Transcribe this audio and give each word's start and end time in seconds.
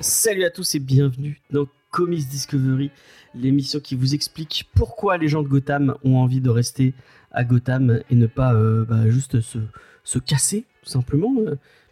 Salut 0.00 0.44
à 0.44 0.50
tous 0.50 0.76
et 0.76 0.78
bienvenue 0.78 1.40
dans 1.50 1.66
Comics 1.90 2.28
Discovery, 2.28 2.92
l'émission 3.34 3.80
qui 3.80 3.96
vous 3.96 4.14
explique 4.14 4.70
pourquoi 4.76 5.18
les 5.18 5.26
gens 5.26 5.42
de 5.42 5.48
Gotham 5.48 5.96
ont 6.04 6.18
envie 6.18 6.40
de 6.40 6.50
rester 6.50 6.94
à 7.32 7.42
Gotham 7.42 8.00
et 8.10 8.14
ne 8.14 8.26
pas 8.28 8.54
euh, 8.54 8.84
bah, 8.84 9.10
juste 9.10 9.40
se, 9.40 9.58
se 10.04 10.20
casser, 10.20 10.66
tout 10.84 10.90
simplement. 10.90 11.34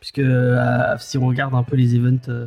Puisque 0.00 0.18
euh, 0.18 0.96
si 0.98 1.18
on 1.18 1.26
regarde 1.26 1.54
un 1.54 1.62
peu 1.62 1.76
les 1.76 1.94
events 1.94 2.28
euh, 2.28 2.46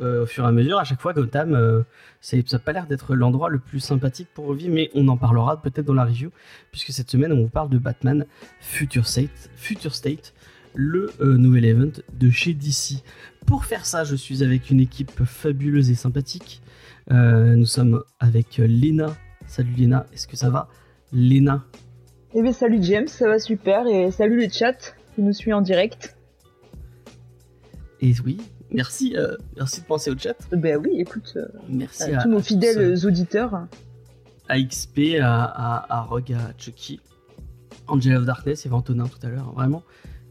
euh, 0.00 0.22
au 0.22 0.26
fur 0.26 0.44
et 0.44 0.48
à 0.48 0.52
mesure, 0.52 0.78
à 0.78 0.84
chaque 0.84 1.00
fois, 1.00 1.12
Gotham, 1.12 1.84
ça 2.20 2.36
n'a 2.36 2.58
pas 2.58 2.72
l'air 2.72 2.86
d'être 2.86 3.14
l'endroit 3.14 3.48
le 3.48 3.58
plus 3.58 3.80
sympathique 3.80 4.28
pour 4.34 4.52
vivre, 4.52 4.74
mais 4.74 4.90
on 4.94 5.08
en 5.08 5.16
parlera 5.16 5.60
peut-être 5.60 5.86
dans 5.86 5.94
la 5.94 6.04
review, 6.04 6.30
puisque 6.70 6.92
cette 6.92 7.10
semaine, 7.10 7.32
on 7.32 7.42
vous 7.42 7.48
parle 7.48 7.70
de 7.70 7.78
Batman 7.78 8.26
Future 8.60 9.06
State, 9.06 9.50
Future 9.56 9.94
State 9.94 10.34
le 10.74 11.10
nouvel 11.20 11.64
event 11.64 12.02
de 12.12 12.30
chez 12.30 12.52
DC. 12.52 13.02
Pour 13.46 13.64
faire 13.64 13.86
ça, 13.86 14.04
je 14.04 14.14
suis 14.14 14.44
avec 14.44 14.70
une 14.70 14.78
équipe 14.78 15.24
fabuleuse 15.24 15.90
et 15.90 15.94
sympathique. 15.94 16.62
Nous 17.10 17.66
sommes 17.66 18.04
avec 18.20 18.58
Léna. 18.58 19.16
Salut 19.46 19.72
Léna, 19.72 20.06
est-ce 20.12 20.28
que 20.28 20.36
ça 20.36 20.50
va? 20.50 20.68
Léna, 21.10 21.64
Eh 22.34 22.42
bien 22.42 22.52
salut 22.52 22.78
James, 22.82 23.08
ça 23.08 23.26
va 23.26 23.38
super 23.38 23.86
et 23.86 24.10
salut 24.10 24.36
le 24.36 24.48
chat 24.52 24.94
qui 25.14 25.22
nous 25.22 25.32
suit 25.32 25.54
en 25.54 25.62
direct. 25.62 26.17
Et 28.00 28.12
oui, 28.24 28.38
merci, 28.70 29.14
euh, 29.16 29.36
merci 29.56 29.80
de 29.80 29.86
penser 29.86 30.10
au 30.10 30.18
chat. 30.18 30.36
Ben 30.52 30.76
oui, 30.82 30.90
écoute, 31.00 31.32
euh, 31.36 31.46
Merci 31.68 32.04
à 32.14 32.20
à, 32.20 32.22
tous 32.22 32.28
nos 32.28 32.40
fidèles 32.40 32.94
tous, 32.94 33.06
auditeurs. 33.06 33.66
à 34.48 34.60
XP, 34.60 35.18
à, 35.20 35.44
à, 35.44 35.96
à 35.98 36.00
Rogue, 36.02 36.32
à 36.32 36.52
Chucky, 36.58 37.00
Angel 37.86 38.16
of 38.16 38.24
Darkness 38.24 38.66
et 38.66 38.70
Antonin 38.70 39.06
tout 39.06 39.24
à 39.26 39.30
l'heure. 39.30 39.52
Vraiment 39.54 39.82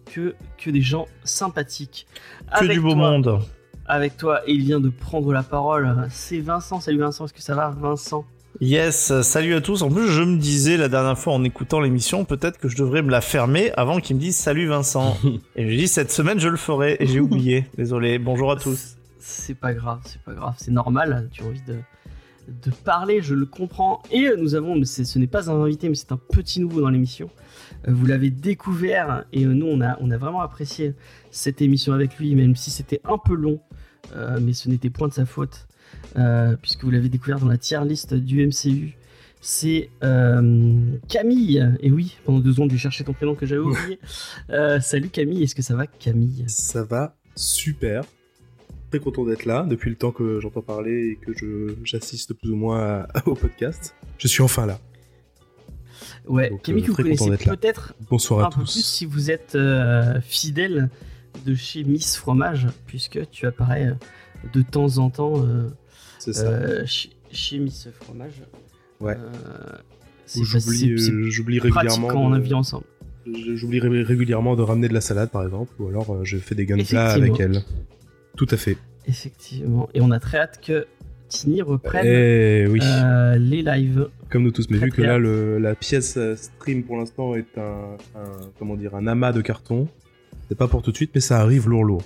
que, 0.05 0.35
que 0.57 0.69
des 0.69 0.81
gens 0.81 1.05
sympathiques. 1.23 2.07
Que 2.51 2.59
Avec 2.63 2.71
du 2.73 2.79
beau 2.81 2.93
toi- 2.93 3.11
monde. 3.11 3.39
Avec 3.89 4.17
toi, 4.17 4.41
et 4.45 4.51
il 4.53 4.61
vient 4.63 4.79
de 4.81 4.89
prendre 4.89 5.31
la 5.31 5.43
parole. 5.43 6.07
C'est 6.09 6.39
Vincent. 6.41 6.81
Salut 6.81 6.99
Vincent, 6.99 7.23
est-ce 7.25 7.33
que 7.33 7.41
ça 7.41 7.55
va 7.55 7.69
Vincent? 7.69 8.25
Yes, 8.59 9.21
salut 9.21 9.53
à 9.53 9.61
tous. 9.61 9.83
En 9.83 9.91
plus, 9.91 10.07
je 10.07 10.23
me 10.23 10.37
disais 10.37 10.77
la 10.77 10.89
dernière 10.89 11.17
fois 11.17 11.33
en 11.33 11.43
écoutant 11.43 11.79
l'émission, 11.79 12.25
peut-être 12.25 12.57
que 12.57 12.67
je 12.67 12.75
devrais 12.75 13.03
me 13.03 13.11
la 13.11 13.21
fermer 13.21 13.71
avant 13.73 13.99
qu'ils 13.99 14.15
me 14.15 14.21
disent 14.21 14.35
salut 14.35 14.67
Vincent. 14.67 15.15
et 15.55 15.69
j'ai 15.69 15.77
dit 15.77 15.87
cette 15.87 16.11
semaine 16.11 16.39
je 16.39 16.49
le 16.49 16.57
ferai 16.57 16.97
et 16.99 17.05
j'ai 17.05 17.19
oublié. 17.19 17.67
Désolé. 17.77 18.17
Bonjour 18.17 18.51
à 18.51 18.55
tous. 18.55 18.95
C'est 19.19 19.53
pas 19.53 19.73
grave, 19.73 19.99
c'est 20.05 20.21
pas 20.21 20.33
grave, 20.33 20.55
c'est 20.57 20.71
normal. 20.71 21.29
Tu 21.31 21.43
as 21.43 21.45
envie 21.45 21.61
de, 21.67 21.75
de 22.47 22.71
parler, 22.83 23.21
je 23.21 23.35
le 23.35 23.45
comprends. 23.45 24.01
Et 24.11 24.25
euh, 24.25 24.37
nous 24.37 24.55
avons, 24.55 24.75
mais 24.75 24.85
ce 24.85 25.19
n'est 25.19 25.27
pas 25.27 25.51
un 25.51 25.61
invité, 25.61 25.87
mais 25.87 25.95
c'est 25.95 26.11
un 26.11 26.17
petit 26.31 26.59
nouveau 26.59 26.81
dans 26.81 26.89
l'émission. 26.89 27.29
Euh, 27.87 27.91
Vous 27.93 28.07
l'avez 28.07 28.31
découvert 28.31 29.25
et 29.33 29.45
euh, 29.45 29.53
nous, 29.53 29.67
on 29.67 29.81
a, 29.81 29.97
on 30.01 30.09
a 30.09 30.17
vraiment 30.17 30.41
apprécié 30.41 30.95
cette 31.29 31.61
émission 31.61 31.93
avec 31.93 32.17
lui, 32.17 32.33
même 32.33 32.55
si 32.55 32.71
c'était 32.71 33.01
un 33.03 33.19
peu 33.19 33.35
long, 33.35 33.59
euh, 34.15 34.39
mais 34.41 34.53
ce 34.53 34.67
n'était 34.67 34.89
point 34.89 35.09
de 35.09 35.13
sa 35.13 35.25
faute, 35.27 35.67
puisque 36.61 36.83
vous 36.83 36.91
l'avez 36.91 37.09
découvert 37.09 37.39
dans 37.39 37.47
la 37.47 37.57
tier 37.57 37.79
list 37.85 38.13
du 38.13 38.45
MCU. 38.45 38.95
C'est 39.39 39.89
euh, 40.03 40.81
Camille. 41.07 41.63
Et 41.81 41.91
oui, 41.91 42.17
pendant 42.25 42.39
deux 42.39 42.53
secondes, 42.53 42.71
j'ai 42.71 42.77
cherché 42.79 43.03
ton 43.03 43.13
prénom 43.13 43.35
que 43.35 43.45
j'avais 43.45 43.61
oublié. 43.61 43.99
Euh, 44.49 44.79
salut 44.79 45.09
Camille, 45.09 45.43
est-ce 45.43 45.53
que 45.55 45.61
ça 45.61 45.75
va 45.75 45.85
Camille? 45.87 46.43
Ça 46.47 46.83
va 46.83 47.15
super. 47.35 48.03
Très 48.89 48.99
content 48.99 49.25
d'être 49.25 49.45
là 49.45 49.63
depuis 49.69 49.89
le 49.91 49.95
temps 49.95 50.11
que 50.11 50.39
j'entends 50.39 50.61
parler 50.63 51.09
et 51.11 51.15
que 51.17 51.33
je 51.37 51.75
j'assiste 51.83 52.33
plus 52.33 52.49
ou 52.51 52.55
moins 52.55 53.01
à- 53.01 53.07
au 53.27 53.35
podcast. 53.35 53.95
Je 54.17 54.27
suis 54.27 54.41
enfin 54.41 54.65
là. 54.65 54.79
Ouais, 56.27 56.49
Donc, 56.49 56.63
Camille, 56.63 56.83
euh, 56.83 56.85
que 56.87 56.91
vous 56.91 56.97
connaissez 56.97 57.37
peut-être 57.45 57.93
Bonsoir 58.09 58.39
un 58.39 58.47
à 58.47 58.49
peu 58.49 58.55
plus 58.63 58.73
tous. 58.73 58.81
si 58.85 59.05
vous 59.05 59.29
êtes 59.31 59.55
euh, 59.55 60.19
fidèle 60.21 60.89
de 61.45 61.53
chez 61.53 61.83
Miss 61.83 62.17
Fromage, 62.17 62.67
puisque 62.85 63.29
tu 63.29 63.45
apparais 63.45 63.87
euh, 63.87 63.93
de 64.53 64.61
temps 64.61 64.97
en 64.97 65.09
temps 65.09 65.43
euh, 65.45 65.69
euh, 66.27 66.85
chez, 67.31 67.59
Miss 67.59 67.87
Fromage. 68.01 68.41
Ouais. 68.99 69.15
Euh, 69.15 69.77
J'oublie 70.43 71.59
euh, 71.59 71.61
régulièrement. 71.63 72.07
quand 72.07 72.19
on 72.21 72.33
a 72.33 72.39
de- 72.39 72.43
vu 72.43 72.53
ensemble. 72.53 72.85
J'oublie 73.55 73.79
ré- 73.79 74.03
régulièrement 74.03 74.55
de 74.55 74.61
ramener 74.61 74.87
de 74.87 74.93
la 74.93 75.01
salade 75.01 75.29
par 75.29 75.43
exemple, 75.43 75.71
ou 75.79 75.87
alors 75.89 76.23
je 76.25 76.37
fais 76.37 76.55
des 76.55 76.65
gunplats 76.65 77.11
avec 77.11 77.39
elle. 77.39 77.61
Tout 78.35 78.47
à 78.51 78.57
fait. 78.57 78.77
Effectivement. 79.07 79.89
Et 79.93 80.01
on 80.01 80.11
a 80.11 80.19
très 80.19 80.37
hâte 80.39 80.59
que 80.65 80.85
Tini 81.29 81.61
reprenne 81.61 82.05
Eh 82.05 82.67
oui. 82.69 82.79
euh, 82.83 83.35
les 83.37 83.61
lives. 83.61 84.07
Comme 84.29 84.43
nous 84.43 84.51
tous, 84.51 84.69
mais 84.69 84.77
vu 84.77 84.91
que 84.91 85.01
là 85.01 85.17
le, 85.17 85.57
la 85.59 85.75
pièce 85.75 86.17
stream 86.35 86.83
pour 86.83 86.97
l'instant 86.97 87.35
est 87.35 87.57
un, 87.57 87.97
un- 88.15 88.49
comment 88.59 88.75
dire 88.75 88.95
un 88.95 89.07
amas 89.07 89.31
de 89.33 89.41
carton. 89.41 89.87
C'est 90.49 90.57
pas 90.57 90.67
pour 90.69 90.81
tout 90.81 90.91
de 90.91 90.95
suite, 90.95 91.11
mais 91.13 91.19
ça 91.21 91.39
arrive 91.41 91.67
lourd 91.67 91.83
lourd. 91.83 92.03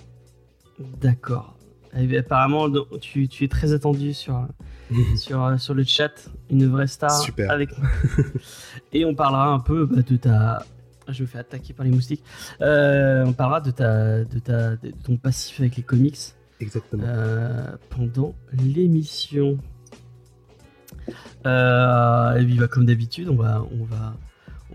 D'accord. 1.00 1.56
Apparemment, 1.94 2.70
tu, 3.02 3.28
tu 3.28 3.44
es 3.44 3.48
très 3.48 3.74
attendu 3.74 4.14
sur, 4.14 4.48
sur, 5.16 5.44
euh, 5.44 5.58
sur 5.58 5.74
le 5.74 5.84
chat, 5.84 6.30
une 6.50 6.68
vraie 6.68 6.88
star 6.88 7.12
Super. 7.12 7.52
avec. 7.52 7.70
Et 8.94 9.06
on 9.06 9.14
parlera 9.16 9.48
un 9.48 9.60
peu 9.60 9.86
bah, 9.86 10.02
de 10.02 10.16
ta. 10.16 10.66
Je 11.08 11.24
me 11.24 11.28
fais 11.28 11.40
attaquer 11.40 11.74
par 11.74 11.86
les 11.86 11.92
moustiques. 11.92 12.24
Euh, 12.62 13.26
on 13.26 13.34
parlera 13.34 13.60
de, 13.60 13.72
ta, 13.72 14.24
de, 14.24 14.40
ta, 14.40 14.76
de 14.78 14.92
ton 15.04 15.18
passif 15.18 15.60
avec 15.60 15.76
les 15.76 15.84
comics 15.84 16.18
Exactement. 16.62 17.04
euh, 17.06 17.76
pendant 17.90 18.36
l'émission. 18.54 19.58
Euh, 21.46 22.36
et 22.36 22.46
puis, 22.46 22.56
bah, 22.58 22.68
comme 22.68 22.86
d'habitude, 22.86 23.30
on 23.30 23.36
va, 23.36 23.66
on, 23.80 23.84
va, 23.84 24.14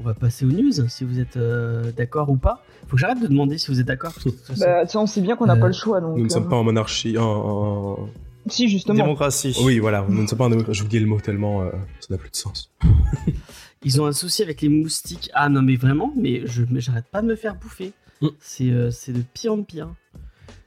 on 0.01 0.03
va 0.05 0.15
passer 0.15 0.45
aux 0.45 0.51
news 0.53 0.73
si 0.89 1.05
vous 1.05 1.19
êtes 1.21 1.37
euh, 1.37 1.91
d'accord 1.93 2.31
ou 2.31 2.37
pas. 2.37 2.63
Faut 2.89 2.97
que 2.97 3.01
j'arrête 3.01 3.21
de 3.21 3.27
demander 3.27 3.59
si 3.59 3.69
vous 3.71 3.81
êtes 3.81 3.87
d'accord. 3.87 4.13
parce 4.13 4.25
que 4.25 4.29
de 4.31 4.35
toute 4.35 4.45
façon- 4.45 4.65
Bah, 4.65 4.85
on 4.95 5.07
sait 5.07 5.21
bien 5.21 5.37
qu'on 5.37 5.47
n'a 5.47 5.55
Euh, 5.55 5.61
pas 5.61 5.67
le 5.67 5.73
choix 5.73 6.01
donc. 6.01 6.17
Nous 6.17 6.23
ne 6.25 6.27
euh, 6.27 6.33
sommes 6.33 6.49
pas 6.49 6.57
en 6.57 6.65
monarchie, 6.65 7.17
en, 7.19 7.25
en- 7.25 8.09
Si, 8.49 8.69
justement. 8.69 8.95
Démocratie. 8.95 9.57
Oui, 9.65 9.79
voilà, 9.81 10.05
nous 10.09 10.23
ne 10.23 10.27
sommes 10.27 10.39
pas 10.39 10.45
en 10.47 10.51
démocratie. 10.51 10.83
Le 10.99 11.07
mot 11.07 11.21
tellement 11.21 11.63
euh, 11.63 11.71
ça 12.01 12.09
n'a 12.11 12.19
plus 12.19 12.31
de 12.31 12.37
sens. 12.37 12.71
Ils 13.85 14.01
ont 14.01 14.07
un 14.07 14.13
souci 14.13 14.43
avec 14.43 14.63
les 14.63 14.69
moustiques. 14.69 15.31
Ah 15.35 15.49
non, 15.49 15.63
mais 15.63 15.77
vraiment, 15.77 16.13
mais 16.17 16.43
je 16.47 16.63
mais 16.71 16.81
j'arrête 16.81 17.05
pas 17.11 17.23
de 17.23 17.27
me 17.27 17.37
faire 17.37 17.55
bouffer. 17.57 17.93
Mm. 18.23 18.29
C'est 18.41 18.71
euh, 18.71 18.91
c'est 18.91 19.13
de 19.13 19.23
pire 19.35 19.53
en 19.53 19.63
pire. 19.63 19.89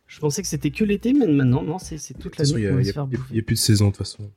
Je 0.07 0.19
pensais 0.19 0.41
que 0.41 0.47
c'était 0.47 0.71
que 0.71 0.83
l'été, 0.83 1.13
mais 1.13 1.27
maintenant, 1.27 1.61
non, 1.63 1.77
c'est 1.79 1.97
c'est 1.97 2.13
toute 2.15 2.37
l'année 2.37 2.51
il 2.63 2.67
qu'on 2.69 2.73
va 2.75 2.79
n'y 2.79 2.85
se 2.85 2.89
a, 2.91 2.93
faire 2.93 3.03
a- 3.03 3.07
il 3.09 3.13
y 3.13 3.17
bouffer. 3.17 3.39
a 3.39 3.41
plus 3.43 3.55
de 3.55 3.59
saison 3.59 3.85
de 3.85 3.89
toute 3.91 3.97
façon. 3.99 4.29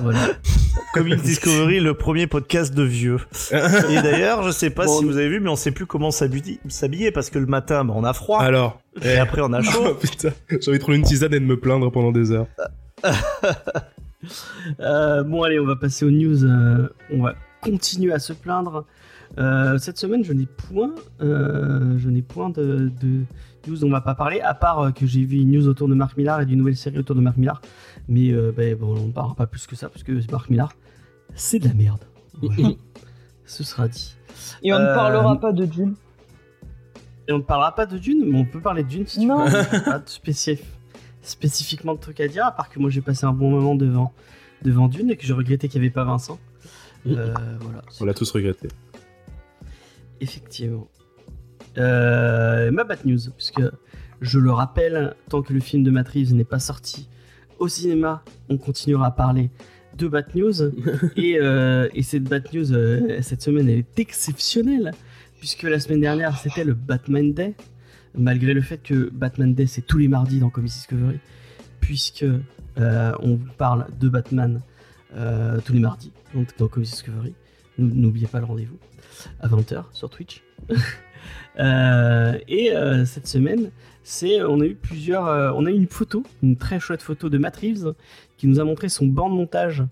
Voilà. 0.00 0.28
Comics 0.94 1.22
Discovery, 1.22 1.80
le 1.80 1.94
premier 1.94 2.26
podcast 2.26 2.74
de 2.74 2.82
vieux. 2.82 3.18
Et 3.52 4.02
d'ailleurs, 4.02 4.42
je 4.42 4.50
sais 4.50 4.70
pas 4.70 4.86
Bon, 4.86 4.98
si 4.98 5.04
vous 5.04 5.16
avez 5.16 5.28
vu, 5.28 5.40
mais 5.40 5.50
on 5.50 5.56
sait 5.56 5.70
plus 5.70 5.86
comment 5.86 6.10
s'habiller 6.10 7.10
parce 7.12 7.30
que 7.30 7.38
le 7.38 7.46
matin, 7.46 7.84
bah, 7.84 7.94
on 7.96 8.04
a 8.04 8.12
froid. 8.12 8.40
Alors, 8.40 8.80
Et 9.02 9.16
après, 9.18 9.40
on 9.42 9.52
a 9.52 9.62
chaud. 9.62 9.84
oh, 9.90 9.94
putain, 10.00 10.30
j'ai 10.48 10.56
envie 10.68 10.78
de 10.78 10.82
trouver 10.82 10.96
une 10.98 11.04
tisane 11.04 11.34
et 11.34 11.40
de 11.40 11.44
me 11.44 11.58
plaindre 11.58 11.90
pendant 11.90 12.12
des 12.12 12.30
heures. 12.32 12.46
Euh, 14.80 15.22
bon, 15.22 15.42
allez, 15.44 15.58
on 15.58 15.64
va 15.64 15.76
passer 15.76 16.04
aux 16.04 16.10
news. 16.10 16.44
euh, 16.44 16.88
on 17.10 17.22
va 17.22 17.34
continuer 17.62 18.12
à 18.12 18.18
se 18.18 18.34
plaindre. 18.34 18.84
Euh, 19.38 19.78
cette 19.78 19.96
semaine, 19.96 20.22
je 20.24 20.34
n'ai 20.34 20.44
point, 20.44 20.90
euh, 21.22 21.96
je 21.98 22.10
n'ai 22.10 22.20
point 22.20 22.50
de, 22.50 22.90
de 23.00 23.24
news 23.66 23.78
dont 23.78 23.86
on 23.86 23.90
va 23.90 24.02
pas 24.02 24.14
parler, 24.14 24.40
à 24.42 24.52
part 24.52 24.92
que 24.92 25.06
j'ai 25.06 25.24
vu 25.24 25.38
une 25.38 25.52
news 25.52 25.68
autour 25.68 25.88
de 25.88 25.94
Marc 25.94 26.18
Millar 26.18 26.42
et 26.42 26.46
d'une 26.46 26.58
nouvelle 26.58 26.76
série 26.76 26.98
autour 26.98 27.16
de 27.16 27.22
Marc 27.22 27.38
Millar. 27.38 27.62
Mais 28.08 28.30
euh, 28.32 28.52
ben, 28.56 28.74
bon, 28.76 28.96
on 28.98 29.06
ne 29.08 29.12
parlera 29.12 29.34
pas 29.34 29.46
plus 29.46 29.66
que 29.66 29.76
ça, 29.76 29.88
parce 29.88 30.02
que 30.02 30.12
Marc 30.30 30.50
Millar, 30.50 30.72
c'est 31.34 31.58
de 31.58 31.68
la 31.68 31.74
merde. 31.74 32.04
Voilà. 32.42 32.70
Ce 33.46 33.64
sera 33.64 33.88
dit. 33.88 34.16
Et 34.62 34.72
on 34.72 34.78
ne 34.78 34.84
Euh, 34.84 34.94
parlera 34.94 35.38
pas 35.40 35.52
de 35.52 35.64
Dune. 35.66 35.94
Et 37.28 37.32
on 37.32 37.38
ne 37.38 37.42
parlera 37.42 37.74
pas 37.74 37.86
de 37.86 37.98
Dune, 37.98 38.24
mais 38.26 38.38
on 38.38 38.44
peut 38.44 38.60
parler 38.60 38.82
de 38.84 38.88
Dune 38.88 39.06
si 39.06 39.20
tu 39.20 39.26
Non. 39.26 39.44
veux. 39.44 39.50
Pas 39.84 39.98
spécif- 40.06 40.62
spécifiquement 41.22 41.94
de 41.94 42.00
trucs 42.00 42.20
à 42.20 42.28
dire, 42.28 42.46
à 42.46 42.52
part 42.52 42.68
que 42.70 42.78
moi 42.78 42.90
j'ai 42.90 43.00
passé 43.02 43.24
un 43.26 43.32
bon 43.32 43.50
moment 43.50 43.74
devant, 43.74 44.12
devant 44.62 44.88
Dune 44.88 45.10
et 45.10 45.16
que 45.16 45.24
je 45.26 45.32
regrettais 45.34 45.68
qu'il 45.68 45.80
n'y 45.80 45.86
avait 45.86 45.92
pas 45.94 46.04
Vincent. 46.04 46.38
Euh, 47.06 47.34
voilà. 47.60 47.82
On 48.00 48.04
l'a 48.04 48.14
tous 48.14 48.30
regretté. 48.32 48.68
Effectivement. 50.20 50.88
Euh, 51.78 52.70
ma 52.70 52.84
bad 52.84 53.04
news, 53.04 53.18
puisque 53.36 53.62
je 54.20 54.38
le 54.38 54.50
rappelle, 54.50 55.14
tant 55.28 55.42
que 55.42 55.52
le 55.52 55.60
film 55.60 55.82
de 55.82 55.90
Matrix 55.90 56.32
n'est 56.32 56.44
pas 56.44 56.58
sorti 56.58 57.08
au 57.60 57.68
cinéma, 57.68 58.24
on 58.48 58.56
continuera 58.58 59.06
à 59.06 59.10
parler 59.12 59.50
de 59.96 60.08
bad 60.08 60.34
news. 60.34 60.62
et, 61.16 61.38
euh, 61.40 61.88
et 61.94 62.02
cette 62.02 62.24
bad 62.24 62.48
news, 62.52 62.72
euh, 62.72 63.20
cette 63.22 63.42
semaine, 63.42 63.68
elle 63.68 63.78
est 63.78 63.98
exceptionnelle, 63.98 64.92
puisque 65.38 65.62
la 65.62 65.78
semaine 65.78 66.00
dernière, 66.00 66.36
c'était 66.38 66.64
le 66.64 66.74
Batman 66.74 67.32
Day, 67.32 67.54
malgré 68.14 68.54
le 68.54 68.60
fait 68.62 68.82
que 68.82 69.10
Batman 69.12 69.54
Day, 69.54 69.66
c'est 69.66 69.82
tous 69.82 69.98
les 69.98 70.08
mardis 70.08 70.40
dans 70.40 70.50
Comics 70.50 70.72
Discovery, 70.72 71.18
puisque 71.80 72.24
euh, 72.24 73.12
on 73.20 73.36
vous 73.36 73.52
parle 73.56 73.86
de 74.00 74.08
Batman 74.08 74.60
tous 75.64 75.72
les 75.72 75.80
mardis 75.80 76.12
donc 76.34 76.48
dans 76.58 76.68
Comics 76.68 76.88
Discovery. 76.90 77.34
N'ou- 77.78 77.94
N'oubliez 77.94 78.26
pas 78.28 78.38
le 78.38 78.44
rendez-vous 78.46 78.78
à 79.40 79.48
20h 79.48 79.84
sur 79.92 80.08
Twitch. 80.08 80.42
Et 81.58 82.72
cette 83.04 83.26
semaine, 83.26 83.70
c'est 84.02 84.42
on 84.42 84.60
a 84.60 84.66
eu 84.66 84.74
plusieurs, 84.74 85.26
euh, 85.26 85.52
on 85.54 85.66
a 85.66 85.70
eu 85.70 85.74
une 85.74 85.88
photo, 85.88 86.22
une 86.42 86.56
très 86.56 86.80
chouette 86.80 87.02
photo 87.02 87.28
de 87.28 87.38
Matt 87.38 87.60
qui 87.60 88.46
nous 88.46 88.60
a 88.60 88.64
montré 88.64 88.88
son 88.88 89.06
banc 89.06 89.28
de 89.28 89.34
montage 89.34 89.84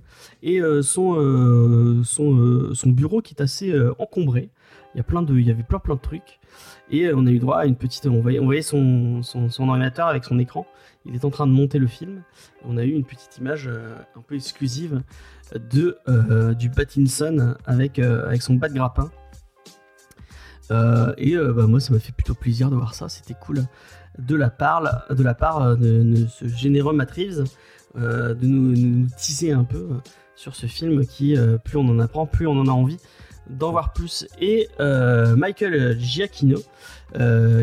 et 0.43 0.61
euh, 0.61 0.83
son 0.83 1.17
euh, 1.19 2.03
euh, 2.21 2.73
bureau 2.87 3.21
qui 3.21 3.35
est 3.35 3.43
assez 3.43 3.71
euh, 3.71 3.95
encombré. 3.99 4.51
Il 4.95 4.99
y 4.99 5.01
a 5.01 5.05
plein 5.05 5.23
de, 5.23 5.35
il 5.35 5.47
y 5.47 5.51
avait 5.51 5.63
plein 5.63 5.79
plein 5.79 5.97
de 5.97 6.01
trucs 6.01 6.41
et 6.91 7.07
euh, 7.07 7.15
on 7.17 7.27
a 7.27 7.31
eu 7.31 7.39
droit 7.39 7.59
à 7.59 7.67
une 7.67 7.77
petite, 7.77 8.07
on 8.07 8.21
voyait, 8.21 8.39
on 8.39 8.45
voyait 8.47 8.63
son, 8.63 9.21
ordinateur 9.59 10.07
avec 10.07 10.25
son 10.25 10.39
écran. 10.39 10.67
Il 11.05 11.15
est 11.15 11.25
en 11.25 11.31
train 11.31 11.47
de 11.47 11.53
monter 11.53 11.79
le 11.79 11.87
film. 11.87 12.23
On 12.65 12.77
a 12.77 12.85
eu 12.85 12.91
une 12.91 13.05
petite 13.05 13.39
image 13.39 13.69
euh, 13.69 13.95
un 14.17 14.21
peu 14.21 14.35
exclusive 14.35 15.03
de 15.55 15.99
euh, 16.09 16.55
du 16.55 16.71
Pattinson 16.71 17.55
avec 17.65 17.99
euh, 17.99 18.27
avec 18.27 18.43
son 18.43 18.55
bas 18.55 18.69
de 18.69 18.75
grappin. 18.75 19.11
Euh, 20.71 21.13
et 21.17 21.37
euh, 21.37 21.53
bah, 21.53 21.67
moi, 21.67 21.81
ça 21.81 21.93
m'a 21.93 21.99
fait 21.99 22.13
plutôt 22.13 22.35
plaisir 22.35 22.71
de 22.71 22.77
voir 22.77 22.95
ça. 22.95 23.09
C'était 23.09 23.35
cool 23.35 23.65
de 24.19 24.35
la 24.35 24.51
part 24.51 25.07
de 25.11 25.23
la 25.23 25.35
part 25.35 25.63
euh, 25.63 25.77
de, 25.77 26.27
ce 26.27 26.49
généreux 26.49 26.93
Matt 26.93 27.11
Reeves, 27.13 27.45
de 27.97 28.47
nous, 28.47 29.07
teaser 29.17 29.53
un 29.53 29.65
peu 29.65 29.89
sur 30.37 30.55
ce 30.55 30.67
film 30.67 31.05
qui, 31.05 31.35
plus 31.65 31.79
on 31.79 31.89
en 31.89 31.99
apprend, 31.99 32.27
plus 32.27 32.47
on 32.47 32.53
en 32.61 32.67
a 32.67 32.71
envie 32.71 32.99
d'en 33.51 33.73
voir 33.73 33.93
plus. 33.93 34.27
Et 34.41 34.69
Michael 34.79 35.99
Giacchino, 35.99 36.59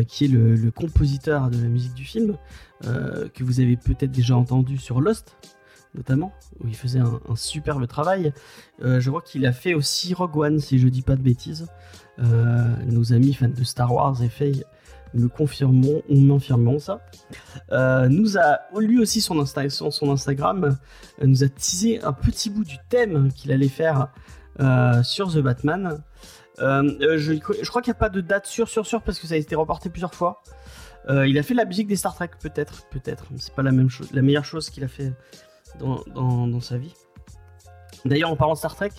qui 0.08 0.24
est 0.24 0.28
le, 0.28 0.70
compositeur 0.72 1.48
de 1.48 1.58
la 1.62 1.68
musique 1.68 1.94
du 1.94 2.04
film, 2.04 2.36
que 2.82 3.44
vous 3.44 3.60
avez 3.60 3.76
peut-être 3.76 4.10
déjà 4.10 4.36
entendu 4.36 4.76
sur 4.76 5.00
Lost, 5.00 5.36
notamment, 5.96 6.32
où 6.62 6.68
il 6.68 6.76
faisait 6.76 7.00
un, 7.00 7.20
superbe 7.34 7.86
travail. 7.86 8.32
Euh, 8.82 9.00
je 9.00 9.10
vois 9.10 9.22
qu'il 9.22 9.46
a 9.46 9.52
fait 9.52 9.74
aussi 9.74 10.14
Rogue 10.14 10.36
One, 10.36 10.60
si 10.60 10.78
je 10.78 10.88
dis 10.88 11.02
pas 11.02 11.16
de 11.16 11.22
bêtises. 11.22 11.66
Euh, 12.18 12.64
nos 12.86 13.12
amis 13.12 13.34
fans 13.34 13.48
de 13.48 13.64
Star 13.64 13.92
Wars 13.92 14.22
et 14.22 14.28
Faye 14.28 14.64
me 15.14 15.28
confirmeront 15.28 16.02
ou 16.08 16.20
m'infirmeront 16.20 16.78
ça. 16.78 17.00
Euh, 17.72 18.08
nous 18.08 18.36
a 18.36 18.60
lui 18.78 19.00
aussi 19.00 19.20
son, 19.20 19.44
son, 19.44 20.10
Instagram 20.10 20.76
nous 21.22 21.44
a 21.44 21.48
teasé 21.48 22.02
un 22.02 22.12
petit 22.12 22.50
bout 22.50 22.64
du 22.64 22.76
thème 22.88 23.32
qu'il 23.32 23.50
allait 23.52 23.68
faire 23.68 24.08
sur 25.02 25.32
The 25.32 25.38
Batman. 25.38 26.02
Je, 26.58 27.68
crois 27.68 27.82
qu'il 27.82 27.90
n'y 27.90 27.96
a 27.96 28.00
pas 28.00 28.10
de 28.10 28.20
date 28.20 28.46
sûre, 28.46 28.68
sûre, 28.68 28.86
sûre 28.86 29.02
parce 29.02 29.18
que 29.18 29.26
ça 29.26 29.34
a 29.34 29.38
été 29.38 29.54
reporté 29.54 29.88
plusieurs 29.88 30.14
fois. 30.14 30.42
Il 31.08 31.38
a 31.38 31.42
fait 31.42 31.54
la 31.54 31.64
musique 31.64 31.86
des 31.86 31.96
Star 31.96 32.14
Trek, 32.14 32.30
peut-être, 32.40 32.86
peut-être. 32.88 33.26
C'est 33.38 33.54
pas 33.54 33.62
la 33.62 33.72
même 33.72 33.88
chose, 33.88 34.12
la 34.12 34.22
meilleure 34.22 34.44
chose 34.44 34.68
qu'il 34.68 34.84
a 34.84 34.88
fait 34.88 35.12
dans, 35.80 36.00
dans, 36.14 36.46
dans 36.46 36.60
sa 36.60 36.78
vie. 36.78 36.94
D'ailleurs, 38.04 38.30
en 38.30 38.36
parlant 38.36 38.54
de 38.54 38.58
Star 38.58 38.76
Trek, 38.76 38.90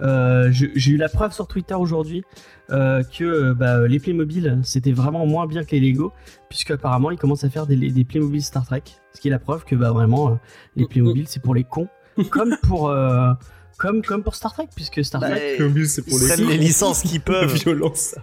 euh, 0.00 0.48
j'ai 0.52 0.90
eu 0.90 0.96
la 0.98 1.08
preuve 1.08 1.32
sur 1.32 1.46
Twitter 1.46 1.74
aujourd'hui 1.74 2.24
euh, 2.70 3.02
que 3.04 3.52
bah, 3.54 3.86
les 3.86 3.98
Playmobil 3.98 4.58
c'était 4.64 4.92
vraiment 4.92 5.24
moins 5.24 5.46
bien 5.46 5.64
que 5.64 5.70
les 5.70 5.80
Lego, 5.80 6.12
puisque 6.50 6.72
apparemment 6.72 7.10
ils 7.10 7.16
commencent 7.16 7.44
à 7.44 7.48
faire 7.48 7.66
des, 7.66 7.76
des 7.76 8.04
Playmobil 8.04 8.42
Star 8.42 8.66
Trek, 8.66 8.82
ce 9.14 9.20
qui 9.20 9.28
est 9.28 9.30
la 9.30 9.38
preuve 9.38 9.64
que 9.64 9.74
bah, 9.74 9.92
vraiment 9.92 10.30
euh, 10.30 10.34
les 10.76 10.86
Playmobil 10.86 11.26
c'est 11.26 11.40
pour 11.40 11.54
les 11.54 11.64
cons, 11.64 11.88
comme 12.30 12.54
pour 12.64 12.90
euh, 12.90 13.32
comme 13.78 14.02
comme 14.02 14.22
pour 14.22 14.34
Star 14.34 14.52
Trek, 14.52 14.68
puisque 14.74 15.02
Star 15.04 15.22
Trek 15.22 15.54
Playmobil, 15.56 15.88
c'est 15.88 16.02
pour 16.02 16.18
les 16.18 16.26
prennent 16.26 16.46
les 16.48 16.58
licences 16.58 17.04
La 17.14 17.20
peuvent. 17.24 17.54
violence. 17.54 18.14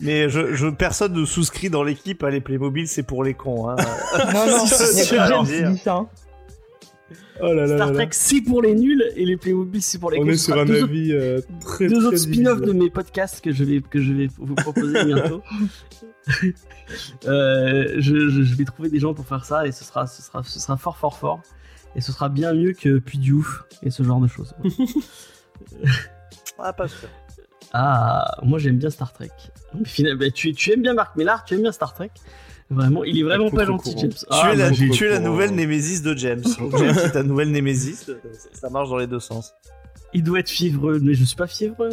Mais 0.00 0.28
je, 0.30 0.54
je 0.54 0.68
personne 0.68 1.12
ne 1.12 1.24
souscrit 1.24 1.70
dans 1.70 1.82
l'équipe 1.82 2.22
à 2.22 2.30
les 2.30 2.40
Playmobil, 2.40 2.86
c'est 2.86 3.02
pour 3.02 3.24
les 3.24 3.34
cons. 3.34 3.68
Hein. 3.68 3.76
Non, 4.32 4.46
non, 4.46 4.64
qui 5.44 5.64
dit 5.64 5.78
ça. 5.78 5.94
hein. 5.96 6.08
Oh 7.40 7.52
là 7.52 7.66
là 7.66 7.76
Star. 7.76 7.92
Trek 7.92 8.08
c'est 8.12 8.40
pour 8.40 8.62
les 8.62 8.74
nuls 8.74 9.04
et 9.16 9.24
les 9.26 9.36
Playmobil 9.36 9.82
c'est 9.82 9.98
pour 9.98 10.10
les 10.10 10.18
On 10.18 10.26
est 10.26 10.36
sur 10.36 10.52
sera 10.54 10.62
un 10.62 10.64
deux 10.64 10.76
autres- 10.82 10.84
avis 10.84 11.12
euh, 11.12 11.40
très 11.60 11.86
deux 11.88 11.96
très 11.96 12.04
autres 12.06 12.16
spin-offs 12.16 12.60
de 12.62 12.72
mes 12.72 12.90
podcasts 12.90 13.42
que 13.42 13.52
je 13.52 13.64
vais, 13.64 13.80
que 13.82 14.00
je 14.00 14.12
vais 14.12 14.28
vous 14.38 14.54
proposer 14.54 15.04
bientôt. 15.04 15.42
Euh, 17.26 17.94
je, 17.98 18.28
je- 18.28 18.42
je 18.42 18.54
vais 18.54 18.64
trouver 18.64 18.88
des 18.88 18.98
gens 19.00 19.14
pour 19.14 19.26
faire 19.26 19.44
ça 19.44 19.66
et 19.66 19.72
ce 19.72 19.84
sera, 19.84 20.06
ce 20.06 20.22
sera, 20.22 20.42
ce 20.42 20.58
sera 20.60 20.76
fort, 20.76 20.96
fort, 20.96 21.16
fort. 21.18 21.42
Et 21.94 22.00
ce 22.00 22.12
sera 22.12 22.28
bien 22.28 22.52
mieux 22.52 22.72
que 22.72 22.98
Puy 22.98 23.18
du 23.18 23.32
Ouf 23.32 23.64
et 23.82 23.90
ce 23.90 24.02
genre 24.02 24.20
de 24.20 24.28
choses. 24.28 24.54
Ah, 26.58 26.72
pas 26.72 26.88
sûr. 26.88 27.08
ah, 27.74 28.38
moi 28.42 28.58
j'aime 28.58 28.78
bien 28.78 28.88
Star 28.90 29.12
Trek. 29.12 29.30
Finalement, 29.84 30.20
bah, 30.20 30.30
tu, 30.30 30.52
tu 30.54 30.72
aimes 30.72 30.80
bien 30.82 30.94
Marc 30.94 31.16
Millard, 31.16 31.44
tu 31.44 31.54
aimes 31.54 31.62
bien 31.62 31.72
Star 31.72 31.92
Trek. 31.92 32.10
Vraiment, 32.68 33.04
il 33.04 33.18
est 33.18 33.22
vraiment 33.22 33.50
pas 33.50 33.64
gentil. 33.64 33.94
James. 33.96 34.10
tu, 34.10 34.24
Ah, 34.28 34.50
es 34.52 34.56
la, 34.56 34.72
j'ai- 34.72 34.90
tu 34.90 35.04
es 35.06 35.08
la 35.10 35.20
nouvelle 35.20 35.54
némésis 35.54 36.02
de 36.02 36.16
James. 36.16 36.42
James 36.78 36.96
est 37.04 37.10
ta 37.12 37.22
nouvelle 37.22 37.50
némésis. 37.52 38.10
Ça 38.52 38.68
marche 38.70 38.88
dans 38.88 38.96
les 38.98 39.06
deux 39.06 39.20
sens. 39.20 39.54
il 40.12 40.22
doit 40.24 40.40
être 40.40 40.48
fiévreux, 40.50 40.98
mais 41.00 41.14
je 41.14 41.24
suis 41.24 41.36
pas 41.36 41.46
fiévreux. 41.46 41.90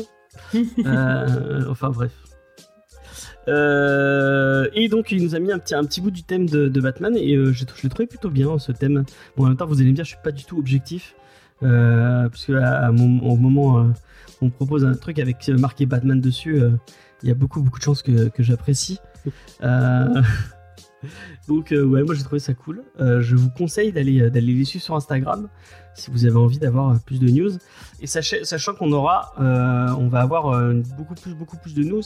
Euh, 0.85 1.65
enfin 1.69 1.89
bref. 1.91 2.11
Euh, 3.47 4.67
et 4.73 4.87
donc 4.87 5.11
il 5.11 5.21
nous 5.23 5.35
a 5.35 5.39
mis 5.39 5.51
un 5.51 5.59
petit, 5.59 5.75
un 5.75 5.83
petit 5.83 5.99
bout 6.01 6.11
du 6.11 6.23
thème 6.23 6.47
de, 6.49 6.69
de 6.69 6.81
Batman 6.81 7.15
et 7.17 7.35
euh, 7.35 7.51
je, 7.51 7.65
je 7.75 7.83
l'ai 7.83 7.89
trouvé 7.89 8.07
plutôt 8.07 8.29
bien 8.29 8.57
ce 8.57 8.71
thème. 8.71 9.03
Bon 9.35 9.43
en 9.45 9.49
même 9.49 9.57
temps 9.57 9.65
vous 9.67 9.79
allez 9.81 9.89
me 9.91 9.95
dire 9.95 10.05
je 10.05 10.09
suis 10.11 10.19
pas 10.23 10.31
du 10.31 10.45
tout 10.45 10.57
objectif 10.57 11.15
euh, 11.61 12.29
parce 12.29 12.45
que 12.45 12.53
à, 12.53 12.85
à 12.87 12.91
mon- 12.91 13.19
au 13.21 13.35
moment 13.35 13.79
euh, 13.79 13.83
où 14.41 14.45
on 14.45 14.49
propose 14.49 14.85
un 14.85 14.93
truc 14.95 15.19
avec 15.19 15.49
euh, 15.49 15.57
marqué 15.57 15.85
Batman 15.85 16.19
dessus, 16.21 16.61
euh, 16.61 16.71
il 17.21 17.29
y 17.29 17.31
a 17.31 17.35
beaucoup 17.35 17.61
beaucoup 17.61 17.79
de 17.79 17.83
chances 17.83 18.01
que, 18.01 18.29
que 18.29 18.41
j'apprécie. 18.43 18.99
Euh, 19.61 20.21
donc 21.47 21.71
euh, 21.71 21.83
ouais 21.83 22.03
moi 22.03 22.15
j'ai 22.15 22.23
trouvé 22.23 22.39
ça 22.39 22.53
cool. 22.53 22.83
Euh, 22.99 23.21
je 23.21 23.35
vous 23.35 23.49
conseille 23.49 23.91
d'aller 23.91 24.21
euh, 24.21 24.29
d'aller 24.29 24.53
les 24.53 24.65
suivre 24.65 24.83
sur 24.83 24.95
Instagram 24.95 25.49
si 25.95 26.09
vous 26.09 26.25
avez 26.25 26.37
envie 26.37 26.59
d'avoir 26.59 26.99
plus 27.01 27.19
de 27.19 27.29
news. 27.29 27.51
Et 28.01 28.07
sachant 28.07 28.73
qu'on 28.73 28.91
aura, 28.91 29.31
on 29.37 30.07
va 30.07 30.21
avoir 30.21 30.73
beaucoup 30.97 31.13
plus, 31.13 31.35
beaucoup 31.35 31.55
plus 31.57 31.75
de 31.75 31.83
news 31.83 32.01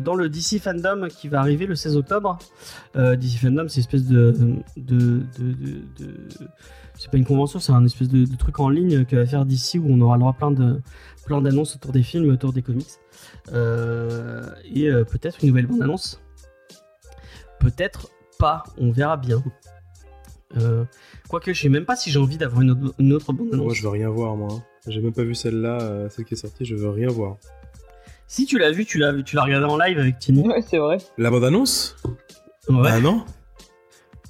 dans 0.00 0.14
le 0.14 0.28
DC 0.28 0.60
Fandom 0.60 1.08
qui 1.08 1.26
va 1.26 1.40
arriver 1.40 1.66
le 1.66 1.74
16 1.74 1.96
octobre. 1.96 2.38
DC 2.94 3.38
Fandom, 3.40 3.66
c'est 3.68 3.80
une 3.80 3.80
espèce 3.80 4.04
de, 4.04 4.32
c'est 6.94 7.10
pas 7.10 7.16
une 7.16 7.24
convention, 7.24 7.58
c'est 7.58 7.72
un 7.72 7.84
espèce 7.84 8.08
de, 8.08 8.24
truc 8.36 8.60
en 8.60 8.68
ligne 8.68 9.04
que 9.04 9.16
va 9.16 9.26
faire 9.26 9.44
DC 9.44 9.74
où 9.80 9.86
on 9.88 10.00
aura 10.02 10.14
le 10.14 10.20
droit 10.20 10.30
à 10.30 10.34
plein 10.34 10.52
de, 10.52 10.80
plein 11.26 11.40
d'annonces 11.40 11.74
autour 11.74 11.90
des 11.90 12.04
films, 12.04 12.30
autour 12.30 12.52
des 12.52 12.62
comics, 12.62 12.86
et 13.52 14.88
peut-être 15.10 15.38
une 15.42 15.48
nouvelle 15.48 15.66
bande 15.66 15.82
annonce. 15.82 16.20
Peut-être 17.58 18.10
pas, 18.38 18.62
on 18.78 18.90
verra 18.90 19.16
bien. 19.16 19.42
Euh, 20.58 20.84
quoique 21.28 21.52
je 21.52 21.60
sais 21.60 21.68
même 21.68 21.84
pas 21.84 21.96
si 21.96 22.10
j'ai 22.10 22.18
envie 22.18 22.36
d'avoir 22.38 22.62
une 22.62 22.70
autre, 22.70 22.94
une 22.98 23.12
autre 23.12 23.32
bande 23.32 23.48
annonce. 23.52 23.64
Moi, 23.64 23.74
je 23.74 23.82
veux 23.82 23.88
rien 23.88 24.08
voir, 24.10 24.36
moi. 24.36 24.48
J'ai 24.86 25.00
même 25.00 25.12
pas 25.12 25.24
vu 25.24 25.34
celle-là, 25.34 25.78
euh, 25.82 26.08
celle 26.08 26.24
qui 26.24 26.34
est 26.34 26.36
sortie, 26.36 26.64
je 26.64 26.76
veux 26.76 26.90
rien 26.90 27.08
voir. 27.08 27.36
Si 28.28 28.46
tu 28.46 28.58
l'as 28.58 28.70
vu, 28.70 28.84
tu 28.84 28.98
l'as 28.98 29.12
vu, 29.12 29.24
tu 29.24 29.36
l'as 29.36 29.42
regardé 29.42 29.66
en 29.66 29.76
live 29.76 29.98
avec 29.98 30.18
Tini. 30.18 30.46
Ouais, 30.46 30.62
c'est 30.62 30.78
vrai. 30.78 30.98
La 31.18 31.30
bande-annonce? 31.30 31.96
Ouais. 32.68 32.88
Ah 32.90 33.00
non? 33.00 33.24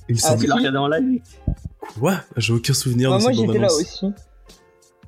Il 0.08 0.16
me 0.16 0.20
Ah, 0.24 0.36
tu 0.36 0.46
l'as 0.46 0.54
regardé 0.56 0.78
en 0.78 0.88
live? 0.88 1.22
Quoi? 1.98 2.20
J'ai 2.36 2.52
aucun 2.52 2.72
souvenir 2.75 3.10
Ouais, 3.10 3.18
de 3.18 3.22
moi 3.22 3.32
cette 3.32 3.40
j'étais 3.46 3.58
là 3.58 3.66
aussi. 3.72 4.06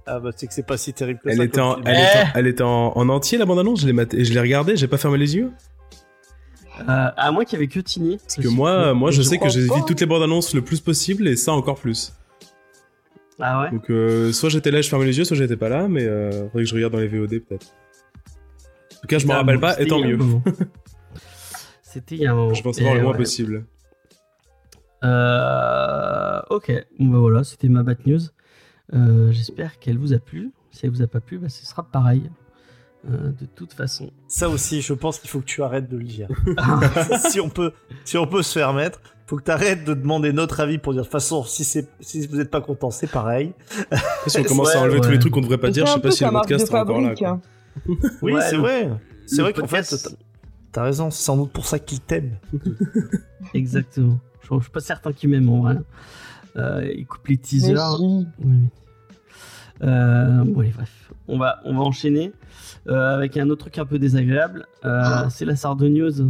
Ah, 0.06 0.20
bah, 0.20 0.30
c'est 0.34 0.46
que 0.46 0.54
c'est 0.54 0.62
pas 0.66 0.78
si 0.78 0.92
terrible 0.94 1.20
que 1.22 1.28
Elle 1.28 1.36
ça. 1.36 1.44
était, 1.44 1.60
en, 1.60 1.82
elle, 1.84 1.98
était, 1.98 2.18
en- 2.18 2.32
elle 2.34 2.46
était 2.46 2.62
en, 2.62 2.92
en 2.96 3.08
entier, 3.10 3.36
la 3.36 3.44
bande-annonce? 3.44 3.80
Je 3.82 3.86
l'ai 3.86 3.92
maté- 3.92 4.24
je 4.24 4.32
l'ai 4.32 4.40
regardée, 4.40 4.74
j'ai 4.76 4.88
pas 4.88 4.96
fermé 4.96 5.18
les 5.18 5.36
yeux? 5.36 5.52
Euh, 6.80 7.10
à 7.16 7.32
moins 7.32 7.44
qu'il 7.44 7.54
y 7.54 7.56
avait 7.56 7.68
que 7.68 7.80
Tini. 7.80 8.18
Parce 8.18 8.36
que 8.36 8.48
moi, 8.48 8.94
moi 8.94 9.10
je 9.10 9.18
je 9.18 9.22
sais 9.22 9.38
que 9.38 9.48
j'évite 9.48 9.86
toutes 9.86 10.00
les 10.00 10.06
bandes-annonces 10.06 10.54
le 10.54 10.62
plus 10.62 10.80
possible, 10.80 11.26
et 11.26 11.36
ça 11.36 11.52
encore 11.52 11.78
plus. 11.78 12.12
Ah 13.40 13.62
ouais 13.62 13.70
Donc, 13.70 13.90
euh, 13.90 14.32
soit 14.32 14.48
j'étais 14.48 14.70
là, 14.70 14.80
je 14.80 14.88
fermais 14.88 15.06
les 15.06 15.16
yeux, 15.16 15.24
soit 15.24 15.36
j'étais 15.36 15.56
pas 15.56 15.68
là, 15.68 15.88
mais 15.88 16.04
euh, 16.04 16.48
faudrait 16.48 16.64
que 16.64 16.68
je 16.68 16.74
regarde 16.74 16.92
dans 16.92 16.98
les 16.98 17.08
VOD 17.08 17.40
peut-être. 17.40 17.68
En 18.96 19.00
tout 19.02 19.06
cas, 19.06 19.18
je 19.18 19.26
m'en 19.26 19.34
rappelle 19.34 19.60
pas, 19.60 19.80
et 19.80 19.86
tant 19.86 20.00
mieux. 20.00 20.18
C'était 21.82 22.16
il 22.16 22.22
y 22.22 22.26
a 22.26 22.32
un 22.32 22.34
moment. 22.34 22.54
Je 22.54 22.62
pense 22.62 22.78
avoir 22.78 22.94
le 22.94 23.02
moins 23.02 23.12
ouais. 23.12 23.18
possible. 23.18 23.64
Euh, 25.04 26.40
ok, 26.50 26.72
bon 26.98 27.06
bah 27.06 27.18
voilà, 27.18 27.44
c'était 27.44 27.68
ma 27.68 27.82
bad 27.84 27.98
news. 28.06 28.20
J'espère 29.30 29.78
qu'elle 29.78 29.98
vous 29.98 30.12
a 30.12 30.18
plu. 30.18 30.52
Si 30.70 30.84
elle 30.84 30.90
vous 30.92 31.02
a 31.02 31.06
pas 31.06 31.20
plu, 31.20 31.38
bah, 31.38 31.48
ce 31.48 31.64
sera 31.64 31.84
pareil. 31.84 32.30
Euh, 33.08 33.28
de 33.40 33.46
toute 33.54 33.72
façon. 33.74 34.10
Ça 34.26 34.48
aussi, 34.48 34.82
je 34.82 34.92
pense 34.92 35.18
qu'il 35.20 35.30
faut 35.30 35.38
que 35.40 35.44
tu 35.46 35.62
arrêtes 35.62 35.88
de 35.88 35.96
le 35.96 36.04
dire. 36.04 36.28
si 37.30 37.40
on 37.40 37.48
peut, 37.48 37.72
si 38.04 38.18
on 38.18 38.26
peut 38.26 38.42
se 38.42 38.52
faire 38.58 38.72
mettre, 38.74 39.00
faut 39.26 39.36
que 39.36 39.44
tu 39.44 39.50
arrêtes 39.50 39.84
de 39.84 39.94
demander 39.94 40.32
notre 40.32 40.60
avis 40.60 40.78
pour 40.78 40.92
dire 40.94 41.02
de 41.02 41.06
toute 41.06 41.12
façon, 41.12 41.44
si 41.44 41.86
vous 42.26 42.40
êtes 42.40 42.50
pas 42.50 42.60
content, 42.60 42.90
c'est 42.90 43.06
pareil. 43.06 43.52
Après, 43.90 44.00
si 44.26 44.38
on 44.40 44.42
commence 44.44 44.70
à 44.74 44.78
Ouais, 44.78 44.84
enlever 44.84 45.00
tous 45.00 45.10
les 45.10 45.18
trucs 45.18 45.32
qu'on 45.32 45.40
devrait 45.42 45.58
pas 45.58 45.70
dire, 45.70 45.86
je 45.86 45.92
sais 45.92 46.00
pas 46.00 46.10
si 46.10 46.24
le 46.24 46.30
marque 46.32 46.48
de 46.48 46.54
podcast 46.54 46.70
sera 46.70 46.82
encore 46.82 47.00
là. 47.00 47.14
quoi. 47.14 47.28
hein. 47.28 47.40
Oui, 48.22 48.32
Ouais, 48.32 48.40
c'est 48.50 48.56
vrai. 48.56 48.90
C'est 49.26 49.42
vrai 49.42 49.52
qu'en 49.52 49.66
fait, 49.68 49.82
t'as- 49.82 50.10
t'as 50.72 50.82
raison, 50.82 51.10
c'est 51.10 51.22
sans 51.22 51.36
doute 51.36 51.52
pour 51.52 51.66
ça 51.66 51.78
qu'il 51.78 52.00
t'aime. 52.00 52.32
Exactement. 53.54 54.18
Je, 54.42 54.48
je 54.56 54.60
suis 54.62 54.70
pas 54.72 54.80
certain 54.80 55.12
qu'il 55.12 55.28
m'aime 55.30 55.48
en 55.50 55.60
vrai. 55.62 55.76
Euh, 56.56 56.90
il 56.96 57.06
coupe 57.06 57.26
les 57.28 57.36
teasers. 57.36 58.00
Oui, 58.00 58.26
oui. 58.44 58.56
Euh, 59.82 60.42
bon, 60.44 60.60
allez, 60.60 60.70
bref. 60.74 61.10
On 61.28 61.38
va, 61.38 61.60
on 61.64 61.74
va 61.74 61.80
enchaîner 61.82 62.28
euh, 62.28 62.47
avec 62.88 63.36
un 63.36 63.48
autre 63.50 63.62
truc 63.62 63.78
un 63.78 63.86
peu 63.86 63.98
désagréable. 63.98 64.66
Euh, 64.84 65.26
C'est 65.30 65.44
la 65.44 65.56
Sardogneuse. 65.56 66.26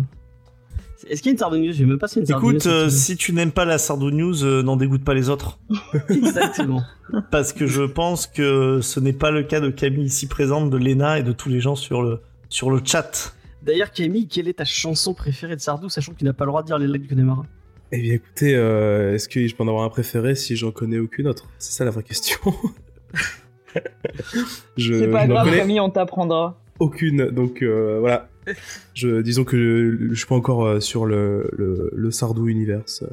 Est-ce 1.06 1.22
qu'il 1.22 1.30
y 1.30 1.30
a 1.30 1.32
une 1.32 1.38
Sardogneuse 1.38 1.74
Je 1.76 1.80
sais 1.80 1.86
même 1.86 1.98
pas 1.98 2.08
si 2.08 2.18
une 2.18 2.26
Sardogneuse. 2.26 2.66
Écoute, 2.66 2.72
euh, 2.72 2.88
si 2.88 3.16
tu 3.16 3.32
n'aimes 3.32 3.52
pas 3.52 3.64
la 3.64 3.78
Sardo 3.78 4.10
News, 4.10 4.44
euh, 4.44 4.62
n'en 4.62 4.76
dégoûte 4.76 5.04
pas 5.04 5.14
les 5.14 5.28
autres. 5.28 5.58
Exactement. 6.08 6.82
Parce 7.30 7.52
que 7.52 7.66
je 7.66 7.82
pense 7.82 8.26
que 8.26 8.80
ce 8.82 8.98
n'est 9.00 9.12
pas 9.12 9.30
le 9.30 9.42
cas 9.42 9.60
de 9.60 9.70
Camille 9.70 10.06
ici 10.06 10.26
présente, 10.26 10.70
de 10.70 10.76
Lena 10.76 11.18
et 11.18 11.22
de 11.22 11.32
tous 11.32 11.48
les 11.48 11.60
gens 11.60 11.76
sur 11.76 12.02
le, 12.02 12.20
sur 12.48 12.70
le 12.70 12.80
chat. 12.84 13.34
D'ailleurs, 13.62 13.92
Camille, 13.92 14.26
quelle 14.26 14.48
est 14.48 14.54
ta 14.58 14.64
chanson 14.64 15.14
préférée 15.14 15.56
de 15.56 15.60
Sardou, 15.60 15.88
sachant 15.88 16.12
que 16.12 16.18
tu 16.18 16.24
n'as 16.24 16.32
pas 16.32 16.44
le 16.44 16.50
droit 16.50 16.62
de 16.62 16.66
dire 16.66 16.78
les 16.78 16.86
lacs 16.86 17.02
du 17.02 17.08
Connemara? 17.08 17.44
Eh 17.92 18.00
bien, 18.00 18.14
écoutez, 18.14 18.54
euh, 18.54 19.14
est-ce 19.14 19.28
que 19.28 19.46
je 19.46 19.54
peux 19.54 19.62
en 19.62 19.68
avoir 19.68 19.84
un 19.84 19.88
préféré 19.88 20.34
si 20.34 20.56
j'en 20.56 20.72
connais 20.72 20.98
aucune 20.98 21.26
autre? 21.28 21.48
C'est 21.58 21.72
ça 21.72 21.84
la 21.84 21.90
vraie 21.90 22.02
question. 22.02 22.38
je, 24.76 24.94
C'est 24.98 25.08
pas 25.10 25.25
je 25.25 25.28
grave, 25.30 25.50
Camille, 25.54 25.80
on 25.80 25.90
t'apprendra. 25.90 26.58
aucune, 26.78 27.26
donc 27.30 27.62
euh, 27.62 27.98
voilà. 28.00 28.28
Je, 28.94 29.20
disons 29.20 29.44
que 29.44 29.56
je, 29.58 30.08
je 30.08 30.14
suis 30.14 30.26
pas 30.26 30.34
encore 30.34 30.64
euh, 30.64 30.80
sur 30.80 31.04
le, 31.04 31.50
le, 31.52 31.90
le 31.94 32.10
Sardou 32.10 32.48
Universe. 32.48 33.04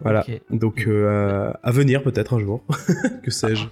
Voilà. 0.00 0.24
Donc 0.50 0.84
euh, 0.88 1.52
à, 1.62 1.70
venir 1.70 2.02
peut-être 2.02 2.32
un 2.34 2.38
jour. 2.40 2.64
que 3.22 3.30
sais-je 3.30 3.66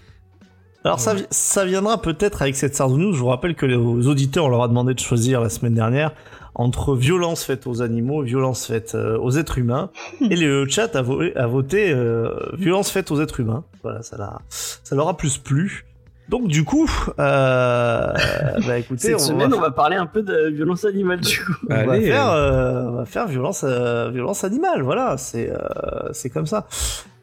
Alors 0.84 1.00
ça, 1.00 1.14
vi- 1.14 1.26
ça 1.30 1.64
viendra 1.64 2.02
peut-être 2.02 2.42
avec 2.42 2.56
cette 2.56 2.74
Sardou 2.74 2.98
News. 2.98 3.12
Je 3.14 3.18
vous 3.20 3.26
rappelle 3.28 3.54
que 3.54 3.64
les 3.64 3.74
aux 3.76 4.06
auditeurs, 4.06 4.44
on 4.44 4.48
leur 4.50 4.62
a 4.62 4.68
demandé 4.68 4.92
de 4.92 5.00
choisir 5.00 5.40
la 5.40 5.48
semaine 5.48 5.74
dernière 5.74 6.12
entre 6.58 6.94
violence 6.94 7.44
faite 7.44 7.66
aux 7.66 7.80
animaux 7.82 8.22
et 8.22 8.26
violence 8.26 8.66
faite 8.66 8.94
euh, 8.94 9.16
aux 9.18 9.30
êtres 9.38 9.56
humains. 9.58 9.90
et 10.20 10.36
le 10.36 10.68
chat 10.68 10.94
a, 10.96 11.02
vo- 11.02 11.22
a 11.34 11.46
voté 11.46 11.90
euh, 11.92 12.30
violence 12.58 12.90
faite 12.90 13.10
aux 13.10 13.20
êtres 13.20 13.40
humains. 13.40 13.64
Voilà, 13.82 14.02
ça, 14.02 14.16
l'a- 14.18 14.40
ça 14.50 14.94
leur 14.96 15.08
a 15.08 15.16
plus 15.16 15.38
plu. 15.38 15.84
Donc 16.28 16.46
du 16.48 16.62
coup, 16.64 16.90
euh, 17.18 18.12
bah 18.66 18.78
écoutez, 18.78 19.00
Cette 19.08 19.14
on 19.14 19.18
semaine, 19.18 19.50
va, 19.50 19.56
on 19.56 19.60
va 19.60 19.70
parler 19.70 19.96
un 19.96 20.04
peu 20.04 20.20
de 20.22 20.48
violence 20.50 20.84
animale, 20.84 21.20
du 21.20 21.38
coup. 21.42 21.52
on 21.70 21.86
va 21.86 21.98
faire, 22.00 22.30
euh, 22.30 22.50
euh, 22.50 22.88
on 22.88 22.92
va 22.96 23.04
faire 23.06 23.26
violence, 23.28 23.64
euh, 23.66 24.10
violence 24.10 24.44
animale. 24.44 24.82
Voilà, 24.82 25.16
c'est 25.16 25.50
euh, 25.50 25.56
c'est 26.12 26.28
comme 26.28 26.44
ça. 26.46 26.66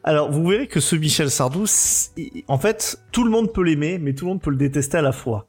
Alors, 0.02 0.30
vous 0.30 0.44
verrez 0.46 0.66
que 0.66 0.80
ce 0.80 0.96
Michel 0.96 1.30
Sardou, 1.30 1.64
en 2.48 2.58
fait, 2.58 2.98
tout 3.12 3.22
le 3.24 3.30
monde 3.30 3.52
peut 3.52 3.62
l'aimer, 3.62 3.98
mais 3.98 4.12
tout 4.14 4.24
le 4.24 4.30
monde 4.32 4.40
peut 4.40 4.50
le 4.50 4.56
détester 4.56 4.96
à 4.98 5.02
la 5.02 5.12
fois. 5.12 5.46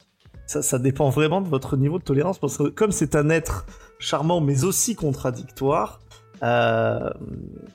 Ça, 0.48 0.62
ça 0.62 0.80
dépend 0.80 1.10
vraiment 1.10 1.42
de 1.42 1.48
votre 1.48 1.78
niveau 1.78 2.00
de 2.00 2.04
tolérance, 2.04 2.40
parce 2.40 2.58
que 2.58 2.70
comme 2.70 2.92
c'est 2.92 3.16
un 3.16 3.30
être 3.30 3.66
charmant, 4.00 4.42
mais 4.42 4.64
aussi 4.64 4.96
contradictoire, 4.96 6.00
euh, 6.44 7.10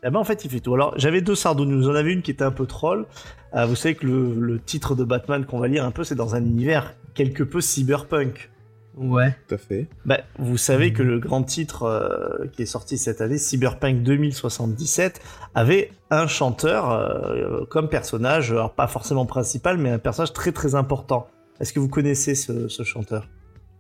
eh 0.04 0.10
ben 0.10 0.18
en 0.18 0.24
fait, 0.24 0.44
il 0.44 0.50
fait 0.50 0.60
tout. 0.60 0.74
Alors, 0.74 0.94
j'avais 0.96 1.20
deux 1.20 1.34
Sardou 1.34 1.64
News. 1.64 1.82
J'en 1.82 1.94
avais 1.94 2.12
une 2.12 2.22
qui 2.22 2.30
était 2.30 2.44
un 2.44 2.50
peu 2.50 2.66
troll. 2.66 3.06
Euh, 3.54 3.66
vous 3.66 3.76
savez 3.76 3.94
que 3.94 4.06
le, 4.06 4.34
le 4.34 4.60
titre 4.60 4.94
de 4.94 5.04
Batman 5.04 5.44
qu'on 5.44 5.58
va 5.58 5.68
lire 5.68 5.84
un 5.84 5.90
peu, 5.90 6.04
c'est 6.04 6.14
dans 6.14 6.34
un 6.34 6.44
univers 6.44 6.94
quelque 7.14 7.42
peu 7.42 7.60
cyberpunk. 7.60 8.50
Ouais. 8.96 9.34
tout 9.48 9.54
à 9.54 9.58
fait. 9.58 9.88
Bah, 10.04 10.20
vous 10.38 10.58
savez 10.58 10.92
que 10.92 11.02
le 11.02 11.18
grand 11.18 11.42
titre 11.42 11.84
euh, 11.84 12.46
qui 12.52 12.62
est 12.62 12.66
sorti 12.66 12.98
cette 12.98 13.20
année, 13.20 13.38
Cyberpunk 13.38 14.02
2077, 14.02 15.20
avait 15.54 15.90
un 16.10 16.26
chanteur 16.26 16.90
euh, 16.90 17.64
comme 17.70 17.88
personnage, 17.88 18.52
alors 18.52 18.74
pas 18.74 18.86
forcément 18.88 19.24
principal, 19.24 19.78
mais 19.78 19.90
un 19.90 19.98
personnage 19.98 20.32
très 20.32 20.52
très 20.52 20.74
important. 20.74 21.26
Est-ce 21.60 21.72
que 21.72 21.80
vous 21.80 21.88
connaissez 21.88 22.34
ce, 22.34 22.68
ce 22.68 22.82
chanteur? 22.82 23.28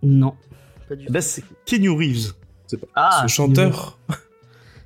Non. 0.02 0.34
Pas 0.88 0.96
du 0.96 1.04
Eh 1.04 1.06
tout. 1.06 1.12
ben, 1.12 1.20
C'est 1.20 1.42
Keanu 1.64 1.90
Reeves. 1.90 2.32
C'est 2.66 2.78
pas 2.80 2.86
Ah, 2.94 3.24
ce 3.26 3.32
chanteur. 3.32 3.98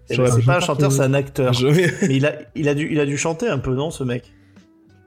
Eh 0.08 0.16
ben, 0.16 0.26
c'est 0.30 0.44
pas 0.44 0.56
un 0.58 0.60
chanteur, 0.60 0.92
c'est 0.92 1.02
un 1.02 1.14
acteur. 1.14 1.52
Je- 1.52 1.66
Mais 2.06 2.16
il 2.16 2.26
a, 2.26 2.32
il, 2.54 2.68
a 2.68 2.74
dû, 2.74 2.88
il 2.90 3.00
a 3.00 3.06
dû 3.06 3.16
chanter 3.16 3.48
un 3.48 3.58
peu, 3.58 3.74
non, 3.74 3.90
ce 3.90 4.04
mec? 4.04 4.32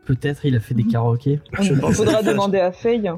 Peut-être 0.05 0.45
il 0.45 0.55
a 0.55 0.59
fait 0.59 0.73
des 0.73 0.83
karaokés. 0.85 1.39
Je 1.59 1.73
Il 1.73 1.79
pense 1.79 1.95
faudra 1.95 2.21
demander 2.23 2.59
à 2.59 2.71
Faye. 2.71 3.09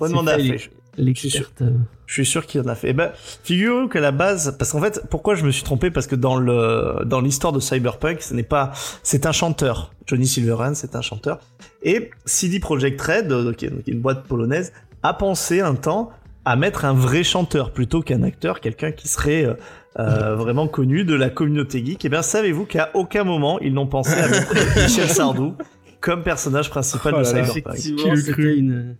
Demander 0.00 0.32
à 0.32 0.36
Faye. 0.38 0.70
L'experte. 0.96 1.62
euh, 1.62 1.70
Je 2.06 2.14
suis 2.14 2.26
sûr 2.26 2.44
qu'il 2.46 2.60
en 2.60 2.66
a 2.66 2.74
fait. 2.74 2.90
Eh 2.90 2.92
ben, 2.92 3.12
figurez-vous 3.44 3.88
qu'à 3.88 4.00
la 4.00 4.10
base, 4.12 4.54
parce 4.58 4.72
qu'en 4.72 4.80
fait, 4.80 5.02
pourquoi 5.08 5.34
je 5.34 5.44
me 5.44 5.50
suis 5.50 5.62
trompé? 5.62 5.90
Parce 5.90 6.06
que 6.06 6.16
dans 6.16 6.36
le 6.36 7.04
dans 7.06 7.20
l'histoire 7.20 7.52
de 7.52 7.60
Cyberpunk, 7.60 8.20
ce 8.20 8.34
n'est 8.34 8.42
pas, 8.42 8.72
c'est 9.02 9.24
un 9.24 9.32
chanteur. 9.32 9.92
Johnny 10.06 10.26
Silverhand, 10.26 10.74
c'est 10.74 10.94
un 10.96 11.00
chanteur. 11.00 11.40
Et 11.82 12.10
CD 12.24 12.60
Projekt 12.60 13.00
Red, 13.00 13.32
euh, 13.32 13.52
qui 13.52 13.66
est 13.66 13.88
une 13.88 14.00
boîte 14.00 14.24
polonaise, 14.24 14.72
a 15.02 15.14
pensé 15.14 15.60
un 15.60 15.74
temps 15.74 16.10
à 16.44 16.56
mettre 16.56 16.84
un 16.84 16.94
vrai 16.94 17.22
chanteur 17.22 17.72
plutôt 17.72 18.02
qu'un 18.02 18.22
acteur, 18.22 18.60
quelqu'un 18.60 18.92
qui 18.92 19.08
serait 19.08 19.44
euh, 19.44 19.54
euh, 19.98 20.34
vraiment 20.36 20.68
connu 20.68 21.04
de 21.04 21.14
la 21.14 21.30
communauté 21.30 21.84
geek. 21.84 22.04
Et 22.04 22.08
bien, 22.08 22.22
savez-vous 22.22 22.64
qu'à 22.64 22.90
aucun 22.94 23.24
moment 23.24 23.58
ils 23.60 23.72
n'ont 23.72 23.86
pensé 23.86 24.12
à 24.12 24.28
mettre 24.28 24.54
Michel 24.82 25.08
Sardou 25.08 25.54
comme 26.00 26.22
personnage 26.22 26.70
principal 26.70 27.14
Oh 27.16 27.18
de. 27.18 27.24
Cyberpunk. 27.24 27.76
Effectivement, 27.76 28.14
une. 28.14 28.96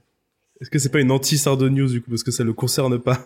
Est-ce 0.60 0.68
que 0.68 0.78
c'est 0.78 0.90
pas 0.90 1.00
une 1.00 1.10
anti-Sardou 1.10 1.70
News 1.70 1.88
du 1.88 2.02
coup 2.02 2.10
parce 2.10 2.22
que 2.22 2.30
ça 2.30 2.44
le 2.44 2.52
concerne 2.52 2.98
pas? 2.98 3.18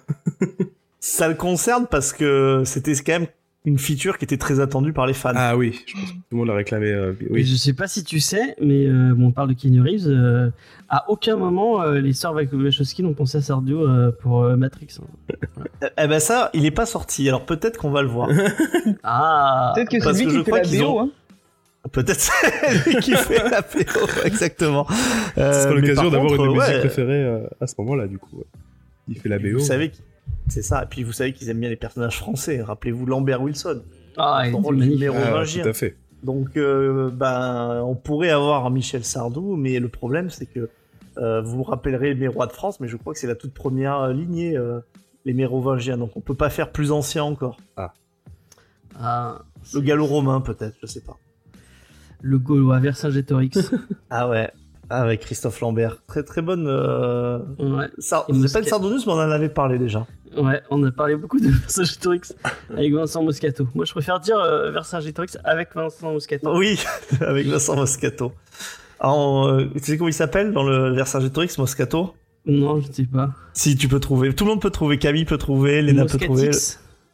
Ça 1.00 1.28
le 1.28 1.34
concerne 1.34 1.87
parce 1.90 2.12
que 2.12 2.62
c'était 2.64 2.94
quand 2.94 3.20
même 3.20 3.26
une 3.66 3.78
feature 3.78 4.18
qui 4.18 4.25
était 4.26 4.37
très 4.37 4.61
attendue 4.61 4.92
par 4.92 5.06
les 5.06 5.14
fans. 5.14 5.33
Ah 5.35 5.56
oui, 5.56 5.80
je 5.87 5.94
pense 5.94 6.02
que 6.11 6.14
tout 6.16 6.23
le 6.33 6.37
monde 6.37 6.49
l'a 6.49 6.54
réclamé. 6.54 6.88
euh, 6.90 7.14
oui. 7.30 7.44
Je 7.44 7.56
sais 7.56 7.73
pas 7.73 7.88
si 7.88 8.04
tu 8.04 8.21
sais, 8.21 8.54
mais 8.61 8.87
euh, 8.87 9.14
bon, 9.14 9.28
on 9.28 9.30
parle 9.33 9.49
de 9.49 9.54
Keanu 9.54 9.80
Reeves. 9.80 10.06
euh, 10.06 10.50
à 10.90 11.11
aucun 11.11 11.37
moment, 11.37 11.80
euh, 11.83 11.99
les 12.00 12.12
sœurs 12.12 12.35
Wachowski 12.35 13.02
n'ont 13.02 13.14
pensé 13.14 13.38
à 13.38 13.40
Sardio 13.40 13.88
euh, 13.88 14.12
pour 14.21 14.42
euh, 14.44 14.56
Matrix. 14.56 14.99
hein. 15.00 15.06
Eh- 15.83 15.87
Eh 16.04 16.06
ben 16.06 16.21
ça, 16.21 16.50
il 16.54 16.66
est 16.66 16.71
pas 16.71 16.85
sorti. 16.87 17.26
Alors 17.28 17.47
peut-être 17.47 17.78
qu'on 17.78 17.90
va 17.90 18.02
le 18.02 18.09
voir. 18.09 18.28
Ah 19.02 19.73
Peut-être 19.75 19.90
que 19.90 20.04
parce 20.04 20.18
c'est 20.18 20.25
lui 20.25 20.33
qui 20.38 20.44
fait 20.44 20.50
la 20.50 20.61
qu'ils 20.61 20.80
BO. 20.80 20.87
ont- 20.87 21.00
Hein. 21.04 21.11
peut-être 21.92 22.21
c'est 22.21 22.90
lui 22.90 22.97
qui 23.00 23.14
fait 23.14 23.49
la 23.50 23.62
PO. 23.62 23.80
Exactement. 24.25 24.87
Euh, 25.38 25.52
Ce 25.52 25.62
sera 25.62 25.75
mais 25.75 25.80
l'occasion 25.80 26.11
d'avoir 26.11 26.28
contre, 26.30 26.44
une 26.44 26.52
musique 26.52 26.68
ouais, 26.68 26.80
préférée 26.80 27.25
euh, 27.25 27.40
à 27.61 27.66
ce 27.66 27.75
moment-là 27.78 28.06
du 28.06 28.18
coup. 28.18 28.37
ouais. 28.38 28.44
Il 29.09 29.18
fait 29.18 29.28
la 29.28 29.38
BO. 29.38 29.52
Vous 29.54 29.59
savez, 29.61 29.90
c'est 30.48 30.62
ça. 30.62 30.82
Et 30.82 30.86
puis 30.86 31.02
vous 31.02 31.12
savez 31.12 31.32
qu'ils 31.32 31.48
aiment 31.50 31.60
bien 31.60 31.68
les 31.70 31.76
personnages 31.76 32.18
français. 32.18 32.62
Rappelez-vous 32.62 33.06
Lambert 33.06 33.42
Wilson. 33.42 33.82
Ah, 34.16 34.42
il 34.46 34.52
Son 34.52 34.60
rôle 34.60 34.76
numéro 34.76 35.16
Ah, 35.18 35.42
20. 35.44 35.62
tout 35.62 35.68
à 35.68 35.72
fait. 35.72 35.96
Donc, 36.22 36.56
euh, 36.56 37.10
ben, 37.10 37.82
on 37.84 37.94
pourrait 37.94 38.30
avoir 38.30 38.70
Michel 38.70 39.04
Sardou, 39.04 39.56
mais 39.56 39.78
le 39.78 39.88
problème, 39.88 40.30
c'est 40.30 40.46
que 40.46 40.70
euh, 41.18 41.42
vous 41.42 41.56
vous 41.58 41.62
rappellerez 41.64 42.14
les 42.14 42.28
rois 42.28 42.46
de 42.46 42.52
France, 42.52 42.80
mais 42.80 42.88
je 42.88 42.96
crois 42.96 43.12
que 43.12 43.18
c'est 43.18 43.26
la 43.26 43.34
toute 43.34 43.52
première 43.52 43.98
euh, 44.00 44.12
lignée, 44.14 44.56
euh, 44.56 44.80
les 45.26 45.34
mérovingiens. 45.34 45.98
Donc, 45.98 46.16
on 46.16 46.20
peut 46.20 46.34
pas 46.34 46.48
faire 46.50 46.72
plus 46.72 46.92
ancien 46.92 47.24
encore. 47.24 47.58
Ah, 48.98 49.42
Le 49.74 49.80
gallo-romain, 49.80 50.40
peut-être, 50.40 50.76
je 50.80 50.86
sais 50.86 51.00
pas. 51.02 51.18
le 52.22 52.38
Gaulois 52.38 52.78
Vercingétorix. 52.78 53.50
Ah 54.10 54.28
ouais, 54.28 54.48
Ah, 54.50 54.58
avec 54.90 55.20
Christophe 55.20 55.60
Lambert. 55.60 55.98
Très 56.06 56.22
très 56.22 56.42
bonne. 56.42 56.66
Euh... 56.68 57.38
ouais. 57.58 57.86
Et 57.86 58.00
C'est 58.00 58.52
pas 58.52 58.60
une 58.60 58.64
Sardonus, 58.66 59.06
mais 59.06 59.12
on 59.12 59.16
en 59.16 59.30
avait 59.30 59.48
parlé 59.48 59.78
déjà. 59.78 60.06
ouais, 60.36 60.62
on 60.70 60.82
a 60.84 60.90
parlé 60.90 61.16
beaucoup 61.16 61.40
de 61.40 61.48
Vercingétorix 61.60 62.34
avec 62.76 62.92
Vincent 62.92 63.22
Moscato. 63.22 63.66
Moi, 63.74 63.84
je 63.84 63.92
préfère 63.92 64.20
dire 64.20 64.38
euh, 64.38 64.70
Vercingétorix 64.70 65.38
avec 65.44 65.74
Vincent 65.74 66.12
Moscato. 66.12 66.56
Oui, 66.56 66.78
avec 67.20 67.46
Vincent 67.46 67.76
Moscato. 67.76 68.32
Euh, 69.02 69.66
tu 69.76 69.80
sais 69.84 69.98
comment 69.98 70.08
il 70.08 70.14
s'appelle 70.14 70.52
dans 70.52 70.62
le 70.64 70.92
Vercingétorix, 70.94 71.56
Moscato? 71.58 72.14
Non, 72.46 72.80
je 72.80 72.88
ne 72.88 72.92
sais 72.92 73.04
pas. 73.04 73.30
Si 73.54 73.76
tu 73.76 73.88
peux 73.88 74.00
trouver, 74.00 74.34
tout 74.34 74.44
le 74.44 74.50
monde 74.50 74.60
peut 74.60 74.70
trouver, 74.70 74.98
Camille 74.98 75.24
peut 75.24 75.38
trouver, 75.38 75.80
Léna 75.80 76.04
peut 76.04 76.18
trouver. 76.18 76.50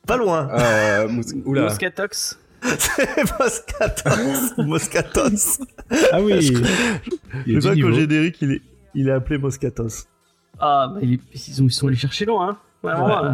Pas 0.07 0.17
loin. 0.17 0.49
Ah, 0.51 1.07
Mous- 1.07 1.23
Oula. 1.45 1.63
Moscatox 1.65 2.40
C'est 2.79 3.39
Moscatos. 3.39 4.57
Moscatos. 4.59 5.61
Ah 6.13 6.21
oui. 6.21 6.53
Je 7.47 7.59
crois 7.59 7.75
qu'au 7.75 7.93
générique, 7.93 8.37
il 8.43 8.53
est, 8.53 8.63
il 8.95 9.09
est 9.09 9.13
appelé 9.13 9.39
Moscatos. 9.39 10.07
Ah, 10.59 10.91
bah, 10.93 11.01
ils, 11.03 11.19
ils 11.49 11.63
ont- 11.63 11.67
ils 11.67 11.73
sont 11.73 11.87
allés 11.89 11.97
chercher 11.97 12.27
loin, 12.27 12.51
hein. 12.51 12.59
Ouais. 12.83 13.31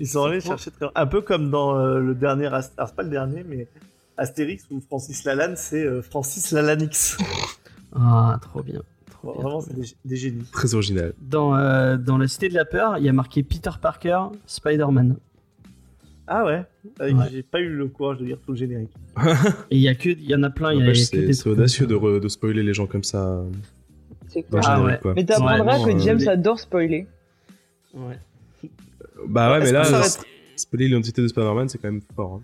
Ils 0.00 0.06
sont 0.08 0.24
allés 0.24 0.40
chercher 0.40 0.70
très... 0.72 0.86
Un 0.94 1.06
peu 1.06 1.20
comme 1.22 1.50
dans 1.50 1.76
euh, 1.78 2.00
le 2.00 2.14
dernier... 2.14 2.46
Ast- 2.46 2.74
Alors, 2.76 2.88
c'est 2.88 2.96
pas 2.96 3.02
le 3.02 3.08
dernier, 3.10 3.44
mais 3.48 3.68
Astérix 4.16 4.64
où 4.70 4.80
Francis 4.80 5.24
Lalanne, 5.24 5.54
c'est 5.56 5.84
euh, 5.84 6.02
Francis 6.02 6.50
Lalanix. 6.52 7.16
Ah, 7.94 8.38
trop 8.42 8.62
bien. 8.62 8.80
Trop 9.10 9.32
bien, 9.32 9.42
Vraiment, 9.42 9.60
trop 9.60 9.68
c'est 9.68 9.74
bien. 9.74 9.82
des, 9.84 10.08
des 10.10 10.16
génies. 10.16 10.44
Très 10.52 10.74
original. 10.74 11.14
Dans, 11.20 11.54
euh, 11.56 11.96
dans 11.96 12.18
la 12.18 12.26
Cité 12.28 12.48
de 12.48 12.54
la 12.54 12.64
Peur, 12.64 12.98
il 12.98 13.04
y 13.04 13.08
a 13.08 13.12
marqué 13.12 13.42
Peter 13.42 13.70
Parker, 13.80 14.18
Spider-Man. 14.46 15.16
Ah 16.28 16.44
ouais, 16.44 16.62
Euh, 17.00 17.12
Ouais. 17.12 17.24
J'ai 17.30 17.42
pas 17.42 17.60
eu 17.60 17.68
le 17.68 17.86
courage 17.88 18.18
de 18.18 18.24
lire 18.24 18.38
tout 18.44 18.52
le 18.52 18.58
générique. 18.58 18.90
Et 19.70 19.76
il 19.76 19.80
y 19.80 19.88
a 19.88 19.94
que, 19.94 20.08
il 20.08 20.28
y 20.28 20.34
en 20.34 20.42
a 20.42 20.50
plein. 20.50 20.72
Il 20.72 20.78
y 20.78 20.82
a, 20.82 20.84
il 20.84 20.86
y 20.86 20.90
a 20.90 20.92
N'empêche, 20.92 21.10
que 21.10 21.16
des 21.18 21.26
C'est 21.32 21.42
c'est 21.42 21.48
audacieux 21.48 21.86
de, 21.86 21.94
re- 21.94 22.20
de 22.20 22.28
spoiler 22.28 22.62
les 22.62 22.74
gens 22.74 22.86
comme 22.86 23.04
ça 23.04 23.42
C'est 24.28 24.44
dans 24.50 24.58
le 24.58 24.62
clair. 24.62 24.74
Ah 24.76 24.82
ouais. 24.84 24.98
quoi. 25.00 25.12
Mais 25.14 25.24
t'apprendras 25.24 25.78
Ouais, 25.78 25.84
que 25.92 25.96
non, 25.98 26.04
James 26.04 26.20
euh, 26.26 26.30
adore 26.30 26.58
spoiler. 26.60 27.06
Ouais. 27.94 28.18
Bah 29.28 29.52
ouais, 29.52 29.60
mais 29.64 29.72
là, 29.72 29.84
spoiler 30.56 30.86
l'identité 30.86 31.22
de 31.22 31.28
Spider-Man, 31.28 31.68
c'est 31.68 31.78
quand 31.78 31.90
même 31.90 32.02
fort. 32.14 32.34
hein. 32.34 32.42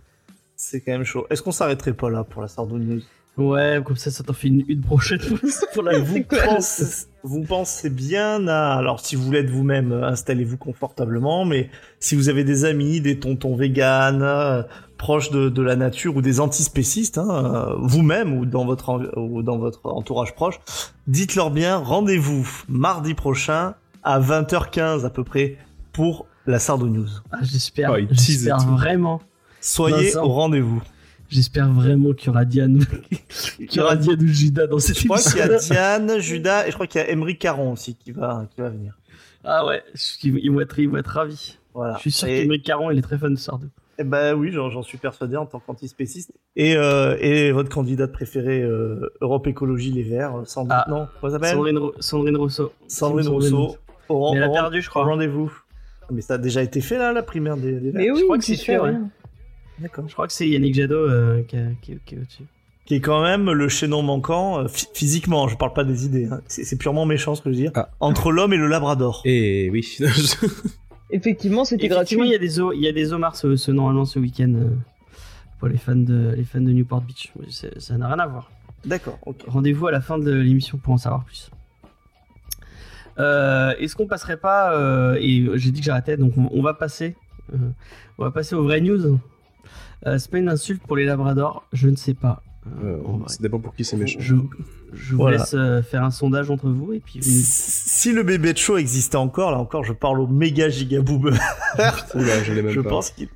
C'est 0.56 0.80
quand 0.80 0.92
même 0.92 1.04
chaud. 1.04 1.26
Est-ce 1.28 1.42
qu'on 1.42 1.50
s'arrêterait 1.52 1.92
pas 1.94 2.08
là 2.08 2.24
pour 2.24 2.40
la 2.42 2.48
News 2.78 3.00
Ouais, 3.38 3.80
comme 3.84 3.96
ça, 3.96 4.10
ça 4.10 4.22
t'en 4.22 4.34
fait 4.34 4.48
une, 4.48 4.62
une 4.68 4.82
prochaine 4.82 5.18
pour 5.72 5.82
la 5.82 5.98
vous, 6.00 6.22
pensez, 6.22 7.06
vous 7.22 7.40
pensez 7.42 7.88
bien 7.88 8.46
à... 8.46 8.74
Alors, 8.74 9.00
si 9.00 9.16
vous 9.16 9.32
l'êtes 9.32 9.48
vous-même, 9.48 9.90
euh, 9.92 10.06
installez-vous 10.06 10.58
confortablement, 10.58 11.46
mais 11.46 11.70
si 11.98 12.14
vous 12.14 12.28
avez 12.28 12.44
des 12.44 12.66
amis, 12.66 13.00
des 13.00 13.18
tontons 13.18 13.56
véganes, 13.56 14.20
euh, 14.22 14.62
proches 14.98 15.30
de, 15.30 15.48
de 15.48 15.62
la 15.62 15.76
nature, 15.76 16.14
ou 16.16 16.20
des 16.20 16.40
antispécistes, 16.40 17.16
hein, 17.16 17.28
euh, 17.30 17.74
vous-même, 17.80 18.34
ou 18.36 18.44
dans, 18.44 18.66
votre, 18.66 18.90
en- 18.90 19.02
ou 19.16 19.42
dans 19.42 19.56
votre 19.56 19.80
entourage 19.86 20.34
proche, 20.34 20.60
dites-leur 21.06 21.50
bien, 21.50 21.78
rendez-vous 21.78 22.46
mardi 22.68 23.14
prochain 23.14 23.74
à 24.02 24.20
20h15 24.20 25.06
à 25.06 25.10
peu 25.10 25.24
près 25.24 25.56
pour 25.94 26.26
la 26.46 26.58
Sardo 26.58 26.86
News. 26.86 27.08
Ah, 27.30 27.38
j'espère, 27.40 27.94
Oh, 27.94 28.04
j'espère 28.10 28.58
vraiment, 28.58 29.22
Soyez 29.60 30.16
au 30.16 30.28
rendez-vous. 30.28 30.82
J'espère 31.32 31.70
vraiment 31.72 32.12
qu'il 32.12 32.26
y 32.26 32.30
aura 32.30 32.44
Diane, 32.44 32.84
qu'il 33.56 33.76
y 33.76 33.80
aura 33.80 33.96
Diane 33.96 34.20
ou 34.22 34.26
Judas 34.26 34.66
dans 34.66 34.78
cette 34.78 34.98
Je 34.98 35.04
crois 35.06 35.18
qu'il 35.18 35.36
y 35.38 35.40
émission. 35.40 35.74
a 35.74 35.98
Diane, 35.98 36.18
Judas, 36.20 36.66
et 36.66 36.70
je 36.70 36.74
crois 36.74 36.86
qu'il 36.86 37.00
y 37.00 37.04
a 37.04 37.10
Emery 37.10 37.36
Caron 37.38 37.72
aussi 37.72 37.94
qui 37.96 38.12
va, 38.12 38.46
qui 38.54 38.60
va 38.60 38.68
venir. 38.70 38.98
Ah 39.44 39.66
ouais, 39.66 39.82
je- 39.94 40.28
ils, 40.28 40.50
vont 40.52 40.60
être, 40.60 40.78
ils 40.78 40.88
vont 40.88 40.98
être 40.98 41.08
ravis. 41.08 41.58
Voilà. 41.74 41.94
Je 41.96 42.00
suis 42.00 42.12
sûr 42.12 42.28
Et- 42.28 42.42
qu'Émeric 42.42 42.64
Caron, 42.64 42.90
il 42.90 42.98
est 42.98 43.02
très 43.02 43.18
fan 43.18 43.32
de 43.34 43.38
Sardou. 43.38 43.66
Eh 43.98 44.04
ben 44.04 44.34
oui, 44.34 44.50
j'en 44.52 44.82
suis 44.82 44.98
persuadé 44.98 45.36
en 45.36 45.46
tant 45.46 45.60
qu'antispéciste. 45.60 46.32
Et, 46.56 46.76
euh, 46.76 47.16
et 47.20 47.52
votre 47.52 47.68
candidate 47.68 48.10
préférée, 48.12 48.62
euh, 48.62 49.12
Europe 49.20 49.46
Écologie 49.46 49.92
Les 49.92 50.02
Verts, 50.02 50.38
euh, 50.38 50.44
sans 50.44 50.62
doute, 50.62 50.72
Ah. 50.72 50.86
non 50.88 51.08
Sandrine, 51.30 51.78
Sandrine 52.00 52.36
Rousseau. 52.36 52.72
Sandrine 52.88 53.28
Rousseau. 53.28 53.76
Au, 54.08 54.32
Mais 54.32 54.38
elle 54.38 54.44
a 54.44 54.48
perdu, 54.50 54.80
je 54.82 54.88
crois. 54.90 55.04
rendez-vous. 55.04 55.52
Mais 56.10 56.20
ça 56.20 56.34
a 56.34 56.38
déjà 56.38 56.62
été 56.62 56.80
fait 56.80 56.98
là, 56.98 57.12
la 57.12 57.22
primaire 57.22 57.56
des, 57.56 57.72
des 57.72 57.90
Verts 57.90 58.02
Mais 58.02 58.10
oui, 58.10 58.22
crois 58.24 58.38
que 58.38 58.42
tu 58.44 58.56
c'est 58.56 58.64
fais 58.64 58.72
fait, 58.74 58.78
ouais. 58.80 58.94
D'accord. 59.82 60.04
Je 60.08 60.12
crois 60.14 60.26
que 60.26 60.32
c'est 60.32 60.48
Yannick 60.48 60.74
Jadot 60.74 60.94
euh, 60.94 61.42
qui, 61.42 61.56
a- 61.56 61.72
qui- 61.82 61.98
qui 62.06 62.14
est 62.14 62.18
au-dessus. 62.18 62.44
Qui 62.84 62.94
est 62.96 63.00
quand 63.00 63.22
même 63.22 63.50
le 63.50 63.68
chaînon 63.68 64.02
manquant 64.02 64.58
euh, 64.60 64.66
phy- 64.68 64.88
physiquement, 64.94 65.46
je 65.48 65.56
parle 65.56 65.72
pas 65.72 65.84
des 65.84 66.04
idées. 66.06 66.26
hein. 66.30 66.40
C'est 66.46 66.64
c'est 66.64 66.76
purement 66.76 67.04
méchant 67.06 67.34
ce 67.34 67.42
que 67.42 67.50
je 67.50 67.54
veux 67.56 67.60
dire. 67.62 67.72
Ah. 67.74 67.90
Entre 68.00 68.32
l'homme 68.32 68.52
et 68.52 68.56
le 68.56 68.66
labrador. 68.66 69.22
Et 69.24 69.68
oui. 69.70 69.98
Effectivement, 71.10 71.64
c'était 71.64 71.86
Effectivement, 71.86 72.24
gratuit. 72.24 72.28
il 72.28 72.32
y 72.32 72.34
a 72.34 72.38
des 72.38 72.58
il 72.78 72.82
y 72.84 72.88
a 72.88 72.92
des 72.92 73.12
homards 73.12 73.36
ce, 73.36 73.54
ce- 73.56 73.70
normalement 73.70 74.04
ce 74.04 74.18
week-end 74.18 74.52
euh, 74.56 74.70
pour 75.58 75.68
les 75.68 75.76
fans 75.78 75.94
de 75.94 76.32
les 76.36 76.44
fans 76.44 76.60
de 76.60 76.70
Newport 76.72 77.02
Beach. 77.02 77.32
C'est- 77.50 77.78
Ça 77.80 77.96
n'a 77.98 78.08
rien 78.08 78.18
à 78.18 78.26
voir. 78.26 78.50
D'accord. 78.84 79.18
Rendez-vous 79.46 79.86
à 79.86 79.92
la 79.92 80.00
fin 80.00 80.18
de 80.18 80.32
l'émission 80.32 80.76
pour 80.78 80.92
en 80.94 80.98
savoir 80.98 81.24
plus. 81.24 81.50
Euh, 83.18 83.74
Est-ce 83.78 83.94
qu'on 83.94 84.06
passerait 84.06 84.38
pas 84.38 84.74
euh, 84.74 85.16
et 85.20 85.46
j'ai 85.54 85.70
dit 85.70 85.80
que 85.80 85.86
j'arrêtais 85.86 86.16
donc 86.16 86.32
on, 86.38 86.48
on 86.50 86.62
va 86.62 86.72
passer 86.74 87.14
euh, 87.52 87.58
on 88.18 88.24
va 88.24 88.30
passer 88.30 88.54
aux 88.54 88.62
vraies 88.64 88.80
news. 88.80 89.18
Euh, 90.06 90.18
c'est 90.18 90.30
pas 90.30 90.38
une 90.38 90.49
insulte 90.49 90.82
pour 90.82 90.97
les 90.97 91.04
labradors, 91.04 91.66
je 91.73 91.88
ne 91.88 91.97
sais 91.97 92.14
pas. 92.14 92.42
Euh, 92.85 92.97
vrai. 93.02 93.25
ça 93.28 93.37
dépend 93.40 93.59
pour 93.59 93.75
qui 93.75 93.85
c'est 93.85 93.97
méchant. 93.97 94.18
Je, 94.21 94.35
je 94.92 95.11
vous 95.12 95.16
Voilà. 95.16 95.38
laisse 95.38 95.54
euh, 95.54 95.82
faire 95.82 96.04
un 96.04 96.11
sondage 96.12 96.49
entre 96.50 96.68
vous 96.71 96.92
et 96.92 97.00
puis 97.00 97.18
vous. 97.21 97.25
Si 97.28 98.12
le 98.12 98.23
bébé 98.23 98.52
de 98.52 98.59
show 98.59 98.76
existait 98.76 99.16
encore, 99.16 99.50
là 99.50 99.59
encore, 99.59 99.82
je 99.85 99.92
parle 99.92 100.21
au 100.21 100.26
méga 100.28 100.68
giga 100.68 101.00
boomer. 101.00 101.32
Oula, 102.14 102.42
je 102.44 102.52
l'ai 102.52 102.62
même 102.62 102.73
Je 102.73 102.80
pas. 102.80 102.88
pense 102.90 103.11
qu'il. 103.11 103.28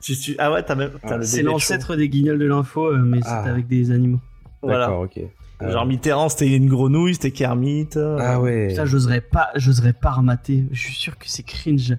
Tu, 0.00 0.16
tu- 0.16 0.34
Ah 0.38 0.50
ouais, 0.50 0.62
t'as 0.64 0.74
même. 0.74 0.90
t'as 1.00 1.14
Ah, 1.14 1.16
le 1.18 1.22
C'est 1.24 1.42
l'ancêtre 1.42 1.94
des 1.94 2.08
guignols 2.08 2.38
de 2.40 2.46
l'info, 2.46 2.86
euh, 2.88 2.98
mais 2.98 3.20
Ah. 3.24 3.42
c'est 3.44 3.50
avec 3.50 3.68
des 3.68 3.92
animaux. 3.92 4.18
Voilà. 4.62 4.86
D'accord, 4.86 5.02
ok. 5.02 5.20
Euh, 5.62 5.70
Genre 5.70 5.86
Mitterrand, 5.86 6.28
c'était 6.28 6.48
une 6.56 6.68
grenouille, 6.68 7.14
c'était 7.14 7.30
Kermit. 7.30 7.90
euh, 7.96 8.16
Ah 8.20 8.40
ouais. 8.40 8.74
Ça, 8.74 8.84
j'oserais 8.84 9.20
pas, 9.20 9.50
j'oserais 9.54 9.92
pas 9.92 10.10
remater. 10.10 10.64
Je 10.72 10.80
suis 10.80 10.94
sûr 10.94 11.16
que 11.18 11.26
c'est 11.28 11.44
cringe, 11.44 11.96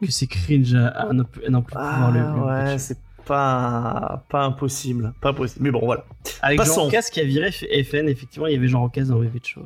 que 0.00 0.10
c'est 0.12 0.28
cringe 0.28 0.74
à 0.76 1.12
n'en 1.12 1.24
plus, 1.24 1.44
à 1.44 1.50
n'en 1.50 1.62
plus 1.62 1.72
pouvoir 1.72 2.04
Ah 2.06 2.10
le, 2.12 2.20
le- 2.20 2.70
ouais, 2.72 2.78
c'est 2.78 2.98
pas 3.24 4.24
pas 4.28 4.44
impossible, 4.44 5.12
pas 5.20 5.32
possible. 5.32 5.64
Mais 5.64 5.70
bon, 5.70 5.80
voilà. 5.84 6.04
Avec 6.42 6.58
Passons. 6.58 6.74
Jean 6.74 6.82
Rocasse 6.84 7.10
qui 7.10 7.20
a 7.20 7.24
viré 7.24 7.50
FN, 7.52 8.08
effectivement, 8.08 8.46
il 8.46 8.54
y 8.54 8.56
avait 8.56 8.68
Jean 8.68 8.80
Rocasse 8.80 9.08
dans 9.08 9.18
VV 9.18 9.38
de 9.40 9.44
show. 9.44 9.62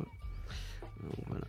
Voilà. 1.27 1.45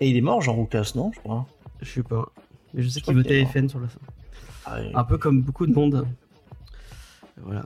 Et 0.00 0.08
il 0.08 0.16
est 0.16 0.20
mort, 0.22 0.42
Jean 0.42 0.54
Roucas, 0.54 0.92
non 0.94 1.10
Je 1.14 1.20
crois. 1.20 1.46
Je 1.82 1.90
sais 1.90 2.02
pas. 2.02 2.26
Mais 2.74 2.82
je 2.82 2.88
sais 2.88 3.00
qu'il 3.00 3.14
votait. 3.14 3.44
FN 3.46 3.68
sur 3.68 3.80
la 3.80 3.88
fin. 3.88 3.98
Ah, 4.66 4.78
Un 4.94 5.04
peu 5.04 5.16
comme 5.18 5.42
beaucoup 5.42 5.66
de 5.66 5.72
monde. 5.72 6.06
Voilà. 7.42 7.64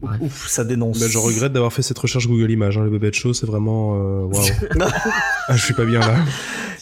Bref. 0.00 0.20
Ouf, 0.20 0.46
ça 0.48 0.64
dénonce. 0.64 1.00
Bah, 1.00 1.06
je 1.08 1.16
regrette 1.18 1.52
d'avoir 1.52 1.72
fait 1.72 1.82
cette 1.82 1.98
recherche 1.98 2.28
Google 2.28 2.50
Images. 2.50 2.76
Hein. 2.78 2.84
Le 2.84 2.90
bébé 2.90 3.10
de 3.10 3.14
show, 3.14 3.32
c'est 3.32 3.46
vraiment. 3.46 3.94
euh, 3.96 4.24
Waouh. 4.26 4.44
ah, 5.48 5.56
je 5.56 5.62
suis 5.64 5.74
pas 5.74 5.84
bien 5.86 6.00
là. 6.00 6.16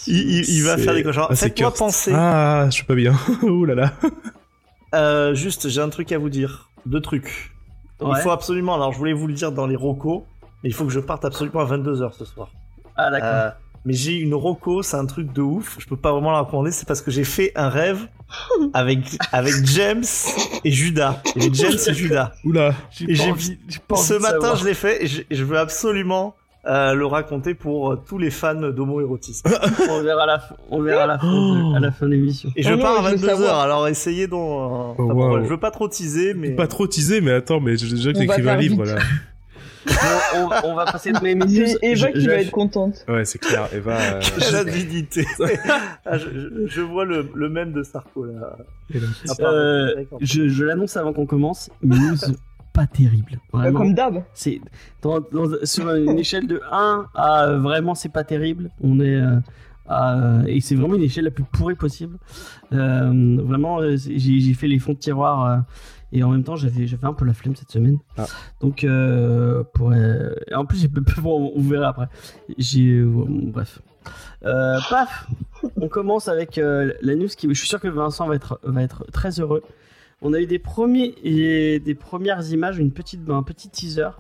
il, 0.09 0.17
il- 0.17 0.49
il 0.51 0.63
va 0.65 0.77
faire 0.77 0.95
des 0.95 1.03
cauchemars. 1.05 1.29
Ah, 1.31 1.37
c'est 1.37 1.47
Faites-moi 1.49 1.73
penser. 1.73 2.13
Ah, 2.15 2.67
je 2.67 2.73
suis 2.75 2.85
pas 2.85 2.97
bien. 2.97 3.15
Ouh 3.43 3.65
là 3.65 3.75
là. 3.77 3.93
Euh, 4.95 5.35
juste, 5.35 5.69
j'ai 5.69 5.81
un 5.81 5.89
truc 5.91 6.13
à 6.13 6.19
vous 6.19 6.31
dire. 6.31 6.71
Deux 6.87 7.01
trucs. 7.01 7.53
Ouais. 8.01 8.11
Il 8.17 8.23
faut 8.23 8.31
absolument. 8.31 8.75
Alors, 8.75 8.93
je 8.93 8.99
voulais 8.99 9.13
vous 9.13 9.27
le 9.27 9.35
dire 9.35 9.53
dans 9.53 9.67
les 9.67 9.77
rocos, 9.77 10.27
mais 10.63 10.71
il 10.71 10.73
faut 10.73 10.85
que 10.85 10.93
je 10.93 11.01
parte 11.01 11.25
absolument 11.25 11.61
à 11.61 11.65
22h 11.67 12.13
ce 12.13 12.25
soir. 12.25 12.49
Ah, 12.97 13.11
d'accord. 13.11 13.29
Euh, 13.33 13.51
mais 13.87 13.93
j'ai 13.95 14.15
une 14.15 14.35
roco, 14.35 14.83
c'est 14.83 14.97
un 14.97 15.05
truc 15.07 15.33
de 15.33 15.43
ouf. 15.43 15.77
Je 15.79 15.87
peux 15.87 15.97
pas 15.97 16.13
vraiment 16.13 16.33
la 16.33 16.41
recommander, 16.41 16.71
c'est 16.71 16.87
parce 16.89 17.03
que 17.03 17.11
j'ai 17.11 17.25
fait 17.25 17.53
un 17.55 17.69
rêve 17.69 18.07
avec 18.73 19.01
avec 19.33 19.53
James 19.67 20.05
et 20.65 20.71
Judas. 20.71 21.23
Avait 21.37 21.53
James 21.53 21.77
et 21.87 21.93
Judas. 21.95 22.33
Oula. 22.45 22.75
J'ai 22.91 23.05
et 23.05 23.09
pas 23.09 23.15
j'ai- 23.15 23.31
envie- 23.31 23.59
j'ai 23.69 23.79
pas 23.81 23.95
envie 23.97 24.05
Ce 24.07 24.15
de 24.15 24.19
matin, 24.21 24.33
savoir. 24.41 24.57
je 24.57 24.65
l'ai 24.65 24.75
fait 24.75 25.05
et 25.05 25.07
je, 25.07 25.21
et 25.29 25.35
je 25.35 25.45
veux 25.45 25.59
absolument 25.59 26.35
euh, 26.67 26.95
le 26.95 27.05
raconter 27.07 27.55
pour 27.55 27.93
euh, 27.93 27.97
tous 28.07 28.19
les 28.19 28.31
fans 28.31 28.55
d'homoérotisme. 28.55 29.49
On 29.91 30.03
verra 30.03 30.23
à 30.23 30.27
la 30.27 30.39
fin, 30.39 30.55
on 30.71 30.81
verra 30.83 31.03
à 31.03 31.07
la 31.07 31.19
fin, 31.19 31.27
de, 31.27 31.77
à 31.77 31.81
la 31.81 31.91
fin 31.93 32.07
de 32.07 32.13
l'émission. 32.13 32.51
Et 32.57 32.63
je 32.63 32.73
Oh 32.73 32.77
non, 32.77 32.83
pars 32.83 33.05
à 33.05 33.11
je 33.11 33.17
veux 33.17 33.27
22h, 33.27 33.31
savoir. 33.31 33.61
alors 33.61 33.89
essayez 33.89 34.27
donc. 34.27 34.41
euh, 34.99 35.03
Oh, 35.03 35.13
wow. 35.13 35.43
je 35.45 35.49
veux 35.49 35.59
pas 35.61 35.71
trop 35.71 35.89
teaser, 35.89 36.33
mais. 36.35 36.51
Pas 36.51 36.67
trop 36.67 36.87
teasé, 36.87 37.21
mais 37.21 37.33
attends, 37.33 37.61
mais 37.61 37.77
j'ai 37.77 37.95
déjà 37.95 38.13
que 38.13 38.19
t'écrives 38.19 38.49
un 38.49 38.57
livre 38.57 38.85
vite. 38.85 38.95
là. 38.95 39.01
on, 40.35 40.39
on- 40.39 40.71
on 40.71 40.75
va 40.75 40.87
passer 40.87 41.13
de 41.13 41.21
mes. 41.23 41.39
C'est 41.67 41.79
Eva 41.83 41.95
Je- 42.09 42.13
qui 42.13 42.21
je- 42.23 42.31
va 42.31 42.37
être 42.37 42.51
contente. 42.51 43.05
Ouais, 43.09 43.25
c'est 43.27 43.39
clair. 43.39 43.69
Eva. 43.75 43.99
euh, 43.99 44.21
Quelle 44.39 44.57
avidité 44.57 45.27
Ah, 46.07 46.17
je, 46.17 46.25
je- 46.31 46.67
je 46.67 46.81
vois 46.81 47.05
le, 47.05 47.29
le 47.35 47.49
même 47.51 47.73
de 47.73 47.83
Sarko 47.83 48.25
là. 48.25 48.57
Ah. 48.95 48.97
Euh, 49.41 50.05
je, 50.23 50.49
je 50.49 50.65
l'annonce 50.65 50.97
avant 50.97 51.13
qu'on 51.13 51.27
commence, 51.27 51.69
pas 52.75 52.87
terrible. 52.87 53.33
Euh, 53.55 53.59
Vraiment. 53.59 53.79
Comme 53.79 53.95
d'hab. 53.95 54.23
C'est 54.35 54.61
dans- 55.01 55.21
dans- 55.21 55.65
sur 55.65 55.89
une 55.95 56.19
échelle 56.19 56.47
de 56.47 56.61
1 56.71 57.07
à 57.15 57.45
euh, 57.45 57.59
vraiment 57.61 57.95
c'est 57.95 58.11
pas 58.13 58.25
terrible. 58.25 58.71
On 58.83 59.01
est 59.01 59.15
euh, 59.15 59.39
à- 59.89 60.43
et 60.47 60.61
c'est 60.61 60.75
vraiment 60.75 60.97
une 60.97 61.03
échelle 61.05 61.25
la 61.25 61.31
plus 61.31 61.45
pourrie 61.45 61.77
possible. 61.77 62.19
Euh, 62.73 63.39
vraiment, 63.43 63.81
euh, 63.81 63.97
j'ai 63.97 64.53
fait 64.55 64.69
les 64.69 64.79
fonds 64.79 64.93
de 64.93 64.99
tiroir 64.99 65.47
euh, 65.47 65.59
et 66.13 66.23
en 66.25 66.31
même 66.31 66.43
temps 66.45 66.57
j'avais 66.57 66.87
j'avais 66.87 67.07
un 67.07 67.13
peu 67.15 67.25
la 67.25 67.33
flemme 67.35 67.55
cette 67.57 67.71
semaine. 67.71 67.99
Ah. 68.19 68.27
Donc 68.61 68.83
euh, 68.85 69.63
pour 69.75 69.93
euh, 69.93 70.35
en 70.55 70.65
plus 70.67 70.79
j'ai 70.81 70.89
bon, 70.89 71.53
on 71.55 71.61
verra 71.63 71.89
après. 71.89 72.09
J'ai 72.59 72.99
euh, 72.99 73.09
bref. 73.29 73.81
Euh, 74.45 74.79
paf, 74.91 75.29
on 75.77 75.89
commence 75.89 76.29
avec 76.29 76.59
euh, 76.59 76.93
la 77.01 77.15
news 77.15 77.29
qui 77.29 77.49
je 77.49 77.55
suis 77.55 77.69
sûr 77.69 77.81
que 77.81 77.89
Vincent 77.89 78.27
va 78.27 78.35
être 78.35 78.61
va 78.65 78.83
être 78.83 79.07
très 79.13 79.41
heureux. 79.41 79.63
On 80.23 80.33
a 80.33 80.41
eu 80.41 80.47
des 80.47 80.59
premiers 80.59 81.15
premières 81.99 82.51
images, 82.51 82.79
une 82.79 82.93
petite 82.93 83.29
un 83.29 83.43
petit 83.43 83.69
teaser 83.69 84.11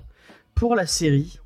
pour 0.54 0.74
la 0.74 0.86
série 0.86 1.38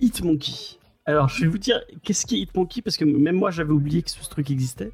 Hitmonkey. 0.00 0.78
Alors, 1.06 1.28
je 1.28 1.42
vais 1.42 1.48
vous 1.48 1.58
dire 1.58 1.80
qu'est-ce 2.02 2.26
qu'est 2.26 2.38
Hitmonkey 2.38 2.82
parce 2.82 2.96
que 2.96 3.04
même 3.04 3.36
moi 3.36 3.50
j'avais 3.50 3.72
oublié 3.72 4.02
que 4.02 4.10
ce 4.10 4.28
truc 4.28 4.50
existait. 4.50 4.92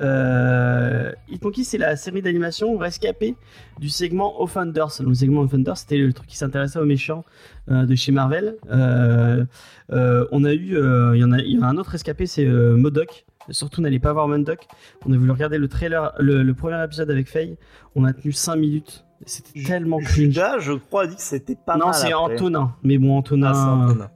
Euh, 0.00 1.12
Hitmonkey, 1.28 1.64
c'est 1.64 1.78
la 1.78 1.96
série 1.96 2.22
d'animation 2.22 2.76
rescapée 2.76 3.34
du 3.80 3.88
segment 3.88 4.40
Offenders. 4.40 5.02
Le 5.04 5.14
segment 5.14 5.42
Offenders, 5.42 5.76
c'était 5.76 5.98
le 5.98 6.12
truc 6.12 6.28
qui 6.28 6.36
s'intéressait 6.36 6.78
aux 6.78 6.84
méchants 6.84 7.24
euh, 7.70 7.84
de 7.84 7.94
chez 7.94 8.12
Marvel. 8.12 8.56
Euh, 8.70 9.44
euh, 9.92 10.26
on 10.30 10.44
a 10.44 10.52
eu, 10.54 10.76
il 11.14 11.20
y 11.20 11.24
en 11.24 11.32
a, 11.32 11.66
un 11.66 11.76
autre 11.76 11.90
rescapé, 11.90 12.26
c'est 12.26 12.46
Modoc. 12.46 13.26
Surtout, 13.50 13.80
n'allez 13.80 13.98
pas 13.98 14.12
voir 14.12 14.28
Modoc. 14.28 14.66
On 15.06 15.12
a 15.12 15.16
voulu 15.16 15.30
regarder 15.30 15.58
le 15.58 15.68
trailer, 15.68 16.12
le, 16.18 16.42
le 16.42 16.54
premier 16.54 16.82
épisode 16.84 17.10
avec 17.10 17.28
Faye. 17.28 17.56
On 17.94 18.04
a 18.04 18.12
tenu 18.12 18.32
5 18.32 18.56
minutes. 18.56 19.04
C'était 19.26 19.62
tellement 19.62 19.98
cringe. 19.98 20.14
Judas, 20.14 20.58
je 20.60 20.72
crois, 20.74 21.02
a 21.02 21.06
dit 21.06 21.16
que 21.16 21.22
c'était 21.22 21.56
pas 21.56 21.76
non, 21.76 21.86
mal. 21.86 21.94
c'est 21.94 22.12
après. 22.12 22.34
Antonin. 22.34 22.74
Mais 22.82 22.98
bon, 22.98 23.16
Antonin. 23.16 23.50
Ah, 23.50 23.54
c'est 23.54 23.60
Antonin. 23.92 24.10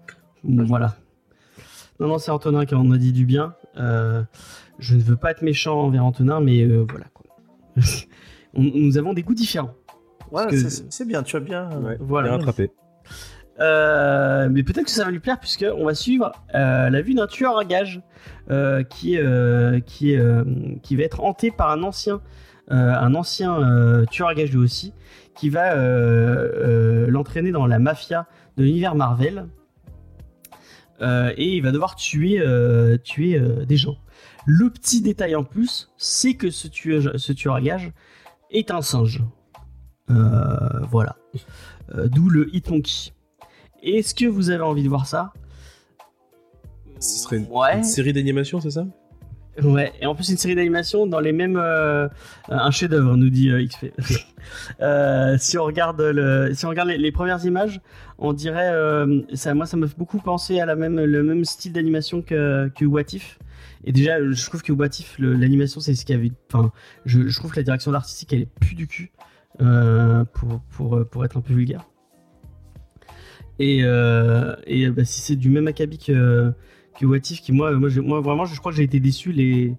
Bon, 0.45 0.65
voilà. 0.65 0.97
Non, 1.99 2.09
non, 2.09 2.19
c'est 2.19 2.31
Antonin 2.31 2.65
qui 2.67 2.75
en 2.75 2.91
a 2.93 2.99
dit 2.99 3.13
du 3.13 3.25
bien. 3.27 3.55
Euh, 3.77 4.23
je 4.79 4.95
ne 4.97 5.01
veux 5.03 5.17
pas 5.17 5.31
être 5.31 5.43
méchant 5.43 5.81
envers 5.81 6.05
Antonin, 6.05 6.41
mais 6.41 6.63
euh, 6.63 6.85
voilà. 6.89 7.07
quoi. 7.15 7.27
On- 8.55 8.63
nous 8.63 8.99
avons 8.99 9.13
des 9.13 9.23
goûts 9.23 9.35
différents. 9.35 9.75
Ouais, 10.31 10.45
c'est- 10.57 10.91
c'est 10.93 11.05
bien, 11.07 11.23
tu 11.23 11.37
as 11.37 11.41
bien. 11.41 11.69
Ouais, 11.81 11.97
Voilà. 12.01 12.29
bien 12.29 12.37
rattrapé. 12.39 12.71
Euh, 13.61 14.49
mais 14.51 14.63
peut-être 14.63 14.87
que 14.87 14.91
ça 14.91 15.05
va 15.05 15.11
lui 15.11 15.21
plaire 15.21 15.39
puisque 15.39 15.67
on 15.77 15.85
va 15.85 15.95
suivre 15.95 16.33
euh, 16.55 16.89
la 16.89 17.03
vue 17.03 17.15
d'un 17.15 17.27
tueur 17.27 17.59
à 17.59 17.65
gages 17.65 18.01
euh, 18.51 18.83
qui, 18.83 19.19
qui, 19.87 20.17
qui 20.83 20.97
va 20.97 21.03
être 21.03 21.21
hanté 21.21 21.51
par 21.51 21.71
un 21.71 21.83
ancien, 21.83 22.21
un 22.69 23.15
ancien 23.15 24.05
tueur 24.11 24.29
à 24.29 24.35
gages 24.35 24.53
lui 24.53 24.59
aussi, 24.59 24.93
qui 25.37 25.51
va 25.51 25.75
l'entraîner 27.07 27.53
dans 27.53 27.67
la 27.67 27.79
mafia 27.79 28.27
de 28.57 28.65
l'univers 28.65 28.95
Marvel. 28.95 29.47
Et 31.01 31.57
il 31.57 31.63
va 31.63 31.73
devoir 31.73 31.97
tuer, 31.97 32.43
tuer 33.05 33.41
des 33.67 33.77
gens. 33.77 33.97
Le 34.47 34.71
petit 34.71 35.03
détail 35.03 35.37
en 35.37 35.45
plus, 35.45 35.93
c'est 35.97 36.35
que 36.35 36.51
ce 36.51 36.69
tueur, 36.69 37.13
ce 37.17 37.33
tueur 37.33 37.57
à 37.57 37.61
gages 37.61 37.93
est 38.51 38.71
un 38.71 38.83
singe. 38.83 39.23
Voilà. 40.09 41.17
D'où 41.95 42.31
le 42.31 42.55
Hitmonkey. 42.55 43.13
Est-ce 43.83 44.15
que 44.15 44.27
vous 44.27 44.51
avez 44.51 44.63
envie 44.63 44.83
de 44.85 44.89
voir 44.89 45.07
ça? 45.07 45.33
Ce 47.01 47.19
serait 47.19 47.39
une, 47.39 47.47
Ouais. 47.51 47.79
une 47.79 47.85
série 47.85 48.13
d'animation, 48.13 48.61
c'est 48.61 48.71
ça? 48.71 48.87
Ouais, 49.63 49.93
et 50.01 50.07
en 50.07 50.15
plus 50.15 50.31
une 50.31 50.39
série 50.39 50.55
d'animation 50.55 51.07
dans 51.07 51.21
les 51.21 51.33
mêmes 51.33 51.59
euh, 51.59 52.09
un 52.49 52.71
chef-d'œuvre 52.71 53.17
nous 53.17 53.29
dit 53.29 53.51
euh, 53.51 53.65
XP. 53.67 53.87
Euh, 54.81 55.37
si 55.39 55.57
on 55.57 55.63
regarde 55.65 56.01
le 56.01 56.53
si 56.53 56.67
on 56.67 56.69
regarde 56.71 56.89
les, 56.89 56.99
les 56.99 57.13
premières 57.13 57.45
images, 57.45 57.81
on 58.19 58.33
dirait 58.33 58.73
euh, 58.73 59.21
ça 59.35 59.55
moi 59.55 59.67
ça 59.67 59.77
me 59.77 59.87
fait 59.87 59.97
beaucoup 59.97 60.19
penser 60.19 60.59
à 60.59 60.67
la 60.67 60.75
même 60.75 60.99
le 60.99 61.23
même 61.23 61.45
style 61.45 61.73
d'animation 61.73 62.23
que 62.23 62.69
que 62.75 62.85
What 62.85 63.13
If. 63.13 63.39
Et 63.85 63.93
déjà 63.93 64.17
je 64.21 64.47
trouve 64.47 64.63
que 64.63 64.73
What 64.73 64.87
If 64.99 65.15
l'animation 65.21 65.81
c'est 65.81 65.95
ce 65.95 66.05
qu'il 66.05 66.17
y 66.17 66.19
avait 66.19 66.33
enfin 66.53 66.73
je, 67.05 67.29
je 67.29 67.39
trouve 67.39 67.53
que 67.53 67.57
la 67.61 67.63
direction 67.63 67.93
artistique 67.95 68.33
elle 68.33 68.41
est 68.43 68.49
plus 68.61 68.75
du 68.75 68.89
cul 68.89 69.13
pour 69.59 70.61
pour 70.71 71.07
pour 71.09 71.25
être 71.25 71.37
un 71.37 71.41
peu 71.41 71.53
vulgaire. 71.55 71.87
Et, 73.59 73.81
euh, 73.85 74.55
et 74.67 74.89
bah, 74.91 75.05
si 75.05 75.21
c'est 75.21 75.37
du 75.37 75.49
même 75.51 75.67
acabit 75.69 75.99
que 75.99 76.53
que 76.99 77.07
What 77.07 77.19
If, 77.31 77.41
qui 77.41 77.53
moi, 77.53 77.73
moi, 77.73 77.89
j'ai- 77.89 78.01
moi 78.01 78.21
vraiment, 78.21 78.45
je 78.45 78.59
crois 78.59 78.71
que 78.73 78.77
j'ai 78.77 78.83
été 78.85 79.01
déçu 79.01 79.33
les, 79.33 79.75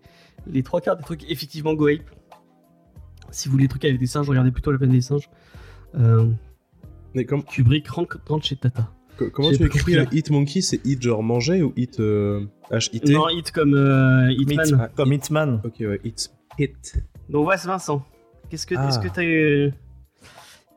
les 0.47 0.63
trois 0.63 0.81
quarts 0.81 0.97
des 0.97 1.03
trucs, 1.03 1.29
effectivement, 1.29 1.73
Go 1.75 1.87
Ape. 1.87 2.01
Si 3.31 3.47
vous 3.47 3.53
voulez 3.53 3.65
des 3.65 3.69
trucs 3.69 3.85
avec 3.85 3.99
des 3.99 4.07
singes, 4.07 4.27
regardez 4.29 4.51
plutôt 4.51 4.71
la 4.71 4.77
planète 4.77 4.95
des 4.95 5.01
singes. 5.01 5.29
Euh, 5.95 6.29
Mais 7.13 7.25
comme, 7.25 7.43
Kubrick 7.43 7.87
rentre, 7.87 8.19
rentre 8.27 8.45
chez 8.45 8.55
Tata. 8.55 8.91
co- 9.17 9.29
comment 9.31 9.51
tu 9.51 9.63
écris 9.63 9.93
là. 9.93 10.05
Hit 10.11 10.29
Monkey 10.31 10.61
C'est 10.61 10.83
Hit 10.85 11.01
genre 11.01 11.21
manger 11.23 11.61
ou 11.61 11.71
Hit 11.75 11.99
euh, 11.99 12.45
H-I-T 12.71 13.11
Non, 13.13 13.29
hit 13.29 13.51
comme 13.51 13.73
euh, 13.75 14.31
Hitman. 14.31 14.65
Meat- 14.65 14.75
Ah, 14.79 14.89
comme 14.95 15.13
Hitman. 15.13 15.61
Ok, 15.63 15.75
ouais, 15.81 15.99
Hit. 16.03 16.31
Hit. 16.59 16.95
Donc, 17.29 17.47
ouais, 17.47 17.57
c'est 17.57 17.67
Vincent. 17.67 18.03
Qu'est-ce 18.49 18.65
que, 18.67 18.75
Ah. 18.77 18.89
que 19.03 19.07
t'as 19.07 19.23
eu. 19.23 19.71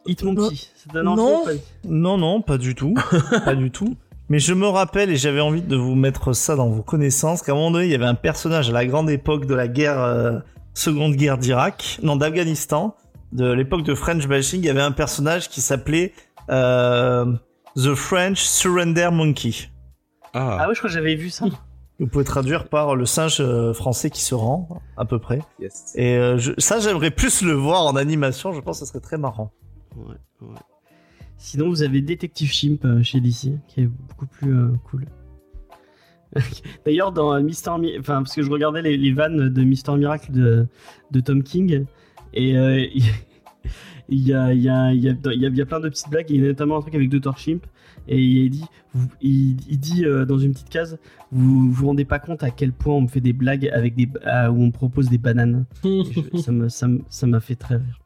Hit 0.06 0.22
Monkey, 0.22 0.56
ça 0.56 0.88
te 0.88 0.94
donne 0.94 1.08
envie 1.08 1.20
Non. 1.22 1.44
Non, 1.84 2.18
non, 2.18 2.42
pas 2.42 2.58
du 2.58 2.74
tout. 2.74 2.94
pas 3.44 3.54
du 3.54 3.70
tout. 3.70 3.96
Mais 4.28 4.38
je 4.40 4.54
me 4.54 4.66
rappelle, 4.66 5.10
et 5.10 5.16
j'avais 5.16 5.40
envie 5.40 5.62
de 5.62 5.76
vous 5.76 5.94
mettre 5.94 6.32
ça 6.32 6.56
dans 6.56 6.68
vos 6.68 6.82
connaissances, 6.82 7.42
qu'à 7.42 7.52
un 7.52 7.54
moment 7.54 7.70
donné, 7.70 7.84
il 7.86 7.92
y 7.92 7.94
avait 7.94 8.06
un 8.06 8.14
personnage 8.16 8.70
à 8.70 8.72
la 8.72 8.84
grande 8.86 9.08
époque 9.10 9.46
de 9.46 9.54
la 9.54 9.68
guerre, 9.68 10.00
euh, 10.02 10.38
seconde 10.74 11.14
guerre 11.14 11.38
d'Irak, 11.38 11.98
non, 12.02 12.16
d'Afghanistan, 12.16 12.96
de 13.32 13.50
l'époque 13.52 13.82
de 13.84 13.94
French 13.94 14.26
bashing, 14.26 14.60
il 14.62 14.66
y 14.66 14.70
avait 14.70 14.80
un 14.80 14.90
personnage 14.92 15.48
qui 15.48 15.60
s'appelait 15.60 16.12
euh, 16.50 17.24
The 17.76 17.94
French 17.94 18.40
Surrender 18.42 19.10
Monkey. 19.12 19.52
Ah, 20.34 20.58
Ah 20.60 20.68
ouais, 20.68 20.74
je 20.74 20.80
crois 20.80 20.88
que 20.90 20.94
j'avais 20.94 21.14
vu 21.14 21.30
ça. 21.30 21.46
Vous 21.98 22.06
pouvez 22.08 22.24
traduire 22.24 22.68
par 22.68 22.94
le 22.94 23.06
singe 23.06 23.38
euh, 23.40 23.72
français 23.72 24.10
qui 24.10 24.22
se 24.22 24.34
rend, 24.34 24.68
à 24.98 25.04
peu 25.06 25.18
près. 25.18 25.38
yes. 25.60 25.92
Et 25.94 26.16
euh, 26.16 26.36
je- 26.36 26.52
ça, 26.58 26.78
j'aimerais 26.78 27.10
plus 27.10 27.42
le 27.42 27.52
voir 27.52 27.86
en 27.86 27.96
animation, 27.96 28.52
je 28.52 28.60
pense 28.60 28.80
que 28.80 28.84
ça 28.86 28.92
serait 28.92 29.00
très 29.02 29.16
marrant. 29.18 29.52
Ouais, 29.96 30.14
ouais. 30.42 30.54
Sinon, 31.38 31.68
vous 31.68 31.82
avez 31.82 32.00
Détective 32.00 32.50
Chimp 32.50 32.84
euh, 32.84 33.02
chez 33.02 33.20
DC, 33.20 33.52
qui 33.68 33.80
est 33.82 33.86
beaucoup 33.86 34.26
plus 34.26 34.54
euh, 34.54 34.68
cool. 34.84 35.04
D'ailleurs, 36.84 37.12
dans 37.12 37.34
euh, 37.34 37.40
Mister 37.42 37.70
Mi- 37.78 37.98
enfin, 37.98 38.22
parce 38.22 38.34
que 38.34 38.42
je 38.42 38.50
regardais 38.50 38.82
les, 38.82 39.12
vannes 39.12 39.48
de 39.48 39.62
Mister 39.64 39.94
Miracle 39.96 40.32
de, 40.32 40.66
de 41.10 41.20
Tom 41.20 41.42
King, 41.42 41.84
et 42.34 42.50
il 44.08 44.20
y, 44.20 44.32
a, 44.32 44.52
il 44.52 44.60
y, 44.60 44.68
a, 44.68 44.92
il 44.92 45.00
y, 45.02 45.08
a, 45.08 45.12
il 45.32 45.40
y 45.40 45.46
a- 45.46 45.48
il 45.48 45.56
y 45.56 45.60
a 45.60 45.66
plein 45.66 45.80
de 45.80 45.88
petites 45.88 46.10
blagues, 46.10 46.30
et 46.30 46.38
notamment 46.38 46.76
un 46.78 46.80
truc 46.80 46.94
avec 46.94 47.08
Dr. 47.10 47.36
Chimp, 47.38 47.66
et 48.08 48.20
il 48.22 48.50
dit, 48.50 48.64
il, 49.20 49.56
il 49.68 49.78
dit 49.78 50.04
dans 50.26 50.38
une 50.38 50.52
petite 50.52 50.68
case, 50.70 50.98
vous 51.32 51.70
vous 51.70 51.86
rendez 51.86 52.04
pas 52.04 52.18
compte 52.18 52.42
à 52.42 52.50
quel 52.50 52.72
point 52.72 52.94
on 52.94 53.02
me 53.02 53.08
fait 53.08 53.20
des 53.20 53.32
blagues 53.32 53.68
avec 53.72 53.94
des, 53.94 54.08
ah, 54.24 54.50
où 54.52 54.62
on 54.62 54.70
propose 54.70 55.08
des 55.10 55.18
bananes. 55.18 55.66
Ça 56.68 56.86
me- 56.88 57.00
ça 57.08 57.26
m'a 57.26 57.40
fait 57.40 57.56
très 57.56 57.76
rire. 57.76 57.98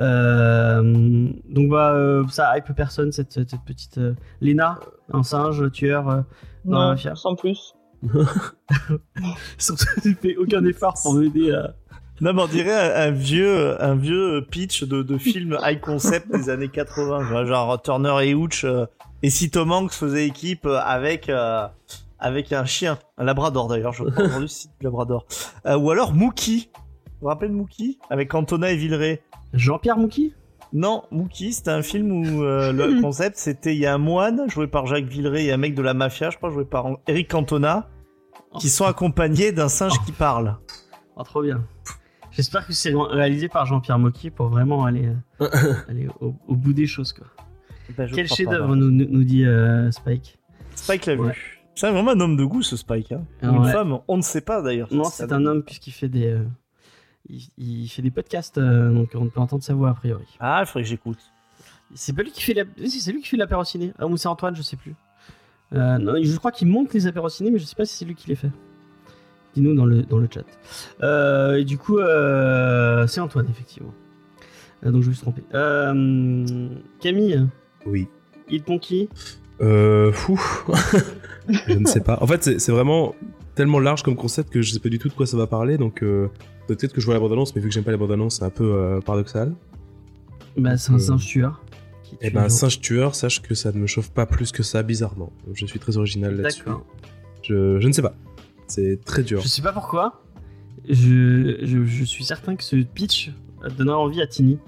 Euh, 0.00 1.28
donc 1.48 1.70
bah 1.70 1.92
euh, 1.92 2.24
ça 2.30 2.56
hype 2.56 2.72
personne 2.76 3.10
cette, 3.12 3.32
cette 3.32 3.56
petite 3.66 3.98
euh, 3.98 4.14
Lena, 4.40 4.78
un 5.12 5.22
singe 5.22 5.70
tueur. 5.72 6.08
euh, 6.08 6.20
dans 6.64 6.78
la 6.78 6.84
Non, 6.86 6.90
mafia. 6.90 7.14
sans 7.16 7.34
plus. 7.34 7.74
surtout 9.58 9.84
il 10.04 10.14
fait 10.14 10.36
aucun 10.36 10.64
effort 10.64 10.94
pour 11.02 11.14
m'aider 11.14 11.52
à. 11.52 11.74
Non, 12.20 12.32
mais 12.32 12.42
on 12.42 12.46
dirait 12.48 12.72
un, 12.72 13.08
un 13.08 13.10
vieux, 13.12 13.80
un 13.82 13.94
vieux 13.94 14.44
pitch 14.50 14.82
de, 14.82 15.02
de 15.02 15.18
film 15.18 15.56
high 15.62 15.80
concept 15.80 16.28
des 16.32 16.50
années 16.50 16.68
80, 16.68 17.46
genre, 17.46 17.80
Turner 17.80 18.14
et 18.24 18.34
Hooch, 18.34 18.64
euh, 18.64 18.86
et 19.22 19.30
si 19.30 19.50
Tom 19.50 19.70
Hanks 19.70 19.92
faisait 19.92 20.26
équipe 20.26 20.66
avec, 20.66 21.28
euh, 21.28 21.66
avec 22.18 22.52
un 22.52 22.64
chien, 22.64 22.98
un 23.18 23.24
labrador 23.24 23.68
d'ailleurs, 23.68 23.92
je 23.92 24.02
crois 24.02 24.24
aujourd'hui 24.26 24.48
c'est 24.48 24.68
du 24.80 24.84
labrador. 24.84 25.26
Euh, 25.66 25.76
ou 25.76 25.90
alors 25.92 26.12
Mookie. 26.12 26.70
Vous 27.20 27.24
vous 27.24 27.28
rappelez 27.28 27.48
de 27.48 27.54
Mookie 27.54 27.98
Avec 28.10 28.28
Cantona 28.30 28.70
et 28.70 28.76
Villeray? 28.76 29.20
Jean-Pierre 29.52 29.96
Mouki 29.96 30.34
Non, 30.72 31.02
Mookie, 31.10 31.52
c'était 31.52 31.70
un 31.70 31.82
film 31.82 32.12
où 32.12 32.44
euh, 32.44 32.72
le 32.72 33.00
concept 33.02 33.36
c'était 33.36 33.74
il 33.74 33.80
y 33.80 33.86
a 33.86 33.94
un 33.94 33.98
moine 33.98 34.48
joué 34.48 34.66
par 34.66 34.86
Jacques 34.86 35.06
Villeray 35.06 35.46
et 35.46 35.52
un 35.52 35.56
mec 35.56 35.74
de 35.74 35.82
la 35.82 35.94
mafia, 35.94 36.30
je 36.30 36.36
crois, 36.36 36.50
joué 36.50 36.64
par 36.64 36.86
Eric 37.06 37.28
Cantona, 37.30 37.88
qui 38.60 38.68
sont 38.68 38.84
accompagnés 38.84 39.52
d'un 39.52 39.68
singe 39.68 39.94
qui 40.04 40.12
parle. 40.12 40.56
Oh, 41.16 41.22
trop 41.24 41.42
bien. 41.42 41.64
J'espère 42.30 42.66
que 42.66 42.72
c'est 42.72 42.92
réalisé 42.94 43.48
par 43.48 43.66
Jean-Pierre 43.66 43.98
Mocky 43.98 44.30
pour 44.30 44.48
vraiment 44.48 44.84
aller, 44.84 45.10
euh, 45.40 45.48
aller 45.88 46.08
au, 46.20 46.34
au 46.46 46.54
bout 46.54 46.72
des 46.72 46.86
choses 46.86 47.12
quoi. 47.12 47.26
Ben, 47.96 48.08
Quel 48.14 48.28
chef-d'œuvre 48.28 48.68
bah. 48.68 48.76
nous, 48.76 48.90
nous, 48.90 49.06
nous 49.08 49.24
dit 49.24 49.44
euh, 49.46 49.90
Spike? 49.90 50.38
Spike 50.76 51.06
l'a 51.06 51.14
Ouais. 51.16 51.32
vu. 51.32 51.54
C'est 51.74 51.90
vraiment 51.90 52.10
un 52.10 52.20
homme 52.20 52.36
de 52.36 52.44
goût 52.44 52.62
ce 52.62 52.76
Spike. 52.76 53.12
Hein. 53.12 53.22
Ah 53.42 53.48
Une 53.48 53.58
ouais. 53.60 53.72
femme, 53.72 53.98
on 54.08 54.16
ne 54.18 54.22
sait 54.22 54.40
pas 54.42 54.60
d'ailleurs. 54.62 54.88
Non, 54.92 55.04
c'est 55.04 55.32
un 55.32 55.46
homme 55.46 55.62
puisqu'il 55.62 55.92
fait 55.92 56.08
des, 56.08 56.26
euh, 56.26 56.44
il, 57.28 57.48
il 57.58 57.88
fait 57.88 58.02
des 58.02 58.10
podcasts, 58.10 58.58
euh, 58.58 58.90
donc 58.92 59.10
on 59.14 59.26
peut 59.28 59.40
entendre 59.40 59.62
sa 59.62 59.74
voix 59.74 59.90
a 59.90 59.94
priori. 59.94 60.24
Ah, 60.40 60.60
il 60.62 60.66
faudrait 60.66 60.82
que 60.82 60.88
j'écoute. 60.88 61.18
C'est 61.94 62.14
pas 62.14 62.22
lui 62.22 62.30
qui 62.30 62.42
fait 62.42 62.54
la... 62.54 62.64
si, 62.86 63.00
c'est 63.00 63.12
lui 63.12 63.22
qui 63.22 63.28
fait 63.28 63.36
l'apéro 63.36 63.64
ciné. 63.64 63.92
Ah, 63.98 64.06
ou 64.06 64.16
c'est 64.16 64.28
Antoine, 64.28 64.54
je 64.54 64.62
sais 64.62 64.76
plus. 64.76 64.94
Euh, 65.74 65.98
non, 65.98 66.14
je 66.22 66.36
crois 66.36 66.52
qu'il 66.52 66.68
monte 66.68 66.92
les 66.94 67.06
apéros 67.06 67.28
ciné, 67.28 67.50
mais 67.50 67.58
je 67.58 67.64
sais 67.64 67.76
pas 67.76 67.84
si 67.84 67.94
c'est 67.94 68.04
lui 68.04 68.14
qui 68.14 68.28
les 68.28 68.36
fait. 68.36 68.50
Dis-nous 69.54 69.74
dans 69.74 69.86
le, 69.86 70.02
dans 70.02 70.18
le 70.18 70.28
chat. 70.32 70.44
Euh, 71.02 71.56
et 71.56 71.64
du 71.64 71.78
coup, 71.78 71.98
euh, 71.98 73.06
c'est 73.06 73.20
Antoine, 73.20 73.46
effectivement. 73.50 73.94
Euh, 74.84 74.90
donc 74.90 75.02
je 75.02 75.08
me 75.08 75.12
suis 75.14 75.22
trompé. 75.22 75.42
Euh, 75.54 76.68
Camille, 77.00 77.46
Oui. 77.86 78.06
Hit 78.50 78.68
Monkey. 78.68 79.08
Euh, 79.60 80.12
fou. 80.12 80.40
je 81.48 81.74
ne 81.74 81.86
sais 81.86 82.00
pas. 82.00 82.18
En 82.20 82.26
fait, 82.26 82.42
c'est 82.44 82.58
c'est 82.60 82.72
vraiment 82.72 83.14
tellement 83.54 83.80
large 83.80 84.02
comme 84.02 84.14
concept 84.14 84.50
que 84.50 84.62
je 84.62 84.72
sais 84.72 84.78
pas 84.80 84.88
du 84.88 84.98
tout 84.98 85.08
de 85.08 85.14
quoi 85.14 85.26
ça 85.26 85.36
va 85.36 85.46
parler. 85.46 85.78
Donc, 85.78 86.02
euh, 86.02 86.28
peut-être 86.76 86.92
que 86.92 87.00
je 87.00 87.06
vois 87.06 87.14
la 87.14 87.20
bande-annonce, 87.20 87.54
mais 87.56 87.60
vu 87.62 87.68
que 87.68 87.74
j'aime 87.74 87.84
pas 87.84 87.90
les 87.90 87.96
bandes-annonces, 87.96 88.36
c'est 88.36 88.44
un 88.44 88.50
peu 88.50 88.72
euh, 88.74 89.00
paradoxal. 89.00 89.54
Bah, 90.56 90.76
c'est 90.76 90.92
un 90.92 90.96
Euh, 90.96 90.98
singe 90.98 91.26
tueur. 91.26 91.62
tue 92.20 92.30
ben, 92.30 92.44
un 92.44 92.48
singe 92.48 92.80
tueur, 92.80 93.14
sache 93.14 93.42
que 93.42 93.54
ça 93.54 93.72
ne 93.72 93.78
me 93.78 93.86
chauffe 93.86 94.10
pas 94.10 94.26
plus 94.26 94.52
que 94.52 94.62
ça, 94.62 94.82
bizarrement. 94.82 95.32
Je 95.54 95.66
suis 95.66 95.78
très 95.78 95.96
original 95.96 96.36
là-dessus. 96.36 96.62
D'accord. 96.64 96.86
Je, 97.42 97.80
je 97.80 97.86
ne 97.88 97.92
sais 97.92 98.02
pas. 98.02 98.14
C'est 98.66 99.00
très 99.04 99.22
dur. 99.22 99.40
Je 99.40 99.48
sais 99.48 99.62
pas 99.62 99.72
pourquoi. 99.72 100.22
Je, 100.88 101.58
je, 101.62 101.84
je 101.84 102.04
suis 102.04 102.24
certain 102.24 102.56
que 102.56 102.64
ce 102.64 102.76
pitch 102.76 103.30
donnera 103.76 103.98
envie 103.98 104.20
à 104.22 104.26
Tini. 104.26 104.58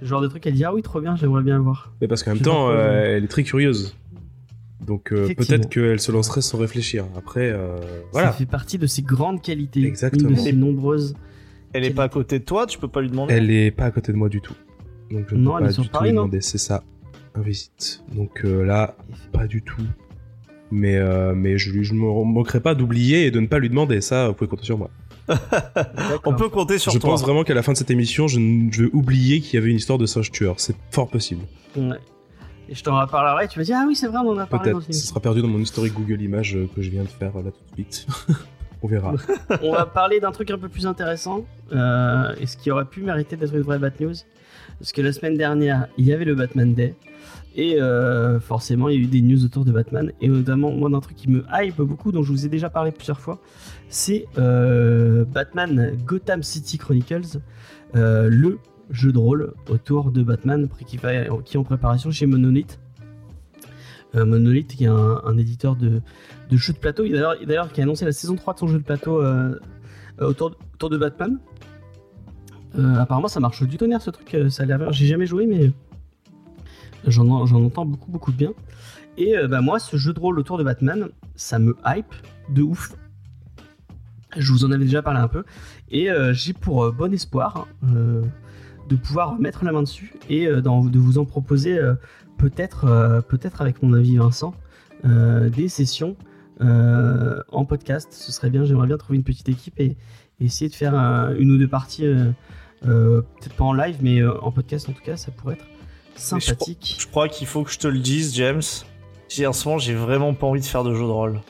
Le 0.00 0.06
genre 0.06 0.20
de 0.20 0.26
truc, 0.28 0.46
elle 0.46 0.54
dit 0.54 0.64
Ah 0.64 0.74
oui, 0.74 0.82
trop 0.82 1.00
bien, 1.00 1.16
j'aimerais 1.16 1.42
bien 1.42 1.56
le 1.56 1.62
voir. 1.62 1.92
Mais 2.00 2.08
parce 2.08 2.22
qu'en 2.22 2.34
même 2.34 2.42
temps, 2.42 2.70
euh, 2.70 3.16
elle 3.16 3.24
est 3.24 3.28
très 3.28 3.42
curieuse. 3.44 3.94
Donc 4.86 5.12
euh, 5.12 5.32
peut-être 5.34 5.68
qu'elle 5.68 6.00
se 6.00 6.10
lancerait 6.10 6.42
sans 6.42 6.58
réfléchir. 6.58 7.04
Après, 7.16 7.50
euh, 7.52 7.80
Ça 7.80 7.86
voilà. 8.12 8.32
fait 8.32 8.46
partie 8.46 8.78
de 8.78 8.86
ses 8.86 9.02
grandes 9.02 9.40
qualités. 9.40 9.84
Exactement. 9.84 10.28
Une 10.30 10.34
de 10.34 10.40
ses 10.40 10.52
nombreuses. 10.52 11.14
Elle 11.72 11.84
est 11.84 11.90
pas 11.90 12.04
à 12.04 12.08
côté 12.08 12.38
de 12.38 12.44
toi, 12.44 12.66
tu 12.66 12.78
peux 12.78 12.88
pas 12.88 13.00
lui 13.00 13.10
demander. 13.10 13.34
Elle 13.34 13.50
est 13.50 13.70
pas 13.70 13.84
à 13.86 13.90
côté 13.90 14.12
de 14.12 14.16
moi 14.16 14.28
du 14.28 14.40
tout. 14.40 14.54
Donc 15.10 15.26
je 15.28 15.34
ne 15.34 15.40
Non, 15.40 15.56
peux 15.58 15.64
pas 15.64 15.72
du 15.72 15.88
tout 15.88 16.02
lui 16.02 16.10
demander. 16.10 16.40
C'est 16.40 16.58
ça, 16.58 16.82
un 17.34 17.40
visite. 17.40 18.02
Donc 18.14 18.42
euh, 18.44 18.64
là, 18.64 18.96
pas 19.32 19.46
du 19.46 19.62
tout. 19.62 19.82
Mais, 20.70 20.96
euh, 20.96 21.34
mais 21.34 21.58
je, 21.58 21.82
je 21.82 21.92
me 21.92 22.24
manquerai 22.24 22.60
pas 22.60 22.74
d'oublier 22.74 23.26
et 23.26 23.30
de 23.30 23.40
ne 23.40 23.46
pas 23.46 23.58
lui 23.58 23.68
demander. 23.68 24.00
Ça, 24.00 24.28
vous 24.28 24.34
pouvez 24.34 24.48
compter 24.48 24.64
sur 24.64 24.78
moi. 24.78 24.90
On 26.24 26.34
peut 26.34 26.48
compter 26.48 26.78
sur 26.78 26.92
je 26.92 26.98
toi. 26.98 27.10
pense 27.10 27.22
vraiment 27.22 27.44
qu'à 27.44 27.54
la 27.54 27.62
fin 27.62 27.72
de 27.72 27.76
cette 27.76 27.90
émission, 27.90 28.26
je, 28.26 28.38
ne- 28.40 28.72
je 28.72 28.84
vais 28.84 28.90
oublier 28.94 29.40
qu'il 29.40 29.54
y 29.54 29.56
avait 29.58 29.70
une 29.70 29.76
histoire 29.76 29.98
de 29.98 30.06
singe 30.06 30.30
tueur. 30.30 30.58
C'est 30.60 30.74
fort 30.90 31.08
possible. 31.08 31.42
Ouais. 31.76 31.96
Et 32.68 32.74
je 32.74 32.82
t'en 32.82 32.98
reparlerai, 32.98 33.48
tu 33.48 33.58
vas 33.58 33.64
dire 33.64 33.76
Ah 33.80 33.84
oui, 33.86 33.94
c'est 33.94 34.06
vrai, 34.08 34.18
on 34.24 34.30
en 34.30 34.38
a 34.38 34.46
parlé 34.46 34.72
dans 34.72 34.78
Peut-être. 34.78 34.88
une 34.88 34.94
Ce 34.94 35.06
sera 35.06 35.20
perdu 35.20 35.42
dans 35.42 35.48
mon 35.48 35.58
historique 35.58 35.92
Google 35.92 36.22
Images 36.22 36.56
euh, 36.56 36.68
que 36.74 36.80
je 36.80 36.90
viens 36.90 37.02
de 37.02 37.08
faire 37.08 37.34
là 37.36 37.50
tout 37.50 37.64
de 37.70 37.74
suite. 37.74 38.06
On 38.82 38.88
verra. 38.88 39.14
On 39.62 39.72
va 39.72 39.86
parler 39.86 40.20
d'un 40.20 40.32
truc 40.32 40.50
un 40.50 40.58
peu 40.58 40.68
plus 40.68 40.86
intéressant, 40.86 41.44
euh, 41.72 42.34
et 42.40 42.46
ce 42.46 42.56
qui 42.56 42.70
aurait 42.70 42.84
pu 42.84 43.02
mériter 43.02 43.36
d'être 43.36 43.54
une 43.54 43.62
vraie 43.62 43.78
Bat 43.78 43.92
News. 44.00 44.14
Parce 44.78 44.92
que 44.92 45.00
la 45.00 45.12
semaine 45.12 45.36
dernière, 45.36 45.86
il 45.96 46.06
y 46.06 46.12
avait 46.12 46.24
le 46.24 46.34
Batman 46.34 46.74
Day, 46.74 46.96
et 47.54 47.80
euh, 47.80 48.40
forcément, 48.40 48.88
il 48.88 48.96
y 48.96 48.98
a 48.98 49.04
eu 49.04 49.06
des 49.06 49.22
news 49.22 49.44
autour 49.44 49.64
de 49.64 49.70
Batman, 49.70 50.10
et 50.20 50.28
notamment, 50.28 50.72
moi, 50.72 50.90
d'un 50.90 50.98
truc 50.98 51.16
qui 51.16 51.30
me 51.30 51.44
hype 51.52 51.80
beaucoup, 51.80 52.10
dont 52.10 52.24
je 52.24 52.32
vous 52.32 52.44
ai 52.44 52.48
déjà 52.48 52.70
parlé 52.70 52.90
plusieurs 52.90 53.20
fois, 53.20 53.40
c'est 53.88 54.26
euh, 54.36 55.24
Batman 55.24 55.96
Gotham 56.04 56.42
City 56.42 56.78
Chronicles, 56.78 57.38
le 57.94 58.58
jeu 58.90 59.12
de 59.12 59.18
rôle 59.18 59.54
autour 59.68 60.10
de 60.10 60.22
Batman 60.22 60.68
qui, 60.86 60.98
est 61.04 61.56
en 61.56 61.64
préparation 61.64 62.10
chez 62.10 62.26
Monolith. 62.26 62.80
Monolith 64.14 64.74
qui 64.74 64.84
est 64.84 64.88
un 64.88 65.38
éditeur 65.38 65.76
de, 65.76 66.02
de 66.52 66.56
jeux 66.58 66.72
de 66.74 66.78
plateau, 66.78 67.04
Il- 67.04 67.12
d'ailleurs 67.12 67.34
d'ailleurs 67.46 67.72
qui 67.72 67.80
a 67.80 67.84
annoncé 67.84 68.04
la 68.04 68.12
saison 68.12 68.36
3 68.36 68.54
de 68.54 68.58
son 68.58 68.66
jeu 68.68 68.78
de 68.78 68.84
plateau 68.84 69.20
euh, 69.22 69.58
euh, 70.20 70.26
autour, 70.28 70.54
autour 70.74 70.90
de 70.90 70.98
Batman. 70.98 71.38
Euh, 72.78 72.94
apparemment 72.96 73.28
ça 73.28 73.40
marche 73.40 73.62
du 73.64 73.76
tonnerre 73.78 74.00
ce 74.02 74.10
truc, 74.10 74.36
ça 74.50 74.62
a 74.62 74.66
l'air... 74.66 74.92
J'ai 74.92 75.06
jamais 75.06 75.26
joué 75.26 75.46
mais 75.46 75.72
j'en 77.06 77.28
en- 77.28 77.46
j'en 77.46 77.62
entends 77.64 77.84
beaucoup 77.86 78.10
beaucoup 78.10 78.32
de 78.32 78.36
bien. 78.36 78.52
Et 79.18 79.34
bah, 79.48 79.60
moi 79.60 79.78
ce 79.78 79.96
jeu 79.96 80.12
de 80.12 80.20
rôle 80.20 80.38
autour 80.38 80.56
de 80.58 80.64
Batman, 80.64 81.08
ça 81.36 81.58
me 81.58 81.76
hype 81.86 82.14
de 82.50 82.62
ouf. 82.62 82.94
Je 84.36 84.50
vous 84.52 84.64
en 84.64 84.70
avais 84.72 84.84
déjà 84.84 85.02
parlé 85.02 85.20
un 85.20 85.28
peu. 85.28 85.44
Et 85.90 86.08
j'ai 86.32 86.52
pour 86.54 86.90
bon 86.92 87.12
espoir 87.12 87.66
euh, 87.90 88.22
de 88.88 88.96
pouvoir 88.96 89.38
mettre 89.38 89.64
la 89.64 89.72
main 89.72 89.82
dessus 89.82 90.14
et 90.30 90.46
de 90.46 90.98
vous 90.98 91.18
en 91.18 91.24
proposer 91.26 91.78
peut-être 92.38 93.22
peut-être 93.28 93.60
avec 93.62 93.82
mon 93.82 93.92
ami 93.94 94.16
Vincent 94.16 94.54
des 95.04 95.68
sessions 95.68 96.16
en 96.60 97.64
podcast. 97.64 98.08
Ce 98.12 98.30
serait 98.32 98.50
bien, 98.50 98.64
j'aimerais 98.64 98.86
bien 98.86 98.96
trouver 98.98 99.16
une 99.16 99.24
petite 99.24 99.48
équipe 99.48 99.78
et, 99.80 99.96
et 100.40 100.44
essayer 100.44 100.68
de 100.70 100.74
faire 100.74 100.94
euh, 100.98 101.34
une 101.38 101.50
ou 101.52 101.58
deux 101.58 101.68
parties, 101.68 102.06
euh, 102.06 102.30
euh, 102.86 103.22
peut-être 103.40 103.54
pas 103.56 103.64
en 103.64 103.72
live, 103.72 103.96
mais 104.00 104.20
euh, 104.20 104.38
en 104.42 104.50
podcast 104.52 104.88
en 104.88 104.92
tout 104.92 105.02
cas, 105.02 105.16
ça 105.16 105.30
pourrait 105.32 105.54
être 105.54 105.66
sympathique. 106.16 106.96
Je 107.00 107.06
crois 107.06 107.28
qu'il 107.28 107.46
faut 107.46 107.62
que 107.64 107.70
je 107.70 107.78
te 107.78 107.88
le 107.88 107.98
dise, 107.98 108.34
James. 108.34 108.62
J'ai 109.28 109.46
en 109.46 109.52
ce 109.52 109.66
moment, 109.66 109.78
j'ai 109.78 109.94
vraiment 109.94 110.34
pas 110.34 110.46
envie 110.46 110.60
de 110.60 110.66
faire 110.66 110.84
de 110.84 110.92
jeu 110.94 111.00
de 111.00 111.06
rôle. 111.06 111.40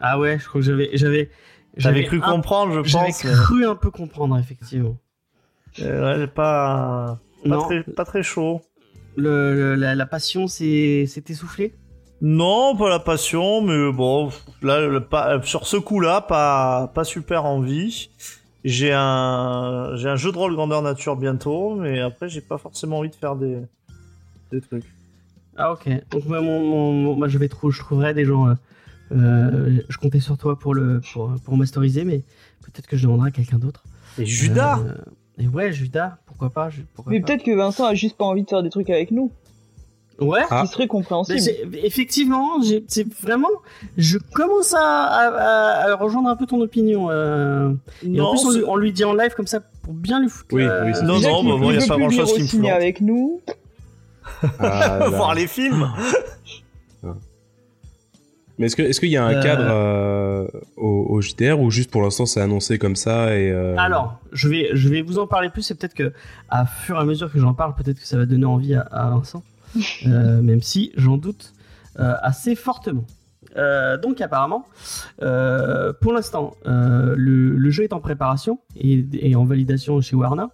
Ah 0.00 0.18
ouais, 0.18 0.38
je 0.38 0.46
crois 0.48 0.60
que 0.60 0.66
j'avais, 0.66 0.90
j'avais, 0.94 1.30
J'avais 1.76 2.04
cru 2.04 2.18
un- 2.22 2.32
comprendre, 2.32 2.82
je 2.84 2.88
J'avais 2.88 3.06
pense. 3.06 3.24
mais- 3.24 3.32
cru 3.32 3.66
un 3.66 3.74
peu 3.76 3.90
comprendre 3.90 4.36
effectivement. 4.38 4.96
Euh, 5.80 6.18
ouais, 6.20 6.26
pas, 6.26 7.20
pas, 7.44 7.48
non, 7.48 7.62
très, 7.62 7.82
pas 7.84 8.04
très 8.04 8.22
chaud. 8.24 8.60
le, 9.16 9.54
le- 9.54 9.74
la, 9.76 9.94
la 9.94 10.06
passion 10.06 10.46
s'est 10.48 11.06
essoufflée. 11.28 11.74
Non, 12.20 12.74
pas 12.76 12.88
la 12.88 12.98
passion, 12.98 13.60
mais 13.62 13.92
bon, 13.92 14.30
là, 14.62 14.86
le- 14.86 15.00
pas, 15.04 15.40
sur 15.42 15.66
ce 15.66 15.76
coup-là, 15.76 16.20
pas, 16.20 16.88
pas 16.94 17.04
super 17.04 17.44
envie. 17.44 18.10
J'ai 18.64 18.92
un, 18.92 19.92
j'ai 19.94 20.08
un 20.08 20.16
jeu 20.16 20.32
de 20.32 20.36
rôle 20.36 20.54
grandeur 20.54 20.82
nature 20.82 21.14
bientôt, 21.16 21.76
mais 21.76 22.00
après, 22.00 22.28
j'ai 22.28 22.40
pas 22.40 22.58
forcément 22.58 22.98
envie 22.98 23.08
de 23.10 23.14
faire 23.14 23.36
des, 23.36 23.58
des 24.50 24.60
trucs. 24.60 24.84
Ah 25.56 25.72
ok. 25.72 25.88
Donc 26.10 26.24
moi, 26.26 26.40
mon, 26.40 26.60
mon- 26.60 26.92
mon- 26.92 27.14
moi 27.16 27.28
je 27.28 27.38
vais 27.38 27.48
trouver, 27.48 27.72
je 27.72 27.80
trouverai 27.80 28.14
des 28.14 28.24
gens. 28.24 28.48
euh, 28.48 28.54
euh, 29.12 29.80
je 29.88 29.96
comptais 29.98 30.20
sur 30.20 30.36
toi 30.36 30.58
pour 30.58 30.74
le 30.74 31.00
pour, 31.12 31.32
pour 31.44 31.56
masteriser, 31.56 32.04
mais 32.04 32.18
peut-être 32.62 32.86
que 32.86 32.96
je 32.96 33.04
demanderai 33.04 33.28
à 33.28 33.30
quelqu'un 33.30 33.58
d'autre. 33.58 33.82
Et 34.18 34.26
Judas 34.26 34.80
Euh, 34.80 34.94
et 35.38 35.46
ouais, 35.46 35.72
Judas, 35.72 36.18
pourquoi 36.26 36.50
pas 36.50 36.68
pourquoi 36.94 37.12
Mais 37.12 37.20
peut-être 37.20 37.42
que 37.44 37.56
Vincent 37.56 37.86
a 37.86 37.94
juste 37.94 38.16
pas 38.16 38.24
envie 38.24 38.42
de 38.42 38.48
faire 38.48 38.62
des 38.62 38.70
trucs 38.70 38.90
avec 38.90 39.10
nous, 39.12 39.30
Ouais. 40.20 40.40
Ah. 40.50 40.64
qui 40.66 40.72
serait 40.72 40.86
compréhensible. 40.88 41.38
effectivement, 41.84 42.60
c'est 42.88 43.06
vraiment. 43.22 43.48
Je 43.96 44.18
commence 44.18 44.74
à, 44.74 44.80
à- 44.80 45.90
à 45.92 45.94
rejoindre 45.96 46.28
un 46.28 46.34
peu 46.36 46.46
ton 46.46 46.60
opinion. 46.60 47.08
euh, 47.10 47.72
et 48.04 48.20
en 48.20 48.30
plus, 48.32 48.44
on 48.44 48.50
lui, 48.50 48.64
on 48.66 48.76
lui 48.76 48.92
dit 48.92 49.04
en 49.04 49.14
live 49.14 49.34
comme 49.36 49.46
ça 49.46 49.60
pour 49.82 49.94
bien 49.94 50.20
lui 50.20 50.28
foutre. 50.28 50.48
Oui, 50.54 50.64
euh, 50.64 50.84
oui, 50.86 50.92
c'est 50.94 51.02
Non, 51.04 51.20
non, 51.20 51.58
bah, 51.60 51.66
il 51.72 51.80
y 51.80 51.82
a 51.84 51.86
pas 51.86 51.94
plus 51.94 52.00
grand-chose 52.02 52.26
venir 52.32 52.34
qui 52.36 52.42
me 52.42 52.46
ciné 52.48 52.68
plante. 52.68 52.76
avec 52.80 53.00
nous. 53.00 53.40
Ah 54.58 55.08
voir 55.10 55.34
les 55.34 55.46
films. 55.46 55.88
Mais 58.60 58.66
est-ce 58.66 58.74
que 58.74 58.82
est-ce 58.82 58.98
qu'il 58.98 59.10
y 59.10 59.16
a 59.16 59.24
un 59.24 59.34
Euh. 59.34 59.42
cadre 59.42 59.64
euh, 59.68 60.48
au, 60.76 61.06
au 61.10 61.20
JDR 61.20 61.60
ou 61.60 61.70
juste 61.70 61.92
pour 61.92 62.02
l'instant 62.02 62.26
c'est 62.26 62.40
annoncé 62.40 62.76
comme 62.76 62.96
ça 62.96 63.36
et 63.36 63.52
euh, 63.52 63.76
Alors, 63.78 64.18
je 64.32 64.48
vais, 64.48 64.70
je 64.72 64.88
vais 64.88 65.00
vous 65.02 65.20
en 65.20 65.28
parler 65.28 65.48
plus. 65.48 65.62
C'est 65.62 65.76
peut-être 65.78 65.94
que, 65.94 66.12
à 66.48 66.66
fur 66.66 66.96
et 66.96 67.00
à 67.00 67.04
mesure 67.04 67.30
que 67.32 67.38
j'en 67.38 67.54
parle, 67.54 67.74
peut-être 67.76 68.00
que 68.00 68.06
ça 68.06 68.16
va 68.18 68.26
donner 68.26 68.46
envie 68.46 68.74
à, 68.74 68.80
à 68.80 69.10
Vincent, 69.10 69.38
Euh, 69.38 69.57
même 70.04 70.62
si 70.62 70.92
j'en 70.96 71.16
doute 71.16 71.54
euh, 71.98 72.14
assez 72.22 72.54
fortement. 72.54 73.04
Euh, 73.56 73.96
donc 73.96 74.20
apparemment, 74.20 74.66
euh, 75.22 75.92
pour 76.00 76.12
l'instant, 76.12 76.54
euh, 76.66 77.14
le, 77.16 77.70
jeu 77.70 77.84
est 77.84 77.92
en 77.92 78.00
préparation 78.00 78.60
et, 78.76 79.34
en 79.34 79.44
validation 79.44 80.00
chez 80.00 80.14
Warner. 80.14 80.46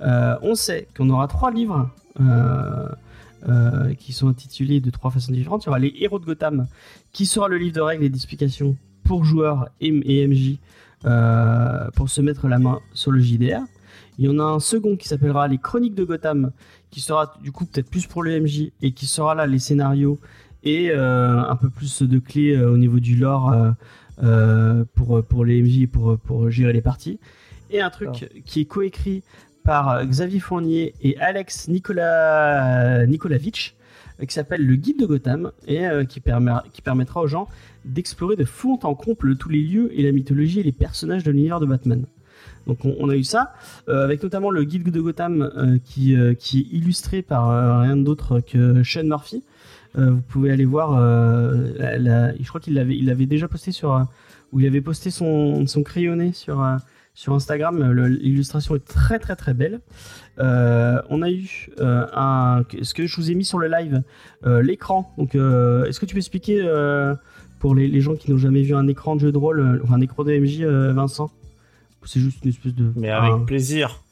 Euh, 0.00 0.36
on 0.42 0.54
sait 0.54 0.88
qu'on 0.96 1.10
aura 1.10 1.28
trois 1.28 1.50
livres 1.50 1.90
euh, 2.20 2.88
euh, 3.48 3.94
qui 3.94 4.12
sont 4.12 4.28
intitulés 4.28 4.80
de 4.80 4.90
trois 4.90 5.10
façons 5.10 5.32
différentes. 5.32 5.64
Il 5.64 5.66
y 5.66 5.68
aura 5.68 5.78
les 5.78 5.94
héros 5.98 6.18
de 6.18 6.24
Gotham, 6.24 6.66
qui 7.12 7.26
sera 7.26 7.48
le 7.48 7.56
livre 7.56 7.74
de 7.74 7.80
règles 7.80 8.04
et 8.04 8.08
d'explications 8.08 8.76
pour 9.04 9.24
joueurs 9.24 9.68
et, 9.80 9.88
et 9.88 10.26
MJ 10.26 10.58
euh, 11.04 11.88
pour 11.94 12.08
se 12.08 12.20
mettre 12.20 12.48
la 12.48 12.58
main 12.58 12.80
sur 12.94 13.10
le 13.10 13.20
JDR. 13.20 13.62
Il 14.18 14.26
y 14.26 14.28
en 14.28 14.38
a 14.38 14.42
un 14.42 14.60
second 14.60 14.96
qui 14.96 15.08
s'appellera 15.08 15.48
Les 15.48 15.58
Chroniques 15.58 15.94
de 15.94 16.04
Gotham, 16.04 16.52
qui 16.90 17.00
sera 17.00 17.34
du 17.42 17.52
coup 17.52 17.66
peut-être 17.66 17.90
plus 17.90 18.06
pour 18.06 18.22
le 18.22 18.40
MJ 18.40 18.72
et 18.82 18.92
qui 18.92 19.06
sera 19.06 19.34
là 19.34 19.46
les 19.46 19.58
scénarios 19.58 20.18
et 20.62 20.90
euh, 20.90 21.42
un 21.42 21.56
peu 21.56 21.70
plus 21.70 22.02
de 22.02 22.18
clés 22.18 22.54
euh, 22.54 22.70
au 22.70 22.76
niveau 22.76 23.00
du 23.00 23.16
lore 23.16 23.54
euh, 24.22 24.84
pour, 24.94 25.24
pour 25.24 25.44
les 25.44 25.62
MJ 25.62 25.82
et 25.82 25.86
pour, 25.86 26.18
pour 26.18 26.50
gérer 26.50 26.72
les 26.72 26.82
parties. 26.82 27.18
Et 27.70 27.80
un 27.80 27.90
truc 27.90 28.28
qui 28.44 28.60
est 28.62 28.64
coécrit 28.64 29.22
par 29.64 30.04
Xavier 30.04 30.40
Fournier 30.40 30.94
et 31.02 31.16
Alex 31.18 31.68
Nicola, 31.68 33.06
Nikolavitch, 33.06 33.76
qui 34.26 34.34
s'appelle 34.34 34.66
Le 34.66 34.74
Guide 34.74 34.98
de 34.98 35.06
Gotham 35.06 35.52
et 35.68 35.86
qui, 36.08 36.18
permet, 36.18 36.52
qui 36.72 36.82
permettra 36.82 37.20
aux 37.20 37.28
gens 37.28 37.46
d'explorer 37.84 38.34
de 38.34 38.44
fond 38.44 38.78
en 38.82 38.94
comble 38.94 39.36
tous 39.36 39.50
les 39.50 39.60
lieux 39.60 39.90
et 39.96 40.02
la 40.02 40.10
mythologie 40.10 40.60
et 40.60 40.62
les 40.64 40.72
personnages 40.72 41.22
de 41.22 41.30
l'univers 41.30 41.60
de 41.60 41.66
Batman. 41.66 42.06
Donc 42.70 42.78
on, 42.84 43.08
a 43.08 43.16
eu 43.16 43.24
ça, 43.24 43.52
euh, 43.88 44.04
avec 44.04 44.22
notamment 44.22 44.50
le 44.50 44.62
guide 44.62 44.92
de 44.92 45.00
Gotham 45.00 45.42
euh, 45.42 45.78
qui, 45.84 46.14
euh, 46.14 46.34
qui 46.34 46.60
est 46.60 46.76
illustré 46.76 47.20
par 47.20 47.80
rien 47.80 47.96
d'autre 47.96 48.38
que 48.38 48.84
Sean 48.84 49.04
Murphy. 49.04 49.42
Vous 49.96 50.20
pouvez 50.28 50.52
aller 50.52 50.64
voir, 50.66 50.92
je 51.80 52.48
crois 52.48 52.60
qu'il 52.60 52.74
l'avait 52.74 53.26
déjà 53.26 53.48
posté 53.48 53.72
sur, 53.72 53.92
avait 53.92 54.82
son, 54.94 55.66
son 55.66 55.82
crayonné 55.82 56.32
sur, 56.32 56.60
Instagram. 57.26 57.92
L'illustration 58.06 58.76
est 58.76 58.84
très 58.84 59.18
très 59.18 59.34
très 59.34 59.52
belle. 59.52 59.80
On 60.38 61.22
a 61.22 61.28
eu 61.28 61.70
un, 61.80 62.62
ce 62.82 62.94
que 62.94 63.08
je 63.08 63.16
vous 63.16 63.32
ai 63.32 63.34
mis 63.34 63.44
sur 63.44 63.58
le 63.58 63.66
live, 63.66 64.04
l'écran. 64.62 65.12
Est-ce 65.18 65.98
que 65.98 66.06
tu 66.06 66.14
peux 66.14 66.20
expliquer 66.20 66.62
pour 67.58 67.74
les, 67.74 67.88
les 67.88 68.00
gens 68.00 68.14
qui 68.14 68.30
n'ont 68.30 68.38
jamais 68.38 68.62
vu 68.62 68.76
un 68.76 68.86
écran 68.86 69.16
de 69.16 69.22
jeu 69.22 69.32
de 69.32 69.38
rôle, 69.38 69.82
un 69.90 70.00
écran 70.00 70.22
de 70.22 70.38
MJ, 70.38 70.60
Vincent? 70.94 71.32
C'est 72.04 72.20
juste 72.20 72.38
une 72.44 72.50
espèce 72.50 72.74
de. 72.74 72.92
Mais 72.96 73.10
avec 73.10 73.46
plaisir. 73.46 74.02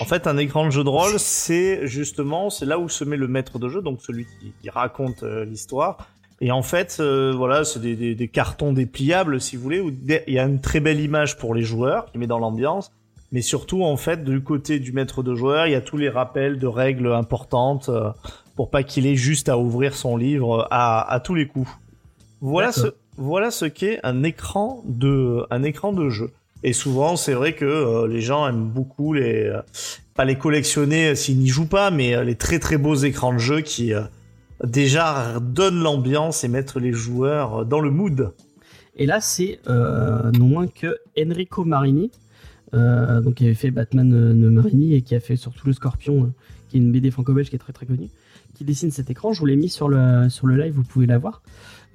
En 0.00 0.04
fait, 0.04 0.28
un 0.28 0.36
écran 0.38 0.66
de 0.66 0.70
jeu 0.70 0.84
de 0.84 0.88
rôle, 0.88 1.18
c'est 1.18 1.86
justement, 1.88 2.48
c'est 2.48 2.64
là 2.66 2.78
où 2.78 2.88
se 2.88 3.02
met 3.02 3.16
le 3.16 3.26
maître 3.26 3.58
de 3.58 3.68
jeu, 3.68 3.82
donc 3.82 4.00
celui 4.02 4.24
qui, 4.24 4.52
qui 4.62 4.70
raconte 4.70 5.24
euh, 5.24 5.44
l'histoire. 5.44 6.06
Et 6.40 6.52
en 6.52 6.62
fait, 6.62 6.98
euh, 7.00 7.34
voilà, 7.36 7.64
c'est 7.64 7.80
des, 7.80 7.96
des- 7.96 8.14
des 8.14 8.28
cartons 8.28 8.72
dépliables, 8.72 9.40
si 9.40 9.56
vous 9.56 9.62
voulez, 9.62 9.80
où 9.80 9.90
il 9.90 10.32
y 10.32 10.38
a 10.38 10.44
une 10.44 10.60
très 10.60 10.78
belle 10.78 11.00
image 11.00 11.36
pour 11.38 11.54
les 11.56 11.62
joueurs, 11.62 12.06
qui 12.12 12.18
met 12.18 12.28
dans 12.28 12.38
l'ambiance. 12.38 12.92
Mais 13.32 13.42
surtout, 13.42 13.82
en 13.82 13.96
fait, 13.96 14.24
du 14.24 14.40
côté 14.42 14.78
du 14.78 14.92
maître 14.92 15.22
de 15.24 15.34
joueur, 15.34 15.66
il 15.66 15.72
y 15.72 15.76
a 15.76 15.80
tous 15.80 15.96
les 15.96 16.08
rappels 16.08 16.58
de 16.60 16.66
règles 16.68 17.12
importantes 17.12 17.88
euh, 17.88 18.10
pour 18.54 18.70
pas 18.70 18.84
qu'il 18.84 19.06
ait 19.06 19.16
juste 19.16 19.48
à 19.48 19.58
ouvrir 19.58 19.94
son 19.96 20.16
livre 20.16 20.68
à, 20.70 21.12
à 21.12 21.18
tous 21.18 21.34
les 21.34 21.48
coups. 21.48 21.68
Voilà 22.40 22.68
ce. 22.72 22.94
Voilà 23.20 23.50
ce 23.50 23.66
qu'est 23.66 24.00
un 24.02 24.22
écran 24.22 24.82
de, 24.86 25.44
un 25.50 25.62
écran 25.62 25.92
de 25.92 26.08
jeu. 26.08 26.30
Et 26.62 26.72
souvent, 26.72 27.16
c'est 27.16 27.34
vrai 27.34 27.54
que 27.54 27.64
euh, 27.64 28.08
les 28.08 28.20
gens 28.22 28.48
aiment 28.48 28.68
beaucoup 28.68 29.12
les, 29.12 29.44
euh, 29.44 29.60
pas 30.14 30.24
les 30.24 30.36
collectionner 30.36 31.10
euh, 31.10 31.14
s'ils 31.14 31.38
n'y 31.38 31.48
jouent 31.48 31.68
pas, 31.68 31.90
mais 31.90 32.24
les 32.24 32.34
très 32.34 32.58
très 32.58 32.78
beaux 32.78 32.94
écrans 32.94 33.32
de 33.32 33.38
jeu 33.38 33.60
qui 33.60 33.92
déjà 34.64 35.38
donnent 35.40 35.82
l'ambiance 35.82 36.44
et 36.44 36.48
mettent 36.48 36.76
les 36.76 36.92
joueurs 36.92 37.66
dans 37.66 37.80
le 37.80 37.90
mood. 37.90 38.32
Et 38.96 39.06
là, 39.06 39.20
c'est 39.20 39.60
non 39.66 40.46
moins 40.46 40.66
que 40.66 40.98
Enrico 41.18 41.64
Marini, 41.64 42.10
donc 42.72 43.34
qui 43.34 43.44
avait 43.44 43.54
fait 43.54 43.70
Batman 43.70 44.10
de 44.10 44.48
Marini 44.48 44.94
et 44.94 45.02
qui 45.02 45.14
a 45.14 45.20
fait 45.20 45.36
surtout 45.36 45.66
le 45.66 45.72
Scorpion, 45.72 46.32
qui 46.68 46.76
est 46.76 46.80
une 46.80 46.92
BD 46.92 47.10
franco-belge 47.10 47.48
qui 47.48 47.56
est 47.56 47.60
très 47.60 47.72
très 47.72 47.86
connue, 47.86 48.10
qui 48.54 48.64
dessine 48.64 48.90
cet 48.90 49.08
écran. 49.08 49.32
Je 49.32 49.40
vous 49.40 49.46
l'ai 49.46 49.56
mis 49.56 49.70
sur 49.70 49.88
le 49.88 50.28
sur 50.28 50.46
le 50.46 50.56
live, 50.56 50.74
vous 50.74 50.82
pouvez 50.82 51.06
la 51.06 51.16
voir. 51.16 51.40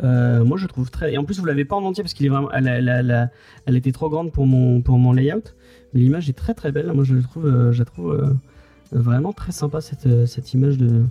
Euh, 0.03 0.43
moi, 0.43 0.58
je 0.58 0.67
trouve 0.67 0.91
très. 0.91 1.13
Et 1.13 1.17
en 1.17 1.23
plus, 1.23 1.39
vous 1.39 1.45
l'avez 1.45 1.65
pas 1.65 1.75
en 1.75 1.84
entier 1.84 2.03
parce 2.03 2.13
qu'il 2.13 2.25
est 2.25 2.29
vraiment. 2.29 2.51
Elle, 2.51 3.29
était 3.75 3.91
trop 3.91 4.10
grande 4.10 4.31
pour 4.31 4.45
mon 4.45 4.81
pour 4.81 4.97
mon 4.97 5.13
layout. 5.13 5.53
Mais 5.93 6.01
l'image 6.01 6.29
est 6.29 6.34
très 6.34 6.53
très 6.53 6.71
belle. 6.71 6.91
Moi, 6.93 7.03
je 7.03 7.15
la 7.15 7.21
trouve, 7.21 7.45
euh, 7.47 7.71
je 7.71 7.79
la 7.79 7.86
trouve 7.86 8.12
euh, 8.12 8.34
vraiment 8.91 9.31
très 9.34 9.51
sympa 9.51 9.81
cette 9.81 10.05
euh, 10.08 10.25
cette 10.25 10.53
image 10.53 10.77
de. 10.77 10.88
euh, 10.88 11.03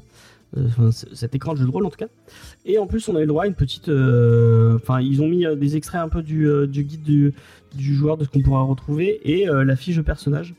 Enfin, 0.66 0.90
cet 0.92 1.34
écran 1.34 1.54
de 1.54 1.58
jeu 1.58 1.64
de 1.66 1.70
rôle 1.72 1.84
en 1.84 1.90
tout 1.90 1.96
cas. 1.96 2.06
Et 2.64 2.78
en 2.78 2.86
plus, 2.86 3.08
on 3.08 3.16
a 3.16 3.18
eu 3.18 3.22
le 3.22 3.26
droit 3.26 3.42
à 3.42 3.46
une 3.48 3.54
petite. 3.56 3.88
euh, 3.88 4.76
Enfin, 4.76 5.00
ils 5.00 5.20
ont 5.20 5.26
mis 5.26 5.44
euh, 5.44 5.56
des 5.56 5.74
extraits 5.74 6.00
un 6.00 6.08
peu 6.08 6.22
du, 6.22 6.46
euh, 6.46 6.68
du 6.68 6.84
guide 6.84 7.02
du, 7.02 7.34
du 7.74 7.92
joueur, 7.94 8.16
de 8.16 8.22
ce 8.24 8.28
qu'on 8.28 8.40
pourra 8.40 8.62
retrouver, 8.62 9.18
et 9.24 9.48
euh, 9.48 9.64
la 9.64 9.74
fiche 9.74 9.96
de 9.96 10.02
personnage. 10.02 10.54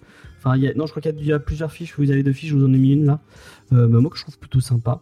Non, 0.45 0.85
je 0.85 0.91
crois 0.91 1.01
qu'il 1.01 1.25
y 1.25 1.33
a- 1.33 1.39
plusieurs 1.39 1.71
fiches. 1.71 1.95
Vous 1.97 2.11
avez 2.11 2.23
deux 2.23 2.33
fiches, 2.33 2.51
je 2.51 2.55
vous 2.55 2.65
en 2.65 2.73
ai 2.73 2.77
mis 2.77 2.93
une 2.93 3.05
là. 3.05 3.19
Euh, 3.73 3.87
bah, 3.87 3.99
moi, 3.99 4.11
que 4.11 4.17
je 4.17 4.21
trouve 4.21 4.37
plutôt 4.37 4.59
sympa. 4.59 5.01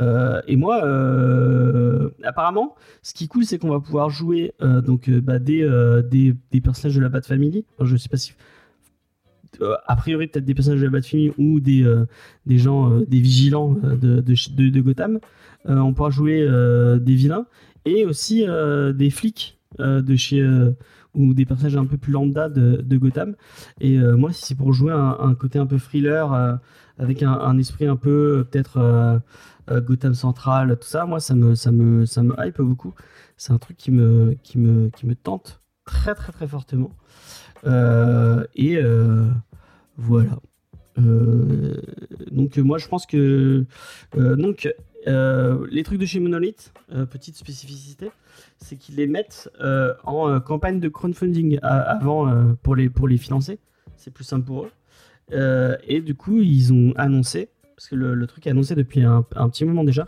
Euh, 0.00 0.40
et 0.46 0.56
moi, 0.56 0.84
euh, 0.84 2.10
apparemment, 2.24 2.74
ce 3.02 3.14
qui 3.14 3.24
est 3.24 3.28
cool, 3.28 3.44
c'est 3.44 3.58
qu'on 3.58 3.70
va 3.70 3.80
pouvoir 3.80 4.10
jouer 4.10 4.52
euh, 4.60 4.82
donc 4.82 5.08
bah, 5.10 5.38
des, 5.38 5.62
des, 6.10 6.60
personnages 6.60 6.96
de 6.96 7.00
la 7.00 7.08
Bat 7.08 7.22
Family. 7.22 7.64
Enfin, 7.74 7.86
je 7.86 7.96
sais 7.96 8.08
pas 8.08 8.18
si. 8.18 8.34
a 9.60 9.96
priori, 9.96 10.26
peut-être 10.26 10.44
des 10.44 10.54
personnages 10.54 10.80
de 10.80 10.84
la 10.84 10.90
Bat 10.90 11.02
Family 11.02 11.32
ou 11.38 11.60
des, 11.60 11.90
des 12.44 12.58
gens, 12.58 13.00
des 13.00 13.20
vigilants 13.20 13.72
de, 13.72 14.20
de, 14.20 14.68
de, 14.68 14.80
Gotham. 14.80 15.18
On 15.64 15.94
pourra 15.94 16.10
jouer 16.10 16.46
des 17.00 17.14
vilains 17.14 17.46
et 17.86 18.04
aussi 18.04 18.44
des 18.94 19.10
flics 19.10 19.58
de 19.78 20.16
chez 20.16 20.46
ou 21.14 21.34
des 21.34 21.44
personnages 21.44 21.76
un 21.76 21.84
peu 21.84 21.98
plus 21.98 22.12
lambda 22.12 22.48
de, 22.48 22.96
Gotham. 22.96 23.34
Et 23.80 23.98
euh, 23.98 24.16
moi, 24.16 24.32
si 24.32 24.44
c'est 24.44 24.54
pour 24.54 24.72
jouer 24.72 24.92
un, 24.92 25.34
côté 25.34 25.58
un 25.58 25.66
peu 25.66 25.78
thriller 25.78 26.32
euh, 26.32 26.54
avec 26.98 27.22
un, 27.22 27.58
esprit 27.58 27.86
un 27.86 27.96
peu 27.96 28.38
euh, 28.38 28.44
peut-être 28.44 29.22
Gotham 29.70 30.14
Central, 30.14 30.76
tout 30.78 30.88
ça, 30.88 31.06
moi 31.06 31.20
ça 31.20 31.34
me 31.34 31.54
ça 31.54 31.70
me 31.70 32.04
ça 32.04 32.22
me 32.22 32.34
hype 32.38 32.60
beaucoup. 32.60 32.94
C'est 33.36 33.52
un 33.52 33.58
truc 33.58 33.76
qui 33.76 33.90
me 33.90 34.36
qui 34.42 34.58
me 34.58 34.90
qui 34.90 35.06
me 35.06 35.14
tente 35.14 35.60
très 35.84 36.14
très 36.14 36.32
très 36.32 36.46
fortement. 36.46 36.90
Et 37.64 38.78
voilà. 39.96 40.38
Donc 40.96 42.58
moi 42.58 42.78
je 42.78 42.88
pense 42.88 43.06
que 43.06 43.64
donc 44.16 44.68
les 45.06 45.82
trucs 45.84 46.00
de 46.00 46.06
chez 46.06 46.20
Monolith, 46.20 46.72
petite 47.10 47.36
spécificité, 47.36 48.10
c'est 48.62 48.76
qu'ils 48.76 48.96
les 48.96 49.06
mettent 49.06 49.50
euh, 49.60 49.92
en 50.04 50.28
euh, 50.28 50.40
campagne 50.40 50.80
de 50.80 50.88
crowdfunding 50.88 51.58
a- 51.62 51.80
avant 51.80 52.28
euh, 52.28 52.54
pour 52.62 52.76
les 52.76 52.88
pour 52.88 53.08
les 53.08 53.18
financer. 53.18 53.58
C'est 53.96 54.12
plus 54.12 54.24
simple 54.24 54.46
pour 54.46 54.64
eux. 54.64 54.70
Euh, 55.32 55.76
et 55.86 56.00
du 56.00 56.14
coup 56.14 56.40
ils 56.40 56.72
ont 56.72 56.92
annoncé 56.96 57.48
parce 57.76 57.88
que 57.88 57.94
le, 57.96 58.26
truc 58.26 58.46
est 58.46 58.50
annoncé 58.50 58.74
depuis 58.76 59.02
un, 59.02 59.22
petit 59.22 59.64
moment 59.64 59.82
déjà 59.82 60.04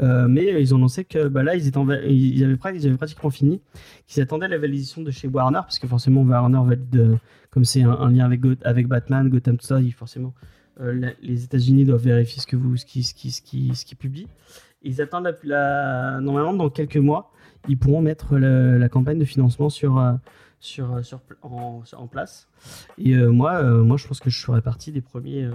Euh, 0.00 0.28
mais 0.28 0.62
ils 0.62 0.72
ont 0.72 0.76
annoncé 0.76 1.04
que 1.04 1.26
bah, 1.26 1.42
là, 1.42 1.56
ils, 1.56 1.66
étaient 1.66 1.80
ils, 2.08 2.44
avaient, 2.44 2.96
pratiquement 2.96 3.30
fini, 3.30 3.60
qu'ils 4.06 4.22
attendaient 4.22 4.46
la 4.46 4.58
validation 4.58 5.02
de 5.02 5.10
chez 5.10 5.26
Warner, 5.26 5.58
parce 5.62 5.80
que 5.80 5.88
forcément, 5.88 6.22
Warner 6.22 6.60
valide, 6.64 6.96
euh, 6.96 7.16
comme 7.50 7.64
c'est 7.64 7.82
un, 7.82 8.08
lien 8.10 8.24
avec, 8.24 8.40
avec 8.62 8.86
Batman, 8.86 9.28
Gotham, 9.28 9.56
tout 9.56 9.66
ça, 9.66 9.80
forcément, 9.96 10.32
euh, 10.80 11.10
les 11.20 11.42
États-Unis 11.42 11.84
doivent 11.84 12.04
vérifier 12.04 12.40
ce 12.40 12.46
que 12.46 12.54
vous, 12.54 12.76
ce 12.76 12.86
qui, 12.86 13.02
ce 13.02 13.14
qui, 13.14 13.32
ce 13.32 13.42
qui, 13.42 13.74
ce 13.74 13.84
qui 13.84 13.96
publie. 13.96 14.28
Ils 14.82 15.02
attendent 15.02 15.34
la- 15.42 16.20
normalement 16.20 16.52
dans 16.54 16.70
quelques 16.70 16.98
mois, 16.98 17.32
ils 17.66 17.78
pourront 17.78 18.00
mettre 18.00 18.36
la, 18.38 18.88
campagne 18.88 19.18
de 19.18 19.24
financement 19.24 19.70
sur, 19.70 19.98
euh, 19.98 20.12
sur, 20.60 20.94
euh, 20.94 21.02
sur, 21.02 21.20
en, 21.42 21.82
en 21.96 22.06
place. 22.06 22.48
Et 22.98 23.14
euh, 23.14 23.30
moi, 23.30 23.62
moi, 23.62 23.96
je 23.96 24.06
pense 24.06 24.20
que 24.20 24.30
je 24.30 24.40
ferai 24.40 24.62
partie 24.62 24.92
des 24.92 25.00
premiers, 25.00 25.48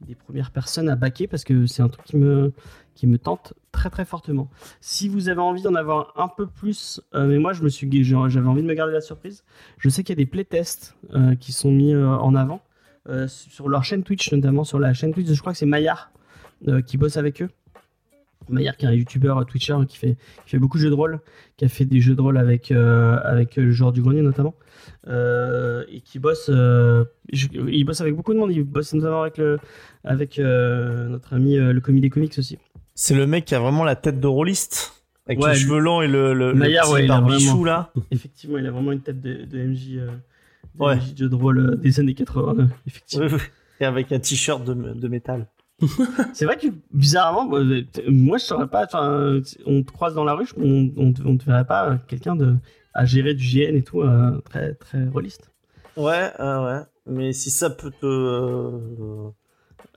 des 0.00 0.14
premières 0.14 0.50
personnes 0.50 0.88
à 0.88 0.96
baquer 0.96 1.26
parce 1.26 1.44
que 1.44 1.66
c'est 1.66 1.82
un 1.82 1.88
truc 1.88 2.04
qui 2.04 2.16
me, 2.16 2.52
qui 2.94 3.06
me 3.06 3.18
tente 3.18 3.54
très 3.72 3.90
très 3.90 4.04
fortement. 4.04 4.50
Si 4.80 5.08
vous 5.08 5.28
avez 5.28 5.40
envie 5.40 5.62
d'en 5.62 5.74
avoir 5.74 6.12
un 6.16 6.28
peu 6.28 6.46
plus, 6.46 7.00
mais 7.14 7.38
moi, 7.38 7.52
je 7.52 7.62
me 7.62 7.68
suis, 7.68 7.88
j'avais 8.04 8.48
envie 8.48 8.62
de 8.62 8.66
me 8.66 8.74
garder 8.74 8.92
la 8.92 9.00
surprise. 9.00 9.44
Je 9.78 9.88
sais 9.88 10.02
qu'il 10.02 10.14
y 10.14 10.20
a 10.20 10.22
des 10.22 10.30
playtests 10.30 10.96
qui 11.40 11.52
sont 11.52 11.70
mis 11.70 11.94
en 11.94 12.34
avant 12.34 12.62
sur 13.26 13.68
leur 13.68 13.84
chaîne 13.84 14.02
Twitch, 14.02 14.32
notamment 14.32 14.64
sur 14.64 14.78
la 14.78 14.92
chaîne 14.94 15.12
Twitch. 15.12 15.28
Je 15.28 15.40
crois 15.40 15.52
que 15.52 15.58
c'est 15.58 15.66
Maillard 15.66 16.10
qui 16.86 16.96
bosse 16.96 17.16
avec 17.16 17.42
eux. 17.42 17.48
Maillard, 18.54 18.76
qui 18.76 18.84
est 18.86 18.88
un 18.88 18.92
youtubeur 18.92 19.38
euh, 19.38 19.44
Twitcher 19.44 19.76
qui 19.88 19.96
fait, 19.98 20.16
qui 20.44 20.50
fait 20.50 20.58
beaucoup 20.58 20.76
de 20.78 20.82
jeux 20.82 20.90
de 20.90 20.94
rôle, 20.94 21.20
qui 21.56 21.64
a 21.64 21.68
fait 21.68 21.84
des 21.84 22.00
jeux 22.00 22.14
de 22.14 22.20
rôle 22.20 22.38
avec, 22.38 22.70
euh, 22.72 23.18
avec 23.24 23.56
le 23.56 23.70
joueur 23.72 23.92
du 23.92 24.02
grenier 24.02 24.22
notamment, 24.22 24.54
euh, 25.08 25.84
et 25.90 26.00
qui 26.00 26.18
bosse, 26.18 26.46
euh, 26.52 27.04
je- 27.32 27.48
il 27.68 27.84
bosse 27.84 28.00
avec 28.00 28.14
beaucoup 28.14 28.32
de 28.34 28.38
monde, 28.38 28.52
il 28.52 28.62
bosse 28.62 28.92
notamment 28.94 29.22
avec, 29.22 29.38
le, 29.38 29.58
avec 30.04 30.38
euh, 30.38 31.08
notre 31.08 31.34
ami 31.34 31.56
euh, 31.58 31.72
le 31.72 31.80
commis 31.80 32.00
des 32.00 32.10
comics 32.10 32.34
aussi. 32.38 32.58
C'est 32.94 33.14
le 33.14 33.26
mec 33.26 33.44
qui 33.46 33.54
a 33.54 33.60
vraiment 33.60 33.84
la 33.84 33.96
tête 33.96 34.20
de 34.20 34.26
rôliste. 34.26 35.02
Avec 35.26 35.40
Ouais, 35.40 35.50
les 35.52 35.54
lui- 35.58 35.62
cheveux 35.64 35.78
longs 35.78 36.02
et 36.02 36.08
le, 36.08 36.34
le, 36.34 36.52
le 36.52 36.54
Maillard, 36.58 36.84
petit 36.86 36.92
ouais, 36.94 37.04
il 37.04 37.10
a 37.12 37.20
barbichou, 37.20 37.64
là. 37.64 37.92
Effectivement, 38.10 38.58
il 38.58 38.66
a 38.66 38.70
vraiment 38.72 38.90
une 38.92 39.00
tête 39.00 39.20
de, 39.20 39.44
de 39.44 39.58
MJ, 39.66 39.96
euh, 39.96 40.06
de 40.74 40.84
Ouais. 40.84 40.96
MJ 40.96 41.12
de 41.14 41.18
jeu 41.18 41.28
de 41.28 41.34
rôle 41.34 41.58
euh, 41.58 41.76
des 41.76 42.00
années 42.00 42.14
80, 42.14 42.54
euh, 42.58 42.66
effectivement. 42.86 43.28
Et 43.80 43.84
avec 43.84 44.10
un 44.12 44.18
t-shirt 44.18 44.64
de, 44.64 44.74
de 44.74 45.08
métal. 45.08 45.46
C'est 46.32 46.44
vrai 46.44 46.56
que 46.56 46.68
bizarrement, 46.92 47.46
moi, 47.46 47.60
euh, 47.60 47.82
je 47.98 48.38
saurais 48.38 48.68
pas. 48.68 48.86
On 49.66 49.82
te 49.82 49.92
croise 49.92 50.14
dans 50.14 50.24
la 50.24 50.34
rue, 50.34 50.46
on, 50.58 50.90
on, 50.96 51.12
te- 51.12 51.44
verrait 51.44 51.66
pas 51.66 51.90
euh, 51.90 51.96
quelqu'un 52.08 52.36
de 52.36 52.56
à 52.94 53.04
gérer 53.04 53.34
du 53.34 53.44
GN 53.44 53.74
et 53.74 53.82
tout, 53.82 54.02
euh, 54.02 54.40
très 54.44 54.74
très 54.74 55.04
rôliste. 55.06 55.50
Ouais, 55.96 56.30
ouais, 56.38 56.64
ouais. 56.64 56.80
Mais 57.06 57.32
si 57.32 57.50
ça 57.50 57.70
peut 57.70 57.90
te, 58.00 59.28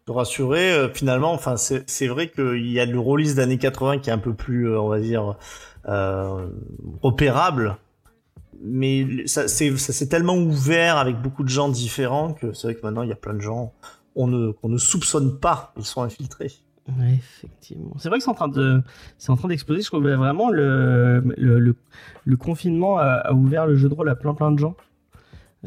rassurer, 0.07 0.89
finalement, 0.93 1.33
enfin, 1.33 1.55
c'est 1.57 2.07
vrai 2.07 2.29
qu'il 2.29 2.71
y 2.71 2.79
a 2.79 2.85
le 2.85 2.99
rôliste 2.99 3.35
d'années 3.37 3.57
80 3.57 3.99
qui 3.99 4.09
est 4.09 4.13
un 4.13 4.17
peu 4.17 4.33
plus, 4.33 4.75
on 4.77 4.87
va 4.87 4.99
dire, 4.99 5.35
repérable. 7.01 7.77
Mais 8.61 9.27
ça 9.27 9.47
c'est 9.47 10.07
tellement 10.07 10.37
ouvert 10.37 10.97
avec 10.97 11.21
beaucoup 11.21 11.43
de 11.43 11.49
gens 11.49 11.69
différents 11.69 12.33
que 12.33 12.53
c'est 12.53 12.67
vrai 12.67 12.75
que 12.75 12.81
maintenant 12.83 13.03
il 13.03 13.09
y 13.09 13.11
a 13.11 13.17
plein 13.17 13.33
de 13.33 13.41
gens 13.41 13.73
on 14.15 14.27
ne, 14.27 14.51
qu'on 14.51 14.69
ne 14.69 14.77
soupçonne 14.77 15.39
pas, 15.39 15.73
ils 15.77 15.85
sont 15.85 16.01
infiltrés. 16.01 16.51
Ouais, 16.87 17.15
effectivement. 17.15 17.93
C'est 17.97 18.09
vrai 18.09 18.19
que 18.19 18.23
c'est 18.23 18.29
en 18.29 18.35
train 18.35 18.47
de, 18.47 18.81
c'est 19.17 19.31
en 19.31 19.35
train 19.35 19.47
d'exploser. 19.47 19.81
Je 19.81 19.87
trouve 19.87 20.03
que 20.03 20.15
vraiment 20.15 20.49
le, 20.51 21.21
le, 21.35 21.59
le, 21.59 21.75
le 22.23 22.37
confinement 22.37 22.97
a, 22.97 23.05
a 23.05 23.33
ouvert 23.33 23.65
le 23.65 23.75
jeu 23.75 23.89
de 23.89 23.93
rôle 23.93 24.09
à 24.09 24.15
plein 24.15 24.35
plein 24.35 24.51
de 24.51 24.59
gens. 24.59 24.75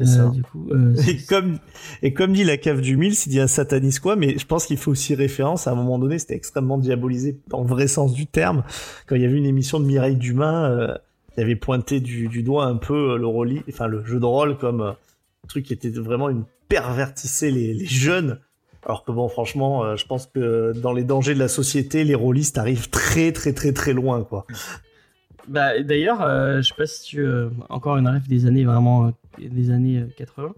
Ça. 0.05 0.29
du 0.29 0.43
coup, 0.43 0.69
euh, 0.71 0.95
Et 1.07 1.17
comme, 1.27 1.59
et 2.01 2.13
comme 2.13 2.31
dit 2.31 2.43
la 2.43 2.57
cave 2.57 2.81
du 2.81 2.95
mille, 2.95 3.13
il 3.13 3.29
dit 3.29 3.39
un 3.39 3.47
sataniste 3.47 3.99
quoi, 3.99 4.15
mais 4.15 4.37
je 4.37 4.45
pense 4.45 4.65
qu'il 4.65 4.77
fait 4.77 4.89
aussi 4.89 5.13
référence 5.13 5.67
à 5.67 5.71
un 5.71 5.75
moment 5.75 5.99
donné, 5.99 6.19
c'était 6.19 6.35
extrêmement 6.35 6.77
diabolisé 6.77 7.39
dans 7.47 7.61
le 7.61 7.67
vrai 7.67 7.87
sens 7.87 8.13
du 8.13 8.25
terme, 8.25 8.63
quand 9.07 9.15
il 9.15 9.21
y 9.21 9.25
avait 9.25 9.37
une 9.37 9.45
émission 9.45 9.79
de 9.79 9.85
Mireille 9.85 10.15
Dumas, 10.15 10.69
euh, 10.69 10.95
qui 11.33 11.41
avait 11.41 11.55
pointé 11.57 11.99
du, 11.99 12.27
du 12.29 12.43
doigt 12.43 12.65
un 12.65 12.77
peu 12.77 13.11
euh, 13.11 13.17
le 13.17 13.27
rôle, 13.27 13.51
enfin 13.67 13.87
le 13.87 14.05
jeu 14.05 14.19
de 14.19 14.25
rôle 14.25 14.57
comme 14.57 14.81
euh, 14.81 14.91
un 14.91 15.47
truc 15.47 15.65
qui 15.65 15.73
était 15.73 15.89
vraiment 15.89 16.29
une 16.29 16.45
pervertissait 16.69 17.51
les, 17.51 17.73
les 17.73 17.85
jeunes. 17.85 18.39
Alors 18.85 19.03
que 19.03 19.11
bon, 19.11 19.27
franchement, 19.27 19.83
euh, 19.83 19.95
je 19.97 20.05
pense 20.05 20.25
que 20.27 20.71
dans 20.81 20.93
les 20.93 21.03
dangers 21.03 21.33
de 21.33 21.39
la 21.39 21.49
société, 21.49 22.05
les 22.05 22.15
rôlistes 22.15 22.57
arrivent 22.57 22.89
très 22.89 23.33
très 23.33 23.51
très 23.51 23.73
très 23.73 23.91
loin, 23.91 24.23
quoi. 24.23 24.45
Bah, 25.47 25.81
d'ailleurs, 25.81 26.21
euh, 26.21 26.61
je 26.61 26.67
sais 26.69 26.75
pas 26.77 26.85
si 26.85 27.03
tu. 27.03 27.19
euh, 27.19 27.49
encore 27.69 27.97
une 27.97 28.07
rêve 28.07 28.27
des 28.27 28.45
années 28.45 28.63
vraiment. 28.65 29.11
des 29.37 29.71
années 29.71 29.99
euh, 29.99 30.07
80. 30.17 30.53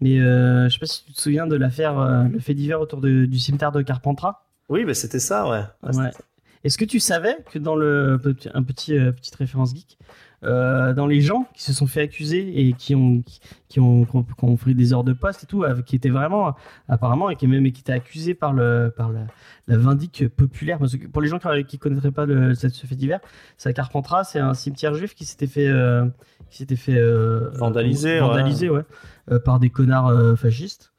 Mais 0.00 0.16
je 0.18 0.68
sais 0.70 0.78
pas 0.80 0.86
si 0.86 1.04
tu 1.04 1.12
te 1.12 1.20
souviens 1.20 1.46
de 1.46 1.54
l'affaire. 1.56 1.94
le 2.30 2.38
fait 2.40 2.54
divers 2.54 2.80
autour 2.80 3.00
de- 3.00 3.24
du 3.24 3.38
cimetière 3.38 3.70
de 3.72 3.82
Carpentras. 3.82 4.42
Oui, 4.68 4.84
mais 4.84 4.94
c'était 4.94 5.20
ça, 5.20 5.48
ouais. 5.48 5.62
Ouais. 5.84 5.92
c'était- 6.10 6.24
Est-ce 6.64 6.76
que 6.76 6.84
tu 6.84 6.98
savais 6.98 7.36
que 7.52 7.58
dans 7.60 7.76
le. 7.76 8.20
Un 8.52 8.62
petit, 8.64 8.94
petite 9.16 9.34
référence 9.36 9.74
geek. 9.74 9.96
Euh, 10.44 10.92
dans 10.92 11.06
les 11.06 11.20
gens 11.20 11.46
qui 11.54 11.62
se 11.62 11.72
sont 11.72 11.86
fait 11.86 12.00
accuser 12.02 12.66
et 12.66 12.72
qui 12.72 12.94
ont 12.94 13.22
qui, 13.22 13.40
qui 13.68 13.80
ont, 13.80 14.04
qui 14.04 14.16
ont, 14.16 14.22
qui 14.24 14.44
ont 14.44 14.56
pris 14.56 14.74
des 14.74 14.92
heures 14.92 15.04
de 15.04 15.12
poste 15.12 15.44
et 15.44 15.46
tout, 15.46 15.64
qui 15.86 15.96
étaient 15.96 16.10
vraiment 16.10 16.54
apparemment 16.88 17.30
et 17.30 17.36
qui 17.36 17.46
même 17.46 17.64
qui 17.72 17.80
étaient 17.80 17.92
accusés 17.92 18.34
par 18.34 18.52
le 18.52 18.92
par 18.96 19.10
la, 19.12 19.26
la 19.68 19.76
vindique 19.76 20.28
populaire. 20.28 20.78
Parce 20.78 20.96
que 20.96 21.06
pour 21.06 21.22
les 21.22 21.28
gens 21.28 21.38
qui, 21.38 21.64
qui 21.64 21.78
connaîtraient 21.78 22.10
pas 22.10 22.26
le, 22.26 22.54
ce 22.54 22.68
fait 22.68 22.96
divers, 22.96 23.20
c'est 23.56 23.68
à 23.68 23.72
Carpentras, 23.72 24.24
c'est 24.24 24.40
un 24.40 24.54
cimetière 24.54 24.94
juif 24.94 25.14
qui 25.14 25.24
s'était 25.24 25.46
fait 25.46 25.68
euh, 25.68 26.06
qui 26.50 26.58
s'était 26.58 26.76
fait 26.76 26.98
euh, 26.98 27.50
Vandaliser, 27.54 28.18
vandaliser, 28.18 28.68
ouais, 28.68 28.82
euh, 29.30 29.38
par 29.38 29.58
des 29.58 29.70
connards 29.70 30.08
euh, 30.08 30.36
fascistes. 30.36 30.92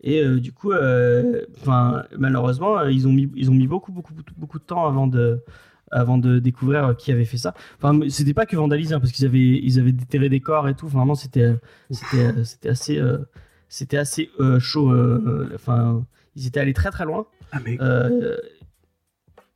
Et 0.00 0.22
euh, 0.22 0.38
du 0.38 0.52
coup, 0.52 0.70
euh, 0.70 1.42
malheureusement, 2.16 2.82
ils 2.84 3.08
ont 3.08 3.12
mis 3.12 3.30
ils 3.34 3.50
ont 3.50 3.54
mis 3.54 3.66
beaucoup 3.66 3.90
beaucoup, 3.90 4.14
beaucoup 4.36 4.58
de 4.58 4.64
temps 4.64 4.86
avant 4.86 5.06
de 5.08 5.42
avant 5.90 6.18
de 6.18 6.38
découvrir 6.38 6.86
euh, 6.88 6.94
qui 6.94 7.12
avait 7.12 7.24
fait 7.24 7.36
ça. 7.38 7.54
Enfin, 7.82 7.98
c'était 8.08 8.34
pas 8.34 8.46
que 8.46 8.56
vandaliser, 8.56 8.94
hein, 8.94 9.00
parce 9.00 9.12
qu'ils 9.12 9.26
avaient 9.26 9.38
ils 9.62 9.78
avaient 9.78 9.92
déterré 9.92 10.28
des 10.28 10.40
corps 10.40 10.68
et 10.68 10.74
tout. 10.74 10.86
Enfin, 10.86 10.98
vraiment, 10.98 11.14
c'était 11.14 11.54
c'était 11.90 12.24
euh, 12.26 12.44
c'était 12.44 12.68
assez 12.68 12.98
euh, 12.98 13.18
c'était 13.68 13.98
assez 13.98 14.30
euh, 14.40 14.58
chaud. 14.60 14.90
euh, 14.92 15.50
Enfin, 15.54 16.04
ils 16.36 16.46
étaient 16.46 16.60
allés 16.60 16.74
très 16.74 16.90
très 16.90 17.04
loin. 17.04 17.26
Ah, 17.52 17.58
mais 17.64 17.78
Euh, 17.80 18.36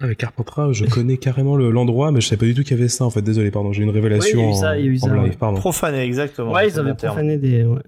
avec 0.00 0.18
Carpentras, 0.18 0.72
je 0.72 0.84
connais 0.84 1.16
carrément 1.16 1.54
le- 1.54 1.70
l'endroit, 1.70 2.10
mais 2.10 2.20
je 2.20 2.26
savais 2.26 2.40
pas 2.40 2.46
du 2.46 2.54
tout 2.54 2.62
qu'il 2.62 2.76
y 2.76 2.80
avait 2.80 2.88
ça 2.88 3.04
en 3.04 3.10
fait. 3.10 3.22
Désolé, 3.22 3.50
pardon, 3.52 3.72
j'ai 3.72 3.84
une 3.84 3.90
révélation 3.90 4.40
Oui, 4.40 4.44
il 4.44 4.48
y 4.48 4.48
a 4.48 4.50
eu 4.50 4.60
ça, 4.60 4.70
en, 4.70 4.74
il 4.74 4.80
y 4.80 4.88
a 4.88 4.90
eu 4.90 4.96
en 4.96 4.98
ça, 4.98 5.14
live, 5.14 5.22
ouais. 5.22 5.36
pardon. 5.38 5.58
Profané, 5.60 6.00
exactement. 6.00 6.50
ouais, 6.52 6.68
ils 6.68 6.78
avaient 6.78 6.90
mon 6.90 6.96
terme. 6.96 7.12
profané 7.14 7.38
des. 7.38 7.62
ouais. 7.64 7.82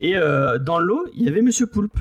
Et 0.00 0.16
euh, 0.16 0.58
dans 0.58 0.78
l'eau, 0.78 1.04
il 1.14 1.24
y 1.24 1.28
avait 1.28 1.42
Monsieur 1.42 1.66
Poulpe. 1.66 1.98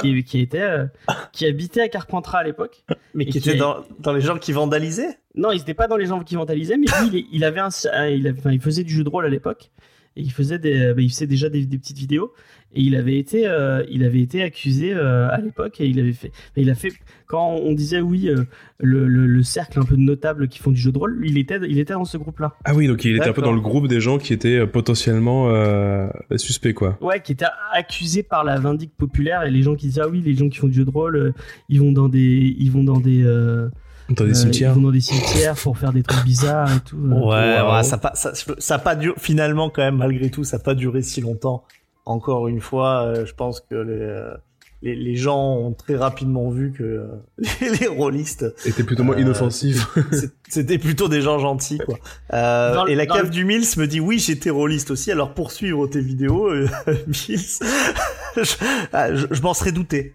Qui, 0.00 0.24
qui 0.24 0.40
était 0.40 0.62
euh, 0.62 0.86
qui 1.32 1.44
habitait 1.46 1.82
à 1.82 1.88
Carpentras 1.88 2.38
à 2.38 2.42
l'époque. 2.44 2.84
Mais 3.14 3.26
qui 3.26 3.36
était 3.38 3.54
dans, 3.56 3.84
dans 4.00 4.12
les 4.14 4.22
gens 4.22 4.38
qui 4.38 4.52
vandalisaient? 4.52 5.18
Non, 5.34 5.52
il 5.52 5.58
n'était 5.58 5.74
pas 5.74 5.88
dans 5.88 5.96
les 5.98 6.06
gens 6.06 6.20
qui 6.24 6.36
vandalisaient, 6.36 6.78
mais 6.78 6.86
lui, 7.10 7.28
il, 7.32 7.44
avait 7.44 7.60
un, 7.60 7.68
un- 7.92 8.06
il, 8.08 8.26
avait- 8.26 8.38
enfin, 8.38 8.50
il 8.52 8.60
faisait 8.62 8.82
du 8.84 8.94
jeu 8.94 9.04
de 9.04 9.08
rôle 9.10 9.26
à 9.26 9.28
l'époque. 9.28 9.70
Et 10.16 10.22
il 10.22 10.32
faisait 10.32 10.58
des, 10.58 10.94
bah, 10.94 11.02
il 11.02 11.10
faisait 11.10 11.26
déjà 11.26 11.48
des, 11.50 11.66
des 11.66 11.78
petites 11.78 11.98
vidéos 11.98 12.32
et 12.74 12.82
il 12.82 12.96
avait 12.96 13.16
été, 13.18 13.46
euh, 13.46 13.82
il 13.90 14.04
avait 14.04 14.20
été 14.20 14.42
accusé 14.42 14.92
euh, 14.92 15.28
à 15.30 15.38
l'époque 15.40 15.80
et 15.80 15.86
il 15.86 15.98
avait 16.00 16.12
fait, 16.12 16.30
il 16.56 16.68
a 16.70 16.74
fait 16.74 16.92
quand 17.26 17.54
on 17.62 17.72
disait 17.72 18.00
oui 18.00 18.28
euh, 18.28 18.44
le, 18.78 19.06
le- 19.08 19.26
le 19.26 19.42
cercle 19.42 19.78
un 19.80 19.84
peu 19.84 19.96
de 19.96 20.00
notables 20.02 20.48
qui 20.48 20.58
font 20.58 20.70
du 20.70 20.76
jeu 20.80 20.92
de 20.92 20.98
rôle, 20.98 21.18
il 21.24 21.38
était, 21.38 21.58
il 21.68 21.78
était 21.78 21.94
dans 21.94 22.04
ce 22.04 22.16
groupe-là. 22.18 22.54
Ah 22.64 22.74
oui, 22.74 22.86
donc 22.86 23.04
il 23.04 23.16
était 23.16 23.28
un 23.28 23.32
peu 23.32 23.42
dans 23.42 23.52
le 23.52 23.60
groupe 23.60 23.88
des 23.88 24.00
gens 24.00 24.18
qui 24.18 24.32
étaient 24.32 24.66
potentiellement 24.66 25.48
euh, 25.50 26.08
suspects, 26.36 26.74
quoi. 26.74 26.98
Ouais, 27.00 27.20
qui 27.22 27.32
était 27.32 27.46
accusé 27.72 28.22
par 28.22 28.44
la 28.44 28.58
vindique 28.60 28.92
populaire 28.96 29.42
et 29.44 29.50
les 29.50 29.62
gens 29.62 29.74
qui 29.74 29.86
disaient 29.86 30.02
ah 30.04 30.08
oui 30.08 30.22
les 30.24 30.34
gens 30.34 30.48
qui 30.48 30.58
font 30.58 30.68
du 30.68 30.74
jeu 30.74 30.84
de 30.84 30.90
rôle, 30.90 31.16
euh, 31.16 31.32
ils 31.68 31.80
vont 31.80 31.92
dans 31.92 32.08
des, 32.08 32.54
ils 32.58 32.70
vont 32.70 32.84
dans 32.84 33.00
des, 33.00 33.22
euh, 33.24 33.68
Dans 34.10 34.24
des 34.24 34.30
euh, 34.30 34.34
cimetières. 34.34 34.72
ils 34.72 34.76
vont 34.76 34.82
dans 34.86 34.92
des 34.92 35.00
cimetières 35.00 35.54
pour 35.56 35.76
faire 35.78 35.92
des 35.92 36.02
trucs 36.02 36.24
bizarres 36.24 36.70
et 36.74 36.80
tout. 36.80 36.96
Ouais, 36.96 37.60
Wow. 37.60 37.74
ouais, 37.76 37.82
ça 37.82 37.96
a 37.96 37.98
pas, 37.98 38.12
ça, 38.14 38.78
pas 38.78 38.94
duré, 38.94 39.14
finalement, 39.18 39.68
quand 39.70 39.82
même, 39.82 39.96
malgré 39.96 40.30
tout, 40.30 40.44
ça 40.44 40.56
a 40.56 40.60
pas 40.60 40.74
duré 40.74 41.02
si 41.02 41.20
longtemps. 41.20 41.64
Encore 42.08 42.48
une 42.48 42.60
fois, 42.60 43.02
euh, 43.04 43.26
je 43.26 43.34
pense 43.34 43.60
que 43.60 43.74
les, 43.74 43.92
euh, 43.92 44.34
les, 44.80 44.94
les 44.94 45.16
gens 45.16 45.56
ont 45.56 45.72
très 45.72 45.96
rapidement 45.96 46.48
vu 46.50 46.72
que 46.72 46.82
euh, 46.82 47.06
les, 47.60 47.70
les 47.80 47.86
rôlistes, 47.86 48.46
Était 48.64 48.82
plutôt 48.84 49.02
moins 49.04 49.16
Euh, 49.16 49.20
inoffensif. 49.20 49.86
c'est- 50.12 50.32
c'était 50.48 50.78
plutôt 50.78 51.08
des 51.08 51.20
gens 51.20 51.38
gentils, 51.38 51.78
quoi. 51.78 51.98
Euh, 52.32 52.74
Dans 52.74 52.86
et 52.86 52.94
la 52.94 53.06
cave 53.06 53.24
le- 53.24 53.30
du 53.30 53.44
Mills 53.44 53.66
me 53.76 53.86
dit, 53.86 54.00
oui, 54.00 54.18
j'étais 54.18 54.48
rôliste 54.50 54.90
aussi, 54.90 55.12
alors 55.12 55.34
poursuivre 55.34 55.86
tes 55.88 56.00
vidéos, 56.00 56.48
euh, 56.48 56.66
Mills, 57.06 57.58
je, 58.36 58.54
ah, 58.92 59.14
je, 59.14 59.26
je 59.30 59.42
m'en 59.42 59.52
serais 59.52 59.72
douté. 59.72 60.14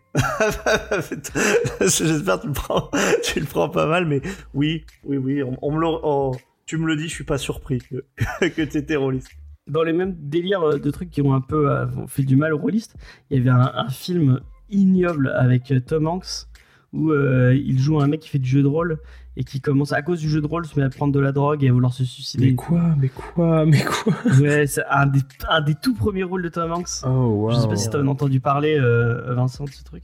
J'espère 1.81 2.37
que 2.37 2.41
tu 2.41 2.47
le 2.47 2.53
prends, 2.53 2.89
tu 3.23 3.39
le 3.39 3.45
prends 3.45 3.69
pas 3.69 3.85
mal, 3.85 4.05
mais 4.05 4.21
oui, 4.53 4.85
oui, 5.03 5.17
oui, 5.17 5.43
on, 5.43 5.57
on 5.61 5.71
me 5.71 5.79
le, 5.81 5.87
on- 5.87 6.31
tu 6.65 6.77
me 6.77 6.87
le 6.87 6.95
dis, 6.95 7.09
je 7.09 7.13
suis 7.13 7.23
pas 7.25 7.37
surpris 7.37 7.79
que, 7.79 8.47
que 8.47 8.61
t'étais 8.63 8.95
rôliste. 8.95 9.27
Dans 9.67 9.83
les 9.83 9.93
mêmes 9.93 10.15
délires 10.17 10.63
euh, 10.63 10.77
de 10.79 10.91
trucs 10.91 11.09
qui 11.09 11.21
ont 11.21 11.33
un 11.33 11.41
peu 11.41 11.69
euh, 11.71 11.85
fait 12.07 12.23
du 12.23 12.35
mal 12.35 12.53
aux 12.53 12.57
rôlistes, 12.57 12.95
il 13.29 13.37
y 13.37 13.39
avait 13.41 13.49
un, 13.49 13.71
un 13.75 13.89
film 13.89 14.39
ignoble 14.69 15.31
avec 15.35 15.71
euh, 15.71 15.79
Tom 15.79 16.07
Hanks 16.07 16.47
où 16.91 17.11
euh, 17.11 17.55
il 17.55 17.79
joue 17.79 17.99
un 17.99 18.07
mec 18.07 18.19
qui 18.21 18.29
fait 18.29 18.39
du 18.39 18.47
jeu 18.49 18.61
de 18.61 18.67
rôle 18.67 18.99
et 19.35 19.43
qui 19.43 19.59
commence 19.61 19.93
à 19.93 20.03
cause 20.03 20.19
du 20.19 20.29
jeu 20.29 20.41
de 20.41 20.45
rôle 20.45 20.63
se 20.67 20.79
met 20.79 20.85
à 20.85 20.89
prendre 20.89 21.11
de 21.11 21.19
la 21.19 21.31
drogue 21.31 21.63
et 21.63 21.69
à 21.69 21.73
vouloir 21.73 21.91
se 21.91 22.03
Mais 22.03 22.07
suicider. 22.07 22.53
quoi 22.53 22.83
Mais 22.99 23.09
quoi 23.09 23.65
Mais 23.65 23.83
quoi 23.83 24.13
Ouais, 24.39 24.67
c'est 24.67 24.83
un 24.91 25.07
des, 25.07 25.21
un 25.49 25.61
des 25.61 25.73
tout 25.73 25.95
premiers 25.95 26.21
rôles 26.21 26.43
de 26.43 26.49
Tom 26.49 26.71
Hanks. 26.71 27.01
Oh 27.03 27.07
wow. 27.09 27.51
Je 27.51 27.55
sais 27.55 27.67
pas 27.67 27.75
si 27.75 27.89
t'en 27.89 28.05
as 28.05 28.09
entendu 28.11 28.39
parler, 28.39 28.77
euh, 28.79 29.33
Vincent, 29.33 29.63
de 29.63 29.71
ce 29.71 29.83
truc. 29.83 30.03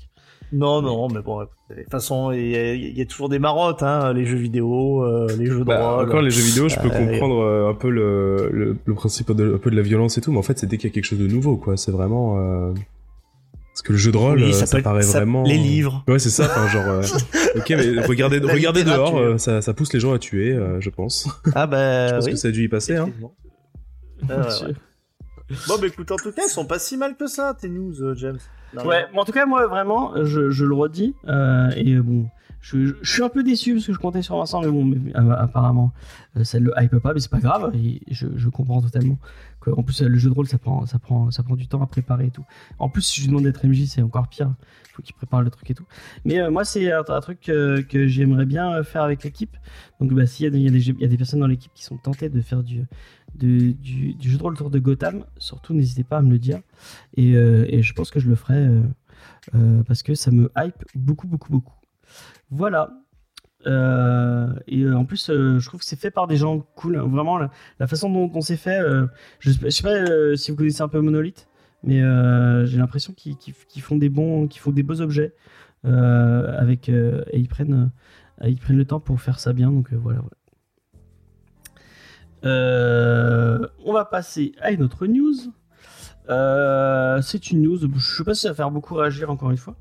Non, 0.52 0.82
non, 0.82 1.08
mais 1.10 1.22
bon, 1.22 1.41
de 1.41 1.45
toute 1.76 1.91
façon, 1.91 2.32
il 2.32 2.47
y, 2.50 2.56
a- 2.56 2.74
il 2.74 2.97
y 2.97 3.02
a 3.02 3.06
toujours 3.06 3.30
des 3.30 3.38
marottes, 3.39 3.84
hein, 3.84 4.14
les 4.14 4.26
jeux 4.26 4.38
vidéo, 4.38 5.04
euh, 5.06 5.28
les 5.38 5.45
jeux 5.45 5.60
de 5.60 5.64
Bah, 5.64 5.97
rôle. 5.97 6.06
encore 6.08 6.22
les 6.22 6.32
jeux 6.32 6.41
vidéo, 6.43 6.68
je 6.70 6.76
peux 6.80 6.88
Euh, 6.91 7.06
comprendre 7.06 7.41
euh, 7.43 7.70
un 7.70 7.74
peu 7.76 7.89
le, 7.89 8.50
le, 8.52 8.76
le 8.84 8.93
principe 8.95 9.32
de, 9.32 9.56
un 9.56 9.58
peu 9.60 9.70
de 9.70 9.76
la 9.76 9.84
violence 9.84 10.18
et 10.18 10.22
tout, 10.22 10.32
mais 10.32 10.39
en 10.39 10.43
fait, 10.43 10.58
c'est 10.58 10.66
dès 10.68 10.78
qu'il 10.78 10.89
y 10.89 10.91
a 10.91 10.93
quelque 10.93 11.06
chose 11.06 11.20
de 11.20 11.28
nouveau, 11.28 11.56
quoi. 11.58 11.78
C'est 11.78 11.91
vraiment. 11.91 12.74
Parce 13.74 13.84
que 13.84 13.91
le 13.93 13.97
jeu 14.00 14.12
de 14.12 14.18
rôle, 14.18 14.41
Oui, 14.41 14.54
ça 14.54 14.66
ça, 14.66 14.78
peut- 14.78 14.84
paraît 14.84 15.04
ça- 15.04 15.20
vraiment. 15.20 15.43
les 15.43 15.56
livres. 15.58 16.04
Ouais, 16.08 16.20
c'est 16.20 16.30
ça. 16.32 16.45
Enfin, 16.45 16.68
genre. 16.68 16.88
euh, 16.88 17.02
ok, 17.56 17.70
mais 17.70 18.02
regardez, 18.06 18.39
regardez 18.39 18.84
dehors, 18.84 19.18
euh, 19.18 19.38
ça, 19.38 19.62
ça 19.62 19.74
pousse 19.74 19.93
les 19.93 20.00
gens 20.02 20.12
à 20.14 20.20
tuer, 20.20 20.52
euh, 20.52 20.82
je 20.82 20.89
pense. 20.89 21.30
Ah 21.56 21.66
bah 21.68 22.08
je 22.10 22.16
pense 22.16 22.26
oui. 22.26 22.32
que 22.32 22.38
ça 22.38 22.47
a 22.50 22.52
dû 22.52 22.64
y 22.64 22.68
passer, 22.68 22.95
hein. 22.97 23.10
Ah, 24.30 24.47
ouais. 24.66 24.74
Bon, 25.68 25.76
bah 25.80 25.88
écoute, 25.88 26.12
en 26.12 26.16
tout 26.18 26.32
cas, 26.32 26.41
ils 26.45 26.50
sont 26.50 26.66
pas 26.66 26.78
si 26.80 26.97
mal 26.97 27.16
que 27.16 27.28
ça, 27.28 27.56
tes 27.60 27.70
news, 27.70 27.93
James. 28.16 28.39
Ouais, 28.86 29.05
mais 29.13 29.20
en 29.20 29.26
tout 29.26 29.32
cas, 29.32 29.45
moi, 29.45 29.67
vraiment, 29.67 30.13
je, 30.24 30.49
je 30.49 30.65
le 30.65 30.74
redis. 30.76 31.15
euh, 31.28 31.70
et 31.76 31.95
bon, 31.97 32.28
je, 32.61 32.93
je 33.01 33.11
suis 33.13 33.24
un 33.24 33.30
peu 33.30 33.41
déçu 33.43 33.74
parce 33.74 33.86
que 33.88 33.93
je 33.93 33.97
comptais 33.99 34.22
sur 34.22 34.38
Vincent, 34.38 34.61
mais 34.61 34.67
bon, 34.70 34.84
mais, 34.84 35.15
euh, 35.15 35.32
apparemment, 35.38 35.91
euh, 36.38 36.43
ça 36.43 36.59
le 36.59 36.74
hype 36.78 36.97
pas, 36.99 37.13
mais 37.13 37.20
c'est 37.20 37.32
pas 37.32 37.39
grave. 37.39 37.72
Et 37.76 38.01
je, 38.11 38.28
je 38.36 38.49
comprends 38.49 38.82
totalement. 38.82 39.17
Que, 39.61 39.72
en 39.72 39.82
plus, 39.84 40.01
le 40.01 40.17
jeu 40.17 40.30
de 40.30 40.34
rôle, 40.36 40.47
ça 40.47 40.57
prend, 40.57 40.86
ça, 40.86 40.99
prend, 40.99 41.32
ça 41.32 41.41
prend 41.43 41.55
du 41.55 41.67
temps 41.67 41.82
à 41.82 41.88
préparer 41.88 42.28
et 42.28 42.32
tout. 42.32 42.45
En 42.80 42.89
plus, 42.89 43.01
si 43.01 43.17
je 43.22 43.26
lui 43.26 43.30
demande 43.30 43.43
d'être 43.43 43.65
MJ, 43.65 43.86
c'est 43.88 44.01
encore 44.01 44.28
pire. 44.28 44.53
Il 44.89 44.91
faut 44.93 45.01
qu'il 45.01 45.15
prépare 45.15 45.41
le 45.41 45.49
truc 45.49 45.70
et 45.72 45.74
tout. 45.74 45.86
Mais 46.26 46.49
moi, 46.49 46.63
c'est 46.65 46.91
un, 46.91 47.03
un 47.07 47.22
truc 47.22 47.39
que 47.41 48.07
j'aimerais 48.07 48.45
bien 48.45 48.84
faire 48.84 49.03
avec 49.03 49.24
l'équipe. 49.24 49.55
Donc, 49.99 50.13
bah, 50.13 50.26
s'il 50.26 50.53
y, 50.53 50.61
y 50.61 51.03
a 51.05 51.07
des 51.07 51.17
personnes 51.17 51.39
dans 51.41 51.47
l'équipe 51.47 51.72
qui 51.74 51.84
sont 51.84 51.97
tentées 51.97 52.30
de 52.30 52.41
faire 52.41 52.63
du, 52.63 52.84
du, 53.36 53.75
jeu 54.21 54.38
de 54.38 54.43
rôle 54.43 54.53
autour 54.53 54.69
de 54.69 54.80
Gotham, 54.80 55.25
surtout, 55.38 55.73
n'hésitez 55.73 56.03
pas 56.03 56.17
à 56.17 56.21
me 56.21 56.32
le 56.32 56.39
dire. 56.39 56.59
Et, 57.15 57.36
euh, 57.36 57.82
je 57.82 57.93
pense 57.93 58.11
que 58.11 58.19
je 58.19 58.30
le 58.30 58.36
ferai. 58.36 58.55
euh, 58.55 58.82
euh, 59.55 59.84
parce 59.84 60.03
que 60.03 60.15
ça 60.15 60.32
me 60.32 60.51
hype 60.57 60.84
beaucoup, 60.95 61.27
beaucoup, 61.27 61.51
beaucoup. 61.51 61.73
Voilà. 62.49 62.91
Et 63.65 64.89
en 64.89 65.05
plus, 65.05 65.27
je 65.27 65.65
trouve 65.65 65.80
que 65.80 65.86
c'est 65.86 65.99
fait 65.99 66.11
par 66.11 66.27
des 66.27 66.38
gens 66.38 66.59
cool. 66.75 66.97
Vraiment, 66.97 67.38
la, 67.38 67.88
façon 67.88 68.09
dont, 68.09 68.27
dont 68.27 68.41
c'est 68.41 68.57
fait, 68.57 68.80
je, 69.39 69.51
je 69.51 69.69
sais 69.69 69.84
pas 69.84 70.38
si 70.38 70.51
vous 70.51 70.57
connaissez 70.57 70.82
un 70.82 70.88
peu 70.88 71.01
Monolith, 71.01 71.47
mais 71.84 71.99
j'ai 72.65 72.77
l'impression 72.77 73.13
qu'ils 73.13 73.82
font 73.82 73.97
des 73.97 74.09
bons, 74.09 74.47
qu'ils 74.47 74.61
font 74.61 74.71
des 74.71 74.84
beaux 74.84 75.01
objets 75.01 75.34
avec 75.84 76.89
et 76.89 77.23
ils 77.34 77.49
prennent, 77.49 77.91
ils 78.45 78.59
prennent 78.59 78.77
le 78.77 78.86
temps 78.86 79.01
pour 79.01 79.19
faire 79.19 79.39
ça 79.39 79.53
bien. 79.53 79.71
Donc 79.71 79.93
voilà. 79.93 80.21
Euh, 82.45 83.67
on 83.85 83.93
va 83.93 84.05
passer 84.05 84.53
à 84.61 84.71
une 84.71 84.83
autre 84.83 85.07
news. 85.07 85.35
Euh, 86.29 87.21
c'est 87.21 87.49
une 87.49 87.63
news, 87.63 87.79
je 87.95 87.99
sais 87.99 88.23
pas 88.23 88.35
si 88.35 88.41
ça 88.41 88.49
va 88.49 88.55
faire 88.55 88.71
beaucoup 88.71 88.95
réagir 88.95 89.31
encore 89.31 89.49
une 89.49 89.57
fois. 89.57 89.75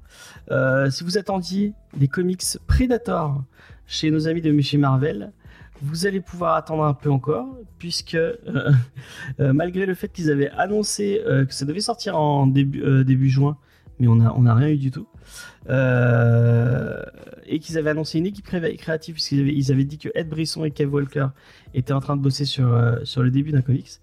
Euh, 0.50 0.90
si 0.90 1.04
vous 1.04 1.18
attendiez 1.18 1.74
des 1.96 2.09
comics 2.09 2.42
Predator 2.66 3.42
chez 3.86 4.11
nos 4.11 4.28
amis 4.28 4.40
de 4.40 4.59
chez 4.61 4.78
Marvel, 4.78 5.32
vous 5.82 6.06
allez 6.06 6.20
pouvoir 6.20 6.54
attendre 6.54 6.84
un 6.84 6.94
peu 6.94 7.11
encore, 7.11 7.46
puisque 7.78 8.16
malgré 9.38 9.86
le 9.86 9.94
fait 9.94 10.09
qu'ils 10.09 10.30
avaient 10.30 10.50
annoncé 10.50 11.20
que 11.24 11.54
ça 11.54 11.66
devait 11.66 11.80
sortir 11.80 12.18
en 12.18 12.46
début, 12.46 13.28
juin, 13.28 13.59
mais 14.00 14.09
on 14.09 14.16
n'a 14.16 14.54
rien 14.54 14.68
eu 14.68 14.78
du 14.78 14.90
tout, 14.90 15.06
euh, 15.68 17.02
et 17.46 17.59
qu'ils 17.59 17.78
avaient 17.78 17.90
annoncé 17.90 18.18
une 18.18 18.26
équipe 18.26 18.46
cré- 18.46 18.76
créative, 18.76 19.14
puisqu'ils 19.14 19.72
avaient, 19.72 19.84
dit 19.84 19.98
que 19.98 20.09
Ed 20.14 20.28
Brisson 20.28 20.64
et 20.64 20.70
Kev 20.70 20.92
Walker 20.92 21.28
étaient 21.74 21.92
en 21.92 22.00
train 22.00 22.16
de 22.16 22.22
bosser 22.22 22.44
sur, 22.44 22.72
euh, 22.72 22.96
le 23.16 23.30
début 23.30 23.52
d'un 23.52 23.62
comics. 23.62 24.00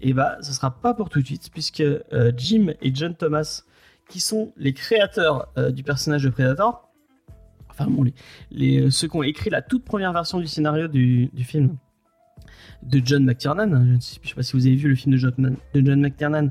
Et 0.00 0.14
bah 0.14 0.38
ce 0.40 0.52
sera 0.52 0.70
pas 0.80 0.94
pour 0.94 1.10
tout 1.10 1.20
de 1.20 1.26
suite 1.26 1.50
puisque 1.52 1.80
euh, 1.80 2.32
Jim 2.36 2.72
et 2.80 2.92
John 2.94 3.14
Thomas 3.14 3.62
qui 4.08 4.20
sont 4.20 4.52
les 4.56 4.72
créateurs 4.72 5.52
du 5.72 5.84
personnage 5.84 6.24
de 6.24 6.28
Predator 6.28 6.90
enfin 7.70 7.86
bon 7.86 8.10
ceux 8.90 9.08
qui 9.08 9.16
ont 9.16 9.22
écrit 9.22 9.48
la 9.48 9.62
toute 9.62 9.84
première 9.84 10.12
version 10.12 10.40
du 10.40 10.48
scénario 10.48 10.88
du, 10.88 11.30
film 11.44 11.76
de 12.82 13.00
John 13.04 13.24
McTiernan 13.24 13.72
hein, 13.72 13.84
je 13.86 13.92
ne 13.94 14.00
sais, 14.00 14.34
pas 14.34 14.42
si 14.42 14.54
vous 14.54 14.66
avez 14.66 14.74
vu 14.74 14.88
le 14.88 14.96
film 14.96 15.14
de 15.14 15.18
John 15.18 16.00
McTiernan 16.00 16.50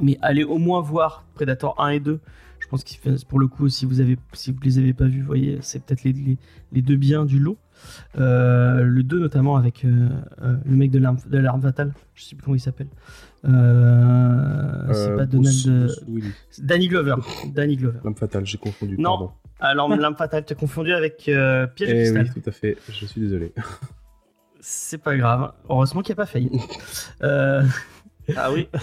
mais 0.00 0.18
allez 0.20 0.44
au 0.44 0.58
moins 0.58 0.80
voir 0.80 1.24
Predator 1.34 1.80
1 1.80 1.88
et 1.90 2.00
2 2.00 2.20
je 2.64 2.68
pense 2.70 2.82
qu'il 2.82 2.98
fait 2.98 3.24
pour 3.28 3.38
le 3.38 3.46
coup 3.46 3.68
si 3.68 3.84
vous 3.84 4.00
avez 4.00 4.16
si 4.32 4.50
vous 4.50 4.58
les 4.62 4.78
avez 4.78 4.94
pas 4.94 5.04
vus 5.04 5.20
vous 5.20 5.26
voyez 5.26 5.58
c'est 5.60 5.84
peut-être 5.84 6.02
les, 6.02 6.14
les, 6.14 6.38
les 6.72 6.80
deux 6.82 6.96
biens 6.96 7.26
du 7.26 7.38
lot 7.38 7.58
euh, 8.18 8.82
le 8.82 9.02
2 9.02 9.18
notamment 9.20 9.56
avec 9.56 9.84
euh, 9.84 10.08
euh, 10.42 10.56
le 10.64 10.76
mec 10.76 10.90
de 10.90 10.98
l'arme 10.98 11.18
de 11.28 11.38
l'arme 11.38 11.60
fatale 11.60 11.92
je 12.14 12.22
sais 12.24 12.34
plus 12.36 12.42
comment 12.44 12.56
il 12.56 12.60
s'appelle 12.60 12.88
Euh, 13.44 14.92
c'est 14.94 15.10
Euh, 15.10 15.16
pas 15.16 15.26
Donald 15.26 15.54
Bruce- 15.54 15.66
Bruce 15.66 16.04
Willis. 16.08 16.32
Danny 16.62 16.88
Glover 16.88 17.16
Danny 17.54 17.76
Glover 17.76 17.98
L'âme 18.02 18.16
fatale, 18.16 18.46
j'ai 18.46 18.56
confondu. 18.58 18.96
Non. 18.98 19.10
pardon. 19.10 19.30
alors 19.60 19.88
l'arme 19.96 20.16
fatale 20.16 20.44
t'as 20.46 20.54
confondu 20.54 20.92
avec 20.92 21.28
euh, 21.28 21.66
Piège 21.66 21.90
de 21.90 21.94
Eh 21.94 21.98
cristal 21.98 22.30
oui, 22.34 22.42
tout 22.42 22.48
à 22.48 22.52
fait. 22.52 22.78
Je 22.88 23.04
suis 23.06 23.20
désolé. 23.20 23.52
c'est 24.60 24.98
pas 24.98 25.16
grave 25.16 25.52
heureusement 25.68 26.00
qu'il 26.00 26.12
n'y 26.14 26.20
a 26.20 26.24
pas 26.24 26.26
failli 26.26 26.50
euh, 27.22 27.62
Ah 28.36 28.50
oui. 28.52 28.68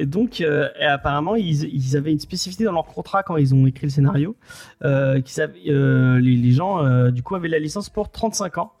Et 0.00 0.06
donc, 0.06 0.40
euh, 0.40 0.70
apparemment, 0.80 1.34
ils, 1.34 1.94
avaient 1.94 2.10
une 2.10 2.20
spécificité 2.20 2.64
dans 2.64 2.72
leur 2.72 2.86
contrat 2.86 3.22
quand 3.22 3.36
ils 3.36 3.54
ont 3.54 3.66
écrit 3.66 3.84
le 3.84 3.90
scénario. 3.90 4.34
Euh, 4.82 5.20
euh, 5.68 6.18
les, 6.18 6.52
gens, 6.52 6.82
euh, 6.82 7.10
du 7.10 7.22
coup, 7.22 7.34
avaient 7.34 7.48
la 7.48 7.58
licence 7.58 7.90
pour 7.90 8.10
35 8.10 8.56
ans. 8.56 8.72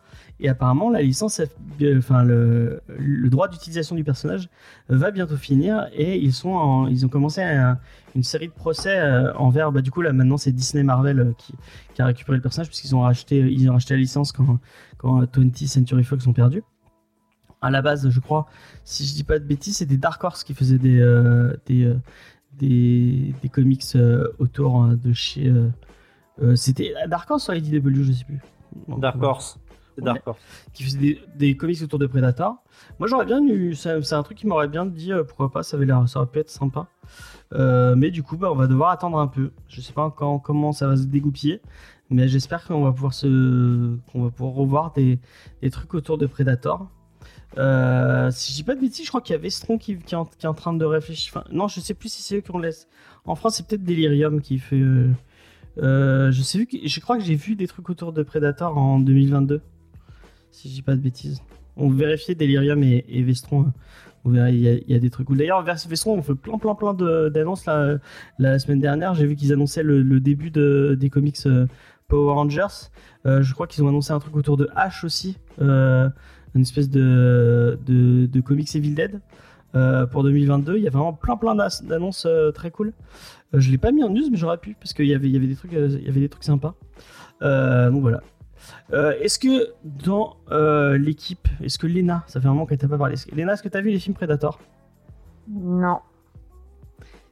Et 0.42 0.48
apparemment, 0.48 0.88
la 0.88 1.02
licence, 1.02 1.42
enfin, 1.98 2.24
le, 2.24 2.80
droit 3.28 3.48
d'utilisation 3.48 3.94
du 3.96 4.02
personnage 4.02 4.48
va 4.88 5.10
bientôt 5.10 5.36
finir. 5.36 5.88
Et 5.92 6.16
ils, 6.16 6.32
sont 6.32 6.86
ils 6.86 7.04
ont 7.04 7.10
commencé 7.10 7.42
un- 7.42 7.78
une 8.16 8.22
série 8.22 8.48
de 8.48 8.52
procès 8.54 8.98
envers. 9.36 9.72
Bah, 9.72 9.82
du 9.82 9.90
coup, 9.90 10.00
là, 10.00 10.14
maintenant, 10.14 10.38
c'est 10.38 10.52
Disney 10.52 10.84
Marvel 10.84 11.34
qui, 11.36 11.52
qui 11.94 12.00
a 12.00 12.06
récupéré 12.06 12.38
le 12.38 12.42
personnage, 12.42 12.68
puisqu'ils 12.68 12.96
ont, 12.96 13.02
racheté, 13.02 13.54
ont 13.68 13.72
racheté 13.74 13.92
la 13.92 14.00
licence 14.00 14.32
quand, 14.32 14.58
quand 14.96 15.22
20th 15.22 15.66
Century 15.66 16.02
Fox 16.02 16.26
ont 16.26 16.32
perdu. 16.32 16.62
À 17.62 17.70
la 17.70 17.82
base, 17.82 18.08
je 18.08 18.20
crois, 18.20 18.46
si 18.84 19.04
je 19.04 19.14
dis 19.14 19.24
pas 19.24 19.38
de 19.38 19.44
bêtises, 19.44 19.76
c'était 19.78 19.98
Dark 19.98 20.22
Horse 20.24 20.44
qui 20.44 20.54
faisait 20.54 20.78
des, 20.78 20.98
euh, 20.98 21.54
des, 21.66 21.84
euh, 21.84 21.96
des, 22.58 23.34
des 23.42 23.48
comics 23.50 23.84
euh, 23.96 24.28
autour 24.38 24.86
de 24.86 25.12
chez. 25.12 25.46
euh, 26.42 26.56
c'était 26.56 26.94
Dark 27.08 27.30
Horse 27.30 27.48
ou 27.48 27.52
IDW, 27.52 28.02
je 28.02 28.12
sais 28.12 28.24
plus. 28.24 28.40
Dark 28.98 29.22
Horse. 29.22 29.58
C'est 29.94 30.02
Dark 30.02 30.26
Horse. 30.26 30.40
Qui 30.72 30.84
faisait 30.84 30.98
des, 30.98 31.20
des 31.36 31.56
comics 31.56 31.82
autour 31.82 31.98
de 31.98 32.06
Predator. 32.06 32.62
Moi, 32.98 33.08
j'aurais 33.08 33.26
bien 33.26 33.44
eu. 33.46 33.74
C'est 33.74 34.12
un 34.12 34.22
truc 34.22 34.38
qui 34.38 34.46
m'aurait 34.46 34.68
bien 34.68 34.86
dit 34.86 35.10
pourquoi 35.28 35.50
pas, 35.50 35.62
ça, 35.62 35.76
avait 35.76 35.86
ça 36.06 36.20
aurait 36.20 36.30
pu 36.30 36.38
être 36.38 36.48
sympa. 36.48 36.86
Mais 37.52 38.10
du 38.10 38.22
coup, 38.22 38.38
bah, 38.38 38.50
on 38.50 38.54
va 38.56 38.68
devoir 38.68 38.90
attendre 38.90 39.18
un 39.18 39.26
peu. 39.26 39.50
Je 39.68 39.82
sais 39.82 39.92
pas 39.92 40.02
encore 40.04 40.40
comment 40.40 40.72
ça 40.72 40.86
va 40.86 40.96
se 40.96 41.04
dégoupiller. 41.04 41.60
Mais 42.08 42.26
j'espère 42.26 42.64
qu'on 42.64 42.82
va 42.84 42.92
pouvoir 42.92 43.12
se, 43.12 43.96
qu'on 44.10 44.24
va 44.24 44.30
pouvoir 44.30 44.54
revoir 44.54 44.92
des, 44.94 45.20
des 45.60 45.70
trucs 45.70 45.92
autour 45.94 46.16
de 46.16 46.26
Predator. 46.26 46.88
Euh, 47.58 48.30
si 48.30 48.52
je 48.52 48.56
dis 48.58 48.62
pas 48.62 48.74
de 48.74 48.80
bêtises, 48.80 49.04
je 49.04 49.10
crois 49.10 49.20
qu'il 49.20 49.34
y 49.34 49.38
a 49.38 49.40
Vestron 49.40 49.78
qui, 49.78 49.92
est 49.92 50.14
en, 50.14 50.54
train 50.54 50.72
de 50.72 50.84
réfléchir. 50.84 51.44
Non, 51.50 51.68
je 51.68 51.80
sais 51.80 51.94
plus 51.94 52.08
si 52.08 52.22
c'est 52.22 52.36
eux 52.36 52.40
qui 52.40 52.50
on 52.52 52.58
laisse. 52.58 52.88
En 53.24 53.34
France, 53.34 53.56
c'est 53.56 53.66
peut-être 53.66 53.84
Delirium 53.84 54.40
qui 54.40 54.58
fait. 54.58 54.76
euh, 54.76 55.10
euh, 55.78 56.32
je 56.32 56.42
sais 56.42 56.58
vu 56.58 56.68
je 56.84 57.00
crois 57.00 57.16
que 57.16 57.22
j'ai 57.24 57.34
vu 57.34 57.54
des 57.54 57.66
trucs 57.66 57.88
autour 57.90 58.12
de 58.12 58.22
Predator 58.22 58.76
en 58.76 58.98
2022. 59.00 59.60
Si 60.50 60.68
je 60.68 60.74
dis 60.74 60.82
pas 60.82 60.96
de 60.96 61.00
bêtises. 61.00 61.42
On 61.76 61.88
vérifiait 61.88 62.34
Delirium 62.34 62.82
et, 62.82 63.22
Vestron. 63.22 63.62
hein. 63.62 63.72
Vous 64.24 64.32
verrez, 64.32 64.54
il 64.54 64.60
y, 64.60 64.94
a- 64.94 64.98
des 64.98 65.08
trucs. 65.08 65.28
cool. 65.28 65.38
D'ailleurs, 65.38 65.62
Vestron, 65.62 66.18
on 66.18 66.22
fait 66.22 66.34
plein, 66.34 66.58
plein, 66.58 66.74
plein 66.74 66.92
d'annonces 67.30 67.64
la, 67.64 67.96
la 68.38 68.58
semaine 68.58 68.80
dernière. 68.80 69.14
J'ai 69.14 69.26
vu 69.26 69.34
qu'ils 69.34 69.52
annonçaient 69.52 69.82
le, 69.82 70.20
début 70.20 70.50
de, 70.50 70.94
des 70.98 71.08
comics 71.08 71.38
Power 72.06 72.34
Rangers. 72.34 72.90
Je 73.24 73.52
crois 73.54 73.66
qu'ils 73.66 73.82
ont 73.82 73.88
annoncé 73.88 74.12
un 74.12 74.18
truc 74.18 74.36
autour 74.36 74.58
de 74.58 74.68
H 74.76 75.06
aussi. 75.06 75.38
Une 76.54 76.62
espèce 76.62 76.90
de, 76.90 77.78
de, 77.86 78.26
de 78.26 78.40
comics 78.40 78.74
Evil 78.74 78.94
Dead 78.94 79.20
euh, 79.74 80.06
pour 80.06 80.22
2022. 80.24 80.76
Il 80.76 80.82
y 80.82 80.88
a 80.88 80.90
vraiment 80.90 81.12
plein 81.12 81.36
plein 81.36 81.54
d'annonces 81.54 82.24
euh, 82.26 82.50
très 82.50 82.70
cool. 82.70 82.92
Euh, 83.54 83.60
je 83.60 83.70
l'ai 83.70 83.78
pas 83.78 83.92
mis 83.92 84.02
en 84.02 84.08
news, 84.10 84.28
mais 84.30 84.36
j'aurais 84.36 84.58
pu 84.58 84.74
parce 84.78 84.92
qu'il 84.92 85.06
y 85.06 85.14
avait, 85.14 85.28
il 85.28 85.32
y 85.32 85.36
avait 85.36 85.46
des 85.46 85.56
trucs, 85.56 85.74
euh, 85.74 85.88
il 85.98 86.04
y 86.04 86.08
avait 86.08 86.20
des 86.20 86.28
trucs 86.28 86.44
sympas. 86.44 86.74
Donc 87.40 88.00
voilà. 88.02 88.20
Est-ce 88.92 89.38
que 89.38 89.72
dans 89.84 90.36
l'équipe, 90.98 91.48
est-ce 91.62 91.78
que 91.78 91.86
Lena, 91.86 92.24
ça 92.26 92.40
fait 92.40 92.46
un 92.48 92.50
moment 92.52 92.66
qu'elle 92.66 92.78
t'a 92.78 92.88
pas 92.88 92.98
parlé. 92.98 93.14
Est-ce 93.14 93.26
que- 93.26 93.34
Lena, 93.34 93.54
est-ce 93.54 93.62
que 93.62 93.68
t'as 93.68 93.80
vu 93.80 93.90
les 93.90 93.98
films 93.98 94.14
Predator? 94.14 94.60
Non. 95.48 95.98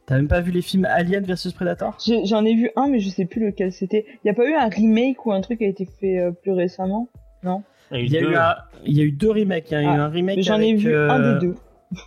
T'as 0.06 0.16
même 0.16 0.28
pas 0.28 0.40
vu 0.40 0.50
les 0.52 0.62
films 0.62 0.86
Alien 0.86 1.22
versus 1.24 1.52
Predator? 1.52 1.98
J'en 2.24 2.44
ai 2.46 2.54
vu 2.54 2.70
un, 2.76 2.88
mais 2.88 2.98
je 3.00 3.10
sais 3.10 3.26
plus 3.26 3.44
lequel 3.44 3.72
c'était. 3.72 4.06
Y 4.24 4.30
a 4.30 4.34
pas 4.34 4.48
eu 4.48 4.54
un 4.54 4.68
remake 4.68 5.26
ou 5.26 5.32
un 5.32 5.40
truc 5.42 5.58
qui 5.58 5.64
a 5.66 5.68
été 5.68 5.84
fait 5.84 6.30
plus 6.42 6.52
récemment? 6.52 7.08
Il 7.92 8.10
y, 8.12 8.16
a 8.16 8.20
eu 8.20 8.24
deux. 8.24 8.34
un- 8.36 8.54
il 8.84 8.96
y 8.96 9.00
a 9.00 9.04
eu 9.04 9.12
deux 9.12 9.30
remakes. 9.30 9.70
Il 9.70 9.74
y 9.74 9.76
a 9.76 9.82
eu 9.82 9.86
Ah, 9.86 10.04
un 10.04 10.08
remake. 10.08 10.42
J'en 10.42 10.58
ai 10.60 10.70
avec, 10.70 10.76
vu 10.80 10.92
euh, 10.94 11.10
un 11.10 11.34
des 11.40 11.46
deux. 11.46 11.54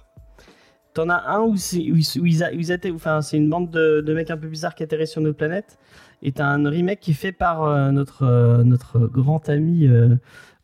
T'en 0.93 1.09
as 1.09 1.23
un 1.27 1.41
où, 1.41 1.55
ils, 1.73 1.91
où 1.93 2.25
ils 2.25 2.43
a- 2.43 2.51
où 2.51 2.55
ils 2.59 2.71
attaient- 2.71 2.91
enfin, 2.91 3.21
c'est 3.21 3.37
une 3.37 3.49
bande 3.49 3.69
de, 3.71 4.01
de 4.01 4.13
mecs 4.13 4.29
un 4.29 4.37
peu 4.37 4.47
bizarres 4.47 4.75
qui 4.75 4.83
atterrissent 4.83 5.11
sur 5.11 5.21
notre 5.21 5.37
planète. 5.37 5.77
Et 6.21 6.33
t'as 6.33 6.45
un 6.45 6.69
remake 6.69 6.99
qui 6.99 7.11
est 7.11 7.15
fait 7.15 7.31
par 7.31 7.63
euh, 7.63 7.91
notre, 7.91 8.23
euh, 8.23 8.63
notre 8.63 8.99
grand 9.07 9.47
ami, 9.49 9.87
euh, 9.87 10.15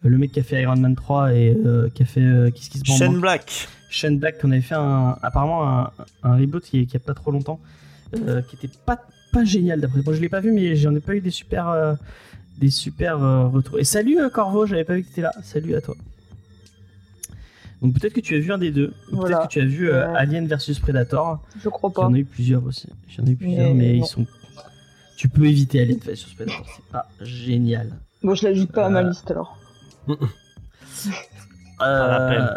le 0.03 0.17
mec 0.17 0.31
qui 0.33 0.39
a 0.39 0.43
fait 0.43 0.61
Iron 0.61 0.75
Man 0.75 0.95
3 0.95 1.33
et 1.33 1.57
euh, 1.65 1.89
qui 1.89 2.03
a 2.03 2.05
fait 2.05 2.21
euh, 2.21 2.49
Kiss 2.51 2.69
Kiss 2.69 2.83
Bang 2.83 2.97
Shane. 2.97 3.19
Black. 3.21 3.67
Shane 3.89 4.19
Black, 4.19 4.39
qu'on 4.39 4.51
avait 4.51 4.61
fait 4.61 4.75
un, 4.75 5.17
apparemment 5.23 5.67
un, 5.67 5.91
un 6.23 6.35
reboot 6.35 6.63
qui, 6.63 6.85
qui 6.85 6.97
a 6.97 6.99
pas 6.99 7.13
trop 7.13 7.31
longtemps, 7.31 7.59
euh, 8.27 8.41
qui 8.41 8.57
était 8.57 8.69
pas, 8.85 8.99
pas 9.31 9.45
génial 9.45 9.79
d'après 9.79 10.01
moi. 10.05 10.13
Je 10.13 10.19
l'ai 10.21 10.29
pas 10.29 10.41
vu, 10.41 10.51
mais 10.51 10.75
j'en 10.75 10.93
ai 10.93 10.99
pas 10.99 11.15
eu 11.15 11.21
des 11.21 11.31
super, 11.31 11.69
euh, 11.69 11.95
des 12.57 12.69
super 12.71 13.21
euh, 13.23 13.47
retours. 13.47 13.79
Et 13.79 13.83
salut 13.83 14.19
euh, 14.19 14.29
Corvo, 14.29 14.65
j'avais 14.65 14.83
pas 14.83 14.95
vu 14.95 15.03
que 15.03 15.07
t'étais 15.09 15.21
là. 15.21 15.31
Salut 15.43 15.75
à 15.75 15.81
toi. 15.81 15.95
Donc 17.81 17.93
peut-être 17.93 18.13
que 18.13 18.19
tu 18.21 18.35
as 18.35 18.39
vu 18.39 18.51
un 18.51 18.57
des 18.57 18.71
deux. 18.71 18.93
Voilà. 19.11 19.37
Peut-être 19.37 19.47
que 19.49 19.53
tu 19.53 19.61
as 19.61 19.65
vu 19.65 19.89
euh, 19.91 20.07
Ouais. 20.11 20.17
Alien 20.17 20.47
versus 20.47 20.79
Predator. 20.79 21.43
Je 21.61 21.69
crois 21.69 21.91
J'en 21.95 22.09
pas. 22.11 22.17
ai 22.17 22.21
eu 22.21 22.25
plusieurs 22.25 22.65
aussi. 22.65 22.87
J'en 23.09 23.25
ai 23.25 23.31
eu 23.31 23.35
plusieurs, 23.35 23.67
Mais 23.69 23.73
mais, 23.73 23.97
ils 23.97 24.05
sont. 24.05 24.25
Tu 25.17 25.29
peux 25.29 25.45
éviter 25.45 25.81
Alien 25.81 25.99
versus 25.99 26.33
Predator. 26.33 26.65
C'est 26.75 26.85
pas 26.91 27.07
génial. 27.21 27.91
Bon, 28.23 28.33
je 28.33 28.47
l'ajoute 28.47 28.71
pas 28.71 28.87
à 28.87 28.89
ma 28.89 29.03
liste 29.03 29.29
alors. 29.29 29.57
la 31.79 31.85
Euh, 31.85 32.29
peine. 32.29 32.55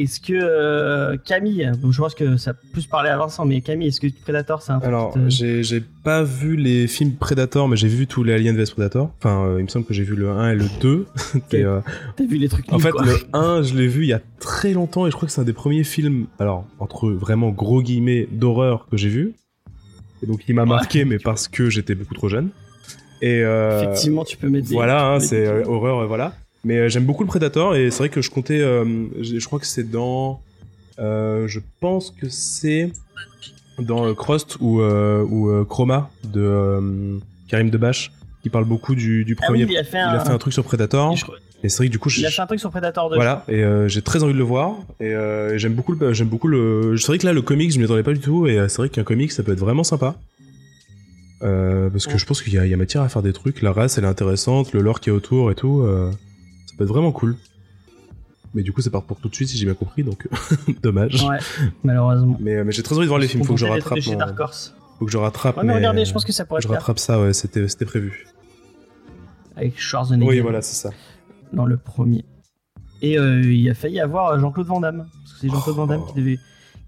Est-ce 0.00 0.20
que 0.20 0.32
euh, 0.32 1.16
Camille, 1.24 1.70
je 1.90 1.98
pense 2.00 2.14
que 2.14 2.36
ça 2.36 2.52
a 2.52 2.54
plus 2.72 2.86
parlé 2.86 3.10
à 3.10 3.16
Vincent, 3.18 3.44
mais 3.44 3.60
Camille, 3.62 3.88
est-ce 3.88 4.00
que 4.00 4.06
Predator 4.22 4.62
c'est 4.62 4.70
un 4.70 4.78
Alors, 4.78 5.12
te- 5.14 5.28
j'ai 5.28 5.82
pas 6.04 6.22
vu 6.22 6.54
les 6.54 6.86
films 6.86 7.14
Predator, 7.16 7.66
mais 7.68 7.76
j'ai 7.76 7.88
vu 7.88 8.06
tous 8.06 8.22
les 8.22 8.32
Alien 8.32 8.56
vs 8.56 8.70
Predator. 8.70 9.12
Enfin, 9.18 9.44
euh, 9.46 9.56
il 9.58 9.64
me 9.64 9.68
semble 9.68 9.84
que 9.86 9.92
j'ai 9.94 10.04
vu 10.04 10.14
le 10.14 10.30
1 10.30 10.52
et 10.52 10.54
le 10.54 10.66
2. 10.80 11.06
Et, 11.52 11.64
euh, 11.64 11.80
T'as 12.16 12.24
vu 12.26 12.36
les 12.36 12.48
trucs 12.48 12.72
en 12.72 12.78
fait, 12.78 12.92
quoi. 12.92 13.04
le 13.04 13.16
1, 13.32 13.62
je 13.62 13.74
l'ai 13.74 13.88
vu 13.88 14.04
il 14.04 14.08
y 14.08 14.12
a 14.12 14.20
très 14.38 14.72
longtemps 14.72 15.06
et 15.06 15.10
je 15.10 15.16
crois 15.16 15.26
que 15.26 15.32
c'est 15.32 15.40
un 15.40 15.44
des 15.44 15.52
premiers 15.52 15.82
films, 15.84 16.26
alors, 16.38 16.64
entre 16.78 17.10
vraiment 17.10 17.50
gros 17.50 17.82
guillemets, 17.82 18.28
d'horreur 18.30 18.86
que 18.88 18.96
j'ai 18.96 19.08
vu. 19.08 19.34
Et 20.22 20.26
donc, 20.26 20.42
il 20.48 20.54
m'a 20.54 20.62
Ouais. 20.62 20.68
marqué, 20.68 21.04
mais 21.04 21.18
parce 21.18 21.48
que 21.48 21.70
j'étais 21.70 21.96
beaucoup 21.96 22.14
trop 22.14 22.28
jeune. 22.28 22.50
Et 23.20 23.40
Effectivement, 23.40 24.22
tu 24.24 24.36
peux 24.36 24.48
mettre 24.48 24.68
des. 24.68 24.74
Voilà, 24.74 25.08
hein, 25.14 25.18
c'est 25.20 25.64
horreur, 25.64 26.06
voilà. 26.06 26.34
Mais 26.64 26.78
euh, 26.78 26.88
j'aime 26.88 27.04
beaucoup 27.04 27.22
le 27.22 27.28
Predator 27.28 27.76
et 27.76 27.90
c'est 27.90 27.98
vrai 27.98 28.08
que 28.08 28.20
je 28.22 28.30
comptais. 28.30 28.60
euh, 28.60 28.84
je 29.20 29.44
crois 29.46 29.58
que 29.58 29.66
c'est 29.66 29.88
dans. 29.88 30.40
euh, 30.98 31.46
je 31.48 31.60
pense 31.80 32.10
que 32.10 32.28
c'est 32.28 32.92
dans 33.78 34.12
Crust 34.14 34.56
ou, 34.60 34.80
ou 34.82 35.64
Chroma 35.66 36.10
de 36.24 37.18
Karim 37.48 37.70
Debache 37.70 38.10
qui 38.42 38.50
parle 38.50 38.64
beaucoup 38.64 38.94
du, 38.94 39.24
du 39.24 39.36
Ah 39.40 39.46
premier. 39.46 39.64
oui, 39.64 39.72
il 39.72 39.78
a 39.78 39.84
fait 39.84 39.98
il 39.98 40.00
un. 40.00 40.14
a 40.14 40.20
fait 40.20 40.30
un 40.32 40.38
truc 40.38 40.52
sur 40.52 40.64
Predator 40.64 41.14
je 41.16 41.24
et 41.64 41.68
c'est 41.68 41.78
vrai 41.78 41.86
que 41.88 41.92
du 41.92 41.98
coup 41.98 42.08
Il 42.16 42.24
a 42.26 42.30
fait 42.30 42.40
un 42.42 42.46
truc 42.46 42.60
sur 42.60 42.70
Predator 42.70 43.10
2. 43.10 43.16
voilà 43.16 43.44
et 43.48 43.64
euh, 43.64 43.88
j'ai 43.88 44.00
très 44.02 44.22
envie 44.22 44.32
de 44.32 44.38
le 44.38 44.44
voir 44.44 44.76
et 45.00 45.12
euh, 45.12 45.58
j'aime 45.58 45.74
beaucoup 45.74 45.92
le 45.92 46.12
j'aime 46.12 46.28
beaucoup 46.28 46.46
le 46.46 46.96
c'est 46.96 47.08
vrai 47.08 47.18
que 47.18 47.26
là 47.26 47.32
le 47.32 47.42
comics 47.42 47.72
je 47.72 47.78
m'y 47.78 47.84
attendais 47.84 48.04
pas 48.04 48.12
du 48.12 48.20
tout 48.20 48.46
et 48.46 48.68
c'est 48.68 48.76
vrai 48.78 48.88
qu'un 48.88 49.02
comics 49.04 49.32
ça 49.32 49.42
peut 49.42 49.52
être 49.52 49.58
vraiment 49.60 49.84
sympa 49.84 50.14
Euh, 51.42 51.88
parce 51.90 52.06
que 52.08 52.18
je 52.18 52.26
pense 52.26 52.42
qu'il 52.42 52.52
y, 52.52 52.56
y 52.68 52.74
a 52.74 52.76
matière 52.76 53.02
à 53.02 53.08
faire 53.08 53.22
des 53.22 53.32
trucs 53.32 53.62
la 53.62 53.72
race 53.72 53.96
elle 53.98 54.04
est 54.04 54.08
intéressante 54.08 54.72
le 54.72 54.80
lore 54.80 54.98
qui 55.00 55.08
est 55.10 55.12
autour 55.12 55.50
et 55.52 55.54
tout 55.54 55.84
peut 56.78 56.84
être 56.84 56.90
vraiment 56.90 57.12
cool 57.12 57.36
mais 58.54 58.62
du 58.62 58.72
coup 58.72 58.80
ça 58.80 58.88
part 58.90 59.02
pour 59.02 59.18
tout 59.20 59.28
de 59.28 59.34
suite 59.34 59.48
si 59.48 59.58
j'ai 59.58 59.66
bien 59.66 59.74
compris 59.74 60.02
donc 60.04 60.26
dommage 60.82 61.22
Ouais, 61.24 61.36
malheureusement. 61.84 62.36
mais, 62.40 62.54
euh, 62.56 62.64
mais 62.64 62.72
j'ai 62.72 62.82
très 62.82 62.94
envie 62.96 63.04
de 63.04 63.08
voir 63.08 63.18
les 63.20 63.28
films 63.28 63.44
faut 63.44 63.52
que 63.54 63.60
je 63.60 63.66
rattrape 63.66 63.98
mon- 64.06 64.16
Dark 64.16 64.40
Horse. 64.40 64.74
faut 64.98 65.04
que 65.04 65.10
je 65.12 65.18
rattrape 65.18 65.56
Ouais, 65.58 65.62
mais 65.64 65.68
mais- 65.72 65.74
regardez, 65.78 66.04
je 66.06 66.12
pense 66.14 66.24
que 66.24 66.32
ça 66.32 66.46
pourrait 66.46 66.62
je 66.62 66.68
rattrape 66.68 66.98
ça 66.98 67.20
ouais 67.20 67.34
c'était 67.34 67.68
c'était 67.68 67.84
prévu 67.84 68.26
avec 69.56 69.78
Schwarzenegger 69.78 70.30
oui 70.30 70.40
voilà 70.40 70.62
c'est 70.62 70.76
ça 70.76 70.90
dans 71.52 71.66
le 71.66 71.76
premier. 71.78 72.24
Et 73.00 73.18
euh, 73.18 73.40
il 73.42 73.68
a 73.70 73.74
failli 73.74 74.00
avoir 74.00 74.32
euh, 74.32 74.38
Jean-Claude 74.38 74.66
Van 74.66 74.80
Damme. 74.80 75.06
Parce 75.22 75.32
que 75.34 75.38
c'est 75.40 75.48
Jean-Claude 75.48 75.76
Van 75.76 75.86
Damme 75.86 76.04
qui 76.06 76.14
devait, 76.14 76.38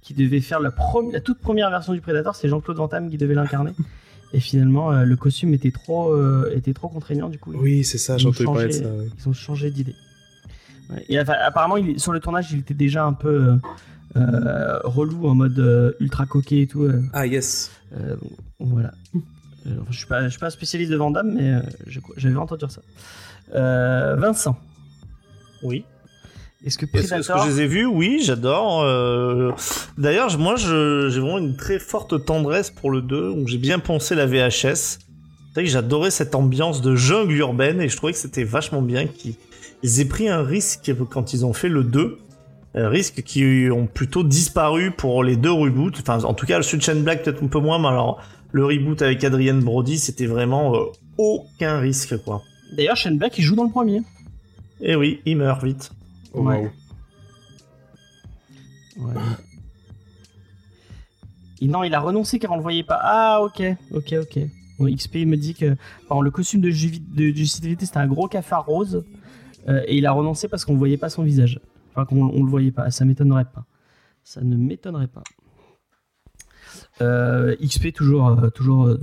qui 0.02 0.12
devait 0.12 0.40
faire 0.40 0.60
la, 0.60 0.70
prom- 0.70 1.10
la 1.12 1.20
toute 1.20 1.38
première 1.40 1.70
version 1.70 1.92
du 1.94 2.00
Predator, 2.02 2.34
c'est 2.34 2.48
Jean-Claude 2.48 2.76
Van 2.76 2.86
Damme 2.88 3.08
qui 3.08 3.16
devait 3.16 3.34
l'incarner. 3.34 3.72
Et 4.32 4.40
finalement, 4.40 4.92
euh, 4.92 5.04
le 5.04 5.16
costume 5.16 5.54
était 5.54 5.72
trop, 5.72 6.12
euh, 6.12 6.52
était 6.54 6.72
trop 6.72 6.88
contraignant, 6.88 7.28
du 7.28 7.38
coup. 7.38 7.52
oui 7.56 7.82
c'est 7.84 7.98
ça 7.98 8.14
Ils 8.14 8.20
j'ai 8.20 8.26
ont 8.26 8.30
entendu 8.30 8.44
parler 8.44 8.66
de 8.68 8.72
changé. 8.72 8.84
ça 8.84 8.90
ouais. 8.94 9.08
Ils 9.18 9.28
ont 9.28 9.32
changé 9.32 9.70
d'idée. 9.70 9.94
Ouais. 10.90 11.04
Et 11.08 11.20
enfin, 11.20 11.34
apparemment, 11.44 11.76
il, 11.76 11.98
sur 11.98 12.12
le 12.12 12.20
tournage, 12.20 12.52
il 12.52 12.60
était 12.60 12.74
déjà 12.74 13.04
un 13.04 13.12
peu 13.12 13.28
euh, 13.28 13.56
euh, 14.16 14.78
relou 14.84 15.26
en 15.28 15.34
mode 15.34 15.58
euh, 15.58 15.92
ultra 16.00 16.26
coquet 16.26 16.62
et 16.62 16.66
tout. 16.66 16.82
euh, 16.84 17.02
ah 17.12 17.26
yes 17.26 17.70
euh, 17.98 18.14
voilà. 18.60 18.92
Enfin, 19.66 19.84
je 19.90 19.96
suis 19.98 20.06
pas, 20.06 20.22
je 20.24 20.28
suis 20.30 20.38
pas 20.38 20.46
un 20.46 20.50
spécialiste 20.50 20.90
de 20.92 20.96
Van 20.96 21.10
Damme, 21.10 21.34
mais 21.34 21.54
euh, 21.54 21.60
j'avais 22.16 22.36
entendu 22.36 22.60
dire 22.60 22.70
ça. 22.70 22.82
Euh, 23.54 24.14
Vincent, 24.16 24.56
Oui. 25.62 25.84
Est-ce 26.64 26.78
que 26.78 26.84
Est-ce 26.86 27.02
que 27.02 27.08
Predator 27.08 27.44
je 27.44 27.50
les 27.50 27.60
ai 27.62 27.66
vus? 27.66 27.86
Oui, 27.86 28.20
j'adore. 28.22 28.82
euh, 28.82 29.52
D'ailleurs, 29.98 30.36
moi, 30.38 30.56
j'ai 30.56 31.20
vraiment 31.20 31.38
une 31.38 31.56
très 31.56 31.78
forte 31.78 32.24
tendresse 32.24 32.70
pour 32.70 32.90
le 32.90 33.00
2, 33.02 33.34
donc 33.34 33.48
j'ai 33.48 33.58
bien 33.58 33.78
pensé 33.78 34.14
la 34.14 34.26
VHS. 34.26 34.98
J'adorais 35.56 36.10
cette 36.10 36.34
ambiance 36.34 36.80
de 36.80 36.94
jungle 36.94 37.34
urbaine 37.34 37.80
et 37.80 37.88
je 37.88 37.96
trouvais 37.96 38.12
que 38.12 38.18
c'était 38.18 38.44
vachement 38.44 38.82
bien 38.82 39.06
qu'ils 39.06 39.34
ils 39.82 40.00
aient 40.00 40.04
pris 40.06 40.28
un 40.28 40.42
risque 40.42 40.92
quand 41.10 41.32
ils 41.32 41.44
ont 41.44 41.52
fait 41.52 41.68
le 41.68 41.84
2. 41.84 42.18
Un 42.76 42.88
risque 42.88 43.22
qui 43.22 43.68
ont 43.72 43.86
plutôt 43.86 44.22
disparu 44.22 44.92
pour 44.92 45.24
les 45.24 45.36
deux 45.36 45.50
reboots. 45.50 45.98
Enfin, 46.00 46.22
en 46.22 46.34
tout 46.34 46.46
cas, 46.46 46.58
le 46.60 46.90
and 46.92 47.00
Black 47.00 47.24
peut-être 47.24 47.42
un 47.42 47.48
peu 47.48 47.58
moins, 47.58 47.80
mais 47.80 47.88
alors 47.88 48.22
le 48.52 48.64
reboot 48.64 49.02
avec 49.02 49.22
Adrian 49.24 49.56
Brody, 49.56 49.98
c'était 49.98 50.26
vraiment 50.26 50.74
euh, 50.76 50.84
aucun 51.18 51.78
risque, 51.78 52.16
quoi. 52.24 52.42
D'ailleurs, 52.76 52.96
Shane 52.96 53.18
Black, 53.18 53.36
il 53.38 53.42
joue 53.42 53.56
dans 53.56 53.64
le 53.64 53.70
premier. 53.70 54.02
Et 54.80 54.94
oui, 54.96 55.20
il 55.26 55.36
meurt 55.36 55.62
vite. 55.62 55.90
Oh, 56.32 56.42
Ouais. 56.46 56.70
non, 61.68 61.82
il 61.84 61.94
a 61.94 62.00
renoncé 62.00 62.38
car 62.38 62.52
on 62.52 62.56
le 62.56 62.62
voyait 62.62 62.82
pas. 62.82 62.98
Ah, 63.02 63.42
ok, 63.42 63.62
ok, 63.92 64.14
ok. 64.22 64.38
Bon, 64.78 64.86
XP 64.94 65.26
me 65.26 65.36
dit 65.36 65.54
que 65.54 65.76
le 66.22 66.30
costume 66.30 66.60
de, 66.62 66.70
Juvi- 66.70 67.02
de, 67.14 67.44
c'était 67.44 67.98
un 67.98 68.06
gros 68.06 68.28
cafard 68.28 68.64
rose. 68.66 69.04
euh, 69.68 69.82
et 69.86 69.98
il 69.98 70.06
a 70.06 70.12
renoncé 70.12 70.48
parce 70.48 70.64
qu'on 70.64 70.76
voyait 70.76 70.96
pas 70.96 71.10
son 71.10 71.22
visage. 71.22 71.60
Enfin, 71.90 72.06
qu'on 72.06 72.22
on 72.22 72.42
le 72.44 72.48
voyait 72.50 72.70
pas. 72.70 72.90
Ça 72.90 73.04
m'étonnerait 73.04 73.44
pas. 73.44 73.66
Ça 74.24 74.40
ne 74.40 74.56
m'étonnerait 74.56 75.08
pas. 75.08 75.22
Euh, 77.00 77.54
XP 77.62 77.92
toujours, 77.92 78.28
euh, 78.28 78.50
toujours. 78.50 78.86
euh, 78.86 78.98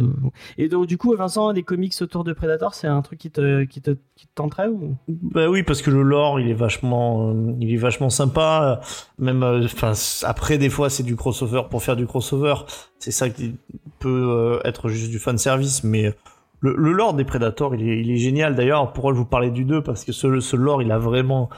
Et 0.57 0.67
donc 0.69 0.87
du 0.87 0.97
coup, 0.97 1.15
Vincent, 1.15 1.51
les 1.51 1.63
comics 1.63 1.93
autour 2.01 2.23
de 2.23 2.33
Predator, 2.33 2.73
c'est 2.73 2.87
un 2.87 3.01
truc 3.01 3.19
qui 3.19 3.31
te, 3.31 3.63
qui 3.63 3.81
te, 3.81 3.91
qui 4.15 4.27
te 4.27 4.31
tenterait 4.35 4.67
ou? 4.67 4.95
Bah 5.07 5.49
oui, 5.49 5.63
parce 5.63 5.81
que 5.81 5.89
le 5.89 6.03
lore, 6.03 6.39
il 6.39 6.49
est 6.49 6.53
vachement, 6.53 7.35
il 7.59 7.73
est 7.73 7.77
vachement 7.77 8.09
sympa. 8.09 8.81
Même, 9.17 9.43
enfin, 9.43 9.93
après 10.23 10.57
des 10.57 10.69
fois, 10.69 10.89
c'est 10.89 11.03
du 11.03 11.15
crossover 11.15 11.63
pour 11.69 11.81
faire 11.81 11.95
du 11.95 12.05
crossover. 12.05 12.55
C'est 12.99 13.11
ça 13.11 13.29
qui 13.29 13.55
peut 13.99 14.59
être 14.63 14.89
juste 14.89 15.09
du 15.09 15.19
fan 15.19 15.37
service, 15.37 15.83
mais 15.83 16.13
le, 16.59 16.75
le 16.75 16.91
lore 16.91 17.13
des 17.13 17.25
Predators, 17.25 17.75
il 17.75 18.11
est, 18.11 18.17
génial. 18.17 18.55
D'ailleurs, 18.55 18.93
pourquoi 18.93 19.13
je 19.13 19.17
vous 19.17 19.25
parlais 19.25 19.51
du 19.51 19.65
2 19.65 19.81
Parce 19.81 20.03
que 20.03 20.11
ce, 20.11 20.39
ce 20.39 20.55
lore, 20.55 20.81
il 20.81 20.91
a 20.91 20.97
vraiment 20.99 21.49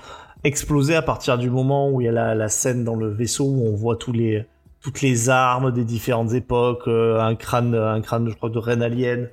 explosé 0.44 0.96
à 0.96 1.02
partir 1.02 1.38
du 1.38 1.50
moment 1.50 1.90
où 1.90 2.00
il 2.02 2.06
y 2.06 2.08
a 2.08 2.36
la 2.36 2.50
scène 2.50 2.86
dans 2.86 2.96
le 2.96 3.10
vaisseau 3.10 3.44
où 3.46 3.68
on 3.68 3.76
voit 3.76 3.98
tous 3.98 4.14
les, 4.14 4.46
toutes 4.82 5.02
les 5.02 5.30
armes 5.30 5.72
des 5.72 5.84
différentes 5.84 6.34
époques, 6.34 6.88
euh, 6.88 7.20
un 7.20 7.36
crâne, 7.36 7.76
un 7.76 8.02
crâne, 8.02 8.30
je 8.30 8.36
crois, 8.36 8.50
de 8.50 8.58
reine 8.58 8.82
alien. 8.82 9.30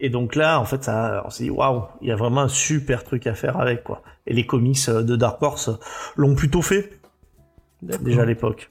Et 0.00 0.08
donc 0.10 0.34
là, 0.34 0.60
en 0.60 0.64
fait, 0.64 0.84
ça, 0.84 1.22
on 1.26 1.30
s'est 1.30 1.44
dit, 1.44 1.50
waouh, 1.50 1.84
il 2.02 2.08
y 2.08 2.12
a 2.12 2.16
vraiment 2.16 2.42
un 2.42 2.48
super 2.48 3.04
truc 3.04 3.26
à 3.26 3.34
faire 3.34 3.58
avec, 3.58 3.84
quoi. 3.84 4.02
Et 4.26 4.34
les 4.34 4.46
comics 4.46 4.78
euh, 4.88 5.02
de 5.02 5.16
Dark 5.16 5.42
Horse 5.42 5.70
l'ont 6.16 6.34
plutôt 6.34 6.62
fait, 6.62 7.00
déjà 7.82 8.22
à 8.22 8.26
l'époque. 8.26 8.70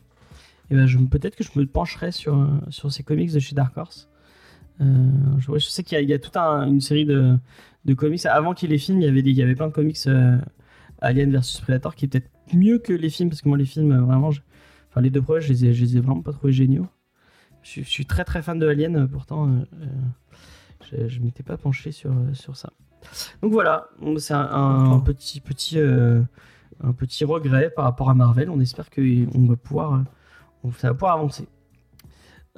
Eh 0.71 0.75
ben, 0.75 0.87
peut-être 1.09 1.35
que 1.35 1.43
je 1.43 1.51
me 1.55 1.65
pencherai 1.65 2.11
sur, 2.11 2.35
euh, 2.35 2.47
sur 2.69 2.91
ces 2.91 3.03
comics 3.03 3.31
de 3.31 3.39
chez 3.39 3.55
Dark 3.55 3.77
Horse. 3.77 4.09
Euh, 4.81 4.85
je, 5.37 5.57
sais 5.59 5.83
qu'il 5.83 5.95
y 5.95 5.99
a, 5.99 6.01
il 6.01 6.09
y 6.09 6.13
a 6.13 6.19
toute 6.19 6.35
un- 6.37 6.67
une 6.67 6.81
série 6.81 7.05
de, 7.05 7.37
de 7.85 7.93
comics. 7.93 8.25
Avant 8.25 8.53
qu'il 8.53 8.69
y 8.69 8.71
ait 8.71 8.75
les 8.75 8.79
films, 8.79 9.01
il 9.01 9.05
y 9.05 9.07
avait, 9.09 9.21
des, 9.21 9.29
il 9.29 9.37
y 9.37 9.43
avait 9.43 9.55
plein 9.55 9.67
de 9.67 9.73
comics 9.73 9.97
euh, 10.07 10.37
Alien 11.01 11.31
versus 11.31 11.59
Predator 11.61 11.95
qui 11.95 12.05
est 12.05 12.07
peut-être 12.07 12.29
mieux 12.53 12.79
que 12.79 12.93
les 12.93 13.09
films, 13.09 13.29
parce 13.29 13.41
que 13.41 13.49
moi, 13.49 13.57
les 13.57 13.65
films, 13.65 13.91
euh, 13.91 14.01
vraiment, 14.01 14.31
je- 14.31 14.41
enfin, 14.93 15.01
les 15.01 15.09
deux 15.09 15.21
premiers, 15.23 15.41
je 15.41 15.49
les, 15.49 15.65
ai, 15.65 15.73
je 15.73 15.83
les 15.83 15.97
ai 15.97 16.01
vraiment 16.01 16.21
pas 16.21 16.31
trouvés 16.33 16.53
géniaux. 16.53 16.87
Je, 17.63 17.69
suis- 17.69 17.83
je 17.83 17.89
suis 17.89 18.05
très 18.05 18.23
très 18.23 18.41
fan 18.43 18.59
de 18.59 18.67
Alien, 18.67 18.95
euh, 18.95 19.07
pourtant, 19.07 19.47
euh, 19.47 19.51
euh, 19.81 19.87
je, 20.91 21.07
je 21.07 21.19
m'étais 21.21 21.43
pas 21.43 21.57
penché 21.57 21.91
sur, 21.91 22.11
sur 22.33 22.55
ça. 22.55 22.71
Donc 23.41 23.51
voilà, 23.51 23.89
c'est 24.17 24.33
un, 24.33 24.99
petit, 24.99 25.39
petit, 25.41 25.79
euh, 25.79 26.21
un 26.83 26.93
petit 26.93 27.25
regret 27.25 27.69
par 27.75 27.85
rapport 27.85 28.09
à 28.09 28.13
Marvel. 28.13 28.49
On 28.49 28.59
espère 28.59 28.89
qu'on 28.89 29.47
va 29.47 29.55
pouvoir. 29.57 30.03
on- 30.63 30.71
ça 30.73 30.89
va 30.89 30.93
pouvoir 30.93 31.15
avancer. 31.15 31.47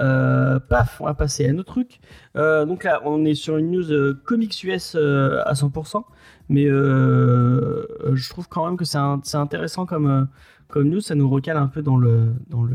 Euh, 0.02 0.60
paf, 0.60 1.00
on 1.00 1.06
va 1.06 1.14
passer 1.14 1.48
à 1.48 1.52
un 1.52 1.58
autre 1.58 1.72
truc. 1.74 2.00
Euh, 2.36 2.66
donc 2.66 2.84
là, 2.84 3.02
on 3.06 3.24
est 3.24 3.34
sur 3.34 3.58
une 3.58 3.72
news 3.72 4.14
comics 4.26 4.62
US 4.64 4.96
à 4.96 5.54
100%, 5.54 6.04
mais 6.50 6.66
je 6.66 8.30
trouve 8.30 8.48
quand 8.50 8.66
même 8.66 8.78
que 8.78 8.86
c'est 8.86 8.98
intéressant 9.38 9.86
comme, 9.86 10.28
comme 10.68 10.90
news. 10.90 11.02
Ça 11.02 11.16
nous 11.16 11.30
recale 11.30 11.58
un 11.58 11.68
peu 11.68 11.82
dans 11.82 11.98
le 11.98 12.34
dans 12.48 12.68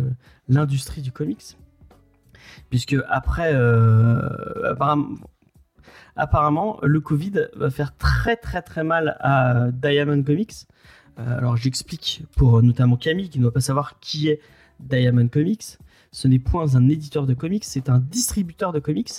l'industrie 0.48 1.02
du 1.02 1.12
comics, 1.12 1.56
puisque 2.68 2.96
après, 3.08 3.52
euh, 3.54 4.20
apparemment, 6.16 6.78
le 6.82 7.00
Covid 7.00 7.48
va 7.54 7.70
faire 7.70 7.96
très 7.96 8.36
très 8.36 8.62
très 8.62 8.84
mal 8.84 9.16
à 9.20 9.70
Diamond 9.72 10.22
Comics. 10.22 10.66
Euh, 11.18 11.38
alors 11.38 11.56
j'explique 11.56 12.22
pour 12.36 12.62
notamment 12.62 12.96
Camille 12.96 13.28
qui 13.28 13.38
ne 13.38 13.44
doit 13.44 13.52
pas 13.52 13.60
savoir 13.60 13.98
qui 14.00 14.28
est 14.28 14.40
Diamond 14.80 15.28
Comics. 15.28 15.78
Ce 16.12 16.26
n'est 16.26 16.38
point 16.38 16.74
un 16.74 16.88
éditeur 16.88 17.26
de 17.26 17.34
comics, 17.34 17.64
c'est 17.64 17.88
un 17.88 18.00
distributeur 18.00 18.72
de 18.72 18.80
comics 18.80 19.10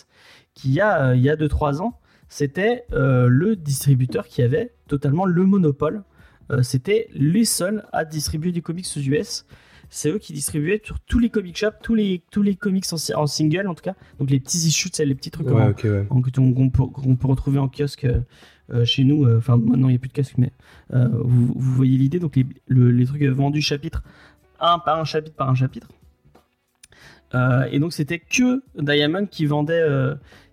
qui, 0.53 0.69
il 0.69 0.73
y 0.73 0.81
a, 0.81 1.15
il 1.15 1.21
y 1.21 1.29
a 1.29 1.37
2-3 1.37 1.79
ans, 1.81 2.01
c'était 2.31 2.85
euh, 2.93 3.27
le 3.27 3.57
distributeur 3.57 4.25
qui 4.25 4.41
avait 4.41 4.73
totalement 4.87 5.25
le 5.25 5.45
monopole. 5.45 6.03
Euh, 6.51 6.63
c'était 6.63 7.07
les 7.13 7.45
seuls 7.45 7.83
à 7.93 8.03
distribuer 8.05 8.51
du 8.51 8.61
comics 8.61 8.85
aux 8.95 8.99
US. 8.99 9.45
c'est 9.89 10.09
eux 10.09 10.17
qui 10.19 10.33
distribuaient 10.33 10.81
sur 10.83 10.99
tous 11.01 11.19
les 11.19 11.29
comic 11.29 11.57
shops, 11.57 11.75
tous 11.83 11.95
les, 11.95 12.23
tous 12.31 12.41
les 12.41 12.55
comics 12.55 12.85
en, 12.91 12.97
en 13.21 13.27
single 13.27 13.67
en 13.67 13.75
tout 13.75 13.83
cas. 13.83 13.95
Donc 14.19 14.29
les 14.29 14.39
petits 14.39 14.57
issues, 14.67 14.89
c'est 14.93 15.05
les 15.05 15.15
petits 15.15 15.31
trucs 15.31 15.47
Ouais, 15.47 15.73
ouais. 15.83 16.05
qu'on 16.07 16.21
peut, 16.21 17.15
peut 17.19 17.27
retrouver 17.27 17.59
en 17.59 17.67
kiosque 17.69 18.05
euh, 18.05 18.21
euh, 18.73 18.85
chez 18.85 19.03
nous. 19.03 19.25
euh, 19.25 19.37
Enfin, 19.37 19.57
maintenant, 19.57 19.87
il 19.89 19.91
n'y 19.91 19.95
a 19.97 19.99
plus 19.99 20.09
de 20.09 20.13
kiosque, 20.13 20.35
mais 20.37 20.51
euh, 20.93 21.07
vous, 21.11 21.53
vous 21.55 21.71
voyez 21.73 21.97
l'idée. 21.97 22.19
Donc, 22.19 22.35
les, 22.37 22.45
le- 22.67 22.91
les 22.91 23.05
trucs 23.05 23.23
vendus 23.23 23.61
chapitre 23.61 24.03
un 24.59 24.79
par 24.79 24.99
un 24.99 25.03
chapitre 25.05 25.35
par 25.35 25.49
un 25.49 25.55
chapitre. 25.55 25.87
Et 27.71 27.79
donc, 27.79 27.93
c'était 27.93 28.19
que 28.19 28.61
Diamond 28.77 29.25
qui 29.25 29.45
vendait, 29.45 29.81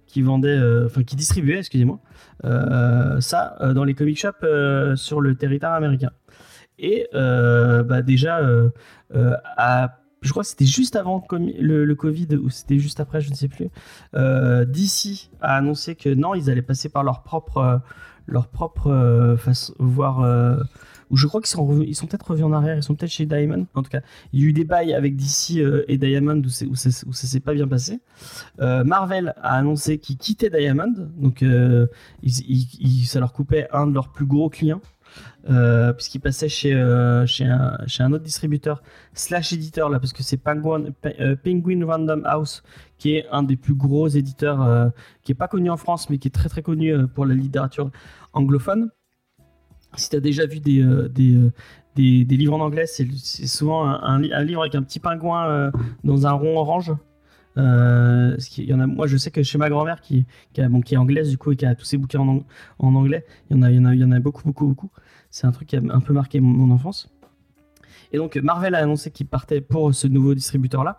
qui 0.09 0.23
vendait, 0.23 0.49
euh, 0.49 0.87
enfin, 0.87 1.05
qui 1.05 1.15
distribuait, 1.15 1.59
excusez-moi, 1.59 2.01
euh, 2.45 3.21
ça 3.21 3.57
euh, 3.61 3.75
dans 3.75 3.85
les 3.85 3.95
comic 3.95 4.19
shops 4.19 4.45
sur 4.97 5.21
le 5.21 5.37
territoire 5.37 5.75
américain. 5.75 6.11
Et 6.81 7.07
bah, 7.13 8.03
déjà, 8.03 8.41
je 9.11 10.31
crois 10.31 10.43
que 10.43 10.49
c'était 10.49 10.65
juste 10.65 10.97
avant 10.97 11.25
le, 11.31 11.95
Covid 11.95 12.37
ou 12.37 12.51
c'était 12.51 12.79
juste 12.79 13.01
après, 13.01 13.21
je 13.21 13.31
ne 13.31 13.35
sais 13.35 13.49
plus. 13.49 13.69
DC 14.15 15.31
a 15.41 15.57
annoncé 15.57 15.95
que 15.95 16.09
non, 16.09 16.35
ils 16.35 16.51
allaient 16.51 16.63
passer 16.63 16.89
par 16.89 17.03
leur 17.03 17.23
propre, 17.23 17.81
leur 18.27 18.49
propre 18.49 19.37
façon, 19.39 19.75
voire, 19.79 20.25
ou 21.11 21.17
je 21.17 21.27
crois 21.27 21.41
qu'ils 21.41 21.51
sont, 21.51 21.67
peut-être 22.07 22.31
revenus 22.31 22.47
en 22.47 22.53
arrière, 22.53 22.77
ils 22.77 22.83
sont 22.83 22.95
peut-être 22.95 23.11
chez 23.11 23.27
Diamond. 23.27 23.67
En 23.75 23.83
tout 23.83 23.91
cas, 23.91 24.01
il 24.33 24.41
y 24.41 24.45
a 24.45 24.47
eu 24.47 24.53
des 24.53 24.65
bails 24.65 24.95
avec 24.95 25.17
DC 25.17 25.57
euh, 25.59 25.85
et 25.89 25.97
Diamond 25.97 26.43
où, 26.43 26.65
où, 26.67 26.73
où 26.73 26.77
ça 26.77 27.27
s'est 27.27 27.41
pas 27.41 27.55
bien 27.55 27.69
passé. 27.69 28.01
Euh, 28.61 28.85
Marvel 28.85 29.35
a 29.43 29.57
annoncé 29.57 29.99
qu'ils 29.99 30.17
quittaient 30.19 30.51
Diamond, 30.51 30.93
donc 31.17 31.43
euh, 31.43 31.87
ça 33.05 33.21
leur 33.21 33.33
coupait 33.33 33.69
un 33.73 33.87
de 33.87 33.95
leurs 33.95 34.11
plus 34.11 34.27
gros 34.27 34.49
clients. 34.49 34.81
Euh, 35.49 35.95
puisqu'ils 35.95 36.21
passaient 36.21 36.51
chez, 36.51 36.75
un, 36.75 38.13
autre 38.13 38.23
distributeur 38.25 38.83
slash 39.15 39.55
éditeur 39.55 39.89
là 39.89 39.99
parce 39.99 40.13
que 40.13 40.23
c'est 40.23 40.37
Penguin, 40.37 40.91
Pe- 41.01 41.35
Penguin 41.37 41.87
Random 41.87 42.23
House 42.27 42.63
qui 42.99 43.15
est 43.15 43.27
un 43.33 43.43
des 43.43 43.57
plus 43.57 43.75
gros 43.75 44.07
éditeurs 44.09 44.93
qui 45.23 45.33
est 45.33 45.35
pas 45.35 45.49
connu 45.49 45.71
en 45.71 45.79
France 45.79 46.11
mais 46.11 46.19
qui 46.19 46.29
est 46.29 46.33
très 46.33 46.51
très 46.51 46.61
connu 46.61 46.95
pour 47.09 47.25
la 47.25 47.35
littérature 47.35 47.91
anglophone 48.35 48.91
si 49.97 50.11
tu 50.11 50.17
as 50.17 50.21
déjà 50.21 50.47
vu 50.47 50.61
des, 50.61 50.81
euh, 50.83 51.09
euh, 51.19 51.51
des, 51.97 52.25
des 52.25 52.37
livres 52.37 52.55
en 52.55 52.61
anglais 52.61 52.87
c'est 52.87 53.07
souvent 53.47 53.85
un, 53.87 54.01
un 54.03 54.21
li- 54.21 54.33
un 54.33 54.45
livre 54.45 54.61
avec 54.63 54.75
un 54.75 54.83
petit 54.83 55.01
pingouin 55.01 55.47
euh, 55.49 55.71
dans 56.05 56.27
un 56.27 56.33
rond 56.33 56.59
orange. 56.59 56.93
Y 57.57 58.73
en 58.73 58.81
a, 58.81 58.87
moi 58.87 59.07
je 59.09 59.17
sais 59.17 59.33
que 59.33 59.43
chez 59.43 59.59
ma 59.59 59.69
grand-mère 59.69 60.01
qui, 60.01 60.25
a- 60.59 60.69
bon, 60.69 60.81
qui 60.81 60.95
est 60.95 60.97
anglaise 60.99 61.29
du 61.31 61.39
coup 61.39 61.51
et 61.53 61.57
qui 61.57 61.67
a 61.67 61.75
tous 61.75 61.85
ses 61.85 61.97
bouquins 61.97 62.21
en, 62.21 62.29
ang- 62.29 62.45
en 62.79 62.95
anglais 62.95 63.25
il 63.51 63.57
y 63.57 64.05
en 64.05 64.13
a, 64.13 64.21
beaucoup 64.21 64.45
beaucoup 64.45 64.67
beaucoup. 64.69 64.91
C'est 65.31 65.47
un 65.47 65.51
truc 65.53 65.69
qui 65.69 65.77
a 65.77 65.81
un 65.91 66.01
peu 66.01 66.13
marqué 66.13 66.39
mon 66.41 66.71
enfance 66.71 67.09
et 68.13 68.17
donc 68.17 68.37
Marvel 68.37 68.75
a 68.75 68.79
annoncé 68.79 69.11
qu'ils 69.11 69.27
partaient 69.27 69.61
pour 69.61 69.95
ce 69.95 70.07
nouveau 70.07 70.35
distributeur 70.35 70.85
là, 70.85 70.97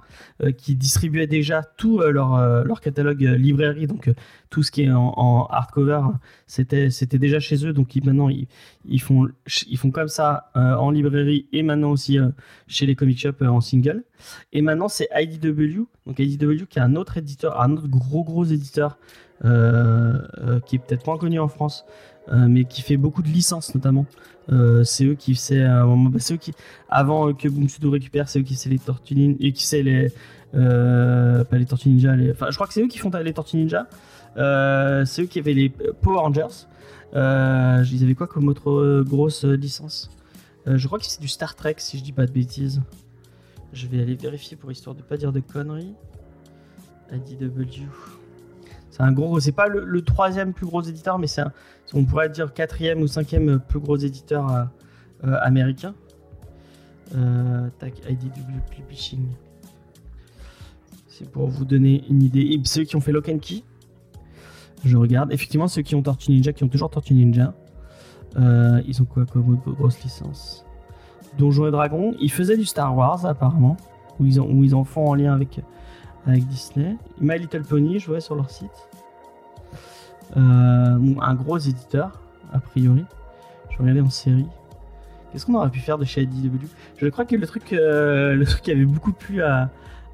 qui 0.58 0.76
distribuait 0.76 1.28
déjà 1.28 1.64
tout 1.64 2.00
euh, 2.00 2.12
leur, 2.12 2.36
euh, 2.36 2.64
leur 2.64 2.82
catalogue 2.82 3.24
euh, 3.26 3.38
librairie, 3.38 3.88
donc 3.88 4.08
euh, 4.08 4.14
tout 4.50 4.64
ce 4.64 4.72
qui 4.72 4.84
est 4.84 4.92
en, 4.92 5.46
hardcover, 5.50 6.02
c'était 6.48 6.90
déjà 7.18 7.40
chez 7.40 7.66
eux. 7.66 7.74
Donc 7.74 7.96
maintenant 8.04 8.30
ils, 8.30 8.48
ils 8.86 9.02
font 9.02 9.28
ils 9.68 9.78
font 9.78 9.92
comme 9.92 10.08
ça 10.08 10.52
euh, 10.56 10.76
en 10.76 10.92
librairie 10.92 11.48
et 11.52 11.64
maintenant 11.64 11.92
aussi 11.92 12.20
euh, 12.20 12.30
chez 12.68 12.86
les 12.86 12.96
comic 12.96 13.20
shops 13.20 13.42
euh, 13.42 13.48
en 13.48 13.62
single. 13.62 14.04
Et 14.52 14.62
maintenant 14.62 14.88
c'est 14.88 15.08
IDW, 15.16 15.86
donc 16.06 16.20
IDW 16.20 16.66
qui 16.70 16.80
est 16.80 16.82
un 16.82 16.96
autre 16.96 17.18
éditeur, 17.18 17.62
un 17.62 17.72
autre 17.72 17.88
gros 17.88 18.24
gros 18.24 18.46
éditeur 18.46 18.98
euh, 18.98 18.98
euh, 18.98 19.29
qui 19.42 20.76
est 20.76 20.80
peut-être 20.80 21.06
moins 21.08 21.18
connu 21.18 21.40
en 21.40 21.48
France, 21.48 21.86
euh, 22.32 22.48
mais 22.48 22.66
qui 22.66 22.82
fait 22.82 22.98
beaucoup 22.98 23.22
de 23.22 23.30
licences 23.30 23.74
notamment. 23.74 24.06
Euh, 24.52 24.84
c'est 24.84 25.06
eux 25.06 25.16
qui 25.16 25.38
euh, 25.52 25.86
bah, 26.10 26.20
c'est 26.20 26.40
avant 26.90 27.30
euh, 27.30 27.34
que 27.34 27.48
Boom 27.48 27.70
Studio 27.70 27.92
récupère, 27.92 28.30
c'est 28.30 28.40
eux 28.40 28.44
qui 28.44 28.56
faisaient 28.56 28.70
les 28.70 28.80
Tortues 28.80 29.36
et 29.40 29.52
qui 29.52 29.64
faisaient 29.64 29.84
les, 29.84 30.12
euh, 30.56 31.44
pas 31.44 31.58
les 31.58 31.66
Tortues 31.66 31.90
je 32.00 32.56
crois 32.56 32.68
que 32.68 32.74
c'est 32.74 32.82
eux 32.82 32.88
qui 32.88 32.98
font 32.98 33.12
les 33.12 33.34
Tortues 33.34 33.58
Ninja. 33.58 33.88
Euh, 34.38 35.06
c'est 35.06 35.24
eux 35.24 35.26
qui 35.26 35.40
avaient 35.40 35.54
les 35.54 35.70
Power 35.70 36.20
Rangers. 36.20 36.68
Euh, 37.16 37.84
ils 37.92 38.04
avaient 38.04 38.16
quoi 38.16 38.28
comme 38.28 38.48
autre 38.48 38.72
euh, 38.72 39.04
grosse 39.04 39.46
euh, 39.46 39.56
licence? 39.56 40.10
Euh, 40.68 40.78
Je 40.78 40.88
crois 40.88 41.00
que 41.00 41.06
c'est 41.06 41.22
du 41.22 41.28
Star 41.28 41.56
Trek, 41.56 41.76
si 41.78 41.98
je 41.98 42.04
dis 42.04 42.12
pas 42.12 42.26
de 42.26 42.32
bêtises. 42.32 42.82
Je 43.74 43.88
vais 43.88 44.02
aller 44.02 44.16
vérifier 44.16 44.58
pour 44.58 44.72
histoire 44.72 44.96
de 44.96 45.02
pas 45.02 45.18
dire 45.18 45.32
de 45.32 45.40
conneries. 45.40 45.94
IDW. 47.12 47.66
C'est 49.00 49.14
gros, 49.14 49.40
c'est 49.40 49.54
pas 49.54 49.68
le, 49.68 50.02
troisième 50.02 50.54
plus 50.54 50.66
gros 50.66 50.82
éditeur, 50.82 51.20
mais 51.20 51.28
c'est 51.28 51.44
on 51.94 52.04
pourrait 52.04 52.30
dire 52.30 52.54
quatrième 52.54 53.02
ou 53.02 53.08
cinquième 53.08 53.60
plus 53.60 53.80
gros 53.80 53.96
éditeur 53.96 54.52
euh, 54.52 54.64
euh, 55.26 55.38
américain. 55.42 55.96
Euh, 57.16 57.70
tac, 57.80 57.94
IDW 58.10 58.60
Publishing. 58.70 59.26
C'est 61.08 61.30
pour 61.32 61.48
vous 61.48 61.66
donner 61.66 62.04
une 62.10 62.22
idée. 62.22 62.42
Et 62.42 62.62
ceux 62.66 62.84
qui 62.84 62.96
ont 62.96 63.02
fait 63.02 63.12
Lock 63.12 63.32
Key, 63.40 63.64
je 64.84 64.98
regarde. 64.98 65.32
Effectivement, 65.32 65.68
ceux 65.68 65.82
qui 65.82 65.96
ont 65.96 66.02
Tortue 66.02 66.32
Ninja, 66.32 66.54
qui 66.54 66.64
ont 66.64 66.70
toujours 66.70 66.90
Tortue 66.90 67.14
Ninja, 67.14 67.54
ils 68.38 69.02
ont 69.02 69.06
quoi 69.06 69.26
comme 69.26 69.50
autre 69.50 69.72
grosse 69.72 70.04
licence? 70.04 70.66
Donjons 71.38 71.68
et 71.68 71.72
Dragons. 71.72 72.16
Ils 72.20 72.32
faisaient 72.32 72.58
du 72.58 72.66
Star 72.66 72.96
Wars 72.96 73.26
apparemment, 73.26 73.78
où 74.20 74.26
ils 74.26 74.40
en, 74.40 74.46
où 74.46 74.64
ils 74.64 74.76
en 74.76 74.84
font 74.84 75.08
en 75.08 75.16
lien 75.16 75.34
avec, 75.34 75.62
avec 76.28 76.46
Disney. 76.48 76.96
My 77.20 77.40
Little 77.40 77.64
Pony, 77.64 78.00
je 78.00 78.08
vois 78.08 78.20
sur 78.20 78.36
leur 78.36 78.50
site. 78.50 78.89
Euh, 80.38 81.00
un 81.22 81.34
gros 81.36 81.58
éditeur, 81.58 82.22
a 82.54 82.60
priori. 82.60 83.06
Je 83.72 83.78
regardais 83.78 84.02
en 84.02 84.10
série. 84.10 84.46
Qu'est-ce 85.32 85.46
qu'on 85.46 85.56
aurait 85.56 85.70
pu 85.70 85.80
faire 85.80 85.98
de 85.98 86.06
chez 86.06 86.24
IDW 86.24 86.58
Je 86.98 87.08
crois 87.08 87.26
que 87.26 87.36
le 87.36 87.46
truc, 87.48 87.74
euh, 87.74 88.34
le 88.36 88.46
truc 88.46 88.62
qui 88.64 88.72
avait 88.72 88.86
beaucoup 88.86 89.12
plu 89.14 89.42
à, 89.44 89.70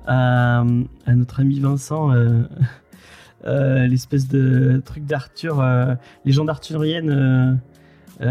à, 0.07 0.59
à 1.05 1.15
notre 1.15 1.39
ami 1.39 1.59
Vincent, 1.59 2.11
euh, 2.13 2.43
euh, 3.45 3.87
l'espèce 3.87 4.27
de 4.27 4.81
truc 4.85 5.05
d'Arthur, 5.05 5.63
légende 6.25 6.49
arthurienne. 6.49 7.59
tu- 8.19 8.25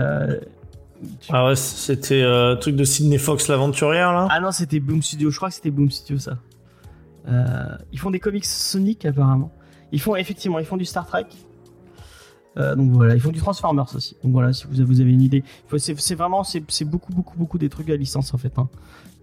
Ah 1.31 1.47
ouais, 1.47 1.57
c'était 1.57 2.23
euh, 2.23 2.55
truc 2.57 2.77
de 2.77 2.85
Sidney 2.85 3.19
Fox 3.19 3.49
l'aventurière 3.49 4.13
là? 4.13 4.29
Ah 4.31 4.41
non, 4.41 4.53
c'était 4.53 4.81
Boom 4.81 5.03
Studio. 5.03 5.31
Je 5.31 5.37
crois 5.37 5.49
que 5.49 5.55
c'était 5.55 5.71
Boom 5.71 5.91
Studio 5.91 6.19
ça. 6.19 6.39
Ils 7.93 7.99
font 7.99 8.11
des 8.11 8.21
comics 8.21 8.45
Sonic 8.45 9.05
apparemment. 9.07 9.51
Ils 9.93 10.01
font 10.01 10.17
effectivement, 10.17 10.59
ils 10.59 10.67
font 10.67 10.77
du 10.77 10.85
Star 10.85 11.07
Trek. 11.07 11.27
Euh, 12.57 12.75
donc 12.77 12.93
voilà, 12.93 13.15
ils 13.15 13.21
font 13.21 13.31
du 13.33 13.41
Transformers 13.41 13.95
aussi. 13.95 14.17
Donc 14.23 14.33
voilà, 14.33 14.53
si 14.53 14.67
vous 14.67 14.81
avez, 14.81 14.85
vous 14.85 15.01
avez 15.01 15.13
une 15.13 15.23
idée, 15.23 15.43
c'est 15.77 15.99
c'est 15.99 16.15
vraiment, 16.15 16.45
c'est 16.45 16.63
c'est 16.69 16.85
beaucoup, 16.85 17.13
beaucoup, 17.13 17.37
beaucoup 17.37 17.59
des 17.59 17.69
trucs 17.69 17.91
à 17.91 17.97
licence 17.97 18.33
en 18.33 18.39
fait. 18.39 18.59
hein. 18.59 18.69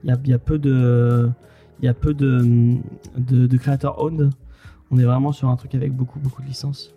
Il 0.03 0.09
y, 0.09 0.33
a, 0.33 0.35
y 0.35 0.37
peu 0.39 0.57
de, 0.57 1.29
il 1.79 1.85
y 1.85 1.87
a 1.87 1.93
peu 1.93 2.13
de, 2.15 2.75
de, 3.17 3.57
créateurs 3.57 4.01
owned. 4.01 4.31
On 4.89 4.97
est 4.97 5.03
vraiment 5.03 5.31
sur 5.31 5.47
un 5.47 5.55
truc 5.55 5.75
avec 5.75 5.93
beaucoup, 5.93 6.19
beaucoup 6.19 6.41
de 6.41 6.47
licences. 6.47 6.93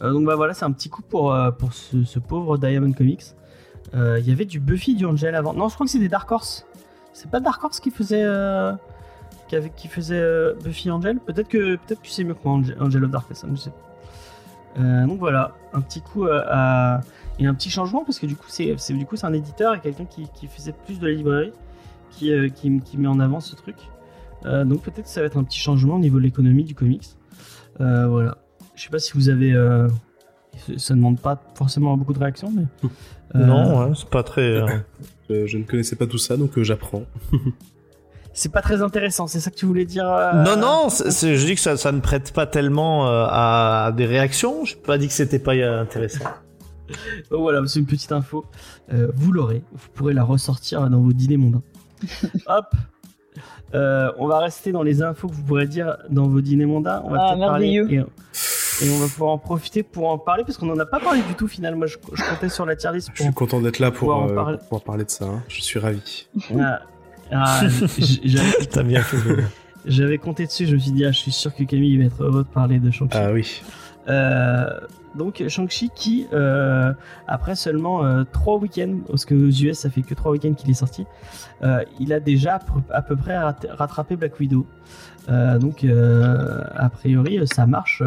Euh, 0.00 0.12
donc 0.12 0.24
bah 0.26 0.36
voilà, 0.36 0.54
c'est 0.54 0.64
un 0.64 0.70
petit 0.70 0.88
coup 0.88 1.02
pour, 1.02 1.34
euh, 1.34 1.50
ce, 1.72 2.18
pauvre 2.20 2.56
Diamond 2.56 2.92
Comics. 2.92 3.34
Il 3.92 4.24
y 4.24 4.30
avait 4.30 4.44
du 4.44 4.60
Buffy, 4.60 4.94
du 4.94 5.04
Angel 5.04 5.34
avant. 5.34 5.52
Non, 5.52 5.68
je 5.68 5.74
crois 5.74 5.86
que 5.86 5.90
c'était 5.90 6.08
Dark 6.08 6.30
Horse. 6.30 6.64
C'est 7.12 7.28
pas 7.28 7.40
Dark 7.40 7.62
Horse 7.64 7.80
qui 7.80 7.90
faisait, 7.90 8.24
qui, 9.76 9.88
faisait 9.88 10.54
Buffy 10.62 10.88
Angel? 10.92 11.18
Peut-être 11.18 11.48
que 11.48 11.74
peut-être 11.74 12.00
que 12.00 12.08
c'est 12.08 12.22
mieux 12.22 12.34
que 12.34 12.40
moi, 12.44 12.60
Angel, 12.78 13.04
of 13.04 13.10
Darkness. 13.10 13.42
hein, 13.44 13.50
je 13.52 13.60
sais. 13.60 13.72
Euh, 14.78 15.06
donc 15.06 15.18
voilà, 15.18 15.54
un 15.72 15.80
petit 15.80 16.00
coup 16.00 16.24
euh, 16.26 16.42
à- 16.46 17.00
et 17.38 17.46
un 17.46 17.54
petit 17.54 17.70
changement 17.70 18.04
parce 18.04 18.18
que 18.18 18.26
du 18.26 18.36
coup 18.36 18.46
c'est 18.48 18.74
c'est- 18.78 18.92
du 18.94 19.04
coup 19.06 19.16
c'est 19.16 19.26
un 19.26 19.32
éditeur 19.32 19.74
et 19.74 19.80
quelqu'un 19.80 20.04
qui, 20.04 20.28
qui 20.34 20.46
faisait 20.46 20.74
plus 20.86 21.00
de 21.00 21.06
la 21.08 21.12
librairie 21.14 21.52
qui, 22.10 22.32
euh, 22.32 22.48
qui, 22.48 22.80
qui 22.80 22.96
met 22.98 23.08
en 23.08 23.18
avant 23.20 23.40
ce 23.40 23.56
truc. 23.56 23.76
Euh, 24.46 24.64
donc 24.64 24.82
peut-être 24.82 25.04
que 25.04 25.08
ça 25.10 25.20
va 25.20 25.26
être 25.26 25.36
un 25.36 25.44
petit 25.44 25.58
changement 25.58 25.94
au 25.96 25.98
niveau 25.98 26.18
de 26.18 26.22
l'économie 26.24 26.64
du 26.64 26.74
comics. 26.74 27.08
Euh, 27.80 28.06
voilà. 28.08 28.38
Je 28.76 28.82
sais 28.84 28.90
pas 28.90 28.98
si 28.98 29.12
vous 29.14 29.28
avez. 29.28 29.52
euh, 29.52 29.88
ça 30.76 30.94
ne 30.94 30.98
demande 30.98 31.18
pas 31.20 31.40
forcément 31.54 31.96
beaucoup 31.96 32.12
de 32.12 32.18
réactions, 32.18 32.52
mais. 32.54 32.64
euh, 33.36 33.44
Non, 33.46 33.78
ouais, 33.88 33.92
c'est 33.96 34.08
pas 34.08 34.22
très. 34.22 34.42
euh, 34.42 34.66
Je, 35.28 35.46
je 35.46 35.58
ne 35.58 35.64
connaissais 35.64 35.96
pas 35.96 36.06
tout 36.06 36.18
ça, 36.18 36.36
donc 36.36 36.56
euh, 36.58 36.62
j'apprends. 36.64 37.02
C'est 38.32 38.52
pas 38.52 38.62
très 38.62 38.80
intéressant, 38.82 39.26
c'est 39.26 39.40
ça 39.40 39.50
que 39.50 39.56
tu 39.56 39.66
voulais 39.66 39.84
dire 39.84 40.08
euh, 40.08 40.32
Non, 40.44 40.56
non, 40.56 40.88
c'est- 40.88 41.36
je 41.36 41.44
dis 41.46 41.54
que 41.56 41.60
ça, 41.60 41.76
ça 41.76 41.90
ne 41.92 42.00
prête 42.00 42.32
pas 42.32 42.46
tellement 42.46 43.08
euh, 43.08 43.26
à, 43.28 43.92
des 43.96 44.06
réactions. 44.06 44.64
Je 44.64 44.76
pas 44.76 44.98
dit 44.98 45.08
que 45.08 45.12
c'était 45.12 45.38
pas 45.40 45.54
euh, 45.54 45.82
intéressant. 45.82 46.24
Donc 47.30 47.40
voilà, 47.40 47.60
c'est 47.66 47.80
une 47.80 47.86
petite 47.86 48.12
info. 48.12 48.44
Euh, 48.92 49.08
vous 49.14 49.32
l'aurez, 49.32 49.62
vous 49.72 49.88
pourrez 49.94 50.14
la 50.14 50.22
ressortir 50.24 50.88
dans 50.88 51.00
vos 51.00 51.12
dîners 51.12 51.36
mondains. 51.36 51.62
Hop 52.46 52.66
Euh, 53.74 54.10
On 54.18 54.26
va 54.26 54.38
rester 54.40 54.72
dans 54.72 54.82
les 54.82 55.00
infos 55.02 55.28
que 55.28 55.34
vous 55.34 55.42
pourrez 55.44 55.66
dire 55.66 55.96
dans 56.10 56.26
vos 56.26 56.40
dîners 56.40 56.66
mondains. 56.66 57.02
On 57.04 57.10
va 57.10 57.18
Ah, 57.20 57.26
parler 57.36 57.38
merveilleux. 57.40 57.92
et, 57.92 57.96
et 58.84 58.90
on 58.90 58.98
va 58.98 59.06
pouvoir 59.06 59.30
en 59.32 59.38
profiter 59.38 59.82
pour 59.84 60.08
en 60.08 60.18
parler 60.18 60.42
parce 60.44 60.56
qu'on 60.58 60.66
n'en 60.66 60.78
a 60.78 60.86
pas 60.86 60.98
parlé 60.98 61.20
du 61.22 61.34
tout 61.34 61.46
finalement. 61.46 61.78
Moi, 61.78 61.86
je, 61.86 61.96
je 62.14 62.22
comptais 62.30 62.48
sur 62.48 62.64
la 62.66 62.74
tier 62.74 62.90
list 62.92 63.10
Je 63.14 63.22
suis 63.24 63.32
content 63.32 63.60
d'être 63.60 63.78
là 63.80 63.90
pour, 63.92 64.12
en 64.14 64.28
euh, 64.28 64.34
parler. 64.34 64.58
pour 64.68 64.82
parler 64.82 65.04
de 65.04 65.10
ça. 65.10 65.24
hein. 65.26 65.42
Je 65.48 65.60
suis 65.60 65.78
ravi. 65.78 66.26
Ah, 66.58 66.80
ah, 67.32 67.60
T'as 68.70 68.82
bien 68.82 69.02
fait. 69.02 69.16
J'avais 69.86 70.18
compté 70.18 70.46
dessus, 70.46 70.66
je 70.66 70.74
me 70.74 70.78
suis 70.78 70.90
dit, 70.92 71.04
ah, 71.06 71.12
je 71.12 71.18
suis 71.18 71.32
sûr 71.32 71.54
que 71.54 71.64
Camille 71.64 71.96
va 71.98 72.04
être 72.04 72.22
heureux 72.22 72.44
de 72.44 72.48
parler 72.48 72.78
de 72.78 72.90
Shang-Chi. 72.90 73.16
Ah 73.16 73.32
oui. 73.32 73.62
Euh, 74.08 74.66
donc 75.14 75.42
Shang-Chi 75.48 75.90
qui, 75.94 76.26
euh, 76.32 76.92
après 77.28 77.54
seulement 77.54 78.04
euh, 78.04 78.24
trois 78.32 78.56
week-ends, 78.58 78.98
parce 79.08 79.24
que 79.24 79.34
aux 79.34 79.50
US 79.50 79.78
ça 79.78 79.90
fait 79.90 80.02
que 80.02 80.14
trois 80.14 80.32
week-ends 80.32 80.54
qu'il 80.54 80.70
est 80.70 80.74
sorti, 80.74 81.06
euh, 81.62 81.82
il 81.98 82.12
a 82.12 82.20
déjà 82.20 82.58
à 82.90 83.02
peu- 83.02 83.16
près 83.16 83.36
rat- 83.38 83.56
rattrapé 83.70 84.16
Black 84.16 84.38
Widow. 84.40 84.66
Donc 85.28 85.84
a 85.84 86.88
priori 86.90 87.38
ça 87.46 87.66
marche, 87.66 88.02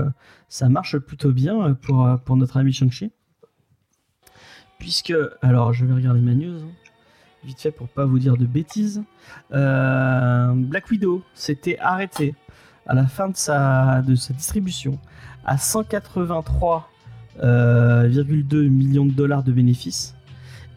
ça 0.49 0.67
marche 0.69 0.97
plutôt 0.97 1.31
bien 1.31 1.73
pour, 1.73 2.07
pour 2.25 2.35
notre 2.35 2.57
ami 2.57 2.73
Shang-Chi. 2.73 3.11
Puisque, 4.79 5.13
alors 5.41 5.71
je 5.73 5.85
vais 5.85 5.93
regarder 5.93 6.19
ma 6.19 6.33
news, 6.33 6.57
hein, 6.59 6.67
vite 7.45 7.59
fait 7.61 7.71
pour 7.71 7.87
pas 7.87 8.05
vous 8.05 8.19
dire 8.19 8.37
de 8.37 8.45
bêtises. 8.45 9.03
Euh, 9.53 10.53
Black 10.55 10.89
Widow 10.89 11.23
s'était 11.33 11.77
arrêté 11.79 12.35
à 12.85 12.93
la 12.93 13.05
fin 13.05 13.29
de 13.29 13.35
sa, 13.35 14.01
de 14.01 14.15
sa 14.15 14.33
distribution 14.33 14.99
à 15.45 15.55
183,2 15.55 16.83
euh, 17.43 18.69
millions 18.69 19.05
de 19.05 19.11
dollars 19.11 19.43
de 19.43 19.51
bénéfices. 19.51 20.15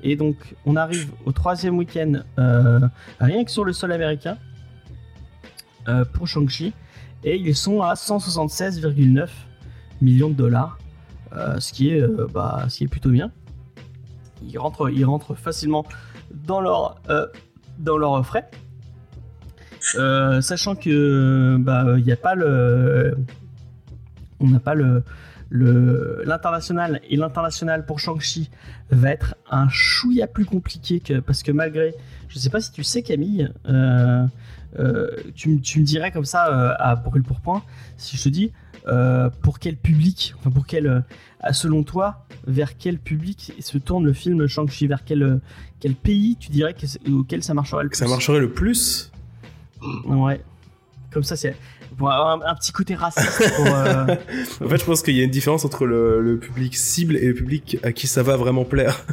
Et 0.02 0.16
donc, 0.16 0.54
on 0.66 0.76
arrive 0.76 1.10
au 1.24 1.32
troisième 1.32 1.78
week-end, 1.78 2.20
euh, 2.38 2.80
rien 3.18 3.44
que 3.44 3.50
sur 3.50 3.64
le 3.64 3.72
sol 3.72 3.92
américain, 3.92 4.36
pour 6.12 6.26
Shang-Chi. 6.26 6.72
Et 7.22 7.36
ils 7.36 7.54
sont 7.54 7.80
à 7.80 7.94
176,9 7.94 9.28
millions 10.00 10.28
de 10.28 10.34
dollars, 10.34 10.78
ce, 11.58 11.72
qui 11.72 11.90
est, 11.90 12.04
bah, 12.32 12.66
ce 12.68 12.78
qui 12.78 12.84
est 12.84 12.88
plutôt 12.88 13.10
bien. 13.10 13.30
Ils 14.42 14.58
rentrent, 14.58 14.90
ils 14.90 15.04
rentrent 15.04 15.34
facilement 15.34 15.84
dans 16.44 16.60
leur, 16.60 17.00
euh, 17.10 17.26
dans 17.78 17.96
leurs 17.98 18.24
frais. 18.26 18.48
Euh, 19.94 20.40
sachant 20.40 20.74
que 20.74 21.56
bah 21.60 21.84
il 21.96 22.04
n'y 22.04 22.10
a 22.12 22.16
pas 22.16 22.34
le 22.34 23.16
on 24.40 24.48
n'a 24.48 24.58
pas 24.58 24.74
le 24.74 25.04
l'international 26.26 27.00
et 27.08 27.16
l'international 27.16 27.86
pour 27.86 28.00
Shang-Chi 28.00 28.50
va 28.90 29.10
être 29.10 29.36
un 29.48 29.68
chouïa 29.68 30.26
plus 30.26 30.44
compliqué 30.44 30.98
que 30.98 31.20
parce 31.20 31.44
que 31.44 31.52
malgré 31.52 31.94
je 32.28 32.38
sais 32.40 32.50
pas 32.50 32.60
si 32.60 32.72
tu 32.72 32.82
sais 32.82 33.02
Camille 33.02 33.48
euh, 33.68 34.26
euh, 34.80 35.08
tu, 35.36 35.50
me- 35.50 35.84
dirais 35.84 36.10
comme 36.10 36.24
ça 36.24 36.48
euh, 36.52 36.74
à 36.80 36.96
brûle 36.96 37.22
pour 37.22 37.40
point 37.40 37.62
si 37.96 38.16
je 38.16 38.24
te 38.24 38.28
dis 38.28 38.52
euh, 38.88 39.30
pour 39.42 39.60
quel 39.60 39.76
public 39.76 40.34
enfin 40.40 40.50
pour 40.50 40.66
quel 40.66 40.86
euh, 40.88 41.00
selon 41.52 41.82
toi 41.82 42.26
vers 42.46 42.76
quel 42.76 42.98
public 42.98 43.52
se 43.60 43.78
tourne 43.78 44.04
le 44.04 44.12
film 44.12 44.46
Shang-Chi? 44.46 44.86
Vers 44.86 45.04
quel 45.04 45.22
euh, 45.22 45.36
quel 45.80 45.94
pays 45.94 46.36
tu 46.38 46.50
dirais 46.50 46.74
que 46.74 46.86
auquel 47.12 47.42
ça 47.42 47.54
marcherait 47.54 47.84
le 47.84 47.88
Que 47.90 47.96
ça 47.96 48.04
plus? 48.04 48.10
marcherait 48.10 48.40
le 48.40 48.50
plus? 48.50 49.10
Ouais. 50.06 50.40
Comme 51.12 51.22
ça, 51.22 51.36
c'est 51.36 51.54
pour 51.96 52.10
avoir 52.10 52.30
un, 52.42 52.50
un 52.50 52.54
petit 52.54 52.72
côté 52.72 52.94
raciste. 52.94 53.54
Pour, 53.56 53.66
euh, 53.66 54.06
En 54.64 54.68
fait, 54.68 54.78
je 54.78 54.84
pense 54.84 55.02
qu'il 55.02 55.16
y 55.16 55.20
a 55.20 55.24
une 55.24 55.30
différence 55.30 55.64
entre 55.64 55.86
le, 55.86 56.20
le 56.20 56.38
public 56.38 56.76
cible 56.76 57.16
et 57.16 57.26
le 57.28 57.34
public 57.34 57.78
à 57.82 57.92
qui 57.92 58.06
ça 58.06 58.22
va 58.22 58.36
vraiment 58.36 58.64
plaire. 58.64 59.04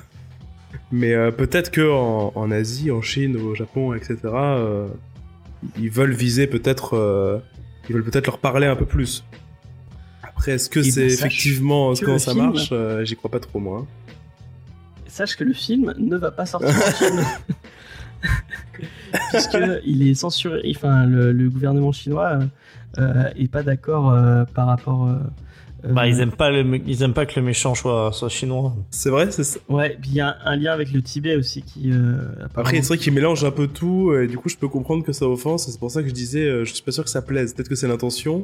Mais 0.91 1.13
euh, 1.13 1.31
peut-être 1.31 1.71
que 1.71 1.89
en, 1.89 2.31
en 2.35 2.51
Asie, 2.51 2.91
en 2.91 3.01
Chine, 3.01 3.37
au 3.37 3.55
Japon, 3.55 3.93
etc., 3.93 4.17
euh, 4.25 4.87
ils 5.77 5.89
veulent 5.89 6.13
viser 6.13 6.45
peut-être, 6.45 7.41
ils 7.89 7.93
veulent 7.95 8.03
peut-être 8.03 8.27
leur 8.27 8.37
parler 8.39 8.67
un 8.67 8.75
peu 8.75 8.85
plus. 8.85 9.23
Après, 10.43 10.51
est-ce 10.55 10.69
que 10.69 10.79
Et 10.81 10.83
c'est 10.83 11.01
ben, 11.03 11.09
sache 11.09 11.19
effectivement 11.19 11.93
que 11.93 12.03
comment 12.03 12.19
ça 12.19 12.33
film- 12.33 12.43
marche 12.47 12.69
Euh, 12.73 13.05
J'y 13.05 13.15
crois 13.15 13.31
pas 13.31 13.39
trop 13.39 13.59
moi. 13.59 13.85
hein. 13.87 14.13
Sache 15.07 15.37
que 15.37 15.45
le 15.45 15.53
film 15.53 15.93
ne 15.97 16.17
va 16.17 16.31
pas 16.31 16.45
sortir 16.45 16.69
en 16.69 16.91
Chine. 16.91 17.23
Puisque 19.29 19.57
il 19.85 20.05
est 20.07 20.13
censuré. 20.15 20.61
Enfin, 20.75 21.05
le, 21.05 21.31
le 21.31 21.49
gouvernement 21.49 21.93
chinois 21.93 22.39
euh, 22.39 22.45
euh, 22.99 23.29
est 23.37 23.47
pas 23.49 23.63
d'accord 23.63 24.11
euh, 24.11 24.43
par 24.53 24.67
rapport. 24.67 25.07
Bah, 25.87 26.07
ils 26.07 26.19
aiment 26.19 26.31
pas 26.31 26.49
le, 26.49 26.81
ils 26.87 27.03
aiment 27.03 27.13
pas 27.13 27.25
que 27.25 27.37
le 27.39 27.45
méchant 27.45 27.73
soit, 27.75 28.11
soit 28.13 28.27
chinois. 28.29 28.73
C'est 28.89 29.09
vrai, 29.09 29.31
c'est 29.31 29.43
ça. 29.45 29.59
Ouais, 29.69 29.97
puis 30.01 30.11
il 30.11 30.15
y 30.17 30.21
a 30.21 30.35
un 30.45 30.55
lien 30.57 30.71
avec 30.73 30.91
le 30.91 31.01
Tibet 31.01 31.35
aussi 31.37 31.61
qui. 31.61 31.91
euh, 31.91 32.17
Après, 32.55 32.75
c'est 32.81 32.87
vrai 32.87 32.97
qu'ils 32.97 33.13
mélangent 33.13 33.43
un 33.45 33.51
peu 33.51 33.67
tout, 33.67 34.13
et 34.15 34.27
du 34.27 34.37
coup, 34.37 34.49
je 34.49 34.55
peux 34.57 34.67
comprendre 34.69 35.03
que 35.05 35.11
ça 35.13 35.25
offense, 35.27 35.67
et 35.67 35.71
c'est 35.71 35.79
pour 35.79 35.91
ça 35.91 36.01
que 36.01 36.07
je 36.09 36.13
disais, 36.13 36.65
je 36.65 36.73
suis 36.73 36.83
pas 36.83 36.91
sûr 36.91 37.03
que 37.05 37.09
ça 37.09 37.21
plaise. 37.21 37.53
Peut-être 37.53 37.69
que 37.69 37.75
c'est 37.75 37.87
l'intention, 37.87 38.43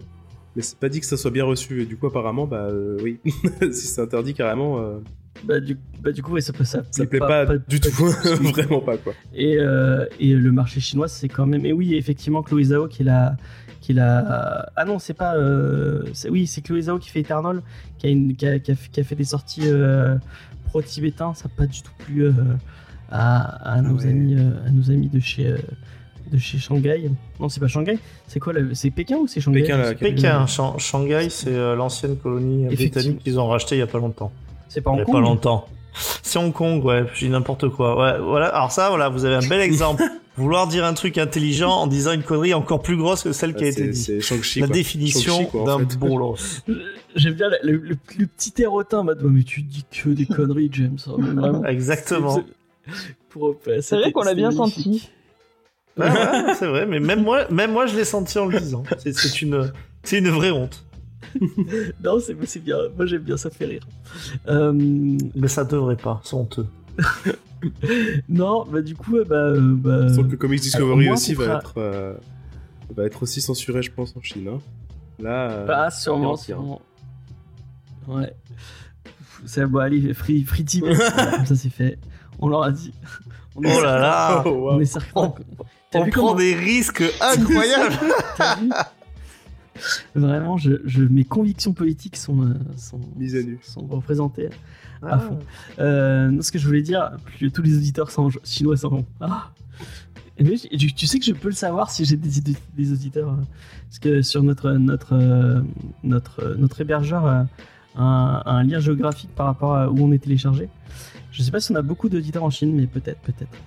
mais 0.59 0.63
c'est 0.63 0.77
pas 0.77 0.89
dit 0.89 0.99
que 0.99 1.05
ça 1.05 1.15
soit 1.15 1.31
bien 1.31 1.45
reçu, 1.45 1.81
et 1.81 1.85
du 1.85 1.95
coup, 1.95 2.07
apparemment, 2.07 2.45
bah 2.45 2.67
euh, 2.69 2.97
oui. 3.01 3.19
si 3.71 3.87
c'est 3.87 4.01
interdit 4.01 4.33
carrément, 4.33 4.77
euh, 4.79 4.97
Bah, 5.45 5.61
du, 5.61 5.77
bah, 6.03 6.11
du 6.11 6.21
coup, 6.21 6.33
ouais, 6.33 6.41
ça, 6.41 6.51
peut- 6.51 6.65
ça, 6.65 6.81
ça 6.91 7.05
plaît 7.05 7.19
pas, 7.19 7.45
du 7.57 7.79
tout. 7.79 7.89
Vraiment 8.51 8.81
pas, 8.81 8.97
quoi. 8.97 9.13
Et, 9.33 9.57
euh, 9.57 10.05
et 10.19 10.33
le 10.33 10.51
marché 10.51 10.81
chinois, 10.81 11.07
c'est 11.07 11.29
quand 11.29 11.45
même. 11.45 11.65
Et 11.65 11.71
oui, 11.71 11.95
effectivement, 11.95 12.43
Chloé 12.43 12.65
Zhao 12.65 12.89
qui 12.89 13.03
est 13.03 13.05
la. 13.05 13.37
Qui 13.79 13.93
est 13.93 13.95
la... 13.95 14.69
Ah 14.75 14.83
non, 14.83 14.99
c'est 14.99 15.13
pas. 15.13 15.37
euh, 15.37 16.03
c'est- 16.11 16.29
Oui, 16.29 16.45
c'est 16.47 16.59
Chloé 16.61 16.81
Zhao 16.81 16.99
qui 16.99 17.09
fait 17.09 17.21
Eternal, 17.21 17.61
qui 17.97 18.07
a, 18.07 18.09
une... 18.09 18.35
qui 18.35 18.45
a, 18.45 18.59
qui 18.59 18.71
a 18.71 18.75
fait, 18.75 18.89
qui 18.91 18.99
a 18.99 19.03
fait 19.05 19.15
des 19.15 19.23
sorties 19.23 19.61
euh, 19.67 20.17
pro-tibétains. 20.65 21.33
Ça 21.33 21.47
n'a 21.47 21.53
pas 21.55 21.65
du 21.65 21.81
tout 21.81 21.93
plu 21.99 22.25
euh, 22.25 22.31
à, 23.09 23.71
à, 23.75 23.81
nos 23.81 23.97
ouais. 23.99 24.07
amis, 24.07 24.35
euh, 24.35 24.67
à 24.67 24.71
nos 24.71 24.91
amis 24.91 25.07
de 25.07 25.21
chez. 25.21 25.55
Euh, 26.29 26.33
de 26.35 26.37
chez 26.39 26.57
Shanghai. 26.57 27.09
Non, 27.39 27.49
c'est 27.49 27.59
pas 27.59 27.67
Shanghai. 27.67 27.97
C'est 28.27 28.39
quoi 28.39 28.53
C'est 28.73 28.91
Pékin 28.91 29.17
ou 29.17 29.27
c'est 29.27 29.41
Shanghai 29.41 29.61
Pékin, 29.61 29.77
là. 29.77 29.93
Pékin, 29.93 30.45
Shan- 30.47 30.77
Shanghai, 30.77 31.27
c'est 31.29 31.49
euh, 31.53 31.75
l'ancienne 31.75 32.15
colonie 32.17 32.65
Effectivement. 32.65 32.91
britannique 32.91 33.23
qu'ils 33.23 33.39
ont 33.39 33.47
racheté 33.47 33.75
il 33.75 33.79
y 33.79 33.81
a 33.83 33.87
pas 33.87 33.99
longtemps. 33.99 34.31
C'est 34.67 34.81
pas 34.81 34.91
Il 34.91 34.93
en 34.93 34.97
y 34.97 35.01
a 35.01 35.05
Kong 35.05 35.13
pas 35.15 35.21
longtemps. 35.21 35.67
C'est 36.21 36.37
Hong 36.37 36.53
Kong, 36.53 36.85
ouais, 36.85 37.05
je 37.15 37.25
dis 37.25 37.29
n'importe 37.31 37.67
quoi. 37.69 37.97
Ouais, 37.99 38.19
voilà. 38.23 38.47
Alors 38.49 38.71
ça, 38.71 38.89
voilà, 38.89 39.09
vous 39.09 39.25
avez 39.25 39.35
un 39.43 39.47
bel 39.47 39.59
exemple. 39.61 40.03
Vouloir 40.37 40.67
dire 40.67 40.85
un 40.85 40.93
truc 40.93 41.17
intelligent 41.17 41.71
en 41.71 41.87
disant 41.87 42.13
une 42.13 42.23
connerie 42.23 42.53
encore 42.53 42.81
plus 42.81 42.95
grosse 42.95 43.23
que 43.23 43.33
celle 43.33 43.55
qui 43.55 43.65
a 43.65 43.67
Ah, 43.67 43.71
été 43.71 43.87
dite. 43.89 44.09
La 44.55 44.67
quoi. 44.67 44.73
définition 44.73 45.49
d'un 45.65 45.79
bolos. 45.99 46.61
J'aime 47.15 47.33
bien 47.33 47.47
le, 47.63 47.71
le- 47.77 47.97
le 48.17 48.25
petit 48.27 48.53
air 48.61 48.71
hautain 48.71 49.03
mais 49.03 49.43
tu 49.43 49.63
dis 49.63 49.83
que 49.91 50.09
des 50.09 50.25
conneries, 50.27 50.69
James. 50.71 50.97
hein. 51.43 51.61
Exactement. 51.67 52.35
C'est- 52.87 52.93
Pour, 53.29 53.55
C'est 53.81 53.97
vrai 53.97 54.11
qu'on 54.13 54.21
l'a 54.23 54.33
bien 54.35 54.51
senti. 54.51 55.09
Ouais, 55.97 56.53
c'est 56.57 56.67
vrai, 56.67 56.85
mais 56.85 56.99
même 56.99 57.23
moi, 57.23 57.47
même 57.51 57.71
moi, 57.73 57.85
je 57.87 57.95
l'ai 57.95 58.05
senti 58.05 58.37
en 58.39 58.45
le 58.45 58.59
disant. 58.59 58.83
C'est- 58.99 59.13
C'est 59.13 59.41
une, 59.41 59.71
c'est 60.03 60.17
une 60.19 60.29
vraie 60.29 60.51
honte. 60.51 60.85
Non, 62.03 62.19
c'est 62.19 62.35
c'est 62.45 62.59
bien. 62.63 62.77
Moi, 62.95 63.05
j'aime 63.05 63.21
bien, 63.21 63.37
ça 63.37 63.49
fait 63.49 63.65
rire. 63.65 63.83
Euh, 64.47 64.71
Mais 65.35 65.47
ça 65.47 65.63
devrait 65.65 65.97
pas, 65.97 66.21
c'est 66.23 66.35
honteux. 66.35 66.65
non, 68.29 68.65
bah 68.65 68.81
du 68.81 68.95
coup, 68.95 69.17
euh, 69.17 69.25
bah, 69.25 69.35
euh, 69.35 69.59
bah, 69.75 70.13
Sauf 70.13 70.27
que 70.29 70.35
Comics 70.35 70.59
alors, 70.59 70.87
Discovery 70.87 71.05
moi, 71.05 71.13
aussi 71.13 71.33
va 71.33 71.57
être, 71.57 71.73
euh, 71.77 72.13
va 72.95 73.05
être 73.05 73.23
aussi 73.23 73.41
censuré, 73.41 73.81
je 73.81 73.91
pense, 73.91 74.15
en 74.15 74.21
Chine. 74.21 74.47
hein. 74.47 74.59
Là, 75.19 75.51
euh, 75.51 75.65
bah, 75.65 75.89
sûrement, 75.91 76.35
sûrement. 76.37 76.81
Ouais. 78.07 78.33
C'est 79.45 79.65
bon, 79.65 79.79
allez, 79.79 80.13
free. 80.13 80.45
Voilà, 80.79 81.31
Comme 81.37 81.45
ça, 81.45 81.55
c'est 81.55 81.69
fait. 81.69 81.97
On 82.39 82.47
leur 82.47 82.63
a 82.63 82.71
dit. 82.71 82.93
On 83.55 83.61
Oh 83.61 83.81
là 83.81 83.99
là, 83.99 84.43
oh, 84.45 84.49
wow. 84.49 84.71
On 84.73 84.79
est 84.79 84.85
certain. 84.85 85.33
T'as 85.57 85.63
on 85.93 86.01
prend 86.01 86.09
comment- 86.11 86.35
des 86.35 86.55
risques 86.55 87.03
incroyables. 87.21 87.95
t'as 88.37 88.55
vu 88.55 88.69
Vraiment, 90.15 90.57
je, 90.57 90.73
je- 90.85 91.03
mes 91.03 91.23
convictions 91.23 91.73
politiques 91.73 92.17
sont, 92.17 92.41
euh, 92.43 92.53
sont, 92.77 92.99
Mise 93.15 93.35
à 93.35 93.41
nu. 93.43 93.59
sont 93.61 93.85
représentées 93.87 94.47
à 95.01 95.13
Ah. 95.13 95.19
fond. 95.19 95.39
Euh, 95.79 96.41
ce 96.41 96.51
que 96.51 96.59
je 96.59 96.65
voulais 96.67 96.81
dire, 96.81 97.11
plus 97.25 97.49
tous 97.51 97.61
les 97.61 97.77
auditeurs 97.77 98.11
sont 98.11 98.29
chinois 98.43 98.75
s'en 98.75 98.89
vont. 98.89 99.05
Ah 99.21 99.51
Mais 100.37 100.55
tu, 100.57 100.93
tu 100.93 101.07
sais 101.07 101.17
que 101.19 101.25
je 101.25 101.31
peux 101.31 101.47
le 101.49 101.53
savoir 101.55 101.91
si 101.91 102.03
j'ai 102.03 102.17
des, 102.17 102.41
des- 102.41 102.57
des 102.77 102.91
auditeurs. 102.91 103.29
euh, 103.29 103.35
Parce 103.87 103.99
que 103.99 104.21
sur 104.21 104.43
notre, 104.43 104.71
notre, 104.73 105.63
notre, 106.03 106.55
notre 106.57 106.81
hébergeur 106.81 107.25
a 107.25 107.47
un, 107.95 108.41
un 108.45 108.63
lien 108.63 108.79
géographique 108.79 109.29
par 109.33 109.45
rapport 109.45 109.75
à 109.75 109.89
où 109.89 109.97
on 109.99 110.11
est 110.11 110.19
téléchargé. 110.19 110.67
Je 111.31 111.41
sais 111.41 111.51
pas 111.51 111.61
si 111.61 111.71
on 111.71 111.75
a 111.75 111.81
beaucoup 111.81 112.09
d'auditeurs 112.09 112.43
en 112.43 112.49
Chine, 112.49 112.75
mais 112.75 112.85
peut-être, 112.87 113.19
peut-être. 113.21 113.57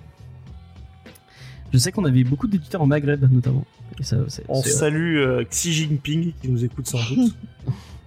Je 1.73 1.77
sais 1.79 1.91
qu'on 1.91 2.05
avait 2.05 2.23
beaucoup 2.23 2.47
d'auditeurs 2.47 2.81
en 2.83 2.85
Maghreb, 2.85 3.25
notamment. 3.31 3.65
Et 3.99 4.03
ça, 4.03 4.17
c'est- 4.27 4.43
On 4.47 4.61
c'est- 4.61 4.69
salue 4.69 5.17
euh, 5.17 5.43
Xi 5.43 5.73
Jinping 5.73 6.33
qui 6.41 6.47
nous 6.49 6.63
écoute 6.63 6.87
sans 6.87 6.99
doute. 7.09 7.35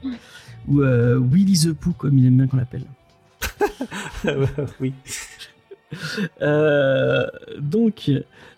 Ou 0.69 0.83
euh, 0.83 1.21
Willy 1.21 1.59
the 1.59 1.73
Pooh, 1.73 1.93
comme 1.93 2.17
il 2.19 2.27
aime 2.27 2.37
bien 2.37 2.47
qu'on 2.47 2.57
l'appelle. 2.57 2.85
oui. 4.81 4.93
Euh, 6.43 7.27
donc, 7.61 8.11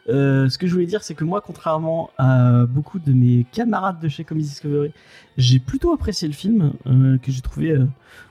euh, 0.09 0.49
ce 0.49 0.57
que 0.59 0.67
je 0.67 0.73
voulais 0.73 0.87
dire, 0.87 1.03
c'est 1.03 1.15
que 1.15 1.25
moi, 1.25 1.43
contrairement 1.45 2.11
à 2.19 2.65
beaucoup 2.67 2.99
de 2.99 3.13
mes 3.13 3.45
camarades 3.53 4.01
de 4.01 4.09
chez 4.09 4.25
Comics 4.25 4.47
Discovery, 4.47 4.93
j'ai 5.37 5.59
plutôt 5.59 5.93
apprécié 5.93 6.27
le 6.29 6.35
film, 6.35 6.73
euh, 6.87 7.19
que 7.19 7.31
j'ai 7.31 7.43
trouvé. 7.43 7.73
euh, 7.73 7.87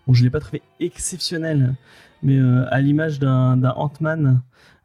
bon, 0.07 0.13
je 0.13 0.23
l'ai 0.23 0.29
pas 0.31 0.39
trouvé 0.39 0.61
exceptionnel, 0.79 1.75
mais 2.23 2.37
euh, 2.37 2.65
à 2.71 2.81
l'image 2.81 3.19
d'un 3.19 3.57
d'un 3.57 3.71
Ant-Man, 3.75 4.25
euh, 4.27 4.33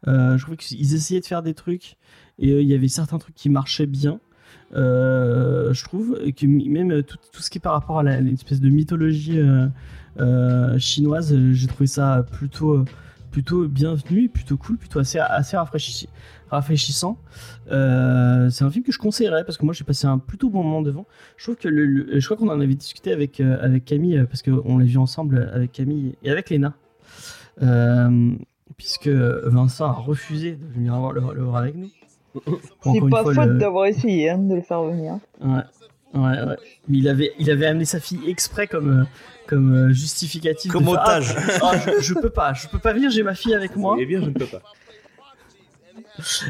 je 0.05 0.41
trouvais 0.41 0.57
qu'ils 0.57 0.95
essayaient 0.95 1.21
de 1.21 1.25
faire 1.25 1.43
des 1.43 1.53
trucs 1.53 1.97
et 2.39 2.51
euh, 2.51 2.61
il 2.61 2.67
y 2.67 2.73
avait 2.73 2.87
certains 2.87 3.17
trucs 3.17 3.35
qui 3.35 3.49
marchaient 3.49 3.85
bien. 3.85 4.19
Euh, 4.75 5.73
je 5.73 5.83
trouve 5.83 6.17
que 6.35 6.45
même 6.45 6.91
euh, 6.91 7.03
tout, 7.03 7.17
ce 7.39 7.49
qui 7.49 7.59
est 7.59 7.61
par 7.61 7.73
rapport 7.73 7.99
à 7.99 8.03
l'espèce 8.03 8.59
de 8.59 8.69
mythologie 8.69 9.39
euh, 9.39 9.67
euh, 10.19 10.77
chinoise, 10.79 11.31
euh, 11.33 11.53
j'ai 11.53 11.67
trouvé 11.67 11.87
ça 11.87 12.25
plutôt 12.31 12.73
euh, 12.73 12.85
plutôt 13.31 13.67
bienvenu, 13.67 14.29
plutôt 14.29 14.57
cool, 14.57 14.77
plutôt 14.77 14.99
assez, 14.99 15.17
assez 15.17 15.57
rafraîchi- 15.57 16.07
rafraîchissant. 16.51 17.17
Euh, 17.71 18.49
c'est 18.51 18.63
un 18.63 18.69
film 18.69 18.83
que 18.83 18.91
je 18.91 18.99
conseillerais 18.99 19.43
parce 19.43 19.57
que 19.57 19.65
moi 19.65 19.73
j'ai 19.73 19.83
passé 19.83 20.05
un 20.05 20.19
plutôt 20.19 20.49
bon 20.49 20.63
moment 20.63 20.83
devant. 20.83 21.07
Je 21.37 21.45
trouve 21.45 21.55
que 21.55 21.69
je 21.69 22.25
crois 22.25 22.37
qu'on 22.37 22.49
en 22.49 22.59
avait 22.59 22.75
discuté 22.75 23.11
avec, 23.11 23.39
euh, 23.39 23.57
avec 23.59 23.85
Camille 23.85 24.17
euh, 24.19 24.25
parce 24.25 24.43
qu'on 24.43 24.77
l'a 24.77 24.85
vu 24.85 24.97
ensemble 24.97 25.49
avec 25.51 25.71
Camille 25.71 26.15
et 26.23 26.29
avec 26.29 26.51
Léna. 26.51 26.75
Euh, 27.61 28.35
puisque 28.77 29.07
Vincent 29.07 29.85
a 29.85 29.91
refusé 29.93 30.53
de 30.53 30.65
venir 30.73 30.95
voir 30.97 31.11
le, 31.13 31.21
le 31.33 31.43
voir 31.43 31.57
avec 31.57 31.75
nous. 31.75 31.89
C'est 32.83 32.99
pas 33.09 33.21
fois 33.23 33.33
faute 33.35 33.45
le- 33.47 33.57
d'avoir 33.59 33.85
essayé 33.85 34.29
hein, 34.31 34.39
de 34.39 34.55
le 34.55 34.61
faire 34.61 34.81
venir. 34.83 35.19
Ouais, 35.41 35.61
ouais, 36.15 36.21
ouais. 36.21 36.57
Mais 36.87 36.97
il 36.97 37.07
avait, 37.07 37.31
il 37.37 37.51
avait 37.51 37.67
amené 37.67 37.85
sa 37.85 37.99
fille 37.99 38.21
exprès 38.27 38.65
comme, 38.67 39.05
comme 39.47 39.73
euh, 39.73 39.93
justificatif. 39.93 40.71
Comme 40.71 40.85
faire, 40.85 40.93
otage. 40.93 41.35
Ah, 41.61 41.71
ah, 41.73 41.77
je, 41.77 42.01
je 42.01 42.13
peux 42.15 42.31
pas, 42.31 42.53
je 42.53 42.67
peux 42.67 42.79
pas 42.79 42.93
venir, 42.93 43.11
j'ai 43.11 43.21
ma 43.23 43.35
fille 43.35 43.53
avec 43.53 43.75
moi. 43.75 43.97
Eh 43.99 44.05
bien, 44.07 44.19
je 44.21 44.25
ne 44.29 44.33
peux 44.33 44.47
pas. 44.47 44.61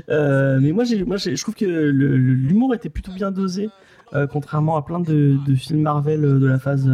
Euh, 0.09 0.59
mais 0.61 0.71
moi, 0.71 0.83
j'ai, 0.83 1.03
moi 1.03 1.17
je 1.17 1.41
trouve 1.41 1.55
que 1.55 1.65
l'humour 1.65 2.73
était 2.75 2.89
plutôt 2.89 3.11
bien 3.11 3.31
dosé, 3.31 3.69
euh, 4.13 4.27
contrairement 4.27 4.77
à 4.77 4.81
plein 4.83 4.99
de, 4.99 5.37
de 5.45 5.55
films 5.55 5.81
Marvel 5.81 6.21
de 6.21 6.45
la 6.47 6.59
phase. 6.59 6.89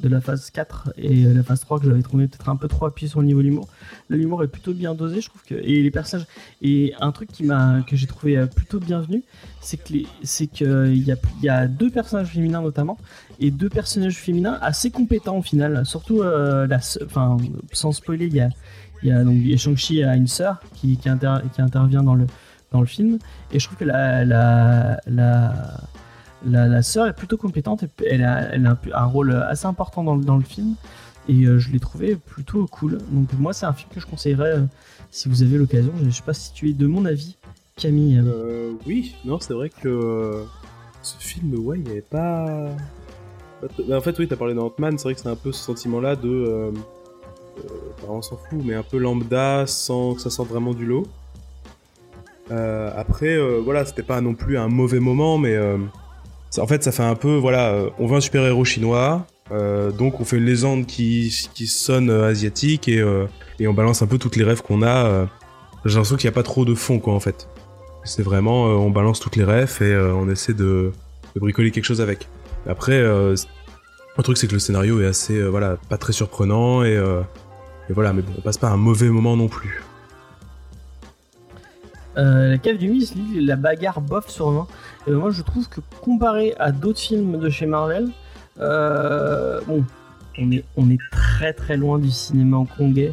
De 0.00 0.08
la 0.08 0.20
phase 0.20 0.50
4 0.50 0.92
et 0.96 1.24
euh, 1.26 1.34
la 1.34 1.42
phase 1.42 1.60
3 1.60 1.80
que 1.80 1.86
j'avais 1.86 2.02
trouvé 2.02 2.28
peut-être 2.28 2.48
un 2.48 2.56
peu 2.56 2.68
trop 2.68 2.86
appuyé 2.86 3.08
sur 3.08 3.20
le 3.20 3.26
niveau 3.26 3.40
l'humour. 3.40 3.68
L'humour 4.08 4.42
est 4.44 4.48
plutôt 4.48 4.72
bien 4.72 4.94
dosé, 4.94 5.20
je 5.20 5.28
trouve 5.28 5.42
que 5.42 5.54
et 5.54 5.82
les 5.82 5.90
personnages 5.90 6.26
et 6.62 6.94
un 7.00 7.10
truc 7.12 7.30
qui 7.32 7.44
m'a 7.44 7.80
que 7.86 7.96
j'ai 7.96 8.06
trouvé 8.06 8.36
euh, 8.38 8.46
plutôt 8.46 8.78
bienvenu, 8.78 9.24
c'est 9.60 9.76
que 9.76 9.92
c'est 10.22 10.46
que 10.46 10.64
euh, 10.64 10.92
il 10.92 11.02
y 11.02 11.12
a 11.12 11.16
y 11.42 11.48
a 11.48 11.66
deux 11.66 11.90
personnages 11.90 12.28
féminins 12.28 12.62
notamment 12.62 12.96
et 13.40 13.50
deux 13.50 13.68
personnages 13.68 14.16
féminins 14.16 14.58
assez 14.60 14.90
compétents 14.90 15.36
au 15.38 15.42
final, 15.42 15.84
surtout 15.84 16.22
la 16.22 16.78
enfin 17.04 17.36
sans 17.72 17.92
spoiler, 17.92 18.26
il 18.26 18.34
y 18.34 18.40
a 18.40 18.48
il 19.02 19.08
y 19.08 19.12
a 19.12 19.22
donc 19.22 19.36
Shang-Chi 19.56 20.02
a 20.02 20.16
une 20.16 20.26
sœur 20.26 20.60
qui 20.74 20.96
qui, 20.96 21.08
inter- 21.08 21.38
qui 21.54 21.60
intervient 21.62 22.02
dans 22.02 22.14
le 22.14 22.26
dans 22.72 22.80
le 22.80 22.86
film 22.86 23.18
et 23.52 23.58
je 23.58 23.64
trouve 23.66 23.78
que 23.78 23.84
la 23.84 24.24
la 24.24 25.00
la, 26.46 26.66
la 26.66 26.82
sœur 26.82 27.06
est 27.06 27.12
plutôt 27.12 27.36
compétente 27.36 27.82
et 27.82 28.06
elle 28.06 28.24
a, 28.24 28.76
un, 28.94 29.04
rôle 29.04 29.32
assez 29.32 29.66
important 29.66 30.04
dans, 30.04 30.36
le- 30.36 30.44
film 30.44 30.74
et 31.28 31.44
euh, 31.44 31.58
je 31.58 31.70
l'ai 31.70 31.80
trouvé 31.80 32.16
plutôt 32.16 32.66
cool. 32.66 32.98
Donc 33.10 33.32
moi 33.38 33.52
c'est 33.52 33.66
un 33.66 33.72
film 33.72 33.90
que 33.92 34.00
je 34.00 34.06
conseillerais 34.06 34.52
euh, 34.52 34.64
si 35.10 35.28
vous 35.28 35.42
avez 35.42 35.58
l'occasion. 35.58 35.92
Je, 35.98 36.04
je 36.04 36.10
sais 36.10 36.22
pas 36.22 36.34
si 36.34 36.52
tu 36.52 36.70
es 36.70 36.72
de 36.72 36.86
mon 36.86 37.04
avis, 37.04 37.36
Camille. 37.76 38.22
Euh, 38.24 38.72
oui, 38.86 39.14
non, 39.24 39.40
c'est 39.40 39.52
vrai 39.52 39.70
que 39.70 40.44
ce 41.02 41.16
film, 41.18 41.54
ouais, 41.58 41.78
il 41.78 41.84
n'y 41.84 41.90
avait 41.90 42.00
pas. 42.00 42.46
en 43.90 44.00
fait, 44.00 44.18
oui, 44.18 44.28
t'as 44.28 44.36
parlé 44.36 44.54
d'Ant-Man, 44.54 44.98
c'est 44.98 45.04
vrai 45.04 45.14
que 45.14 45.20
c'est 45.20 45.28
un 45.28 45.36
peu 45.36 45.52
ce 45.52 45.64
sentiment-là 45.64 46.16
de. 46.16 46.72
Bah, 47.56 48.08
on 48.10 48.22
s'en 48.22 48.36
fout, 48.36 48.60
mais 48.64 48.74
un 48.74 48.84
peu 48.84 48.98
lambda 48.98 49.66
sans 49.66 50.14
que 50.14 50.20
ça 50.20 50.30
sorte 50.30 50.48
vraiment 50.48 50.74
du 50.74 50.86
lot. 50.86 51.06
Après, 52.50 53.36
voilà, 53.60 53.84
c'était 53.84 54.02
pas 54.02 54.20
non 54.20 54.34
plus 54.34 54.56
un 54.56 54.68
mauvais 54.68 55.00
moment, 55.00 55.36
mais 55.38 55.56
en 56.56 56.66
fait, 56.66 56.82
ça 56.82 56.92
fait 56.92 57.02
un 57.02 57.14
peu, 57.14 57.36
voilà, 57.36 57.70
euh, 57.72 57.90
on 57.98 58.06
veut 58.06 58.16
un 58.16 58.20
super-héros 58.20 58.64
chinois, 58.64 59.26
euh, 59.52 59.90
donc 59.92 60.20
on 60.20 60.24
fait 60.24 60.38
une 60.38 60.44
légende 60.44 60.86
qui, 60.86 61.48
qui 61.54 61.66
sonne 61.66 62.10
euh, 62.10 62.28
asiatique 62.30 62.88
et, 62.88 63.00
euh, 63.00 63.26
et 63.60 63.68
on 63.68 63.74
balance 63.74 64.02
un 64.02 64.06
peu 64.06 64.18
toutes 64.18 64.36
les 64.36 64.44
rêves 64.44 64.62
qu'on 64.62 64.82
a. 64.82 65.06
euh. 65.06 65.26
J'ai 65.84 65.94
l'impression 65.94 66.16
qu'il 66.16 66.28
n'y 66.28 66.34
a 66.34 66.34
pas 66.34 66.42
trop 66.42 66.64
de 66.64 66.74
fond, 66.74 66.98
quoi, 66.98 67.14
en 67.14 67.20
fait. 67.20 67.48
C'est 68.04 68.22
vraiment, 68.22 68.64
on 68.64 68.90
balance 68.90 69.20
toutes 69.20 69.36
les 69.36 69.44
refs 69.44 69.82
et 69.82 69.96
on 69.96 70.28
essaie 70.30 70.54
de, 70.54 70.92
de 71.34 71.40
bricoler 71.40 71.70
quelque 71.70 71.84
chose 71.84 72.00
avec. 72.00 72.28
Après, 72.66 73.00
le 73.00 73.34
truc 74.22 74.36
c'est 74.38 74.46
que 74.48 74.54
le 74.54 74.58
scénario 74.58 75.00
est 75.00 75.06
assez, 75.06 75.40
voilà, 75.42 75.76
pas 75.88 75.98
très 75.98 76.12
surprenant 76.12 76.82
et, 76.84 76.94
et 76.94 77.92
voilà, 77.92 78.12
mais 78.12 78.22
bon, 78.22 78.32
on 78.38 78.40
passe 78.40 78.56
pas 78.58 78.68
un 78.68 78.76
mauvais 78.76 79.08
moment 79.08 79.36
non 79.36 79.48
plus. 79.48 79.82
Euh, 82.18 82.50
la 82.50 82.58
cave 82.58 82.78
du 82.78 82.88
Miss, 82.88 83.14
lui, 83.14 83.44
la 83.44 83.56
bagarre 83.56 84.00
bof 84.00 84.28
sur 84.28 84.50
20. 84.50 84.66
Et 85.06 85.10
moi, 85.12 85.30
je 85.30 85.42
trouve 85.42 85.68
que 85.68 85.80
comparé 86.02 86.54
à 86.58 86.72
d'autres 86.72 86.98
films 86.98 87.38
de 87.38 87.48
chez 87.48 87.66
Marvel, 87.66 88.08
euh, 88.60 89.60
bon, 89.66 89.84
on 90.38 90.50
est, 90.50 90.64
on 90.76 90.90
est 90.90 90.98
très 91.10 91.52
très 91.52 91.76
loin 91.76 91.98
du 91.98 92.10
cinéma 92.10 92.56
hongkongais 92.56 93.12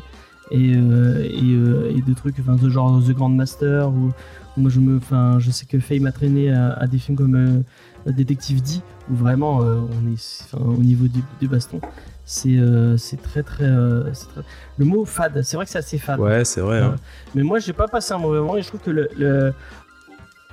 et, 0.52 0.74
euh, 0.76 1.24
et, 1.24 1.54
euh, 1.54 1.96
et 1.96 2.02
de 2.02 2.14
trucs, 2.14 2.40
enfin, 2.40 2.56
de 2.56 2.70
genre 2.70 3.02
The 3.04 3.12
Grandmaster 3.12 3.90
ou 3.90 4.12
moi 4.58 4.70
je 4.70 4.80
me, 4.80 4.98
enfin, 4.98 5.38
je 5.40 5.52
sais 5.52 5.66
que 5.66 5.80
Faye 5.80 6.00
m'a 6.00 6.12
traîné 6.12 6.52
à, 6.52 6.88
des 6.88 6.98
films 6.98 7.18
comme 7.18 7.36
euh, 7.36 8.12
Détective 8.12 8.62
D 8.62 8.82
où 9.12 9.16
vraiment 9.16 9.62
euh, 9.62 9.82
on 9.82 10.14
est, 10.14 10.56
au 10.56 10.82
niveau 10.82 11.08
du 11.40 11.48
baston, 11.48 11.82
c'est 12.26 12.58
euh, 12.58 12.98
très 13.24 13.44
très, 13.44 13.64
euh, 13.66 14.04
très- 14.12 14.42
le 14.78 14.86
mot 14.86 15.06
fade, 15.06 15.42
c'est 15.44 15.56
vrai 15.58 15.66
que 15.66 15.72
c'est 15.72 15.78
assez 15.78 15.98
fade. 16.00 16.20
Ouais, 16.20 16.44
c'est 16.44 16.62
vrai. 16.62 16.80
hein. 16.82 16.96
Mais 17.36 17.44
moi, 17.44 17.60
j'ai 17.60 17.74
pas 17.74 17.88
passé 17.88 18.14
un 18.14 18.18
mauvais 18.18 18.40
moment 18.40 18.58
et 18.58 18.62
je 18.62 18.68
trouve 18.68 18.82
que 18.82 18.92
le. 18.92 19.08
le- 19.18 19.54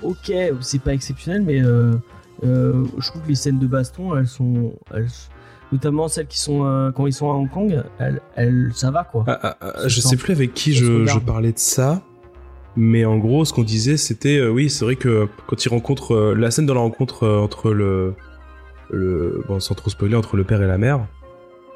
Ok, 0.03 0.33
c'est 0.61 0.81
pas 0.83 0.93
exceptionnel, 0.95 1.43
mais 1.43 1.63
euh, 1.63 1.93
euh, 2.45 2.85
je 2.99 3.07
trouve 3.07 3.23
que 3.23 3.29
les 3.29 3.37
scènes 3.37 3.59
de 3.61 3.67
baston, 3.67 4.17
elles 4.17 4.27
sont. 4.27 4.73
elles- 4.93 5.07
notamment 5.71 6.09
celles 6.09 6.27
qui 6.27 6.41
sont. 6.41 6.67
euh, 6.67 6.91
quand 6.91 7.07
ils 7.07 7.13
sont 7.13 7.31
à 7.31 7.35
Hong 7.35 7.49
Kong, 7.49 7.83
elles, 7.99 8.21
elles- 8.35 8.71
ça 8.75 8.91
va 8.91 9.05
quoi. 9.05 9.25
Ah, 9.29 9.39
ah, 9.43 9.57
ah, 9.61 9.73
je 9.89 10.01
sais 10.01 10.17
plus 10.17 10.33
avec 10.33 10.55
qui 10.55 10.75
je, 10.75 11.19
parlais 11.21 11.53
de 11.53 11.59
ça, 11.59 12.03
mais 12.77 13.05
en 13.05 13.17
gros, 13.17 13.45
ce 13.45 13.53
qu'on 13.53 13.63
disait, 13.63 13.97
c'était, 13.97 14.39
euh, 14.39 14.49
oui, 14.51 14.69
c'est 14.71 14.85
vrai 14.85 14.97
que 14.97 15.29
quand 15.47 15.65
ils 15.65 15.69
rencontrent, 15.69 16.15
euh, 16.15 16.35
la 16.35 16.51
scène 16.51 16.67
de 16.67 16.73
la 16.73 16.81
rencontre 16.81 17.23
euh, 17.23 17.39
entre 17.39 17.71
le, 17.71 18.15
le, 18.91 19.43
bon, 19.47 19.61
sans 19.61 19.75
trop 19.75 19.89
spoiler, 19.89 20.17
entre 20.17 20.37
le 20.37 20.43
père 20.45 20.61
et 20.63 20.67
la 20.67 20.79
mère, 20.79 21.07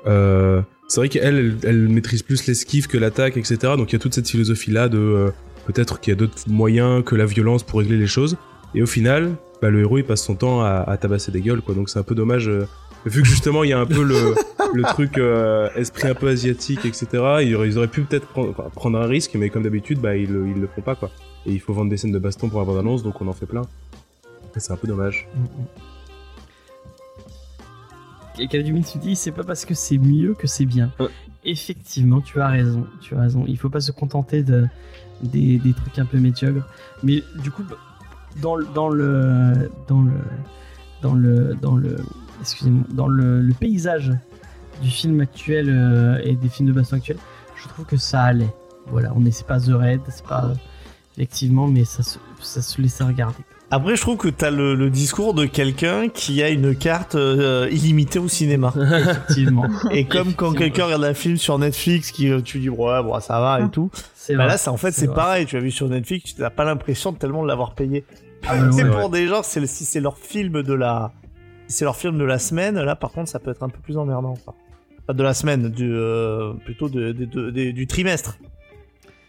euh, 0.07 0.63
c'est 0.89 1.01
vrai 1.01 1.09
qu'elle, 1.09 1.37
elle, 1.37 1.57
elle 1.65 1.89
maîtrise 1.89 2.23
plus 2.23 2.47
l'esquive 2.47 2.87
que 2.87 2.97
l'attaque, 2.99 3.37
etc. 3.37 3.59
Donc 3.77 3.91
il 3.91 3.95
y 3.95 3.97
a 3.97 3.99
toute 3.99 4.15
cette 4.15 4.29
philosophie-là 4.29 4.89
de, 4.89 4.99
euh, 4.99 5.31
peut-être 5.67 6.01
qu'il 6.01 6.13
y 6.13 6.17
a 6.17 6.19
d'autres 6.19 6.37
moyens 6.49 7.03
que 7.05 7.15
la 7.17 7.27
violence 7.27 7.63
pour 7.63 7.81
régler 7.81 7.97
les 7.97 8.07
choses. 8.07 8.37
Et 8.75 8.83
au 8.83 8.87
final, 8.87 9.33
bah, 9.63 9.71
le 9.71 9.81
héros, 9.81 9.99
il 9.99 10.05
passe 10.05 10.23
son 10.23 10.35
temps 10.37 10.61
à, 10.63 10.85
à 10.87 10.97
tabasser 10.97 11.33
des 11.33 11.41
gueules, 11.41 11.63
quoi. 11.63 11.75
Donc 11.75 11.89
c'est 11.89 11.99
un 11.99 12.03
peu 12.05 12.15
dommage. 12.15 12.49
euh, 12.49 12.67
vu 13.05 13.23
que 13.23 13.29
justement, 13.29 13.63
il 13.65 13.71
y 13.71 13.73
a 13.73 13.79
un 13.79 13.87
peu 13.87 14.03
le, 14.03 14.35
le 14.75 14.83
truc 14.83 15.19
euh, 15.19 15.69
esprit 15.77 16.09
un 16.09 16.15
peu 16.15 16.29
asiatique, 16.29 16.85
etc. 16.85 17.07
Ils 17.43 17.55
auraient, 17.55 17.69
ils 17.69 17.79
auraient 17.79 17.87
pu 17.89 18.03
peut-être 18.03 18.27
prendre, 18.27 18.51
enfin, 18.51 18.69
prendre 18.75 18.99
un 19.01 19.07
risque, 19.07 19.33
mais 19.35 19.49
comme 19.51 19.63
d'habitude, 19.63 20.01
bah, 20.01 20.17
ils, 20.17 20.31
le- 20.31 20.47
ils 20.49 20.61
le 20.61 20.67
font 20.73 20.83
pas, 20.83 20.95
quoi. 20.95 21.11
Et 21.47 21.53
il 21.53 21.61
faut 21.61 21.73
vendre 21.73 21.91
des 21.91 21.97
scènes 21.97 22.13
de 22.13 22.19
baston 22.19 22.49
pour 22.49 22.59
la 22.61 22.67
bande-annonce, 22.67 23.03
donc 23.03 23.21
on 23.21 23.27
en 23.29 23.33
fait 23.33 23.47
plein. 23.47 23.63
Et 24.57 24.61
c'est 24.61 24.73
un 24.73 24.77
peu 24.77 24.89
dommage. 24.89 25.29
Et 28.39 28.49
Calvin 28.49 28.81
tu 28.83 28.99
dis, 28.99 29.17
c'est 29.17 29.33
pas 29.33 29.45
parce 29.45 29.65
que 29.65 29.75
c'est 29.75 29.99
mieux 29.99 30.35
que 30.35 30.47
c'est 30.47 30.67
bien. 30.67 30.93
Ouais. 31.01 31.09
Effectivement, 31.45 32.21
tu 32.21 32.41
as 32.41 32.49
raison. 32.49 32.87
Tu 33.01 33.15
as 33.15 33.21
raison. 33.21 33.45
Il 33.47 33.57
faut 33.57 33.71
pas 33.71 33.81
se 33.81 33.93
contenter 33.93 34.43
de, 34.43 34.67
des, 35.23 35.59
des 35.59 35.73
trucs 35.73 35.99
un 35.99 36.05
peu 36.05 36.19
médiocres. 36.19 36.67
Mais 37.03 37.23
du 37.43 37.51
coup, 37.51 37.63
dans 38.43 38.57
le. 38.57 38.67
Dans 38.75 38.89
le. 38.89 39.71
Dans 39.89 40.03
le. 40.03 40.13
Dans 41.03 41.15
le. 41.15 41.55
Dans 41.61 41.77
le 41.77 41.97
excusez-moi. 42.41 42.85
Dans 42.91 43.09
le, 43.09 43.41
le 43.41 43.55
paysage 43.55 44.13
du 44.83 44.91
film 44.91 45.21
actuel 45.21 45.71
euh, 45.71 46.21
et 46.23 46.37
des 46.37 46.49
films 46.49 46.69
de 46.69 46.75
baston 46.75 46.97
actuels, 46.97 47.19
je 47.57 47.69
trouve 47.69 47.87
que 47.87 47.97
ça 47.97 48.23
allait. 48.23 48.53
Voilà, 48.89 49.13
on 49.15 49.21
n'est 49.21 49.31
pas 49.47 49.61
The 49.61 49.71
Red, 49.71 50.01
c'est 50.09 50.27
pas. 50.27 50.53
Effectivement, 51.17 51.67
mais 51.67 51.85
ça 51.85 52.03
se, 52.03 52.19
ça 52.41 52.61
se 52.61 52.81
laissait 52.83 53.05
regarder. 53.05 53.43
Après, 53.71 53.97
je 53.97 54.01
trouve 54.01 54.17
que 54.17 54.29
t'as 54.29 54.51
le, 54.53 54.75
le 54.77 54.91
discours 54.91 55.35
de 55.35 55.45
quelqu'un 55.45 56.09
qui 56.09 56.41
a 56.43 56.51
une 56.51 56.77
carte 56.77 57.17
euh, 57.17 57.69
illimitée 57.73 58.21
au 58.21 58.29
cinéma. 58.29 58.73
Effectivement. 58.77 59.67
Et 59.91 60.05
comme 60.05 60.35
quand 60.35 60.53
quelqu'un 60.53 60.85
regarde 60.85 61.05
un 61.05 61.15
film 61.15 61.37
sur 61.37 61.59
Netflix, 61.59 62.13
qui 62.13 62.31
euh, 62.31 62.41
tu 62.41 62.61
dis 62.61 62.69
ouais 62.69 63.03
bon 63.03 63.19
ça 63.21 63.41
va 63.41 63.61
et 63.61 63.69
tout. 63.69 63.91
C'est 64.15 64.35
Bah 64.37 64.45
vrai. 64.45 64.53
là, 64.53 64.59
c'est 64.59 64.71
en 64.71 64.77
fait 64.77 64.93
C'est 64.93 65.13
pareil. 65.13 65.47
Tu 65.47 65.57
as 65.57 65.61
vu 65.61 65.73
sur 65.73 65.89
Netflix, 65.89 66.35
tu 66.37 66.41
n'as 66.41 66.51
pas 66.51 66.65
l'impression 66.65 67.11
de 67.13 67.19
tellement 67.19 67.43
de 67.43 67.49
l'avoir 67.49 67.75
payé. 67.75 68.05
Ah, 68.47 68.55
c'est 68.71 68.85
ouais. 68.85 68.91
pour 68.91 69.11
des 69.11 69.27
gens, 69.27 69.43
c'est 69.43 69.59
le- 69.59 69.67
si 69.67 69.85
c'est 69.85 70.01
leur 70.01 70.17
film 70.19 70.63
de 70.63 70.73
la, 70.75 71.13
si 71.67 71.79
c'est 71.79 71.85
leur 71.85 71.97
film 71.97 72.17
de 72.19 72.25
la 72.25 72.39
semaine. 72.39 72.81
Là, 72.81 72.95
par 72.95 73.11
contre, 73.11 73.29
ça 73.29 73.41
peut 73.41 73.51
être 73.51 73.65
un 73.65 73.69
peu 73.69 73.81
plus 73.81 73.97
emmerdant. 73.99 74.35
Quoi. 74.45 74.55
Pas 75.09 75.13
de 75.13 75.23
la 75.25 75.35
semaine, 75.35 75.69
du 75.71 75.93
euh, 75.93 76.53
plutôt 76.65 76.89
de, 76.89 77.11
de- 77.11 77.25
de- 77.25 77.51
de- 77.51 77.71
du 77.73 77.87
trimestre. 77.89 78.39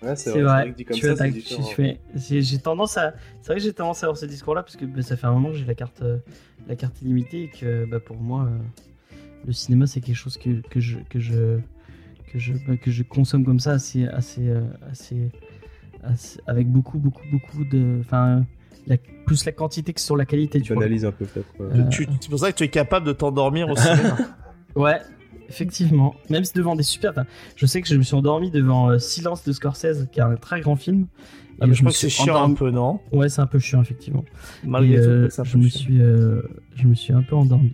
Ouais, 0.04 0.16
C'est 0.16 0.41
vrai, 0.41 0.74
tu 0.93 1.08
as- 1.10 1.16
tu 1.41 1.56
fais- 1.74 2.00
J'ai 2.16 2.41
j'ai 2.43 2.58
tendance 2.60 2.98
à, 2.98 3.14
c'est 3.41 3.48
vrai 3.48 3.56
que 3.58 3.64
j'ai 3.64 3.74
tendance 3.74 4.04
à 4.04 4.08
avoir 4.08 4.18
ce 4.18 4.26
discours-là 4.28 4.62
parce 4.64 4.76
que 4.76 4.86
bah, 4.86 5.02
ça 5.02 5.18
fait 5.18 5.26
un 5.28 5.32
moment 5.32 5.50
que 5.50 5.56
j'ai 5.56 5.66
la 5.66 5.74
carte, 5.76 6.02
euh, 6.04 6.18
la 6.68 6.76
carte 6.76 7.02
illimitée 7.02 7.43
et 7.45 7.48
que 7.50 7.86
bah, 7.86 8.00
pour 8.00 8.18
moi, 8.18 8.43
euh, 8.45 9.16
le 9.45 9.54
cinéma 9.54 9.88
c'est 9.88 10.00
quelque 10.02 10.16
chose 10.16 10.38
que, 10.38 10.62
que 10.70 10.80
je, 10.80 11.00
que 11.10 11.20
je, 11.20 11.58
que 12.32 12.38
je, 12.38 12.54
bah, 12.68 12.78
que 12.78 12.91
je 12.91 13.02
consomme 13.04 13.43
comme 13.43 13.60
ça 13.60 13.72
assez, 13.72 14.06
assez, 14.06 14.48
euh, 14.50 14.62
assez, 14.91 15.30
assez- 16.04 16.39
avec 16.45 16.68
beaucoup, 16.68 17.00
beaucoup, 17.00 17.24
beaucoup 17.32 17.64
de, 17.66 17.98
enfin, 18.02 18.45
la- 18.86 18.98
plus 19.26 19.45
la 19.45 19.52
quantité 19.52 19.93
que 19.93 20.00
sur 20.02 20.16
la 20.16 20.26
qualité. 20.26 20.60
Tu 20.60 20.68
Tu 20.68 20.74
vois. 20.74 20.84
analyses 20.84 21.06
un 21.06 21.12
peu, 21.12 21.26
peut-être. 21.26 21.48
ouais. 21.60 21.80
Euh, 21.80 21.89
Tu- 21.89 22.08
C'est 22.22 22.30
pour 22.30 22.39
ça 22.39 22.52
que 22.52 22.58
tu 22.58 22.64
es 22.64 22.70
capable 22.70 23.06
de 23.08 23.14
t'endormir 23.14 23.68
au 23.70 23.76
cinéma. 23.76 24.16
Ouais, 24.76 25.00
effectivement. 25.50 26.16
Même 26.30 26.43
si 26.43 26.54
devant 26.54 26.76
des 26.76 26.84
super. 26.84 27.14
je 27.56 27.66
sais 27.66 27.82
que 27.82 27.88
je 27.88 27.95
me 27.95 28.04
suis 28.04 28.16
endormi 28.16 28.52
devant 28.52 28.89
euh, 28.91 29.00
Silence 29.00 29.43
de 29.43 29.52
Scorsese, 29.52 30.08
qui 30.12 30.20
est 30.20 30.24
un 30.24 30.36
très 30.36 30.62
grand 30.62 30.76
film. 30.76 31.08
Ah, 31.60 31.66
mais 31.66 31.74
je 31.74 31.80
crois 31.80 31.91
que 31.91 31.98
c'est 31.98 32.10
chiant 32.10 32.43
un 32.43 32.54
peu, 32.54 32.70
non? 32.70 33.00
Ouais, 33.12 33.30
c'est 33.30 33.41
un 33.41 33.48
peu 33.48 33.58
chiant, 33.58 33.82
effectivement. 33.82 34.24
Malgré 34.64 34.93
Et, 34.98 35.02
tout, 35.02 35.08
euh, 35.10 35.30
un 35.39 35.43
je, 35.43 35.58
me 35.58 35.68
chiant. 35.68 35.80
suis, 35.80 36.02
euh, 36.04 36.41
je 36.76 36.86
me 36.88 36.93
suis 36.93 37.14
un 37.14 37.24
peu 37.24 37.36
endormi. 37.36 37.72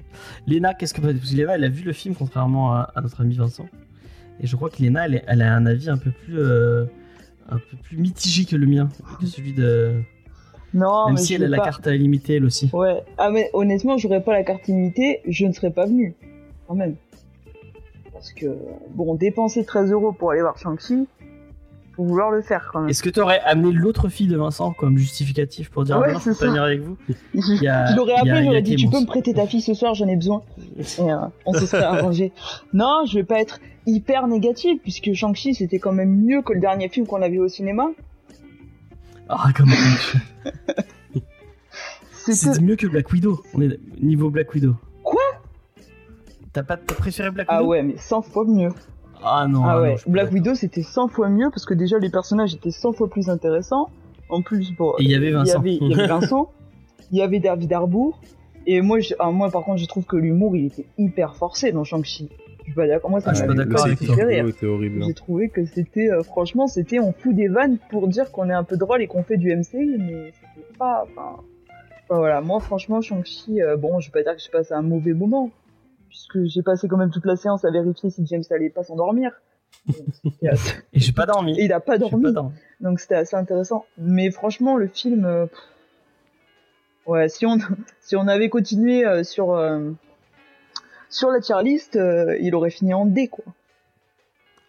Léna, 0.48 0.74
qu'est-ce 0.74 0.94
que. 0.94 1.02
Parce 1.02 1.14
que 1.32 1.36
Léna, 1.36 1.56
elle 1.56 1.66
a 1.66 1.70
vu 1.70 1.84
le 1.84 1.92
film, 1.92 2.16
contrairement 2.16 2.74
à, 2.74 2.92
à 2.96 3.02
notre 3.02 3.20
ami 3.20 3.36
Vincent. 3.36 3.66
Et 4.40 4.48
je 4.48 4.56
crois 4.56 4.70
que 4.70 4.82
Léna, 4.82 5.06
elle, 5.08 5.42
a 5.42 5.54
un 5.54 5.66
avis 5.66 5.90
un 5.90 5.98
peu 5.98 6.12
plus, 6.12 6.40
euh, 6.40 6.86
un 7.50 7.58
peu 7.58 7.76
plus 7.84 7.98
mitigé 7.98 8.46
que 8.46 8.56
le 8.56 8.68
mien, 8.68 8.88
que 9.20 9.26
celui 9.26 9.52
de. 9.54 10.02
Non, 10.74 11.08
Même 11.08 11.16
mais 11.16 11.22
si 11.22 11.34
elle 11.36 11.44
a 11.44 11.48
la 11.50 11.58
pas- 11.58 11.66
carte 11.66 11.86
illimitée, 11.88 12.36
elle 12.38 12.46
aussi. 12.46 12.70
Ouais. 12.74 13.04
Ah 13.18 13.30
mais 13.32 13.50
honnêtement, 13.54 13.98
j'aurais 13.98 14.24
pas 14.24 14.32
la 14.32 14.44
carte 14.44 14.66
illimitée, 14.70 15.20
je 15.28 15.46
ne 15.46 15.52
serais 15.52 15.70
pas 15.72 15.86
venu. 15.86 16.16
Quand 16.68 16.76
même. 16.76 16.96
Parce 18.24 18.32
que, 18.36 18.56
bon, 18.96 19.16
dépenser 19.16 19.66
13 19.66 19.92
euros 19.92 20.14
pour 20.14 20.32
aller 20.32 20.40
voir 20.40 20.58
Shang-Chi, 20.58 21.08
faut 21.94 22.06
vouloir 22.06 22.32
le 22.32 22.42
faire 22.42 22.70
quand 22.72 22.80
même. 22.80 22.90
Est-ce 22.90 23.04
que 23.04 23.10
tu 23.10 23.20
aurais 23.20 23.42
amené 23.42 23.74
l'autre 23.74 24.08
fille 24.08 24.28
de 24.28 24.38
Vincent 24.38 24.72
comme 24.72 24.98
justificatif 24.98 25.70
pour 25.70 25.84
dire 25.84 25.98
Ouais, 26.00 26.14
non, 26.14 26.20
je 26.20 26.24
peux 26.24 26.34
c'est 26.34 26.40
pas 26.40 26.46
ça. 26.46 26.48
venir 26.48 26.64
avec 26.64 26.80
vous 26.80 26.96
Je 27.34 27.62
y 27.62 27.68
a- 27.68 27.94
l'aurais 27.98 28.14
il 28.24 28.28
y 28.28 28.30
a- 28.30 28.34
appelé, 28.36 28.36
y 28.36 28.40
a 28.40 28.44
j'aurais 28.46 28.62
dit, 28.62 28.78
tu 28.78 28.88
peux 28.88 29.02
me 29.02 29.06
prêter 29.06 29.34
ta 29.34 29.46
fille 29.46 29.60
ce 29.60 29.74
soir, 29.74 29.94
j'en 29.94 30.08
ai 30.08 30.16
besoin. 30.16 30.42
Et 30.78 31.02
euh, 31.02 31.18
on 31.46 31.52
se 31.54 31.66
serait 31.66 31.84
arrangé. 31.84 32.32
Non, 32.72 33.04
je 33.06 33.16
vais 33.16 33.26
pas 33.26 33.42
être 33.42 33.60
hyper 33.86 34.28
négative, 34.28 34.78
puisque 34.82 35.12
Shang-Chi, 35.14 35.54
c'était 35.54 35.80
quand 35.80 35.92
même 35.92 36.16
mieux 36.24 36.42
que 36.42 36.54
le 36.54 36.62
dernier 36.62 36.88
film 36.88 37.06
qu'on 37.06 37.22
a 37.22 37.28
vu 37.28 37.40
au 37.42 37.50
cinéma. 37.50 37.90
Ah, 39.28 39.50
comment 39.54 39.76
C'était... 42.26 42.54
C'est 42.54 42.62
mieux 42.62 42.78
que 42.78 42.88
Black 42.88 43.12
Widow. 43.12 43.44
On 43.54 43.62
est 43.62 43.78
niveau 44.02 44.30
Black 44.30 44.54
Widow. 44.54 44.76
T'as 46.54 46.64
pas 46.64 46.78
préféré 46.78 47.32
Black 47.32 47.50
Widow 47.50 47.64
Ah 47.64 47.68
ouais, 47.68 47.84
mais 47.84 47.98
100 47.98 48.22
fois 48.22 48.46
mieux. 48.46 48.70
Ah 49.24 49.48
non. 49.48 49.64
ah 49.66 49.76
non, 49.78 49.82
ouais, 49.82 49.96
je 49.98 50.10
Black. 50.10 50.32
Widow, 50.32 50.54
c'était 50.54 50.84
100 50.84 51.08
fois 51.08 51.30
mieux, 51.30 51.50
parce 51.50 51.66
que 51.66 51.74
déjà, 51.74 51.98
les 51.98 52.10
personnages 52.10 52.54
étaient 52.54 52.72
100 52.72 52.94
fois 52.94 53.10
plus 53.10 53.30
intéressants. 53.30 53.90
En 54.30 54.42
plus, 54.42 54.72
bon, 54.76 54.94
Et 55.00 55.04
il 55.04 55.12
y 55.12 55.16
avait 55.16 55.32
Vincent. 55.32 55.62
Il 55.64 55.90
y 55.90 55.94
avait, 55.94 56.08
Vincent, 56.08 56.50
il 57.12 57.18
y 57.18 57.22
avait 57.22 57.40
David 57.40 57.72
Harbour, 57.74 58.20
et 58.68 58.82
moi, 58.82 59.00
je- 59.00 59.14
ah, 59.20 59.32
moi 59.32 59.50
par 59.50 59.64
contre, 59.64 59.80
je 59.80 59.86
trouve 59.88 60.06
que 60.06 60.16
l'humour, 60.16 60.56
il 60.56 60.66
était 60.68 60.86
hyper 60.98 61.36
forcé 61.36 61.72
dans 61.72 61.84
Shang-Chi. 61.84 62.30
Je 62.60 62.64
suis 62.66 62.74
pas 62.76 62.88
d'accord. 62.88 63.10
Moi, 63.10 63.20
ça 63.20 63.32
Ah, 63.32 63.34
je 63.34 63.40
suis 63.40 63.48
m'avait 63.48 63.66
pas. 63.70 63.80
C'était 63.90 64.12
horrible. 64.66 65.02
hein. 65.02 65.06
J'ai 65.08 65.14
trouvé 65.14 65.50
que 65.50 65.66
c'était, 65.66 66.10
euh, 66.10 66.24
franchement, 66.24 66.68
c'était, 66.68 67.00
on 67.00 67.12
fout 67.12 67.36
des 67.36 67.50
vannes 67.50 67.78
pour 67.90 68.08
dire 68.08 68.32
qu'on 68.32 68.50
est 68.50 68.54
un 68.54 68.64
peu 68.64 68.78
drôle 68.78 69.02
et 69.02 69.08
qu'on 69.08 69.24
fait 69.24 69.36
du 69.38 69.52
MCU, 69.54 69.98
mais 70.00 70.32
c'était 70.32 70.78
pas, 70.80 71.04
enfin, 71.12 71.42
voilà. 72.10 72.40
Moi, 72.42 72.60
franchement, 72.62 73.02
Shang-Chi, 73.02 73.62
euh, 73.62 73.76
bon, 73.76 74.00
je 74.00 74.08
vais 74.08 74.24
pas 74.24 74.24
dire 74.24 74.38
que 74.38 74.42
j'ai 74.42 74.50
passé 74.52 74.74
un 74.74 74.82
mauvais 74.82 75.12
moment, 75.14 75.50
puisque 76.14 76.44
j'ai 76.46 76.62
passé 76.62 76.88
quand 76.88 76.98
même 76.98 77.10
toute 77.10 77.26
la 77.26 77.36
séance 77.36 77.66
à 77.66 77.72
vérifier 77.72 78.12
si 78.12 78.24
James 78.28 78.44
allait 78.52 78.70
pas 78.70 78.84
s'endormir. 78.84 79.32
Assez- 80.48 80.76
Et 80.94 81.00
j'ai 81.00 81.12
pas 81.12 81.26
dormi. 81.26 81.60
et 81.60 81.64
il 81.66 81.74
a 81.74 81.80
pas 81.80 81.98
dormi. 81.98 82.22
pas 82.22 82.32
dormi. 82.32 82.52
Donc 82.82 83.00
c'était 83.00 83.16
assez 83.16 83.36
intéressant. 83.36 83.88
Mais 83.98 84.30
franchement, 84.30 84.78
le 84.78 84.86
film, 84.88 85.26
euh, 85.26 85.48
ouais, 87.08 87.30
si 87.30 87.48
on 87.48 87.58
si 88.00 88.16
on 88.16 88.28
avait 88.28 88.50
continué 88.50 89.04
euh, 89.08 89.24
sur 89.24 89.54
euh, 89.54 89.90
sur 91.10 91.32
la 91.32 91.40
tier 91.40 91.56
list, 91.64 92.00
il 92.40 92.54
aurait 92.54 92.70
fini 92.70 92.94
en 92.94 93.08
D 93.08 93.28
quoi. 93.30 93.46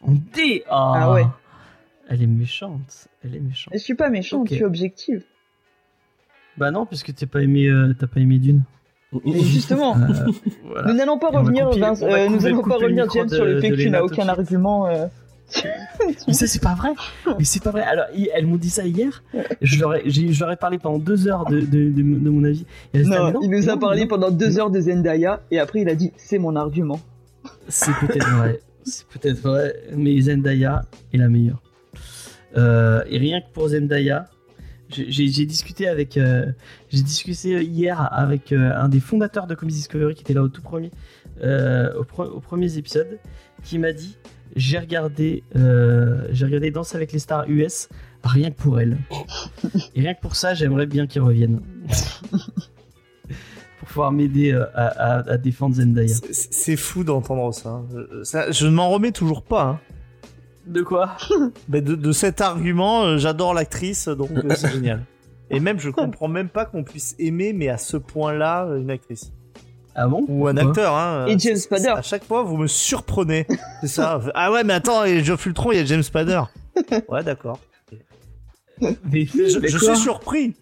En 0.01 0.13
D? 0.13 0.65
Ah. 0.71 0.93
Ah 0.97 1.13
ouais. 1.13 1.27
Elle 2.09 2.23
est 2.23 2.27
méchante. 2.27 3.09
Elle 3.23 3.37
est 3.37 3.41
méchante. 3.41 3.75
Je 3.75 3.79
suis 3.81 3.95
pas 3.95 4.09
méchante, 4.09 4.49
je 4.49 4.55
suis 4.55 4.65
objective. 4.65 5.25
Bah 6.57 6.71
non, 6.71 6.87
puisque 6.87 7.15
t'as 7.15 7.27
pas 7.27 7.43
aimé, 7.43 7.69
t'as 8.01 8.07
pas 8.07 8.21
aimé 8.21 8.39
Dune. 8.39 8.63
Mais 9.25 9.41
justement, 9.41 9.97
Euh, 9.97 10.31
voilà. 10.65 10.89
nous 10.93 10.95
n'allons 10.99 11.19
pas 11.19 11.31
Et 11.33 11.37
revenir, 11.37 11.69
couper- 11.71 11.81
Vince- 11.81 12.03
euh, 12.03 12.29
nous 12.29 12.47
allons 12.47 12.63
pas 12.63 12.77
revenir 12.77 13.09
James 13.11 13.29
sur 13.29 13.45
le 13.45 13.61
fait 13.61 13.71
que 13.71 13.75
tu 13.77 13.91
n'as 13.91 14.03
aucun 14.03 14.29
argument. 14.29 14.87
euh, 14.89 15.07
Mais 16.27 16.33
ça 16.33 16.47
c'est 16.47 16.61
pas 16.63 16.75
vrai. 16.75 16.91
Mais 17.39 17.45
c'est 17.45 17.63
pas 17.63 17.71
vrai. 17.71 17.83
Alors 17.83 18.07
elles 18.35 18.47
m'ont 18.47 18.57
dit 18.57 18.71
ça 18.71 18.85
hier. 18.87 19.23
Je 19.61 19.79
leur 19.79 19.95
ai, 19.95 20.03
je 20.11 20.41
leur 20.41 20.51
ai 20.51 20.57
parlé 20.57 20.79
pendant 20.79 20.99
deux 20.99 21.29
heures 21.29 21.45
de, 21.45 21.61
de, 21.61 21.91
de- 21.91 21.91
de 22.19 22.31
mon 22.31 22.45
avis. 22.45 22.65
Non, 22.95 23.17
ah, 23.27 23.33
il 23.43 23.51
nous 23.51 23.69
a 23.69 23.77
parlé 23.77 24.01
non. 24.03 24.07
pendant 24.09 24.31
deux 24.31 24.59
heures 24.59 24.71
de 24.71 24.81
Zendaya 24.81 25.43
et 25.51 25.59
après 25.61 25.83
il 25.83 25.89
a 25.89 25.95
dit 25.95 26.13
c'est 26.17 26.39
mon 26.39 26.57
argument. 26.57 26.99
C'est 27.69 27.93
peut-être 28.01 28.29
vrai. 28.37 28.61
C'est 28.85 29.07
peut-être 29.09 29.41
vrai. 29.43 29.75
Mais 29.95 30.19
Zendaya 30.21 30.83
est 31.13 31.19
la 31.19 31.29
meilleure. 31.29 31.63
Euh, 32.57 33.03
et 33.09 33.19
rien 33.19 33.41
que 33.41 33.53
pour 33.53 33.69
Zendaya, 33.69 34.27
j'ai 34.95 35.47
discuté 35.47 35.89
avec, 35.89 36.17
euh, 36.17 36.47
j'ai 36.91 37.03
discuté 37.03 37.63
hier 37.65 38.09
avec 38.13 38.53
euh, 38.53 38.73
un 38.77 38.89
des 38.89 39.01
fondateurs 39.01 39.47
de 39.47 39.55
Comedy 39.55 39.77
Discovery 39.79 40.15
qui 40.15 40.23
était 40.23 40.35
là 40.35 40.43
au 40.43 40.49
tout 40.49 40.63
premier, 40.63 40.91
euh, 41.43 41.93
au, 41.99 42.03
pre- 42.05 42.29
aux 42.31 42.41
premiers 42.41 42.77
épisodes, 42.79 43.19
qui 43.63 43.79
m'a 43.79 43.93
dit 43.93 44.17
j'ai 44.57 44.79
regardé, 44.79 45.43
j'ai 45.55 46.45
regardé 46.45 46.71
Danse 46.71 46.95
avec 46.95 47.11
les 47.13 47.19
stars 47.19 47.45
US 47.49 47.89
rien 48.23 48.51
que 48.51 48.57
pour 48.57 48.79
elle. 48.81 48.99
et 49.95 50.01
rien 50.01 50.15
que 50.15 50.21
pour 50.21 50.37
ça, 50.37 50.55
j'aimerais 50.55 50.87
bien 50.87 51.07
qu'ils 51.09 51.23
reviennent. 51.23 51.61
pour 53.79 53.89
pouvoir 53.89 54.13
m'aider 54.13 54.53
à, 54.75 55.37
défendre 55.39 55.75
Zendaya. 55.77 56.15
C'est- 56.31 56.77
fou 56.77 57.05
d'entendre 57.05 57.53
ça. 57.53 57.71
hein. 57.71 57.85
Je 58.51 58.67
ne 58.67 58.71
m'en 58.73 58.89
remets 58.91 59.13
toujours 59.13 59.43
pas. 59.43 59.63
hein. 59.65 59.81
De 60.67 60.83
quoi? 60.83 61.17
Mais 61.69 61.81
de, 61.81 61.95
de 61.95 62.13
cet 62.13 62.41
argument, 62.41 63.05
euh, 63.05 63.19
j'adore 63.19 63.55
l'actrice, 63.55 64.09
donc 64.09 64.31
euh, 64.33 64.55
c'est 64.55 64.71
génial. 64.73 65.05
Et 65.51 65.61
même, 65.61 65.79
je 65.79 65.91
comprends 65.91 66.29
même 66.29 66.49
pas 66.49 66.65
qu'on 66.65 66.85
puisse 66.85 67.15
aimer, 67.19 67.53
mais 67.53 67.69
à 67.69 67.77
ce 67.77 67.99
point-là, 67.99 68.65
euh, 68.65 68.81
une 68.81 68.91
actrice. 68.91 69.31
Ah 69.95 70.09
bon? 70.09 70.25
Ou 70.27 70.49
un 70.49 70.57
acteur, 70.57 70.95
hein. 70.95 71.27
Et 71.29 71.39
James 71.39 71.57
Spader. 71.57 71.89
À 71.89 72.03
chaque 72.03 72.25
fois, 72.25 72.43
vous 72.43 72.57
me 72.57 72.67
surprenez. 72.67 73.47
C'est 73.83 73.89
ça. 73.89 74.21
Ah 74.35 74.51
ouais, 74.51 74.65
mais 74.65 74.73
attends, 74.73 75.05
et 75.05 75.23
Geoff 75.23 75.45
Ultron, 75.47 75.73
il 75.73 75.79
y 75.79 75.81
a 75.81 75.85
James 75.85 76.03
Spader. 76.03 76.43
Ouais, 77.09 77.23
d'accord. 77.23 77.61
mais, 78.81 79.27
Je, 79.27 79.79
suis 79.79 79.97
surpris. 79.97 80.55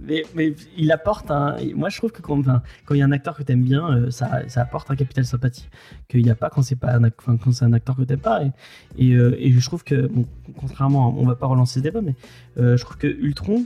Mais, 0.00 0.24
mais 0.34 0.54
il 0.76 0.92
apporte 0.92 1.30
un. 1.30 1.56
Moi, 1.74 1.88
je 1.88 1.96
trouve 1.98 2.12
que 2.12 2.20
quand 2.22 2.38
enfin, 2.38 2.62
quand 2.84 2.94
il 2.94 2.98
y 2.98 3.02
a 3.02 3.06
un 3.06 3.12
acteur 3.12 3.36
que 3.36 3.42
t'aimes 3.42 3.62
bien, 3.62 3.88
euh, 3.90 4.10
ça, 4.10 4.42
ça 4.48 4.60
apporte 4.62 4.90
un 4.90 4.96
capital 4.96 5.24
sympathie 5.24 5.68
qu'il 6.08 6.22
n'y 6.22 6.30
a 6.30 6.34
pas 6.34 6.50
quand 6.50 6.62
c'est 6.62 6.76
pas 6.76 6.92
un, 6.94 7.02
ac- 7.04 7.12
enfin, 7.18 7.36
quand 7.36 7.52
c'est 7.52 7.64
un 7.64 7.72
acteur 7.72 7.96
que 7.96 8.02
t'aimes 8.02 8.18
pas. 8.20 8.42
Et, 8.44 8.50
et, 8.98 9.14
euh, 9.14 9.34
et 9.38 9.50
je 9.52 9.64
trouve 9.64 9.84
que, 9.84 10.06
bon, 10.08 10.26
contrairement, 10.58 11.14
on 11.18 11.24
va 11.26 11.34
pas 11.36 11.46
relancer 11.46 11.80
ce 11.80 11.84
débat, 11.84 12.00
mais 12.02 12.14
euh, 12.58 12.76
je 12.76 12.84
trouve 12.84 12.98
que 12.98 13.06
Ultron 13.06 13.64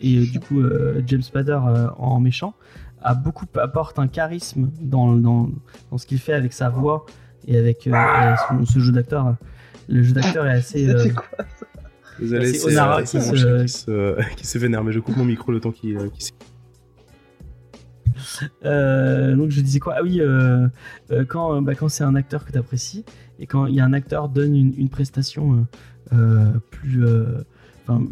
et 0.00 0.20
du 0.26 0.40
coup 0.40 0.62
James 1.06 1.22
Spader 1.22 1.58
en 1.98 2.20
méchant 2.20 2.54
a 3.02 3.14
beaucoup 3.14 3.46
apporte 3.56 3.98
un 3.98 4.08
charisme 4.08 4.70
dans, 4.80 5.14
dans, 5.14 5.48
dans 5.90 5.98
ce 5.98 6.06
qu'il 6.06 6.18
fait 6.18 6.32
avec 6.32 6.52
sa 6.52 6.68
voix 6.70 7.06
et 7.46 7.56
avec 7.58 7.88
son- 8.48 8.64
ce 8.66 8.78
jeu 8.80 8.92
d'acteur. 8.92 9.36
Le 9.88 10.02
jeu 10.02 10.12
d'acteur 10.12 10.46
est 10.46 10.50
assez. 10.52 10.92
Désolé, 12.18 12.54
C'est 12.54 12.66
Onara. 12.72 13.00
euh, 13.00 13.02
qui 13.04 13.16
mon 13.18 13.22
se- 13.22 13.36
chien 13.36 13.62
qui 13.62 13.68
se, 13.68 14.34
qui 14.36 14.46
se 14.46 14.58
vénère, 14.58 14.82
mais 14.84 14.92
je 14.92 15.00
coupe 15.00 15.16
mon 15.16 15.24
micro 15.24 15.52
le 15.52 15.60
temps 15.60 15.72
qu'il 15.72 15.96
euh, 15.96 16.08
qu'il 16.08 16.22
s'y- 16.24 16.32
Euh, 18.64 19.36
donc 19.36 19.50
je 19.50 19.60
disais 19.60 19.78
quoi? 19.78 19.94
Ah 19.98 20.02
oui, 20.02 20.20
euh, 20.20 20.66
euh, 21.10 21.24
quand, 21.26 21.54
euh, 21.56 21.60
bah, 21.60 21.74
quand 21.74 21.88
c'est 21.88 22.04
un 22.04 22.14
acteur 22.14 22.44
que 22.44 22.52
tu 22.52 22.58
apprécies 22.58 23.04
et 23.38 23.46
quand 23.46 23.66
il 23.66 23.74
y 23.74 23.80
a 23.80 23.84
un 23.84 23.92
acteur 23.92 24.28
donne 24.28 24.54
une, 24.56 24.72
une 24.76 24.88
prestation 24.88 25.66
euh, 26.12 26.16
euh, 26.16 26.52
plus, 26.70 27.04
euh, 27.04 27.42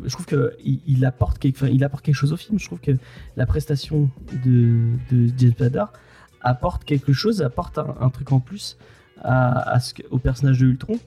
je 0.04 0.10
trouve 0.12 0.26
que 0.26 0.52
il, 0.62 1.04
apporte 1.04 1.38
quelque, 1.38 1.64
il 1.66 1.82
apporte 1.84 2.04
quelque 2.04 2.14
chose 2.14 2.32
au 2.32 2.36
film. 2.36 2.58
Je 2.58 2.66
trouve 2.66 2.80
que 2.80 2.92
la 3.36 3.46
prestation 3.46 4.10
de, 4.44 4.90
de 5.10 5.32
James 5.38 5.54
apporte 6.42 6.84
quelque 6.84 7.12
chose, 7.12 7.40
apporte 7.42 7.78
un, 7.78 7.94
un 8.00 8.10
truc 8.10 8.30
en 8.32 8.40
plus 8.40 8.76
à, 9.22 9.70
à 9.70 9.80
ce 9.80 9.94
au 10.10 10.18
personnage 10.18 10.58
de 10.60 10.66
Ultron 10.66 10.98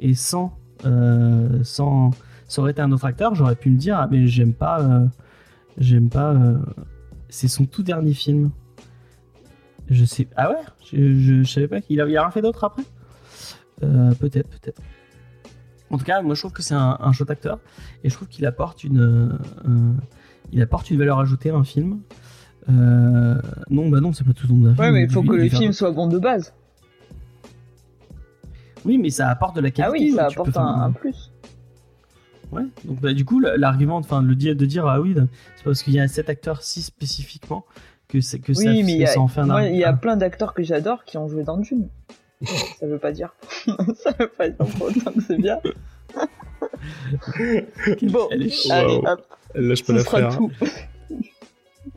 et 0.00 0.14
sans, 0.14 0.58
euh, 0.86 1.62
sans, 1.62 2.10
ça 2.48 2.62
aurait 2.62 2.70
été 2.72 2.80
un 2.80 2.92
autre 2.92 3.04
acteur, 3.04 3.34
j'aurais 3.34 3.56
pu 3.56 3.70
me 3.70 3.76
dire 3.76 3.96
ah 3.98 4.08
mais 4.10 4.26
j'aime 4.26 4.54
pas, 4.54 4.80
euh, 4.80 5.06
j'aime 5.78 6.08
pas. 6.08 6.32
euh, 6.32 6.58
c'est 7.28 7.48
son 7.48 7.64
tout 7.66 7.82
dernier 7.82 8.12
film. 8.14 8.50
Je 9.88 10.04
sais. 10.04 10.28
Ah 10.36 10.50
ouais? 10.50 10.56
Je, 10.92 11.18
je, 11.18 11.42
je 11.42 11.50
savais 11.52 11.68
pas 11.68 11.80
qu'il 11.80 12.00
a, 12.00 12.06
il 12.08 12.16
a 12.16 12.22
rien 12.22 12.30
fait 12.30 12.42
d'autre 12.42 12.64
après? 12.64 12.82
Euh, 13.82 14.12
Peut-être, 14.14 14.48
peut-être. 14.48 14.80
En 15.90 15.98
tout 15.98 16.04
cas, 16.04 16.20
moi 16.22 16.34
je 16.34 16.40
trouve 16.40 16.52
que 16.52 16.62
c'est 16.62 16.74
un, 16.74 16.96
un 17.00 17.12
chouette 17.12 17.30
acteur 17.30 17.58
et 18.02 18.08
je 18.10 18.14
trouve 18.14 18.26
qu'il 18.28 18.44
apporte 18.46 18.82
une, 18.84 19.38
il 20.52 20.60
apporte 20.62 20.90
une 20.90 20.98
valeur 20.98 21.18
ajoutée 21.20 21.50
à 21.50 21.54
un 21.54 21.62
film. 21.64 22.00
Non, 22.68 23.88
bah 23.88 24.00
non, 24.00 24.12
c'est 24.12 24.24
pas 24.24 24.32
tout 24.32 24.46
un 24.46 24.48
film. 24.48 24.74
Ouais, 24.78 24.90
mais 24.90 25.04
il 25.04 25.10
faut 25.10 25.22
que 25.22 25.34
le 25.34 25.48
film 25.48 25.72
soit 25.72 25.92
bon 25.92 26.08
de 26.08 26.18
base. 26.18 26.52
Oui, 28.84 28.98
mais 28.98 29.10
ça 29.10 29.28
apporte 29.28 29.56
de 29.56 29.60
la 29.60 29.68
Ah 29.68 29.70
qualité. 29.70 30.10
oui, 30.10 30.12
ça 30.16 30.26
apporte 30.26 30.56
un 30.56 30.92
plus. 30.92 31.30
Ouais. 32.52 32.62
Donc 32.84 33.00
bah, 33.00 33.12
du 33.12 33.24
coup, 33.24 33.40
l'argument, 33.40 33.96
enfin, 33.96 34.22
le 34.22 34.34
dire, 34.34 34.54
de 34.56 34.66
dire 34.66 34.86
ah 34.86 35.00
oui, 35.00 35.14
c'est 35.56 35.64
parce 35.64 35.82
qu'il 35.82 35.94
y 35.94 36.00
a 36.00 36.06
cet 36.08 36.28
acteur 36.28 36.62
si 36.62 36.82
spécifiquement 36.82 37.64
que 38.08 38.20
c'est 38.20 38.38
que 38.38 38.52
ça, 38.54 38.70
mais 38.70 38.82
y 38.82 39.04
a, 39.04 39.08
ça 39.08 39.20
en 39.20 39.26
fait 39.28 39.40
un 39.40 39.62
il 39.66 39.76
y 39.76 39.82
a 39.84 39.88
argument. 39.88 40.00
plein 40.00 40.16
d'acteurs 40.16 40.54
que 40.54 40.62
j'adore 40.62 41.04
qui 41.04 41.18
ont 41.18 41.28
joué 41.28 41.42
dans 41.42 41.58
Dune. 41.58 41.88
ça 42.78 42.86
veut 42.86 42.98
pas 42.98 43.10
dire. 43.12 43.34
ça 43.96 44.12
veut 44.18 44.28
pas 44.28 44.48
dire 44.48 44.64
pour 44.78 44.86
autant 44.88 45.10
que 45.12 45.20
c'est 45.26 45.38
bien. 45.38 45.58
Bon, 48.02 48.28
allez, 48.30 48.52
Wow. 48.68 49.02
hop, 49.06 49.26
Elle 49.54 49.68
lâche 49.68 49.84
pas 49.84 49.98
ce 49.98 50.04
sera 50.04 50.20
l'affaire. 50.20 50.38
tout. 50.38 50.50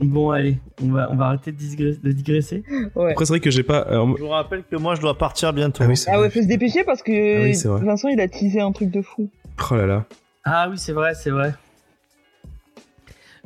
Bon, 0.01 0.29
allez, 0.31 0.57
on 0.83 0.91
va, 0.91 1.09
on 1.11 1.15
va 1.15 1.25
arrêter 1.25 1.51
de, 1.51 1.57
digresser. 1.57 1.99
de 2.03 2.11
digresser. 2.11 2.63
Ouais. 2.95 3.11
Après, 3.11 3.25
c'est 3.25 3.33
vrai 3.33 3.39
que 3.39 3.49
j'ai 3.51 3.63
pas. 3.63 3.85
moi- 4.05 4.15
Je 4.17 4.23
vous 4.23 4.29
rappelle 4.29 4.63
que 4.63 4.75
moi, 4.75 4.95
je 4.95 5.01
dois 5.01 5.17
partir 5.17 5.51
bientôt. 5.51 5.83
Ah 5.83 5.87
oui, 5.87 5.95
Ah 6.07 6.21
ouais, 6.21 6.29
faut 6.29 6.41
se 6.41 6.47
dépêcher 6.47 6.83
parce 6.83 7.01
que 7.03 7.71
Ah 7.71 7.75
oui. 7.77 7.85
Vincent 7.85 8.07
il 8.07 8.19
a 8.21 8.27
teasé 8.27 8.61
un 8.61 8.71
truc 8.71 8.91
de 8.91 9.01
fou. 9.01 9.29
Oh 9.71 9.75
là 9.75 9.85
là. 9.87 10.05
Ah 10.43 10.67
oui, 10.69 10.77
c'est 10.77 10.93
vrai, 10.93 11.13
c'est 11.15 11.29
vrai. 11.31 11.53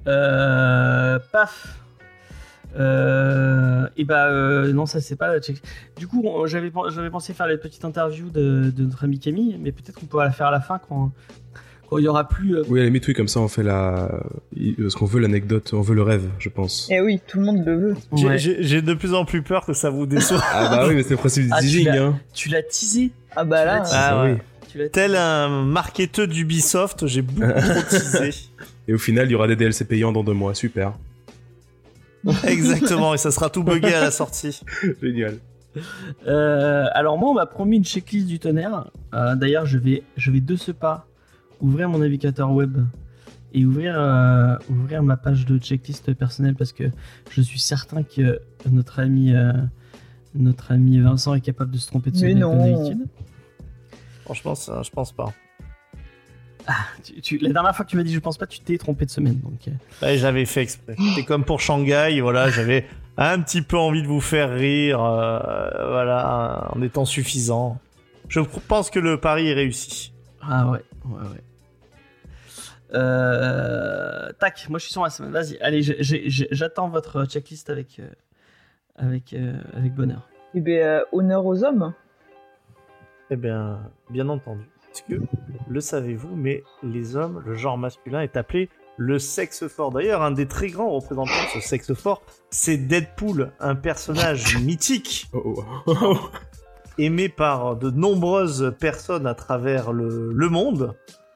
Euh, 0.08 1.20
paf. 1.32 1.80
Euh, 2.76 3.88
et 3.98 4.04
bah 4.04 4.28
euh, 4.30 4.74
non, 4.74 4.86
ça 4.86 5.00
c'est 5.00 5.16
pas. 5.16 5.36
Du 5.98 6.08
coup, 6.08 6.26
j'avais 6.46 6.72
pen- 6.72 6.90
j'avais 6.90 7.10
pensé 7.12 7.34
faire 7.34 7.48
la 7.48 7.58
petite 7.58 7.86
interview 7.86 8.30
de, 8.30 8.72
de 8.76 8.84
notre 8.84 9.04
ami 9.04 9.20
Camille, 9.20 9.58
mais 9.62 9.72
peut-être 9.72 10.00
qu'on 10.00 10.08
pourra 10.08 10.26
la 10.26 10.32
faire 10.32 10.48
à 10.48 10.52
la 10.52 10.60
fin 10.60 10.80
quand 10.80 11.12
quand 11.88 12.00
il 12.00 12.06
y 12.06 12.08
aura 12.08 12.28
plus. 12.28 12.56
euh, 12.58 12.64
Oui, 12.70 12.80
à 12.80 12.84
la 12.84 12.88
limite, 12.88 13.08
oui, 13.08 13.14
comme 13.14 13.28
ça, 13.28 13.40
on 13.42 13.48
fait 13.48 13.62
la. 13.62 14.10
Parce 14.82 14.96
qu'on 14.96 15.06
veut 15.06 15.20
l'anecdote, 15.20 15.72
on 15.74 15.82
veut 15.82 15.94
le 15.94 16.02
rêve, 16.02 16.28
je 16.40 16.50
pense. 16.50 16.88
Eh 16.92 17.00
oui, 17.00 17.22
tout 17.28 17.38
le 17.40 17.46
monde 17.46 17.64
le 17.64 17.78
veut. 17.78 17.96
J'ai- 18.14 18.28
ouais. 18.28 18.38
J'ai 18.40 18.64
j'ai 18.64 18.82
de 18.82 18.94
plus 18.96 19.14
en 19.14 19.24
plus 19.26 19.44
peur 19.44 19.66
que 19.68 19.74
ça 19.74 19.92
vous 19.92 20.08
déçoive. 20.08 20.42
Ah 20.52 20.70
bah 20.70 20.86
oui, 20.88 20.96
mais 20.96 21.04
c'est 21.04 21.12
le 21.12 21.18
principe 21.18 21.44
du 21.44 21.50
Ah, 21.54 21.60
tu 21.60 21.68
teasing, 21.68 21.86
l'as- 21.90 22.02
hein. 22.04 22.20
Tu 22.34 22.50
l'as 22.50 22.64
teasé? 22.64 23.12
Ah 23.36 23.44
bah 23.46 23.66
là, 23.66 23.84
Ah 23.86 23.90
Ah 24.18 24.24
ouais. 24.24 24.32
oui. 24.34 24.38
Tu 24.74 24.90
Tel 24.90 25.16
un 25.16 25.64
marketeur 25.66 26.28
d'Ubisoft, 26.28 27.06
j'ai 27.06 27.22
beaucoup 27.22 27.52
trop 27.52 27.82
teasé. 27.90 28.32
Et 28.88 28.94
au 28.94 28.98
final, 28.98 29.28
il 29.28 29.32
y 29.32 29.36
aura 29.36 29.48
des 29.48 29.56
DLC 29.56 29.86
payants 29.86 30.12
dans 30.12 30.24
deux 30.24 30.34
mois, 30.34 30.56
super. 30.56 30.94
Exactement, 32.48 33.14
et 33.14 33.18
ça 33.18 33.32
sera 33.32 33.50
tout 33.50 33.64
buggé 33.64 33.94
à 33.94 34.02
la 34.02 34.12
sortie. 34.12 34.62
Génial. 35.02 35.38
Euh, 36.28 36.86
alors 36.94 37.18
moi, 37.18 37.30
on 37.30 37.34
m'a 37.34 37.46
promis 37.46 37.78
une 37.78 37.86
checklist 37.86 38.28
du 38.28 38.40
tonnerre. 38.40 38.90
Euh, 39.14 39.36
D'ailleurs, 39.36 39.66
je 39.66 39.78
vais, 39.78 40.04
je 40.18 40.32
vais 40.32 40.40
de 40.40 40.56
ce 40.56 40.72
pas 40.72 41.06
ouvrir 41.62 41.90
mon 41.90 42.00
navigateur 42.00 42.52
web 42.52 42.78
et 43.54 43.66
ouvrir, 43.66 43.96
euh, 43.98 44.56
ouvrir 44.70 45.04
ma 45.04 45.18
page 45.18 45.46
de 45.46 45.58
checklist 45.60 46.14
personnelle 46.14 46.56
parce 46.56 46.72
que 46.72 46.86
je 47.30 47.42
suis 47.42 47.60
certain 47.60 48.04
que 48.04 48.40
notre 48.70 49.00
ami, 49.00 49.36
euh, 49.36 49.52
notre 50.34 50.72
ami 50.72 51.00
Vincent 51.00 51.36
est 51.36 51.42
capable 51.42 51.72
de 51.72 51.78
se 51.78 51.88
tromper 51.88 52.12
de 52.12 52.20
Mais 52.22 52.34
comme 52.34 52.40
non. 52.40 53.00
Franchement, 54.24 54.56
ça, 54.56 54.82
je 54.84 54.90
pense 54.92 55.12
pas. 55.12 55.34
Tu- 57.04 57.20
tu- 57.22 57.38
la 57.40 57.52
dernière 57.52 57.76
fois 57.76 57.84
que 57.84 57.90
tu 57.92 57.98
m'as 57.98 58.04
dit 58.04 58.14
je 58.14 58.20
pense 58.20 58.38
pas, 58.38 58.48
tu 58.48 58.60
t'es 58.62 58.78
trompé 58.78 59.06
de 59.06 59.10
semaine. 59.12 59.38
Donc, 59.42 59.68
euh, 59.68 59.72
Ouais, 60.06 60.18
j'avais 60.18 60.46
fait 60.46 60.62
exprès. 60.62 60.96
C'est 61.16 61.26
comme 61.26 61.44
pour 61.44 61.60
Shanghai, 61.60 62.22
voilà, 62.22 62.50
j'avais 62.50 62.86
un 63.18 63.42
petit 63.42 63.62
peu 63.62 63.78
envie 63.78 64.02
de 64.02 64.08
vous 64.08 64.22
faire 64.22 64.50
rire, 64.54 65.04
euh, 65.04 65.90
voilà, 65.90 66.70
en 66.74 66.82
étant 66.82 67.04
suffisant. 67.04 67.80
Je 68.30 68.40
pense 68.40 68.90
que 68.90 69.00
le 69.00 69.20
pari 69.20 69.50
est 69.50 69.54
réussi. 69.54 70.14
Ah 70.42 70.70
ouais, 70.70 70.80
ouais, 71.06 71.22
ouais. 71.22 71.44
Euh, 72.94 74.32
tac, 74.40 74.68
moi 74.70 74.80
je 74.80 74.84
suis 74.86 74.92
sur 74.94 75.02
ma 75.02 75.10
semaine. 75.10 75.32
Vas-y, 75.32 75.58
allez, 75.60 75.82
j'attends 75.82 76.90
votre 76.90 77.26
checklist 77.26 77.70
avec, 77.70 78.00
euh, 78.00 78.08
avec, 78.96 79.34
euh, 79.34 79.54
avec 79.76 79.94
bonheur. 79.94 80.30
eh 80.54 80.62
ben, 80.62 80.80
euh, 80.80 81.04
honneur 81.12 81.46
aux 81.46 81.64
hommes. 81.64 81.94
Eh 83.30 83.36
bien, 83.36 83.80
bien 84.10 84.30
entendu. 84.30 84.64
Parce 84.88 85.02
que, 85.02 85.16
le 85.68 85.82
savez-vous, 85.82 86.36
mais 86.36 86.64
les 86.84 87.16
hommes, 87.16 87.42
le 87.46 87.56
genre 87.56 87.78
masculin 87.78 88.22
est 88.22 88.38
appelé 88.38 88.70
le 88.98 89.18
sexe 89.18 89.68
fort. 89.68 89.92
D'ailleurs, 89.92 90.22
un 90.22 90.32
des 90.32 90.48
très 90.48 90.68
grands 90.68 90.92
représentants 90.92 91.32
de 91.32 91.62
ce 91.62 91.68
sexe 91.68 91.94
fort, 91.94 92.22
c'est 92.52 92.78
Deadpool, 92.78 93.52
un 93.60 93.76
personnage 93.76 94.58
mythique 94.62 95.28
Oh, 95.34 95.64
oh, 95.88 95.96
oh. 96.02 96.18
aimé 96.98 97.30
par 97.30 97.76
de 97.76 97.90
nombreuses 97.90 98.76
personnes 98.80 99.26
à 99.26 99.34
travers 99.34 99.92
le, 99.92 100.32
le 100.32 100.50
monde. 100.50 100.96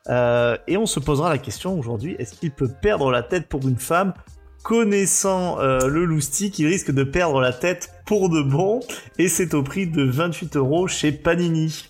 Euh, 0.09 0.55
et 0.67 0.77
on 0.77 0.85
se 0.85 0.99
posera 0.99 1.29
la 1.29 1.37
question 1.37 1.77
aujourd'hui, 1.77 2.15
est-ce 2.19 2.35
qu'il 2.35 2.51
peut 2.51 2.71
perdre 2.81 3.11
la 3.11 3.23
tête 3.23 3.47
pour 3.47 3.67
une 3.67 3.77
femme 3.77 4.13
Connaissant 4.67 5.61
euh, 5.61 5.87
le 5.87 6.03
loustic, 6.03 6.59
il 6.59 6.67
risque 6.67 6.91
de 6.91 7.05
perdre 7.05 7.39
la 7.39 7.53
tête 7.53 7.89
pour 8.05 8.27
de 8.27 8.41
bon, 8.41 8.81
et 9.17 9.29
c'est 9.29 9.53
au 9.53 9.63
prix 9.63 9.87
de 9.87 10.03
28 10.03 10.57
euros 10.57 10.89
chez 10.89 11.13
Panini. 11.13 11.89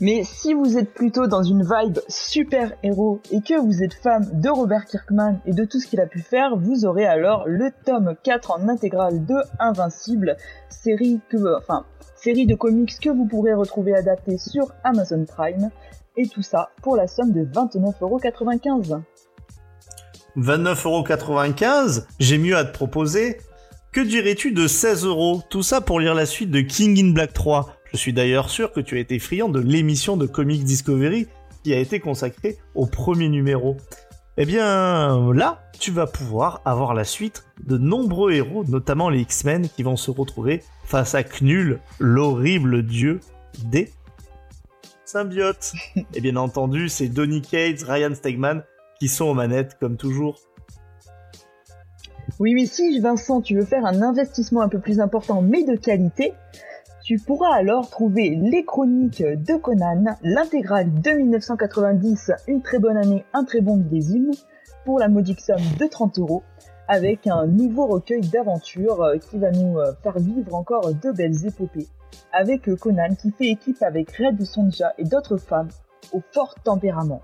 Mais 0.00 0.24
si 0.24 0.54
vous 0.54 0.76
êtes 0.76 0.92
plutôt 0.92 1.28
dans 1.28 1.44
une 1.44 1.62
vibe 1.62 2.00
super-héros 2.08 3.20
et 3.30 3.42
que 3.42 3.60
vous 3.60 3.84
êtes 3.84 3.94
fan 3.94 4.28
de 4.32 4.48
Robert 4.48 4.86
Kirkman 4.86 5.38
et 5.46 5.52
de 5.52 5.64
tout 5.64 5.78
ce 5.78 5.86
qu'il 5.86 6.00
a 6.00 6.06
pu 6.06 6.18
faire, 6.18 6.56
vous 6.56 6.84
aurez 6.84 7.06
alors 7.06 7.44
le 7.46 7.70
tome 7.86 8.16
4 8.24 8.50
en 8.50 8.68
intégrale 8.68 9.24
de 9.24 9.36
Invincible, 9.60 10.36
série 10.68 11.20
série 12.16 12.46
de 12.46 12.56
comics 12.56 12.98
que 13.00 13.10
vous 13.10 13.26
pourrez 13.26 13.54
retrouver 13.54 13.94
adaptée 13.94 14.36
sur 14.36 14.72
Amazon 14.82 15.24
Prime. 15.26 15.70
Et 16.16 16.26
tout 16.26 16.42
ça 16.42 16.70
pour 16.82 16.96
la 16.96 17.06
somme 17.06 17.30
de 17.30 17.44
29,95€. 17.44 19.00
29,95€, 20.36 22.04
j'ai 22.18 22.38
mieux 22.38 22.56
à 22.56 22.64
te 22.64 22.72
proposer. 22.72 23.38
Que 23.92 24.00
dirais-tu 24.00 24.52
de 24.52 24.66
16 24.66 25.04
euros? 25.04 25.42
Tout 25.50 25.62
ça 25.62 25.80
pour 25.80 25.98
lire 25.98 26.14
la 26.14 26.26
suite 26.26 26.50
de 26.50 26.60
King 26.60 26.98
in 27.04 27.12
Black 27.12 27.32
3. 27.32 27.76
Je 27.92 27.96
suis 27.96 28.12
d'ailleurs 28.12 28.50
sûr 28.50 28.72
que 28.72 28.80
tu 28.80 28.96
as 28.96 29.00
été 29.00 29.18
friand 29.18 29.48
de 29.48 29.58
l'émission 29.58 30.16
de 30.16 30.26
Comics 30.26 30.62
Discovery 30.62 31.26
qui 31.64 31.74
a 31.74 31.78
été 31.78 32.00
consacrée 32.00 32.58
au 32.74 32.86
premier 32.86 33.28
numéro. 33.28 33.76
Eh 34.36 34.46
bien, 34.46 35.32
là, 35.32 35.62
tu 35.78 35.90
vas 35.90 36.06
pouvoir 36.06 36.62
avoir 36.64 36.94
la 36.94 37.04
suite 37.04 37.44
de 37.64 37.76
nombreux 37.76 38.32
héros, 38.32 38.64
notamment 38.64 39.10
les 39.10 39.20
X-Men, 39.20 39.68
qui 39.68 39.82
vont 39.82 39.96
se 39.96 40.10
retrouver 40.10 40.62
face 40.84 41.14
à 41.14 41.24
Knull, 41.24 41.80
l'horrible 41.98 42.84
dieu 42.84 43.20
des 43.64 43.90
symbiotes. 45.04 45.72
Et 46.14 46.20
bien 46.20 46.36
entendu, 46.36 46.88
c'est 46.88 47.08
Donny 47.08 47.42
Cates, 47.42 47.82
Ryan 47.82 48.14
Stegman 48.14 48.62
qui 49.00 49.08
sont 49.08 49.24
aux 49.24 49.34
manettes 49.34 49.76
comme 49.80 49.96
toujours. 49.96 50.38
Oui, 52.38 52.54
mais 52.54 52.66
si 52.66 53.00
Vincent, 53.00 53.40
tu 53.40 53.56
veux 53.56 53.64
faire 53.64 53.84
un 53.84 54.02
investissement 54.02 54.60
un 54.60 54.68
peu 54.68 54.78
plus 54.78 55.00
important 55.00 55.42
mais 55.42 55.64
de 55.64 55.74
qualité, 55.74 56.34
tu 57.02 57.18
pourras 57.18 57.54
alors 57.56 57.90
trouver 57.90 58.38
les 58.40 58.64
chroniques 58.64 59.22
de 59.22 59.56
Conan, 59.56 60.16
l'intégrale 60.22 60.92
de 61.00 61.10
1990, 61.10 62.30
une 62.46 62.62
très 62.62 62.78
bonne 62.78 62.96
année, 62.96 63.24
un 63.32 63.44
très 63.44 63.60
bon 63.60 63.76
millésime, 63.76 64.30
pour 64.84 64.98
la 64.98 65.08
modique 65.08 65.40
somme 65.40 65.62
de 65.78 65.86
30 65.86 66.18
euros, 66.18 66.42
avec 66.88 67.26
un 67.26 67.46
nouveau 67.46 67.86
recueil 67.86 68.20
d'aventures 68.20 69.02
euh, 69.02 69.16
qui 69.16 69.38
va 69.38 69.50
nous 69.50 69.78
euh, 69.78 69.92
faire 70.02 70.18
vivre 70.18 70.54
encore 70.54 70.94
de 70.94 71.12
belles 71.12 71.46
épopées, 71.46 71.88
avec 72.32 72.68
euh, 72.68 72.76
Conan 72.76 73.14
qui 73.20 73.30
fait 73.32 73.48
équipe 73.48 73.82
avec 73.82 74.16
Red 74.16 74.44
Sonja 74.44 74.92
et 74.98 75.04
d'autres 75.04 75.36
femmes 75.36 75.68
au 76.12 76.20
fort 76.32 76.54
tempérament. 76.62 77.22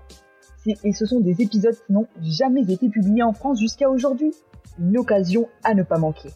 Et 0.83 0.93
ce 0.93 1.05
sont 1.05 1.19
des 1.19 1.41
épisodes 1.41 1.75
qui 1.85 1.93
n'ont 1.93 2.07
jamais 2.21 2.61
été 2.61 2.89
publiés 2.89 3.23
en 3.23 3.33
France 3.33 3.59
jusqu'à 3.59 3.89
aujourd'hui 3.89 4.33
une 4.79 4.97
occasion 4.97 5.47
à 5.63 5.73
ne 5.73 5.83
pas 5.83 5.97
manquer. 5.97 6.29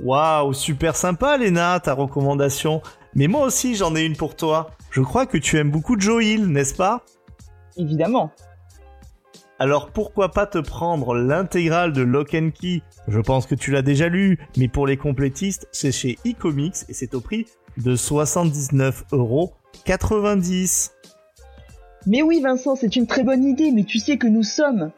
Waouh, 0.00 0.52
super 0.52 0.96
sympa 0.96 1.36
Léna, 1.36 1.78
ta 1.80 1.94
recommandation. 1.94 2.82
Mais 3.14 3.26
moi 3.26 3.44
aussi 3.44 3.74
j'en 3.74 3.94
ai 3.94 4.04
une 4.04 4.16
pour 4.16 4.36
toi. 4.36 4.70
Je 4.90 5.02
crois 5.02 5.26
que 5.26 5.38
tu 5.38 5.58
aimes 5.58 5.70
beaucoup 5.70 5.98
Joe 5.98 6.24
Hill, 6.24 6.46
n'est-ce 6.46 6.74
pas? 6.74 7.04
Évidemment. 7.76 8.30
Alors 9.58 9.90
pourquoi 9.90 10.30
pas 10.30 10.46
te 10.46 10.58
prendre 10.58 11.14
l'intégrale 11.14 11.92
de 11.92 12.02
Lock 12.02 12.34
and 12.34 12.50
Key? 12.58 12.82
Je 13.08 13.20
pense 13.20 13.46
que 13.46 13.54
tu 13.54 13.70
l'as 13.70 13.82
déjà 13.82 14.08
lu, 14.08 14.38
mais 14.56 14.68
pour 14.68 14.86
les 14.86 14.96
complétistes, 14.96 15.68
c'est 15.72 15.92
chez 15.92 16.18
eComics 16.24 16.84
et 16.88 16.94
c'est 16.94 17.14
au 17.14 17.20
prix 17.20 17.46
de 17.76 17.94
79,90€. 17.94 20.90
Mais 22.06 22.22
oui 22.22 22.40
Vincent, 22.40 22.76
c'est 22.76 22.96
une 22.96 23.06
très 23.06 23.22
bonne 23.22 23.44
idée, 23.44 23.70
mais 23.70 23.84
tu 23.84 23.98
sais 23.98 24.18
que 24.18 24.26
nous 24.26 24.42
sommes, 24.42 24.90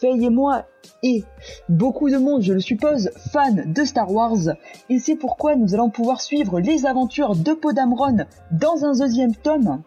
Faye 0.00 0.24
et 0.24 0.30
moi, 0.30 0.66
et 1.02 1.24
beaucoup 1.68 2.10
de 2.10 2.16
monde, 2.16 2.42
je 2.42 2.52
le 2.52 2.60
suppose, 2.60 3.10
fans 3.32 3.64
de 3.66 3.84
Star 3.84 4.10
Wars, 4.10 4.54
et 4.88 4.98
c'est 4.98 5.16
pourquoi 5.16 5.56
nous 5.56 5.74
allons 5.74 5.90
pouvoir 5.90 6.20
suivre 6.20 6.60
les 6.60 6.86
aventures 6.86 7.36
de 7.36 7.52
Podamron 7.52 8.26
dans 8.50 8.84
un 8.84 8.92
deuxième 8.92 9.34
tome. 9.34 9.82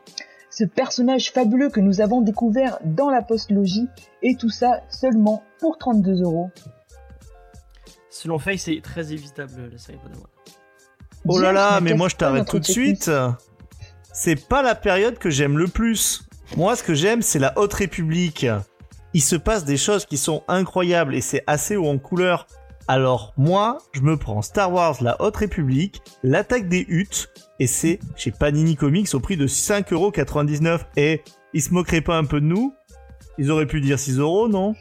Ce 0.49 0.63
personnage 0.63 1.31
fabuleux 1.31 1.69
que 1.69 1.81
nous 1.81 2.01
avons 2.01 2.21
découvert 2.21 2.77
dans 2.85 3.09
la 3.09 3.21
postlogie, 3.21 3.87
et 4.21 4.35
tout 4.35 4.49
ça 4.49 4.81
seulement 4.89 5.43
pour 5.59 5.77
32 5.77 6.23
euros. 6.23 6.49
Selon 8.09 8.39
Faye, 8.39 8.57
c'est 8.57 8.79
très 8.81 9.11
évitable 9.11 9.69
la 9.71 9.77
série 9.77 9.97
Podamon. 9.97 10.23
Oh 11.27 11.39
là 11.39 11.51
là, 11.51 11.71
ma 11.73 11.81
mais 11.81 11.93
moi 11.95 12.07
je 12.07 12.15
t'arrête 12.15 12.47
tout 12.47 12.59
de 12.59 12.65
suite. 12.65 13.09
C'est 14.13 14.47
pas 14.47 14.61
la 14.61 14.75
période 14.75 15.17
que 15.17 15.29
j'aime 15.29 15.57
le 15.57 15.67
plus. 15.67 16.24
Moi, 16.57 16.75
ce 16.75 16.83
que 16.83 16.93
j'aime, 16.93 17.21
c'est 17.21 17.39
la 17.39 17.57
Haute 17.57 17.73
République. 17.73 18.45
Il 19.13 19.21
se 19.21 19.35
passe 19.35 19.65
des 19.65 19.77
choses 19.77 20.05
qui 20.05 20.17
sont 20.17 20.43
incroyables 20.47 21.13
et 21.15 21.21
c'est 21.21 21.43
assez 21.47 21.75
haut 21.75 21.87
en 21.87 21.97
couleur. 21.97 22.47
Alors 22.87 23.33
moi, 23.35 23.79
je 23.93 24.01
me 24.01 24.15
prends 24.15 24.41
Star 24.41 24.71
Wars, 24.71 24.95
la 25.01 25.21
Haute 25.21 25.37
République, 25.37 26.01
l'attaque 26.23 26.69
des 26.69 26.85
Huttes, 26.87 27.29
et 27.59 27.67
c'est 27.67 27.99
chez 28.15 28.31
Panini 28.31 28.75
Comics 28.75 29.13
au 29.13 29.19
prix 29.19 29.37
de 29.37 29.47
5,99€. 29.47 30.81
Et 30.95 31.23
ils 31.53 31.61
se 31.61 31.73
moqueraient 31.73 32.01
pas 32.01 32.17
un 32.17 32.25
peu 32.25 32.39
de 32.39 32.45
nous? 32.45 32.73
Ils 33.37 33.51
auraient 33.51 33.65
pu 33.65 33.81
dire 33.81 33.99
6 33.99 34.19
euros, 34.19 34.47
non? 34.47 34.75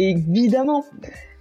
Évidemment. 0.00 0.84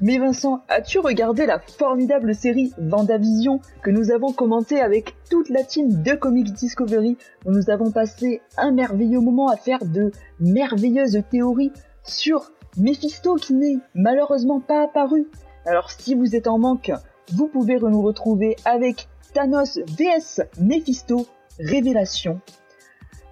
Mais 0.01 0.17
Vincent, 0.17 0.63
as-tu 0.67 0.97
regardé 0.97 1.45
la 1.45 1.59
formidable 1.59 2.33
série 2.33 2.73
Vendavision 2.79 3.59
que 3.83 3.91
nous 3.91 4.09
avons 4.09 4.31
commentée 4.31 4.81
avec 4.81 5.13
toute 5.29 5.49
la 5.49 5.61
team 5.61 6.01
de 6.01 6.13
Comics 6.13 6.51
Discovery 6.53 7.17
où 7.45 7.51
nous 7.51 7.69
avons 7.69 7.91
passé 7.91 8.41
un 8.57 8.71
merveilleux 8.71 9.19
moment 9.19 9.47
à 9.49 9.57
faire 9.57 9.85
de 9.85 10.11
merveilleuses 10.39 11.21
théories 11.29 11.71
sur 12.01 12.51
Mephisto 12.77 13.35
qui 13.35 13.53
n'est 13.53 13.77
malheureusement 13.93 14.59
pas 14.59 14.85
apparu? 14.85 15.27
Alors 15.67 15.91
si 15.91 16.15
vous 16.15 16.35
êtes 16.35 16.47
en 16.47 16.57
manque, 16.57 16.91
vous 17.33 17.47
pouvez 17.49 17.77
nous 17.77 18.01
retrouver 18.01 18.55
avec 18.65 19.07
Thanos 19.35 19.77
vs 19.77 20.41
Mephisto 20.59 21.27
Révélation. 21.59 22.41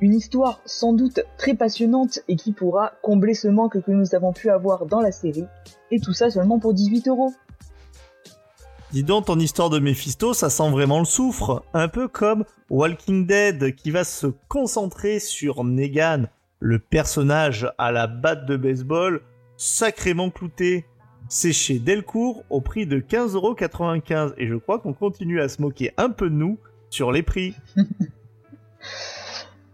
Une 0.01 0.13
histoire 0.13 0.59
sans 0.65 0.91
doute 0.91 1.21
très 1.37 1.53
passionnante 1.53 2.19
et 2.27 2.35
qui 2.35 2.51
pourra 2.51 2.93
combler 3.01 3.33
ce 3.33 3.47
manque 3.47 3.81
que 3.81 3.91
nous 3.91 4.13
avons 4.13 4.33
pu 4.33 4.49
avoir 4.49 4.85
dans 4.85 4.99
la 4.99 5.11
série. 5.11 5.45
Et 5.89 5.99
tout 5.99 6.13
ça 6.13 6.29
seulement 6.29 6.59
pour 6.59 6.73
18 6.73 7.07
euros. 7.07 7.33
Dis 8.91 9.03
donc, 9.03 9.25
ton 9.25 9.39
histoire 9.39 9.69
de 9.69 9.79
Mephisto, 9.79 10.33
ça 10.33 10.49
sent 10.49 10.69
vraiment 10.69 10.99
le 10.99 11.05
soufre. 11.05 11.63
Un 11.73 11.87
peu 11.87 12.07
comme 12.07 12.43
Walking 12.69 13.25
Dead 13.25 13.75
qui 13.75 13.91
va 13.91 14.03
se 14.03 14.27
concentrer 14.47 15.19
sur 15.19 15.63
Negan, 15.63 16.25
le 16.59 16.79
personnage 16.79 17.71
à 17.77 17.91
la 17.91 18.07
batte 18.07 18.45
de 18.45 18.57
baseball 18.57 19.21
sacrément 19.57 20.29
clouté. 20.29 20.85
C'est 21.29 21.53
chez 21.53 21.79
Delcourt 21.79 22.43
au 22.49 22.61
prix 22.61 22.85
de 22.85 22.99
15,95€ 22.99 24.33
et 24.37 24.47
je 24.47 24.55
crois 24.55 24.79
qu'on 24.79 24.93
continue 24.93 25.41
à 25.41 25.49
se 25.49 25.61
moquer 25.61 25.91
un 25.97 26.09
peu 26.09 26.29
de 26.29 26.35
nous 26.35 26.59
sur 26.89 27.11
les 27.11 27.23
prix. 27.23 27.55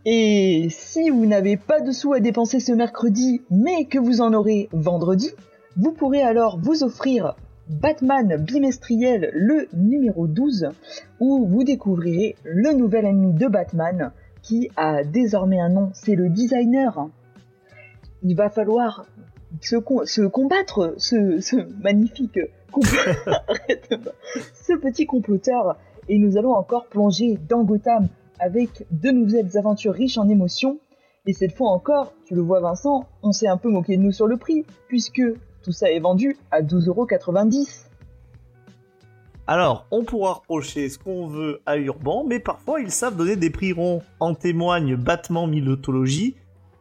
Et 0.06 0.68
si 0.72 1.10
vous 1.10 1.26
n'avez 1.26 1.58
pas 1.58 1.80
de 1.80 1.92
sous 1.92 2.14
à 2.14 2.20
dépenser 2.20 2.60
ce 2.60 2.72
mercredi, 2.72 3.42
mais 3.52 3.86
que 3.86 4.00
vous 4.00 4.22
en 4.22 4.34
aurez 4.34 4.68
vendredi, 4.72 5.30
vous 5.78 5.92
pourrez 5.92 6.22
alors 6.24 6.60
vous 6.60 6.84
offrir 6.84 7.36
Batman 7.70 8.36
bimestriel 8.38 9.30
le 9.34 9.68
numéro 9.74 10.28
12, 10.28 10.70
où 11.20 11.46
vous 11.46 11.64
découvrirez 11.64 12.36
le 12.44 12.74
nouvel 12.74 13.06
ennemi 13.06 13.34
de 13.34 13.48
Batman, 13.48 14.12
qui 14.42 14.70
a 14.76 15.04
désormais 15.04 15.60
un 15.60 15.70
nom, 15.70 15.92
c'est 15.94 16.16
le 16.16 16.30
designer. 16.30 17.10
Il 18.24 18.36
va 18.36 18.50
falloir 18.50 19.06
se, 19.62 19.76
com- 19.76 20.06
se 20.06 20.22
combattre 20.24 20.96
ce, 20.98 21.40
ce 21.40 21.58
magnifique 21.82 22.40
ce 24.54 24.74
petit 24.80 25.06
comploteur 25.06 25.78
et 26.08 26.18
nous 26.18 26.38
allons 26.38 26.54
encore 26.54 26.86
plonger 26.88 27.38
dans 27.50 27.64
Gotham 27.64 28.08
avec 28.42 28.86
de 28.92 29.12
nouvelles 29.12 29.58
aventures 29.58 29.94
riches 29.94 30.18
en 30.18 30.28
émotions 30.28 30.80
et 31.28 31.34
cette 31.34 31.56
fois 31.56 31.70
encore, 31.70 32.14
tu 32.26 32.34
le 32.34 32.42
vois 32.42 32.62
Vincent, 32.62 33.06
on 33.22 33.32
s'est 33.32 33.48
un 33.48 33.58
peu 33.58 33.70
moqué 33.70 33.96
de 33.96 34.02
nous 34.02 34.12
sur 34.12 34.26
le 34.26 34.38
prix 34.38 34.66
puisque 34.88 35.22
tout 35.62 35.72
ça 35.72 35.92
est 35.92 36.00
vendu 36.00 36.36
à 36.50 36.64
12,90€. 36.64 37.86
Alors, 39.46 39.86
on 39.92 40.04
pourra 40.04 40.34
reprocher 40.34 40.90
ce 40.90 40.98
qu'on 40.98 41.28
veut 41.28 41.62
à 41.66 41.78
Urban, 41.78 42.24
mais 42.26 42.40
parfois 42.40 42.80
ils 42.80 42.90
savent 42.90 43.16
donner 43.16 43.36
des 43.36 43.52
prix 43.52 43.74
ronds. 43.74 44.02
En 44.20 44.34
témoigne 44.34 44.96
Batman 44.96 45.48
Mythologie 45.48 46.36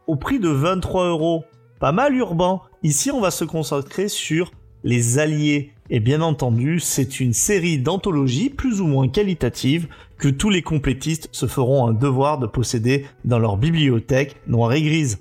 au 0.06 0.16
prix 0.16 0.40
de 0.40 0.48
23 0.48 1.08
euros. 1.08 1.44
Pas 1.78 1.92
mal 1.92 2.14
Urban. 2.14 2.62
Ici, 2.82 3.10
on 3.10 3.20
va 3.20 3.30
se 3.30 3.44
concentrer 3.44 4.08
sur 4.08 4.52
les 4.84 5.18
alliés. 5.18 5.72
Et 5.90 6.00
bien 6.00 6.20
entendu, 6.20 6.78
c'est 6.78 7.20
une 7.20 7.32
série 7.32 7.78
d'anthologies 7.78 8.50
plus 8.50 8.80
ou 8.80 8.86
moins 8.86 9.08
qualitatives 9.08 9.88
que 10.18 10.28
tous 10.28 10.50
les 10.50 10.62
complétistes 10.62 11.28
se 11.32 11.46
feront 11.46 11.86
un 11.86 11.92
devoir 11.92 12.38
de 12.38 12.46
posséder 12.46 13.06
dans 13.24 13.38
leur 13.38 13.56
bibliothèque 13.56 14.36
noire 14.46 14.72
et 14.72 14.82
grise. 14.82 15.18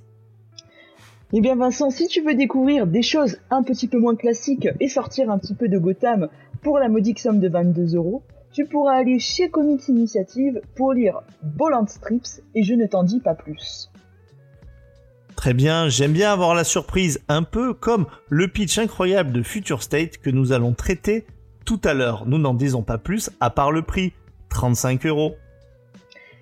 Eh 1.32 1.42
bien 1.42 1.56
Vincent, 1.56 1.90
si 1.90 2.08
tu 2.08 2.22
veux 2.22 2.34
découvrir 2.34 2.88
des 2.88 3.04
choses 3.04 3.38
un 3.52 3.62
petit 3.62 3.88
peu 3.88 4.00
moins 4.00 4.16
classiques 4.16 4.68
et 4.80 4.88
sortir 4.88 5.30
un 5.30 5.38
petit 5.38 5.54
peu 5.54 5.68
de 5.70 5.78
Gotham 5.78 6.28
pour 6.64 6.80
la 6.80 6.90
modique 6.90 7.20
somme 7.20 7.40
de 7.40 7.48
22 7.48 7.96
euros, 7.96 8.24
tu 8.52 8.66
pourras 8.66 8.96
aller 8.96 9.20
chez 9.20 9.50
Comics 9.50 9.88
Initiative 9.88 10.60
pour 10.76 10.94
lire 10.94 11.22
Bolland 11.44 11.88
Strips 11.88 12.42
et 12.56 12.64
je 12.64 12.74
ne 12.74 12.88
t'en 12.88 13.04
dis 13.04 13.20
pas 13.20 13.36
plus. 13.36 13.92
Très 15.40 15.54
bien, 15.54 15.88
j'aime 15.88 16.12
bien 16.12 16.34
avoir 16.34 16.54
la 16.54 16.66
surprise, 16.66 17.22
un 17.30 17.44
peu 17.44 17.74
comme 17.74 18.08
le 18.28 18.50
pitch 18.50 18.78
incroyable 18.78 19.32
de 19.32 19.42
Future 19.42 19.84
State 19.84 20.18
que 20.18 20.30
nous 20.30 20.52
allons 20.52 20.74
traiter 20.74 21.26
tout 21.64 21.80
à 21.86 21.94
l'heure. 21.94 22.26
Nous 22.26 22.38
n'en 22.38 22.54
disons 22.54 22.82
pas 22.82 22.98
plus, 22.98 23.30
à 23.40 23.50
part 23.50 23.72
le 23.72 23.82
prix, 23.82 24.12
35 24.50 25.06
euros. 25.06 25.36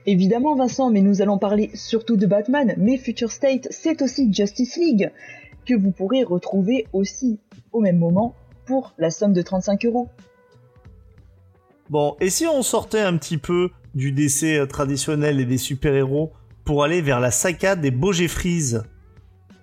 Évidemment 0.07 0.55
Vincent, 0.55 0.89
mais 0.89 1.01
nous 1.01 1.21
allons 1.21 1.37
parler 1.37 1.69
surtout 1.75 2.17
de 2.17 2.25
Batman, 2.25 2.73
mais 2.79 2.97
Future 2.97 3.31
State 3.31 3.67
c'est 3.69 4.01
aussi 4.01 4.33
Justice 4.33 4.77
League, 4.77 5.11
que 5.67 5.75
vous 5.75 5.91
pourrez 5.91 6.23
retrouver 6.23 6.87
aussi 6.91 7.39
au 7.73 7.81
même 7.81 7.99
moment 7.99 8.33
pour 8.65 8.95
la 8.97 9.11
somme 9.11 9.33
de 9.33 9.43
35 9.43 9.85
euros. 9.85 10.09
Bon, 11.91 12.15
et 12.19 12.31
si 12.31 12.47
on 12.47 12.63
sortait 12.63 13.01
un 13.01 13.15
petit 13.17 13.37
peu 13.37 13.69
du 13.93 14.11
DC 14.11 14.45
euh, 14.45 14.65
traditionnel 14.65 15.39
et 15.39 15.45
des 15.45 15.59
super-héros 15.59 16.31
pour 16.68 16.84
aller 16.84 17.02
vers 17.02 17.22
la 17.22 17.31
saga 17.31 17.77
des 17.77 17.91
beaux 17.91 18.11
Jeffries 18.11 18.73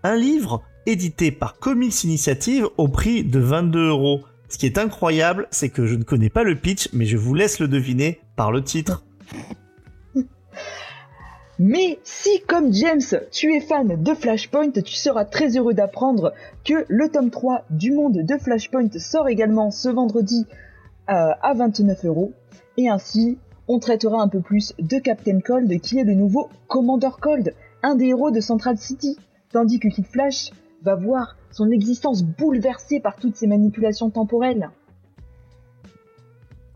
Un 0.02 0.16
livre 0.16 0.62
édité 0.86 1.30
par 1.30 1.58
Comics 1.58 2.02
Initiative 2.02 2.66
au 2.78 2.88
prix 2.88 3.22
de 3.22 3.38
22 3.38 3.88
euros. 3.90 4.22
Ce 4.48 4.56
qui 4.56 4.64
est 4.64 4.78
incroyable, 4.78 5.46
c'est 5.50 5.68
que 5.68 5.84
je 5.86 5.96
ne 5.96 6.02
connais 6.02 6.30
pas 6.30 6.44
le 6.44 6.54
pitch, 6.54 6.88
mais 6.94 7.04
je 7.04 7.18
vous 7.18 7.34
laisse 7.34 7.58
le 7.58 7.68
deviner 7.68 8.20
par 8.36 8.50
le 8.50 8.64
titre. 8.64 9.04
Mais 11.58 12.00
si, 12.04 12.40
comme 12.48 12.72
James, 12.72 13.02
tu 13.30 13.54
es 13.54 13.60
fan 13.60 14.02
de 14.02 14.14
Flashpoint, 14.14 14.70
tu 14.70 14.94
seras 14.94 15.24
très 15.24 15.56
heureux 15.56 15.74
d'apprendre 15.74 16.32
que 16.64 16.84
le 16.88 17.08
tome 17.10 17.30
3 17.30 17.66
du 17.70 17.92
monde 17.92 18.24
de 18.24 18.38
Flashpoint 18.38 18.88
sort 18.98 19.28
également 19.28 19.70
ce 19.70 19.88
vendredi 19.90 20.46
euh, 21.10 21.30
à 21.40 21.54
29 21.54 22.06
euros. 22.06 22.32
Et 22.76 22.88
ainsi, 22.88 23.38
on 23.68 23.78
traitera 23.78 24.20
un 24.20 24.28
peu 24.28 24.40
plus 24.40 24.74
de 24.78 24.98
Captain 24.98 25.40
Cold, 25.40 25.80
qui 25.80 25.98
est 25.98 26.04
le 26.04 26.14
nouveau 26.14 26.50
Commander 26.68 27.10
Cold, 27.20 27.54
un 27.82 27.94
des 27.94 28.06
héros 28.06 28.30
de 28.30 28.40
Central 28.40 28.76
City, 28.78 29.16
tandis 29.52 29.78
que 29.78 29.88
Kid 29.88 30.06
Flash 30.06 30.50
va 30.82 30.94
voir 30.94 31.36
son 31.50 31.70
existence 31.70 32.22
bouleversée 32.22 33.00
par 33.00 33.16
toutes 33.16 33.36
ces 33.36 33.46
manipulations 33.46 34.10
temporelles. 34.10 34.70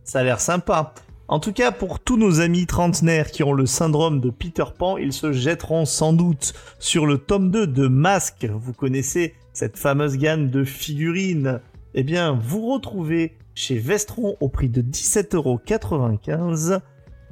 Ça 0.04 0.20
a 0.20 0.22
l'air 0.22 0.40
sympa. 0.40 0.94
En 1.30 1.40
tout 1.40 1.52
cas, 1.52 1.72
pour 1.72 2.00
tous 2.00 2.16
nos 2.16 2.40
amis 2.40 2.64
trentenaires 2.64 3.30
qui 3.30 3.42
ont 3.42 3.52
le 3.52 3.66
syndrome 3.66 4.20
de 4.20 4.30
Peter 4.30 4.64
Pan, 4.78 4.96
ils 4.96 5.12
se 5.12 5.32
jetteront 5.32 5.84
sans 5.84 6.14
doute 6.14 6.54
sur 6.78 7.04
le 7.04 7.18
tome 7.18 7.50
2 7.50 7.66
de 7.66 7.86
Masque. 7.86 8.46
Vous 8.46 8.72
connaissez 8.72 9.34
cette 9.52 9.76
fameuse 9.76 10.16
gamme 10.16 10.48
de 10.48 10.64
figurines. 10.64 11.60
Eh 11.92 12.02
bien, 12.02 12.32
vous 12.32 12.72
retrouvez 12.72 13.36
chez 13.58 13.74
Vestron 13.76 14.36
au 14.38 14.48
prix 14.48 14.68
de 14.68 14.80
17,95€ 14.82 16.78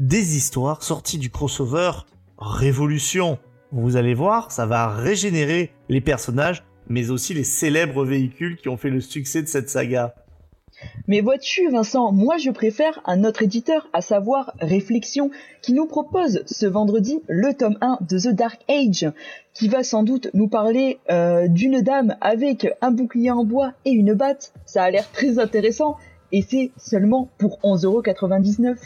des 0.01 0.37
histoires 0.37 0.83
sorties 0.83 1.19
du 1.19 1.31
crossover 1.31 1.93
Révolution. 2.37 3.39
Vous 3.71 3.95
allez 3.95 4.15
voir, 4.15 4.51
ça 4.51 4.67
va 4.67 4.89
régénérer 4.89 5.71
les 5.89 6.01
personnages, 6.01 6.65
mais 6.89 7.11
aussi 7.11 7.33
les 7.33 7.45
célèbres 7.45 8.05
véhicules 8.05 8.57
qui 8.57 8.69
ont 8.69 8.77
fait 8.77 8.91
le 8.91 9.01
succès 9.01 9.41
de 9.41 9.47
cette 9.47 9.71
saga. 9.71 10.17
Mais 11.07 11.21
vois-tu, 11.21 11.71
Vincent, 11.71 12.11
moi 12.11 12.39
je 12.39 12.51
préfère 12.51 13.01
un 13.05 13.23
autre 13.23 13.45
éditeur, 13.45 13.89
à 13.93 14.01
savoir 14.01 14.53
Réflexion, 14.61 15.31
qui 15.63 15.75
nous 15.75 15.87
propose 15.87 16.43
ce 16.47 16.67
vendredi 16.67 17.23
le 17.29 17.55
tome 17.55 17.79
1 17.81 17.99
de 18.01 18.19
The 18.19 18.35
Dark 18.35 18.61
Age, 18.69 19.13
qui 19.55 19.69
va 19.69 19.85
sans 19.85 20.03
doute 20.03 20.29
nous 20.35 20.49
parler 20.49 20.99
euh, 21.09 21.47
d'une 21.47 21.83
dame 21.83 22.17
avec 22.21 22.67
un 22.83 22.91
bouclier 22.91 23.31
en 23.31 23.45
bois 23.45 23.75
et 23.85 23.91
une 23.91 24.15
batte. 24.15 24.53
Ça 24.67 24.83
a 24.83 24.91
l'air 24.91 25.09
très 25.13 25.39
intéressant, 25.39 25.97
et 26.33 26.43
c'est 26.43 26.71
seulement 26.77 27.31
pour 27.39 27.59
11,99€. 27.63 28.77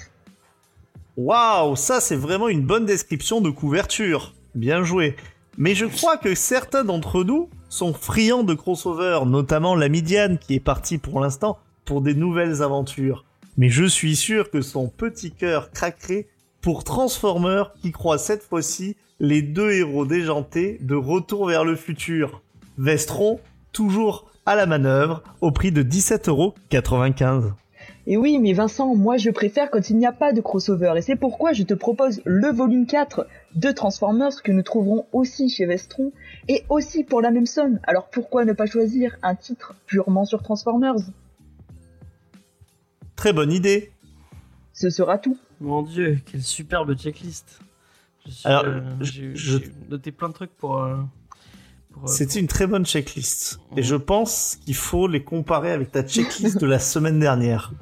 Waouh, 1.16 1.76
ça 1.76 2.00
c'est 2.00 2.16
vraiment 2.16 2.48
une 2.48 2.64
bonne 2.64 2.86
description 2.86 3.40
de 3.40 3.50
couverture. 3.50 4.34
Bien 4.54 4.82
joué. 4.82 5.16
Mais 5.58 5.74
je 5.74 5.86
crois 5.86 6.16
que 6.16 6.34
certains 6.34 6.84
d'entre 6.84 7.24
nous 7.24 7.48
sont 7.68 7.92
friands 7.92 8.42
de 8.42 8.54
crossover, 8.54 9.20
notamment 9.26 9.74
la 9.74 9.88
Midiane 9.88 10.38
qui 10.38 10.54
est 10.54 10.60
partie 10.60 10.98
pour 10.98 11.20
l'instant 11.20 11.58
pour 11.84 12.00
des 12.00 12.14
nouvelles 12.14 12.62
aventures. 12.62 13.24
Mais 13.56 13.68
je 13.68 13.84
suis 13.84 14.16
sûr 14.16 14.50
que 14.50 14.62
son 14.62 14.88
petit 14.88 15.32
cœur 15.32 15.70
craquerait 15.70 16.28
pour 16.62 16.84
Transformers 16.84 17.72
qui 17.82 17.90
croit 17.90 18.18
cette 18.18 18.42
fois-ci 18.42 18.96
les 19.18 19.42
deux 19.42 19.72
héros 19.72 20.06
déjantés 20.06 20.78
de 20.80 20.94
retour 20.94 21.46
vers 21.46 21.64
le 21.64 21.76
futur. 21.76 22.42
Vestron, 22.78 23.40
toujours 23.72 24.30
à 24.46 24.54
la 24.56 24.66
manœuvre, 24.66 25.22
au 25.40 25.50
prix 25.52 25.70
de 25.72 25.82
17,95€. 25.82 27.52
Et 28.06 28.16
oui, 28.16 28.38
mais 28.38 28.52
Vincent, 28.54 28.94
moi 28.96 29.16
je 29.18 29.30
préfère 29.30 29.70
quand 29.70 29.90
il 29.90 29.96
n'y 29.98 30.06
a 30.06 30.12
pas 30.12 30.32
de 30.32 30.40
crossover, 30.40 30.94
et 30.96 31.02
c'est 31.02 31.16
pourquoi 31.16 31.52
je 31.52 31.62
te 31.62 31.74
propose 31.74 32.22
le 32.24 32.48
volume 32.48 32.86
4 32.86 33.26
de 33.54 33.70
Transformers 33.70 34.42
que 34.42 34.50
nous 34.52 34.62
trouverons 34.62 35.06
aussi 35.12 35.48
chez 35.50 35.66
Vestron, 35.66 36.12
et 36.48 36.64
aussi 36.70 37.04
pour 37.04 37.20
la 37.20 37.30
même 37.30 37.46
somme. 37.46 37.78
Alors 37.84 38.08
pourquoi 38.10 38.44
ne 38.44 38.52
pas 38.52 38.66
choisir 38.66 39.16
un 39.22 39.34
titre 39.34 39.74
purement 39.86 40.24
sur 40.24 40.42
Transformers? 40.42 40.96
Très 43.16 43.32
bonne 43.32 43.52
idée. 43.52 43.92
Ce 44.72 44.88
sera 44.88 45.18
tout. 45.18 45.36
Mon 45.60 45.82
dieu, 45.82 46.18
quelle 46.24 46.42
superbe 46.42 46.96
checklist. 46.96 47.60
Je 48.26 48.30
suis, 48.32 48.48
Alors, 48.48 48.64
euh, 48.64 48.80
je- 49.00 49.04
j'ai 49.12 49.36
je- 49.36 49.58
j'ai 49.58 49.72
noté 49.90 50.10
plein 50.10 50.28
de 50.28 50.34
trucs 50.34 50.56
pour. 50.56 50.82
euh, 50.82 50.96
pour, 51.92 52.04
euh, 52.04 52.06
C'était 52.06 52.38
une 52.40 52.46
très 52.46 52.66
bonne 52.66 52.84
checklist. 52.86 53.60
Et 53.76 53.82
je 53.82 53.96
pense 53.96 54.58
qu'il 54.64 54.74
faut 54.74 55.06
les 55.06 55.22
comparer 55.22 55.72
avec 55.72 55.90
ta 55.92 56.02
checklist 56.02 56.58
de 56.60 56.66
la 56.66 56.78
semaine 56.92 57.18
dernière. 57.18 57.72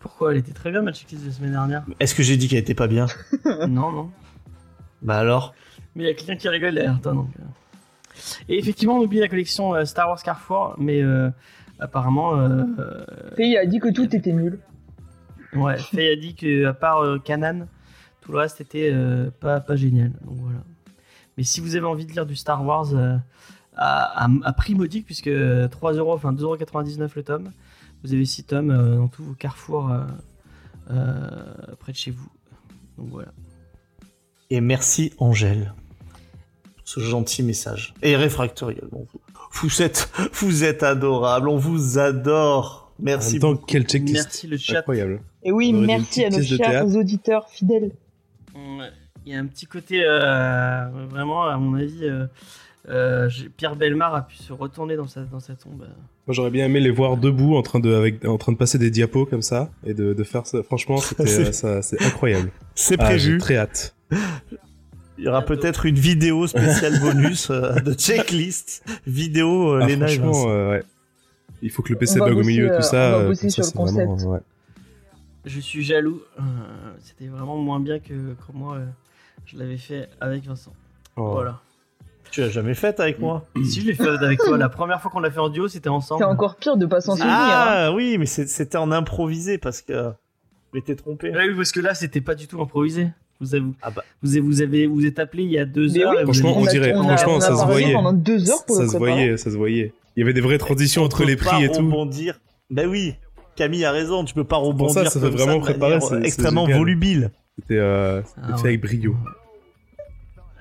Pourquoi 0.00 0.32
elle 0.32 0.38
était 0.38 0.52
très 0.52 0.70
bien 0.70 0.82
ma 0.82 0.92
checklist 0.92 1.22
de 1.24 1.28
la 1.28 1.34
semaine 1.34 1.52
dernière? 1.52 1.84
Est-ce 2.00 2.14
que 2.14 2.22
j'ai 2.22 2.36
dit 2.36 2.48
qu'elle 2.48 2.58
était 2.58 2.74
pas 2.74 2.86
bien? 2.88 3.06
Non, 3.68 3.90
non. 3.92 4.10
Bah 5.02 5.16
alors? 5.18 5.54
Mais 5.94 6.04
il 6.04 6.06
y 6.06 6.10
a 6.10 6.14
quelqu'un 6.14 6.36
qui 6.36 6.48
rigole 6.48 6.74
derrière 6.74 7.00
toi 7.00 7.12
donc. 7.12 7.28
euh. 7.38 7.42
Et 8.48 8.58
effectivement, 8.58 8.96
on 8.96 9.00
oublie 9.02 9.18
la 9.20 9.28
collection 9.28 9.74
euh, 9.74 9.84
Star 9.84 10.08
Wars 10.08 10.22
Carrefour, 10.22 10.74
mais 10.78 11.02
euh, 11.02 11.30
apparemment, 11.80 12.36
euh, 12.38 12.62
euh, 12.78 13.04
Faye 13.36 13.56
a 13.58 13.66
dit 13.66 13.80
que 13.80 13.88
tout 13.92 14.14
était 14.14 14.32
nul. 14.32 14.60
ouais, 15.54 15.76
Faye 15.78 16.12
a 16.12 16.16
dit 16.16 16.34
que 16.34 16.64
à 16.66 16.74
part 16.74 16.98
euh, 17.02 17.18
Canan, 17.18 17.66
tout 18.20 18.32
le 18.32 18.38
reste 18.38 18.60
était 18.60 18.90
euh, 18.92 19.30
pas, 19.40 19.60
pas 19.60 19.76
génial. 19.76 20.12
Donc 20.24 20.36
voilà. 20.38 20.58
Mais 21.36 21.42
si 21.44 21.60
vous 21.60 21.74
avez 21.76 21.86
envie 21.86 22.06
de 22.06 22.12
lire 22.12 22.26
du 22.26 22.36
Star 22.36 22.64
Wars 22.64 22.94
euh, 22.94 23.16
à, 23.76 24.24
à- 24.24 24.28
à 24.44 24.52
prix 24.52 24.74
modique, 24.74 25.06
puisque 25.06 25.30
3 25.70 25.92
euros, 25.94 26.12
enfin 26.14 26.32
2,99€ 26.32 27.10
le 27.16 27.22
tome, 27.22 27.52
vous 28.02 28.12
avez 28.12 28.24
6 28.24 28.44
tomes 28.44 28.70
euh, 28.70 28.96
dans 28.96 29.08
tous 29.08 29.24
vos 29.24 29.34
carrefours 29.34 29.90
euh, 29.90 30.00
euh, 30.90 31.30
près 31.80 31.92
de 31.92 31.96
chez 31.96 32.10
vous. 32.10 32.28
Donc 32.98 33.08
voilà. 33.10 33.28
Et 34.50 34.60
merci 34.60 35.12
Angèle 35.18 35.72
pour 36.76 36.86
ce 36.88 37.00
gentil 37.00 37.42
message. 37.42 37.94
Et 38.02 38.14
Réfractorial, 38.16 38.84
bon, 38.92 39.06
vous, 39.12 39.20
vous 39.68 39.82
êtes, 39.82 40.10
vous 40.34 40.64
êtes 40.64 40.82
adorable, 40.82 41.48
on 41.48 41.56
vous 41.56 41.98
adore. 41.98 42.92
Merci 43.00 43.38
beaucoup. 43.40 43.64
quel 43.66 43.84
checklist. 43.88 44.14
Merci 44.24 44.46
le 44.46 44.56
chat. 44.56 44.78
Incroyable. 44.78 45.20
Et 45.42 45.50
oui, 45.50 45.72
merci 45.72 46.24
à 46.24 46.30
nos 46.30 46.40
chers 46.42 46.94
auditeurs 46.94 47.48
fidèles. 47.48 47.90
Il 49.26 49.32
y 49.32 49.34
a 49.34 49.40
un 49.40 49.46
petit 49.46 49.66
côté, 49.66 50.04
euh, 50.04 50.86
vraiment, 51.08 51.44
à 51.44 51.56
mon 51.56 51.74
avis, 51.74 52.04
euh, 52.04 52.26
euh, 52.88 53.28
Pierre 53.56 53.76
Belmar 53.76 54.14
a 54.14 54.22
pu 54.26 54.36
se 54.36 54.52
retourner 54.52 54.96
dans 54.96 55.06
sa, 55.06 55.22
dans 55.22 55.40
sa 55.40 55.54
tombe. 55.54 55.78
Moi, 56.26 56.34
j'aurais 56.34 56.50
bien 56.50 56.66
aimé 56.66 56.80
les 56.80 56.90
voir 56.90 57.16
debout 57.16 57.56
en 57.56 57.62
train 57.62 57.80
de, 57.80 57.92
avec, 57.94 58.24
en 58.24 58.38
train 58.38 58.52
de 58.52 58.56
passer 58.56 58.78
des 58.78 58.90
diapos 58.90 59.26
comme 59.26 59.42
ça 59.42 59.70
et 59.86 59.94
de, 59.94 60.12
de 60.14 60.24
faire 60.24 60.46
ça. 60.46 60.62
Franchement, 60.62 60.96
c'était, 60.98 61.26
C'est- 61.26 61.52
ça, 61.52 61.82
c'est 61.82 62.02
incroyable. 62.02 62.50
C'est 62.74 62.96
Ah, 62.98 63.04
prévu. 63.04 63.32
j'ai 63.32 63.38
très 63.38 63.56
hâte. 63.56 63.94
Il 65.16 65.24
y 65.24 65.28
aura 65.28 65.42
peut-être 65.42 65.86
une 65.86 65.94
vidéo 65.98 66.46
spéciale 66.46 66.98
bonus 67.00 67.48
euh, 67.50 67.74
de 67.80 67.92
checklist, 67.94 68.82
vidéo 69.06 69.74
euh, 69.74 69.80
Ah, 69.82 69.86
Vincent. 69.86 69.98
franchement, 70.22 70.44
euh, 70.50 70.70
ouais. 70.72 70.82
Il 71.62 71.70
faut 71.70 71.82
que 71.82 71.92
le 71.92 71.98
PC 71.98 72.18
bug 72.18 72.36
au 72.36 72.42
milieu, 72.42 72.72
euh, 72.72 72.76
tout 72.76 72.82
ça. 72.82 72.96
on 72.96 73.10
va 73.12 73.16
euh, 73.18 73.28
bosser 73.28 73.40
comme 73.42 73.50
sur 73.50 73.64
ça, 73.64 73.70
le 73.80 73.86
c'est 73.86 73.92
vraiment, 73.94 74.12
concept. 74.14 74.30
ouais. 74.30 74.40
Je 75.46 75.60
suis 75.60 75.84
jaloux. 75.84 76.20
euh, 76.38 76.42
C'était 77.00 77.28
vraiment 77.30 77.56
moins 77.58 77.78
bien 77.80 77.98
que 78.00 78.34
quand 78.46 78.54
moi 78.54 78.76
euh, 78.76 78.84
je 79.46 79.56
l'avais 79.56 79.76
fait 79.76 80.08
avec 80.20 80.44
Vincent. 80.44 80.72
Oh. 81.16 81.30
Voilà. 81.32 81.60
Tu 82.34 82.40
l'as 82.40 82.48
jamais 82.50 82.74
faite 82.74 82.98
avec 83.00 83.18
moi 83.20 83.44
si 83.64 83.80
je 83.80 83.86
l'ai 83.86 83.94
fait 83.94 84.08
avec 84.08 84.40
toi, 84.40 84.58
la 84.58 84.68
première 84.68 85.00
fois 85.00 85.10
qu'on 85.10 85.20
l'a 85.20 85.30
fait 85.30 85.38
en 85.40 85.48
duo, 85.48 85.68
c'était 85.68 85.88
ensemble. 85.88 86.18
C'est 86.24 86.28
encore 86.28 86.56
pire 86.56 86.76
de 86.76 86.84
pas 86.86 87.00
s'en 87.00 87.12
souvenir. 87.14 87.32
hein. 87.32 87.38
Ah 87.38 87.92
oui, 87.94 88.16
mais 88.18 88.26
c'était 88.26 88.76
en 88.76 88.90
improvisé 88.90 89.56
parce 89.58 89.82
que 89.82 89.92
je 89.92 90.78
m'étais 90.78 90.96
trompé. 90.96 91.30
Ouais, 91.30 91.48
oui, 91.48 91.54
parce 91.56 91.70
que 91.70 91.80
là, 91.80 91.94
c'était 91.94 92.20
pas 92.20 92.34
du 92.34 92.48
tout 92.48 92.60
improvisé. 92.60 93.08
Vous 93.40 93.54
avez, 93.54 93.64
Ah 93.82 93.90
bah. 93.90 94.02
vous 94.22 94.32
avez, 94.32 94.40
vous 94.40 94.62
avez, 94.62 94.86
vous 94.86 95.06
êtes 95.06 95.18
appelé 95.18 95.42
il 95.44 95.50
y 95.50 95.58
a 95.58 95.64
deux 95.64 95.88
Mais 95.92 96.02
heures. 96.04 96.10
oui, 96.12 96.16
et 96.22 96.24
vous 96.24 96.32
Franchement, 96.32 96.56
on 96.58 96.66
a- 96.66 96.70
dirait- 96.70 96.92
a- 96.92 97.02
franchement, 97.02 97.32
on 97.34 97.38
a 97.38 97.40
ça 97.40 97.56
se 97.56 97.64
voyait. 97.64 97.92
pendant 97.92 98.12
deux 98.12 98.50
heures 98.50 98.64
pour 98.66 98.76
Ça 98.76 98.88
se 98.88 98.96
voyait, 98.96 99.36
ça 99.36 99.50
se 99.50 99.56
voyait. 99.56 99.92
Il 100.16 100.20
y 100.20 100.22
avait 100.22 100.32
des 100.32 100.40
vraies 100.40 100.58
transitions 100.58 101.02
On 101.02 101.06
entre 101.06 101.24
les 101.24 101.36
pas 101.36 101.44
prix 101.46 101.64
et 101.64 101.68
tout. 101.68 101.78
rebondir. 101.78 102.40
Ben 102.70 102.88
oui, 102.88 103.14
Camille 103.56 103.84
a 103.84 103.92
raison, 103.92 104.24
tu 104.24 104.34
peux 104.34 104.44
pas 104.44 104.56
Pour 104.58 104.66
rebondir 104.68 105.04
ça, 105.04 105.10
ça 105.10 105.20
fait 105.20 105.30
vraiment 105.30 105.60
préparer, 105.60 106.00
c'est- 106.00 106.22
extrêmement 106.24 106.66
volubile. 106.66 107.30
C'était 107.60 107.78
euh, 107.78 108.22
Ah, 108.42 108.56
fait 108.56 108.68
avec 108.68 108.80
brio. 108.80 109.14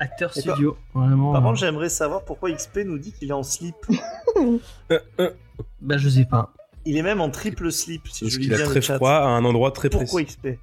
Acteur 0.03 0.33
studio, 0.33 0.77
vraiment. 0.93 1.31
Par 1.31 1.41
euh, 1.41 1.45
contre, 1.45 1.59
j'aimerais 1.59 1.89
savoir 1.89 2.25
pourquoi 2.25 2.51
XP 2.51 2.79
nous 2.85 2.97
dit 2.97 3.13
qu'il 3.13 3.29
est 3.29 3.33
en 3.33 3.43
slip. 3.43 3.75
bah, 5.81 5.97
je 5.97 6.09
sais 6.09 6.25
pas. 6.25 6.51
Il 6.85 6.97
est 6.97 7.01
même 7.01 7.21
en 7.21 7.29
triple 7.29 7.71
slip, 7.71 8.07
si 8.09 8.25
Parce 8.25 8.37
qu'il 8.37 8.53
a 8.53 8.65
très 8.65 8.81
froid 8.81 9.11
à 9.11 9.23
un 9.27 9.45
endroit 9.45 9.71
très 9.71 9.89
Pourquoi 9.89 10.21
précis. 10.23 10.37
XP 10.37 10.59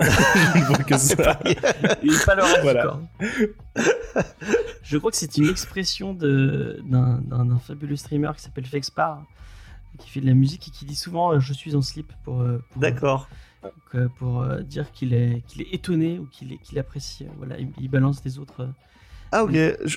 Je 0.00 0.64
vois 0.66 0.78
que 0.78 0.96
C'est 0.98 1.16
ça. 1.22 1.34
pas- 1.34 1.40
Il 2.02 2.12
est 2.14 2.24
pas 2.26 2.34
le 2.34 2.42
reste 2.42 2.62
Voilà. 2.62 2.98
Je 4.82 4.96
crois 4.96 5.10
que 5.10 5.16
c'est 5.16 5.36
une 5.36 5.48
expression 5.50 6.14
de- 6.14 6.80
d'un 6.86 7.18
d'un- 7.18 7.44
d'un 7.44 7.58
fabuleux 7.58 7.96
streamer 7.96 8.30
qui 8.36 8.42
s'appelle 8.42 8.64
Fexpar, 8.66 9.22
qui 9.98 10.08
fait 10.08 10.20
de 10.20 10.26
la 10.26 10.34
musique 10.34 10.68
et 10.68 10.70
qui 10.70 10.84
dit 10.86 10.94
souvent 10.96 11.32
euh, 11.34 11.40
je 11.40 11.52
suis 11.52 11.74
en 11.76 11.82
slip 11.82 12.10
pour, 12.24 12.40
euh, 12.40 12.62
pour, 12.70 12.80
D'accord. 12.80 13.28
euh, 13.30 13.34
pour, 14.18 14.42
euh, 14.42 14.60
dire 14.62 14.90
qu'il 14.92 15.12
est, 15.14 15.42
qu'il 15.46 15.62
est 15.62 15.72
étonné 15.74 16.18
ou 16.18 16.26
qu'il 16.26 16.52
est- 16.52 16.58
qu'il 16.58 16.78
apprécie. 16.78 17.24
euh, 17.24 17.30
Voilà, 17.38 17.58
il, 17.58 17.68
il 17.80 17.88
balance 17.88 18.22
des 18.22 18.38
autres. 18.38 18.60
euh. 18.62 18.68
Ah 19.32 19.44
ok. 19.44 19.52
Je, 19.52 19.96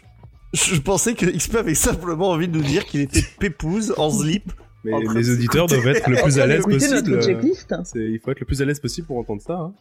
je 0.54 0.82
pensais 0.82 1.14
que 1.14 1.26
XP 1.26 1.56
avait 1.56 1.76
simplement 1.76 2.30
envie 2.30 2.48
de 2.48 2.58
nous 2.58 2.64
dire 2.64 2.86
qu'il 2.86 3.00
était 3.02 3.24
pépouze 3.40 3.94
en 3.98 4.10
slip. 4.10 4.52
Mais 4.84 4.92
les 5.16 5.30
auditeurs 5.30 5.68
doivent 5.68 5.88
être 5.88 6.10
le 6.10 6.18
plus 6.24 6.40
à 6.40 6.48
l'aise 6.48 6.64
possible. 6.66 7.14
euh, 7.14 7.42
Il 7.96 8.20
faut 8.20 8.32
être 8.32 8.40
le 8.40 8.46
plus 8.46 8.62
à 8.62 8.66
l'aise 8.66 8.80
possible 8.80 9.06
pour 9.08 9.18
entendre 9.18 9.42
ça. 9.42 9.54
hein. 9.54 9.74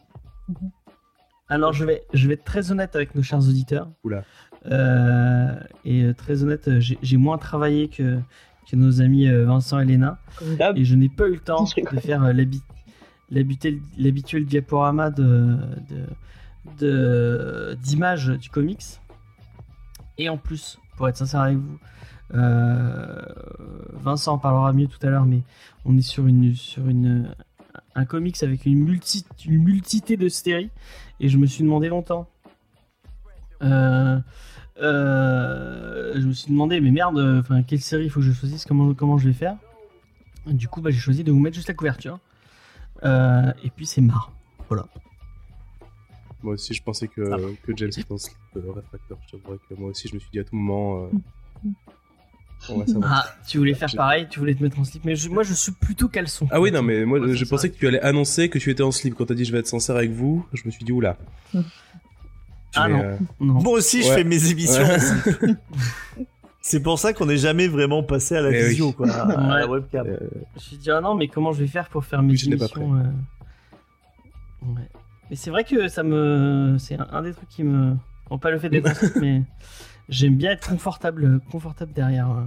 Alors 1.49 1.73
je 1.73 1.83
vais, 1.83 2.03
je 2.13 2.27
vais 2.27 2.35
être 2.35 2.43
très 2.45 2.71
honnête 2.71 2.95
avec 2.95 3.13
nos 3.15 3.23
chers 3.23 3.39
auditeurs. 3.39 3.89
Oula. 4.03 4.23
Euh, 4.67 5.53
et 5.85 6.03
euh, 6.03 6.13
très 6.13 6.43
honnête, 6.43 6.67
euh, 6.67 6.79
j'ai 6.79 7.17
moins 7.17 7.37
travaillé 7.37 7.87
que, 7.89 8.19
que 8.69 8.75
nos 8.75 9.01
amis 9.01 9.27
euh, 9.27 9.45
Vincent 9.45 9.79
et 9.79 9.85
Léna. 9.85 10.19
Et 10.77 10.85
je 10.85 10.95
n'ai 10.95 11.09
pas 11.09 11.27
eu 11.27 11.33
le 11.33 11.39
temps 11.39 11.63
de 11.65 11.99
faire 11.99 12.23
euh, 12.23 12.31
l'habi- 12.31 12.61
l'habituel 13.31 14.45
diaporama 14.45 15.09
de 15.09 15.57
d'images 17.81 18.27
du 18.27 18.49
comics. 18.49 18.99
Et 20.17 20.29
en 20.29 20.37
plus, 20.37 20.77
pour 20.97 21.07
être 21.09 21.17
sincère 21.17 21.41
avec 21.41 21.57
vous, 21.57 21.79
euh, 22.33 23.21
Vincent 23.93 24.33
en 24.33 24.37
parlera 24.37 24.71
mieux 24.73 24.87
tout 24.87 24.99
à 25.05 25.09
l'heure, 25.09 25.25
mais 25.25 25.41
on 25.85 25.97
est 25.97 26.01
sur 26.01 26.27
une 26.27 26.55
sur 26.55 26.87
une 26.87 27.33
un 27.95 28.05
comics 28.05 28.41
avec 28.43 28.65
une 28.65 28.79
multi 28.79 29.25
une 29.45 29.63
multité 29.63 30.15
de 30.15 30.29
séries 30.29 30.69
et 31.19 31.27
je 31.27 31.37
me 31.37 31.45
suis 31.45 31.63
demandé 31.63 31.89
longtemps. 31.89 32.27
Euh, 33.61 34.19
euh, 34.81 36.13
je 36.15 36.25
me 36.25 36.33
suis 36.33 36.51
demandé, 36.51 36.79
mais 36.81 36.91
merde, 36.91 37.43
quelle 37.67 37.81
série 37.81 38.05
il 38.05 38.09
faut 38.09 38.21
que 38.21 38.25
je 38.25 38.31
choisisse, 38.31 38.65
comment 38.65 38.93
comment 38.93 39.17
je 39.17 39.27
vais 39.27 39.33
faire? 39.33 39.57
Du 40.47 40.67
coup, 40.67 40.81
bah, 40.81 40.89
j'ai 40.89 40.99
choisi 40.99 41.23
de 41.23 41.31
vous 41.31 41.39
mettre 41.39 41.55
juste 41.55 41.67
la 41.67 41.75
couverture. 41.75 42.19
Euh, 43.03 43.51
et 43.63 43.69
puis 43.69 43.85
c'est 43.85 44.01
marre. 44.01 44.31
Voilà. 44.69 44.85
Moi 46.43 46.53
aussi, 46.53 46.73
je 46.73 46.81
pensais 46.81 47.07
que, 47.07 47.21
que 47.63 47.75
James 47.77 47.89
était 47.95 48.11
en 48.11 48.17
slip 48.17 48.37
euh, 48.55 48.71
réfracteur. 48.73 49.17
Je 49.27 49.37
t'avouerais 49.37 49.59
que 49.69 49.75
moi 49.75 49.89
aussi, 49.89 50.07
je 50.07 50.15
me 50.15 50.19
suis 50.19 50.29
dit 50.31 50.39
à 50.39 50.43
tout 50.43 50.55
moment. 50.55 51.03
euh, 51.05 51.69
on 52.69 52.79
va 52.79 52.85
savoir. 52.87 53.11
Ah, 53.11 53.25
tu 53.47 53.57
voulais 53.57 53.73
faire 53.73 53.89
pareil, 53.95 54.27
tu 54.29 54.39
voulais 54.39 54.53
te 54.55 54.61
mettre 54.63 54.79
en 54.79 54.83
slip, 54.83 55.03
mais 55.05 55.15
je- 55.15 55.29
moi 55.29 55.41
je 55.43 55.53
suis 55.53 55.71
plutôt 55.71 56.07
caleçon. 56.07 56.47
Ah 56.51 56.61
oui, 56.61 56.71
non, 56.71 56.81
mais 56.83 57.05
moi, 57.05 57.19
Ouais, 57.19 57.35
je 57.35 57.45
pensais 57.45 57.69
que 57.71 57.77
tu 57.77 57.87
allais 57.87 58.01
annoncer 58.01 58.49
que 58.49 58.59
tu 58.59 58.69
étais 58.69 58.83
en 58.83 58.91
slip. 58.91 59.15
Quand 59.15 59.25
t'as 59.25 59.33
dit 59.33 59.45
je 59.45 59.51
vais 59.51 59.59
être 59.59 59.67
sincère 59.67 59.95
avec 59.95 60.11
vous, 60.11 60.45
je 60.53 60.61
me 60.65 60.71
suis 60.71 60.83
dit 60.85 60.91
oula. 60.91 61.17
Ah 62.75 62.87
Mais, 62.87 62.93
non. 62.93 62.99
euh, 63.03 63.17
Non. 63.39 63.53
Moi 63.61 63.73
aussi, 63.73 64.01
je 64.03 64.11
fais 64.11 64.23
mes 64.23 64.49
émissions. 64.51 64.81
Ouais. 64.83 65.55
C'est 66.61 66.81
pour 66.83 66.99
ça 66.99 67.11
qu'on 67.13 67.25
n'est 67.25 67.37
jamais 67.37 67.67
vraiment 67.67 68.03
passé 68.03 68.35
à 68.35 68.41
la 68.41 68.51
Eh 68.51 68.63
oui. 68.63 68.69
visio, 68.69 68.91
quoi, 68.91 69.09
à 69.09 69.53
à 69.53 69.59
la 69.59 69.67
webcam. 69.67 70.05
euh, 70.07 70.17
Je 70.21 70.25
me 70.55 70.59
suis 70.59 70.77
dit, 70.77 70.91
ah 70.91 71.01
non, 71.01 71.15
mais 71.15 71.27
comment 71.27 71.51
je 71.53 71.59
vais 71.61 71.67
faire 71.67 71.89
pour 71.89 72.05
faire 72.05 72.21
mes 72.21 72.35
je 72.35 72.49
n'ai 72.49 72.55
pas 72.57 72.65
émissions 72.65 72.95
euh, 72.95 73.03
ouais. 74.67 74.89
Mais 75.29 75.35
c'est 75.35 75.49
vrai 75.49 75.63
que 75.63 75.87
ça 75.87 76.03
me. 76.03 76.75
C'est 76.77 76.95
un, 76.99 77.07
un 77.11 77.21
des 77.23 77.33
trucs 77.33 77.49
qui 77.49 77.63
me. 77.63 77.95
Bon, 78.29 78.37
pas 78.37 78.51
le 78.51 78.59
fait 78.59 78.69
d'être 78.69 79.03
mais 79.19 79.41
j'aime 80.09 80.35
bien 80.35 80.51
être 80.51 80.67
confortable, 80.69 81.39
confortable 81.51 81.93
derrière 81.93 82.29
euh, 82.29 82.43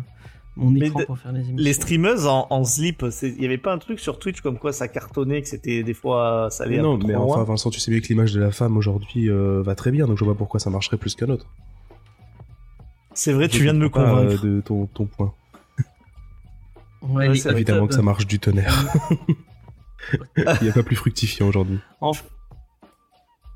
mon 0.57 0.70
Mais 0.70 0.86
écran 0.86 1.01
de- 1.01 1.05
pour 1.07 1.19
faire 1.19 1.32
les 1.32 1.41
émissions. 1.41 1.57
Les 1.59 1.73
streameuses 1.73 2.27
en, 2.27 2.47
en 2.51 2.65
slip, 2.65 3.05
c'est- 3.11 3.31
il 3.31 3.43
y 3.43 3.47
avait 3.47 3.59
pas 3.59 3.73
un 3.73 3.78
truc 3.78 3.99
sur 4.01 4.19
Twitch 4.19 4.41
comme 4.43 4.59
quoi 4.59 4.73
ça 4.73 4.86
cartonnait, 4.89 5.43
que 5.43 5.49
c'était 5.49 5.82
des 5.82 5.95
fois 5.95 6.49
ça 6.51 6.65
allait 6.65 6.74
mais 6.74 6.81
un 6.81 6.82
non, 6.85 6.99
peu 6.99 7.07
mais 7.09 7.15
trop 7.15 7.24
loin? 7.24 7.35
enfin, 7.36 7.45
Vincent, 7.45 7.70
tu 7.70 7.81
sais 7.81 7.91
bien 7.91 8.01
que 8.01 8.07
l'image 8.07 8.32
de 8.32 8.41
la 8.41 8.51
femme 8.53 8.77
aujourd'hui 8.77 9.28
euh, 9.28 9.62
va 9.62 9.74
très 9.74 9.91
bien, 9.91 10.07
donc 10.07 10.19
je 10.19 10.24
vois 10.24 10.35
pas 10.35 10.39
pourquoi 10.39 10.61
ça 10.61 10.70
marcherait 10.70 10.99
plus 10.99 11.15
qu'un 11.16 11.28
autre. 11.31 11.47
C'est 13.15 13.32
vrai, 13.32 13.49
tu 13.49 13.59
Je 13.59 13.62
viens 13.62 13.74
de 13.74 13.78
me 13.78 13.89
pas, 13.89 14.05
convaincre. 14.05 14.45
euh, 14.45 14.57
de 14.57 14.61
ton, 14.61 14.86
ton 14.86 15.07
point. 15.07 15.32
Ouais, 17.03 17.28
Ouais, 17.28 17.39
Évidemment 17.53 17.86
que 17.86 17.95
ça 17.95 18.03
marche 18.03 18.27
du 18.27 18.39
tonnerre. 18.39 18.86
Il 20.36 20.62
n'y 20.62 20.69
a 20.69 20.73
pas 20.73 20.82
plus 20.82 20.97
fructifiant 20.97 21.47
aujourd'hui. 21.49 21.78
en- 22.01 22.12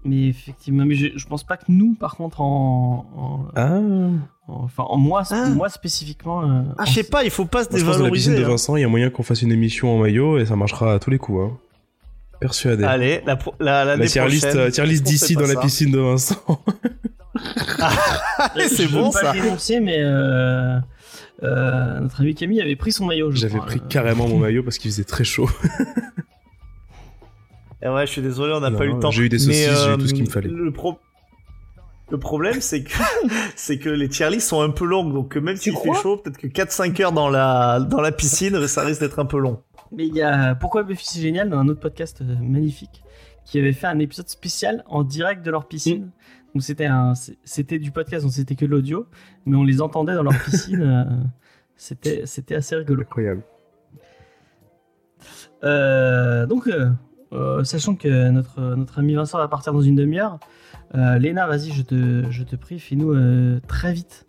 Mais 0.04 0.28
effectivement, 0.28 0.84
mais 0.86 0.94
je, 0.94 1.08
je 1.16 1.26
pense 1.26 1.44
pas 1.44 1.56
que 1.56 1.64
nous, 1.68 1.94
par 1.94 2.16
contre, 2.16 2.40
en. 2.40 3.06
en- 3.16 3.48
Ah, 3.56 3.78
en- 3.78 4.18
enfin, 4.46 4.84
en 4.84 4.96
moi, 4.96 5.22
Ah. 5.30 5.48
moi 5.50 5.68
spécifiquement. 5.68 6.42
euh, 6.48 6.62
Ah, 6.78 6.84
je 6.84 6.92
sais 6.92 7.02
pas, 7.04 7.24
il 7.24 7.30
faut 7.30 7.44
pas 7.46 7.64
se 7.64 7.70
Moi, 7.70 7.78
je 7.80 7.84
pense 7.84 7.94
que 7.96 7.98
dans 8.00 8.04
la 8.06 8.10
piscine 8.12 8.32
dévaloriser. 8.32 8.44
de 8.44 8.44
hein. 8.44 8.48
Vincent, 8.54 8.76
il 8.76 8.82
y 8.82 8.84
a 8.84 8.88
moyen 8.88 9.10
qu'on 9.10 9.22
fasse 9.22 9.42
une 9.42 9.52
émission 9.52 9.94
en 9.94 9.98
maillot 9.98 10.38
et 10.38 10.46
ça 10.46 10.54
marchera 10.56 10.94
à 10.94 10.98
tous 10.98 11.10
les 11.10 11.18
coups. 11.18 11.40
Hein. 11.52 11.56
Persuadé. 12.40 12.84
Allez, 12.84 13.22
la, 13.26 13.36
la, 13.58 13.84
l'année 13.84 14.04
la 14.04 14.08
tier 14.08 14.26
list, 14.28 14.44
euh, 14.54 14.70
d'ici 14.70 15.34
dans 15.34 15.46
la 15.46 15.56
piscine 15.60 15.90
de 15.90 15.98
Vincent. 15.98 16.36
Allez, 18.38 18.68
c'est 18.68 18.84
je 18.88 18.92
bon 18.92 19.06
veux 19.06 19.12
pas 19.12 19.20
ça. 19.20 19.32
le 19.32 19.40
dénoncer, 19.40 19.80
mais 19.80 19.98
euh, 20.00 20.78
euh, 21.42 22.00
notre 22.00 22.20
ami 22.20 22.34
Camille 22.34 22.60
avait 22.60 22.76
pris 22.76 22.92
son 22.92 23.06
maillot. 23.06 23.30
je 23.30 23.36
J'avais 23.36 23.58
pris 23.58 23.78
Euh, 23.78 23.88
carrément 23.88 24.26
mon 24.28 24.38
maillot 24.38 24.62
parce 24.62 24.78
qu'il 24.78 24.90
faisait 24.90 25.04
très 25.04 25.24
chaud. 25.24 25.48
Eh 27.80 27.88
ouais, 27.88 28.06
je 28.06 28.12
suis 28.12 28.22
désolé, 28.22 28.52
on 28.54 28.60
n'a 28.60 28.72
pas 28.72 28.84
eu 28.86 28.92
le 28.92 28.98
temps. 28.98 29.10
j'ai 29.12 29.22
eu 29.24 29.28
des 29.28 29.38
saucisses, 29.38 29.84
j'ai 29.84 29.94
eu 29.94 29.98
tout 29.98 30.08
ce 30.08 30.12
qu'il 30.14 30.24
me 30.24 30.28
euh, 30.28 30.32
fallait. 30.32 30.48
Le, 30.48 30.72
pro- 30.72 30.98
le 32.10 32.18
problème, 32.18 32.60
c'est 32.60 32.82
que 32.82 32.92
c'est 33.56 33.78
que 33.78 33.88
les 33.88 34.08
tier 34.08 34.28
lists 34.30 34.48
sont 34.48 34.60
un 34.62 34.70
peu 34.70 34.84
longues, 34.84 35.12
donc 35.14 35.36
même 35.36 35.54
s'il 35.56 35.76
fait 35.76 35.94
chaud, 36.02 36.16
peut-être 36.16 36.38
que 36.38 36.48
4-5 36.48 37.00
heures 37.02 37.12
dans 37.12 37.28
la 37.30 37.78
dans 37.78 38.00
la 38.00 38.10
piscine, 38.10 38.66
ça 38.66 38.82
risque 38.82 39.00
d'être 39.00 39.20
un 39.20 39.26
peu 39.26 39.38
long. 39.38 39.62
Mais 39.92 40.06
il 40.08 40.14
y 40.14 40.22
a 40.22 40.56
Pourquoi 40.56 40.82
Buffy 40.82 41.06
c'est 41.06 41.20
génial 41.20 41.50
dans 41.50 41.58
un 41.58 41.68
autre 41.68 41.78
podcast 41.80 42.20
magnifique 42.42 43.04
qui 43.44 43.58
avait 43.60 43.72
fait 43.72 43.86
un 43.86 43.98
épisode 44.00 44.28
spécial 44.28 44.82
en 44.88 45.04
direct 45.04 45.42
de 45.46 45.50
leur 45.52 45.68
piscine. 45.68 46.10
Donc 46.54 46.62
c'était 46.62 46.86
un, 46.86 47.12
c'était 47.44 47.78
du 47.78 47.90
podcast, 47.90 48.24
donc 48.24 48.32
c'était 48.32 48.54
que 48.54 48.64
l'audio, 48.64 49.06
mais 49.46 49.56
on 49.56 49.64
les 49.64 49.80
entendait 49.80 50.14
dans 50.14 50.22
leur 50.22 50.38
piscine. 50.44 50.82
euh, 50.82 51.04
c'était, 51.76 52.22
c'était 52.26 52.54
assez 52.54 52.74
rigolo. 52.76 53.02
Incroyable. 53.02 53.42
Euh, 55.64 56.46
donc, 56.46 56.68
euh, 57.32 57.64
sachant 57.64 57.94
que 57.94 58.30
notre, 58.30 58.60
notre 58.60 58.98
ami 58.98 59.14
Vincent 59.14 59.38
va 59.38 59.48
partir 59.48 59.72
dans 59.72 59.80
une 59.82 59.96
demi-heure, 59.96 60.38
euh, 60.94 61.18
Léna, 61.18 61.46
vas-y, 61.46 61.70
je 61.70 61.82
te, 61.82 62.30
je 62.30 62.42
te 62.44 62.56
prie, 62.56 62.78
fais-nous 62.78 63.12
euh, 63.12 63.60
très 63.66 63.92
vite. 63.92 64.26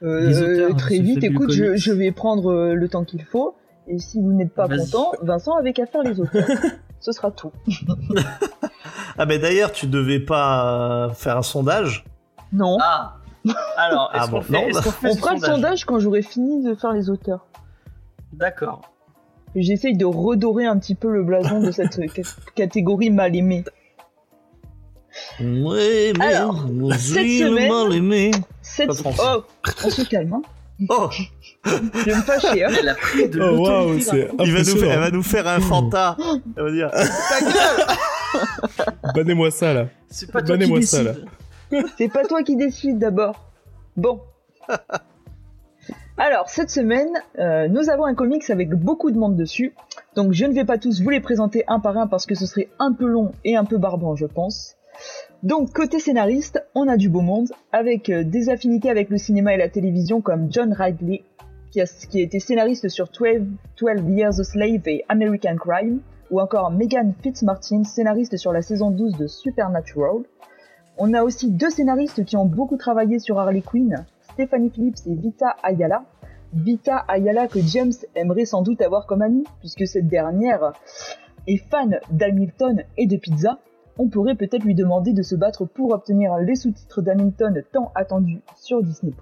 Les 0.00 0.40
auteurs 0.40 0.74
de 0.74 0.78
très 0.78 1.00
vite, 1.00 1.24
écoute, 1.24 1.50
je, 1.50 1.92
vais 1.92 2.12
prendre 2.12 2.72
le 2.72 2.88
temps 2.88 3.04
qu'il 3.04 3.22
faut. 3.24 3.56
Et 3.88 3.98
si 3.98 4.20
vous 4.20 4.32
n'êtes 4.32 4.52
pas 4.54 4.66
Vas-y. 4.66 4.78
content, 4.78 5.12
Vincent 5.22 5.56
avait 5.56 5.72
qu'à 5.72 5.86
faire 5.86 6.02
les 6.02 6.20
auteurs. 6.20 6.46
Ce 7.00 7.12
sera 7.12 7.30
tout. 7.30 7.52
Ah, 9.20 9.26
mais 9.26 9.40
d'ailleurs, 9.40 9.72
tu 9.72 9.88
devais 9.88 10.20
pas 10.20 11.06
euh, 11.06 11.08
faire 11.10 11.36
un 11.38 11.42
sondage. 11.42 12.04
Non. 12.52 12.78
Ah 12.80 13.16
Alors, 13.76 14.12
est-ce 14.14 14.22
Ah 14.22 14.26
qu'on 14.26 14.30
bon, 14.36 14.42
fait, 14.42 14.52
non, 14.52 14.68
est-ce 14.68 14.82
qu'on 14.84 14.90
fait 14.92 15.08
On 15.08 15.14
ce 15.14 15.18
fera 15.18 15.34
le 15.34 15.40
sondage 15.40 15.84
quand 15.86 15.98
j'aurai 15.98 16.22
fini 16.22 16.62
de 16.62 16.76
faire 16.76 16.92
les 16.92 17.10
auteurs. 17.10 17.44
D'accord. 18.32 18.82
J'essaye 19.56 19.96
de 19.96 20.04
redorer 20.04 20.66
un 20.66 20.78
petit 20.78 20.94
peu 20.94 21.10
le 21.10 21.24
blason 21.24 21.60
de 21.60 21.72
cette 21.72 21.94
ca- 22.14 22.22
catégorie 22.54 23.10
mal 23.10 23.34
aimée. 23.34 23.64
Oui, 25.40 26.12
mais 26.18 26.24
Alors, 26.34 26.64
cette 26.96 27.26
semaine- 27.26 27.68
mal 27.72 27.92
aimé. 27.96 28.30
Cette... 28.62 28.90
Oh, 29.04 29.42
on 29.84 29.90
se 29.90 30.02
calme. 30.08 30.34
Hein. 30.34 30.42
Oh, 30.90 31.08
Je 31.94 32.04
vais 32.04 32.16
me 32.16 32.22
fâcher. 32.22 32.64
Hein. 32.64 32.70
Elle 32.78 32.88
a 32.88 32.94
pris 32.94 33.28
de 33.28 33.40
Oh, 33.40 33.94
il 34.44 34.52
va 34.52 34.58
nous 34.60 34.76
faire, 34.76 34.92
elle 34.92 35.00
va 35.00 35.10
nous 35.10 35.22
faire 35.22 35.48
un 35.48 35.60
fanta. 35.60 36.16
Elle 36.56 36.64
va 36.64 36.70
dire. 36.70 36.90
Ta 36.90 37.40
gueule 38.84 39.12
Bannez-moi 39.14 39.50
ça, 39.50 39.74
là. 39.74 39.86
C'est 40.08 40.30
pas 40.30 40.42
toi 40.42 40.56
qui 40.56 40.86
ça, 40.86 41.04
décide. 41.04 41.24
C'est 41.96 42.08
pas 42.08 42.24
toi 42.24 42.42
qui 42.42 42.56
décide 42.56 42.98
d'abord. 42.98 43.44
Bon. 43.96 44.20
Alors, 46.16 46.48
cette 46.48 46.70
semaine, 46.70 47.10
euh, 47.38 47.68
nous 47.68 47.90
avons 47.90 48.04
un 48.04 48.14
comics 48.14 48.50
avec 48.50 48.70
beaucoup 48.70 49.12
de 49.12 49.18
monde 49.18 49.36
dessus. 49.36 49.72
Donc, 50.16 50.32
je 50.32 50.46
ne 50.46 50.52
vais 50.52 50.64
pas 50.64 50.76
tous 50.76 51.00
vous 51.00 51.10
les 51.10 51.20
présenter 51.20 51.64
un 51.68 51.78
par 51.78 51.96
un 51.96 52.08
parce 52.08 52.26
que 52.26 52.34
ce 52.34 52.44
serait 52.44 52.68
un 52.80 52.92
peu 52.92 53.06
long 53.06 53.32
et 53.44 53.56
un 53.56 53.64
peu 53.64 53.78
barbant, 53.78 54.16
je 54.16 54.26
pense. 54.26 54.74
Donc, 55.44 55.72
côté 55.72 56.00
scénariste, 56.00 56.64
on 56.74 56.88
a 56.88 56.96
du 56.96 57.08
beau 57.08 57.20
monde, 57.20 57.52
avec 57.70 58.10
euh, 58.10 58.24
des 58.24 58.48
affinités 58.48 58.90
avec 58.90 59.10
le 59.10 59.18
cinéma 59.18 59.54
et 59.54 59.56
la 59.56 59.68
télévision 59.68 60.20
comme 60.20 60.50
John 60.50 60.72
Ridley, 60.72 61.22
qui 61.70 61.80
a, 61.80 61.86
été 62.14 62.40
scénariste 62.40 62.88
sur 62.88 63.08
12, 63.08 63.46
12 63.80 64.16
Years 64.16 64.40
a 64.40 64.44
Slave 64.44 64.86
et 64.86 65.04
American 65.08 65.56
Crime, 65.56 66.00
ou 66.30 66.40
encore 66.40 66.70
Megan 66.70 67.14
Fitzmartin, 67.22 67.84
scénariste 67.84 68.36
sur 68.36 68.52
la 68.52 68.62
saison 68.62 68.90
12 68.90 69.16
de 69.16 69.26
Supernatural. 69.26 70.22
On 70.98 71.14
a 71.14 71.22
aussi 71.22 71.50
deux 71.50 71.70
scénaristes 71.70 72.24
qui 72.24 72.36
ont 72.36 72.44
beaucoup 72.44 72.76
travaillé 72.76 73.18
sur 73.18 73.38
Harley 73.38 73.62
Quinn, 73.62 74.04
Stephanie 74.32 74.70
Phillips 74.70 75.06
et 75.06 75.14
Vita 75.14 75.56
Ayala. 75.62 76.04
Vita 76.52 76.96
Ayala 77.08 77.46
que 77.46 77.60
James 77.60 77.92
aimerait 78.14 78.46
sans 78.46 78.62
doute 78.62 78.80
avoir 78.80 79.06
comme 79.06 79.22
amie, 79.22 79.44
puisque 79.60 79.86
cette 79.86 80.08
dernière 80.08 80.72
est 81.46 81.58
fan 81.70 82.00
d'Hamilton 82.10 82.82
et 82.96 83.06
de 83.06 83.16
pizza. 83.16 83.58
On 83.98 84.08
pourrait 84.08 84.36
peut-être 84.36 84.64
lui 84.64 84.74
demander 84.74 85.12
de 85.12 85.22
se 85.22 85.34
battre 85.34 85.64
pour 85.64 85.92
obtenir 85.92 86.36
les 86.36 86.54
sous-titres 86.54 87.02
d'Hamilton 87.02 87.62
tant 87.72 87.90
attendus 87.94 88.40
sur 88.56 88.82
Disney+. 88.82 89.12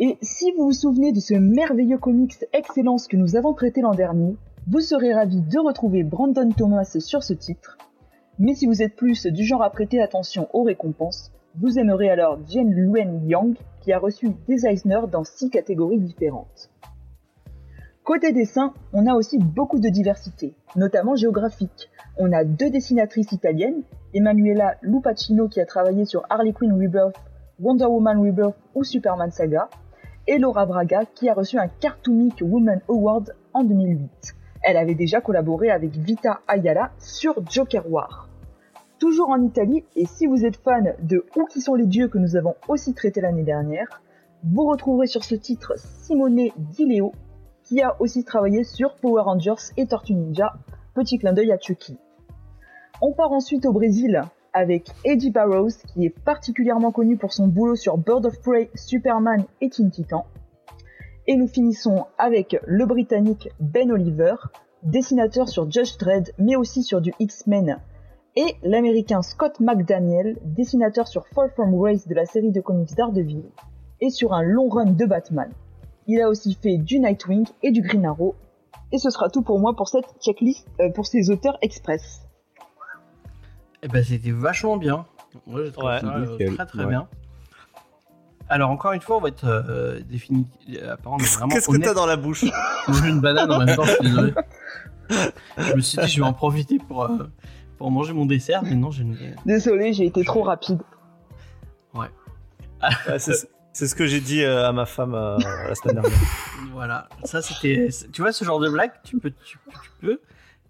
Et 0.00 0.16
si 0.22 0.52
vous 0.52 0.66
vous 0.66 0.72
souvenez 0.72 1.10
de 1.10 1.18
ce 1.18 1.34
merveilleux 1.34 1.98
comics 1.98 2.44
Excellence 2.52 3.08
que 3.08 3.16
nous 3.16 3.34
avons 3.34 3.52
traité 3.52 3.80
l'an 3.80 3.94
dernier, 3.94 4.36
vous 4.68 4.78
serez 4.78 5.12
ravis 5.12 5.40
de 5.40 5.58
retrouver 5.58 6.04
Brandon 6.04 6.52
Thomas 6.52 6.96
sur 7.00 7.24
ce 7.24 7.32
titre. 7.32 7.76
Mais 8.38 8.54
si 8.54 8.66
vous 8.66 8.80
êtes 8.80 8.94
plus 8.94 9.26
du 9.26 9.44
genre 9.44 9.64
à 9.64 9.70
prêter 9.70 10.00
attention 10.00 10.46
aux 10.52 10.62
récompenses, 10.62 11.32
vous 11.56 11.80
aimerez 11.80 12.10
alors 12.10 12.38
Jen 12.46 12.70
Luen 12.70 13.28
Yang, 13.28 13.56
qui 13.80 13.92
a 13.92 13.98
reçu 13.98 14.30
des 14.46 14.66
Eisner 14.66 15.00
dans 15.10 15.24
six 15.24 15.50
catégories 15.50 15.98
différentes. 15.98 16.70
Côté 18.04 18.30
dessin, 18.30 18.74
on 18.92 19.04
a 19.08 19.14
aussi 19.14 19.38
beaucoup 19.40 19.80
de 19.80 19.88
diversité, 19.88 20.54
notamment 20.76 21.16
géographique. 21.16 21.90
On 22.18 22.30
a 22.30 22.44
deux 22.44 22.70
dessinatrices 22.70 23.32
italiennes, 23.32 23.82
Emanuela 24.14 24.76
Lupacino 24.80 25.48
qui 25.48 25.60
a 25.60 25.66
travaillé 25.66 26.04
sur 26.04 26.22
Harley 26.30 26.52
Quinn 26.52 26.72
Rebirth, 26.72 27.16
Wonder 27.58 27.86
Woman 27.86 28.24
Rebirth 28.24 28.54
ou 28.76 28.84
Superman 28.84 29.32
Saga, 29.32 29.68
et 30.28 30.36
Laura 30.36 30.66
Braga 30.66 31.06
qui 31.06 31.28
a 31.30 31.34
reçu 31.34 31.58
un 31.58 31.68
Cartoonic 31.68 32.42
Woman 32.42 32.82
Award 32.88 33.34
en 33.54 33.64
2008. 33.64 34.34
Elle 34.62 34.76
avait 34.76 34.94
déjà 34.94 35.22
collaboré 35.22 35.70
avec 35.70 35.92
Vita 35.96 36.40
Ayala 36.46 36.90
sur 36.98 37.34
Joker 37.50 37.90
War. 37.90 38.28
Toujours 38.98 39.30
en 39.30 39.40
Italie, 39.40 39.84
et 39.96 40.04
si 40.04 40.26
vous 40.26 40.44
êtes 40.44 40.56
fan 40.56 40.94
de 41.00 41.24
Où 41.34 41.46
qui 41.46 41.62
sont 41.62 41.74
les 41.74 41.86
dieux 41.86 42.08
que 42.08 42.18
nous 42.18 42.36
avons 42.36 42.56
aussi 42.68 42.92
traité 42.92 43.22
l'année 43.22 43.42
dernière, 43.42 44.02
vous 44.44 44.66
retrouverez 44.66 45.06
sur 45.06 45.24
ce 45.24 45.34
titre 45.34 45.72
Simone 45.76 46.50
Di 46.58 46.84
Leo, 46.84 47.12
qui 47.64 47.80
a 47.80 47.96
aussi 48.00 48.22
travaillé 48.22 48.64
sur 48.64 48.96
Power 48.96 49.22
Rangers 49.22 49.72
et 49.78 49.86
Tortue 49.86 50.14
Ninja, 50.14 50.52
petit 50.94 51.18
clin 51.18 51.32
d'œil 51.32 51.52
à 51.52 51.58
Chucky. 51.58 51.96
On 53.00 53.12
part 53.12 53.32
ensuite 53.32 53.64
au 53.64 53.72
Brésil 53.72 54.22
avec 54.52 54.90
Eddie 55.04 55.30
Barrows, 55.30 55.70
qui 55.86 56.04
est 56.04 56.10
particulièrement 56.24 56.92
connu 56.92 57.16
pour 57.16 57.32
son 57.32 57.48
boulot 57.48 57.76
sur 57.76 57.98
Bird 57.98 58.24
of 58.26 58.40
Prey, 58.40 58.70
Superman 58.74 59.44
et 59.60 59.70
Teen 59.70 59.90
Titan. 59.90 60.26
Et 61.26 61.36
nous 61.36 61.48
finissons 61.48 62.06
avec 62.16 62.58
le 62.66 62.86
Britannique 62.86 63.48
Ben 63.60 63.92
Oliver, 63.92 64.34
dessinateur 64.82 65.48
sur 65.48 65.70
Judge 65.70 65.96
Dredd, 65.98 66.32
mais 66.38 66.56
aussi 66.56 66.82
sur 66.82 67.00
du 67.00 67.12
X-Men, 67.18 67.78
et 68.36 68.54
l'Américain 68.62 69.22
Scott 69.22 69.58
McDaniel, 69.60 70.38
dessinateur 70.44 71.08
sur 71.08 71.26
Fall 71.28 71.50
From 71.50 71.76
Grace 71.76 72.06
de 72.06 72.14
la 72.14 72.24
série 72.24 72.52
de 72.52 72.60
comics 72.60 72.94
Daredevil, 72.94 73.42
et 74.00 74.10
sur 74.10 74.32
un 74.32 74.42
long 74.42 74.68
run 74.68 74.92
de 74.92 75.04
Batman. 75.04 75.50
Il 76.06 76.20
a 76.22 76.28
aussi 76.28 76.54
fait 76.54 76.78
du 76.78 77.00
Nightwing 77.00 77.46
et 77.62 77.70
du 77.70 77.82
Green 77.82 78.06
Arrow. 78.06 78.34
Et 78.92 78.98
ce 78.98 79.10
sera 79.10 79.28
tout 79.28 79.42
pour 79.42 79.58
moi 79.58 79.74
pour 79.76 79.88
cette 79.88 80.06
checklist, 80.22 80.66
euh, 80.80 80.90
pour 80.90 81.06
ces 81.06 81.30
auteurs 81.30 81.58
express. 81.60 82.27
Eh 83.82 83.88
ben, 83.88 84.02
c'était 84.04 84.30
vachement 84.30 84.76
bien. 84.76 85.06
Moi, 85.46 85.64
j'ai 85.64 85.72
trouvé 85.72 85.88
Ouais. 85.88 86.00
ça 86.00 86.14
euh, 86.16 86.26
Nickel, 86.26 86.54
très 86.54 86.66
très 86.66 86.78
ouais. 86.80 86.86
bien. 86.86 87.08
Alors, 88.48 88.70
encore 88.70 88.92
une 88.92 89.00
fois, 89.02 89.16
on 89.18 89.20
va 89.20 89.28
être 89.28 89.44
euh, 89.44 90.00
défini. 90.08 90.46
Apparemment, 90.90 91.22
vraiment 91.22 91.48
Qu'est-ce 91.54 91.68
que 91.70 91.76
t'as 91.76 91.94
dans 91.94 92.06
la 92.06 92.16
bouche? 92.16 92.44
J'ai 92.44 93.08
une 93.08 93.20
banane 93.20 93.50
en 93.52 93.58
même 93.62 93.76
temps, 93.76 93.84
je 93.84 93.92
suis 93.92 94.04
désolé. 94.04 94.34
Je 95.58 95.72
me 95.74 95.80
suis 95.80 95.96
dit, 95.98 96.06
je 96.06 96.20
vais 96.20 96.26
en 96.26 96.34
profiter 96.34 96.76
pour, 96.78 97.04
euh, 97.04 97.30
pour 97.78 97.90
manger 97.90 98.12
mon 98.12 98.26
dessert, 98.26 98.62
mais 98.62 98.74
non, 98.74 98.90
j'ai 98.90 99.04
une. 99.04 99.16
Désolé, 99.46 99.94
j'ai 99.94 100.04
été 100.04 100.22
trop 100.22 100.42
rapide. 100.42 100.80
Ouais, 101.94 102.08
c'est- 103.18 103.48
C'est 103.72 103.86
ce 103.86 103.94
que 103.94 104.06
j'ai 104.06 104.20
dit 104.20 104.42
euh, 104.42 104.68
à 104.68 104.72
ma 104.72 104.86
femme 104.86 105.14
euh, 105.14 105.38
la 105.68 105.74
semaine 105.74 105.94
dernière. 106.00 106.18
Voilà, 106.72 107.08
ça 107.24 107.40
c'était. 107.42 107.88
Tu 108.12 108.20
vois, 108.22 108.32
ce 108.32 108.44
genre 108.44 108.60
de 108.60 108.68
blague, 108.68 108.92
tu 109.04 109.18
peux, 109.18 109.30
tu, 109.30 109.58
tu 109.82 109.90
peux, 110.00 110.20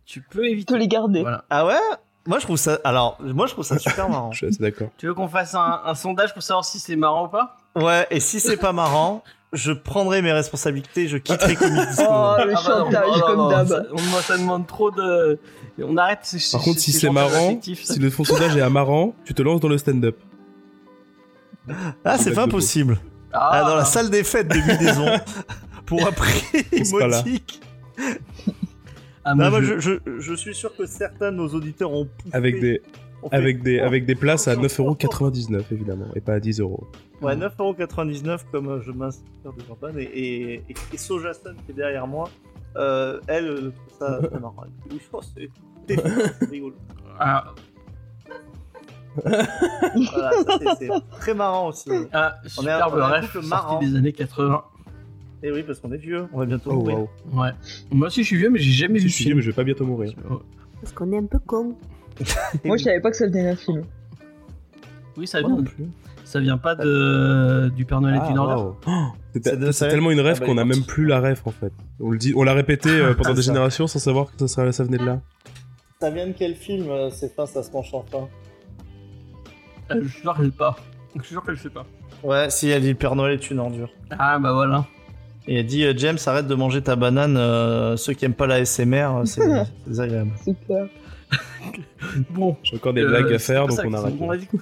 tu 0.04 0.20
peux 0.22 0.46
éviter. 0.46 0.74
te 0.74 0.78
les 0.78 0.88
garder. 0.88 1.22
Voilà. 1.22 1.44
Ah 1.50 1.66
ouais? 1.66 1.74
Moi 2.28 2.38
je 2.38 2.44
trouve 2.44 2.56
ça. 2.58 2.78
Alors, 2.84 3.16
moi 3.20 3.46
je 3.48 3.52
trouve 3.54 3.64
ça 3.64 3.78
super 3.78 4.08
marrant. 4.10 4.30
Je 4.30 4.36
suis 4.38 4.46
assez 4.46 4.58
d'accord. 4.60 4.88
Tu 4.98 5.06
veux 5.06 5.14
qu'on 5.14 5.26
fasse 5.28 5.54
un, 5.54 5.80
un 5.84 5.94
sondage 5.96 6.32
pour 6.32 6.42
savoir 6.44 6.64
si 6.64 6.78
c'est 6.78 6.94
marrant 6.94 7.24
ou 7.24 7.28
pas? 7.28 7.56
Ouais, 7.74 8.06
et 8.10 8.20
si 8.20 8.38
c'est 8.38 8.56
pas 8.58 8.72
marrant, 8.72 9.24
je 9.52 9.72
prendrai 9.72 10.20
mes 10.20 10.32
responsabilités, 10.32 11.08
je 11.08 11.16
quitterai 11.16 11.56
Comic 11.56 11.88
Disco. 11.88 12.04
Oh, 12.08 12.34
le 12.44 12.52
Ah 12.54 12.62
bah 12.64 12.78
non, 12.78 12.84
chantage, 12.90 13.20
comme 13.22 13.48
d'hab. 13.48 13.68
ça- 13.68 13.82
Moi, 14.10 14.22
ça 14.22 14.36
demande 14.38 14.66
trop 14.66 14.90
de. 14.90 15.38
On 15.82 15.96
arrête. 15.96 16.20
ces- 16.22 16.50
Par 16.56 16.60
contre, 16.62 16.78
si 16.80 16.92
ces 16.92 16.98
c'est 17.00 17.10
marrant, 17.10 17.58
si 17.62 17.98
le 17.98 18.10
fond 18.10 18.24
sondage 18.24 18.56
est 18.56 18.60
amarrant, 18.62 19.14
tu 19.24 19.32
te 19.34 19.40
lances 19.42 19.60
dans 19.60 19.68
le 19.68 19.78
stand-up. 19.78 20.16
Ah, 22.04 22.18
c'est 22.18 22.32
pas 22.32 22.42
impossible. 22.44 22.98
Ah, 23.32 23.62
dans 23.66 23.76
la 23.76 23.84
salle 23.84 24.10
des 24.10 24.24
fêtes 24.24 24.48
de 24.48 24.56
Mudaison, 24.58 25.06
pour 25.86 26.06
un 26.06 26.12
prix 26.12 26.42
sera 26.84 27.22
Ah, 29.30 29.34
Non, 29.34 29.50
moi, 29.50 29.60
je- 29.62 29.78
je, 29.78 29.98
je, 30.06 30.18
je 30.20 30.34
suis 30.34 30.54
sûr 30.54 30.74
que 30.76 30.86
certains 30.86 31.30
de 31.32 31.36
nos 31.36 31.48
auditeurs 31.48 31.92
ont 31.92 32.06
poussé. 32.06 32.34
Avec 32.34 32.60
des, 32.60 32.80
ont 33.22 33.28
fait- 33.30 33.36
avec 33.36 33.62
des, 33.62 33.78
avec 33.80 34.06
des 34.06 34.14
places 34.14 34.48
à 34.48 34.56
9,99€ 34.56 35.62
évidemment, 35.72 36.06
et 36.14 36.20
pas 36.20 36.34
à 36.34 36.38
10€. 36.38 36.62
Ouais, 37.20 37.36
9,99€ 37.36 38.40
comme 38.52 38.68
euh, 38.68 38.80
je 38.80 38.92
m'inspire 38.92 39.52
de 39.52 39.62
champagne. 39.66 39.96
Et, 39.98 40.02
et, 40.04 40.52
et, 40.54 40.74
et 40.92 40.96
Soja 40.96 41.34
Sun 41.34 41.56
qui 41.66 41.72
est 41.72 41.74
derrière 41.74 42.06
moi, 42.06 42.28
euh, 42.76 43.20
elle 43.26 43.46
euh, 43.48 43.72
ça 43.98 44.20
très 44.30 44.38
marrant. 44.40 44.64
Elle 44.86 44.90
dit, 44.96 45.00
Oh, 45.12 45.20
c'est 45.22 45.50
c'est 45.88 46.00
c'est 46.40 46.50
rigolo. 46.50 46.74
Ah, 47.20 47.52
Voilà, 49.24 50.30
ça, 50.46 50.76
c'est- 50.78 50.88
très 51.18 51.34
marrant 51.34 51.68
aussi. 51.68 51.90
ah, 52.12 52.36
On 52.58 52.62
est 52.62 52.66
on 52.66 52.68
est 52.68 52.70
un 52.70 53.22
sorti 53.22 53.48
marrant. 53.48 53.80
des 53.80 53.96
années 53.96 54.12
80. 54.12 54.62
Et 55.42 55.52
oui, 55.52 55.62
parce 55.62 55.78
qu'on 55.80 55.92
est 55.92 55.98
vieux, 55.98 56.26
on 56.32 56.38
va 56.38 56.46
bientôt 56.46 56.70
Oh 56.72 56.74
mourir. 56.76 56.98
Ouais. 57.32 57.50
Moi 57.92 58.08
aussi, 58.08 58.22
je 58.22 58.26
suis 58.26 58.36
vieux, 58.36 58.50
mais 58.50 58.58
j'ai 58.58 58.72
jamais 58.72 58.98
vu 58.98 59.08
je 59.08 59.16
vieux, 59.16 59.24
film. 59.24 59.36
mais 59.36 59.42
je 59.42 59.50
vais 59.50 59.54
pas 59.56 59.64
bientôt 59.64 59.84
mourir. 59.86 60.12
Parce 60.80 60.92
qu'on 60.92 61.12
est 61.12 61.18
un 61.18 61.26
peu 61.26 61.38
con. 61.38 61.76
Moi, 62.64 62.76
je 62.76 62.84
savais 62.84 63.00
pas 63.00 63.10
que 63.12 63.16
ça 63.16 63.26
venait 63.26 63.44
d'un 63.44 63.56
film. 63.56 63.82
Oui, 65.16 65.26
ça 65.28 65.40
vient. 65.40 65.50
non 65.50 65.62
plus. 65.62 65.86
Ça 66.24 66.40
vient 66.40 66.58
pas 66.58 66.74
de 66.74 67.70
du 67.74 67.84
Père 67.86 68.00
Noël 68.00 68.18
Ah, 68.20 68.28
ordure. 68.36 68.76
waouh. 68.86 69.12
Oh, 69.14 69.40
c'est 69.72 69.88
tellement 69.88 70.10
une 70.10 70.20
rêve 70.20 70.34
Ah 70.36 70.40
bah, 70.40 70.46
qu'on 70.46 70.52
il 70.54 70.58
est 70.58 70.62
a 70.62 70.64
même 70.64 70.82
plus 70.84 71.06
la 71.06 71.20
rêve 71.20 71.40
en 71.46 71.50
fait. 71.52 71.72
On 72.00 72.10
le 72.10 72.18
dit, 72.18 72.34
on 72.36 72.42
l'a 72.42 72.52
répété 72.52 72.90
euh, 72.90 73.14
pendant 73.14 73.30
Ah, 73.30 73.34
des 73.34 73.42
ça. 73.42 73.46
générations 73.52 73.86
sans 73.86 73.98
savoir 73.98 74.26
que 74.26 74.32
ça, 74.40 74.48
serait- 74.48 74.72
ça 74.72 74.84
venait 74.84 74.98
de 74.98 75.06
là. 75.06 75.20
Ça 76.00 76.10
vient 76.10 76.26
de 76.26 76.32
quel 76.32 76.54
film 76.54 76.88
euh, 76.90 77.08
C'est 77.10 77.34
pas, 77.34 77.46
ça 77.46 77.62
se 77.62 77.70
penche 77.70 77.88
enfin. 77.94 78.28
Euh, 79.90 80.00
Je 80.02 80.08
suis 80.08 80.20
sûr 80.20 80.34
qu'elle 80.36 80.46
sait 80.46 80.50
pas. 80.52 80.76
Je 81.16 81.22
suis 81.22 81.30
sûr 81.30 81.42
qu'elle 81.44 81.58
sait 81.58 81.70
pas. 81.70 81.86
Ouais, 82.22 82.50
si 82.50 82.68
elle 82.68 82.82
dit 82.82 82.88
le 82.90 82.94
Père 82.94 83.16
Noël 83.16 83.32
est 83.34 83.50
une 83.50 83.58
ordure. 83.60 83.90
Ah 84.10 84.38
bah 84.38 84.52
voilà. 84.52 84.86
Et 85.50 85.60
elle 85.60 85.66
dit 85.66 85.84
euh, 85.84 85.94
James, 85.96 86.18
arrête 86.26 86.46
de 86.46 86.54
manger 86.54 86.82
ta 86.82 86.94
banane. 86.94 87.36
euh, 87.38 87.96
ceux 87.96 88.12
qui 88.12 88.24
aiment 88.26 88.34
pas 88.34 88.46
la 88.46 88.64
SMR, 88.64 89.22
c'est 89.24 89.40
c'est 89.48 89.66
désagréable. 89.86 90.30
C'est 90.44 90.54
clair. 90.66 90.86
Bon, 92.30 92.56
J'ai 92.62 92.76
encore 92.76 92.92
des 92.94 93.02
Euh, 93.02 93.08
blagues 93.08 93.32
à 93.32 93.38
faire, 93.38 93.66
donc 93.66 93.78
on 93.84 93.92
arrête. 93.94 94.14
On 94.20 94.30
a 94.30 94.36
dit 94.36 94.46
qu'on- 94.46 94.58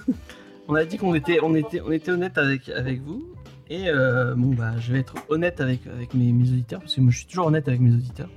on 0.69 0.75
a 0.75 0.85
dit 0.85 0.97
qu'on 0.97 1.13
était, 1.13 1.39
on 1.43 1.55
était, 1.55 1.81
on 1.81 1.91
était 1.91 2.11
honnête 2.11 2.37
avec, 2.37 2.69
avec 2.69 3.01
vous. 3.01 3.23
Et 3.69 3.89
euh, 3.89 4.33
bon, 4.35 4.53
bah, 4.55 4.71
je 4.79 4.93
vais 4.93 4.99
être 4.99 5.15
honnête 5.29 5.59
avec, 5.61 5.81
avec 5.87 6.13
mes, 6.13 6.31
mes 6.31 6.49
auditeurs, 6.49 6.79
parce 6.79 6.95
que 6.95 7.01
moi 7.01 7.11
je 7.11 7.17
suis 7.17 7.27
toujours 7.27 7.47
honnête 7.47 7.67
avec 7.67 7.81
mes 7.81 7.93
auditeurs. 7.93 8.29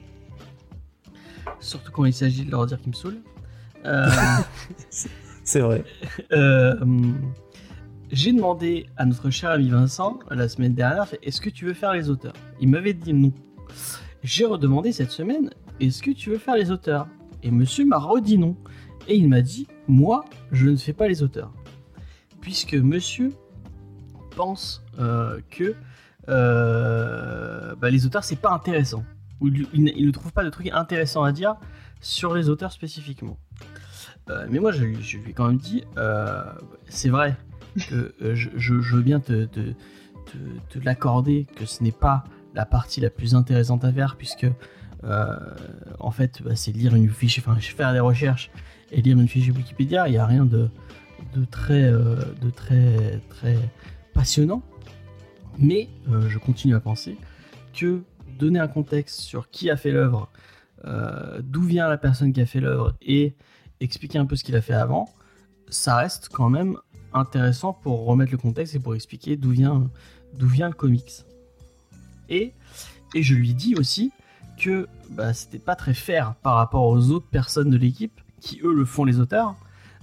Surtout 1.60 1.92
quand 1.92 2.04
il 2.04 2.12
s'agit 2.12 2.44
de 2.44 2.50
leur 2.50 2.66
dire 2.66 2.80
qu'ils 2.80 2.90
me 2.90 2.96
saoulent. 2.96 3.20
Euh, 3.86 4.08
C'est 5.44 5.60
vrai. 5.60 5.84
euh, 6.32 6.74
J'ai 8.12 8.32
demandé 8.32 8.86
à 8.96 9.04
notre 9.04 9.30
cher 9.30 9.50
ami 9.50 9.68
Vincent 9.68 10.18
la 10.30 10.48
semaine 10.48 10.74
dernière 10.74 11.06
est-ce 11.22 11.40
que 11.40 11.48
tu 11.48 11.64
veux 11.64 11.74
faire 11.74 11.92
les 11.92 12.10
auteurs? 12.10 12.32
Il 12.60 12.68
m'avait 12.68 12.92
dit 12.92 13.12
non. 13.12 13.32
J'ai 14.24 14.44
redemandé 14.44 14.90
cette 14.90 15.12
semaine 15.12 15.50
est-ce 15.78 16.02
que 16.02 16.10
tu 16.10 16.30
veux 16.30 16.38
faire 16.38 16.56
les 16.56 16.72
auteurs? 16.72 17.06
Et 17.44 17.52
monsieur 17.52 17.84
m'a 17.84 17.98
redit 17.98 18.36
non. 18.36 18.56
Et 19.06 19.14
il 19.14 19.28
m'a 19.28 19.42
dit 19.42 19.68
moi, 19.86 20.24
je 20.50 20.68
ne 20.68 20.76
fais 20.76 20.92
pas 20.92 21.06
les 21.06 21.22
auteurs. 21.22 21.52
Puisque 22.40 22.74
monsieur 22.74 23.32
pense 24.34 24.82
euh, 24.98 25.40
que 25.48 25.76
euh, 26.28 27.76
bah, 27.76 27.90
les 27.90 28.06
auteurs, 28.06 28.24
c'est 28.24 28.40
pas 28.40 28.50
intéressant. 28.50 29.04
Il, 29.40 29.68
ne 29.84 30.10
trouve 30.10 30.32
pas 30.32 30.44
de 30.44 30.50
trucs 30.50 30.68
intéressants 30.72 31.22
à 31.22 31.30
dire 31.30 31.54
sur 32.00 32.34
les 32.34 32.48
auteurs 32.48 32.72
spécifiquement. 32.72 33.38
Euh, 34.30 34.46
mais 34.50 34.58
moi, 34.58 34.72
je, 34.72 34.84
lui- 34.84 34.98
ai 35.28 35.32
quand 35.32 35.46
même 35.46 35.58
dit 35.58 35.84
c'est 36.88 37.08
vrai 37.08 37.36
que 37.74 38.14
euh, 38.22 38.34
je, 38.34 38.74
veux 38.74 39.02
bien 39.02 39.20
te, 39.20 39.46
l'accorder 40.82 41.46
que 41.56 41.66
ce 41.66 41.82
n'est 41.82 41.92
pas 41.92 42.24
la 42.54 42.66
partie 42.66 43.00
la 43.00 43.10
plus 43.10 43.34
intéressante 43.34 43.84
à 43.84 43.92
faire, 43.92 44.16
puisque 44.16 44.46
euh, 45.04 45.36
en 45.98 46.10
fait, 46.10 46.42
bah, 46.42 46.56
c'est 46.56 46.72
lire 46.72 46.94
une 46.94 47.08
fiche, 47.08 47.38
enfin, 47.38 47.56
faire 47.56 47.92
des 47.92 48.00
recherches 48.00 48.50
et 48.90 49.02
lire 49.02 49.18
une 49.18 49.28
fiche 49.28 49.48
Wikipédia, 49.48 50.08
il 50.08 50.12
n'y 50.12 50.18
a 50.18 50.26
rien 50.26 50.44
de, 50.44 50.68
euh, 51.70 52.50
très, 52.60 53.56
passionnant. 54.14 54.62
Mais 55.58 55.88
je 56.28 56.38
continue 56.38 56.74
à 56.74 56.80
penser 56.80 57.18
que 57.74 58.02
donner 58.38 58.58
un 58.58 58.68
contexte 58.68 59.20
sur 59.20 59.50
qui 59.50 59.70
a 59.70 59.76
fait 59.76 59.90
l'œuvre, 59.90 60.30
d'où 61.42 61.62
vient 61.62 61.88
la 61.88 61.98
personne 61.98 62.32
qui 62.32 62.40
a 62.40 62.46
fait 62.46 62.60
l'œuvre 62.60 62.94
et 63.02 63.34
expliquer 63.80 64.18
un 64.18 64.26
peu 64.26 64.36
ce 64.36 64.44
qu'il 64.44 64.56
a 64.56 64.62
fait 64.62 64.74
avant, 64.74 65.08
ça 65.68 65.96
reste 65.96 66.28
quand 66.28 66.48
même 66.48 66.78
intéressant 67.12 67.72
pour 67.72 68.04
remettre 68.04 68.32
le 68.32 68.38
contexte 68.38 68.74
et 68.74 68.78
pour 68.78 68.94
expliquer 68.94 69.36
d'où 69.36 69.50
vient, 69.50 69.90
d'où 70.34 70.46
vient 70.46 70.68
le 70.68 70.74
comics. 70.74 71.24
Et, 72.28 72.52
et 73.14 73.22
je 73.22 73.34
lui 73.34 73.54
dis 73.54 73.74
aussi 73.74 74.12
que 74.58 74.88
bah, 75.10 75.32
c'était 75.32 75.58
pas 75.58 75.74
très 75.74 75.94
fair 75.94 76.34
par 76.42 76.54
rapport 76.54 76.84
aux 76.84 77.10
autres 77.10 77.26
personnes 77.26 77.70
de 77.70 77.76
l'équipe 77.76 78.20
qui 78.40 78.60
eux 78.62 78.72
le 78.72 78.84
font 78.84 79.04
les 79.04 79.18
auteurs, 79.18 79.56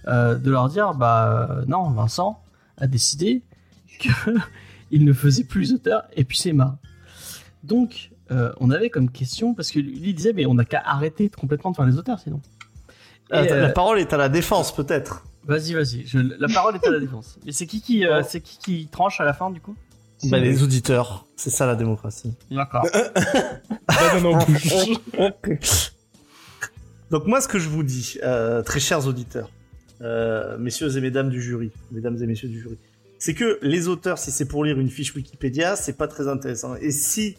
euh, 0.08 0.36
de 0.36 0.52
leur 0.52 0.70
dire 0.70 0.94
bah 0.94 1.62
non 1.68 1.90
Vincent 1.90 2.44
a 2.78 2.88
décidé 2.88 3.44
que 4.00 4.36
il 4.92 5.04
ne 5.06 5.14
faisait 5.14 5.44
plus 5.44 5.62
les 5.62 5.74
auteurs 5.74 6.04
et 6.16 6.24
puis 6.24 6.38
c'est 6.38 6.54
marre. 6.54 6.78
Donc 7.64 8.12
euh, 8.32 8.52
on 8.60 8.70
avait 8.72 8.90
comme 8.90 9.10
question 9.10 9.54
parce 9.54 9.72
que 9.72 9.80
lui 9.80 10.10
il 10.10 10.16
disait 10.16 10.34
mais 10.34 10.46
on 10.46 10.54
n'a 10.54 10.66
qu'à 10.66 10.82
arrêter 10.86 11.30
complètement 11.30 11.72
de 11.72 11.76
faire 11.76 11.86
les 11.86 11.98
auteurs 11.98 12.20
sinon. 12.20 12.42
Et, 13.32 13.36
Attends, 13.36 13.56
euh, 13.56 13.62
La 13.62 13.70
parole 13.70 14.00
est 14.00 14.14
à 14.14 14.18
la 14.18 14.30
défense, 14.30 14.74
peut-être. 14.74 15.26
Vas-y, 15.48 15.74
vas-y. 15.74 16.06
je- 16.06 16.20
La 16.40 16.48
parole 16.48 16.76
est 16.76 16.86
à 16.88 16.92
la 16.92 17.00
défense. 17.00 17.38
Mais 17.46 17.52
c'est 17.52 17.66
qui 17.68 17.82
qui, 17.82 18.06
euh, 18.06 18.22
Oh. 18.22 18.26
c'est 18.28 18.42
qui 18.42 18.58
qui 18.60 18.88
tranche 18.88 19.20
à 19.22 19.26
la 19.26 19.34
fin 19.34 19.50
du 19.50 19.60
coup? 19.62 19.76
Bah, 20.26 20.40
les 20.40 20.64
auditeurs, 20.64 21.26
c'est 21.36 21.52
ça 21.52 21.66
la 21.68 21.76
démocratie. 21.76 22.34
D'accord. 22.52 22.86
Donc 27.12 27.26
moi, 27.26 27.42
ce 27.42 27.48
que 27.48 27.60
je 27.60 27.70
vous 27.70 27.84
dis, 27.84 28.18
euh, 28.24 28.62
très 28.64 28.80
chers 28.80 29.08
auditeurs, 29.08 29.50
euh, 30.02 30.58
messieurs 30.58 30.96
et 30.98 31.02
mesdames 31.02 31.30
du 31.30 31.42
jury, 31.42 31.72
mesdames 31.92 32.22
et 32.22 32.26
messieurs 32.26 32.50
du 32.50 32.60
jury, 32.62 32.78
c'est 33.20 33.34
que 33.34 33.58
les 33.62 33.88
auteurs, 33.88 34.18
si 34.18 34.32
c'est 34.32 34.48
pour 34.48 34.64
lire 34.66 34.80
une 34.80 34.90
fiche 34.90 35.16
Wikipédia, 35.16 35.76
c'est 35.76 35.98
pas 35.98 36.08
très 36.08 36.28
intéressant. 36.28 36.76
Et 36.76 36.92
si 36.92 37.36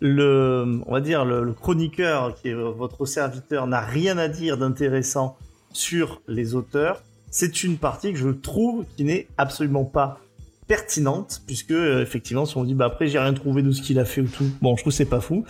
le, 0.00 0.80
on 0.86 0.92
va 0.92 1.00
dire 1.00 1.24
le, 1.24 1.44
le 1.44 1.52
chroniqueur 1.52 2.34
qui 2.34 2.48
est 2.48 2.54
votre 2.54 3.04
serviteur 3.06 3.66
n'a 3.66 3.80
rien 3.80 4.16
à 4.18 4.28
dire 4.28 4.56
d'intéressant 4.56 5.36
sur 5.72 6.20
les 6.26 6.54
auteurs, 6.54 7.02
c'est 7.30 7.62
une 7.64 7.76
partie 7.78 8.12
que 8.12 8.18
je 8.18 8.28
trouve 8.28 8.84
qui 8.96 9.04
n'est 9.04 9.26
absolument 9.38 9.84
pas 9.84 10.20
pertinente 10.66 11.42
puisque 11.46 11.72
euh, 11.72 12.00
effectivement 12.02 12.46
si 12.46 12.56
on 12.56 12.62
dit 12.64 12.74
bah 12.74 12.84
après 12.86 13.08
j'ai 13.08 13.18
rien 13.18 13.32
trouvé 13.34 13.62
de 13.62 13.72
ce 13.72 13.82
qu'il 13.82 13.98
a 13.98 14.04
fait 14.04 14.20
ou 14.20 14.28
tout 14.28 14.48
bon 14.62 14.76
je 14.76 14.82
trouve 14.82 14.92
que 14.92 14.96
c'est 14.96 15.04
pas 15.04 15.20
fou 15.20 15.44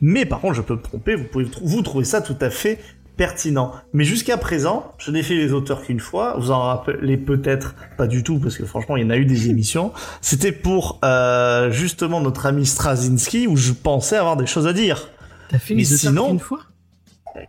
mais 0.00 0.26
par 0.26 0.40
contre 0.40 0.54
je 0.54 0.62
peux 0.62 0.74
me 0.74 0.82
tromper 0.82 1.14
vous 1.14 1.24
pouvez 1.24 1.46
vous 1.62 1.82
trouver 1.82 2.04
ça 2.04 2.20
tout 2.20 2.34
à 2.40 2.50
fait 2.50 2.80
pertinent. 3.16 3.72
Mais 3.94 4.04
jusqu'à 4.04 4.36
présent, 4.36 4.92
je 4.98 5.10
n'ai 5.10 5.22
fait 5.22 5.36
les 5.36 5.54
auteurs 5.54 5.80
qu'une 5.82 6.00
fois. 6.00 6.36
Vous 6.38 6.50
en 6.50 6.60
rappelez 6.60 7.16
peut-être 7.16 7.74
pas 7.96 8.06
du 8.06 8.22
tout, 8.22 8.38
parce 8.38 8.58
que 8.58 8.66
franchement, 8.66 8.98
il 8.98 9.04
y 9.04 9.06
en 9.06 9.08
a 9.08 9.16
eu 9.16 9.24
des 9.24 9.48
émissions. 9.48 9.90
C'était 10.20 10.52
pour 10.52 10.98
euh, 11.02 11.70
justement 11.70 12.20
notre 12.20 12.44
ami 12.44 12.66
Straczynski, 12.66 13.46
où 13.46 13.56
je 13.56 13.72
pensais 13.72 14.16
avoir 14.18 14.36
des 14.36 14.44
choses 14.44 14.66
à 14.66 14.74
dire. 14.74 15.08
T'as 15.48 15.58
fait 15.58 15.72
Mais 15.74 15.80
les 15.80 15.86
sinon- 15.86 16.26
qu'une 16.28 16.40
fois? 16.40 16.60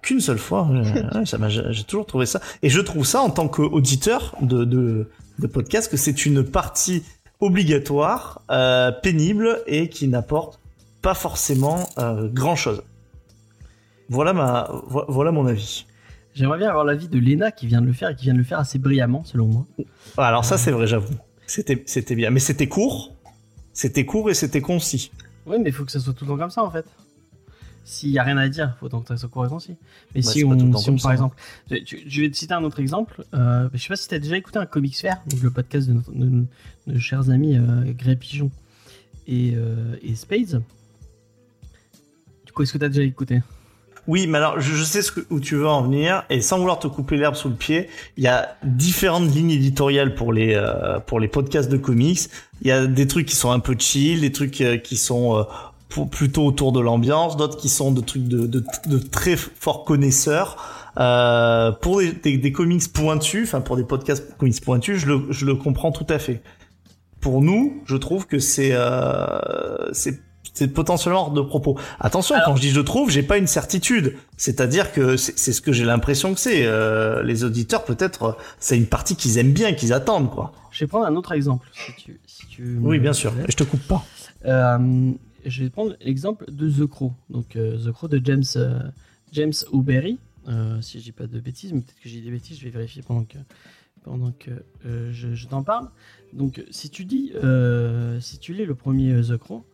Qu'une 0.01 0.19
seule 0.19 0.37
fois. 0.37 0.63
Ouais, 0.67 1.25
ça 1.25 1.37
m'a- 1.37 1.49
j'ai 1.49 1.83
toujours 1.83 2.05
trouvé 2.05 2.25
ça. 2.25 2.39
Et 2.61 2.69
je 2.69 2.79
trouve 2.81 3.05
ça, 3.05 3.21
en 3.21 3.29
tant 3.29 3.47
qu'auditeur 3.47 4.35
de, 4.41 4.63
de, 4.65 5.09
de 5.39 5.47
podcast, 5.47 5.89
que 5.89 5.97
c'est 5.97 6.25
une 6.25 6.43
partie 6.43 7.03
obligatoire, 7.39 8.41
euh, 8.51 8.91
pénible, 8.91 9.61
et 9.67 9.89
qui 9.89 10.07
n'apporte 10.07 10.59
pas 11.01 11.13
forcément 11.13 11.87
euh, 11.97 12.27
grand-chose. 12.27 12.83
Voilà, 14.09 14.33
ma, 14.33 14.67
vo- 14.87 15.05
voilà 15.07 15.31
mon 15.31 15.45
avis. 15.45 15.85
J'aimerais 16.33 16.57
bien 16.59 16.69
avoir 16.69 16.85
l'avis 16.85 17.07
de 17.07 17.19
Lena 17.19 17.51
qui 17.51 17.67
vient 17.67 17.81
de 17.81 17.87
le 17.87 17.93
faire 17.93 18.09
et 18.09 18.15
qui 18.15 18.25
vient 18.25 18.33
de 18.33 18.37
le 18.39 18.43
faire 18.43 18.59
assez 18.59 18.77
brillamment 18.79 19.23
selon 19.23 19.47
moi. 19.47 19.65
Alors 20.17 20.45
ça, 20.45 20.57
c'est 20.57 20.71
vrai, 20.71 20.85
j'avoue. 20.87 21.13
C'était, 21.47 21.81
c'était 21.87 22.15
bien. 22.15 22.29
Mais 22.29 22.39
c'était 22.39 22.67
court. 22.67 23.13
C'était 23.73 24.05
court 24.05 24.29
et 24.29 24.33
c'était 24.33 24.61
concis. 24.61 25.11
Oui, 25.45 25.57
mais 25.59 25.69
il 25.69 25.73
faut 25.73 25.85
que 25.85 25.91
ça 25.91 25.99
soit 25.99 26.13
tout 26.13 26.25
le 26.25 26.31
temps 26.31 26.37
comme 26.37 26.49
ça 26.49 26.63
en 26.63 26.69
fait. 26.71 26.85
S'il 27.89 28.09
y 28.09 28.19
a 28.19 28.23
rien 28.23 28.35
à 28.37 28.49
dire, 28.49 28.75
faut 28.81 28.89
donc 28.89 29.07
court 29.31 29.45
et 29.45 29.49
concis. 29.49 29.77
Mais 30.13 30.19
Bah, 30.21 30.29
si 30.29 30.43
on, 30.43 30.75
si 30.77 31.01
par 31.01 31.13
exemple, 31.13 31.37
je, 31.71 31.77
tu- 31.77 32.03
je 32.05 32.21
vais 32.21 32.29
te 32.29 32.35
citer 32.35 32.53
un 32.53 32.63
autre 32.65 32.81
exemple. 32.81 33.23
Euh, 33.33 33.69
je 33.73 33.77
sais 33.81 33.87
pas 33.87 33.95
si 33.95 34.09
t'as 34.09 34.19
déjà 34.19 34.35
écouté 34.35 34.59
un 34.59 34.65
Comics 34.65 34.97
Fair, 34.97 35.21
donc 35.25 35.41
le 35.41 35.49
podcast 35.51 35.87
de, 35.87 35.93
nos- 35.93 36.01
de 36.13 36.45
nos 36.87 36.99
chers 36.99 37.29
amis 37.29 37.55
euh, 37.55 37.93
Grey 37.97 38.17
Pigeon 38.17 38.51
et, 39.25 39.53
euh, 39.55 39.95
et 40.01 40.15
Spades. 40.15 40.61
Du 42.45 42.51
coup, 42.51 42.63
est-ce 42.63 42.73
que 42.73 42.77
t'as 42.77 42.89
déjà 42.89 43.03
écouté? 43.03 43.41
Oui, 44.07 44.25
mais 44.27 44.37
alors, 44.37 44.59
je, 44.61 44.73
je 44.73 44.83
sais 44.83 45.01
ce 45.01 45.11
que, 45.11 45.21
où 45.29 45.39
tu 45.41 45.55
veux 45.55 45.67
en 45.67 45.81
venir, 45.83 46.23
et 46.29 46.39
sans 46.41 46.59
vouloir 46.59 46.79
te 46.79 46.87
couper 46.87 47.17
l'herbe 47.17 47.35
sous 47.35 47.49
le 47.49 47.55
pied, 47.55 47.89
il 48.15 48.23
y 48.23 48.27
a 48.27 48.55
différentes 48.63 49.33
lignes 49.35 49.51
éditoriales 49.51 50.15
pour 50.15 50.31
les, 50.31 50.55
euh, 50.55 50.99
pour 51.01 51.19
les 51.19 51.27
podcasts 51.27 51.69
de 51.69 51.75
comics. 51.77 52.19
Il 52.61 52.67
y 52.67 52.71
a 52.71 52.87
des 52.87 53.05
trucs 53.07 53.25
qui 53.27 53.35
sont 53.35 53.51
un 53.51 53.59
peu 53.59 53.75
chill, 53.77 54.21
des 54.21 54.31
trucs 54.31 54.61
euh, 54.61 54.77
qui 54.77 54.95
sont 54.95 55.35
euh, 55.37 55.43
pour- 55.89 56.09
plutôt 56.09 56.45
autour 56.45 56.71
de 56.71 56.79
l'ambiance, 56.79 57.37
d'autres 57.37 57.57
qui 57.57 57.69
sont 57.69 57.91
de 57.91 58.01
trucs 58.01 58.27
de, 58.27 58.45
de, 58.47 58.63
de 58.87 58.97
très 58.97 59.35
forts 59.37 59.83
connaisseurs. 59.85 60.57
Euh, 60.99 61.71
pour 61.71 61.99
des, 61.99 62.11
des, 62.11 62.37
des 62.37 62.51
comics 62.51 62.91
pointus, 62.91 63.47
enfin 63.47 63.61
pour 63.61 63.77
des 63.77 63.83
podcasts 63.83 64.35
comics 64.37 64.59
pointus, 64.63 64.97
je 64.97 65.05
le, 65.07 65.21
je 65.29 65.45
le 65.45 65.53
comprends 65.55 65.91
tout 65.91 66.07
à 66.09 66.17
fait. 66.17 66.41
Pour 67.21 67.41
nous, 67.41 67.81
je 67.85 67.95
trouve 67.97 68.25
que 68.27 68.39
c'est 68.39 68.71
euh, 68.73 69.91
c'est 69.93 70.19
c'est 70.53 70.69
potentiellement 70.69 71.21
hors 71.25 71.31
de 71.31 71.41
propos. 71.41 71.77
Attention, 71.99 72.33
Alors- 72.33 72.47
quand 72.47 72.55
je 72.55 72.61
dis 72.61 72.69
je 72.71 72.81
trouve, 72.81 73.11
j'ai 73.11 73.21
pas 73.21 73.37
une 73.37 73.45
certitude. 73.45 74.15
C'est-à-dire 74.37 74.91
que 74.91 75.15
c'est 75.17 75.53
ce 75.53 75.61
que 75.61 75.71
j'ai 75.71 75.85
l'impression 75.85 76.33
que 76.33 76.39
c'est. 76.39 76.65
Euh, 76.65 77.21
les 77.21 77.43
auditeurs, 77.43 77.83
peut-être, 77.83 78.35
c'est 78.59 78.75
une 78.75 78.87
partie 78.87 79.15
qu'ils 79.15 79.37
aiment 79.37 79.51
bien, 79.53 79.73
qu'ils 79.73 79.93
attendent, 79.93 80.31
quoi. 80.31 80.51
Je 80.71 80.83
vais 80.83 80.87
prendre 80.87 81.05
un 81.05 81.15
autre 81.15 81.31
exemple 81.31 81.67
si 81.73 81.91
tu, 82.03 82.19
si 82.25 82.47
tu 82.47 82.79
Oui, 82.81 82.97
bien 82.97 83.13
sûr. 83.13 83.33
Et 83.47 83.51
je 83.51 83.55
te 83.57 83.63
coupe 83.63 83.87
pas. 83.87 84.03
Euh, 84.45 85.11
je 85.45 85.63
vais 85.63 85.69
prendre 85.69 85.95
l'exemple 86.01 86.45
de 86.51 86.69
The 86.69 86.87
Crow. 86.87 87.13
Donc 87.29 87.55
euh, 87.55 87.77
The 87.77 87.91
Crow 87.91 88.07
de 88.07 88.21
James, 88.23 88.43
euh, 88.55 88.79
James 89.31 89.53
O'Berry. 89.71 90.19
Euh, 90.47 90.79
si 90.81 90.99
je 90.99 91.05
dis 91.05 91.11
pas 91.11 91.27
de 91.27 91.39
bêtises, 91.39 91.73
mais 91.73 91.81
peut-être 91.81 91.99
que 91.99 92.07
j'ai 92.07 92.21
des 92.21 92.31
bêtises, 92.31 92.57
je 92.57 92.63
vais 92.63 92.69
vérifier 92.69 93.01
pendant 93.01 93.25
que, 93.25 93.37
pendant 94.03 94.31
que 94.31 94.51
je, 94.85 95.47
t'en 95.47 95.63
parle. 95.63 95.89
Donc 96.31 96.63
si 96.71 96.89
tu 96.89 97.03
dis, 97.03 97.33
si 98.21 98.39
tu 98.39 98.53
lis 98.53 98.65
le 98.65 98.75
premier 98.75 99.21
The 99.21 99.35
Crow, 99.35 99.65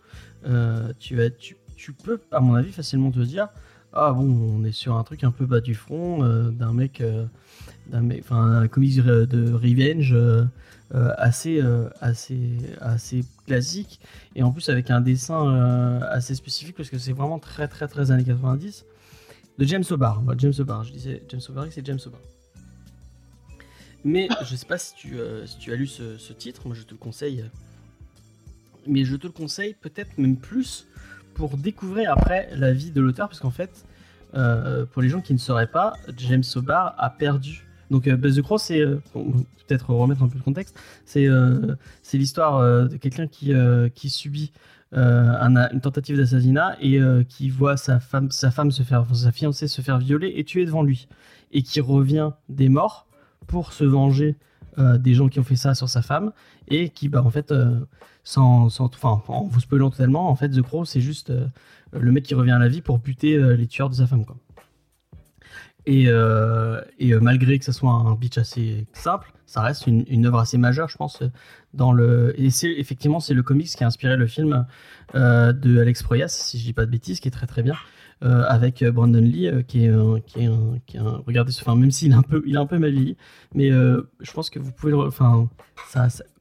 tu, 0.99 1.22
as, 1.22 1.30
tu, 1.30 1.57
tu 1.76 1.94
peux, 1.94 2.22
à 2.31 2.40
mon 2.40 2.56
avis, 2.56 2.72
facilement 2.72 3.11
te 3.11 3.19
dire 3.19 3.49
ah 3.95 4.11
bon, 4.11 4.23
on 4.23 4.64
est 4.64 4.72
sur 4.72 4.98
un 4.98 5.03
truc 5.03 5.23
un 5.23 5.30
peu 5.30 5.45
bas 5.45 5.61
du 5.61 5.76
front 5.76 6.23
d'un 6.49 6.73
mec, 6.73 7.03
d'un 7.85 8.02
mec, 8.02 8.22
enfin 8.23 8.44
un 8.44 8.68
comics 8.68 8.95
de 8.95 9.53
revenge 9.53 10.15
assez, 11.18 11.61
euh, 11.61 11.90
assez, 12.02 12.57
assez 12.80 13.26
classique 13.48 13.99
et 14.36 14.44
en 14.44 14.52
plus 14.52 14.70
avec 14.70 14.91
un 14.91 15.02
dessin 15.02 15.48
euh, 15.48 15.99
assez 16.10 16.36
spécifique 16.36 16.76
parce 16.76 16.90
que 16.90 16.98
c'est 16.98 17.14
vraiment 17.14 17.40
très 17.40 17.68
très 17.68 17.88
très 17.88 18.11
années 18.11 18.24
90 18.24 18.86
de 19.57 19.65
James 19.65 19.84
O'Barr. 19.90 20.24
James 20.38 20.53
O'Barr, 20.60 20.84
je 20.84 20.91
disais 20.91 21.24
James 21.30 21.41
O'Barr, 21.49 21.68
c'est 21.72 21.86
James 21.86 21.99
O'Barr. 22.06 22.22
Mais 24.03 24.28
je 24.44 24.56
sais 24.56 24.65
pas 24.65 24.78
si 24.78 24.94
tu, 24.95 25.20
euh, 25.20 25.45
si 25.45 25.57
tu 25.57 25.72
as 25.72 25.76
lu 25.76 25.88
ce, 25.88 26.18
ce 26.18 26.34
titre, 26.34 26.64
moi 26.65 26.76
je 26.76 26.84
te 26.84 26.91
le 26.91 26.98
conseille. 26.98 27.45
Mais 28.86 29.06
je 29.06 29.15
te 29.15 29.28
le 29.28 29.34
conseille 29.34 29.76
peut-être 29.80 30.18
même 30.18 30.36
plus 30.36 30.88
pour 31.34 31.57
découvrir 31.57 32.11
après 32.11 32.49
la 32.56 32.74
vie 32.74 32.91
de 32.91 33.02
l'auteur, 33.02 33.28
parce 33.28 33.40
qu'en 33.40 33.52
fait, 33.52 33.86
euh, 34.36 34.86
pour 34.86 35.02
les 35.02 35.10
gens 35.10 35.22
qui 35.22 35.34
ne 35.34 35.38
sauraient 35.38 35.68
pas, 35.68 35.94
James 36.18 36.44
Sobar 36.44 36.95
a 36.98 37.10
perdu. 37.10 37.65
Donc, 37.94 38.07
euh, 38.07 38.18
Buzz 38.18 38.36
the 38.36 38.41
Crow, 38.41 38.57
c'est 38.57 38.82
euh, 38.82 38.98
peut-être 39.14 39.91
remettre 39.94 40.24
un 40.24 40.28
peu 40.28 40.40
le 40.40 40.44
contexte. 40.44 40.76
C'est 41.06 41.28
euh, 41.28 41.76
l'histoire 42.11 42.60
de 42.90 42.98
quelqu'un 42.98 43.28
qui 43.28 44.10
subit 44.10 44.52
un- 44.91 45.70
une 45.72 45.80
tentative 45.82 46.18
d'assassinat 46.18 46.76
et 46.82 46.99
qui 47.30 47.49
voit 47.49 47.78
sa 47.78 47.99
femme 47.99 48.30
fiancée 49.32 49.68
se 49.68 49.82
faire 49.82 49.98
violer 49.99 50.34
et 50.36 50.44
tuer 50.44 50.65
devant 50.65 50.84
lui 50.84 51.07
et 51.52 51.61
qui 51.61 51.80
revient 51.82 52.32
des 52.49 52.68
morts 52.70 53.07
pour 53.48 53.74
se 53.74 53.84
venger 53.84 54.36
des 54.78 55.14
gens 55.14 55.30
qui 55.30 55.40
ont 55.40 55.44
fait 55.44 55.56
ça 55.56 55.74
sur 55.76 55.88
sa 55.90 56.02
femme 56.02 56.32
et 56.68 56.90
qui 56.90 57.10
bah 57.10 57.24
en 57.24 57.30
fait 57.32 57.52
en 58.36 58.68
vous 59.49 59.60
spoilant 59.60 59.90
totalement 59.90 60.30
en 60.30 60.36
fait 60.36 60.49
The 60.49 60.61
Crow 60.61 60.86
c'est 60.86 61.02
juste 61.02 61.32
le 61.91 62.11
mec 62.11 62.24
qui 62.24 62.36
revient 62.36 62.52
à 62.52 62.60
la 62.60 62.68
vie 62.68 62.82
pour 62.82 62.99
buter 62.99 63.38
les 63.57 63.68
tueurs 63.68 63.90
de 63.90 63.95
sa 63.95 64.06
femme 64.07 64.26
et, 65.86 66.06
euh, 66.08 66.82
euh, 67.02 67.20
malgré 67.22 67.60
que 67.60 67.66
ça 67.66 67.74
soit 67.74 67.92
un 67.92 68.16
pitch 68.16 68.38
assez 68.38 68.88
simple 68.94 69.34
ça 69.46 69.62
reste 69.62 69.86
une, 69.88 70.26
œuvre 70.26 70.40
assez 70.40 70.58
majeure 70.58 70.90
je 70.90 70.98
pense 70.98 71.22
dans 71.74 71.92
le 71.92 72.34
et 72.40 72.50
c'est 72.50 72.72
effectivement 72.72 73.20
c'est 73.20 73.34
le 73.34 73.44
comics 73.44 73.68
qui 73.68 73.84
a 73.84 73.88
inspiré 73.88 74.16
le 74.16 74.28
film 74.28 74.66
euh, 75.16 75.52
de 75.54 75.80
Alex 75.80 76.04
Proyas 76.04 76.30
si 76.30 76.58
je 76.60 76.64
dis 76.64 76.74
pas 76.74 76.86
de 76.86 76.92
bêtises 76.92 77.20
qui 77.20 77.28
est 77.28 77.32
très 77.32 77.48
très 77.48 77.64
bien 77.64 77.76
euh, 78.24 78.46
avec 78.48 78.84
Brandon 78.84 79.20
Lee 79.20 79.50
qui 79.68 79.86
est 79.86 79.90
un, 79.90 80.20
qui 80.22 80.44
est 80.44 80.98
un, 80.98 81.22
regardez 81.28 81.52
ce 81.52 81.62
enfin 81.62 81.76
même 81.76 81.92
s'il 81.92 82.12
est 82.12 82.16
un 82.16 82.22
peu 82.22 82.42
il 82.46 82.56
est 82.56 82.60
un 82.60 82.66
peu 82.66 82.80
mal 82.80 82.92
vieilli 82.92 83.18
mais 83.54 83.70
je 83.70 84.32
pense 84.34 84.50
que 84.50 84.60
vous 84.60 84.72
pouvez 84.72 84.92
le 84.92 85.00
enfin 85.00 85.50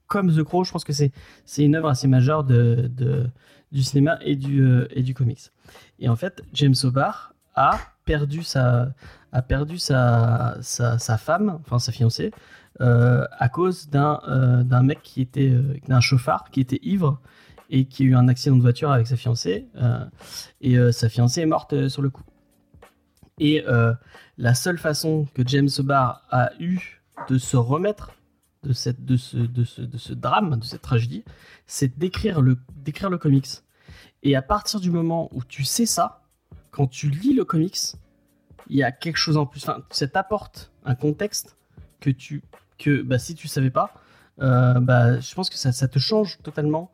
comme 0.07 0.33
The 0.35 0.43
Crow 0.45 0.65
je 0.65 0.73
pense 0.73 0.85
que 0.85 0.93
c'est 0.93 1.11
c'est 1.45 1.65
une 1.65 1.75
œuvre 1.75 1.89
assez 1.89 2.07
majeure 2.07 2.45
de, 2.45 2.89
de- 2.95 3.27
du 3.73 3.83
cinéma 3.83 4.19
et 4.21 4.37
du 4.37 4.85
et 4.91 5.03
du 5.03 5.15
comics. 5.15 5.51
Et 5.99 6.09
en 6.09 6.17
fait 6.17 6.43
James 6.53 6.75
O'Barr 6.85 7.35
a 7.55 7.79
perdu 8.05 8.43
sa 8.43 8.95
a 9.33 9.43
perdu 9.43 9.79
sa 9.79 10.57
sa, 10.61 11.19
femme 11.19 11.59
enfin 11.61 11.79
sa 11.79 11.93
fiancée 11.93 12.31
euh, 12.81 13.27
à 13.39 13.49
cause 13.49 13.89
d'un 13.89 14.21
euh, 14.29 14.63
d'un 14.63 14.83
mec 14.83 15.03
qui 15.03 15.21
était 15.21 15.51
euh, 15.51 15.77
d'un 15.89 16.01
chauffard 16.01 16.51
qui 16.51 16.61
était 16.61 16.81
ivre 16.83 17.21
et 17.71 17.87
qui 17.87 18.03
a 18.03 18.07
eu 18.07 18.15
un 18.15 18.29
accident 18.29 18.57
de 18.57 18.63
voiture 18.63 18.91
avec 18.91 19.07
sa 19.07 19.17
fiancée 19.17 19.67
euh, 19.77 20.05
et 20.61 20.77
sa 20.93 21.09
fiancée 21.09 21.41
est 21.41 21.47
morte 21.47 21.89
sur 21.89 22.03
le 22.03 22.11
coup 22.11 22.25
et 23.39 23.65
la 24.39 24.55
seule 24.55 24.79
façon 24.79 25.27
que 25.35 25.43
James 25.47 25.71
Barr 25.81 26.23
a 26.31 26.51
eu 26.61 27.03
de 27.29 27.39
se 27.39 27.57
remettre 27.57 28.13
de, 28.63 28.73
cette, 28.73 29.05
de, 29.05 29.17
ce, 29.17 29.37
de, 29.37 29.65
ce, 29.65 29.83
de 29.83 29.99
ce 29.99 30.13
drame, 30.13 30.59
de 30.59 30.65
cette 30.65 30.83
tragédie, 30.83 31.25
c'est 31.67 31.99
d'écrire 31.99 32.41
le, 32.41 32.59
d'écrire 32.77 33.11
le 33.11 33.19
comics. 33.19 33.49
Et 34.23 34.37
à 34.37 34.43
partir 34.43 34.81
du 34.81 34.91
moment 34.91 35.29
où 35.33 35.43
tu 35.43 35.65
sais 35.65 35.87
ça, 35.87 36.23
quand 36.71 36.87
tu 36.87 37.11
lis 37.11 37.35
le 37.35 37.45
comics, 37.45 37.79
il 38.69 38.77
y 38.77 38.83
a 38.83 38.93
quelque 38.93 39.17
chose 39.17 39.37
en 39.37 39.47
plus. 39.47 39.63
Enfin, 39.63 39.83
ça 39.91 40.07
t'apporte 40.09 40.71
un 40.85 40.95
contexte 40.95 41.57
que 42.01 42.11
tu, 42.11 42.43
que 42.79 43.03
bah, 43.03 43.19
si 43.19 43.35
tu 43.35 43.49
savais 43.49 43.71
pas, 43.71 43.95
euh, 44.41 44.81
bah, 44.81 45.21
je 45.21 45.35
pense 45.35 45.51
que 45.51 45.57
ça, 45.57 45.73
ça 45.73 45.89
te 45.89 45.99
change 45.99 46.39
totalement 46.43 46.91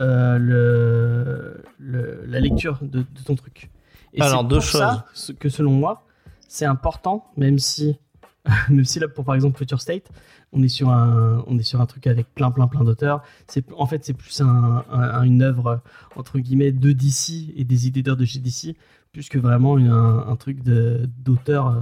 euh, 0.00 0.38
le, 0.38 1.62
le- 1.78 2.24
la 2.26 2.40
lecture 2.40 2.78
de, 2.82 3.00
de 3.00 3.22
ton 3.24 3.34
truc. 3.34 3.70
Et 4.14 4.22
Alors, 4.22 4.44
deux 4.44 4.56
pour 4.56 4.64
ça 4.64 5.06
ce- 5.12 5.32
que 5.32 5.48
selon 5.48 5.72
moi, 5.72 6.06
c'est 6.48 6.64
important, 6.64 7.30
même 7.36 7.58
si, 7.58 7.98
même 8.70 8.84
si 8.84 9.00
là, 9.00 9.08
pour 9.08 9.24
par 9.24 9.34
exemple 9.34 9.58
Future 9.58 9.80
State, 9.80 10.08
on 10.52 10.62
est 10.62 10.68
sur 10.68 10.88
un, 10.88 11.44
on 11.46 11.58
est 11.58 11.62
sur 11.62 11.80
un 11.80 11.86
truc 11.86 12.06
avec 12.06 12.32
plein, 12.34 12.50
plein, 12.50 12.68
plein 12.68 12.82
d'auteurs. 12.84 13.22
C'est, 13.48 13.64
en 13.76 13.86
fait, 13.86 14.02
c'est 14.04 14.14
plus 14.14 14.40
un- 14.40 14.82
un- 14.90 15.22
une 15.24 15.42
œuvre 15.42 15.82
entre 16.16 16.38
guillemets 16.38 16.72
de 16.72 16.92
DC 16.92 17.52
et 17.54 17.64
des 17.64 17.86
éditeurs 17.86 18.16
de 18.16 18.24
chez 18.24 18.38
DC, 18.38 18.74
plus 19.12 19.28
que 19.28 19.38
vraiment 19.38 19.78
une- 19.78 19.90
un, 19.90 20.36
truc 20.36 20.58
d'auteur 20.62 21.68
euh, 21.68 21.80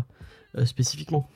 euh, 0.58 0.64
spécifiquement. 0.66 1.28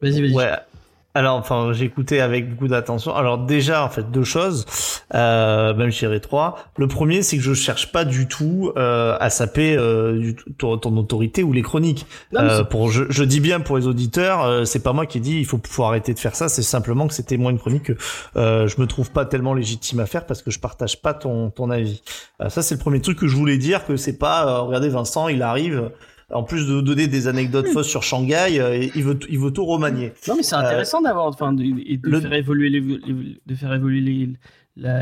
Vas-y, 0.00 0.20
vas-y. 0.20 0.75
Alors, 1.16 1.36
enfin, 1.36 1.72
écouté 1.72 2.20
avec 2.20 2.50
beaucoup 2.50 2.68
d'attention. 2.68 3.14
Alors 3.14 3.38
déjà, 3.38 3.82
en 3.82 3.88
fait, 3.88 4.10
deux 4.10 4.22
choses, 4.22 4.66
euh, 5.14 5.72
même 5.74 5.90
je 5.90 5.98
dirais 5.98 6.20
trois. 6.20 6.58
Le 6.76 6.88
premier, 6.88 7.22
c'est 7.22 7.38
que 7.38 7.42
je 7.42 7.54
cherche 7.54 7.90
pas 7.90 8.04
du 8.04 8.28
tout 8.28 8.70
euh, 8.76 9.16
à 9.18 9.30
saper 9.30 9.76
euh, 9.78 10.18
du 10.18 10.36
ton, 10.58 10.76
ton 10.76 10.94
autorité 10.98 11.42
ou 11.42 11.54
les 11.54 11.62
chroniques. 11.62 12.04
Non, 12.32 12.40
Euh, 12.42 12.64
pour, 12.64 12.90
je, 12.90 13.04
je 13.08 13.24
dis 13.24 13.40
bien 13.40 13.60
pour 13.60 13.78
les 13.78 13.86
auditeurs, 13.86 14.44
euh, 14.44 14.64
c'est 14.66 14.82
pas 14.82 14.92
moi 14.92 15.06
qui 15.06 15.16
ai 15.16 15.20
dit 15.22 15.38
il 15.38 15.46
faut, 15.46 15.58
faut 15.66 15.84
arrêter 15.84 16.12
de 16.12 16.18
faire 16.18 16.36
ça. 16.36 16.50
C'est 16.50 16.60
simplement 16.62 17.06
que 17.08 17.14
c'était 17.14 17.38
moi 17.38 17.50
une 17.50 17.58
chronique 17.58 17.84
que 17.84 17.96
euh, 18.36 18.68
je 18.68 18.78
me 18.78 18.86
trouve 18.86 19.10
pas 19.10 19.24
tellement 19.24 19.54
légitime 19.54 20.00
à 20.00 20.06
faire 20.06 20.26
parce 20.26 20.42
que 20.42 20.50
je 20.50 20.60
partage 20.60 21.00
pas 21.00 21.14
ton, 21.14 21.48
ton 21.48 21.70
avis. 21.70 22.02
Euh, 22.42 22.50
ça, 22.50 22.60
c'est 22.60 22.74
le 22.74 22.80
premier 22.80 23.00
truc 23.00 23.18
que 23.18 23.26
je 23.26 23.36
voulais 23.36 23.56
dire 23.56 23.86
que 23.86 23.96
c'est 23.96 24.18
pas. 24.18 24.46
euh, 24.46 24.60
regardez, 24.60 24.90
Vincent, 24.90 25.28
il 25.28 25.40
arrive. 25.42 25.90
En 26.32 26.42
plus 26.42 26.66
de 26.66 26.80
donner 26.80 27.06
des 27.06 27.28
anecdotes 27.28 27.68
fausses 27.68 27.86
sur 27.88 28.02
Shanghai, 28.02 28.58
euh, 28.58 28.88
il 28.94 29.04
veut 29.04 29.18
il 29.28 29.38
veut 29.38 29.52
tout 29.52 29.64
remanier. 29.64 30.12
Non, 30.26 30.34
mais 30.36 30.42
c'est 30.42 30.56
intéressant 30.56 31.00
d'avoir, 31.00 31.26
enfin, 31.26 31.52
de, 31.52 31.62
et 31.62 31.96
de 31.98 32.08
le- 32.10 32.20
faire 32.20 32.32
évoluer 32.32 32.68
les, 32.68 32.80
les- 32.80 33.40
de 33.46 33.54
faire 33.54 33.72
évoluer 33.72 34.00
les- 34.00 34.32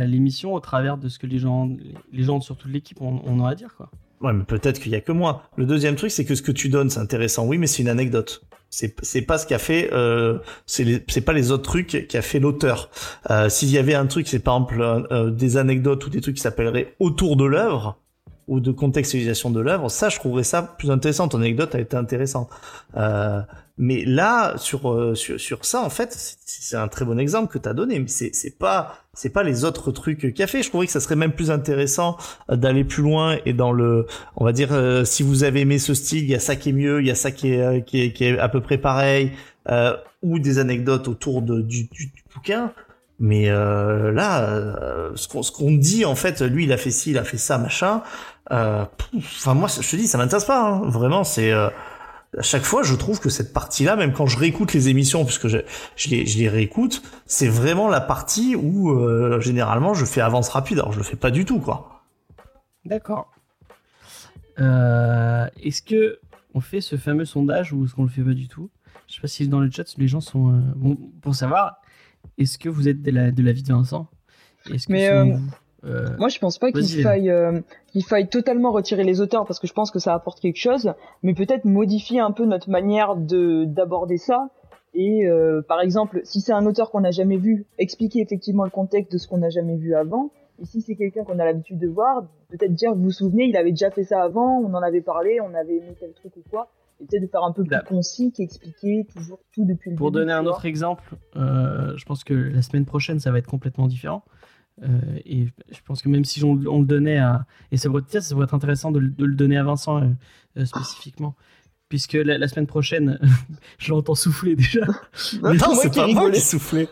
l'émission 0.06 0.52
au 0.54 0.60
travers 0.60 0.98
de 0.98 1.08
ce 1.08 1.18
que 1.18 1.26
les 1.26 1.38
gens, 1.38 1.70
les 2.12 2.22
gens 2.24 2.40
surtout 2.40 2.68
de 2.68 2.72
l'équipe, 2.74 3.00
ont, 3.00 3.22
ont 3.24 3.44
à 3.46 3.54
dire, 3.54 3.74
quoi. 3.76 3.90
Ouais, 4.20 4.32
mais 4.32 4.44
peut-être 4.44 4.80
qu'il 4.80 4.92
y 4.92 4.94
a 4.94 5.00
que 5.00 5.12
moi. 5.12 5.42
Le 5.56 5.66
deuxième 5.66 5.96
truc, 5.96 6.10
c'est 6.10 6.24
que 6.24 6.34
ce 6.34 6.42
que 6.42 6.52
tu 6.52 6.68
donnes, 6.68 6.88
c'est 6.90 7.00
intéressant, 7.00 7.46
oui, 7.46 7.58
mais 7.58 7.66
c'est 7.66 7.82
une 7.82 7.88
anecdote. 7.88 8.44
C'est 8.70 9.22
pas 9.22 9.38
ce 9.38 9.46
qu'a 9.46 9.58
fait, 9.58 9.90
euh, 9.92 10.38
c'est 10.66 11.24
pas 11.24 11.32
les 11.32 11.52
autres 11.52 11.62
trucs 11.62 12.06
qu'a 12.08 12.22
fait 12.22 12.40
l'auteur. 12.40 12.90
Euh, 13.30 13.48
S'il 13.48 13.70
y 13.70 13.78
avait 13.78 13.94
un 13.94 14.06
truc, 14.06 14.26
c'est 14.26 14.40
par 14.40 14.54
exemple 14.56 14.80
euh, 14.80 15.02
euh, 15.12 15.30
des 15.30 15.56
anecdotes 15.56 16.04
ou 16.06 16.10
des 16.10 16.20
trucs 16.20 16.36
qui 16.36 16.42
s'appelleraient 16.42 16.94
autour 16.98 17.36
de 17.36 17.44
l'œuvre 17.44 17.98
ou 18.48 18.60
de 18.60 18.70
contextualisation 18.72 19.50
de 19.50 19.60
l'œuvre, 19.60 19.88
ça, 19.90 20.08
je 20.08 20.16
trouverais 20.18 20.44
ça 20.44 20.62
plus 20.62 20.90
intéressant. 20.90 21.28
Ton 21.28 21.38
anecdote 21.38 21.74
a 21.74 21.80
été 21.80 21.96
intéressante. 21.96 22.48
Euh, 22.96 23.40
mais 23.76 24.04
là, 24.04 24.54
sur, 24.56 24.92
euh, 24.92 25.14
sur 25.16 25.40
sur 25.40 25.64
ça, 25.64 25.82
en 25.82 25.90
fait, 25.90 26.12
c'est- 26.44 26.76
un 26.76 26.88
très 26.88 27.04
bon 27.04 27.18
exemple 27.18 27.52
que 27.52 27.58
tu 27.58 27.68
as 27.68 27.74
donné. 27.74 27.98
Mais 27.98 28.08
c'est 28.08 28.58
pas 28.58 28.98
c'est 29.14 29.30
pas 29.30 29.42
les 29.42 29.64
autres 29.64 29.92
trucs 29.92 30.32
qu'il 30.34 30.42
a 30.42 30.46
fait. 30.46 30.62
Je 30.62 30.68
trouvais 30.68 30.86
que 30.86 30.92
ça 30.92 31.00
serait 31.00 31.16
même 31.16 31.32
plus 31.32 31.50
intéressant 31.50 32.16
euh, 32.50 32.56
d'aller 32.56 32.84
plus 32.84 33.02
loin 33.02 33.38
et 33.46 33.52
dans 33.52 33.72
le, 33.72 34.06
on 34.36 34.44
va 34.44 34.52
dire, 34.52 34.72
euh, 34.72 35.04
si 35.04 35.22
vous 35.22 35.44
avez 35.44 35.60
aimé 35.62 35.78
ce 35.78 35.94
style, 35.94 36.24
il 36.24 36.30
y 36.30 36.34
a 36.34 36.40
ça 36.40 36.56
qui 36.56 36.70
est 36.70 36.72
mieux, 36.72 37.00
il 37.00 37.06
y 37.06 37.10
a 37.10 37.14
ça 37.14 37.30
qui 37.32 37.52
est 37.52 37.60
euh, 37.62 37.80
qui 37.80 38.00
est, 38.02 38.12
qui 38.12 38.24
est 38.24 38.38
à 38.38 38.48
peu 38.48 38.60
près 38.60 38.78
pareil, 38.78 39.32
euh, 39.70 39.96
ou 40.22 40.38
des 40.38 40.58
anecdotes 40.58 41.08
autour 41.08 41.42
de, 41.42 41.60
du, 41.60 41.84
du, 41.84 42.12
bouquin. 42.34 42.72
Mais 43.20 43.48
euh, 43.48 44.10
là, 44.12 44.42
euh, 44.50 45.12
ce 45.14 45.28
qu'on 45.28 45.42
qu'on 45.42 45.72
dit 45.72 46.04
en 46.04 46.14
fait, 46.16 46.40
lui 46.42 46.64
il 46.64 46.72
a 46.72 46.76
fait 46.76 46.90
ci, 46.90 47.10
il 47.12 47.18
a 47.18 47.24
fait 47.24 47.38
ça, 47.38 47.58
machin. 47.58 48.02
Euh, 48.52 48.84
Enfin 49.16 49.54
moi, 49.54 49.68
je 49.68 49.88
te 49.88 49.96
dis, 49.96 50.06
ça 50.06 50.18
m'intéresse 50.18 50.44
pas. 50.44 50.68
hein. 50.68 50.82
Vraiment, 50.88 51.24
c'est 51.24 51.52
euh, 51.52 51.68
à 52.36 52.42
chaque 52.42 52.64
fois, 52.64 52.82
je 52.82 52.94
trouve 52.94 53.20
que 53.20 53.30
cette 53.30 53.52
partie-là, 53.52 53.96
même 53.96 54.12
quand 54.12 54.26
je 54.26 54.38
réécoute 54.38 54.72
les 54.72 54.88
émissions, 54.88 55.24
puisque 55.24 55.48
je, 55.48 55.58
je, 55.96 56.08
les, 56.10 56.26
je 56.26 56.38
les 56.38 56.48
réécoute, 56.48 57.02
c'est 57.26 57.48
vraiment 57.48 57.88
la 57.88 58.00
partie 58.00 58.56
où 58.56 58.90
euh, 58.90 59.40
généralement 59.40 59.94
je 59.94 60.04
fais 60.04 60.20
avance 60.20 60.48
rapide. 60.48 60.78
Alors 60.80 60.92
je 60.92 60.98
le 60.98 61.04
fais 61.04 61.16
pas 61.16 61.30
du 61.30 61.44
tout, 61.44 61.60
quoi. 61.60 62.02
D'accord. 62.84 63.30
Euh, 64.60 65.46
est-ce 65.62 65.82
que 65.82 66.18
on 66.54 66.60
fait 66.60 66.80
ce 66.80 66.96
fameux 66.96 67.24
sondage 67.24 67.72
ou 67.72 67.84
est-ce 67.84 67.94
qu'on 67.94 68.04
le 68.04 68.08
fait 68.08 68.22
pas 68.22 68.34
du 68.34 68.48
tout? 68.48 68.70
Je 69.08 69.14
sais 69.14 69.20
pas 69.20 69.26
si 69.28 69.48
dans 69.48 69.60
le 69.60 69.70
chat 69.70 69.84
les 69.98 70.08
gens 70.08 70.20
sont 70.20 70.50
euh, 70.50 70.60
bon 70.76 70.96
pour 71.20 71.34
savoir. 71.34 71.76
Est-ce 72.38 72.58
que 72.58 72.68
vous 72.68 72.88
êtes 72.88 73.02
de 73.02 73.10
la 73.10 73.30
de 73.30 73.42
l'avis 73.42 73.62
de 73.62 73.72
Vincent? 73.72 74.08
Est-ce 74.72 74.86
que 74.86 74.92
Mais, 74.92 75.08
selon 75.08 75.18
euh, 75.20 75.36
vous, 75.36 75.50
euh, 75.84 76.08
Moi, 76.18 76.28
je 76.28 76.38
pense 76.38 76.58
pas 76.58 76.72
qu'il 76.72 77.02
faille, 77.02 77.30
euh, 77.30 77.60
qu'il 77.88 78.04
faille 78.04 78.28
totalement 78.28 78.72
retirer 78.72 79.04
les 79.04 79.20
auteurs 79.20 79.44
parce 79.46 79.58
que 79.58 79.66
je 79.66 79.72
pense 79.72 79.90
que 79.90 79.98
ça 79.98 80.14
apporte 80.14 80.40
quelque 80.40 80.58
chose, 80.58 80.92
mais 81.22 81.34
peut-être 81.34 81.64
modifier 81.64 82.20
un 82.20 82.30
peu 82.30 82.44
notre 82.44 82.70
manière 82.70 83.16
de 83.16 83.64
d'aborder 83.64 84.16
ça. 84.16 84.48
Et 84.94 85.26
euh, 85.26 85.60
par 85.62 85.80
exemple, 85.80 86.20
si 86.24 86.40
c'est 86.40 86.52
un 86.52 86.66
auteur 86.66 86.90
qu'on 86.90 87.00
n'a 87.00 87.10
jamais 87.10 87.36
vu, 87.36 87.66
expliquer 87.78 88.20
effectivement 88.20 88.64
le 88.64 88.70
contexte 88.70 89.12
de 89.12 89.18
ce 89.18 89.26
qu'on 89.26 89.38
n'a 89.38 89.50
jamais 89.50 89.76
vu 89.76 89.94
avant. 89.94 90.30
Et 90.62 90.66
si 90.66 90.80
c'est 90.82 90.94
quelqu'un 90.94 91.24
qu'on 91.24 91.40
a 91.40 91.44
l'habitude 91.44 91.80
de 91.80 91.88
voir, 91.88 92.22
peut-être 92.48 92.72
dire, 92.72 92.94
vous 92.94 93.02
vous 93.02 93.10
souvenez, 93.10 93.46
il 93.46 93.56
avait 93.56 93.72
déjà 93.72 93.90
fait 93.90 94.04
ça 94.04 94.22
avant, 94.22 94.60
on 94.60 94.72
en 94.72 94.82
avait 94.82 95.00
parlé, 95.00 95.40
on 95.40 95.52
avait 95.52 95.78
aimé 95.78 95.96
tel 95.98 96.12
truc 96.12 96.36
ou 96.36 96.42
quoi. 96.48 96.70
Et 97.00 97.06
peut-être 97.06 97.22
de 97.22 97.26
faire 97.26 97.42
un 97.42 97.50
peu 97.50 97.64
plus 97.64 97.76
concis 97.88 98.30
qu'expliquer 98.30 99.04
toujours 99.12 99.40
tout 99.52 99.64
depuis 99.64 99.90
le 99.90 99.96
Pour 99.96 100.12
début. 100.12 100.20
donner 100.20 100.32
un 100.32 100.46
autre 100.46 100.64
exemple, 100.64 101.16
euh, 101.34 101.96
je 101.96 102.04
pense 102.04 102.22
que 102.22 102.34
la 102.34 102.62
semaine 102.62 102.84
prochaine, 102.84 103.18
ça 103.18 103.32
va 103.32 103.38
être 103.38 103.48
complètement 103.48 103.88
différent. 103.88 104.22
Euh, 104.82 104.88
et 105.24 105.46
je 105.70 105.78
pense 105.84 106.02
que 106.02 106.08
même 106.08 106.24
si 106.24 106.42
on, 106.42 106.58
on 106.66 106.80
le 106.80 106.86
donnait 106.86 107.18
à. 107.18 107.46
Et 107.70 107.76
ça 107.76 107.88
pourrait, 107.88 108.02
ça 108.08 108.34
pourrait 108.34 108.44
être 108.44 108.54
intéressant 108.54 108.90
de, 108.90 108.98
le- 108.98 109.08
de 109.10 109.24
le 109.24 109.34
donner 109.34 109.56
à 109.56 109.62
Vincent 109.62 110.02
euh, 110.02 110.08
euh, 110.58 110.64
spécifiquement. 110.64 111.36
Puisque 111.88 112.14
la, 112.14 112.38
la 112.38 112.48
semaine 112.48 112.66
prochaine, 112.66 113.18
je 113.78 113.90
l'entends 113.92 114.14
souffler 114.16 114.56
déjà. 114.56 114.80
Non, 115.42 115.54
moi 115.54 115.76
c'est 115.80 115.94
pas 115.94 116.06
moi 116.08 116.30
qui 116.30 116.40
soufflais. 116.40 116.88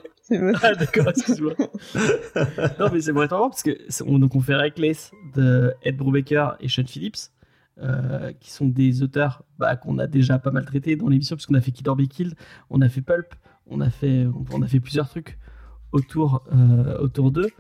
Ah, 0.63 0.75
d'accord, 0.75 1.09
excuse-moi. 1.09 1.55
non, 2.79 2.89
mais 2.93 3.01
c'est 3.01 3.13
marrant 3.13 3.51
parce 3.51 3.63
que 3.63 3.77
on, 4.07 4.19
donc 4.19 4.35
on 4.37 4.41
fait 4.41 4.55
Reckless 4.55 5.11
de 5.35 5.73
Ed 5.83 5.97
Brubaker 5.97 6.57
et 6.61 6.69
Sean 6.69 6.85
Phillips, 6.87 7.31
qui 8.41 8.51
sont 8.51 8.67
des 8.69 9.03
auteurs 9.03 9.43
bah, 9.59 9.77
qu'on 9.77 9.99
a 9.99 10.07
déjà 10.07 10.39
pas 10.39 10.51
mal 10.53 10.65
traités 10.65 10.95
dans 10.97 11.09
l'émission, 11.09 11.35
puisqu'on 11.37 11.55
a 11.55 11.61
fait 11.61 11.73
Kid 11.73 11.89
or 11.89 11.97
Be 11.97 12.07
Killed, 12.07 12.35
on 12.71 12.81
a 12.81 12.89
fait 12.89 13.03
Pulp, 13.03 13.35
on 13.67 13.81
a 13.81 13.91
fait, 13.91 14.27
on 14.53 14.63
a 14.63 14.67
fait 14.69 14.81
plusieurs 14.81 15.09
trucs 15.09 15.39
autour, 15.91 16.45
autour 17.01 17.31
d'eux. 17.33 17.51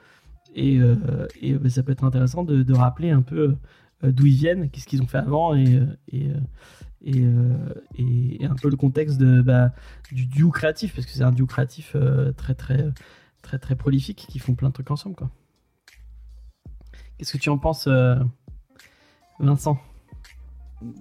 Et, 0.55 0.79
euh, 0.79 1.27
et, 1.41 1.55
bah, 1.55 1.69
ça 1.71 1.83
peut 1.83 1.93
être 1.93 2.05
intéressant 2.05 2.45
de, 2.45 2.63
de 2.63 2.75
rappeler 2.75 3.11
un 3.11 3.23
peu 3.23 3.57
euh, 4.05 4.13
d'où 4.13 4.27
ils 4.27 4.37
viennent, 4.37 4.71
qu'est-ce 4.71 4.87
qu'ils 4.87 5.03
ont 5.03 5.07
fait 5.07 5.19
avant 5.19 5.55
et, 5.55 5.77
euh, 5.77 5.87
et, 6.09 6.27
et, 7.05 7.23
et- 7.99 8.43
et 8.43 8.47
un 8.47 8.55
peu 8.55 8.69
le 8.71 8.77
contexte 8.77 9.19
de, 9.19 9.41
bah, 9.43 9.71
du 10.11 10.27
duo 10.27 10.51
créatif, 10.51 10.95
parce 10.95 11.07
que 11.07 11.13
c'est 11.13 11.23
un 11.23 11.33
duo 11.33 11.47
créatif 11.47 11.97
très, 12.37 12.55
très, 12.55 12.93
très, 13.43 13.59
très 13.59 13.75
prolifique 13.77 14.27
qui 14.29 14.39
font 14.39 14.55
plein 14.55 14.69
de 14.69 14.75
trucs 14.75 14.91
ensemble. 14.91 15.17
quoi. 15.17 15.31
Qu'est-ce 17.19 17.33
que 17.33 17.39
tu 17.39 17.49
en 17.51 17.59
penses, 17.59 17.89
Vincent? 19.39 19.79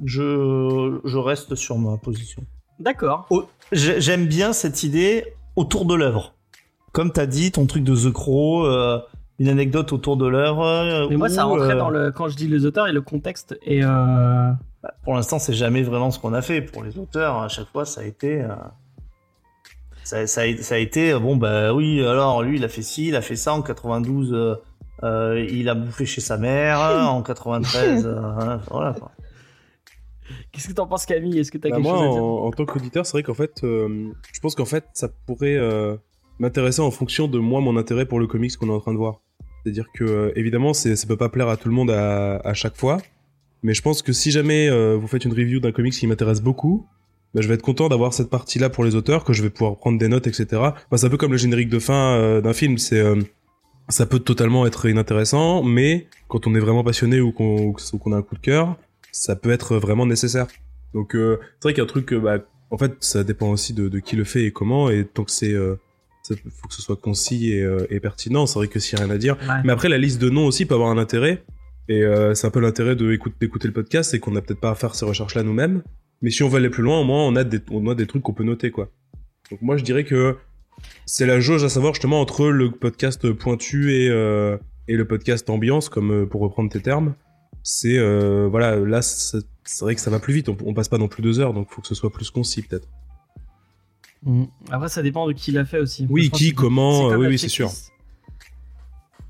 Je, 0.06 0.99
je 1.03 1.18
reste 1.18 1.56
sur 1.56 1.78
ma 1.78 1.98
position. 1.98 2.44
D'accord. 2.80 3.26
Oh, 3.30 3.48
j'ai- 3.72 3.99
J'aime 4.02 4.28
bien 4.28 4.53
cette 4.53 4.84
idée 4.84 5.26
autour 5.56 5.86
de 5.86 5.95
l'œuvre. 5.95 6.36
Comme 6.94 7.11
t'as 7.11 7.26
dit, 7.26 7.52
ton 7.52 7.65
truc 7.65 7.84
de 7.84 7.95
The 7.95 8.11
Crow, 8.11 8.65
euh, 8.65 8.99
une 9.41 9.47
anecdote 9.49 9.91
autour 9.93 10.18
de 10.18 10.27
l'œuvre. 10.27 10.63
euh, 10.65 11.07
Mais 11.09 11.18
moi, 11.18 11.30
ça 11.30 11.43
rentrait 11.45 11.73
euh, 11.73 11.77
dans 11.77 11.89
le. 11.89 12.11
Quand 12.11 12.27
je 12.30 12.35
dis 12.35 12.47
les 12.47 12.65
auteurs 12.65 12.88
et 12.88 12.91
le 12.93 13.01
contexte, 13.01 13.57
et. 13.63 13.84
euh, 13.84 14.51
bah, 14.84 14.93
pour 15.03 15.15
l'instant, 15.15 15.39
c'est 15.39 15.53
jamais 15.53 15.84
vraiment 15.84 16.11
ce 16.11 16.19
qu'on 16.19 16.34
a 16.34 16.41
fait. 16.41 16.61
Pour 16.61 16.84
les 16.84 16.97
auteurs, 16.97 17.38
à 17.38 17.47
chaque 17.49 17.68
fois, 17.69 17.85
ça 17.85 18.01
a 18.01 18.03
été. 18.03 18.45
Ça, 20.03 20.26
ça 20.27 20.41
a, 20.41 20.57
ça 20.57 20.76
a 20.76 20.77
été, 20.80 21.13
bon, 21.19 21.35
bah 21.38 21.73
oui, 21.73 22.03
alors 22.05 22.41
lui, 22.41 22.57
il 22.57 22.63
a 22.65 22.68
fait 22.69 22.81
ci, 22.81 23.07
il 23.09 23.15
a 23.15 23.22
fait 23.22 23.35
ça 23.35 23.53
en 23.53 23.61
92. 23.61 24.34
euh, 24.34 24.55
euh, 25.03 25.45
il 25.49 25.69
a 25.69 25.76
bouffé 25.76 26.05
chez 26.05 26.22
sa 26.22 26.38
mère 26.38 26.80
en 27.11 27.22
93. 27.23 28.05
euh, 28.05 28.57
voilà. 28.69 28.93
quoi. 28.93 29.11
Qu'est-ce 30.51 30.68
que 30.68 30.73
t'en 30.73 30.88
penses, 30.88 31.05
Camille? 31.05 31.38
Est-ce 31.39 31.51
que 31.51 31.57
t'as 31.57 31.69
Bah, 31.69 31.76
quelque 31.76 31.84
moi, 31.84 31.97
chose 31.97 32.03
à 32.03 32.09
dire? 32.09 32.23
en, 32.23 32.45
en 32.47 32.51
tant 32.51 32.65
qu'auditeur, 32.65 33.05
c'est 33.05 33.13
vrai 33.13 33.23
qu'en 33.23 33.34
fait, 33.34 33.63
euh, 33.63 34.09
je 34.34 34.39
pense 34.39 34.55
qu'en 34.55 34.65
fait, 34.65 34.85
ça 34.93 35.07
pourrait 35.27 35.55
euh, 35.57 35.95
m'intéresser 36.39 36.81
en 36.81 36.91
fonction 36.91 37.27
de 37.27 37.38
moi, 37.39 37.61
mon 37.61 37.77
intérêt 37.77 38.05
pour 38.05 38.19
le 38.19 38.27
comics 38.27 38.55
qu'on 38.57 38.68
est 38.69 38.73
en 38.73 38.80
train 38.80 38.93
de 38.93 38.97
voir. 38.97 39.22
C'est-à-dire 39.63 39.88
que, 39.93 40.03
euh, 40.03 40.31
évidemment, 40.35 40.73
ça 40.73 40.89
peut 41.07 41.17
pas 41.17 41.29
plaire 41.29 41.49
à 41.49 41.57
tout 41.57 41.69
le 41.69 41.75
monde 41.75 41.91
à, 41.91 42.53
chaque 42.53 42.75
fois, 42.75 42.97
mais 43.63 43.73
je 43.73 43.81
pense 43.81 44.01
que 44.01 44.13
si 44.13 44.31
jamais 44.31 44.69
euh, 44.69 44.95
vous 44.95 45.07
faites 45.07 45.25
une 45.25 45.33
review 45.33 45.59
d'un 45.59 45.71
comics 45.71 45.93
qui 45.93 46.07
m'intéresse 46.07 46.41
beaucoup, 46.41 46.88
bah, 47.33 47.41
je 47.41 47.47
vais 47.47 47.53
être 47.53 47.61
content 47.61 47.88
d'avoir 47.88 48.13
cette 48.13 48.29
partie-là 48.29 48.69
pour 48.69 48.83
les 48.83 48.95
auteurs, 48.95 49.23
que 49.23 49.33
je 49.33 49.43
vais 49.43 49.49
pouvoir 49.49 49.77
prendre 49.77 49.99
des 49.99 50.07
notes, 50.07 50.27
etc. 50.27 50.61
C'est 50.93 51.05
un 51.05 51.09
peu 51.09 51.17
comme 51.17 51.31
le 51.31 51.38
générique 51.38 51.69
de 51.69 51.79
fin 51.79 52.15
euh, 52.15 52.41
d'un 52.41 52.53
film. 52.53 52.77
Ça 53.89 54.05
peut 54.05 54.19
totalement 54.19 54.65
être 54.65 54.88
inintéressant, 54.88 55.63
mais 55.63 56.07
quand 56.27 56.47
on 56.47 56.55
est 56.55 56.59
vraiment 56.59 56.83
passionné 56.83 57.19
ou 57.19 57.31
qu'on, 57.31 57.73
a 58.13 58.15
un 58.15 58.21
coup 58.21 58.35
de 58.35 58.41
cœur, 58.41 58.77
ça 59.11 59.35
peut 59.35 59.51
être 59.51 59.77
vraiment 59.77 60.05
nécessaire. 60.05 60.47
Donc 60.93 61.11
c'est 61.13 61.63
vrai 61.63 61.73
qu'il 61.73 61.77
y 61.77 61.81
a 61.81 61.83
un 61.83 61.88
truc, 61.88 62.13
bah, 62.13 62.39
en 62.69 62.77
fait, 62.77 62.93
ça 63.01 63.23
dépend 63.23 63.49
aussi 63.49 63.73
de, 63.73 63.89
de 63.89 63.99
qui 63.99 64.15
le 64.15 64.23
fait 64.23 64.45
et 64.45 64.51
comment, 64.51 64.89
et 64.89 65.05
tant 65.05 65.25
que 65.25 65.31
c'est, 65.31 65.53
ça- 66.34 66.49
faut 66.49 66.68
que 66.68 66.74
ce 66.74 66.82
soit 66.82 66.95
concis 66.95 67.52
et, 67.53 67.62
euh, 67.64 67.86
et 67.90 67.99
pertinent. 67.99 68.45
C'est 68.45 68.60
vrai 68.60 68.68
que 68.68 68.80
s'il 68.80 68.98
y 68.98 69.02
a 69.02 69.06
rien 69.06 69.14
à 69.14 69.18
dire, 69.18 69.38
Ouais. 69.41 69.56
mais 69.64 69.72
après 69.74 69.90
la 69.90 69.98
liste 69.98 70.22
de 70.22 70.30
noms 70.30 70.45
aussi 70.45 70.66
peut 70.66 70.76
avoir 70.76 70.90
un 70.90 70.98
intérêt, 70.98 71.44
et 71.90 72.03
euh, 72.03 72.34
c'est 72.36 72.48
un 72.48 72.52
peu 72.52 72.60
l'intérêt 72.60 72.95
d'écouter 72.95 73.68
le 73.68 73.74
podcast, 73.74 74.12
c'est 74.12 74.20
qu'on 74.20 74.32
n'a 74.32 74.41
peut-être 74.41 74.60
pas 74.62 74.72
à 74.72 74.76
faire 74.76 74.95
ces 74.95 75.06
recherches-là 75.06 75.44
nous-mêmes, 75.44 75.84
mais 76.22 76.30
si 76.30 76.44
on 76.44 76.49
veut 76.49 76.58
aller 76.58 76.70
plus 76.70 76.84
loin, 76.84 76.99
au 76.99 77.03
moins 77.03 77.26
on 77.26 77.36
a 77.36 77.44
des, 77.44 77.60
on 77.72 77.88
a 77.90 77.95
des 77.95 78.08
trucs 78.08 78.24
qu'on 78.24 78.34
peut 78.34 78.44
noter, 78.44 78.72
quoi. 78.72 78.90
Donc 79.49 79.62
moi 79.62 79.76
je 79.78 79.84
dirais 79.84 80.03
que 80.06 80.38
c'est 81.06 81.26
la 81.26 81.40
jauge 81.40 81.64
à 81.64 81.70
savoir 81.70 81.94
justement 81.94 82.22
entre 82.22 82.48
le 82.48 82.72
podcast 82.72 83.32
pointu 83.34 83.94
et, 83.94 84.10
euh, 84.10 84.58
et 84.88 84.95
le 84.95 85.06
podcast 85.06 85.49
ambiance, 85.49 85.90
comme 85.90 86.28
pour 86.28 86.41
reprendre 86.41 86.70
tes 86.72 86.80
termes. 86.82 87.14
C'est 87.64 87.99
voilà, 88.48 88.76
là 88.78 89.02
c'est 89.02 89.40
c'est 89.64 89.86
vrai 89.86 89.94
que 89.94 90.02
ça 90.02 90.10
va 90.10 90.20
plus 90.20 90.34
vite. 90.34 90.49
On, 90.49 90.58
on 90.66 90.74
passe 90.74 90.88
pas 90.90 90.98
non 90.98 91.08
plus 91.08 91.22
deux 91.22 91.40
heures, 91.40 91.53
donc 91.53 91.70
faut 91.70 91.82
que 91.82 91.88
ce 91.88 91.94
soit 91.95 92.10
plus 92.12 92.32
concis 92.32 92.64
peut-être. 92.64 92.88
Mm. 94.23 94.43
Après, 94.72 94.89
ça 94.89 95.02
dépend 95.02 95.27
de 95.27 95.34
qui 95.34 95.52
l'a 95.52 95.65
fait 95.65 95.80
aussi. 95.80 96.06
Oui, 96.10 96.30
qui, 96.30 96.53
comment, 96.53 97.10
comme 97.10 97.22
oui, 97.22 97.27
oui, 97.27 97.38
c'est 97.39 97.49
sûr. 97.49 97.72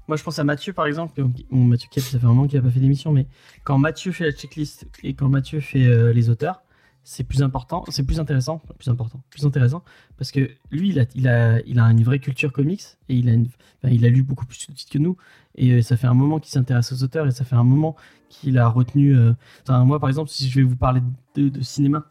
Moi, 0.08 0.18
je 0.18 0.24
pense 0.24 0.40
à 0.40 0.44
Mathieu, 0.44 0.74
par 0.74 0.88
exemple. 0.88 1.22
Bon, 1.50 1.64
Mathieu 1.64 1.88
Cap, 1.92 2.04
ça 2.04 2.20
fait 2.20 2.26
un 2.26 2.30
moment 2.30 2.48
qu'il 2.48 2.60
a 2.60 2.62
pas 2.62 2.72
fait 2.72 2.80
d'émission, 2.82 3.14
mais 3.14 3.28
quand 3.64 3.78
Mathieu 3.78 4.12
fait 4.12 4.26
la 4.26 4.32
checklist 4.32 4.86
et 5.04 5.14
quand 5.14 5.30
Mathieu 5.30 5.62
fait 5.62 5.86
euh, 5.86 6.12
les 6.12 6.30
auteurs, 6.30 6.64
c'est 7.04 7.24
plus 7.24 7.42
important, 7.42 7.84
c'est 7.88 8.04
plus 8.06 8.20
intéressant, 8.20 8.62
plus 8.78 8.90
important, 8.90 9.22
plus 9.30 9.46
intéressant, 9.46 9.84
parce 10.18 10.32
que 10.32 10.52
lui, 10.70 10.90
il 10.90 11.00
a, 11.00 11.06
il 11.16 11.28
a, 11.28 11.60
il 11.66 11.80
a 11.80 11.84
une 11.86 12.04
vraie 12.04 12.20
culture 12.20 12.52
comics 12.52 12.84
et 13.10 13.16
il 13.16 13.28
a, 13.30 13.34
une- 13.34 13.48
enfin, 13.82 13.92
il 13.94 14.06
a 14.06 14.10
lu 14.10 14.22
beaucoup 14.22 14.46
plus 14.46 14.68
de 14.68 14.74
titres 14.74 14.92
que 14.92 15.00
nous. 15.00 15.16
Et 15.56 15.72
euh, 15.72 15.82
ça 15.82 15.98
fait 15.98 16.08
un 16.08 16.14
moment 16.14 16.40
qu'il 16.40 16.52
s'intéresse 16.52 16.92
aux 16.92 17.04
auteurs 17.04 17.26
et 17.26 17.32
ça 17.32 17.44
fait 17.46 17.56
un 17.56 17.64
moment 17.64 17.96
qu'il 18.30 18.58
a 18.58 18.68
retenu. 18.68 19.16
euh, 19.18 19.34
moi, 19.70 20.00
par 20.00 20.10
exemple, 20.10 20.30
si 20.30 20.48
je 20.50 20.56
vais 20.60 20.64
vous 20.64 20.76
parler 20.76 21.02
de, 21.36 21.50
de 21.50 21.62
cinéma, 21.62 22.06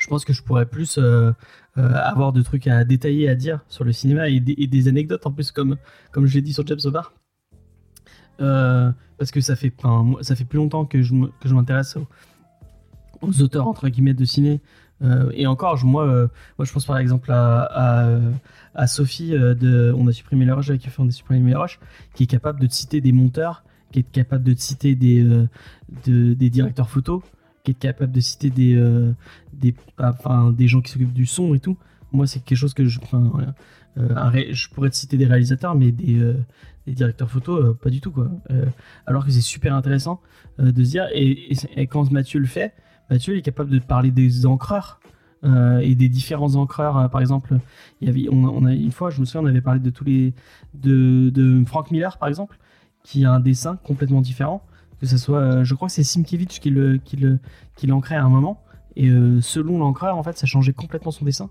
je 0.00 0.06
pense 0.06 0.24
que 0.24 0.32
je 0.32 0.42
pourrais 0.42 0.66
plus 0.66 0.98
euh, 0.98 1.30
euh, 1.76 1.92
avoir 1.94 2.32
de 2.32 2.40
trucs 2.40 2.66
à 2.66 2.84
détailler, 2.84 3.28
à 3.28 3.34
dire 3.34 3.60
sur 3.68 3.84
le 3.84 3.92
cinéma 3.92 4.30
et 4.30 4.40
des, 4.40 4.88
anecdotes 4.88 5.26
en 5.26 5.30
plus, 5.30 5.52
comme, 5.52 5.76
comme 6.10 6.26
je 6.26 6.34
l'ai 6.34 6.42
dit 6.42 6.54
sur 6.54 6.66
James. 6.66 6.78
Euh, 8.40 8.90
parce 9.18 9.30
que 9.30 9.42
ça 9.42 9.56
fait, 9.56 9.72
ça 10.22 10.34
fait 10.34 10.46
plus 10.46 10.56
longtemps 10.56 10.86
que 10.86 11.02
je 11.02 11.14
que 11.40 11.48
je 11.48 11.54
m'intéresse 11.54 11.98
aux, 13.20 13.42
auteurs 13.42 13.68
entre 13.68 13.88
guillemets 13.90 14.14
de 14.14 14.24
ciné. 14.24 14.60
Et 15.32 15.46
encore, 15.46 15.82
moi, 15.84 16.06
moi, 16.06 16.64
je 16.64 16.72
pense 16.72 16.84
par 16.84 16.98
exemple 16.98 17.30
à, 17.32 18.18
à, 18.74 18.86
Sophie 18.86 19.30
de 19.30 19.94
On 19.96 20.06
a 20.08 20.12
supprimé 20.12 20.46
les 20.46 20.52
rushs, 20.52 20.70
qui 20.78 20.88
qui 22.14 22.22
est 22.22 22.26
capable 22.26 22.60
de 22.60 22.66
te 22.66 22.74
citer 22.74 23.00
des 23.02 23.12
monteurs, 23.12 23.64
qui 23.92 24.00
est 24.00 24.10
capable 24.10 24.44
de 24.44 24.54
te 24.54 24.60
citer 24.60 24.94
des, 24.94 25.22
de- 25.22 26.34
des 26.34 26.50
directeurs 26.50 26.88
photos, 26.88 27.22
qui 27.64 27.72
est 27.72 27.74
capable 27.74 28.12
de 28.12 28.20
citer 28.20 28.50
des, 28.50 28.74
euh, 28.76 29.12
des, 29.52 29.74
enfin, 29.98 30.52
des 30.52 30.68
gens 30.68 30.80
qui 30.80 30.90
s'occupent 30.90 31.12
du 31.12 31.26
son 31.26 31.54
et 31.54 31.60
tout. 31.60 31.76
Moi, 32.12 32.26
c'est 32.26 32.40
quelque 32.40 32.58
chose 32.58 32.74
que 32.74 32.86
je. 32.86 33.00
Euh, 33.98 34.52
je 34.52 34.68
pourrais 34.68 34.90
te 34.90 34.96
citer 34.96 35.16
des 35.16 35.26
réalisateurs, 35.26 35.74
mais 35.74 35.92
des, 35.92 36.18
euh, 36.18 36.36
des 36.86 36.92
directeurs 36.92 37.30
photos, 37.30 37.60
euh, 37.62 37.74
pas 37.74 37.90
du 37.90 38.00
tout 38.00 38.10
quoi. 38.10 38.30
Alors 39.06 39.24
que 39.24 39.30
c'est 39.30 39.40
super 39.40 39.74
intéressant 39.74 40.20
de 40.58 40.84
se 40.84 40.90
dire. 40.90 41.08
Et, 41.14 41.56
quand 41.86 42.10
Mathieu 42.10 42.40
le 42.40 42.46
fait, 42.46 42.74
Mathieu 43.10 43.36
est 43.36 43.42
capable 43.42 43.70
de 43.70 43.78
parler 43.78 44.10
des 44.10 44.46
encreurs 44.46 45.00
et 45.42 45.94
des 45.94 46.08
différents 46.08 46.54
encreurs. 46.56 47.10
Par 47.10 47.20
exemple, 47.20 47.58
il 48.00 48.08
y 48.08 48.10
avait, 48.10 48.28
on 48.30 48.64
a 48.66 48.74
une 48.74 48.92
fois, 48.92 49.10
je 49.10 49.20
me 49.20 49.24
souviens, 49.24 49.42
on 49.42 49.50
avait 49.50 49.62
parlé 49.62 49.80
de 49.80 49.90
tous 49.90 50.04
les 50.04 50.34
de, 50.74 51.30
de 51.30 51.64
Frank 51.64 51.90
Miller 51.90 52.18
par 52.18 52.28
exemple, 52.28 52.58
qui 53.02 53.24
a 53.24 53.32
un 53.32 53.40
dessin 53.40 53.76
complètement 53.82 54.20
différent. 54.20 54.62
Que 55.00 55.06
ce 55.06 55.16
soit, 55.16 55.38
euh, 55.38 55.64
je 55.64 55.74
crois 55.74 55.88
que 55.88 55.94
c'est 55.94 56.02
Simkevich 56.04 56.60
qui 56.60 56.70
le 56.70 56.98
qui 56.98 57.16
le 57.16 57.38
qui 57.76 57.86
l'ancrait 57.86 58.16
à 58.16 58.24
un 58.24 58.28
moment. 58.28 58.62
Et 58.96 59.08
euh, 59.08 59.40
selon 59.40 59.78
l'encreur, 59.78 60.16
en 60.16 60.22
fait, 60.22 60.36
ça 60.36 60.46
changeait 60.46 60.72
complètement 60.74 61.10
son 61.10 61.24
dessin. 61.24 61.48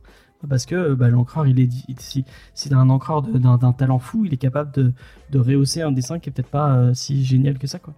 Parce 0.48 0.66
que 0.66 0.76
euh, 0.76 0.96
bah, 0.96 1.10
l'encreur, 1.10 1.48
il 1.48 1.60
est 1.60 1.68
di- 1.68 1.86
si, 1.98 2.26
si 2.54 2.74
un 2.74 2.90
encreur 2.90 3.22
d'un 3.24 3.74
talent 3.74 4.00
fou, 4.00 4.26
il 4.26 4.34
est 4.34 4.38
capable 4.38 4.72
de, 4.74 4.94
de 5.32 5.40
rehausser 5.40 5.82
un 5.82 5.92
dessin 5.92 6.20
qui 6.20 6.30
est 6.30 6.32
peut-être 6.32 6.50
pas 6.52 6.94
si 6.94 7.26
génial 7.26 7.58
que 7.58 7.68
ça, 7.68 7.80
quoi. 7.80 7.94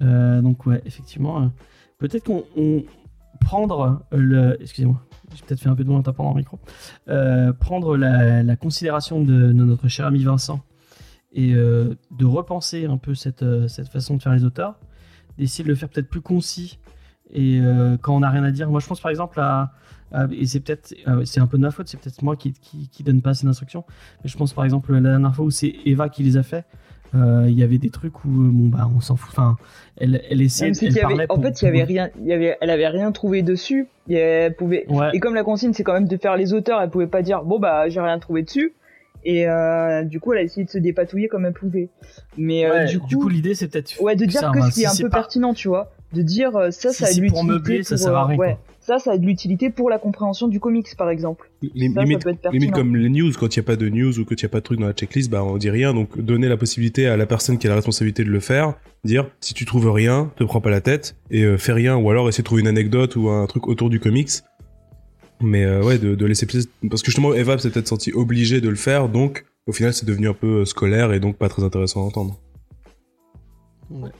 Donc 0.00 0.66
ouais, 0.66 0.82
effectivement, 0.84 1.50
peut-être 1.98 2.24
qu'on 2.24 2.44
on- 2.56 2.84
prendre 3.40 4.02
le, 4.12 4.56
excusez-moi, 4.60 5.00
j'ai 5.34 5.42
peut-être 5.44 5.60
fait 5.60 5.68
un 5.68 5.74
peu 5.74 5.82
de 5.84 5.88
moins 5.88 5.98
en 5.98 6.02
tapant 6.02 6.24
dans 6.24 6.30
le 6.34 6.38
micro, 6.38 6.58
prendre 7.58 7.96
la, 7.96 8.42
la 8.42 8.56
considération 8.56 9.22
de 9.22 9.52
notre 9.52 9.88
cher 9.88 10.06
ami 10.06 10.22
Vincent 10.24 10.60
et 11.34 11.52
euh, 11.54 11.94
de 12.12 12.24
repenser 12.24 12.86
un 12.86 12.96
peu 12.96 13.14
cette, 13.14 13.42
euh, 13.42 13.68
cette 13.68 13.88
façon 13.88 14.16
de 14.16 14.22
faire 14.22 14.32
les 14.32 14.44
auteurs, 14.44 14.78
d'essayer 15.38 15.64
de 15.64 15.68
le 15.68 15.74
faire 15.74 15.88
peut-être 15.88 16.08
plus 16.08 16.20
concis 16.20 16.78
et 17.32 17.58
euh, 17.60 17.96
quand 18.00 18.14
on 18.14 18.20
n'a 18.20 18.30
rien 18.30 18.44
à 18.44 18.50
dire. 18.50 18.70
Moi, 18.70 18.80
je 18.80 18.86
pense 18.86 19.00
par 19.00 19.10
exemple 19.10 19.40
à, 19.40 19.72
à- 20.12 20.26
et 20.30 20.46
c'est 20.46 20.60
peut-être, 20.60 20.94
c'est 21.24 21.40
un 21.40 21.46
peu 21.46 21.56
de 21.56 21.62
ma 21.62 21.70
faute, 21.72 21.88
c'est 21.88 21.98
peut-être 21.98 22.22
moi 22.22 22.36
qui, 22.36 22.52
qui, 22.52 22.88
qui 22.88 23.02
donne 23.02 23.20
pas 23.22 23.30
assez 23.30 23.44
d'instructions, 23.46 23.84
mais 24.22 24.30
je 24.30 24.36
pense 24.36 24.52
par 24.52 24.64
exemple 24.64 24.92
la 24.94 25.00
dernière 25.10 25.34
fois 25.34 25.44
où 25.44 25.50
c'est 25.50 25.74
Eva 25.86 26.08
qui 26.08 26.22
les 26.22 26.36
a 26.36 26.42
fait, 26.44 26.64
euh, 27.16 27.46
il 27.48 27.58
y 27.58 27.62
avait 27.62 27.78
des 27.78 27.90
trucs 27.90 28.24
où 28.24 28.28
bon 28.28 28.68
bah 28.68 28.88
on 28.94 29.00
s'en 29.00 29.14
fout. 29.16 29.30
Enfin, 29.32 29.56
elle, 29.96 30.20
elle 30.30 30.40
essayait, 30.42 30.72
elle 30.82 30.92
y 30.92 30.98
avait- 31.00 31.24
en 31.28 31.34
pour- 31.34 31.42
fait, 31.44 31.62
il 31.62 31.64
y 31.64 31.68
avait 31.68 31.84
rien, 31.84 32.10
il 32.20 32.26
y 32.26 32.32
avait, 32.32 32.56
elle 32.60 32.70
avait 32.70 32.88
rien 32.88 33.10
trouvé 33.12 33.42
dessus. 33.42 33.86
Et 34.08 34.14
elle 34.16 34.54
pouvait, 34.54 34.84
Ouais. 34.88 35.10
et 35.14 35.20
comme 35.20 35.34
la 35.34 35.44
consigne, 35.44 35.72
c'est 35.72 35.82
quand 35.84 35.92
même 35.94 36.08
de 36.08 36.16
faire 36.16 36.36
les 36.36 36.52
auteurs, 36.52 36.80
elle 36.82 36.90
pouvait 36.90 37.06
pas 37.06 37.22
dire, 37.22 37.42
bon 37.44 37.58
bah, 37.58 37.88
j'ai 37.88 38.00
rien 38.00 38.18
trouvé 38.18 38.42
dessus. 38.42 38.72
Et 39.24 39.48
euh, 39.48 40.02
du 40.04 40.20
coup, 40.20 40.32
elle 40.32 40.40
a 40.40 40.42
essayé 40.42 40.64
de 40.64 40.70
se 40.70 40.78
dépatouiller 40.78 41.28
comme 41.28 41.46
elle 41.46 41.52
pouvait. 41.54 41.88
Mais 42.36 42.66
euh, 42.66 42.84
du 42.86 42.98
coup, 43.16 43.28
l'idée 43.28 43.54
c'est 43.54 43.68
peut-être 43.68 44.00
ouais, 44.02 44.16
de 44.16 44.24
dire 44.26 44.40
ça, 44.40 44.50
que 44.52 44.60
ce 44.62 44.70
qui 44.74 44.82
est 44.82 44.86
un 44.86 44.94
peu 45.00 45.08
pas- 45.08 45.18
pertinent, 45.18 45.54
tu 45.54 45.68
vois, 45.68 45.92
de 46.12 46.22
dire 46.22 46.54
euh, 46.56 46.70
ça, 46.70 46.90
Si 46.90 47.02
ça 47.04 47.06
a 47.06 47.08
de 47.12 47.14
pour 47.28 47.42
l'utilité 47.42 47.46
meubler, 47.52 47.82
ça 47.82 47.96
pour, 47.96 48.04
sert 48.04 48.14
à 48.16 48.22
euh, 48.22 48.26
rien, 48.26 48.38
ouais, 48.38 48.56
ça, 48.80 48.98
ça 48.98 49.12
a 49.12 49.18
de 49.18 49.24
l'utilité 49.24 49.70
pour 49.70 49.88
la 49.88 49.98
compréhension 49.98 50.46
du 50.46 50.60
comics, 50.60 50.94
par 50.98 51.08
exemple. 51.08 51.50
Lim- 51.62 51.94
Ça, 51.94 52.00
ça 52.00 52.04
limite, 52.04 52.22
peut 52.22 52.28
être 52.30 52.40
pertinent. 52.40 52.60
limite 52.60 52.74
comme 52.74 52.96
les 52.96 53.08
news, 53.08 53.32
quand 53.38 53.56
il 53.56 53.58
n'y 53.58 53.64
a 53.64 53.66
pas 53.66 53.76
de 53.76 53.88
news 53.88 54.18
ou 54.18 54.24
quand 54.26 54.34
il 54.40 54.44
n'y 54.44 54.48
a 54.48 54.50
pas 54.50 54.58
de 54.58 54.64
truc 54.64 54.78
dans 54.78 54.86
la 54.86 54.92
checklist, 54.92 55.30
bah 55.30 55.42
on 55.42 55.56
dit 55.56 55.70
rien. 55.70 55.94
Donc 55.94 56.20
donner 56.20 56.48
la 56.48 56.58
possibilité 56.58 57.06
à 57.06 57.16
la 57.16 57.24
personne 57.24 57.56
qui 57.56 57.66
a 57.66 57.70
la 57.70 57.76
responsabilité 57.76 58.24
de 58.24 58.30
le 58.30 58.40
faire, 58.40 58.74
dire 59.04 59.30
si 59.40 59.54
tu 59.54 59.64
trouves 59.64 59.90
rien, 59.90 60.30
te 60.36 60.44
prends 60.44 60.60
pas 60.60 60.70
la 60.70 60.82
tête 60.82 61.16
et 61.30 61.44
euh, 61.44 61.56
fais 61.56 61.72
rien, 61.72 61.96
ou 61.96 62.10
alors 62.10 62.28
essaie 62.28 62.42
de 62.42 62.44
trouver 62.46 62.60
une 62.60 62.68
anecdote 62.68 63.16
ou 63.16 63.30
un 63.30 63.46
truc 63.46 63.68
autour 63.68 63.88
du 63.88 64.00
comics. 64.00 64.28
Mais 65.44 65.64
euh, 65.64 65.82
ouais, 65.82 65.98
de, 65.98 66.24
laisser 66.24 66.46
parce 66.46 67.02
que 67.02 67.06
justement 67.06 67.34
Eva 67.34 67.58
s'est 67.58 67.70
peut-être 67.70 67.88
sentie 67.88 68.12
obligée 68.12 68.62
de 68.62 68.68
le 68.70 68.76
faire, 68.76 69.10
donc 69.10 69.44
au 69.66 69.72
final 69.72 69.92
c'est 69.92 70.06
devenu 70.06 70.28
un 70.28 70.34
peu 70.34 70.60
euh, 70.60 70.64
scolaire 70.64 71.12
et 71.12 71.20
donc 71.20 71.36
pas 71.36 71.50
très 71.50 71.62
intéressant 71.62 72.02
à 72.02 72.06
entendre. 72.06 72.40
Ouais. 73.90 74.10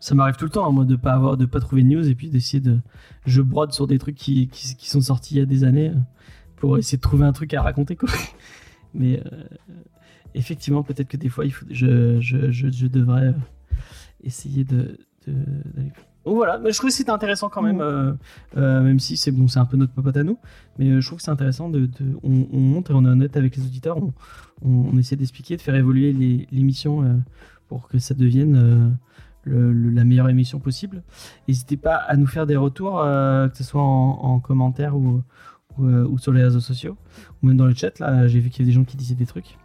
Ça 0.00 0.14
m'arrive 0.14 0.34
tout 0.36 0.44
le 0.44 0.50
temps, 0.50 0.66
hein, 0.68 0.72
moi, 0.72 0.84
de 0.84 0.96
pas 0.96 1.12
avoir, 1.12 1.36
de 1.36 1.46
pas 1.46 1.60
trouver 1.60 1.82
de 1.82 1.88
news 1.88 2.08
et 2.08 2.14
puis 2.14 2.28
d'essayer 2.28 2.60
de. 2.60 2.80
Je 3.24 3.40
brode 3.40 3.72
sur 3.72 3.86
des 3.86 3.98
trucs 3.98 4.16
qui, 4.16 4.48
qui, 4.48 4.90
sont 4.90 5.00
sortis 5.00 5.36
il 5.36 5.38
y 5.38 5.40
a 5.40 5.46
des 5.46 5.62
années 5.64 5.90
euh, 5.90 6.00
pour 6.56 6.76
essayer 6.76 6.98
de 6.98 7.02
trouver 7.02 7.24
un 7.24 7.32
truc 7.32 7.54
à 7.54 7.62
raconter, 7.62 7.94
quoi. 7.94 8.10
Mais 8.94 9.22
euh, 9.24 9.44
effectivement, 10.34 10.82
peut-être 10.82 11.08
que 11.08 11.16
des 11.16 11.28
fois, 11.28 11.44
il 11.44 11.52
faut, 11.52 11.64
je, 11.70 12.20
je, 12.20 12.50
je, 12.50 12.86
devrais 12.86 13.32
essayer 14.22 14.64
de. 14.64 14.98
de- 15.26 15.32
d'aller 15.74 15.90
plus- 15.90 16.04
Donc 16.24 16.36
voilà, 16.36 16.58
mais 16.58 16.72
je 16.72 16.78
trouve 16.78 16.88
que 16.90 16.96
c'était 16.96 17.10
intéressant 17.10 17.48
quand 17.50 17.60
même, 17.62 17.76
Mm. 17.76 17.80
euh, 17.82 18.12
euh, 18.56 18.82
même 18.82 18.98
si 18.98 19.16
c'est 19.18 19.30
bon, 19.30 19.46
c'est 19.46 19.58
un 19.58 19.66
peu 19.66 19.76
notre 19.76 19.92
popote 19.92 20.16
à 20.16 20.22
nous, 20.24 20.38
mais 20.78 20.88
euh, 20.90 21.00
je 21.00 21.06
trouve 21.06 21.18
que 21.18 21.22
c'est 21.24 21.30
intéressant 21.30 21.68
de, 21.68 21.80
de- 21.86 22.18
on, 22.22 22.46
on 22.50 22.58
monte 22.60 22.88
et 22.90 22.94
on 22.94 23.04
est 23.04 23.08
honnête 23.08 23.36
avec 23.36 23.56
les 23.56 23.62
auditeurs, 23.64 23.98
on, 23.98 24.12
on, 24.64 24.88
on 24.92 24.96
essaie 24.98 25.16
d'expliquer, 25.16 25.56
de 25.56 25.60
faire 25.62 25.74
évoluer 25.74 26.12
l'émission 26.50 27.02
euh, 27.04 27.14
pour 27.68 27.88
que 27.88 27.98
ça 27.98 28.14
devienne 28.14 28.96
le- 29.44 29.72
le- 29.72 29.90
la 29.90 30.04
meilleure 30.04 30.30
émission 30.30 30.58
possible. 30.60 31.02
N'hésitez 31.46 31.76
pas 31.76 31.96
à 31.96 32.16
nous 32.16 32.26
faire 32.26 32.46
des 32.46 32.56
retours, 32.56 33.00
que 33.02 33.50
ce 33.56 33.64
soit 33.64 33.82
en, 33.82 34.18
en 34.22 34.40
commentaire 34.40 34.96
ou, 34.96 35.22
ou, 35.78 35.84
ou 35.86 36.16
sur 36.18 36.32
les 36.32 36.42
réseaux 36.42 36.60
sociaux, 36.60 36.96
ou 37.42 37.48
même 37.48 37.58
dans 37.58 37.66
le 37.66 37.74
chat. 37.74 37.98
Là, 37.98 38.26
j'ai 38.28 38.40
vu 38.40 38.48
qu'il 38.48 38.60
y 38.60 38.62
avait 38.62 38.70
des 38.70 38.74
gens 38.74 38.84
qui 38.84 38.96
disaient 38.96 39.14
des 39.14 39.26
trucs. 39.26 39.58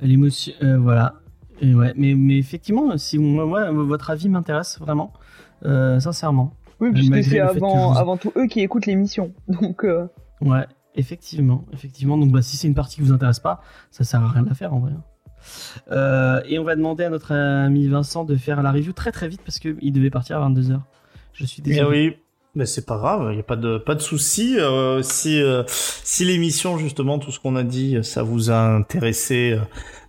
L'émotion, 0.00 0.52
euh, 0.62 0.78
voilà. 0.78 1.14
Et 1.62 1.74
ouais, 1.74 1.92
mais, 1.96 2.14
mais 2.14 2.36
effectivement, 2.38 2.98
si 2.98 3.18
moi, 3.18 3.46
moi, 3.46 3.70
votre 3.70 4.10
avis 4.10 4.28
m'intéresse 4.28 4.78
vraiment, 4.78 5.12
euh, 5.64 5.98
sincèrement. 6.00 6.52
Oui, 6.80 6.90
puisque 6.92 7.10
malgré 7.10 7.30
c'est 7.30 7.38
avant, 7.40 7.88
je 7.88 7.94
vous- 7.94 7.98
avant 7.98 8.16
tout 8.16 8.32
eux 8.36 8.46
qui 8.48 8.60
écoutent 8.60 8.86
l'émission. 8.86 9.32
Donc, 9.48 9.84
euh, 9.84 10.06
Ouais, 10.40 10.66
effectivement, 10.96 11.64
effectivement. 11.72 12.18
Donc, 12.18 12.32
bah, 12.32 12.42
si 12.42 12.56
c'est 12.56 12.66
une 12.66 12.74
partie 12.74 12.96
qui 12.96 13.02
vous 13.02 13.12
intéresse 13.12 13.38
pas, 13.40 13.62
ça 13.92 14.02
sert 14.04 14.20
à 14.22 14.28
rien 14.28 14.42
de 14.42 14.48
la 14.48 14.54
faire 14.54 14.74
en 14.74 14.80
vrai. 14.80 14.92
Euh, 15.90 16.40
et 16.46 16.58
on 16.58 16.64
va 16.64 16.74
demander 16.76 17.04
à 17.04 17.10
notre 17.10 17.32
ami 17.32 17.86
Vincent 17.88 18.24
de 18.24 18.36
faire 18.36 18.62
la 18.62 18.70
review 18.72 18.92
très 18.92 19.12
très 19.12 19.28
vite 19.28 19.40
parce 19.44 19.58
qu'il 19.58 19.92
devait 19.92 20.10
partir 20.10 20.36
à 20.36 20.40
22h. 20.48 20.80
Je 21.32 21.44
suis 21.46 21.62
Eh 21.64 21.68
désolé. 21.70 22.08
oui, 22.10 22.16
mais 22.54 22.66
c'est 22.66 22.84
pas 22.84 22.98
grave, 22.98 23.30
il 23.32 23.36
y 23.36 23.40
a 23.40 23.44
pas 23.44 23.56
de 23.56 23.78
pas 23.78 23.94
de 23.94 24.00
souci. 24.00 24.56
euh, 24.58 25.02
si 25.02 25.40
euh, 25.40 25.62
si 25.68 26.24
l'émission 26.24 26.76
justement 26.76 27.18
tout 27.18 27.32
ce 27.32 27.40
qu'on 27.40 27.56
a 27.56 27.62
dit, 27.62 27.98
ça 28.02 28.22
vous 28.22 28.50
a 28.50 28.58
intéressé, 28.58 29.52
euh, 29.52 29.60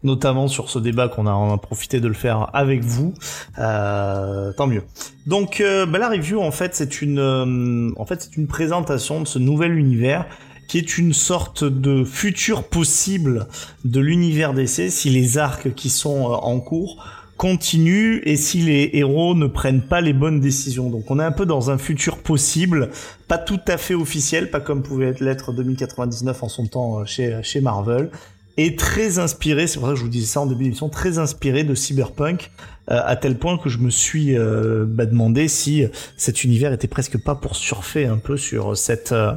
notamment 0.04 0.50
sur 0.50 0.70
ce 0.70 0.78
débat 0.78 1.08
qu'on 1.08 1.26
a 1.26 1.32
a 1.54 1.58
profité 1.58 2.02
de 2.02 2.08
le 2.10 2.14
faire 2.14 2.50
avec 2.54 2.84
vous, 2.84 3.14
euh, 3.60 4.52
tant 4.58 4.68
mieux. 4.68 4.84
Donc 5.26 5.62
euh, 5.62 5.86
bah, 5.86 6.00
la 6.00 6.10
review 6.10 6.42
en 6.42 6.52
fait 6.52 6.76
c'est 6.76 7.02
une 7.02 7.94
en 7.96 8.06
fait 8.06 8.22
c'est 8.22 8.36
une 8.36 8.48
présentation 8.48 9.22
de 9.22 9.28
ce 9.28 9.40
nouvel 9.40 9.78
univers 9.78 10.26
qui 10.68 10.78
est 10.78 10.98
une 10.98 11.14
sorte 11.14 11.64
de 11.64 12.04
futur 12.04 12.64
possible 12.64 13.48
de 13.86 14.00
l'univers 14.02 14.54
d'essai 14.54 14.90
si 14.90 15.10
les 15.10 15.38
arcs 15.38 15.74
qui 15.76 15.90
sont 15.90 16.24
en 16.24 16.60
cours 16.60 17.06
continue 17.44 18.22
et 18.24 18.38
si 18.38 18.62
les 18.62 18.92
héros 18.94 19.36
ne 19.36 19.48
prennent 19.48 19.82
pas 19.82 20.00
les 20.00 20.14
bonnes 20.14 20.40
décisions. 20.40 20.90
Donc 20.90 21.12
on 21.12 21.20
est 21.20 21.26
un 21.26 21.34
peu 21.34 21.46
dans 21.46 21.72
un 21.72 21.78
futur 21.78 22.20
possible, 22.20 22.90
pas 23.28 23.38
tout 23.38 23.60
à 23.68 23.76
fait 23.76 23.96
officiel, 23.96 24.50
pas 24.50 24.62
comme 24.62 24.82
pouvait 24.82 25.08
être 25.08 25.20
l'être 25.20 25.52
2099 25.52 26.42
en 26.42 26.48
son 26.48 26.68
temps 26.68 27.00
euh, 27.02 27.06
chez, 27.06 27.38
chez 27.44 27.60
Marvel, 27.60 28.12
et 28.58 28.76
très 28.76 29.20
inspiré, 29.20 29.68
c'est 29.68 29.80
pour 29.80 29.88
ça 29.88 29.94
que 29.94 30.00
je 30.00 30.04
vous 30.04 30.10
disais 30.10 30.28
ça 30.28 30.42
en 30.42 30.46
début 30.46 30.66
d'émission, 30.66 30.90
très 30.90 31.18
inspiré 31.18 31.64
de 31.64 31.74
Cyberpunk, 31.74 32.52
euh, 32.92 33.00
à 33.04 33.16
tel 33.16 33.38
point 33.38 33.58
que 33.58 33.70
je 33.70 33.78
me 33.78 33.90
suis 33.90 34.38
euh, 34.38 34.86
bah, 34.88 35.06
demandé 35.06 35.48
si 35.48 35.86
cet 36.18 36.44
univers 36.44 36.74
était 36.74 36.88
presque 36.88 37.18
pas 37.18 37.34
pour 37.34 37.56
surfer 37.56 38.06
un 38.06 38.18
peu 38.18 38.36
sur 38.36 38.76
cette, 38.78 39.14
euh, 39.14 39.34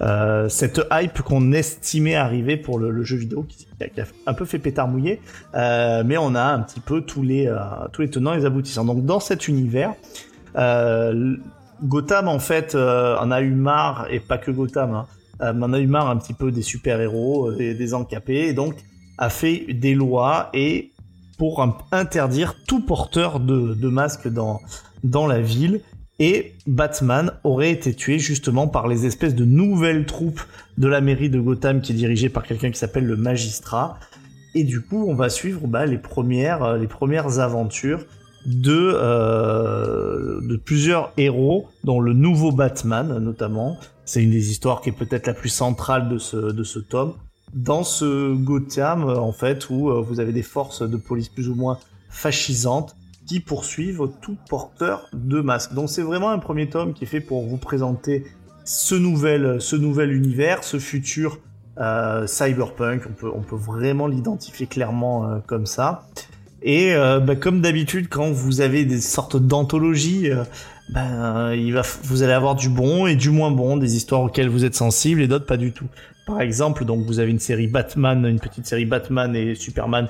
euh, 0.00 0.48
cette 0.48 0.80
hype 0.90 1.20
qu'on 1.22 1.52
estimait 1.52 2.14
arriver 2.14 2.56
pour 2.56 2.78
le, 2.78 3.04
jeu 3.04 3.16
vidéo, 3.16 3.46
qui, 3.48 3.66
a 3.80 4.04
un 4.26 4.34
peu 4.34 4.44
fait 4.46 4.58
pétard 4.58 4.88
mouillé. 4.88 5.20
Euh, 5.54 6.02
mais 6.04 6.16
on 6.16 6.34
a 6.34 6.42
un 6.42 6.60
petit 6.60 6.80
peu 6.80 7.02
tous 7.02 7.22
les, 7.22 7.46
euh, 7.46 7.58
tous 7.92 8.02
les 8.02 8.10
tenants 8.10 8.32
et 8.32 8.38
les 8.38 8.46
aboutissants. 8.46 8.84
Donc 8.84 9.04
dans 9.04 9.20
cet 9.20 9.46
univers, 9.46 9.94
Gotham 11.84 12.28
en 12.28 12.38
fait 12.38 12.74
en 12.74 13.30
a 13.30 13.40
eu 13.42 13.50
marre, 13.50 14.06
et 14.10 14.20
pas 14.20 14.38
que 14.38 14.50
Gotham, 14.50 14.94
hein, 14.94 15.06
euh, 15.42 15.52
mais 15.52 15.64
en 15.64 15.72
a 15.72 15.80
eu 15.80 15.86
marre 15.86 16.08
un 16.08 16.16
petit 16.16 16.32
peu 16.32 16.50
des 16.50 16.62
super-héros, 16.62 17.50
euh, 17.50 17.56
des, 17.56 17.94
encapés, 17.94 18.48
et 18.48 18.54
donc 18.54 18.74
a 19.18 19.28
fait 19.30 19.66
des 19.72 19.94
lois 19.94 20.50
et 20.54 20.92
pour 21.38 21.62
interdire 21.92 22.56
tout 22.66 22.80
porteur 22.80 23.40
de, 23.40 23.74
de 23.74 23.88
masque 23.88 24.28
dans, 24.28 24.60
la 25.26 25.40
ville. 25.40 25.80
Et 26.18 26.54
Batman 26.66 27.32
aurait 27.44 27.70
été 27.70 27.92
tué 27.92 28.18
justement 28.18 28.68
par 28.68 28.88
les 28.88 29.04
espèces 29.04 29.34
de 29.34 29.44
nouvelles 29.44 30.06
troupes 30.06 30.40
de 30.78 30.88
la 30.88 31.02
mairie 31.02 31.28
de 31.28 31.38
Gotham 31.38 31.82
qui 31.82 31.92
est 31.92 31.94
dirigée 31.94 32.30
par 32.30 32.44
quelqu'un 32.44 32.70
qui 32.70 32.78
s'appelle 32.78 33.04
le 33.04 33.16
magistrat. 33.16 33.98
Et 34.54 34.64
du 34.64 34.80
coup, 34.80 35.04
on 35.06 35.14
va 35.14 35.28
suivre 35.28 35.66
bah, 35.66 35.84
les 35.84 35.98
premières, 35.98 36.62
euh, 36.62 36.78
les 36.78 36.86
premières 36.86 37.38
aventures 37.38 38.06
de 38.46 38.96
plusieurs 40.64 41.12
héros, 41.18 41.68
dont 41.84 42.00
le 42.00 42.14
nouveau 42.14 42.52
Batman 42.52 43.18
notamment. 43.18 43.76
C'est 44.06 44.22
une 44.22 44.30
des 44.30 44.50
histoires 44.50 44.80
qui 44.80 44.88
est 44.88 44.92
peut-être 44.92 45.26
la 45.26 45.34
plus 45.34 45.50
centrale 45.50 46.08
de 46.08 46.16
ce, 46.16 46.36
de 46.36 46.64
ce 46.64 46.78
tome. 46.78 47.12
Dans 47.52 47.84
ce 47.84 48.34
Gotham, 48.34 49.04
euh, 49.04 49.16
en 49.16 49.32
fait, 49.32 49.68
où 49.68 49.90
euh, 49.90 50.00
vous 50.00 50.20
avez 50.20 50.32
des 50.32 50.42
forces 50.42 50.82
de 50.82 50.96
police 50.96 51.28
plus 51.28 51.48
ou 51.48 51.54
moins 51.54 51.78
fascisantes 52.08 52.96
qui 53.26 53.40
poursuivent 53.40 54.08
tout 54.22 54.36
porteur 54.48 55.08
de 55.12 55.40
masque. 55.40 55.74
Donc 55.74 55.90
c'est 55.90 56.02
vraiment 56.02 56.30
un 56.30 56.38
premier 56.38 56.68
tome 56.68 56.94
qui 56.94 57.04
est 57.04 57.08
fait 57.08 57.20
pour 57.20 57.44
vous 57.44 57.58
présenter 57.58 58.24
ce 58.64 58.94
nouvel, 58.94 59.60
ce 59.60 59.76
nouvel 59.76 60.12
univers, 60.12 60.64
ce 60.64 60.78
futur 60.78 61.38
euh, 61.78 62.26
cyberpunk. 62.26 63.02
On 63.08 63.12
peut, 63.12 63.30
on 63.34 63.42
peut 63.42 63.56
vraiment 63.56 64.06
l'identifier 64.06 64.66
clairement 64.66 65.28
euh, 65.28 65.38
comme 65.46 65.66
ça. 65.66 66.06
Et 66.62 66.94
euh, 66.94 67.20
bah, 67.20 67.36
comme 67.36 67.60
d'habitude, 67.60 68.08
quand 68.08 68.30
vous 68.30 68.60
avez 68.60 68.84
des 68.84 69.00
sortes 69.00 69.36
d'anthologies, 69.36 70.30
euh, 70.30 70.44
ben, 70.88 71.52
vous 72.04 72.22
allez 72.22 72.32
avoir 72.32 72.54
du 72.54 72.68
bon 72.68 73.06
et 73.06 73.16
du 73.16 73.30
moins 73.30 73.50
bon, 73.50 73.76
des 73.76 73.96
histoires 73.96 74.22
auxquelles 74.22 74.48
vous 74.48 74.64
êtes 74.64 74.74
sensible 74.74 75.20
et 75.20 75.28
d'autres 75.28 75.46
pas 75.46 75.56
du 75.56 75.72
tout. 75.72 75.86
Par 76.26 76.40
exemple, 76.40 76.84
donc 76.84 77.04
vous 77.04 77.18
avez 77.18 77.30
une 77.30 77.40
série 77.40 77.66
Batman, 77.66 78.24
une 78.26 78.40
petite 78.40 78.66
série 78.66 78.84
Batman 78.84 79.34
et 79.34 79.54
Superman 79.54 80.08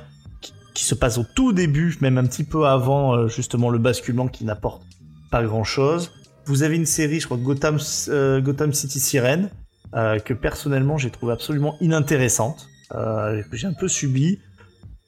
qui, 0.74 0.84
se 0.84 0.94
passe 0.94 1.16
au 1.16 1.24
tout 1.34 1.54
début, 1.54 1.96
même 2.02 2.18
un 2.18 2.24
petit 2.24 2.44
peu 2.44 2.66
avant 2.66 3.14
euh, 3.14 3.28
justement 3.28 3.70
le 3.70 3.78
basculement 3.78 4.28
qui 4.28 4.44
n'apporte 4.44 4.82
pas 5.30 5.42
grand 5.42 5.64
chose. 5.64 6.12
Vous 6.44 6.62
avez 6.62 6.76
une 6.76 6.86
série, 6.86 7.20
je 7.20 7.24
crois 7.24 7.38
Gotham, 7.38 7.78
euh, 8.08 8.40
Gotham 8.42 8.72
City 8.74 9.00
Sirène, 9.00 9.50
que 10.24 10.34
personnellement 10.34 10.98
j'ai 10.98 11.08
trouvé 11.08 11.32
absolument 11.32 11.76
inintéressante, 11.80 12.68
que 12.90 13.56
j'ai 13.56 13.66
un 13.66 13.72
peu 13.72 13.88
subi. 13.88 14.38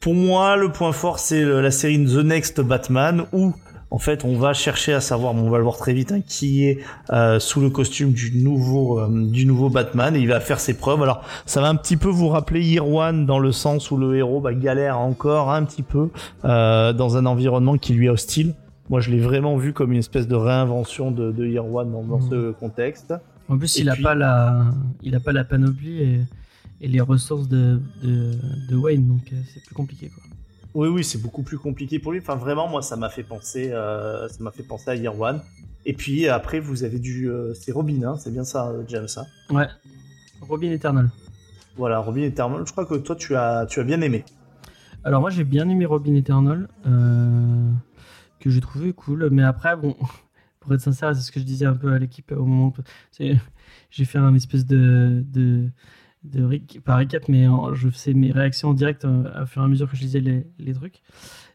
Pour 0.01 0.15
moi, 0.15 0.57
le 0.57 0.73
point 0.73 0.93
fort, 0.93 1.19
c'est 1.19 1.45
la 1.45 1.71
série 1.71 2.03
The 2.03 2.25
Next 2.25 2.63
Batman, 2.63 3.27
où 3.33 3.53
en 3.91 3.99
fait 3.99 4.25
on 4.25 4.37
va 4.37 4.53
chercher 4.53 4.93
à 4.93 5.01
savoir, 5.01 5.35
on 5.35 5.49
va 5.51 5.57
le 5.59 5.63
voir 5.65 5.77
très 5.79 5.95
vite, 5.95 6.13
hein, 6.13 6.21
qui 6.27 6.65
est 6.67 6.79
euh, 7.11 7.39
sous 7.41 7.61
le 7.61 7.71
costume 7.71 8.13
du 8.13 8.33
nouveau, 8.43 9.01
euh, 9.01 9.09
du 9.31 9.47
nouveau 9.47 9.71
Batman, 9.71 10.15
et 10.15 10.21
il 10.21 10.29
va 10.29 10.41
faire 10.41 10.61
ses 10.61 10.75
preuves. 10.75 11.03
Alors, 11.03 11.23
ça 11.47 11.61
va 11.61 11.69
un 11.69 11.75
petit 11.77 11.97
peu 11.97 12.09
vous 12.09 12.29
rappeler 12.29 12.63
Year 12.63 12.87
One 12.87 13.25
dans 13.27 13.39
le 13.39 13.53
sens 13.53 13.91
où 13.91 13.97
le 13.97 14.17
héros 14.17 14.41
bah, 14.41 14.53
galère 14.55 14.99
encore 14.99 15.51
un 15.51 15.65
petit 15.65 15.83
peu 15.83 16.11
euh, 16.45 16.93
dans 16.93 17.17
un 17.17 17.25
environnement 17.27 17.79
qui 17.79 17.95
lui 17.95 18.07
est 18.07 18.11
hostile. 18.11 18.55
Moi, 18.91 19.01
je 19.01 19.11
l'ai 19.11 19.21
vraiment 19.21 19.57
vu 19.57 19.73
comme 19.73 19.93
une 19.93 19.99
espèce 19.99 20.27
de 20.29 20.35
réinvention 20.35 21.11
de, 21.11 21.31
de 21.33 21.47
Year 21.47 21.65
One 21.67 21.93
dans, 21.93 22.03
dans 22.03 22.19
Mhm. 22.21 22.31
ce 22.31 22.51
contexte. 22.53 23.15
En 23.49 23.57
plus, 23.59 23.79
Et 23.79 23.81
il 23.83 23.89
a 23.91 23.95
puis- 23.95 24.03
pas 24.03 24.15
la, 24.15 24.65
il 25.03 25.15
a 25.15 25.21
pas 25.21 25.33
la 25.33 25.45
panoplie 25.45 26.03
et, 26.03 26.21
et 26.83 26.89
les 26.89 27.01
ressources 27.01 27.49
de, 27.49 27.81
de, 28.03 28.33
de 28.71 28.77
Wayne, 28.77 29.07
donc 29.09 29.23
euh, 29.33 29.37
c'est 29.53 29.63
plus 29.65 29.75
compliqué 29.75 30.09
quoi. 30.09 30.23
Oui, 30.79 30.87
oui, 30.87 31.03
c'est 31.03 31.21
beaucoup 31.21 31.43
plus 31.43 31.59
compliqué 31.59 31.99
pour 31.99 32.13
lui. 32.13 32.21
Enfin, 32.21 32.37
vraiment, 32.37 32.69
moi, 32.69 32.83
ça 32.83 32.95
m'a 32.95 33.09
fait 33.09 33.25
penser, 33.25 33.73
euh, 33.73 34.29
ça 34.29 34.37
m'a 34.45 34.53
fait 34.53 34.63
penser 34.63 34.91
à 34.91 34.95
Year 34.95 35.21
One. 35.21 35.43
Et 35.85 35.93
puis 35.93 36.29
après, 36.29 36.61
vous 36.61 36.85
avez 36.85 37.01
du, 37.01 37.29
euh, 37.29 37.53
c'est 37.53 37.73
Robin, 37.73 38.01
hein, 38.05 38.15
c'est 38.17 38.33
bien 38.33 38.45
ça, 38.45 38.69
euh, 38.69 38.85
James. 38.87 39.09
hein 39.17 39.25
Ouais. 39.53 39.67
Robin 40.41 40.71
Eternal. 40.71 41.11
voilà, 41.77 41.99
Robin 41.99 42.23
Eternal. 42.23 42.63
Je 42.65 42.71
crois 42.71 42.87
que 42.87 42.95
toi, 42.95 43.17
tu 43.17 43.35
as, 43.35 43.67
tu 43.67 43.81
as 43.81 43.83
bien 43.83 44.01
aimé. 44.03 44.25
Alors 45.03 45.21
moi 45.21 45.31
j'ai 45.31 45.43
bien 45.43 45.69
aimé 45.69 45.85
Robin 45.85 46.15
Eternal, 46.15 46.69
euh, 46.87 47.73
que 48.39 48.49
j'ai 48.49 48.61
trouvé 48.61 48.93
cool, 48.93 49.31
mais 49.33 49.43
après 49.43 49.77
bon, 49.77 49.97
pour 50.61 50.73
être 50.75 50.81
sincère, 50.81 51.13
c'est 51.17 51.23
ce 51.23 51.33
que 51.33 51.41
je 51.41 51.45
disais 51.45 51.67
un 51.67 51.75
peu 51.75 51.93
à 51.93 51.99
l'équipe 51.99 52.31
au 52.31 52.45
moment 52.45 52.73
j'ai 53.19 54.05
fait 54.05 54.19
un 54.19 54.35
espèce 54.35 54.65
de 54.65 55.25
de, 55.27 55.71
de 56.25 56.43
rec- 56.45 56.81
pas 56.85 56.97
récap, 56.97 57.29
mais 57.29 57.47
en- 57.47 57.75
je 57.75 57.89
faisais 57.89 58.15
mes 58.15 58.31
réactions 58.33 58.71
en 58.71 58.75
direct 58.75 59.05
euh, 59.05 59.25
à 59.35 59.47
fur 59.47 59.63
et 59.63 59.65
à 59.65 59.69
mesure 59.69 59.91
que 59.91 59.97
je 59.97 60.03
lisais 60.03 60.21
les, 60.21 60.47
les 60.59 60.73
trucs. 60.75 61.01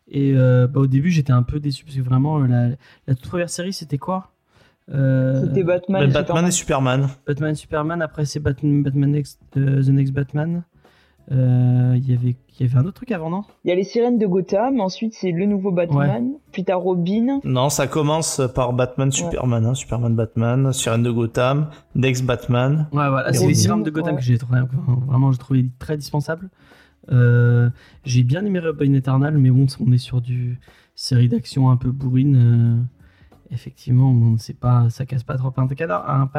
Et 0.08 0.34
euh, 0.36 0.68
bah, 0.68 0.82
au 0.82 0.88
début 0.88 1.10
j'étais 1.12 1.32
un 1.34 1.44
peu 1.44 1.60
déçu 1.60 1.84
parce 1.86 1.96
que 1.96 2.02
vraiment 2.02 2.42
euh, 2.42 2.48
la, 2.48 2.68
la 3.08 3.16
toute 3.16 3.28
première 3.28 3.50
série 3.50 3.74
c'était 3.74 3.98
quoi? 3.98 4.32
Euh, 4.94 5.42
C'était 5.48 5.64
Batman. 5.64 6.02
Bah, 6.02 6.08
et 6.10 6.12
Batman 6.24 6.48
et 6.48 6.52
Superman. 6.52 7.08
Batman 7.26 7.56
Superman, 7.56 8.02
après 8.02 8.26
c'est 8.26 8.40
Batman, 8.42 8.84
Batman 8.84 9.12
Next, 9.12 9.40
euh, 9.58 9.82
The 9.82 9.88
Next 9.90 10.14
Batman. 10.14 10.64
Euh, 11.32 11.94
Il 11.98 12.10
y 12.10 12.14
avait 12.14 12.36
il 12.60 12.68
y 12.68 12.70
avait 12.70 12.78
un 12.78 12.86
autre 12.86 12.94
truc 12.94 13.12
avant, 13.12 13.32
non? 13.32 13.44
Il 13.66 13.70
y 13.70 13.72
a 13.72 13.76
les 13.76 13.84
sirènes 13.84 14.20
de 14.20 14.28
Gotham, 14.28 14.80
ensuite 14.80 15.16
c'est 15.16 15.32
le 15.32 15.46
nouveau 15.48 15.72
Batman, 15.72 16.34
puis 16.52 16.64
t'as 16.64 16.76
Robin. 16.76 17.40
Non, 17.44 17.70
ça 17.70 17.88
commence 17.88 18.42
par 18.54 18.74
Batman, 18.74 19.12
Superman, 19.12 19.66
hein, 19.66 19.74
Superman, 19.74 20.16
Batman, 20.16 20.72
Sirène 20.72 21.02
de 21.02 21.10
Gotham, 21.10 21.70
Next 21.96 22.24
Batman. 22.26 22.88
Ouais, 22.92 23.10
voilà, 23.10 23.34
c'est 23.34 23.48
les 23.48 23.56
sirènes 23.56 23.82
de 23.82 23.90
Gotham 23.90 24.14
ouais. 24.14 24.20
que 24.20 24.24
j'ai 24.26 24.38
trouvé 24.38 24.60
vraiment, 25.08 25.32
trouvé 25.32 25.66
très 25.80 25.98
dispensable. 25.98 26.50
Euh, 27.12 27.70
j'ai 28.06 28.22
bien 28.24 28.46
aimé 28.46 28.60
Robin 28.60 28.94
Eternal, 28.94 29.36
mais 29.38 29.50
bon, 29.50 29.66
on 29.86 29.92
est 29.92 29.98
sur 29.98 30.22
du 30.22 30.60
série 30.94 31.30
d'action 31.30 31.72
un 31.72 31.78
peu 31.78 31.90
bourrine. 31.92 32.36
euh, 32.36 32.84
effectivement, 33.54 34.38
c'est 34.38 34.58
pas, 34.58 34.90
ça 34.90 35.06
casse 35.06 35.24
pas 35.24 35.38
trois 35.38 35.52
pattes 35.52 35.72
un 35.72 35.76
canard, 35.76 36.30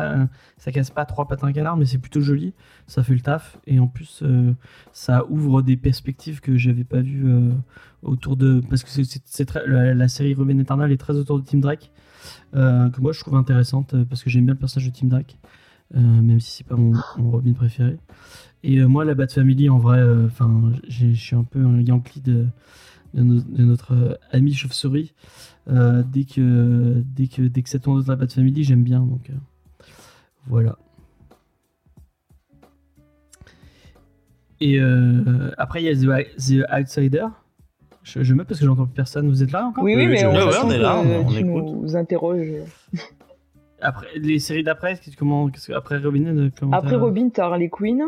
ça 0.59 0.73
casse 0.73 0.91
pas 0.91 1.05
trois 1.05 1.27
pattes 1.27 1.45
un 1.45 1.53
canard, 1.53 1.77
mais 1.77 1.87
c'est 1.87 1.99
plutôt 1.99 2.21
joli. 2.21 2.55
Ça 2.87 3.03
fait 3.03 3.15
le 3.15 3.21
taf 3.21 3.59
et 3.67 3.79
en 3.79 3.87
plus, 3.87 4.21
euh, 4.23 4.53
ça 4.93 5.25
ouvre 5.31 5.63
des 5.63 5.77
perspectives 5.77 6.41
que 6.41 6.57
j'avais 6.57 6.85
pas 6.85 7.01
vues 7.01 7.27
euh, 7.27 7.53
autour 8.03 8.37
de, 8.37 8.61
parce 8.69 8.83
que 8.83 8.91
c'est, 8.91 9.55
la, 9.67 10.09
série 10.09 10.35
Robin 10.35 10.59
Eternal 10.59 10.93
est 10.93 10.97
très 10.97 11.15
autour 11.15 11.39
de 11.41 11.45
Tim 11.45 11.59
Drake, 11.59 11.93
euh, 12.55 12.91
que 12.91 13.01
moi 13.01 13.13
je 13.13 13.21
trouve 13.21 13.37
intéressante 13.37 13.95
parce 14.05 14.23
que 14.23 14.31
j'aime 14.31 14.45
bien 14.45 14.55
le 14.55 14.61
personnage 14.61 14.91
de 14.91 14.95
Tim 14.95 15.07
Drake, 15.07 15.39
même 15.95 16.41
si 16.41 16.51
c'est 16.51 16.67
pas 16.67 16.77
mon, 16.77 16.93
mon 17.17 17.31
Robin 17.31 17.53
préféré. 17.53 17.97
Et 18.67 18.83
moi, 18.83 19.05
la 19.05 19.15
Bat 19.15 19.29
Family, 19.29 19.69
en 19.69 19.79
vrai, 19.79 20.03
enfin, 20.25 20.73
je 20.89 21.13
suis 21.13 21.37
un 21.37 21.45
peu 21.45 21.63
un 21.63 21.83
Yankee 21.83 22.23
de, 22.23 22.47
de, 23.15 23.23
no- 23.23 23.41
de 23.41 23.63
notre 23.65 23.95
euh, 23.95 24.15
ami 24.33 24.53
chauve-souris. 24.53 25.15
Euh, 25.71 26.03
dès 26.07 26.25
que 26.25 27.03
dès 27.07 27.27
que 27.27 27.43
dès 27.43 27.63
que 27.63 27.69
ça 27.71 27.79
tourne 27.79 28.03
dans 28.03 28.13
la 28.13 28.17
Bat 28.17 28.29
Family, 28.29 28.65
j'aime 28.65 28.83
bien. 28.83 29.01
Donc 29.01 29.31
euh, 29.31 29.35
voilà. 30.47 30.77
Et 34.61 34.79
euh, 34.79 35.51
après, 35.59 35.83
il 35.83 35.87
y 35.87 35.89
a 35.89 35.95
The, 35.95 36.37
The 36.37 36.65
Outsider. 36.73 37.27
Je, 38.03 38.23
je 38.23 38.35
me 38.35 38.45
parce 38.45 38.61
que 38.61 38.67
j'entends 38.67 38.85
plus 38.87 38.95
personne. 38.95 39.29
Vous 39.29 39.43
êtes 39.43 39.53
là 39.53 39.67
encore? 39.67 39.83
Oui, 39.85 39.95
oui, 39.97 40.07
mais 40.07 40.19
je- 40.19 40.27
on, 40.27 40.33
Ouais, 40.35 40.43
on 40.63 40.71
est 40.71 40.79
là, 40.79 40.99
on- 40.99 41.27
on 41.27 41.33
tu 41.33 41.39
écoute. 41.39 41.65
nous 41.83 41.97
interroges. 41.97 42.47
Après 43.81 44.07
les 44.17 44.39
séries 44.39 44.63
d'après, 44.63 44.99
qu'est-ce- 44.99 45.17
comment 45.17 45.51
après 45.75 45.99
Robin 45.99 46.51
comment 46.59 46.73
Après 46.77 46.97
Robin, 46.97 47.29
t'as 47.31 47.47
Harley 47.47 47.69
Quinn. 47.69 48.03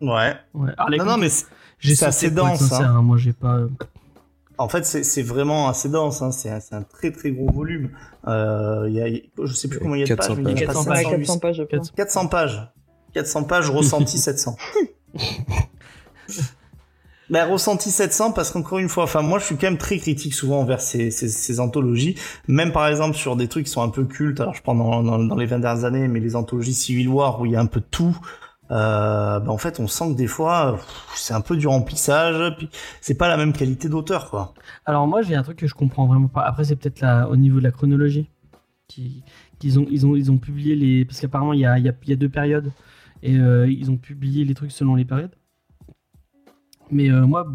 Ouais. 0.00 0.34
Ouais. 0.54 0.70
Harley 0.76 0.98
Non, 0.98 1.04
Quinn, 1.04 1.12
non, 1.14 1.18
mais 1.18 1.28
j'ai 1.88 1.94
c'est 1.94 2.06
assez 2.06 2.30
dense, 2.30 2.58
sincère, 2.60 2.90
hein. 2.90 2.94
hein. 2.98 3.02
Moi, 3.02 3.16
j'ai 3.18 3.32
pas. 3.32 3.60
en 4.58 4.68
fait, 4.68 4.84
c'est 4.86 5.02
c'est 5.02 5.22
vraiment 5.22 5.68
assez 5.68 5.88
dense. 5.88 6.22
Hein. 6.22 6.30
C'est 6.32 6.50
un, 6.50 6.60
c'est 6.60 6.74
un 6.74 6.82
très 6.82 7.10
très 7.10 7.30
gros 7.32 7.50
volume. 7.50 7.90
Euh, 8.28 8.86
y 8.90 9.00
a, 9.00 9.08
il 9.08 9.14
y 9.14 9.18
a- 9.18 9.46
je 9.46 9.52
sais 9.54 9.68
plus 9.68 9.78
combien 9.80 9.96
il 9.96 10.00
y 10.00 10.02
a 10.04 10.06
de 10.06 10.14
400 10.14 10.34
pages. 10.36 10.44
mais 10.44 10.52
y 10.52 10.64
a 10.64 10.66
pas 10.66 10.72
400 10.74 10.90
Ouais, 10.90 10.96
500, 11.02 11.10
400 11.18 11.38
pages, 11.38 11.56
je 11.56 11.62
pense. 11.76 11.90
400 11.90 12.26
pages. 12.28 12.72
400 13.14 13.44
pages, 13.44 13.70
ressenti 13.70 14.18
700. 14.18 14.56
Ben, 17.30 17.46
ressenti 17.50 17.90
700 17.90 18.32
parce 18.32 18.50
qu'encore 18.50 18.78
une 18.78 18.90
fois, 18.90 19.04
enfin 19.04 19.22
moi 19.22 19.38
je 19.38 19.44
suis 19.46 19.56
quand 19.56 19.66
même 19.68 19.78
très 19.78 19.96
critique 19.96 20.34
souvent 20.34 20.60
envers 20.60 20.82
ces, 20.82 21.10
ces, 21.10 21.28
ces 21.28 21.60
anthologies, 21.60 22.14
même 22.46 22.72
par 22.72 22.86
exemple 22.88 23.16
sur 23.16 23.36
des 23.36 23.48
trucs 23.48 23.64
qui 23.66 23.72
sont 23.72 23.80
un 23.80 23.88
peu 23.88 24.04
cultes. 24.04 24.40
Alors 24.40 24.54
je 24.54 24.62
prends 24.62 24.74
dans, 24.74 25.02
dans, 25.02 25.18
dans 25.18 25.36
les 25.36 25.46
20 25.46 25.60
dernières 25.60 25.84
années, 25.84 26.08
mais 26.08 26.20
les 26.20 26.36
anthologies 26.36 26.74
Civil 26.74 27.08
War 27.08 27.40
où 27.40 27.46
il 27.46 27.52
y 27.52 27.56
a 27.56 27.60
un 27.60 27.66
peu 27.66 27.80
tout. 27.80 28.14
Euh, 28.72 29.38
ben, 29.40 29.50
en 29.50 29.58
fait, 29.58 29.80
on 29.80 29.86
sent 29.86 30.12
que 30.12 30.16
des 30.16 30.26
fois 30.26 30.78
c'est 31.14 31.34
un 31.34 31.42
peu 31.42 31.56
du 31.56 31.66
remplissage, 31.66 32.56
puis 32.56 32.70
c'est 33.02 33.16
pas 33.16 33.28
la 33.28 33.36
même 33.36 33.52
qualité 33.52 33.88
d'auteur 33.88 34.30
quoi. 34.30 34.54
Alors 34.86 35.06
moi 35.06 35.20
j'ai 35.22 35.34
un 35.34 35.42
truc 35.42 35.58
que 35.58 35.66
je 35.66 35.74
comprends 35.74 36.06
vraiment 36.06 36.28
pas. 36.28 36.42
Après 36.42 36.64
c'est 36.64 36.76
peut-être 36.76 37.00
là 37.00 37.28
au 37.28 37.36
niveau 37.36 37.58
de 37.58 37.64
la 37.64 37.70
chronologie 37.70 38.30
qui- 38.88 39.22
qu'ils 39.58 39.78
ont 39.78 39.86
ils 39.90 40.30
ont 40.30 40.38
publié 40.38 40.74
les 40.74 41.04
parce 41.04 41.20
qu'apparemment 41.20 41.52
il 41.52 41.60
y 41.60 41.66
a, 41.66 42.16
deux 42.16 42.28
périodes 42.28 42.72
et 43.22 43.36
euh, 43.36 43.70
ils 43.70 43.90
ont 43.90 43.98
publié 43.98 44.44
les 44.44 44.54
trucs 44.54 44.72
selon 44.72 44.94
les 44.94 45.04
périodes. 45.04 45.36
Mais 46.90 47.10
euh, 47.10 47.26
moi 47.26 47.46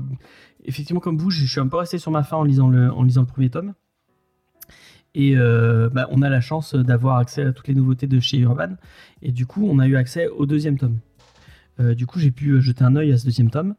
effectivement 0.65 0.99
comme 1.01 1.17
vous 1.17 1.31
je 1.31 1.45
suis 1.45 1.59
un 1.59 1.67
peu 1.67 1.77
resté 1.77 1.97
sur 1.97 2.11
ma 2.11 2.23
fin 2.23 2.37
en 2.37 2.43
lisant 2.43 2.69
le 2.69 3.25
premier 3.25 3.49
tome. 3.49 3.73
Et 5.19 5.35
euh, 5.35 5.89
bah, 5.91 6.07
on 6.11 6.21
a 6.21 6.29
la 6.29 6.41
chance 6.41 6.75
d'avoir 6.75 7.17
accès 7.17 7.43
à 7.43 7.51
toutes 7.51 7.67
les 7.67 7.73
nouveautés 7.73 8.05
de 8.05 8.19
chez 8.19 8.37
Urban 8.37 8.75
et 9.23 9.31
du 9.31 9.47
coup 9.47 9.67
on 9.67 9.79
a 9.79 9.87
eu 9.87 9.95
accès 9.95 10.27
au 10.27 10.45
deuxième 10.45 10.77
tome. 10.77 10.99
Euh, 11.79 11.95
du 11.95 12.05
coup 12.05 12.19
j'ai 12.19 12.29
pu 12.29 12.61
jeter 12.61 12.83
un 12.83 12.95
œil 12.95 13.11
à 13.11 13.17
ce 13.17 13.25
deuxième 13.25 13.49
tome 13.49 13.73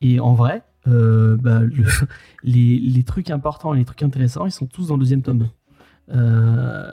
et 0.00 0.18
en 0.18 0.34
vrai 0.34 0.64
euh, 0.88 1.36
bah, 1.36 1.60
le, 1.60 1.84
les, 2.42 2.80
les 2.80 3.04
trucs 3.04 3.30
importants 3.30 3.72
les 3.72 3.84
trucs 3.84 4.02
intéressants, 4.02 4.46
ils 4.46 4.50
sont 4.50 4.66
tous 4.66 4.88
dans 4.88 4.94
le 4.94 5.00
deuxième 5.00 5.22
tome. 5.22 5.48
Euh, 6.12 6.90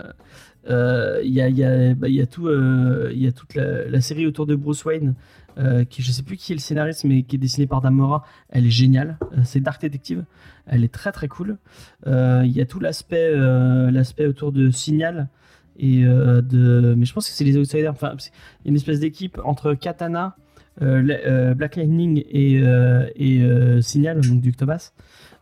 euh, 0.69 1.21
Il 1.23 1.33
y, 1.33 1.41
a, 1.41 1.49
y, 1.49 1.95
bah, 1.95 2.07
y, 2.07 2.21
euh, 2.21 3.11
y 3.15 3.25
a 3.25 3.31
toute 3.31 3.55
la 3.55 3.99
série 4.01 4.27
autour 4.27 4.45
de 4.45 4.53
Bruce 4.55 4.85
Wayne, 4.85 5.15
euh, 5.57 5.83
qui 5.85 6.01
je 6.01 6.11
sais 6.11 6.23
plus 6.23 6.37
qui 6.37 6.51
est 6.51 6.55
le 6.55 6.61
scénariste, 6.61 7.03
mais 7.03 7.23
qui 7.23 7.35
est 7.35 7.39
dessiné 7.39 7.67
par 7.67 7.81
Damora. 7.81 8.23
Elle 8.49 8.65
est 8.65 8.69
géniale. 8.71 9.17
Euh, 9.33 9.41
C'est 9.43 9.59
Dark 9.59 9.81
Detective. 9.81 10.23
Elle 10.65 10.83
est 10.83 10.93
très 10.93 11.11
très 11.11 11.27
cool. 11.27 11.57
Euh, 12.05 12.43
Il 12.45 12.51
y 12.51 12.61
a 12.61 12.65
tout 12.65 12.79
l'aspect 12.79 13.31
euh, 13.33 13.89
l'aspect 13.91 14.25
autour 14.25 14.51
de 14.51 14.69
Signal. 14.69 15.29
Et 15.79 16.03
euh, 16.05 16.41
de... 16.41 16.95
Mais 16.97 17.05
je 17.05 17.13
pense 17.13 17.27
que 17.27 17.33
c'est 17.33 17.43
les 17.43 17.55
Outsiders. 17.57 17.91
Enfin, 17.91 18.15
une 18.65 18.75
espèce 18.75 18.99
d'équipe 18.99 19.39
entre 19.43 19.73
Katana, 19.75 20.35
la- 20.81 21.53
Black 21.53 21.75
Lightning 21.75 22.23
et, 22.29 22.61
Signal, 23.81 24.21
donc 24.21 24.41
Duke 24.41 24.57
Thomas. 24.57 24.91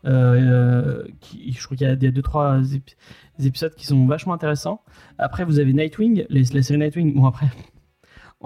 Je 0.04 1.64
crois 1.64 1.76
qu'il 1.76 1.86
y 1.86 1.90
a, 1.90 1.94
il 1.94 2.02
y 2.02 2.06
a 2.06 2.10
deux 2.10 2.22
trois 2.22 2.60
épi- 2.60 2.96
des 3.38 3.46
épisodes 3.46 3.74
qui 3.74 3.86
sont 3.86 4.06
vachement 4.06 4.34
intéressants. 4.34 4.82
Après, 5.18 5.44
vous 5.44 5.58
avez 5.58 5.72
Nightwing, 5.72 6.26
la 6.28 6.62
série 6.62 6.78
Nightwing. 6.78 7.14
Bon, 7.14 7.26
après, 7.26 7.46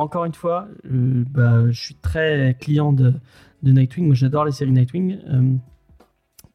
encore 0.01 0.25
une 0.25 0.35
fois, 0.35 0.67
euh, 0.87 1.25
bah, 1.31 1.71
je 1.71 1.79
suis 1.81 1.95
très 1.95 2.57
client 2.59 2.93
de, 2.93 3.15
Nightwing. 3.63 4.07
Moi, 4.07 4.15
j'adore 4.15 4.45
les 4.47 4.53
séries 4.53 4.73
Nightwing. 4.73 5.19
euh, 5.29 5.55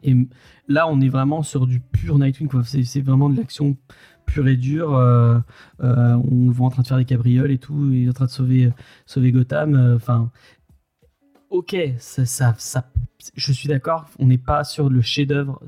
et 0.04 0.16
là, 0.68 0.88
on 0.88 1.00
est 1.02 1.10
vraiment 1.10 1.44
sur 1.44 1.68
du 1.68 1.80
pur 1.80 2.18
Nightwing. 2.18 2.50
C'est 2.64 3.02
vraiment 3.02 3.30
de 3.30 3.38
l'action 3.38 3.78
pure 4.26 4.48
et 4.48 4.58
dure. 4.58 4.96
euh, 4.96 5.40
on 5.80 6.48
le 6.48 6.52
voit 6.52 6.68
en 6.68 6.70
train 6.72 6.82
de 6.82 6.88
faire 6.88 6.98
des 6.98 7.06
cabrioles 7.06 7.52
et 7.52 7.58
tout. 7.58 7.92
Il 7.92 8.06
est 8.06 8.10
en 8.10 8.14
train 8.14 8.26
de 8.26 8.72
sauver, 9.06 9.32
Gotham. 9.32 9.94
Enfin, 9.96 10.32
ok, 11.50 11.76
ça, 11.98 12.56
je 13.36 13.52
suis 13.52 13.68
d'accord. 13.68 14.06
On 14.20 14.28
n'est 14.28 14.38
pas 14.38 14.64
sur 14.64 14.90
le 14.90 15.02
chef-d'œuvre 15.02 15.62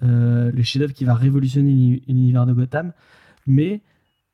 le 0.00 0.62
chef-d'œuvre 0.62 0.92
qui 0.94 1.04
va 1.04 1.14
révolutionner 1.14 1.70
l'uni- 1.70 2.02
l'univers 2.08 2.46
de 2.46 2.52
Gotham, 2.52 2.92
mais 3.46 3.82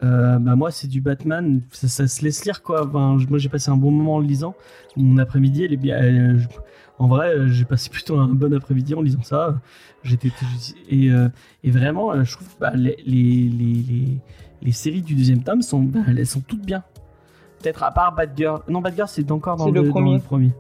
euh, 0.03 0.39
bah 0.39 0.57
moi 0.57 0.71
c'est 0.71 0.87
du 0.89 1.01
Batman, 1.01 1.61
ça, 1.73 1.89
ça 1.89 2.09
se 2.09 2.23
laisse 2.25 2.45
lire 2.45 2.63
quoi. 2.63 2.87
Enfin, 2.87 3.19
moi 3.29 3.39
j'ai 3.39 3.49
passé 3.49 3.71
un 3.71 3.77
bon 3.77 3.91
moment 3.91 4.15
en 4.17 4.19
le 4.19 4.27
lisant. 4.27 4.55
Mon 4.97 5.19
après-midi, 5.19 5.65
elle 5.65 5.73
est 5.73 5.77
bien. 5.77 5.97
elle- 5.99 6.39
je- 6.39 6.49
en 6.99 7.09
vrai, 7.09 7.35
euh, 7.35 7.49
j'ai 7.49 7.65
passé 7.65 7.89
plutôt 7.91 8.19
un 8.19 8.29
bon 8.29 8.53
après-midi 8.55 8.95
en 8.95 9.03
lisant 9.03 9.23
ça. 9.23 9.59
J'étais 10.03 10.31
et, 10.89 11.11
euh, 11.11 11.29
et 11.63 11.71
vraiment, 11.71 12.13
euh, 12.13 12.25
je 12.25 12.33
trouve 12.33 12.49
bah, 12.59 12.73
les, 12.75 12.97
les, 13.07 13.49
les, 13.51 14.19
les, 14.63 14.73
séries 14.73 15.03
du 15.03 15.15
deuxième 15.15 15.43
tome 15.43 15.61
sont, 15.63 15.83
bah, 15.83 16.01
elles 16.09 16.27
sont 16.27 16.41
toutes 16.41 16.65
bien. 16.65 16.83
Peut-être 17.63 17.83
à 17.83 17.91
part 17.91 18.15
Batgirl. 18.15 18.63
Non, 18.69 18.81
Batgirl 18.81 19.09
c'est 19.09 19.31
encore 19.31 19.57
dans 19.57 19.71
le, 19.71 19.83
dans 19.83 19.91
premier. 19.91 20.15
le 20.15 20.21
premier. 20.21 20.51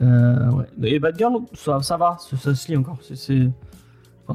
Euh, 0.00 0.50
ouais. 0.50 0.66
Et 0.82 0.98
Batgirl, 0.98 1.34
ça, 1.54 1.80
ça 1.82 1.96
va, 1.96 2.16
ça, 2.18 2.36
ça 2.36 2.54
se 2.54 2.68
lit 2.68 2.76
encore. 2.76 2.98
C'est... 3.14 3.48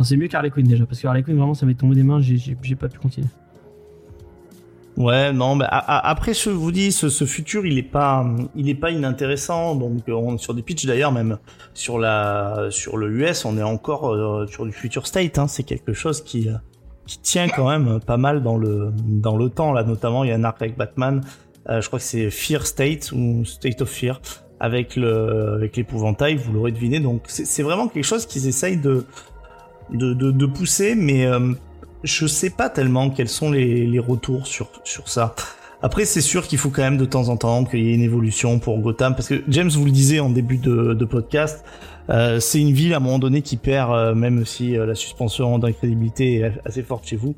C'est 0.03 0.17
mieux 0.17 0.27
qu'Harley 0.27 0.49
Quinn 0.51 0.67
déjà, 0.67 0.85
parce 0.85 0.99
que 0.99 1.07
Harley 1.07 1.23
Quinn 1.23 1.37
vraiment 1.37 1.53
ça 1.53 1.65
m'est 1.65 1.73
tombé 1.73 1.95
des 1.95 2.03
mains, 2.03 2.19
j'ai, 2.21 2.55
pas 2.75 2.87
pu 2.87 2.99
continuer. 2.99 3.27
Ouais, 4.97 5.31
non, 5.31 5.59
a- 5.61 6.09
après, 6.09 6.33
je 6.33 6.49
vous 6.49 6.71
dis, 6.71 6.91
ce, 6.91 7.25
futur, 7.25 7.67
il 7.67 7.77
est 7.77 7.83
pas, 7.83 8.25
il 8.55 8.67
est 8.67 8.75
pas 8.75 8.89
inintéressant. 8.89 9.75
Donc, 9.75 10.09
euh, 10.09 10.13
on, 10.13 10.39
sur 10.39 10.55
des 10.55 10.63
pitchs 10.63 10.87
d'ailleurs, 10.87 11.11
même 11.11 11.37
sur 11.75 11.99
la, 11.99 12.67
sur 12.71 12.97
le 12.97 13.11
US, 13.11 13.45
on 13.45 13.59
est 13.59 13.63
encore 13.63 14.11
euh, 14.11 14.47
sur 14.47 14.65
du 14.65 14.71
future 14.71 15.05
state. 15.05 15.37
Hein, 15.37 15.47
c'est 15.47 15.61
quelque 15.61 15.93
chose 15.93 16.23
qui, 16.23 16.49
euh, 16.49 16.53
qui 17.05 17.19
tient 17.19 17.47
quand 17.47 17.69
même 17.69 17.99
pas 17.99 18.17
mal 18.17 18.41
dans 18.41 18.57
le, 18.57 18.91
dans 19.07 19.37
le 19.37 19.49
temps. 19.49 19.71
Là, 19.71 19.83
notamment, 19.83 20.23
il 20.23 20.31
y 20.31 20.33
a 20.33 20.35
un 20.35 20.43
arc 20.43 20.59
avec 20.63 20.75
Batman. 20.77 21.21
je 21.69 21.85
crois 21.85 21.99
que 21.99 22.05
c'est 22.05 22.31
Fear 22.31 22.65
State 22.65 23.11
ou 23.11 23.45
State 23.45 23.83
of 23.83 23.89
Fear 23.89 24.19
avec 24.59 24.95
le, 24.95 25.53
avec 25.53 25.77
l'épouvantail. 25.77 26.37
Vous 26.37 26.53
l'aurez 26.53 26.71
deviné. 26.71 26.99
Donc, 26.99 27.21
c'est 27.27 27.61
vraiment 27.61 27.87
quelque 27.87 28.03
chose 28.03 28.25
qu'ils 28.25 28.47
essayent 28.47 28.77
de, 28.77 29.05
de, 29.91 30.13
de, 30.13 30.31
de 30.31 30.45
pousser, 30.45 30.95
mais 30.95 31.25
euh, 31.25 31.53
je 32.03 32.27
sais 32.27 32.49
pas 32.49 32.69
tellement 32.69 33.09
quels 33.09 33.29
sont 33.29 33.51
les, 33.51 33.85
les 33.85 33.99
retours 33.99 34.47
sur, 34.47 34.69
sur 34.83 35.09
ça. 35.09 35.35
Après, 35.81 36.05
c'est 36.05 36.21
sûr 36.21 36.47
qu'il 36.47 36.57
faut 36.57 36.71
quand 36.71 36.81
même 36.81 36.97
de 36.97 37.05
temps 37.05 37.29
en 37.29 37.37
temps 37.37 37.63
qu'il 37.63 37.83
y 37.83 37.91
ait 37.91 37.93
une 37.93 38.01
évolution 38.01 38.57
pour 38.59 38.79
Gotham, 38.79 39.13
parce 39.13 39.27
que 39.27 39.43
James 39.47 39.69
vous 39.69 39.85
le 39.85 39.91
disait 39.91 40.19
en 40.19 40.29
début 40.29 40.57
de, 40.57 40.93
de 40.93 41.05
podcast, 41.05 41.63
euh, 42.09 42.39
c'est 42.39 42.59
une 42.59 42.73
ville 42.73 42.93
à 42.93 42.97
un 42.97 42.99
moment 42.99 43.19
donné 43.19 43.41
qui 43.41 43.57
perd, 43.57 43.91
euh, 43.91 44.15
même 44.15 44.45
si 44.45 44.77
euh, 44.77 44.85
la 44.85 44.95
suspension 44.95 45.59
d'incrédibilité 45.59 46.37
est 46.37 46.53
assez 46.65 46.81
forte 46.81 47.05
chez 47.05 47.15
vous, 47.15 47.35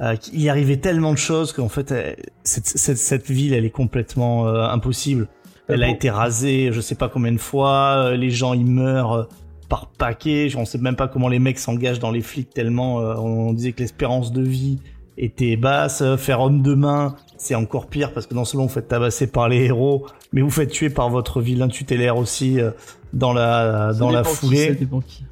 euh, 0.00 0.16
il 0.32 0.40
y 0.40 0.48
arrivait 0.48 0.78
tellement 0.78 1.12
de 1.12 1.18
choses 1.18 1.52
qu'en 1.52 1.68
fait, 1.68 1.94
cette, 2.42 2.66
cette, 2.66 2.96
cette 2.96 3.30
ville, 3.30 3.52
elle 3.52 3.64
est 3.64 3.70
complètement 3.70 4.48
euh, 4.48 4.66
impossible. 4.66 5.28
Elle 5.68 5.82
a 5.82 5.88
été 5.88 6.10
rasée, 6.10 6.70
je 6.72 6.80
sais 6.80 6.94
pas 6.94 7.08
combien 7.08 7.32
de 7.32 7.38
fois, 7.38 8.14
les 8.16 8.28
gens 8.28 8.52
ils 8.52 8.66
meurent 8.66 9.28
par 9.68 9.88
paquet, 9.88 10.48
on 10.56 10.64
sait 10.64 10.78
même 10.78 10.96
pas 10.96 11.08
comment 11.08 11.28
les 11.28 11.38
mecs 11.38 11.58
s'engagent 11.58 11.98
dans 11.98 12.10
les 12.10 12.20
flics 12.20 12.50
tellement 12.50 13.00
euh, 13.00 13.14
on 13.16 13.52
disait 13.52 13.72
que 13.72 13.80
l'espérance 13.80 14.32
de 14.32 14.42
vie 14.42 14.78
était 15.16 15.56
basse, 15.56 16.02
faire 16.16 16.40
homme 16.40 16.62
de 16.62 16.74
main, 16.74 17.14
c'est 17.36 17.54
encore 17.54 17.86
pire 17.86 18.12
parce 18.12 18.26
que 18.26 18.34
non 18.34 18.44
seulement 18.44 18.66
vous 18.66 18.72
faites 18.72 18.88
tabasser 18.88 19.26
par 19.28 19.48
les 19.48 19.64
héros, 19.64 20.06
mais 20.32 20.40
vous 20.40 20.50
faites 20.50 20.70
tuer 20.70 20.90
par 20.90 21.08
votre 21.08 21.40
vilain 21.40 21.68
tutélaire 21.68 22.16
aussi 22.16 22.60
euh, 22.60 22.70
dans 23.12 23.32
la 23.32 23.90
Ça 23.92 23.98
dans 24.00 24.10
la 24.10 24.22
qui, 24.22 24.34
foulée. 24.34 24.76
ça 24.78 25.24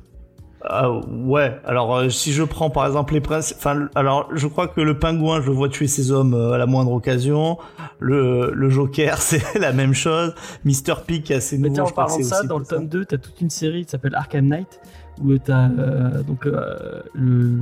Ah, 0.65 0.91
ouais, 0.91 1.61
alors 1.65 1.97
euh, 1.97 2.09
si 2.09 2.33
je 2.33 2.45
prends 2.45 2.71
par 2.71 2.87
exemple 2.87 3.15
les 3.15 3.21
princes, 3.21 3.53
enfin 3.57 3.89
alors 3.97 4.29
je 4.33 4.47
crois 4.47 4.69
que 4.69 4.81
le 4.81 4.97
pingouin, 4.97 5.41
je 5.41 5.47
le 5.47 5.53
vois 5.53 5.69
tuer 5.69 5.89
ses 5.89 6.13
hommes 6.13 6.35
euh, 6.35 6.53
à 6.53 6.59
la 6.59 6.67
moindre 6.67 6.93
occasion. 6.93 7.59
Le, 7.99 8.53
le 8.55 8.71
Joker, 8.71 9.17
c'est 9.21 9.59
la 9.59 9.73
même 9.73 9.93
chose. 9.93 10.35
Mister 10.65 10.95
Pig, 11.05 11.33
assez 11.33 11.59
Mais 11.59 11.69
nouveau, 11.69 11.75
tiens, 11.75 11.85
en 11.85 11.91
parlant 11.91 12.19
de 12.19 12.23
ça, 12.23 12.45
dans 12.45 12.59
le 12.59 12.65
tome 12.65 12.87
2, 12.87 13.05
t'as 13.07 13.19
toute 13.19 13.41
une 13.41 13.51
série 13.51 13.85
qui 13.85 13.91
s'appelle 13.91 14.15
Arkham 14.15 14.47
Knight, 14.47 14.81
où 15.21 15.37
t'as 15.39 15.69
euh, 15.69 16.23
donc 16.23 16.47
euh, 16.47 17.03
le 17.15 17.59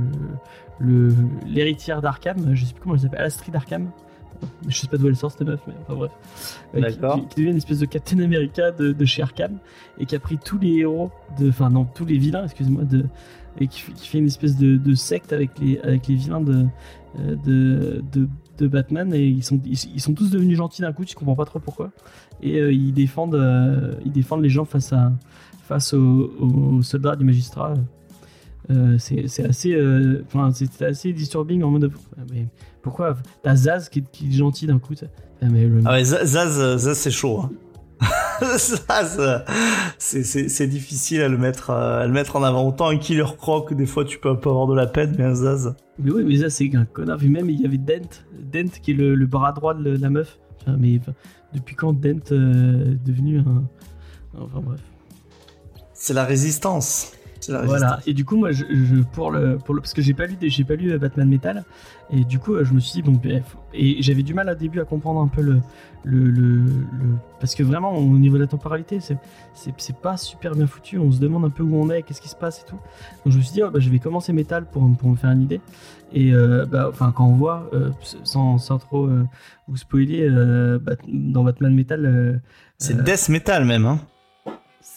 le 0.79 1.13
l'héritière 1.47 2.01
d'Arkham, 2.01 2.53
je 2.53 2.65
sais 2.65 2.73
plus 2.73 2.81
comment 2.81 2.95
elle 2.95 3.01
s'appelle, 3.01 3.21
Astrid 3.21 3.53
d'Arkham. 3.53 3.89
Je 4.67 4.75
sais 4.75 4.87
pas 4.87 4.97
d'où 4.97 5.07
elle 5.07 5.15
sort 5.15 5.31
cette 5.31 5.41
meuf, 5.47 5.59
mais 5.67 5.73
enfin 5.81 5.95
bref. 5.95 6.11
Euh, 6.75 6.77
qui- 6.81 6.81
D'accord. 6.97 7.15
Qui, 7.15 7.27
qui 7.27 7.35
devient 7.37 7.51
une 7.51 7.57
espèce 7.57 7.79
de 7.79 7.85
Captain 7.85 8.19
America 8.19 8.71
de, 8.71 8.91
de 8.91 9.05
chez 9.05 9.21
Arkham 9.21 9.57
et 9.99 10.05
qui 10.05 10.15
a 10.15 10.19
pris 10.19 10.37
tous 10.37 10.57
les 10.59 10.77
héros, 10.77 11.11
de, 11.39 11.49
enfin 11.49 11.69
non, 11.69 11.85
tous 11.85 12.05
les 12.05 12.17
vilains, 12.17 12.43
excuse-moi, 12.45 12.83
de, 12.83 13.05
et 13.59 13.67
qui, 13.67 13.81
fait- 13.81 13.91
qui 13.93 14.07
fait 14.07 14.17
une 14.19 14.27
espèce 14.27 14.55
de, 14.57 14.77
de 14.77 14.95
secte 14.95 15.33
avec 15.33 15.57
les, 15.59 15.79
avec 15.79 16.07
les 16.07 16.15
vilains 16.15 16.41
de, 16.41 16.65
euh, 17.19 17.35
de, 17.45 18.03
de, 18.11 18.27
de 18.57 18.67
Batman 18.67 19.13
et 19.13 19.25
ils 19.25 19.43
sont, 19.43 19.59
ils, 19.65 19.77
ils 19.95 20.01
sont 20.01 20.13
tous 20.13 20.29
devenus 20.31 20.57
gentils 20.57 20.81
d'un 20.81 20.93
coup, 20.93 21.05
tu 21.05 21.15
comprends 21.15 21.35
pas 21.35 21.45
trop 21.45 21.59
pourquoi. 21.59 21.91
Et 22.41 22.59
euh, 22.59 22.71
ils, 22.73 22.93
défendent, 22.93 23.35
euh, 23.35 23.93
ils 24.05 24.11
défendent 24.11 24.41
les 24.43 24.49
gens 24.49 24.65
face, 24.65 24.93
à, 24.93 25.11
face 25.63 25.93
aux, 25.93 26.31
aux 26.39 26.81
soldats 26.81 27.15
du 27.15 27.25
magistrat. 27.25 27.73
Euh, 28.69 28.97
c'est 28.99 29.25
assez, 29.43 29.73
euh, 29.73 30.23
enfin, 30.27 30.51
assez 30.85 31.11
disturbing 31.13 31.63
en 31.63 31.71
mode. 31.71 31.91
ah, 32.17 32.21
Mais 32.31 32.45
pourquoi 32.81 33.15
T'as 33.43 33.55
Zaz 33.55 33.89
qui, 33.89 33.99
est- 33.99 34.11
qui 34.11 34.27
est 34.27 34.31
gentil 34.31 34.67
d'un 34.67 34.79
coup. 34.79 34.93
ah, 35.03 35.45
mais 35.49 35.65
le- 35.65 35.81
Ah 35.85 35.93
ouais, 35.93 36.03
Zaz, 36.03 36.25
Zaz, 36.25 36.77
Zaz, 36.77 36.97
c'est 36.97 37.11
chaud. 37.11 37.41
Hein. 37.41 37.51
Zaz, 38.57 39.43
c'est- 39.99 40.67
difficile 40.67 41.21
à 41.21 41.27
le 41.27 41.37
mettre, 41.37 41.69
à 41.69 42.05
le 42.07 42.11
mettre 42.13 42.35
en 42.35 42.43
avant. 42.43 42.67
Autant 42.67 42.87
un 42.89 42.97
Killer 42.97 43.23
Croc, 43.37 43.73
des 43.73 43.85
fois 43.85 44.05
tu 44.05 44.17
peux 44.17 44.29
un 44.29 44.35
peu 44.35 44.49
avoir 44.49 44.67
de 44.67 44.75
la 44.75 44.87
peine, 44.87 45.13
mais 45.17 45.23
un 45.25 45.35
Zaz. 45.35 45.75
Mais 45.99 46.11
oui, 46.11 46.23
mais 46.25 46.37
ça 46.37 46.49
c'est 46.49 46.69
un 46.75 46.85
connard. 46.85 47.17
Vu 47.19 47.29
même, 47.29 47.49
il 47.49 47.61
y 47.61 47.65
avait 47.65 47.77
Dent, 47.77 48.09
Dent 48.51 48.69
qui 48.81 48.91
est 48.91 48.95
le, 48.95 49.13
le 49.15 49.25
bras 49.27 49.51
droit 49.51 49.73
de 49.75 49.89
la 49.97 50.09
meuf. 50.09 50.39
Enfin, 50.61 50.75
mais 50.79 50.97
enfin, 50.99 51.13
depuis 51.53 51.75
quand 51.75 51.93
Dent 51.93 52.19
euh, 52.31 52.93
est 52.93 53.05
devenu 53.07 53.39
un. 53.39 53.63
Enfin 54.39 54.61
bref. 54.63 54.79
C'est 55.93 56.13
la 56.13 56.23
résistance. 56.25 57.11
La 57.49 57.61
Voilà. 57.63 57.99
Et 58.05 58.13
du 58.13 58.25
coup, 58.25 58.37
moi, 58.37 58.51
je, 58.51 58.65
je- 58.69 59.01
pour 59.13 59.31
le, 59.31 59.57
pour 59.57 59.73
le, 59.73 59.81
parce 59.81 59.93
que 59.93 60.01
j'ai 60.01 60.13
pas 60.13 60.25
lu, 60.27 60.35
j'ai 60.41 60.63
pas 60.63 60.75
lu 60.75 60.97
Batman 60.99 61.27
Metal, 61.27 61.63
et 62.11 62.23
du 62.23 62.39
coup, 62.39 62.53
euh, 62.55 62.63
je 62.65 62.73
me 62.73 62.79
suis 62.79 63.01
dit 63.01 63.01
bon, 63.01 63.19
bref. 63.21 63.55
et 63.73 64.01
j'avais 64.01 64.23
du 64.23 64.33
mal 64.33 64.49
au 64.49 64.55
début 64.55 64.79
à 64.79 64.85
comprendre 64.85 65.21
un 65.21 65.27
peu 65.27 65.41
le, 65.41 65.59
le, 66.03 66.25
le, 66.25 66.55
le- 66.57 67.15
parce 67.39 67.55
que 67.55 67.63
vraiment 67.63 67.93
au 67.97 68.17
niveau 68.17 68.37
de 68.37 68.41
la 68.43 68.47
temporalité, 68.47 68.99
c'est, 68.99 69.17
pas 70.01 70.17
super 70.17 70.55
bien 70.55 70.67
foutu. 70.67 70.97
On 70.97 71.11
se 71.11 71.19
demande 71.19 71.45
un 71.45 71.49
peu 71.49 71.63
où 71.63 71.75
on 71.75 71.89
est, 71.89 72.03
qu'est-ce 72.03 72.21
qui 72.21 72.29
se 72.29 72.35
passe 72.35 72.61
et 72.61 72.65
tout. 72.69 72.77
Donc 73.23 73.33
je 73.33 73.37
me 73.37 73.41
suis 73.43 73.53
dit, 73.53 73.63
oh, 73.63 73.69
bah, 73.71 73.79
je 73.79 73.89
vais 73.89 73.99
commencer 73.99 74.33
Metal 74.33 74.65
pour, 74.65 74.89
pour 74.97 75.09
me 75.09 75.15
faire 75.15 75.31
une 75.31 75.41
idée. 75.43 75.61
Et 76.13 76.33
euh, 76.33 76.65
bah, 76.65 76.87
enfin, 76.89 77.13
quand 77.15 77.25
on 77.25 77.35
voit, 77.35 77.69
euh, 77.73 77.89
sans, 78.23 78.57
sans 78.57 78.77
trop 78.79 79.05
euh, 79.05 79.23
vous 79.67 79.77
spoiler, 79.77 80.27
dans 81.07 81.43
Batman 81.43 81.73
Metal. 81.73 82.41
C'est 82.77 83.01
Death 83.03 83.29
Metal 83.29 83.63
même. 83.65 83.85
Hein. 83.85 83.99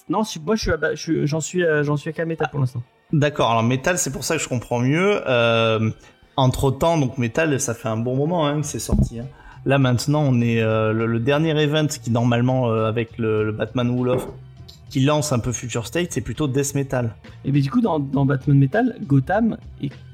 Non, 0.08 0.22
moi, 0.44 0.56
je 0.56 0.70
suis- 0.96 1.26
j'en 1.26 1.40
suis, 1.40 1.64
à- 1.64 1.82
j'en 1.82 1.96
suis 1.96 2.10
à 2.10 2.12
qu'à 2.12 2.24
Metal 2.24 2.48
pour 2.50 2.60
l'instant. 2.60 2.82
D'accord, 3.12 3.50
alors 3.50 3.62
Metal, 3.62 3.98
c'est 3.98 4.12
pour 4.12 4.24
ça 4.24 4.36
que 4.36 4.42
je 4.42 4.48
comprends 4.48 4.80
mieux. 4.80 5.20
Euh, 5.28 5.90
entre 6.36 6.70
temps, 6.70 6.98
donc 6.98 7.18
Metal, 7.18 7.60
ça 7.60 7.74
fait 7.74 7.88
un 7.88 7.96
bon 7.96 8.16
moment 8.16 8.46
hein, 8.46 8.60
que 8.60 8.66
c'est 8.66 8.78
sorti. 8.78 9.20
hein. 9.20 9.26
Là 9.66 9.78
maintenant, 9.78 10.22
on 10.26 10.40
est 10.40 10.60
euh, 10.60 10.92
le, 10.92 11.06
le 11.06 11.20
dernier 11.20 11.58
event 11.62 11.86
qui 11.86 12.10
normalement 12.10 12.68
euh, 12.70 12.86
avec 12.86 13.16
le, 13.18 13.44
le 13.44 13.52
Batman 13.52 13.88
Wall 13.90 14.10
of 14.10 14.26
qui 14.90 15.00
lance 15.00 15.32
un 15.32 15.38
peu 15.38 15.52
Future 15.52 15.86
State, 15.86 16.08
c'est 16.12 16.20
plutôt 16.20 16.46
Death 16.48 16.74
Metal. 16.74 17.14
Et 17.44 17.50
bien 17.50 17.62
du 17.62 17.70
coup, 17.70 17.80
dans, 17.80 17.98
dans 17.98 18.26
Batman 18.26 18.58
Metal, 18.58 18.94
Gotham, 19.06 19.56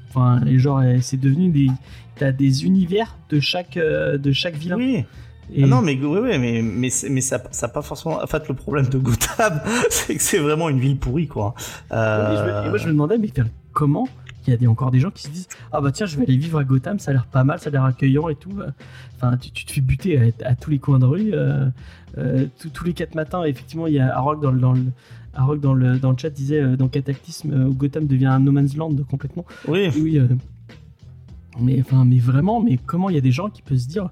enfin, 0.09 0.41
et 0.47 0.57
genre, 0.57 0.79
euh, 0.79 0.97
c'est 1.01 1.19
devenu 1.19 1.49
des. 1.49 1.67
T'as 2.15 2.31
des 2.31 2.65
univers 2.65 3.15
de 3.29 3.39
chaque, 3.39 3.77
euh, 3.77 4.17
de 4.17 4.31
chaque 4.31 4.55
vilain. 4.55 4.75
Oui. 4.77 5.05
Et- 5.53 5.63
Ah 5.63 5.67
non, 5.67 5.81
mais 5.81 5.99
oui, 6.01 6.19
oui, 6.21 6.37
mais 6.39 6.61
mais 7.09 7.21
ça 7.21 7.41
ça 7.51 7.65
a 7.65 7.69
pas 7.69 7.81
forcément. 7.81 8.21
En 8.23 8.27
fait, 8.27 8.47
le 8.47 8.53
problème 8.55 8.87
de 8.87 8.97
Gotham, 8.97 9.59
c'est 9.89 10.15
que 10.15 10.21
c'est 10.23 10.39
vraiment 10.39 10.69
une 10.69 10.79
ville 10.79 10.97
pourrie, 10.97 11.27
quoi. 11.27 11.53
et 11.91 11.93
je 11.93 11.97
me- 12.43 12.65
et 12.65 12.69
moi, 12.69 12.77
je 12.77 12.87
me 12.87 12.91
demandais, 12.93 13.17
mais 13.17 13.29
comment 13.73 14.07
il 14.47 14.59
y 14.59 14.65
a 14.65 14.69
encore 14.69 14.89
des 14.91 14.99
gens 14.99 15.11
qui 15.11 15.23
se 15.23 15.29
disent 15.29 15.47
Ah 15.71 15.81
bah 15.81 15.91
tiens, 15.91 16.05
je 16.07 16.17
vais 16.17 16.23
aller 16.23 16.37
vivre 16.37 16.57
à 16.57 16.63
Gotham, 16.63 16.97
ça 16.99 17.11
a 17.11 17.13
l'air 17.13 17.25
pas 17.27 17.43
mal, 17.43 17.59
ça 17.59 17.67
a 17.69 17.71
l'air 17.71 17.83
accueillant 17.83 18.27
et 18.29 18.35
tout. 18.35 18.53
Enfin, 19.17 19.37
tu, 19.37 19.51
tu 19.51 19.65
te 19.65 19.71
fais 19.71 19.81
buter 19.81 20.17
à, 20.43 20.47
à 20.49 20.55
tous 20.55 20.69
les 20.71 20.79
coins 20.79 20.97
de 20.99 21.05
rue. 21.05 21.31
euh, 21.33 21.67
euh, 22.17 22.45
tous- 22.59 22.69
tous 22.69 22.83
les 22.85 22.93
quatre 22.93 23.13
matins, 23.15 23.43
effectivement, 23.43 23.87
il 23.87 23.93
y 23.93 23.99
a 23.99 24.15
Harrock 24.15 24.41
dans 24.41 24.51
le. 24.51 24.59
Dans 24.59 24.73
le 24.73 24.83
Harrock 25.33 25.61
dans 25.61 25.73
le, 25.73 25.97
dans 25.97 26.11
le 26.11 26.17
chat 26.17 26.29
disait 26.29 26.59
euh, 26.61 26.75
dans 26.75 26.89
Cataclysme, 26.89 27.53
euh, 27.53 27.69
Gotham 27.69 28.05
devient 28.05 28.25
un 28.25 28.39
no 28.41 28.51
man's 28.51 28.75
land 28.75 28.93
complètement. 29.09 29.45
Oui. 29.65 29.89
Oui, 29.95 30.17
euh, 30.19 30.27
mais 31.59 31.79
enfin, 31.81 32.03
mais 32.05 32.17
vraiment, 32.19 32.61
mais 32.61 32.77
comment 32.85 33.09
il 33.09 33.15
y 33.15 33.17
a 33.17 33.21
des 33.21 33.31
gens 33.31 33.49
qui 33.49 33.61
peuvent 33.61 33.77
se 33.77 33.87
dire 33.87 34.09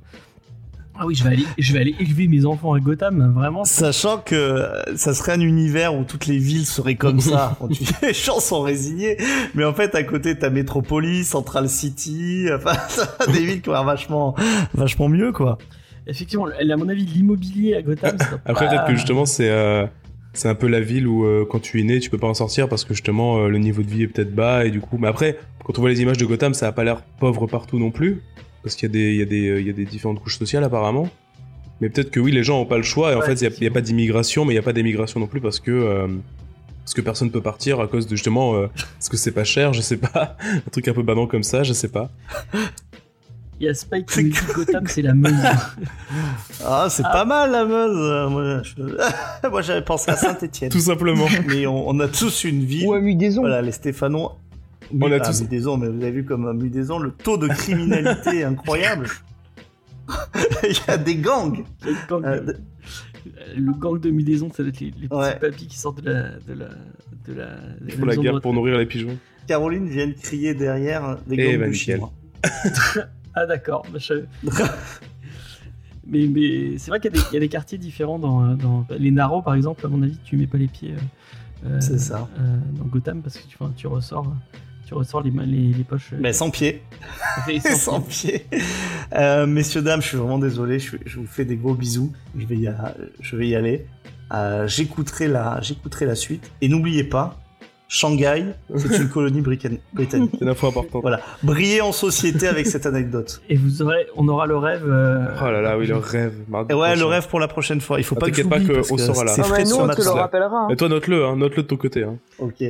ah 0.99 1.05
oui, 1.05 1.15
je 1.15 1.23
vais 1.23 1.29
aller, 1.31 1.43
je 1.57 1.73
vais 1.73 1.79
aller 1.79 1.95
élever 1.99 2.27
mes 2.27 2.45
enfants 2.45 2.73
à 2.73 2.79
Gotham, 2.79 3.31
vraiment. 3.33 3.63
Sachant 3.63 4.17
que 4.17 4.35
euh, 4.35 4.95
ça 4.97 5.13
serait 5.13 5.31
un 5.31 5.39
univers 5.39 5.95
où 5.95 6.03
toutes 6.03 6.25
les 6.27 6.37
villes 6.37 6.65
seraient 6.65 6.95
comme 6.95 7.19
ça. 7.19 7.57
Tu- 7.71 7.83
les 8.05 8.13
gens 8.13 8.39
sont 8.39 8.61
résignés, 8.61 9.17
mais 9.55 9.63
en 9.63 9.73
fait 9.73 9.95
à 9.95 10.03
côté 10.03 10.37
t'as 10.37 10.49
Metropolis, 10.49 11.27
Central 11.27 11.69
City, 11.69 12.47
enfin 12.55 12.73
des 13.31 13.45
villes 13.45 13.61
qui 13.61 13.69
ont 13.69 13.73
l'air 13.73 13.83
vachement, 13.83 14.35
vachement 14.73 15.07
mieux 15.09 15.31
quoi. 15.31 15.57
Effectivement, 16.07 16.47
à 16.47 16.75
mon 16.77 16.89
avis, 16.89 17.05
l'immobilier 17.05 17.75
à 17.75 17.81
Gotham. 17.83 18.17
Après, 18.45 18.65
pas- 18.65 18.71
peut-être 18.71 18.85
que 18.87 18.93
justement, 18.95 19.25
c'est 19.25 19.49
euh, 19.49 19.85
c'est 20.33 20.47
un 20.49 20.55
peu 20.55 20.67
la 20.67 20.79
ville 20.81 21.07
où 21.07 21.23
euh, 21.25 21.45
quand 21.49 21.59
tu 21.59 21.79
es 21.79 21.83
né, 21.83 21.99
tu 21.99 22.09
peux 22.09 22.17
pas 22.17 22.27
en 22.27 22.33
sortir 22.33 22.67
parce 22.67 22.83
que 22.83 22.93
justement, 22.95 23.37
euh, 23.39 23.47
le 23.49 23.57
niveau 23.59 23.83
de 23.83 23.89
vie 23.89 24.03
est 24.03 24.07
peut-être 24.07 24.33
bas 24.33 24.65
et 24.65 24.71
du 24.71 24.79
coup. 24.79 24.97
Mais 24.97 25.07
après, 25.07 25.37
quand 25.63 25.77
on 25.77 25.81
voit 25.81 25.89
les 25.91 26.01
images 26.01 26.17
de 26.17 26.25
Gotham, 26.25 26.53
ça 26.55 26.67
a 26.67 26.71
pas 26.71 26.83
l'air 26.83 27.03
pauvre 27.19 27.45
partout 27.45 27.77
non 27.77 27.91
plus. 27.91 28.21
Parce 28.63 28.75
qu'il 28.75 28.87
y, 28.87 29.21
a 29.21 29.25
des- 29.25 29.61
y, 29.61 29.65
y 29.65 29.69
a 29.69 29.73
différentes 29.89 30.19
couches 30.21 30.37
sociales 30.37 30.63
apparemment. 30.63 31.09
Mais 31.81 31.89
peut-être 31.89 32.11
que 32.11 32.19
oui, 32.19 32.31
les 32.31 32.43
gens 32.43 32.59
ont 32.59 32.65
pas 32.65 32.77
le 32.77 32.83
choix 32.83 33.11
et 33.11 33.15
en 33.15 33.19
Ouais, 33.19 33.25
fait, 33.35 33.41
il 33.57 33.63
y 33.63 33.67
a- 33.67 33.71
pas 33.71 33.81
d'immigration, 33.81 34.43
mais 34.45 34.53
il 34.53 34.55
y 34.55 34.59
a 34.59 34.63
pas 34.63 34.73
d'émigration 34.73 35.19
non 35.19 35.27
plus 35.27 35.39
parce 35.41 35.59
que. 35.59 35.71
euh, 35.71 36.07
parce 36.83 36.93
que 36.95 37.01
personne 37.01 37.29
peut 37.29 37.41
partir 37.41 37.79
à 37.79 37.87
cause 37.87 38.07
de 38.07 38.15
justement 38.15 38.55
euh, 38.55 38.67
parce 38.97 39.09
que 39.09 39.15
c'est 39.17 39.31
pas 39.31 39.43
cher, 39.43 39.73
je 39.73 39.81
sais 39.81 39.97
pas, 39.97 40.35
un 40.43 40.69
truc 40.71 40.87
un 40.87 40.93
peu 40.93 41.03
banal 41.03 41.27
comme 41.27 41.43
ça, 41.43 41.61
je 41.63 41.71
sais 41.71 41.87
pas. 41.87 42.09
Il 43.61 43.65
y 43.65 43.69
a 43.69 43.73
Spike 43.75 44.07
qui 44.07 44.23
dit 44.23 44.37
Gotham, 44.55 44.87
c'est 44.87 45.01
la 45.03 45.13
Meuse. 45.13 45.33
Ah 46.65 46.87
c'est 46.89 47.03
Ah. 47.05 47.11
pas 47.11 47.25
mal 47.25 47.51
la 47.51 47.65
Meuse. 47.65 48.29
Moi, 48.31 48.61
je- 48.63 49.47
moi, 49.49 49.61
j'avais 49.61 49.83
pensé 49.83 50.09
à 50.11 50.15
Saint-Étienne, 50.17 50.71
Tout 50.71 50.79
simplement. 50.79 51.27
mais 51.47 51.67
on, 51.67 51.89
on 51.89 51.99
a 51.99 52.07
tous 52.07 52.43
une 52.43 52.63
ville. 52.65 52.87
Ou 52.87 52.93
à 52.93 52.99
Mudaison. 52.99 53.41
Voilà 53.41 53.61
les 53.61 53.71
Stéphanois. 53.71 54.37
On 54.91 55.11
a 55.11 55.15
Ah, 55.15 55.19
tous- 55.19 55.41
Mudaison, 55.41 55.77
mais 55.77 55.87
vous 55.87 56.01
avez 56.01 56.11
vu 56.11 56.25
comme 56.25 56.47
à 56.47 56.53
Mudaison 56.53 56.99
le 56.99 57.11
taux 57.11 57.37
de 57.37 57.47
criminalité 57.47 58.39
est 58.39 58.43
incroyable. 58.43 59.07
Il 60.63 60.75
y 60.87 60.91
a 60.91 60.97
des 60.97 61.15
gangs. 61.17 61.63
Le 61.85 62.07
gang, 62.09 62.25
Euh, 62.25 62.39
de- 62.41 62.57
le 63.55 63.71
gang 63.73 63.99
de 63.99 64.09
Mudaison, 64.09 64.49
ça 64.51 64.63
doit 64.63 64.69
être 64.69 64.79
les, 64.79 64.87
les 64.87 65.07
petits 65.07 65.15
Ouais. 65.15 65.37
papis 65.39 65.67
qui 65.67 65.77
sortent 65.77 66.01
de 66.01 66.09
la. 66.09 66.29
De 66.39 66.53
la, 66.53 66.69
de 67.27 68.05
la, 68.05 68.15
guerre 68.15 68.41
pour 68.41 68.53
nourrir 68.53 68.77
les 68.77 68.85
pigeons. 68.87 69.17
Caroline 69.47 69.87
vient 69.87 70.07
de 70.07 70.13
crier 70.13 70.53
derrière 70.55 71.17
des 71.27 71.35
Eh 71.37 71.51
gangs 71.51 71.59
ben, 71.59 71.69
de. 71.69 71.73
Chinois. 71.75 72.11
Ah 73.35 73.45
d'accord, 73.45 73.85
bah, 73.93 73.99
je 73.99 74.13
mais 76.07 76.25
mais 76.27 76.77
c'est 76.77 76.89
vrai 76.89 76.99
qu'il 76.99 77.13
y, 77.13 77.17
a 77.17 77.21
des- 77.21 77.27
il 77.29 77.33
y 77.35 77.37
a 77.37 77.39
des 77.39 77.49
quartiers 77.49 77.77
différents 77.77 78.17
dans, 78.17 78.43
euh, 78.43 78.55
dans 78.55 78.85
les 78.97 79.11
Narrows 79.11 79.43
par 79.43 79.53
exemple. 79.53 79.85
À 79.85 79.89
mon 79.89 80.01
avis, 80.01 80.17
tu 80.23 80.35
mets 80.37 80.47
pas 80.47 80.57
les 80.57 80.67
pieds. 80.67 80.93
euh, 80.93 81.67
euh, 81.69 81.77
C'est 81.81 81.99
ça. 81.99 82.27
euh, 82.39 82.57
dans 82.77 82.85
Gotham 82.85 83.21
parce 83.21 83.37
que 83.37 83.47
tu, 83.47 83.55
enfin, 83.59 83.71
tu 83.77 83.85
ressors, 83.87 84.33
tu 84.89 84.95
ressors 84.95 85.21
les, 85.21 85.29
ma- 85.29 85.43
les, 85.45 85.71
les 85.71 85.83
poches. 85.83 86.13
euh, 86.13 86.17
Mais 86.19 86.33
sans 86.33 86.49
pied. 86.49 86.81
et 87.47 87.59
sans 87.75 88.01
pied. 88.01 88.45
Euh, 89.13 89.45
messieurs, 89.45 89.83
dames, 89.83 90.01
je 90.01 90.07
suis 90.07 90.17
vraiment 90.17 90.39
désolé. 90.39 90.79
Je, 90.79 90.97
je 91.05 91.17
vous 91.19 91.27
fais 91.27 91.45
des 91.45 91.55
gros 91.57 91.75
bisous. 91.75 92.11
Je 92.35 92.45
vais 92.47 92.57
y, 92.57 92.67
a- 92.67 92.95
je 93.21 93.35
vais 93.35 93.47
y 93.47 93.55
aller. 93.55 93.85
Euh, 94.33 94.67
j'écouterai 94.67 95.27
la, 95.27 95.59
j'écouterai 95.61 96.05
la 96.07 96.15
suite. 96.15 96.49
Et 96.61 96.69
n'oubliez 96.69 97.03
pas, 97.03 97.37
Shanghai, 97.87 98.45
c'est 98.77 98.97
une 98.97 99.09
colonie 99.13 99.41
britannique. 99.41 99.81
C'est 100.09 100.17
une 100.41 100.49
info 100.49 100.67
importante. 100.67 101.01
Voilà. 101.03 101.19
Brillez 101.43 101.81
en 101.81 101.91
société 101.91 102.47
avec 102.47 102.65
cette 102.65 102.85
anecdote. 102.87 103.41
Et 103.49 103.57
vous 103.57 103.83
aurez, 103.83 104.07
on 104.15 104.27
aura 104.27 104.47
le 104.47 104.57
rêve. 104.57 104.83
euh, 104.87 105.25
Oh 105.39 105.45
là 105.51 105.61
là, 105.61 105.77
oui, 105.77 105.85
le 105.85 105.97
rêve. 105.97 106.33
mardi 106.47 106.71
Et 106.71 106.75
ouais, 106.75 106.87
prochain. 106.89 106.99
le 106.99 107.05
rêve 107.05 107.27
pour 107.27 107.39
la 107.39 107.47
prochaine 107.47 107.81
fois. 107.81 107.99
Il 107.99 108.03
faut 108.03 108.15
Ah, 108.17 108.21
pas 108.21 108.25
que 108.27 108.31
t'inquiète 108.31 108.49
pas 108.49 108.57
j'oublie 108.57 108.69
que 108.69 108.73
parce 108.75 108.91
on 108.91 108.95
que 108.95 109.01
sera 109.03 109.23
là. 109.23 109.31
c'est 109.33 109.43
frais 109.43 109.59
bah 109.59 109.65
sur 109.65 109.77
nous, 109.85 109.91
on 109.91 109.95
te 109.95 110.01
le 110.03 110.09
rappellera. 110.09 110.57
hein. 110.65 110.67
Et 110.71 110.75
toi, 110.75 110.89
note-le, 110.89 111.25
hein, 111.25 111.35
note-le 111.35 111.61
de 111.63 111.67
ton 111.67 111.77
côté. 111.77 112.03
Hein. 112.03 112.17
Ok. 112.39 112.63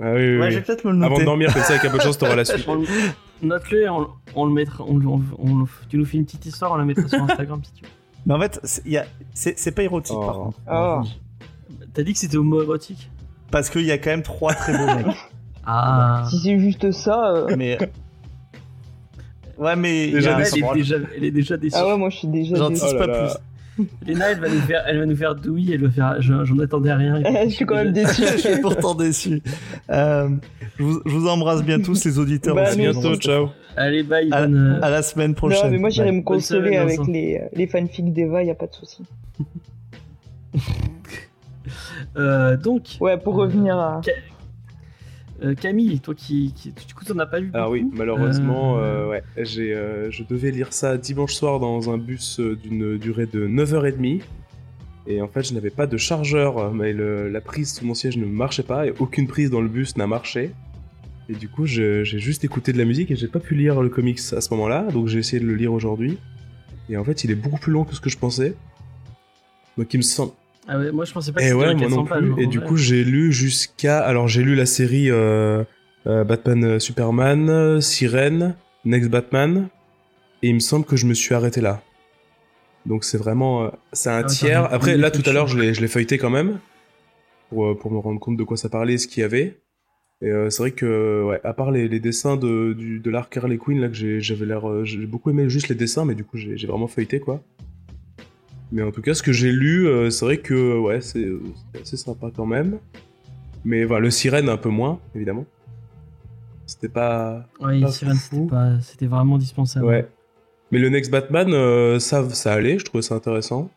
Ah 0.00 0.12
oui, 0.12 0.16
oui, 0.16 0.38
Ouais, 0.38 0.46
oui. 0.46 0.50
je 0.52 0.56
vais 0.58 0.62
peut-être 0.64 0.84
me 0.84 0.90
le 0.92 0.96
noter. 0.98 1.12
Avant 1.12 1.20
de 1.20 1.24
dormir, 1.24 1.52
comme 1.52 1.62
ça, 1.62 1.74
avec 1.74 1.84
un 1.84 1.90
peu 1.90 1.98
de 1.98 2.02
chance, 2.02 2.18
t'auras 2.18 2.34
la 2.36 2.44
suite. 2.44 2.66
Note-le, 3.42 3.82
et 3.82 3.88
on, 3.88 4.08
on 4.34 4.46
le 4.46 4.52
mettra. 4.52 4.84
On, 4.84 5.00
on- 5.04 5.22
on- 5.38 5.66
tu 5.88 5.98
nous 5.98 6.04
fais 6.04 6.16
une 6.16 6.24
petite 6.24 6.46
histoire, 6.46 6.72
on 6.72 6.76
la 6.76 6.84
mettra 6.84 7.06
sur 7.08 7.22
Instagram 7.22 7.60
si 7.62 7.72
tu 7.74 7.82
veux. 7.84 7.90
Mais 8.26 8.34
en 8.34 8.40
fait, 8.40 8.58
c'est 8.64 8.82
il 8.86 8.92
y 8.92 8.96
a- 8.98 9.06
c'est 9.34 9.58
c'est 9.58 9.72
pas 9.72 9.82
érotique 9.82 10.16
Oh. 10.18 10.24
par 10.26 10.34
contre. 10.36 10.58
Ah. 10.66 11.02
T'as 11.92 12.02
dit 12.02 12.12
que 12.12 12.18
c'était 12.18 12.36
homo-érotique? 12.38 13.10
Parce 13.50 13.68
qu'il 13.70 13.82
y 13.82 13.92
a 13.92 13.98
quand 13.98 14.10
même 14.10 14.22
trois 14.22 14.54
très 14.54 14.76
beaux 14.76 14.86
mecs. 14.86 15.06
Ah. 15.66 16.26
Si 16.28 16.40
c'est 16.40 16.58
juste 16.58 16.90
ça. 16.92 17.32
euh, 17.34 17.54
mais. 17.56 17.78
Ouais, 19.56 19.76
mais. 19.76 20.08
Déjà 20.10 20.32
elle, 20.32 20.44
déçu. 20.44 20.64
est 20.64 20.74
déjà, 20.74 20.96
elle 21.16 21.24
est 21.24 21.30
déjà 21.30 21.56
déçue. 21.56 21.76
Ah 21.78 21.86
ouais, 21.86 21.96
moi 21.96 22.10
je 22.10 22.16
suis 22.18 22.28
déjà 22.28 22.68
dis 22.68 22.80
Oh 22.82 22.98
pas 22.98 23.06
là. 23.06 23.18
plus. 23.26 23.38
Léna, 24.06 24.30
elle 24.32 24.40
va 24.40 24.48
nous 24.48 24.60
faire, 24.60 24.84
elle 24.86 24.98
va 24.98 25.06
nous 25.06 25.16
faire 25.16 25.34
douille, 25.34 25.72
elle 25.72 25.82
va 25.84 25.90
faire. 25.90 26.16
J'en 26.22 26.44
j'en 26.44 26.58
attendais 26.58 26.92
rien. 26.92 27.20
Je 27.44 27.50
suis 27.50 27.66
quand 27.66 27.76
même 27.76 27.92
déçu. 27.92 28.22
je 28.22 28.36
suis 28.38 28.60
pourtant 28.60 28.94
déçu. 28.94 29.42
Euh, 29.90 30.28
je, 30.78 30.82
vous, 30.82 31.00
je 31.04 31.10
vous 31.10 31.28
embrasse 31.28 31.62
bien 31.62 31.80
tous 31.80 32.04
les 32.04 32.18
auditeurs. 32.18 32.54
Bah, 32.54 32.68
aussi. 32.68 32.78
nous 32.78 32.92
Bientôt, 32.92 33.16
ciao. 33.16 33.48
Allez, 33.76 34.02
bye. 34.02 34.28
À, 34.32 34.42
bonne, 34.42 34.56
euh, 34.56 34.84
à 34.84 34.90
la 34.90 35.02
semaine 35.02 35.34
prochaine. 35.34 35.64
Non, 35.64 35.70
mais 35.70 35.78
moi 35.78 35.90
j'irai 35.90 36.10
Bye. 36.10 36.18
me 36.18 36.22
consoler 36.22 36.66
semaine, 36.74 36.80
avec 36.80 37.06
les, 37.08 37.38
euh, 37.42 37.48
les 37.54 37.66
fanfics 37.66 38.12
d'Eva, 38.12 38.44
y 38.44 38.50
a 38.50 38.54
pas 38.54 38.66
de 38.66 38.74
souci. 38.74 39.02
euh, 42.16 42.56
donc, 42.56 42.82
Ouais, 43.00 43.18
pour 43.18 43.34
revenir 43.34 43.76
à. 43.78 44.00
Euh, 45.42 45.54
Camille, 45.54 45.98
toi 46.00 46.14
qui, 46.14 46.52
qui 46.54 46.70
du 46.72 46.94
coup 46.94 47.04
t'en 47.04 47.18
as 47.18 47.26
pas 47.26 47.40
lu 47.40 47.50
Ah 47.54 47.68
oui, 47.68 47.84
malheureusement, 47.92 48.78
Euh, 48.78 48.80
euh, 48.82 49.08
ouais, 49.10 49.22
j'ai, 49.38 49.74
je 50.10 50.22
devais 50.22 50.50
lire 50.52 50.72
ça 50.72 50.96
dimanche 50.96 51.34
soir 51.34 51.58
dans 51.60 51.90
un 51.90 51.98
bus 51.98 52.38
d'une 52.40 52.96
durée 52.98 53.26
de 53.26 53.46
9h30. 53.46 54.20
Et 55.06 55.20
en 55.20 55.28
fait, 55.28 55.42
je 55.42 55.52
n'avais 55.54 55.70
pas 55.70 55.86
de 55.86 55.96
chargeur, 55.98 56.72
mais 56.72 56.92
le- 56.94 57.28
la 57.28 57.40
prise 57.42 57.74
sous 57.74 57.84
mon 57.84 57.92
siège 57.94 58.16
ne 58.16 58.24
marchait 58.24 58.62
pas 58.62 58.86
et 58.86 58.94
aucune 58.98 59.26
prise 59.26 59.50
dans 59.50 59.60
le 59.60 59.68
bus 59.68 59.96
n'a 59.96 60.06
marché. 60.06 60.52
Et 61.28 61.34
du 61.34 61.48
coup, 61.48 61.66
j'ai 61.66 62.04
juste 62.04 62.44
écouté 62.44 62.72
de 62.72 62.78
la 62.78 62.84
musique 62.84 63.10
et 63.10 63.16
j'ai 63.16 63.28
pas 63.28 63.40
pu 63.40 63.54
lire 63.54 63.82
le 63.82 63.88
comics 63.90 64.20
à 64.34 64.40
ce 64.40 64.54
moment-là, 64.54 64.82
donc 64.92 65.08
j'ai 65.08 65.18
essayé 65.18 65.40
de 65.42 65.46
le 65.48 65.54
lire 65.56 65.72
aujourd'hui. 65.72 66.16
Et 66.88 66.96
en 66.96 67.04
fait, 67.04 67.24
il 67.24 67.30
est 67.30 67.34
beaucoup 67.34 67.58
plus 67.58 67.72
long 67.72 67.84
que 67.84 67.94
ce 67.94 68.00
que 68.00 68.08
je 68.10 68.16
pensais. 68.18 68.54
Donc 69.76 69.92
il 69.92 69.96
me 69.98 70.02
semble. 70.02 70.32
Ah 70.66 70.78
ouais, 70.78 70.92
moi 70.92 71.04
je 71.04 71.12
pensais 71.12 71.30
pas 71.32 71.40
que 71.40 71.46
Et 71.46 71.50
c'était 71.50 71.58
ouais, 71.58 71.74
moi 71.74 71.88
400 71.88 71.96
non 71.96 72.04
plus. 72.04 72.42
Et 72.42 72.46
du 72.46 72.58
vrai. 72.58 72.68
coup, 72.68 72.76
j'ai 72.76 73.04
lu 73.04 73.32
jusqu'à. 73.32 74.00
Alors, 74.00 74.28
j'ai 74.28 74.42
lu 74.42 74.54
la 74.54 74.66
série 74.66 75.10
euh, 75.10 75.62
euh, 76.06 76.24
Batman 76.24 76.64
euh, 76.64 76.78
Superman, 76.78 77.80
Sirène, 77.80 78.54
Next 78.84 79.10
Batman. 79.10 79.68
Et 80.42 80.48
il 80.48 80.54
me 80.54 80.60
semble 80.60 80.84
que 80.84 80.96
je 80.96 81.06
me 81.06 81.14
suis 81.14 81.34
arrêté 81.34 81.60
là. 81.60 81.82
Donc, 82.86 83.04
c'est 83.04 83.18
vraiment. 83.18 83.70
c'est 83.92 84.10
un 84.10 84.20
Ah 84.20 84.24
tiers. 84.24 84.72
Après, 84.72 84.96
là, 84.96 85.10
tout 85.10 85.22
à 85.28 85.32
l'heure, 85.32 85.46
je 85.48 85.58
l'ai 85.58 85.88
feuilleté 85.88 86.18
quand 86.18 86.30
même. 86.30 86.58
Pour, 87.50 87.78
pour 87.78 87.90
me 87.92 87.98
rendre 87.98 88.18
compte 88.20 88.36
de 88.36 88.42
quoi 88.42 88.56
ça 88.56 88.68
parlait, 88.68 88.98
ce 88.98 89.06
qu'il 89.06 89.20
y 89.20 89.24
avait. 89.24 89.60
Et 90.22 90.28
euh, 90.30 90.48
c'est 90.50 90.62
vrai 90.62 90.70
que, 90.70 91.22
ouais, 91.24 91.40
à 91.44 91.52
part 91.52 91.70
les, 91.70 91.88
les 91.88 92.00
dessins 92.00 92.36
de, 92.36 92.72
du, 92.72 92.98
de 93.00 93.10
l'arc 93.10 93.36
Harley 93.36 93.58
Quinn, 93.58 93.80
là, 93.80 93.88
que 93.88 93.94
j'ai- 93.94 94.20
j'avais 94.20 94.46
l'air. 94.46 94.84
j'ai 94.84 95.06
beaucoup 95.06 95.30
aimé 95.30 95.48
juste 95.50 95.68
les 95.68 95.74
dessins, 95.74 96.04
mais 96.04 96.14
du 96.14 96.24
coup, 96.24 96.36
j'ai 96.38 96.66
vraiment 96.66 96.88
feuilleté, 96.88 97.20
quoi. 97.20 97.42
Mais 98.72 98.82
en 98.82 98.90
tout 98.90 99.02
cas, 99.02 99.14
ce 99.14 99.22
que 99.22 99.32
j'ai 99.32 99.52
lu, 99.52 99.86
euh, 99.86 100.10
c'est 100.10 100.24
vrai 100.24 100.38
que 100.38 100.78
ouais, 100.78 101.00
c'est 101.00 101.26
assez 101.80 101.96
sympa 101.96 102.30
quand 102.34 102.46
même. 102.46 102.78
Mais 103.64 103.84
voilà, 103.84 104.02
le 104.04 104.10
sirène 104.10 104.48
un 104.48 104.56
peu 104.56 104.68
moins, 104.68 104.98
évidemment. 105.14 105.46
C'était 106.66 106.88
pas. 106.88 107.46
Ouais, 107.60 107.80
pas 107.80 107.88
Sirène, 107.92 108.16
foufou. 108.16 108.50
c'était 108.80 109.06
vraiment 109.06 109.38
dispensable. 109.38 109.86
Ouais. 109.86 110.08
Mais 110.72 110.78
le 110.78 110.88
Next 110.88 111.10
Batman, 111.10 111.52
euh, 111.52 111.98
ça, 111.98 112.28
ça 112.30 112.52
allait, 112.54 112.78
je 112.78 112.84
trouvais 112.84 113.02
ça 113.02 113.14
intéressant. 113.14 113.70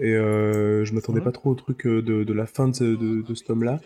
Et 0.00 0.12
euh, 0.12 0.84
je 0.84 0.92
m'attendais 0.92 1.18
Ouais. 1.20 1.24
pas 1.24 1.32
trop 1.32 1.50
au 1.50 1.54
truc 1.54 1.86
euh, 1.86 2.02
de, 2.02 2.24
de 2.24 2.32
la 2.32 2.46
fin 2.46 2.68
de, 2.68 2.74
ce- 2.74 2.84
de, 2.84 3.22
de 3.22 3.34
ce 3.34 3.44
tome-là. 3.44 3.80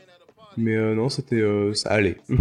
Mais 0.56 0.76
non, 0.94 1.08
c'était, 1.08 1.42
ça 1.74 1.90
allait. 1.90 2.18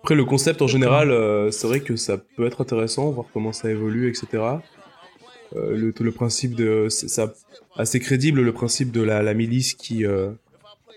Après, 0.00 0.14
le 0.14 0.24
concept 0.24 0.62
en 0.62 0.66
général, 0.66 1.08
c'est 1.52 1.66
vrai 1.66 1.80
que 1.80 1.96
ça 1.96 2.18
peut 2.18 2.46
être 2.46 2.60
intéressant, 2.60 3.10
voir 3.10 3.26
comment 3.32 3.52
ça 3.52 3.70
évolue, 3.70 4.08
etc. 4.08 4.42
Euh, 5.54 5.76
le, 5.76 5.94
le 5.98 6.12
principe 6.12 6.54
de. 6.54 6.88
C'est 6.90 7.08
ça, 7.08 7.32
assez 7.76 8.00
crédible, 8.00 8.40
le 8.42 8.52
principe 8.52 8.90
de 8.90 9.02
la, 9.02 9.22
la 9.22 9.34
milice 9.34 9.74
qui, 9.74 10.04
euh, 10.04 10.30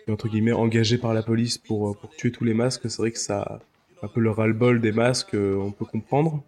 est, 0.07 0.11
entre 0.11 0.27
guillemets, 0.27 0.51
engagée 0.53 0.97
par 0.97 1.13
la 1.13 1.21
police 1.21 1.57
pour, 1.57 1.89
euh, 1.89 1.93
pour 1.93 2.09
tuer 2.15 2.31
tous 2.31 2.43
les 2.45 2.53
masques. 2.55 2.89
C'est 2.89 2.97
vrai 2.97 3.11
que 3.11 3.19
ça. 3.19 3.59
Un 4.01 4.07
peu 4.07 4.21
le 4.21 4.31
ras-le-bol 4.31 4.79
des 4.79 4.93
masques, 4.93 5.35
euh, 5.35 5.55
on 5.57 5.71
peut 5.71 5.83
comprendre. 5.85 6.41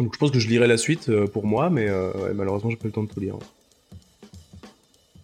Donc 0.00 0.12
je 0.12 0.18
pense 0.18 0.32
que 0.32 0.40
je 0.40 0.48
lirai 0.48 0.66
la 0.66 0.76
suite 0.76 1.08
euh, 1.08 1.26
pour 1.28 1.46
moi, 1.46 1.70
mais 1.70 1.88
euh, 1.88 2.10
ouais, 2.14 2.34
malheureusement, 2.34 2.68
j'ai 2.70 2.76
pas 2.76 2.86
le 2.88 2.92
temps 2.92 3.04
de 3.04 3.08
tout 3.12 3.20
lire. 3.20 3.36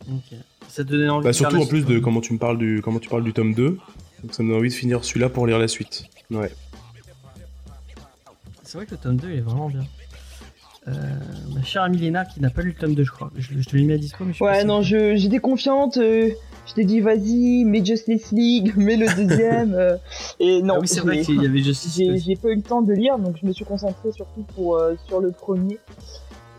Ok. 0.08 0.38
Ça 0.68 0.84
te 0.84 0.90
donnait 0.90 1.08
envie 1.08 1.24
Bah, 1.24 1.30
de 1.30 1.34
surtout 1.36 1.56
en 1.56 1.66
plus 1.66 1.84
de 1.86 1.94
quoi. 1.98 2.04
comment 2.04 2.20
tu 2.20 2.32
me 2.32 2.38
parles 2.38 2.56
du 2.58 2.80
comment 2.84 3.00
tu 3.00 3.08
parles 3.08 3.24
du 3.24 3.32
tome 3.32 3.52
2. 3.54 3.78
Donc 4.22 4.34
ça 4.34 4.42
me 4.44 4.48
donne 4.50 4.58
envie 4.58 4.68
de 4.68 4.74
finir 4.74 5.04
celui-là 5.04 5.28
pour 5.28 5.46
lire 5.46 5.58
la 5.58 5.66
suite. 5.68 6.04
Ouais. 6.30 6.52
C'est 8.62 8.76
vrai 8.78 8.86
que 8.86 8.92
le 8.92 8.98
tome 8.98 9.16
2 9.16 9.30
il 9.30 9.38
est 9.38 9.40
vraiment 9.40 9.68
bien. 9.68 9.84
Euh, 10.88 10.92
ma 11.54 11.62
chère 11.62 11.82
amie 11.82 11.98
Léna 11.98 12.24
qui 12.24 12.40
n'a 12.40 12.50
pas 12.50 12.62
lu 12.62 12.68
le 12.70 12.74
tome 12.74 12.94
2, 12.94 13.04
je 13.04 13.10
crois. 13.12 13.30
Je, 13.36 13.58
je 13.58 13.68
te 13.68 13.76
l'ai 13.76 13.84
mis 13.84 13.92
à 13.92 13.98
dispo, 13.98 14.24
mais 14.24 14.30
je 14.32 14.36
suis 14.36 14.44
Ouais, 14.44 14.64
non, 14.64 14.80
je- 14.82 15.16
j'étais 15.16 15.38
confiante. 15.38 15.98
euh, 15.98 16.30
je 16.66 16.74
t'ai 16.74 16.84
dit, 16.84 17.00
vas-y, 17.00 17.64
mets 17.64 17.84
Justice 17.84 18.30
League, 18.32 18.72
mets 18.76 18.96
le 18.96 19.06
deuxième. 19.14 19.74
euh, 19.74 19.96
et 20.40 20.62
non, 20.62 20.74
Ah 20.76 20.80
oui, 20.80 20.88
c'est 20.88 21.00
vrai 21.00 21.16
j'ai- 21.16 21.22
qu'il 21.24 21.42
y 21.42 21.46
avait 21.46 21.58
Justice 21.58 21.96
j'ai 21.96 22.36
pas 22.36 22.48
eu 22.48 22.56
le 22.56 22.62
temps 22.62 22.82
de 22.82 22.92
lire, 22.92 23.18
donc 23.18 23.36
je 23.40 23.46
me 23.46 23.52
suis 23.52 23.64
concentrée 23.64 24.12
surtout 24.12 24.44
pour, 24.54 24.80
sur 25.06 25.20
le 25.20 25.30
premier. 25.30 25.78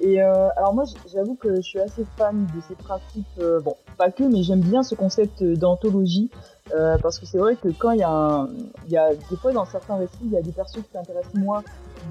Et 0.02 0.22
alors 0.22 0.74
moi, 0.74 0.86
j'avoue 1.14 1.36
que 1.36 1.56
je 1.58 1.62
suis 1.62 1.80
assez 1.80 2.06
fan 2.18 2.48
de 2.56 2.62
ces 2.68 2.76
principes, 2.76 3.26
bon, 3.64 3.76
pas 3.98 4.10
que, 4.12 4.24
mais 4.24 4.44
j'aime 4.44 4.62
bien 4.62 4.82
ce 4.82 4.96
concept 4.96 5.44
d'anthologie, 5.44 6.30
euh, 6.74 6.98
parce 7.02 7.20
que 7.20 7.26
c'est 7.26 7.38
vrai 7.38 7.56
que 7.58 7.68
quand 7.68 7.92
il 7.92 8.00
y 8.00 8.04
a 8.04 8.10
un, 8.10 8.50
y 8.88 8.96
a 8.96 9.10
des 9.14 9.36
fois 9.36 9.52
dans 9.52 9.66
certains 9.66 9.98
récits, 9.98 10.14
il 10.24 10.32
y 10.32 10.38
a 10.38 10.42
des 10.42 10.52
persos 10.54 10.76
qui 10.78 10.90
t'intéressent 10.94 11.34
moins, 11.34 11.64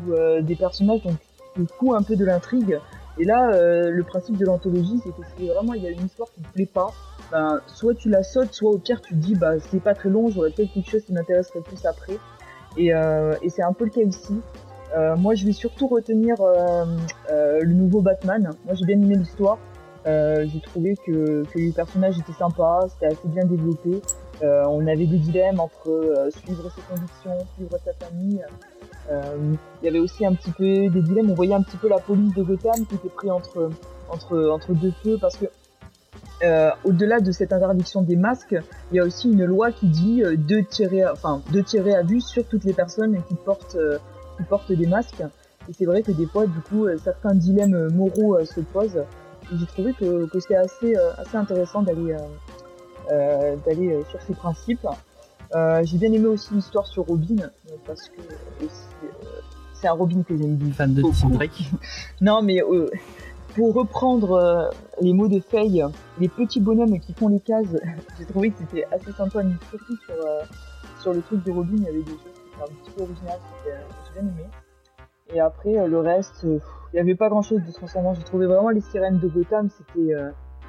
ou 0.07 0.13
euh, 0.13 0.43
des 0.43 0.55
personnages 0.55 1.01
dont 1.03 1.17
te 1.65 1.73
fous 1.75 1.95
un 1.95 2.03
peu 2.03 2.17
de 2.17 2.25
l'intrigue. 2.25 2.79
Et 3.19 3.25
là, 3.25 3.51
euh, 3.53 3.91
le 3.91 4.03
principe 4.05 4.37
de 4.37 4.45
l'anthologie, 4.45 5.01
c'est 5.03 5.11
que 5.11 5.23
si 5.37 5.49
vraiment 5.49 5.75
il 5.75 5.83
y 5.83 5.89
a 5.89 5.91
une 5.91 6.07
histoire 6.07 6.29
qui 6.33 6.41
te 6.41 6.53
plaît 6.53 6.71
pas, 6.73 6.93
ben, 7.33 7.61
soit 7.67 7.95
tu 7.95 8.09
la 8.09 8.23
sautes, 8.23 8.53
soit 8.53 8.71
au 8.71 8.79
pire 8.79 9.01
tu 9.01 9.15
te 9.15 9.19
dis, 9.19 9.35
bah 9.35 9.59
c'est 9.59 9.83
pas 9.83 9.95
très 9.95 10.09
long, 10.09 10.31
j'aurais 10.31 10.51
peut-être 10.51 10.73
quelque 10.73 10.91
chose 10.91 11.05
qui 11.05 11.13
m'intéresserait 11.13 11.61
plus 11.61 11.85
après. 11.85 12.19
Et, 12.77 12.95
euh, 12.95 13.35
et 13.43 13.51
c'est 13.51 13.63
un 13.63 13.73
peu 13.73 13.85
le 13.85 13.91
cas 13.91 14.03
ici. 14.03 14.41
Euh, 14.97 15.17
moi, 15.17 15.35
je 15.35 15.45
vais 15.45 15.53
surtout 15.53 15.89
retenir 15.89 16.37
le 16.41 17.73
nouveau 17.73 18.01
Batman. 18.01 18.51
Moi, 18.65 18.75
j'ai 18.75 18.87
bien 18.87 18.97
aimé 18.97 19.17
l'histoire. 19.17 19.59
J'ai 20.07 20.61
trouvé 20.63 20.95
que, 21.05 21.43
que 21.45 21.59
les 21.59 21.73
personnages 21.73 22.19
étaient 22.19 22.33
sympas, 22.33 22.87
c'était 22.89 23.07
assez 23.07 23.29
bien 23.29 23.45
développé. 23.45 24.01
On 24.43 24.87
avait 24.87 25.07
des 25.07 25.19
dilemmes 25.19 25.61
entre 25.61 26.31
suivre 26.31 26.71
ses 26.71 26.83
convictions, 26.83 27.47
suivre 27.57 27.77
sa 27.85 27.93
famille. 28.07 28.43
Euh, 29.11 29.55
il 29.83 29.87
y 29.87 29.89
avait 29.89 29.99
aussi 30.01 30.27
un 30.27 30.35
petit 30.35 30.51
peu 30.51 30.89
des 30.91 31.03
dilemmes. 31.03 31.31
On 31.31 31.35
voyait 31.35 31.55
un 31.55 31.63
petit 31.63 31.77
peu 31.79 31.89
la 31.89 31.99
police 31.99 32.35
de 32.35 32.43
Gotham 32.43 32.85
qui 32.87 32.95
était 32.97 33.09
pris 33.09 33.31
entre 33.31 33.71
entre 34.11 34.49
entre 34.51 34.73
deux 34.75 34.93
feux 35.03 35.17
parce 35.21 35.37
que 35.37 35.47
euh, 36.45 36.71
au-delà 36.85 37.21
de 37.21 37.33
cette 37.33 37.53
interdiction 37.53 38.03
des 38.03 38.17
masques, 38.17 38.57
il 38.93 38.97
y 38.97 39.01
a 39.01 39.05
aussi 39.05 39.31
une 39.31 39.45
loi 39.45 39.73
qui 39.73 39.87
dit 39.89 40.23
euh, 40.23 40.37
de 40.37 40.61
tirer, 40.61 41.03
à- 41.03 41.13
enfin 41.13 41.43
de 41.53 41.61
tirer 41.63 41.95
à 41.95 42.03
vue 42.03 42.21
sur 42.21 42.47
toutes 42.47 42.65
les 42.65 42.73
personnes 42.75 43.21
qui 43.29 43.35
portent 43.35 43.77
qui 44.37 44.43
portent 44.45 44.73
des 44.73 44.87
masques. 44.87 45.23
Et 45.69 45.73
c'est 45.73 45.85
vrai 45.85 46.03
que 46.03 46.13
des 46.13 46.27
fois, 46.27 46.47
du 46.47 46.61
coup, 46.61 46.87
certains 47.03 47.35
dilemmes 47.35 47.89
moraux 47.93 48.43
se 48.45 48.61
posent. 48.61 49.03
J'ai 49.53 49.67
trouvé 49.67 49.93
que, 49.95 50.27
que 50.27 50.41
c'était 50.41 50.57
assez 50.57 50.95
assez 50.97 51.37
intéressant 51.37 51.83
d'aller 51.83 52.15
d'aller 53.65 54.03
sur 54.11 54.21
ces 54.23 54.35
principes. 54.35 54.87
J'ai 55.83 55.99
bien 55.99 56.13
aimé 56.13 56.27
aussi 56.27 56.55
l'histoire 56.55 56.87
sur 56.87 57.05
Robin 57.05 57.51
parce 57.87 58.09
que 58.09 58.21
c'est 59.81 59.89
un 59.89 59.93
Robin 59.93 60.23
que 60.23 60.37
j'aime 60.37 60.57
bien. 60.57 60.73
Fan 60.73 60.95
de. 60.95 61.03
Tim 61.03 61.31
Drake. 61.31 61.71
Non, 62.21 62.43
mais 62.43 62.63
euh, 62.63 62.89
pour 63.55 63.75
reprendre 63.75 64.33
euh, 64.33 64.69
les 65.01 65.13
mots 65.13 65.29
de 65.29 65.41
Faye, 65.41 65.85
les 66.19 66.29
petits 66.29 66.61
bonhommes 66.61 66.99
qui 66.99 67.15
font 67.15 67.29
les 67.29 67.41
cases, 67.41 67.77
j'ai 68.19 68.25
trouvé 68.27 68.51
que 68.51 68.59
c'était 68.59 68.85
assez 68.91 69.13
sympa, 69.13 69.43
mais 69.43 69.55
surtout 69.71 69.97
sur, 69.97 70.15
euh, 70.15 70.43
sur 71.01 71.13
le 71.13 71.23
truc 71.23 71.45
de 71.45 71.53
Robin, 71.53 71.77
il 71.77 71.83
y 71.83 71.89
avait 71.89 72.03
des 72.03 72.11
choses 72.11 72.19
qui 72.23 72.49
étaient 72.49 72.63
un 72.63 72.83
petit 72.83 72.91
peu 72.91 73.03
originales, 73.03 73.39
c'était, 73.65 73.77
j'ai 74.07 74.21
bien 74.21 74.31
aimé. 74.31 74.45
Et 75.35 75.41
après, 75.41 75.87
le 75.87 76.01
reste, 76.01 76.43
il 76.45 76.61
n'y 76.95 77.01
avait 77.01 77.15
pas 77.15 77.29
grand 77.29 77.43
chose 77.43 77.61
de 77.63 77.71
transcendant. 77.71 78.15
J'ai 78.15 78.25
trouvé 78.25 78.47
vraiment 78.47 78.71
les 78.71 78.81
sirènes 78.81 79.19
de 79.19 79.29
Gotham, 79.29 79.69
c'était. 79.69 80.15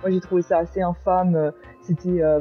moi, 0.02 0.12
j'ai 0.12 0.20
trouvé 0.20 0.42
ça 0.42 0.58
assez 0.58 0.82
infâme. 0.82 1.54
C'était. 1.90 2.24
euh, 2.24 2.40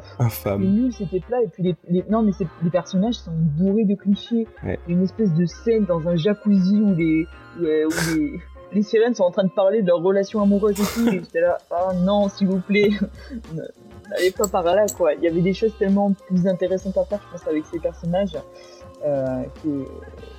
nul, 0.58 0.92
c'était 0.92 1.20
plat. 1.20 1.42
Et 1.42 1.48
puis, 1.48 1.62
les, 1.62 1.76
les- 1.88 2.04
non, 2.10 2.22
mais 2.22 2.32
les 2.62 2.70
personnages 2.70 3.14
sont 3.14 3.32
bourrés 3.32 3.84
de 3.84 3.94
clichés. 3.94 4.46
Ouais. 4.62 4.78
Une 4.88 5.02
espèce 5.02 5.32
de 5.34 5.44
scène 5.46 5.84
dans 5.86 6.06
un 6.08 6.16
jacuzzi 6.16 6.80
où 6.80 6.94
les, 6.94 7.26
où, 7.58 7.64
euh, 7.64 7.86
où 7.86 8.14
les, 8.16 8.32
les 8.72 8.82
sirènes 8.82 9.14
sont 9.14 9.24
en 9.24 9.30
train 9.30 9.44
de 9.44 9.50
parler 9.50 9.82
de 9.82 9.86
leur 9.88 10.00
relation 10.02 10.42
amoureuse 10.42 10.78
et 10.80 10.84
tout. 10.84 11.08
Et 11.08 11.20
j'étais 11.20 11.40
là, 11.40 11.58
ah 11.70 11.92
non, 11.94 12.28
s'il 12.28 12.48
vous 12.48 12.60
plaît, 12.60 12.90
n'allez 14.10 14.30
pas 14.30 14.48
par 14.48 14.62
là, 14.64 14.86
quoi. 14.96 15.14
Il 15.14 15.22
y 15.22 15.28
avait 15.28 15.40
des 15.40 15.54
choses 15.54 15.74
tellement 15.78 16.12
plus 16.26 16.46
intéressantes 16.46 16.96
à 16.98 17.04
faire, 17.04 17.20
je 17.26 17.32
pense, 17.38 17.48
avec 17.48 17.64
ces 17.66 17.78
personnages, 17.78 18.36
euh, 19.06 19.42
je 19.44 19.60
trouvais 19.60 19.84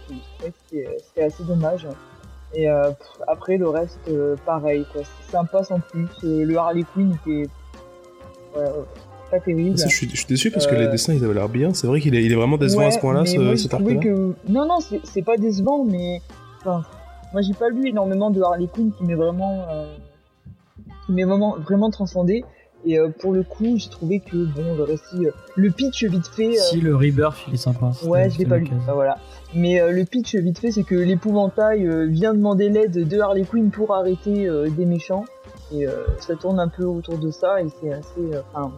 que 0.07 0.45
c'était 0.69 0.98
c'était 0.99 1.23
assez 1.23 1.44
dommage. 1.44 1.88
Et 2.53 2.68
euh, 2.69 2.90
pff, 2.90 3.22
après, 3.27 3.57
le 3.57 3.69
reste, 3.69 3.99
euh, 4.10 4.36
pareil, 4.45 4.84
quoi. 4.91 5.02
C'est 5.03 5.31
sympa 5.31 5.64
sans 5.64 5.80
plus. 5.80 6.07
Euh, 6.23 6.44
le 6.45 6.57
Harley 6.57 6.84
Quinn 6.94 7.15
était 7.23 7.48
ouais, 8.56 8.62
ouais, 8.64 8.70
pas 9.32 9.40
terrible. 9.40 9.78
Ça, 9.78 9.88
je, 9.88 9.96
suis, 9.96 10.10
je 10.10 10.16
suis 10.18 10.26
déçu 10.28 10.52
parce 10.52 10.66
que 10.68 10.76
les 10.76 10.86
Euh, 10.86 10.92
dessins 10.92 11.14
ils 11.14 11.24
avaient 11.24 11.34
l'air 11.34 11.50
bien. 11.50 11.74
C'est 11.74 11.88
vrai 11.88 12.00
qu'il 12.02 12.16
est, 12.16 12.24
il 12.24 12.32
est 12.32 12.36
vraiment 12.36 12.58
décevant 12.58 12.88
à 12.88 12.92
ce 12.92 13.00
point-là, 13.00 13.26
ce, 13.26 13.56
cet 13.56 13.74
arc-là. 13.74 13.96
que 13.96 14.34
non 14.48 14.66
non 14.68 14.78
c'est 15.04 15.22
pas 15.22 15.38
décevant 15.38 15.84
mais 15.86 16.22
enfin, 16.62 16.84
moi 17.34 17.42
j'ai 17.42 17.54
pas 17.54 17.70
lu 17.70 17.88
énormément 17.88 18.32
de 18.32 18.42
Harley 18.42 18.68
Quinn 18.74 18.92
qui 18.98 19.04
m'est 19.04 19.14
vraiment 19.16 19.66
euh, 19.72 19.96
qui 21.06 21.12
m'est 21.14 21.24
vraiment 21.26 21.58
vraiment 21.60 21.90
transcendé 21.92 22.44
et 22.86 22.98
euh, 22.98 23.10
pour 23.20 23.34
le 23.34 23.44
coup 23.44 23.78
j'ai 23.78 23.90
trouvé 23.90 24.20
que 24.22 24.38
bon 24.38 24.74
le 24.76 24.84
récit 24.84 25.26
euh, 25.26 25.32
le 25.56 25.70
pitch 25.70 26.04
vite 26.06 26.28
fait 26.28 26.58
euh, 26.58 26.62
Si 26.72 26.80
le 26.82 26.96
Rebirth 26.96 27.38
il 27.50 27.54
est 27.56 27.58
sympa. 27.58 27.92
ouais 28.06 28.30
je 28.30 28.40
l'ai 28.40 28.46
pas 28.46 28.58
lu. 28.58 28.70
Bah, 28.88 28.94
voilà 28.94 29.18
mais 29.54 29.82
euh, 29.82 29.92
le 29.92 30.06
pitch 30.06 30.34
vite 30.36 30.60
fait 30.60 30.72
c'est 30.72 30.84
que 30.84 30.96
l'épouvantail 30.96 31.86
euh, 31.86 32.06
vient 32.06 32.34
demander 32.34 32.70
l'aide 32.70 33.08
de 33.08 33.20
Harley 33.20 33.44
Quinn 33.44 33.70
pour 33.70 33.94
arrêter 33.94 34.48
euh, 34.48 34.70
des 34.70 34.86
méchants 34.86 35.26
et 35.72 35.88
euh, 35.88 36.06
ça 36.20 36.36
tourne 36.36 36.60
un 36.60 36.68
peu 36.68 36.84
autour 36.84 37.18
de 37.18 37.32
ça 37.32 37.62
et 37.62 37.68
c'est 37.82 37.94
assez 37.94 38.34
euh, 38.34 38.41
enfin 38.54 38.74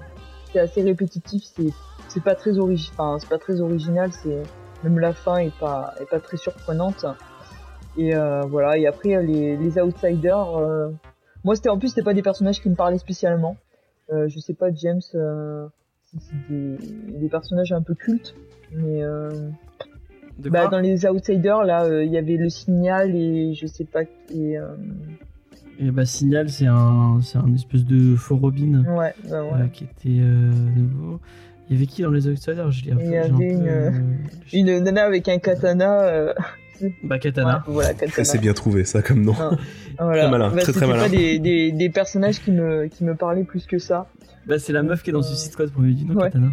c'est 0.52 0.60
assez 0.60 0.82
répétitif 0.82 1.44
c'est 1.44 1.74
c'est 2.08 2.24
pas 2.24 2.36
très 2.36 2.58
origi 2.58 2.92
c'est 3.20 3.30
pas 3.30 3.38
très 3.38 3.62
original 3.62 4.12
c'est 4.12 4.44
même 4.84 5.00
la 5.00 5.14
fin 5.14 5.38
est 5.38 5.58
pas 5.58 5.94
est 6.00 6.10
pas 6.10 6.20
très 6.20 6.38
surprenante 6.38 7.06
et 7.98 8.16
euh, 8.16 8.42
voilà 8.42 8.78
et 8.78 8.88
après 8.88 9.16
euh, 9.16 9.22
les, 9.22 9.58
les 9.58 9.80
outsiders 9.80 10.58
euh, 10.58 10.90
moi 11.44 11.56
c'était 11.56 11.70
en 11.70 11.78
plus 11.78 11.90
c'était 11.90 12.04
pas 12.04 12.14
des 12.14 12.24
personnages 12.24 12.62
qui 12.62 12.70
me 12.70 12.76
parlaient 12.76 12.98
spécialement 12.98 13.58
euh, 14.12 14.28
je 14.28 14.40
sais 14.40 14.54
pas 14.54 14.74
James 14.74 15.02
euh, 15.16 15.68
c'est 16.20 16.54
des, 16.54 16.78
des 17.20 17.30
personnages 17.30 17.72
un 17.72 17.82
peu 17.82 17.96
cultes. 17.96 18.36
Mais 18.74 19.04
euh, 19.04 19.50
bah, 20.38 20.68
dans 20.68 20.80
les 20.80 21.06
Outsiders, 21.06 21.64
là, 21.64 21.86
euh, 21.86 22.04
il 22.04 22.12
y 22.12 22.18
avait 22.18 22.38
le 22.38 22.50
Signal 22.50 23.16
et 23.16 23.54
je 23.54 23.68
sais 23.68 23.86
pas. 23.86 24.04
Et, 24.34 24.58
euh, 24.58 24.68
Et 25.80 25.90
bah, 25.92 26.06
Signal, 26.06 26.50
c'est 26.50 26.68
un, 26.68 27.20
c'est 27.24 27.38
un 27.38 27.54
espèce 27.54 27.86
de 27.86 28.16
faux 28.16 28.38
Robin 28.38 28.84
ouais, 28.86 29.14
bah, 29.30 29.44
ouais. 29.44 29.50
euh, 29.62 29.68
qui 29.74 29.86
était 29.86 30.20
euh, 30.22 30.52
nouveau. 30.76 31.20
Il 31.70 31.76
y 31.76 31.78
avait 31.78 31.88
qui 31.88 32.02
dans 32.04 32.12
les 32.12 32.28
Outsiders? 32.28 32.70
Je 32.72 32.86
l'ai 32.86 32.92
un 32.92 32.96
peu. 32.98 33.04
Il 33.04 33.12
y 33.12 33.18
un 33.18 33.22
avait 33.24 33.32
peu, 33.32 33.44
une, 33.44 33.68
euh, 33.68 33.92
Une 34.54 34.80
nana 34.84 35.04
avec 35.04 35.28
un 35.30 35.40
katana. 35.40 36.02
euh, 36.04 36.34
Bah, 37.04 37.20
Katana. 37.20 37.64
ouais, 37.68 37.74
voilà, 37.74 37.94
katana. 37.94 38.24
C'est 38.26 38.40
bien 38.40 38.54
trouvé, 38.54 38.86
ça, 38.86 39.02
comme 39.02 39.22
nom. 39.24 39.34
Voilà. 40.00 40.22
Très 40.24 40.32
malin, 40.32 40.50
Bah, 40.50 40.62
très, 40.62 40.62
très 40.64 40.74
c'était 40.74 40.88
malin. 40.88 41.04
pas 41.04 41.10
des, 41.10 41.40
des, 41.40 41.72
des 41.72 41.90
personnages 41.90 42.42
qui 42.42 42.52
me, 42.52 42.88
qui 42.88 43.04
me 43.04 43.16
parlaient 43.16 43.44
plus 43.44 43.66
que 43.68 43.78
ça. 43.80 44.08
Bah, 44.48 44.58
c'est 44.60 44.74
la 44.74 44.82
meuf 44.84 45.04
qui 45.04 45.12
est 45.12 45.14
dans 45.14 45.22
Suicide 45.22 45.52
Squad 45.54 45.70
pour 45.72 45.82
lui 45.84 45.96
dire 45.96 46.16
Ouais. 46.16 46.24
Katana. 46.24 46.48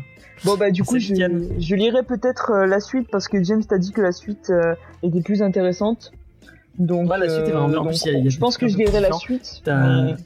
Bon 0.45 0.57
bah 0.57 0.71
du 0.71 0.85
coup 0.85 1.01
je, 1.01 1.15
je 1.59 1.75
lirai 1.75 2.05
peut-être 2.05 2.53
euh, 2.53 2.67
la 2.67 2.79
suite 2.79 3.09
parce 3.11 3.27
que 3.27 3.43
James 3.43 3.65
t'a 3.65 3.77
dit 3.77 3.91
que 3.91 4.01
la 4.01 4.13
suite 4.13 4.51
euh, 4.51 4.77
était 5.03 5.21
plus 5.21 5.43
intéressante. 5.43 6.13
Donc, 6.79 7.11
Ouais, 7.11 7.19
la 7.19 7.29
suite 7.29 7.49
est 7.49 7.51
vraiment 7.53 7.69
bien. 7.69 7.79
En 7.79 7.85
donc, 7.85 7.89
plus, 7.93 8.05
il 8.05 8.13
y 8.13 8.15
a- 8.15 8.19
il 8.19 8.25
y 8.25 8.27
a 8.27 8.31
je 8.31 8.39
pense 8.39 8.57
que 8.57 8.69
je 8.69 8.77
lirai 8.77 9.01
la 9.01 9.13
suite. 9.13 9.63
T'as- 9.65 10.17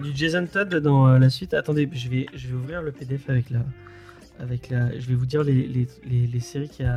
du 0.00 0.10
Jason 0.14 0.46
Todd 0.46 0.74
dans 0.76 1.06
euh, 1.08 1.18
la 1.18 1.30
suite. 1.30 1.54
Attendez, 1.54 1.88
je 1.92 2.08
vais, 2.08 2.26
je 2.34 2.48
vais 2.48 2.54
ouvrir 2.54 2.82
le 2.82 2.90
PDF 2.92 3.30
avec 3.30 3.50
la, 3.50 3.60
avec 4.40 4.68
la. 4.68 4.98
Je 4.98 5.06
vais 5.06 5.14
vous 5.14 5.26
dire 5.26 5.42
les, 5.44 5.66
les, 5.66 5.86
les, 6.04 6.26
les 6.26 6.40
séries 6.40 6.68
qu'il 6.68 6.84
y 6.86 6.88
a, 6.88 6.96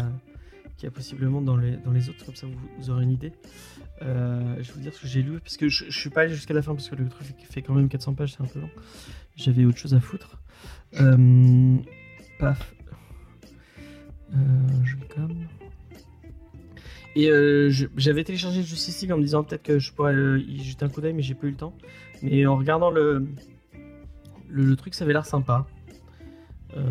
qu'il 0.76 0.86
y 0.86 0.88
a 0.88 0.91
possiblement 0.91 1.40
dans 1.41 1.56
les, 1.56 1.78
dans 1.78 1.91
les 1.91 2.10
autres, 2.10 2.26
comme 2.26 2.36
ça 2.36 2.48
vous, 2.48 2.53
vous 2.80 2.90
aurez 2.90 3.03
une 3.03 3.11
idée. 3.11 3.32
Euh, 4.02 4.56
je 4.60 4.68
vais 4.70 4.74
vous 4.74 4.80
dire 4.80 4.94
ce 4.94 5.02
que 5.02 5.07
j'ai 5.07 5.22
lu 5.22 5.40
parce 5.40 5.56
que 5.57 5.70
je, 5.70 5.86
je 5.90 5.99
suis 5.99 6.10
pas 6.10 6.22
allé 6.22 6.34
jusqu'à 6.34 6.53
la 6.53 6.61
fin 6.61 6.74
parce 6.74 6.90
que 6.90 6.95
le 6.95 7.07
truc 7.10 7.28
fait 7.49 7.61
quand 7.61 7.74
même 7.74 7.90
400 7.90 8.14
pages, 8.16 8.34
c'est 8.36 8.41
un 8.41 8.48
peu 8.48 8.60
long. 8.60 8.70
J'avais 9.36 9.66
autre 9.66 9.78
chose 9.78 9.94
à 9.94 9.99
foutre. 9.99 10.41
Euh, 10.99 11.78
paf. 12.40 12.74
Euh, 14.34 14.38
je 14.84 14.95
comme. 15.14 15.36
Et 17.15 17.30
euh, 17.30 17.72
j'avais 17.98 18.23
téléchargé 18.23 18.61
Justice 18.61 19.02
League 19.02 19.11
en 19.11 19.18
me 19.18 19.23
disant 19.23 19.44
peut-être 19.44 19.64
que 19.64 19.80
je 19.80 19.91
pourrais 19.91 20.14
euh, 20.14 20.40
y 20.40 20.64
jeter 20.64 20.86
un 20.86 20.90
coup 20.90 21.02
d'œil, 21.02 21.14
mais 21.14 21.23
j'ai 21.23 21.34
pas 21.34 21.48
eu 21.48 21.52
le 21.52 21.57
temps. 21.57 21.73
Mais 22.22 22.45
en 22.45 22.56
regardant 22.56 22.91
le, 22.91 23.27
le, 24.49 24.76
truc, 24.76 24.94
ça 24.94 25.06
avait 25.06 25.14
l'air 25.14 25.26
sympa. 25.26 25.65
Euh, 26.77 26.84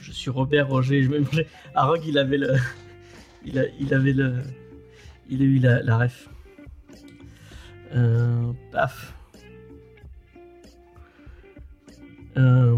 je 0.00 0.12
suis 0.12 0.30
Robert 0.30 0.68
Roger, 0.68 1.02
je 1.02 1.10
vais 1.10 1.20
manger. 1.20 1.46
Ah, 1.74 1.92
il 2.06 2.18
avait 2.18 2.38
le. 2.38 2.54
Il, 3.46 3.58
a, 3.58 3.64
il 3.78 3.92
avait 3.92 4.14
le. 4.14 4.42
Il 5.28 5.42
a 5.42 5.44
eu 5.44 5.58
la, 5.58 5.82
la 5.82 5.98
ref. 5.98 6.30
Euh, 7.94 8.52
paf. 8.72 9.14
Euh, 12.38 12.76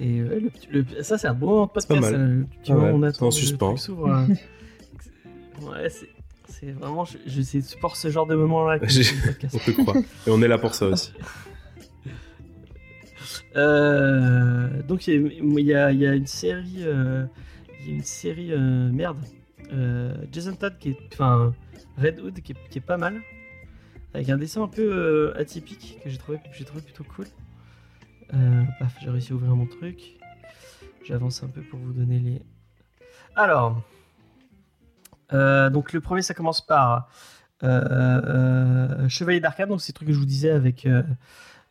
et 0.00 0.20
euh, 0.20 0.40
le, 0.40 0.50
petit- 0.50 0.68
le- 0.70 1.02
ça, 1.02 1.18
c'est 1.18 1.26
un 1.28 1.34
bon 1.34 1.66
podcast. 1.66 1.88
pas 1.88 2.00
mal. 2.00 2.12
ça, 2.12 2.16
le 2.18 2.44
petit 2.62 2.72
Ah 2.72 2.76
ouais, 2.76 2.90
on 2.94 3.02
attend 3.02 3.26
en 3.26 3.30
suspens. 3.30 3.74
euh. 3.88 4.26
ouais, 5.62 5.88
c'est. 5.90 6.08
Vraiment, 6.72 7.04
je, 7.04 7.18
je 7.26 7.42
supporte 7.42 7.96
ce 7.96 8.10
genre 8.10 8.26
de 8.26 8.34
moment-là. 8.34 8.78
On 9.54 9.58
peut 9.58 9.72
croire. 9.74 9.96
Et 10.26 10.30
on 10.30 10.42
est 10.42 10.48
là 10.48 10.58
pour 10.58 10.74
ça 10.74 10.86
aussi. 10.86 11.12
Euh, 13.56 14.82
donc 14.82 15.06
il 15.06 15.60
y, 15.60 15.74
a- 15.74 15.90
y 15.92 15.96
y 16.04 16.06
une 16.16 16.26
série, 16.26 16.76
euh, 16.82 17.24
il 17.80 17.88
y 17.88 17.92
a 17.92 17.94
une 17.96 18.04
série 18.04 18.52
euh, 18.52 18.90
merde, 18.92 19.18
Jason 20.32 20.54
Todd 20.54 20.74
qui 20.78 20.90
est, 20.90 20.96
enfin 21.12 21.52
Red 22.00 22.20
Hood 22.20 22.40
qui 22.40 22.52
est, 22.52 22.56
qui 22.70 22.78
est 22.78 22.82
pas 22.82 22.96
mal, 22.98 23.20
avec 24.14 24.28
un 24.28 24.36
dessin 24.38 24.62
un 24.62 24.68
peu 24.68 25.32
atypique 25.36 25.98
que 26.04 26.10
j'ai 26.10 26.18
trouvé, 26.18 26.38
j'ai 26.52 26.64
trouvé 26.64 26.82
plutôt 26.82 27.04
cool. 27.04 27.26
Euh, 28.34 28.64
j'ai 29.00 29.10
réussi 29.10 29.32
à 29.32 29.36
ouvrir 29.36 29.54
mon 29.54 29.66
truc. 29.66 30.18
J'avance 31.04 31.42
un 31.42 31.48
peu 31.48 31.62
pour 31.62 31.78
vous 31.78 31.92
donner 31.92 32.18
les. 32.18 32.42
Alors, 33.34 33.82
euh, 35.32 35.70
donc 35.70 35.92
le 35.92 36.00
premier 36.00 36.22
ça 36.22 36.34
commence 36.34 36.64
par 36.64 37.08
euh, 37.62 39.08
Chevalier 39.08 39.40
d'Arkham, 39.40 39.68
donc 39.68 39.80
c'est 39.80 39.92
le 39.92 39.94
truc 39.94 40.08
que 40.08 40.14
je 40.14 40.18
vous 40.18 40.26
disais 40.26 40.50
avec. 40.50 40.86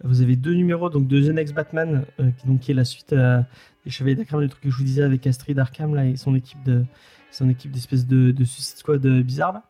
vous 0.04 0.22
avez 0.22 0.36
deux 0.36 0.54
numéros, 0.54 0.90
donc 0.90 1.08
de 1.08 1.22
The 1.22 1.34
Next 1.34 1.54
Batman, 1.54 2.06
qui, 2.18 2.48
donc, 2.48 2.70
est 2.70 2.74
la 2.74 2.86
suite 2.86 3.14
des 3.14 3.92
Chevaliers 3.92 4.16
d'Arkham, 4.16 4.40
le 4.40 4.50
truc 4.50 4.64
que 4.64 4.70
je 4.72 4.78
vous 4.78 4.84
disais 4.84 5.04
avec 5.04 5.28
Astrid 5.28 5.60
Arkham 5.60 5.94
là, 5.94 6.06
et 6.06 6.16
son 6.16 6.36
équipe 6.36 6.64
de 6.64 6.86
son 7.30 7.50
équipe 7.50 7.72
d'espèce 7.72 8.08
de, 8.08 8.32
de 8.32 8.44
Suicide 8.46 8.78
Squad 8.78 9.06
bizarre 9.22 9.62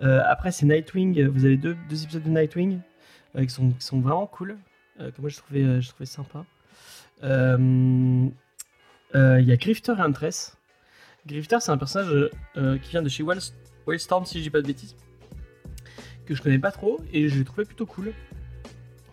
après 0.00 0.50
c'est 0.50 0.66
Nightwing, 0.66 1.26
vous 1.26 1.44
avez 1.44 1.58
deux, 1.58 1.76
deux 1.88 2.04
épisodes 2.04 2.22
de 2.22 2.30
Nightwing 2.30 2.80
qui, 3.36 3.50
sont, 3.50 3.70
qui 3.72 3.84
sont 3.84 4.00
vraiment 4.00 4.26
cool, 4.26 4.56
que 4.98 5.20
moi 5.20 5.30
je 5.30 5.36
trouvais, 5.36 5.62
euh, 5.62 5.80
je 5.80 5.88
trouvais 5.88 6.06
sympa. 6.06 6.44
Euh, 7.22 8.26
euh, 9.14 9.40
Il 9.40 9.46
y 9.48 9.52
a 9.52 9.56
Grifter 9.56 9.94
et 9.96 10.00
Huntress. 10.00 10.56
Grifter 11.26 11.58
c'est 11.60 11.70
un 11.70 11.78
personnage 11.78 12.30
euh, 12.56 12.78
qui 12.78 12.90
vient 12.90 13.02
de 13.02 13.08
chez 13.08 13.22
Wild- 13.22 13.52
Wildstorm 13.86 14.24
si 14.24 14.38
je 14.38 14.44
dis 14.44 14.50
pas 14.50 14.62
de 14.62 14.66
bêtises, 14.66 14.96
que 16.26 16.34
je 16.34 16.42
connais 16.42 16.58
pas 16.58 16.72
trop 16.72 16.98
et 17.12 17.28
je 17.28 17.38
l'ai 17.38 17.44
trouvé 17.44 17.64
plutôt 17.64 17.86
cool 17.86 18.12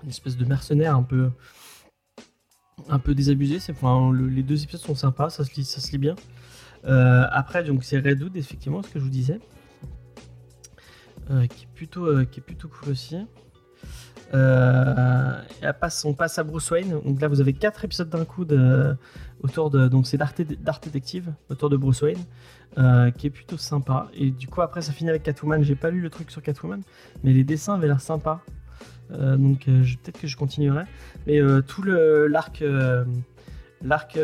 une 0.04 0.10
espèce 0.10 0.38
de 0.38 0.46
mercenaire 0.46 0.96
un 0.96 1.04
peu 1.04 1.32
un 2.90 3.00
peu 3.00 3.14
désabusé 3.16 3.58
enfin 3.72 4.12
le- 4.14 4.28
les 4.28 4.44
deux 4.44 4.64
épisodes 4.64 4.80
sont 4.80 4.96
sympas 4.96 5.30
ça 5.30 5.44
se 5.44 5.92
lit 5.92 5.98
bien 5.98 6.16
Euh, 6.86 7.26
après 7.32 7.64
donc 7.64 7.84
c'est 7.84 7.98
Red 8.00 8.22
Hood 8.22 8.38
effectivement 8.38 8.82
ce 8.84 8.90
que 8.90 9.00
je 9.00 9.04
vous 9.04 9.10
disais 9.10 9.40
Euh, 11.30 11.46
qui 11.48 11.66
est 11.66 11.74
plutôt 11.76 12.06
euh, 12.06 12.24
qui 12.24 12.40
est 12.40 12.44
plutôt 12.44 12.70
cool 12.70 12.92
aussi 12.92 13.18
Euh, 14.34 15.42
on 16.04 16.14
passe 16.14 16.38
à 16.38 16.44
Bruce 16.44 16.70
Wayne 16.72 17.00
donc 17.06 17.22
là 17.22 17.30
vous 17.30 17.40
avez 17.40 17.54
quatre 17.54 17.86
épisodes 17.86 18.10
d'un 18.10 18.26
coup 18.26 18.44
de, 18.44 18.94
autour 19.42 19.70
de 19.70 19.88
donc 19.88 20.06
c'est 20.06 20.18
Dark 20.18 20.84
Detective 20.84 21.32
autour 21.50 21.70
de 21.70 21.78
Bruce 21.78 22.02
Wayne 22.02 22.20
euh, 22.78 23.10
qui 23.10 23.28
est 23.28 23.30
plutôt 23.30 23.56
sympa 23.56 24.10
et 24.14 24.32
du 24.32 24.48
coup 24.48 24.62
après 24.62 24.82
ça 24.82 24.92
finit 24.92 25.10
avec 25.10 25.24
Catwoman 25.24 25.64
j'ai 25.64 25.76
pas 25.76 25.92
lu 25.92 26.02
le 26.02 26.10
truc 26.10 26.30
sur 26.30 26.42
Catwoman 26.42 26.82
mais 27.24 27.32
les 27.32 27.46
dessins 27.46 27.76
avaient 27.76 27.88
l'air 27.88 28.02
sympas 28.02 28.42
euh, 29.12 29.38
donc 29.38 29.64
peut-être 29.64 30.20
que 30.20 30.28
je 30.28 30.36
continuerai. 30.36 30.84
Mais 31.26 31.40
tout 31.66 31.82
le 31.82 32.28
l'arc 32.28 32.62
l'arc 33.82 34.20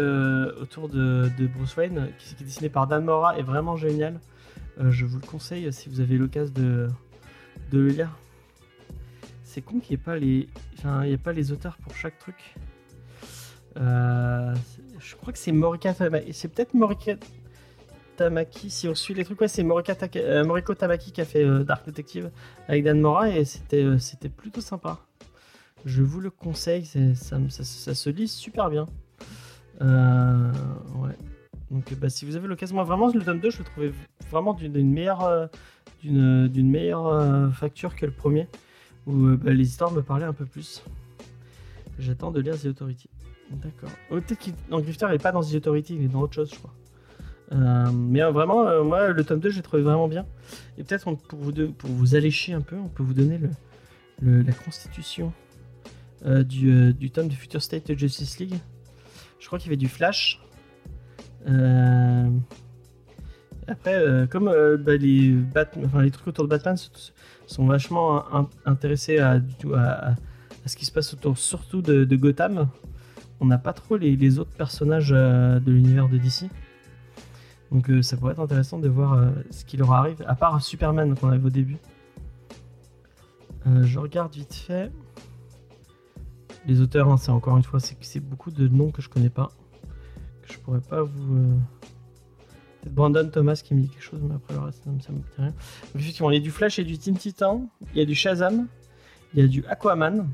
autour 0.60 0.90
de, 0.90 1.30
Bruce 1.56 1.78
Wayne, 1.78 2.10
qui, 2.20 2.36
qui 2.36 2.44
est 2.44 2.46
dessiné 2.46 2.68
par 2.68 2.88
Dan 2.88 3.06
Mora, 3.06 3.38
est 3.38 3.44
vraiment 3.44 3.78
génial. 3.78 4.20
Je 4.78 5.06
vous 5.06 5.20
le 5.20 5.26
conseille 5.26 5.72
si 5.72 5.88
vous 5.88 6.02
avez 6.02 6.18
l'occasion 6.18 6.54
de, 6.54 6.90
de 7.72 7.80
le 7.80 7.88
lire. 7.88 8.10
C'est 9.54 9.62
con 9.62 9.80
qu'il 9.80 9.96
n'y 9.96 10.02
ait 10.02 10.04
pas 10.04 10.16
les, 10.16 10.50
il 11.04 11.12
y 11.12 11.14
a 11.14 11.18
pas 11.20 11.32
les 11.32 11.52
auteurs 11.52 11.78
pour 11.78 11.96
chaque 11.96 12.18
truc. 12.18 12.56
Euh, 13.78 14.56
je 14.98 15.16
crois 15.16 15.32
que 15.32 15.38
c'est 15.38 15.52
Morika 15.52 15.94
Tamaki. 15.94 16.34
C'est 16.34 16.48
peut-être 16.48 16.74
Morika. 16.74 17.18
Si 18.68 18.88
on 18.88 18.96
suit 18.96 19.14
les 19.14 19.24
trucs, 19.24 19.40
ouais, 19.42 19.48
c'est 19.48 19.62
Taka- 19.62 20.18
euh, 20.18 20.44
Moriko 20.44 20.74
Tamaki 20.74 21.12
qui 21.12 21.22
a 21.22 21.26
fait 21.26 21.44
euh, 21.44 21.64
Dark 21.64 21.86
Detective 21.86 22.32
avec 22.68 22.84
Dan 22.84 23.00
Mora 23.00 23.30
et 23.30 23.46
c'était 23.46 24.00
c'était 24.00 24.30
plutôt 24.30 24.62
sympa. 24.62 24.98
Je 25.86 26.02
vous 26.02 26.20
le 26.20 26.32
conseille, 26.32 26.86
ça, 26.86 27.94
se 27.94 28.10
lit 28.10 28.28
super 28.28 28.72
bien. 28.72 28.88
Ouais. 29.82 31.16
Donc 31.70 31.94
bah, 32.00 32.10
si 32.10 32.26
vous 32.26 32.36
avez 32.36 32.48
l'occasion, 32.48 32.74
moi 32.74 32.86
vraiment 32.86 33.12
le 33.14 33.22
tome 33.22 33.40
2 33.40 33.52
je 33.52 33.60
le 33.60 33.66
trouvais 33.66 33.94
vraiment 34.32 34.56
d'une 34.56 34.92
meilleure, 34.92 35.50
d'une 36.02 36.70
meilleure 36.72 37.54
facture 37.54 37.96
que 37.96 38.08
le 38.08 38.12
premier, 38.12 38.48
où 39.06 39.28
euh, 39.28 39.38
bah, 39.38 39.52
les 39.52 39.68
histoires 39.68 39.92
me 39.92 40.02
parlaient 40.02 40.26
un 40.26 40.34
peu 40.34 40.46
plus. 40.46 40.84
J'attends 42.00 42.32
de 42.32 42.40
lire 42.42 42.60
The 42.60 42.66
Authority. 42.68 43.10
D'accord. 43.52 43.90
Oh, 44.10 44.16
Peut-être 44.16 44.40
qu'il 44.40 44.54
Grifter 44.72 45.06
il 45.10 45.16
est 45.16 45.22
pas 45.22 45.32
dans 45.32 45.42
The 45.44 45.56
Authority, 45.56 45.96
il 45.96 46.04
est 46.06 46.08
dans 46.08 46.22
autre 46.22 46.34
chose 46.34 46.50
je 46.52 46.56
crois. 46.58 46.74
Euh, 47.52 47.92
mais 47.92 48.22
euh, 48.24 48.32
vraiment, 48.32 48.84
moi 48.84 49.10
le 49.10 49.24
tome 49.24 49.40
2 49.40 49.50
je 49.52 49.58
l'ai 49.58 49.62
trouvé 49.62 49.84
vraiment 49.84 50.08
bien. 50.08 50.26
Et 50.78 50.84
peut-être 50.84 51.04
pour 51.28 51.40
vous, 51.40 51.52
deux- 51.52 51.70
pour 51.70 51.90
vous 51.92 52.16
allécher 52.16 52.54
un 52.54 52.62
peu, 52.62 52.76
on 52.78 52.88
peut 52.88 53.04
vous 53.04 53.14
donner 53.14 53.40
la 54.22 54.54
constitution 54.54 55.34
du, 56.26 56.94
du 56.94 57.12
tome 57.12 57.28
de 57.28 57.34
Future 57.34 57.62
State 57.62 57.96
Justice 57.98 58.40
League. 58.40 58.56
Je 59.40 59.46
crois 59.48 59.60
qu'il 59.60 59.68
y 59.68 59.70
avait 59.70 59.78
du 59.78 59.90
Flash. 59.90 60.42
Après, 63.68 64.28
comme 64.30 64.46
bah, 64.80 64.96
les, 64.96 65.36
les 66.02 66.12
trucs 66.12 66.28
autour 66.28 66.46
de 66.46 66.50
Batman 66.50 66.76
sont 67.54 67.66
vachement 67.66 68.26
in- 68.34 68.50
intéressés 68.66 69.20
à, 69.20 69.40
à- 69.76 70.16
ce 70.66 70.76
qui 70.76 70.86
se 70.86 70.92
passe 70.92 71.14
autour, 71.14 71.38
surtout 71.38 71.82
de, 71.82 72.16
Gotham, 72.16 72.70
on 73.42 73.46
n'a 73.46 73.58
pas 73.58 73.74
trop 73.74 73.98
les, 73.98 74.40
autres 74.40 74.52
personnages 74.58 75.12
euh, 75.14 75.60
de 75.60 75.72
l'univers 75.72 76.08
de 76.08 76.18
DC. 76.18 76.46
Donc 77.72 77.90
euh, 77.90 78.02
ça 78.02 78.16
pourrait 78.18 78.32
être 78.34 78.40
intéressant 78.40 78.80
de 78.80 78.88
voir 78.88 79.14
euh, 79.14 79.30
ce 79.52 79.66
qui 79.66 79.76
leur 79.78 79.92
arrive, 79.92 80.24
à 80.28 80.36
part 80.36 80.62
Superman 80.62 81.16
qu'on 81.16 81.30
avait 81.30 81.46
au 81.46 81.50
début. 81.50 81.78
Je 83.66 83.98
regarde 83.98 84.34
vite 84.34 84.54
fait. 84.54 84.92
Les 86.68 86.82
auteurs, 86.82 87.10
hein, 87.10 87.16
c'est 87.16 87.32
encore 87.32 87.56
une 87.56 87.64
fois, 87.64 87.80
c'est 87.80 88.20
beaucoup 88.20 88.52
de 88.52 88.68
noms 88.68 88.92
que 88.92 89.02
je 89.02 89.08
connais 89.10 89.30
pas. 89.30 89.52
Que 90.42 90.52
je 90.54 90.60
pourrais 90.60 90.82
pas 90.82 91.02
vous. 91.02 91.60
Peut-être 92.84 92.96
Brandon 92.96 93.30
Thomas 93.30 93.62
qui 93.64 93.74
me 93.76 93.82
dit 93.82 93.88
quelque 93.90 94.04
chose, 94.04 94.20
mais 94.22 94.36
après 94.36 94.54
le 94.56 94.60
reste, 94.60 94.84
ça 94.84 94.90
ça 95.06 95.12
me 95.14 95.20
dit 95.20 95.24
rien. 95.38 95.54
Effectivement, 95.96 96.30
il 96.32 96.36
y 96.36 96.40
a 96.40 96.44
du 96.44 96.52
Flash 96.52 96.80
et 96.80 96.84
du 96.84 96.98
Teen 96.98 97.16
Titan. 97.18 97.66
Il 97.94 98.00
y 98.00 98.02
a 98.02 98.06
du 98.06 98.14
Shazam. 98.16 98.68
Il 99.34 99.40
y 99.40 99.44
a 99.44 99.48
du 99.48 99.64
Aquaman. 99.68 100.28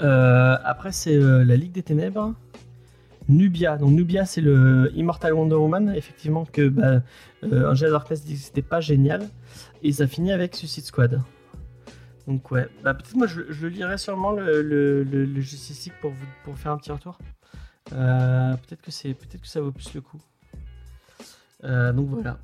Euh, 0.00 0.56
après, 0.64 0.92
c'est 0.92 1.14
euh, 1.16 1.44
la 1.44 1.56
Ligue 1.56 1.72
des 1.72 1.82
Ténèbres. 1.82 2.34
Nubia. 3.28 3.76
Donc, 3.76 3.90
Nubia, 3.90 4.24
c'est 4.24 4.40
le 4.40 4.90
Immortal 4.94 5.32
Wonder 5.34 5.56
Woman. 5.56 5.92
Effectivement, 5.94 6.44
que 6.44 6.68
bah, 6.68 7.02
euh, 7.44 7.70
Angela 7.70 7.90
Darkness 7.90 8.24
dit 8.24 8.34
que 8.34 8.40
c'était 8.40 8.62
pas 8.62 8.80
génial. 8.80 9.28
Et 9.82 9.92
ça 9.92 10.06
finit 10.06 10.32
avec 10.32 10.54
Suicide 10.54 10.84
Squad. 10.84 11.20
Donc, 12.26 12.50
ouais. 12.50 12.68
Bah, 12.84 12.94
peut-être 12.94 13.16
moi, 13.16 13.26
je, 13.26 13.42
je 13.50 13.66
lirai 13.66 13.98
sûrement 13.98 14.32
le- 14.32 14.62
le 15.02 15.40
Justice 15.40 15.84
League 15.84 15.94
pour, 16.00 16.10
vous, 16.12 16.26
pour 16.44 16.56
faire 16.58 16.72
un 16.72 16.78
petit 16.78 16.92
retour. 16.92 17.18
Euh, 17.92 18.54
peut-être 18.56 18.82
que 18.82 18.90
c'est 18.90 19.14
peut-être 19.14 19.42
que 19.42 19.46
ça 19.48 19.60
vaut 19.60 19.72
plus 19.72 19.92
le 19.94 20.00
coup. 20.00 20.20
Euh, 21.64 21.92
donc 21.92 22.08
voilà. 22.08 22.38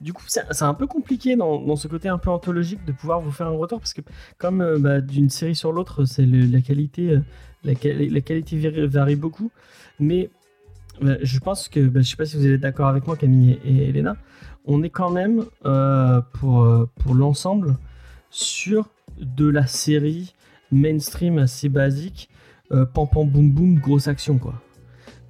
Du 0.00 0.14
coup, 0.14 0.24
c'est 0.26 0.62
un 0.62 0.74
peu 0.74 0.86
compliqué 0.86 1.36
dans, 1.36 1.76
ce 1.76 1.86
côté 1.86 2.08
un 2.08 2.16
peu 2.16 2.30
anthologique 2.30 2.82
de 2.86 2.92
pouvoir 2.92 3.20
vous 3.20 3.30
faire 3.30 3.46
un 3.46 3.50
retour 3.50 3.78
parce 3.78 3.92
que 3.92 4.00
comme 4.38 4.62
euh, 4.62 4.78
bah, 4.78 5.00
d'une 5.02 5.28
série 5.28 5.54
sur 5.54 5.70
l'autre, 5.72 6.06
c'est 6.06 6.24
la 6.24 6.60
qualité, 6.62 7.18
la, 7.64 7.74
quali- 7.74 8.08
la 8.08 8.20
qualité 8.22 8.56
vari- 8.56 8.86
varie 8.86 9.16
beaucoup. 9.16 9.50
Mais 10.00 10.30
euh, 11.02 11.18
je 11.20 11.38
pense 11.40 11.68
que, 11.68 11.80
bah, 11.80 12.00
je 12.00 12.08
sais 12.08 12.16
pas 12.16 12.24
si 12.24 12.36
vous 12.36 12.46
êtes 12.46 12.60
d'accord 12.60 12.88
avec 12.88 13.06
moi, 13.06 13.16
Camille 13.16 13.58
et, 13.64 13.90
Elena, 13.90 14.16
on 14.64 14.82
est 14.82 14.90
quand 14.90 15.10
même 15.10 15.44
pour 16.32 16.88
pour 17.00 17.14
l'ensemble 17.14 17.76
sur 18.30 18.88
de 19.18 19.46
la 19.46 19.66
série 19.66 20.34
mainstream 20.70 21.38
assez 21.38 21.68
basique, 21.68 22.30
euh, 22.72 22.84
pam 22.86 23.06
pam 23.12 23.28
boum 23.28 23.50
boum, 23.50 23.74
grosse 23.78 24.08
action 24.08 24.38
quoi. 24.38 24.54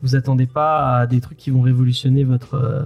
Vous 0.02 0.16
attendez 0.16 0.46
pas 0.46 0.98
à 0.98 1.06
des 1.06 1.20
trucs 1.20 1.38
qui 1.38 1.50
vont 1.50 1.62
révolutionner 1.62 2.24
votre 2.24 2.54
euh, 2.54 2.82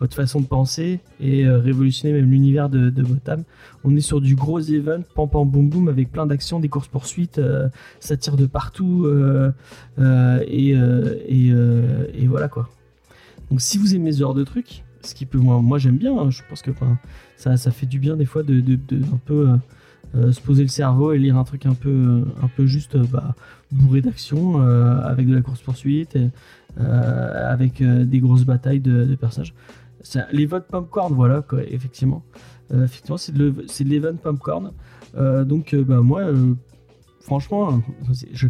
votre 0.00 0.16
façon 0.16 0.40
de 0.40 0.46
penser 0.46 1.00
et 1.20 1.46
euh, 1.46 1.58
révolutionner 1.58 2.12
même 2.12 2.30
l'univers 2.30 2.68
de, 2.68 2.90
de 2.90 3.02
Gotham. 3.02 3.44
On 3.84 3.94
est 3.96 4.00
sur 4.00 4.20
du 4.20 4.34
gros 4.34 4.60
event, 4.60 5.02
pam 5.14 5.28
pam 5.28 5.48
boum 5.48 5.68
boum, 5.68 5.88
avec 5.88 6.10
plein 6.10 6.26
d'actions, 6.26 6.58
des 6.60 6.68
courses 6.68 6.88
poursuites, 6.88 7.40
ça 8.00 8.16
tire 8.16 8.36
de 8.36 8.46
partout 8.46 9.06
et, 9.98 10.70
et, 10.72 12.26
voilà 12.26 12.48
quoi. 12.48 12.68
Donc 13.50 13.60
si 13.60 13.78
vous 13.78 13.94
aimez 13.94 14.12
ce 14.12 14.18
genre 14.20 14.34
de 14.34 14.42
trucs, 14.44 14.84
ce 15.02 15.14
qui 15.14 15.26
peut 15.26 15.38
moi, 15.38 15.78
j'aime 15.78 15.96
bien, 15.96 16.16
hein, 16.18 16.30
je 16.30 16.42
pense 16.48 16.60
que 16.62 16.72
ça, 17.36 17.56
ça 17.56 17.70
fait 17.70 17.86
du 17.86 17.98
bien 17.98 18.16
des 18.16 18.24
fois 18.24 18.42
de, 18.42 18.60
de- 18.60 19.04
un 19.12 19.20
peu 19.24 19.48
se 20.32 20.40
poser 20.40 20.62
le 20.62 20.68
cerveau 20.68 21.12
et 21.12 21.18
lire 21.18 21.36
un 21.36 21.44
truc 21.44 21.66
un 21.66 21.74
peu 21.74 21.90
euh, 21.90 22.24
un 22.42 22.48
peu 22.48 22.66
juste 22.66 22.96
euh, 22.96 23.04
bah, 23.10 23.34
bourré 23.72 24.00
d'action 24.00 24.60
euh, 24.60 25.00
avec 25.02 25.26
de 25.26 25.34
la 25.34 25.42
course 25.42 25.60
poursuite 25.60 26.16
et, 26.16 26.30
euh, 26.80 27.52
avec 27.52 27.80
euh, 27.80 28.04
des 28.04 28.20
grosses 28.20 28.44
batailles 28.44 28.80
de, 28.80 29.04
de 29.04 29.14
personnages. 29.14 29.54
Les 30.32 30.46
votes 30.46 30.66
popcorn, 30.68 31.14
voilà, 31.14 31.42
effectivement. 31.68 32.22
Euh, 32.72 32.84
effectivement, 32.84 33.16
c'est 33.16 33.32
de, 33.32 33.54
l'event 33.84 34.16
popcorn. 34.16 34.72
Euh, 35.16 35.44
donc, 35.44 35.74
euh, 35.74 35.84
bah, 35.84 36.00
moi, 36.00 36.20
euh, 36.20 36.54
franchement, 37.20 37.72
euh, 37.72 38.14
je, 38.32 38.48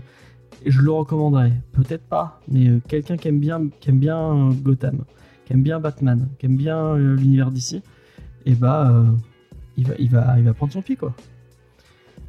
je 0.67 0.81
le 0.81 0.91
recommanderais. 0.91 1.53
Peut-être 1.73 2.05
pas, 2.05 2.41
mais 2.49 2.69
euh, 2.69 2.81
quelqu'un 2.89 3.17
qui 3.17 3.29
aime 3.29 3.41
bien, 3.41 3.69
qui 3.81 3.91
aime 3.91 4.01
bien 4.01 4.19
euh, 4.19 4.51
Gotham, 4.53 5.05
qui 5.45 5.53
aime 5.53 5.63
bien 5.63 5.79
Batman, 5.81 6.29
qui 6.39 6.47
aime 6.47 6.57
bien 6.57 6.79
euh, 6.79 7.17
l'univers 7.17 7.51
d'ici, 7.51 7.83
et 8.47 8.55
bah, 8.55 8.91
euh, 8.91 9.05
il, 9.77 9.87
va, 9.87 9.95
il, 9.99 10.11
va, 10.11 10.39
il 10.39 10.45
va 10.45 10.55
prendre 10.55 10.73
son 10.73 10.83
pied, 10.83 10.97
quoi. 10.97 11.15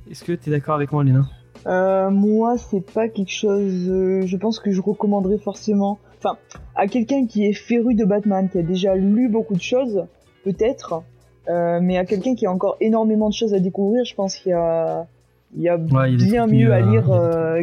Est-ce 0.09 0.23
que 0.23 0.33
tu 0.33 0.49
es 0.49 0.51
d'accord 0.51 0.75
avec 0.75 0.91
moi, 0.91 1.03
Léna? 1.03 1.25
Euh, 1.67 2.09
moi, 2.11 2.57
c'est 2.57 2.85
pas 2.93 3.07
quelque 3.07 3.31
chose. 3.31 3.89
euh, 3.89 4.21
je 4.25 4.37
pense 4.37 4.59
que 4.59 4.71
je 4.71 4.81
recommanderais 4.81 5.39
forcément. 5.39 5.97
Enfin, 6.17 6.37
à 6.75 6.87
quelqu'un 6.87 7.25
qui 7.25 7.45
est 7.45 7.53
féru 7.53 7.95
de 7.95 8.05
Batman, 8.05 8.49
qui 8.49 8.59
a 8.59 8.61
déjà 8.61 8.95
lu 8.95 9.29
beaucoup 9.29 9.55
de 9.55 9.61
choses, 9.61 10.05
peut-être. 10.43 11.01
euh, 11.49 11.79
mais 11.81 11.97
à 11.97 12.05
quelqu'un 12.05 12.35
qui 12.35 12.45
a 12.45 12.51
encore 12.51 12.77
énormément 12.81 13.29
de 13.29 13.33
choses 13.33 13.53
à 13.53 13.59
découvrir, 13.59 14.05
je 14.05 14.13
pense 14.15 14.35
qu'il 14.35 14.51
y 14.51 14.53
a, 14.53 15.07
il 15.55 15.61
y 15.63 15.69
a 15.69 15.77
Ouais, 15.77 16.15
bien 16.15 16.45
mieux 16.47 16.71
à 16.73 16.81
lire 16.81 17.05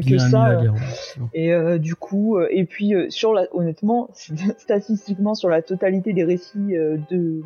que 0.04 0.18
ça. 0.18 0.60
Et 1.34 1.52
du 1.78 1.94
coup, 1.94 2.40
et 2.40 2.64
puis 2.64 2.94
sur 3.08 3.32
la, 3.32 3.46
honnêtement, 3.52 4.08
statistiquement 4.58 5.34
sur 5.34 5.48
la 5.48 5.62
totalité 5.62 6.12
des 6.12 6.24
récits 6.24 6.74
de 7.10 7.42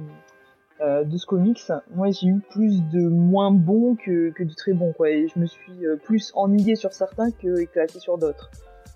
euh, 0.80 1.04
de 1.04 1.16
ce 1.16 1.24
comics, 1.26 1.60
moi 1.94 2.10
j'ai 2.10 2.26
eu 2.28 2.40
plus 2.50 2.82
de 2.92 3.08
moins 3.08 3.50
bons 3.50 3.96
que, 3.96 4.30
que 4.30 4.42
de 4.44 4.52
très 4.54 4.72
bons 4.72 4.92
quoi. 4.92 5.10
Et 5.10 5.26
je 5.28 5.38
me 5.38 5.46
suis 5.46 5.86
euh, 5.86 5.96
plus 5.96 6.32
ennuyé 6.34 6.76
sur 6.76 6.92
certains 6.92 7.30
que 7.30 7.60
éclaté 7.60 7.98
sur 7.98 8.18
d'autres. 8.18 8.50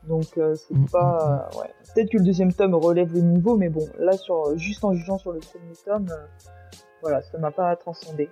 Donc 0.08 0.38
euh, 0.38 0.54
c'est 0.54 0.74
Mm, 0.74 0.86
pas, 0.90 1.50
euh, 1.54 1.58
ouais. 1.60 1.70
Peut-être 1.94 2.10
que 2.10 2.18
le 2.18 2.24
deuxième 2.24 2.52
tome 2.52 2.74
relève 2.74 3.12
le 3.14 3.20
niveau, 3.20 3.56
mais 3.56 3.68
bon, 3.68 3.86
là 3.98 4.12
sur 4.12 4.56
juste 4.56 4.84
en 4.84 4.92
jugeant 4.94 5.18
sur 5.18 5.32
le 5.32 5.40
premier 5.40 5.72
tome, 5.84 6.06
voilà, 7.02 7.22
ça 7.22 7.38
m'a 7.38 7.50
pas 7.50 7.74
transcendé. 7.76 8.30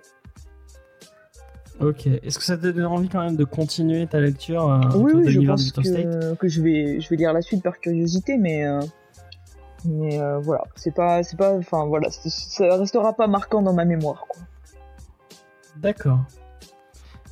Ok. 1.79 2.07
Est-ce 2.07 2.37
que 2.37 2.43
ça 2.43 2.57
te 2.57 2.67
donne 2.67 2.85
envie 2.85 3.07
quand 3.07 3.23
même 3.23 3.37
de 3.37 3.45
continuer 3.45 4.05
ta 4.05 4.19
lecture 4.19 4.69
euh, 4.69 4.79
oui, 4.95 5.11
autour 5.11 5.19
de 5.21 5.25
oui, 5.25 5.31
je 5.31 5.47
pense 5.47 5.71
que, 5.71 6.35
que 6.35 6.47
je 6.47 6.61
vais, 6.61 6.99
je 6.99 7.09
vais 7.09 7.15
lire 7.15 7.31
la 7.31 7.41
suite 7.41 7.63
par 7.63 7.79
curiosité, 7.79 8.37
mais, 8.37 8.65
euh, 8.65 8.81
mais 9.85 10.19
euh, 10.19 10.39
voilà, 10.39 10.63
c'est 10.75 10.93
pas, 10.93 11.23
c'est 11.23 11.37
pas, 11.37 11.53
enfin 11.53 11.85
voilà, 11.85 12.09
ça 12.11 12.77
restera 12.77 13.13
pas 13.13 13.27
marquant 13.27 13.61
dans 13.61 13.73
ma 13.73 13.85
mémoire, 13.85 14.25
quoi. 14.27 14.41
D'accord. 15.77 16.19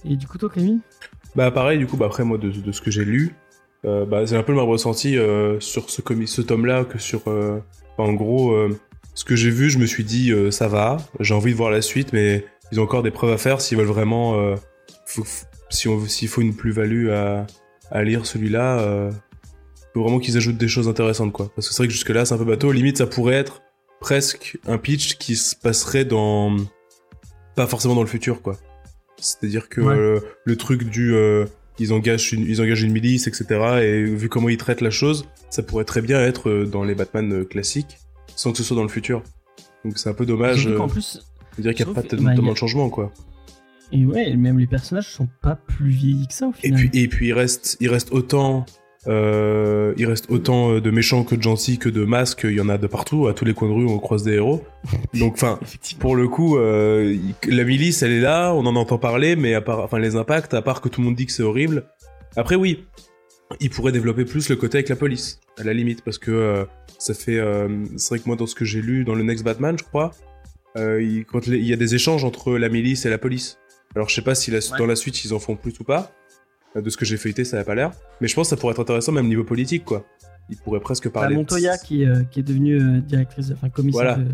Et 0.06 0.16
du 0.16 0.28
coup, 0.28 0.38
toi, 0.38 0.50
Camille? 0.50 0.80
Bah 1.36 1.52
pareil, 1.52 1.78
du 1.78 1.88
coup, 1.88 1.98
bah, 1.98 2.06
après 2.06 2.24
moi, 2.24 2.38
de, 2.38 2.50
de 2.50 2.72
ce 2.72 2.82
que 2.82 2.92
j'ai 2.92 3.04
lu, 3.06 3.36
euh, 3.86 4.06
bah, 4.06 4.26
c'est 4.26 4.38
un 4.38 4.44
peu 4.44 4.54
le 4.54 4.60
même 4.60 4.68
ressenti 4.70 5.18
euh, 5.18 5.60
sur 5.60 5.90
ce, 5.90 6.02
comi- 6.02 6.28
ce 6.28 6.42
tome-là 6.42 6.86
que 6.86 6.98
sur... 6.98 7.22
euh, 7.28 7.60
enfin, 7.98 8.10
en 8.10 8.14
gros, 8.14 8.52
euh, 8.54 8.78
ce 9.14 9.26
que 9.26 9.36
j'ai 9.36 9.50
vu, 9.50 9.70
je 9.70 9.78
me 9.80 9.86
suis 9.86 10.04
dit, 10.04 10.32
euh, 10.32 10.52
ça 10.52 10.68
va, 10.68 10.98
j'ai 11.20 11.34
envie 11.34 11.52
de 11.52 11.58
voir 11.58 11.70
la 11.72 11.82
suite, 11.82 12.14
mais 12.14 12.46
ils 12.72 12.80
ont 12.80 12.84
encore 12.84 13.04
des 13.04 13.12
preuves 13.12 13.32
à 13.34 13.38
faire 13.38 13.62
s'ils 13.62 13.78
veulent 13.78 13.88
vraiment... 13.88 14.36
euh, 14.36 14.56
faut- 15.06 15.24
faut- 15.24 15.46
si 15.70 15.90
on, 15.90 16.00
s'il 16.06 16.30
faut 16.30 16.40
une 16.42 16.56
plus-value 16.56 17.10
à, 17.10 17.46
à 17.92 18.04
lire 18.04 18.26
celui-là, 18.26 18.80
euh, 18.80 19.12
faut 19.98 20.04
vraiment 20.04 20.20
qu'ils 20.20 20.38
ajoutent 20.38 20.58
des 20.58 20.68
choses 20.68 20.88
intéressantes, 20.88 21.34
quoi. 21.34 21.52
Parce 21.56 21.68
que 21.68 21.74
c'est 21.74 21.80
vrai 21.82 21.88
que 21.88 21.94
jusque-là, 21.94 22.26
c'est 22.26 22.34
un 22.34 22.38
peu 22.38 22.46
bateau. 22.46 22.72
Limite, 22.72 22.98
ça 22.98 23.08
pourrait 23.08 23.36
être 23.36 23.62
presque 24.00 24.58
un 24.68 24.78
pitch 24.78 25.16
qui 25.18 25.36
se 25.36 25.56
passerait 25.56 26.06
dans... 26.06 26.56
Pas 27.56 27.66
forcément 27.68 27.96
dans 27.96 28.02
le 28.02 28.08
futur, 28.08 28.42
quoi. 28.42 28.58
C'est-à-dire 29.20 29.68
que 29.70 29.82
Ouais. 29.82 29.96
euh, 29.96 30.20
le 30.46 30.56
truc 30.56 30.84
du... 30.84 31.14
euh, 31.16 31.46
ils 31.80 31.94
engagent, 31.94 32.34
une, 32.34 32.42
ils 32.48 32.62
engagent 32.62 32.84
une 32.84 32.92
milice, 32.92 33.28
etc. 33.28 33.46
Et 33.84 34.04
vu 34.04 34.30
comment 34.30 34.50
ils 34.50 34.58
traitent 34.58 34.82
la 34.82 34.90
chose, 34.92 35.28
ça 35.50 35.64
pourrait 35.64 35.86
très 35.86 36.02
bien 36.02 36.20
être 36.22 36.50
euh, 36.50 36.66
dans 36.66 36.84
les 36.84 36.96
Batman 36.96 37.46
classiques, 37.46 37.98
sans 38.36 38.52
que 38.52 38.58
ce 38.58 38.64
soit 38.64 38.76
dans 38.76 38.84
le 38.84 38.90
futur. 38.90 39.24
Donc 39.86 39.98
c'est 39.98 40.10
un 40.10 40.14
peu 40.14 40.26
dommage 40.26 40.68
qu'en 40.76 40.88
plus, 40.88 41.20
dire 41.60 41.74
qu'il 41.74 41.86
n'y 41.86 41.92
a 41.92 41.94
je 41.94 41.96
pas 41.96 42.02
que- 42.04 42.08
tellement 42.08 42.36
bah, 42.36 42.42
a- 42.50 42.52
de 42.52 42.56
changement, 42.56 42.90
quoi. 42.90 43.12
et 43.92 44.06
ouais, 44.06 44.36
même 44.36 44.58
les 44.60 44.66
personnages 44.68 45.08
sont 45.10 45.28
pas 45.42 45.56
plus 45.56 45.90
vieillis 45.90 46.28
que 46.28 46.34
ça 46.34 46.48
au 46.48 46.52
Et 46.64 46.68
final. 46.68 46.80
puis, 46.90 47.02
et 47.04 47.08
puis 47.08 47.28
il 47.28 47.34
reste, 47.34 47.78
il 47.80 47.90
reste 47.90 48.12
autant, 48.12 48.66
euh, 49.08 49.94
il 49.98 50.06
reste 50.06 50.26
autant 50.30 50.72
euh, 50.74 50.82
de 50.82 50.92
méchants 50.92 51.24
que 51.24 51.36
de 51.36 51.42
gentils 51.42 51.78
que 51.78 51.90
de 51.90 52.04
masques. 52.04 52.42
Il 52.44 52.56
y 52.56 52.62
en 52.62 52.70
a 52.70 52.78
de 52.78 52.88
partout, 52.88 53.28
à 53.28 53.34
tous 53.34 53.46
les 53.46 53.54
coins 53.54 53.70
de 53.70 53.74
rue, 53.74 53.86
on 53.88 54.00
croise 54.00 54.24
des 54.24 54.34
héros. 54.34 54.64
Donc, 55.14 55.34
enfin, 55.34 55.60
pour 56.00 56.16
le 56.16 56.28
coup, 56.28 56.58
euh, 56.58 57.16
la 57.48 57.64
milice, 57.64 58.02
elle 58.04 58.12
est 58.12 58.20
là, 58.22 58.54
on 58.54 58.66
en 58.66 58.76
entend 58.76 58.98
parler, 58.98 59.36
mais 59.36 59.54
à 59.54 59.62
part, 59.62 59.80
enfin, 59.80 60.00
les 60.00 60.16
impacts, 60.16 60.54
à 60.54 60.62
part 60.62 60.82
que 60.82 60.90
tout 60.90 61.02
le 61.02 61.06
monde 61.08 61.16
dit 61.16 61.26
que 61.26 61.32
c'est 61.32 61.44
horrible. 61.44 61.86
Après, 62.36 62.56
oui, 62.56 62.86
il 63.62 63.70
pourrait 63.70 63.92
développer 63.94 64.26
plus 64.26 64.50
le 64.50 64.56
côté 64.58 64.78
avec 64.80 64.90
la 64.90 64.96
police, 64.98 65.40
à 65.58 65.64
la 65.64 65.74
limite, 65.74 66.04
parce 66.04 66.18
que 66.18 66.32
euh, 66.32 66.66
ça 67.00 67.14
fait, 67.14 67.40
c'est 67.96 68.10
vrai 68.10 68.20
que 68.20 68.26
moi, 68.28 68.36
dans 68.36 68.48
ce 68.48 68.56
que 68.56 68.66
j'ai 68.66 68.82
lu 68.82 69.04
dans 69.06 69.16
le 69.16 69.24
Next 69.24 69.44
Batman, 69.46 69.78
je 69.80 69.84
crois, 69.84 70.12
il, 70.76 71.26
quand 71.26 71.48
les- 71.48 71.58
il 71.58 71.66
y 71.66 71.74
a 71.74 71.78
des 71.78 71.96
échanges 71.96 72.24
entre 72.24 72.58
la 72.58 72.70
milice 72.70 73.06
et 73.06 73.10
la 73.10 73.18
police. 73.18 73.58
Alors, 73.96 74.10
je 74.10 74.16
sais 74.16 74.22
pas 74.22 74.36
si 74.36 74.52
la- 74.52 74.58
Ouais. 74.58 74.78
dans 74.78 74.86
la 74.86 74.96
suite 74.96 75.24
ils 75.24 75.34
en 75.34 75.40
font 75.40 75.56
plus 75.56 75.74
ou 75.80 75.84
pas. 75.84 76.12
Euh, 76.78 76.82
De 76.82 76.90
ce 76.90 76.98
que 76.98 77.06
j'ai 77.06 77.18
feuilleté, 77.18 77.44
ça 77.44 77.58
n'a 77.58 77.64
pas 77.64 77.76
l'air. 77.76 77.92
Mais 78.22 78.28
je 78.28 78.36
pense 78.36 78.48
que 78.48 78.50
ça 78.52 78.58
pourrait 78.58 78.74
être 78.74 78.80
intéressant, 78.82 79.12
même 79.12 79.28
niveau 79.28 79.44
politique, 79.44 79.84
quoi. 79.86 80.06
Il 80.50 80.58
pourrait 80.58 80.80
presque 80.80 81.10
parler. 81.10 81.36
de- 81.36 81.40
Montoya 81.40 81.78
qui, 81.78 82.06
euh, 82.06 82.24
qui 82.32 82.40
est 82.40 82.44
devenue 82.44 82.80
euh, 82.82 83.02
directrice, 83.02 83.52
enfin 83.54 83.70
commissaire 83.70 84.16
Voilà. 84.16 84.18
de... 84.18 84.32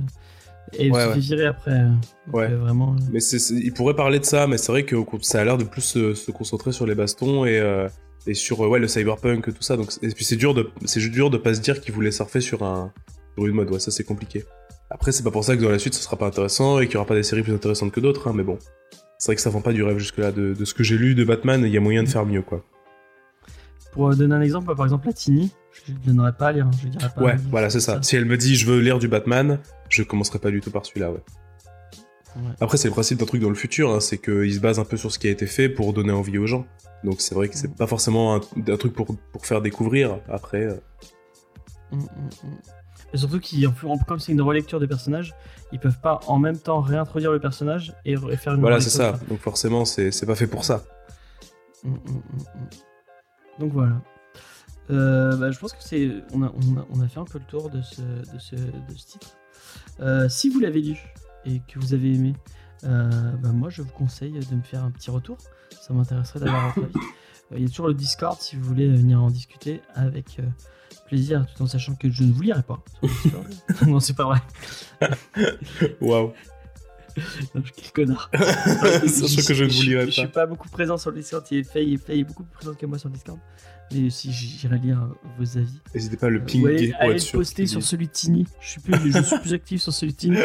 Et 0.80 0.90
Ouais, 0.91 1.06
ouais. 1.07 1.18
virer 1.20 1.45
après. 1.45 1.72
euh, 1.72 1.88
donc, 2.28 2.36
Ouais. 2.36 2.48
vraiment. 2.48 2.95
Mais 3.11 3.20
il 3.22 3.74
pourrait 3.74 3.95
parler 3.95 4.20
de 4.20 4.26
ça, 4.26 4.48
mais 4.48 4.57
c'est 4.57 4.72
vrai 4.72 4.84
que 4.84 4.95
ça 5.22 5.41
a 5.41 5.44
l'air 5.44 5.57
de 5.57 5.64
plus 5.64 5.82
se, 5.82 6.14
se 6.15 6.32
concentrer 6.32 6.72
sur 6.72 6.86
les 6.88 6.95
bastons 6.95 7.45
et, 7.45 7.60
euh, 7.60 7.88
et 8.26 8.34
sur 8.34 8.60
ouais, 8.61 8.80
le 8.80 8.88
cyberpunk 8.88 9.48
et 9.48 9.52
tout 9.53 9.61
ça. 9.61 9.78
Donc, 9.78 9.91
et 10.02 10.07
puis 10.10 10.26
c'est 10.26 10.36
dur 10.36 10.53
de, 10.53 10.70
c'est 10.86 10.99
dur 11.11 11.30
de 11.30 11.38
pas 11.38 11.53
se 11.53 11.60
dire 11.61 11.80
qu'il 11.82 11.94
voulait 11.94 12.11
surfer 12.11 12.41
sur 12.41 12.64
un, 12.64 12.91
sur 13.36 13.45
une 13.45 13.53
mode. 13.53 13.70
Ouais, 13.72 13.80
ça 13.80 13.91
c'est 13.91 14.03
compliqué. 14.03 14.45
Après, 14.90 15.11
c'est 15.11 15.24
pas 15.24 15.32
pour 15.32 15.44
ça 15.44 15.56
que 15.56 15.61
dans 15.61 15.70
la 15.70 15.80
suite 15.80 15.94
ce 15.95 16.02
sera 16.03 16.18
pas 16.18 16.28
intéressant 16.28 16.80
et 16.80 16.86
qu'il 16.86 16.95
y 16.95 16.98
aura 16.98 17.06
pas 17.07 17.15
des 17.15 17.24
séries 17.24 17.44
plus 17.44 17.53
intéressantes 17.53 17.91
que 17.91 17.99
d'autres, 17.99 18.28
hein, 18.28 18.34
mais 18.36 18.44
bon. 18.44 18.57
C'est 19.24 19.28
vrai 19.32 19.36
que 19.38 19.41
ça 19.41 19.50
vend 19.50 19.62
pas 19.62 19.72
du 19.72 19.84
rêve 19.84 20.00
jusque-là. 20.00 20.34
De, 20.34 20.54
de 20.54 20.66
ce 20.66 20.74
que 20.74 20.84
j'ai 20.84 20.98
lu 20.98 21.16
de 21.16 21.24
Batman, 21.24 21.64
il 21.66 21.72
y 21.72 21.78
a 21.78 21.80
moyen 21.80 22.04
de 22.04 22.10
faire 22.10 22.26
mieux, 22.26 22.41
quoi. 22.41 22.62
Pour 23.94 24.10
euh, 24.10 24.16
donner 24.16 24.36
un 24.36 24.41
exemple, 24.41 24.76
par 24.76 24.86
exemple, 24.86 25.08
la 25.08 25.14
Tini, 25.14 25.50
je 25.88 25.94
ne 25.94 25.98
donnerais 26.00 26.34
pas 26.34 26.48
à 26.48 26.52
lire. 26.52 26.66
hein, 26.68 26.72
Je 26.84 26.90
dirais 26.90 27.08
pas. 27.16 27.22
Ouais, 27.24 27.36
voilà, 27.50 27.70
c'est 27.70 27.80
ça. 27.80 28.02
Si 28.04 28.18
elle 28.18 28.26
me 28.26 28.36
dit 28.36 28.58
je 28.58 28.66
veux 28.66 28.82
lire 28.82 29.00
du 29.00 29.08
Batman, 29.08 29.60
je 29.88 30.04
commencerai 30.04 30.40
pas 30.40 30.52
du 30.52 30.60
tout 30.60 30.72
par 30.72 30.86
celui-là, 30.86 31.10
ouais. 31.14 31.22
Ouais. 32.36 32.41
Après, 32.60 32.76
c'est 32.76 32.90
le 32.90 32.94
principe 32.94 33.18
d'un 33.18 33.26
truc 33.26 33.41
dans 33.41 33.48
le 33.48 33.56
futur, 33.56 33.91
hein, 33.91 34.02
c'est 34.02 34.18
qu'il 34.18 34.54
se 34.54 34.60
base 34.60 34.78
un 34.78 34.84
peu 34.84 34.98
sur 34.98 35.10
ce 35.10 35.20
qui 35.20 35.30
a 35.30 35.32
été 35.32 35.45
fait 35.45 35.70
pour 35.70 35.94
donner 35.94 36.12
envie 36.12 36.38
aux 36.38 36.48
gens. 36.48 36.66
Donc 37.06 37.22
c'est 37.22 37.34
vrai 37.34 37.48
que 37.48 37.56
c'est 37.56 37.74
pas 37.74 37.88
forcément 37.88 38.36
un, 38.36 38.41
un 38.68 38.76
truc 38.78 38.91
pour, 38.94 39.06
pour 39.32 39.45
faire 39.45 39.62
découvrir. 39.62 40.20
Après, 40.28 40.64
euh, 40.66 40.74
Mm, 41.94 41.98
mm, 42.00 42.08
Et 43.14 43.18
surtout 43.18 43.40
qu'ils, 43.40 43.69
comme 44.07 44.19
c'est 44.19 44.31
une 44.31 44.41
relecture 44.41 44.80
de 44.80 44.88
personnages, 44.88 45.35
ils 45.72 45.80
peuvent 45.80 45.99
pas 45.99 46.19
en 46.27 46.40
même 46.40 46.57
temps 46.57 46.81
réintroduire 46.81 47.31
le 47.31 47.40
personnage 47.40 47.94
et, 48.06 48.14
et 48.14 48.38
faire 48.38 48.56
une 48.56 48.61
voilà, 48.61 48.81
c'est 48.81 48.90
ça. 48.90 49.19
Donc 49.30 49.40
forcément, 49.40 49.85
c'est 49.85 50.26
pas 50.26 50.35
fait 50.35 50.48
pour 50.48 50.65
ça. 50.65 50.84
Mm, 51.84 51.90
mm, 51.90 51.95
mm. 51.95 53.60
Donc 53.60 53.72
voilà. 53.72 54.02
Euh, 54.90 55.35
bah, 55.38 55.52
je 55.52 55.60
pense 55.60 55.73
que 55.73 55.81
c'est 55.81 56.11
on 56.34 56.44
a, 56.44 56.52
on, 56.53 56.80
a, 56.80 56.85
on 56.91 57.02
a 57.02 57.07
fait 57.07 57.19
un 57.19 57.26
peu 57.26 57.40
le 57.40 57.45
tour 57.45 57.69
de 57.69 57.81
ce, 57.81 58.02
de 58.02 58.40
ce, 58.40 58.56
de 58.56 58.98
ce 58.98 59.06
titre. 59.06 59.38
Euh, 59.99 60.27
si 60.27 60.49
vous 60.49 60.60
l'avez 60.60 60.81
lu 60.81 60.98
et 61.45 61.61
que 61.68 61.80
vous 61.80 61.94
avez 61.94 62.14
aimé, 62.14 62.34
euh, 62.84 63.10
bah, 63.41 63.52
moi 63.52 63.69
je 63.69 63.81
vous 63.81 63.91
conseille 63.91 64.34
de 64.34 64.56
me 64.56 64.61
faire 64.61 64.84
un 64.84 64.91
petit 64.91 65.11
retour. 65.11 65.38
Ça 65.81 65.94
m'intéresserait 65.94 66.40
d'avoir 66.40 66.73
votre 66.73 66.88
avis. 66.88 67.06
Il 67.56 67.61
y 67.61 67.65
a 67.65 67.69
toujours 67.69 67.88
le 67.88 67.94
Discord 67.94 68.40
si 68.40 68.56
vous 68.56 68.64
voulez 68.64 68.90
venir 68.90 69.22
en 69.22 69.30
discuter 69.30 69.81
avec 69.94 70.40
plaisir, 71.06 71.46
tout 71.56 71.64
en 71.64 71.68
sachant 71.68 71.96
que 71.96 72.10
je 72.10 72.24
ne 72.24 72.32
vous 72.32 72.42
lirai 72.42 72.64
pas. 72.64 72.84
non, 73.88 74.00
c'est 74.00 74.16
pas 74.16 74.26
vrai. 74.26 74.40
Waouh. 76.02 76.34
Quel 77.76 77.92
connard. 77.94 78.32
Sachant 79.06 79.48
que 79.48 79.54
je 79.54 79.64
ne 79.66 79.70
vous 79.70 79.82
lirai 79.84 80.06
Je 80.08 80.12
suis 80.12 80.22
pas. 80.24 80.42
pas 80.42 80.46
beaucoup 80.48 80.68
présent 80.70 80.98
sur 80.98 81.12
le 81.12 81.18
Discord. 81.18 81.46
Il 81.52 81.60
est 81.60 81.64
fait, 81.64 81.86
il 81.86 81.94
est 81.94 81.98
fait, 81.98 82.16
il 82.16 82.22
est 82.22 82.24
beaucoup 82.24 82.42
plus 82.44 82.56
présent 82.56 82.74
que 82.74 82.86
moi 82.88 82.98
sur 82.98 83.08
le 83.10 83.14
Discord. 83.14 83.38
Mais 83.94 84.10
si 84.10 84.32
j'irai 84.32 84.80
lire 84.80 85.08
vos 85.38 85.58
avis. 85.60 85.80
N'hésitez 85.94 86.18
pas 86.18 86.26
à 86.26 86.30
le 86.32 86.40
Euh, 86.40 86.44
pour 86.44 86.68
allez 86.68 86.90
être 86.90 87.32
le 87.34 87.38
poster 87.38 87.68
sur 87.68 87.84
celui 87.84 88.08
de 88.08 88.12
Tini. 88.12 88.48
Je 88.60 88.70
suis 88.70 88.82
plus, 88.82 89.12
je 89.12 89.22
suis 89.22 89.38
plus 89.40 89.54
actif 89.54 89.82
sur 89.84 89.94
celui 89.94 90.14
de 90.14 90.18
Tini. 90.18 90.38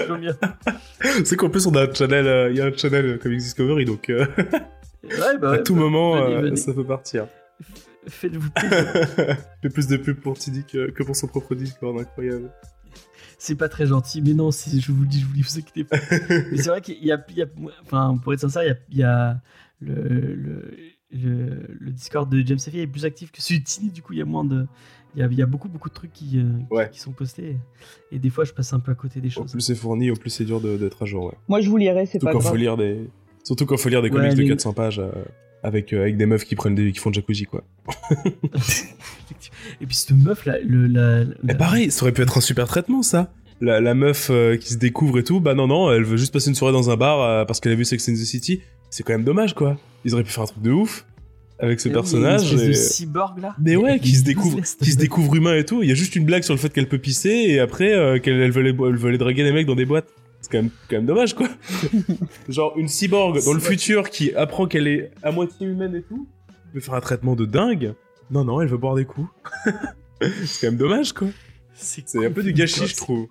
C'est 1.24 1.36
qu'en 1.36 1.48
plus 1.48 1.66
on 1.66 1.74
a 1.74 1.84
un 1.88 1.94
channel, 1.94 2.26
euh, 2.26 2.50
il 2.50 2.56
y 2.58 2.60
a 2.60 2.66
un 2.66 2.76
channel 2.76 3.06
euh, 3.06 3.16
Comics 3.16 3.38
Discovery, 3.38 3.86
donc 3.86 4.10
euh, 4.10 4.26
Ouais, 5.04 5.38
bah, 5.40 5.48
à 5.48 5.52
ouais, 5.52 5.62
tout 5.62 5.74
bah, 5.74 5.80
moment 5.80 6.20
venez, 6.22 6.42
venez. 6.42 6.56
ça 6.56 6.74
peut 6.74 6.84
partir. 6.84 7.28
Faites-vous. 8.08 8.50
Il 8.62 9.36
fait 9.62 9.68
plus 9.70 9.86
de 9.86 9.96
pub 9.96 10.18
pour 10.20 10.36
Tidy 10.38 10.64
que, 10.64 10.90
que 10.90 11.02
pour 11.02 11.14
son 11.16 11.26
propre 11.26 11.54
Discord, 11.54 11.98
incroyable. 11.98 12.50
C'est 13.38 13.54
pas 13.54 13.68
très 13.68 13.86
gentil, 13.86 14.20
mais 14.22 14.34
non, 14.34 14.50
si 14.50 14.80
je 14.80 14.90
vous 14.90 15.02
le 15.02 15.08
dis, 15.08 15.20
je 15.20 15.24
vous 15.26 15.30
le 15.32 15.36
dis, 15.36 15.42
vous 15.42 15.58
inquiétez 15.58 15.84
pas. 15.84 15.96
mais 16.50 16.56
c'est 16.56 16.68
vrai 16.70 16.80
qu'il 16.80 17.02
y 17.04 17.12
a, 17.12 17.24
il 17.28 17.36
y 17.36 17.42
a- 17.42 17.46
enfin, 17.84 18.18
pour 18.22 18.32
être 18.34 18.40
sincère, 18.40 18.62
il 18.62 18.68
y 18.68 18.70
a, 18.70 18.76
il 18.90 18.98
y 18.98 19.02
a 19.04 19.40
le, 19.80 20.34
le, 20.34 20.74
le, 21.12 21.66
le 21.78 21.90
Discord 21.92 22.28
de 22.30 22.44
James 22.44 22.58
Safi 22.58 22.80
est 22.80 22.86
plus 22.88 23.04
actif 23.04 23.30
que 23.30 23.40
celui 23.40 23.60
de 23.60 23.64
Tini, 23.64 23.90
du 23.90 24.02
coup, 24.02 24.12
il 24.14 24.18
y 24.18 24.22
a 24.22 24.24
moins 24.24 24.44
de, 24.44 24.66
il 25.14 25.20
y 25.20 25.22
a, 25.22 25.26
il 25.30 25.38
y 25.38 25.42
a 25.42 25.46
beaucoup, 25.46 25.68
beaucoup 25.68 25.88
de 25.88 25.94
trucs 25.94 26.12
qui, 26.12 26.38
euh, 26.38 26.42
qui- 26.68 26.74
Ouais. 26.74 26.90
qui 26.90 26.98
sont 26.98 27.12
postés, 27.12 27.56
et 28.10 28.18
des 28.18 28.30
fois, 28.30 28.44
je 28.44 28.52
passe 28.52 28.72
un 28.72 28.80
peu 28.80 28.90
à 28.90 28.94
côté 28.96 29.20
des 29.20 29.28
Au 29.28 29.30
choses. 29.30 29.52
plus 29.52 29.60
c'est 29.60 29.76
fourni, 29.76 30.10
au 30.10 30.16
plus 30.16 30.30
c'est 30.30 30.44
dur 30.44 30.60
de- 30.60 30.76
d'être 30.76 31.02
à 31.02 31.06
jour, 31.06 31.26
ouais. 31.26 31.34
Moi, 31.48 31.60
je 31.60 31.70
vous 31.70 31.76
lirai, 31.76 32.06
c'est 32.06 32.18
pas 32.18 32.32
grave. 32.32 32.42
faut 32.42 32.56
lire 32.56 32.76
des, 32.76 33.08
surtout 33.44 33.66
quand 33.66 33.76
faut 33.76 33.88
lire 33.88 34.02
des 34.02 34.10
Ouais, 34.10 34.16
comics 34.16 34.36
de 34.36 34.42
les- 34.42 34.48
400 34.48 34.72
pages 34.72 34.98
euh, 34.98 35.12
avec, 35.62 35.92
euh, 35.92 36.02
avec 36.02 36.16
des 36.16 36.26
meufs 36.26 36.44
qui 36.44 36.54
prennent 36.56 36.74
des, 36.74 36.92
qui 36.92 36.98
font 36.98 37.10
de 37.10 37.14
jacuzzi, 37.16 37.44
quoi. 37.44 37.64
et 39.80 39.86
puis 39.86 39.94
cette 39.96 40.12
meuf 40.16 40.44
là, 40.46 40.56
le, 40.64 40.86
la, 40.86 41.24
la- 41.24 41.30
Mais 41.42 41.54
pareil, 41.54 41.90
ça 41.90 42.02
aurait 42.02 42.12
pu 42.12 42.22
être 42.22 42.38
un 42.38 42.40
super 42.40 42.66
traitement, 42.66 43.02
ça. 43.02 43.32
La, 43.60 43.80
la 43.80 43.94
meuf 43.94 44.28
euh, 44.30 44.56
qui 44.56 44.72
se 44.72 44.78
découvre 44.78 45.18
et 45.18 45.24
tout, 45.24 45.40
bah 45.40 45.54
non, 45.54 45.66
non, 45.66 45.90
elle 45.92 46.04
veut 46.04 46.16
juste 46.16 46.32
passer 46.32 46.48
une 46.48 46.54
soirée 46.54 46.72
dans 46.72 46.90
un 46.90 46.96
bar 46.96 47.20
euh, 47.20 47.44
parce 47.44 47.58
qu'elle 47.60 47.72
a 47.72 47.74
vu 47.76 47.84
Sex 47.84 48.08
and 48.08 48.12
the 48.12 48.16
City. 48.18 48.60
C'est 48.90 49.02
quand 49.02 49.12
même 49.12 49.24
dommage, 49.24 49.54
quoi. 49.54 49.76
Ils 50.04 50.14
auraient 50.14 50.22
pu 50.22 50.30
faire 50.30 50.44
un 50.44 50.46
truc 50.46 50.62
de 50.62 50.70
ouf 50.70 51.04
avec 51.58 51.80
ce 51.80 51.88
personnage. 51.88 52.52
de 52.54 52.70
et- 52.70 52.74
cyborg 52.74 53.40
là. 53.40 53.56
Mais 53.60 53.74
ouais, 53.74 53.98
qui 53.98 54.14
se 54.14 54.22
découvre, 54.22 54.60
qui 54.60 54.92
se 54.92 54.96
découvre 54.96 55.34
humain 55.34 55.56
et 55.56 55.64
tout. 55.64 55.82
Il 55.82 55.88
y 55.88 55.92
a 55.92 55.96
juste 55.96 56.14
une 56.14 56.24
blague 56.24 56.44
sur 56.44 56.54
le 56.54 56.60
fait 56.60 56.72
qu'elle 56.72 56.88
peut 56.88 56.98
pisser 56.98 57.30
et 57.30 57.58
après 57.58 58.20
qu'elle 58.22 58.40
elle 58.40 58.52
veut, 58.52 58.62
les, 58.62 58.70
elle 58.70 58.96
veut 58.96 59.08
aller 59.08 59.18
draguer 59.18 59.42
les 59.42 59.50
mecs 59.52 59.66
dans 59.66 59.74
des 59.74 59.84
boîtes. 59.86 60.08
C'est 60.50 60.56
quand 60.56 60.62
même, 60.62 60.70
quand 60.88 60.96
même 60.96 61.06
dommage, 61.06 61.34
quoi. 61.34 61.48
Genre 62.48 62.72
une 62.76 62.88
cyborg 62.88 63.42
dans 63.44 63.52
le 63.52 63.60
futur 63.60 64.08
qui 64.10 64.34
apprend 64.34 64.66
qu'elle 64.66 64.86
est 64.86 65.10
à 65.22 65.30
moitié 65.30 65.66
humaine 65.66 65.94
et 65.94 66.02
tout, 66.02 66.26
veut 66.74 66.80
faire 66.80 66.94
un 66.94 67.00
traitement 67.00 67.36
de 67.36 67.44
dingue. 67.44 67.94
Non, 68.30 68.44
non, 68.44 68.60
elle 68.60 68.68
veut 68.68 68.76
boire 68.78 68.94
des 68.94 69.04
coups. 69.04 69.28
c'est 70.20 70.60
quand 70.60 70.68
même 70.72 70.76
dommage, 70.76 71.12
quoi. 71.12 71.28
C'est 71.74 72.24
un 72.24 72.30
peu 72.30 72.42
du 72.42 72.52
gâchis, 72.52 72.86
je 72.86 72.96
trouve. 72.96 73.26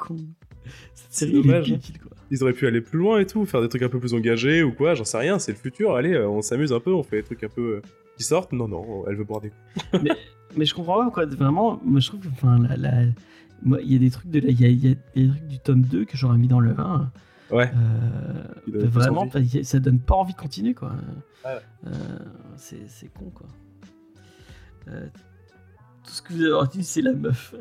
C'est 1.10 1.28
dommage. 1.28 1.66
débile, 1.70 2.00
quoi. 2.00 2.12
Ils 2.30 2.44
auraient 2.44 2.54
pu 2.54 2.68
aller 2.68 2.82
plus 2.82 3.00
loin 3.00 3.20
et 3.20 3.26
tout, 3.26 3.46
faire 3.46 3.62
des 3.62 3.70
trucs 3.70 3.84
un 3.84 3.90
peu 3.90 4.00
plus 4.00 4.14
engagés 4.14 4.62
ou 4.62 4.74
quoi, 4.74 4.96
j'en 4.96 5.06
sais 5.06 5.18
rien, 5.18 5.40
c'est 5.40 5.54
le 5.54 5.58
futur, 5.58 5.96
allez, 5.96 6.14
euh, 6.14 6.28
on 6.30 6.42
s'amuse 6.42 6.74
un 6.74 6.80
peu, 6.82 6.94
on 6.94 7.02
fait 7.02 7.18
des 7.18 7.24
trucs 7.24 7.44
un 7.44 7.50
peu 7.50 7.76
euh, 7.76 7.82
qui 8.18 8.24
sortent. 8.24 8.52
Non, 8.52 8.68
non, 8.68 9.06
elle 9.08 9.16
veut 9.16 9.24
boire 9.24 9.40
des 9.42 9.50
coups. 9.50 10.04
Mais 10.58 10.66
je 10.66 10.74
comprends 10.74 11.04
pas 11.06 11.12
quoi. 11.12 11.26
Vraiment, 11.26 11.80
moi 11.86 12.00
je 12.00 12.08
trouve 12.08 12.22
que 12.22 12.28
enfin, 12.30 12.58
la, 12.68 12.76
la- 12.78 13.06
moi, 13.64 13.80
il 13.82 13.92
y 13.92 13.96
a 13.96 14.00
des 14.00 14.12
trucs 14.12 14.30
de 14.30 14.40
la- 14.40 14.50
il 14.50 14.60
y 14.62 14.66
a, 14.66 14.68
il 14.70 14.86
y 14.86 14.92
a 14.92 14.96
des 15.16 15.30
trucs 15.30 15.48
du 15.48 15.60
tome 15.60 15.82
2 15.82 16.06
que 16.06 16.16
j'aurais 16.18 16.38
mis 16.38 16.48
dans 16.48 16.60
le 16.60 16.72
1. 16.80 17.12
Ouais. 17.52 17.72
Euh, 17.76 18.44
vraiment, 18.88 19.30
ça 19.64 19.80
donne 19.80 20.00
pas 20.00 20.16
envie 20.16 20.34
de 20.34 20.38
continuer 20.38 20.74
quoi. 20.74 20.92
Ouais. 21.46 21.60
Euh, 21.88 21.92
c'est 22.58 23.12
con 23.14 23.30
quoi. 23.34 23.48
Euh, 24.90 25.08
tout 26.04 26.12
ce 26.12 26.22
que 26.22 26.34
vous 26.34 26.42
avez 26.44 26.54
retenu, 26.54 26.84
c'est 26.84 27.02
la 27.02 27.14
meuf. 27.14 27.54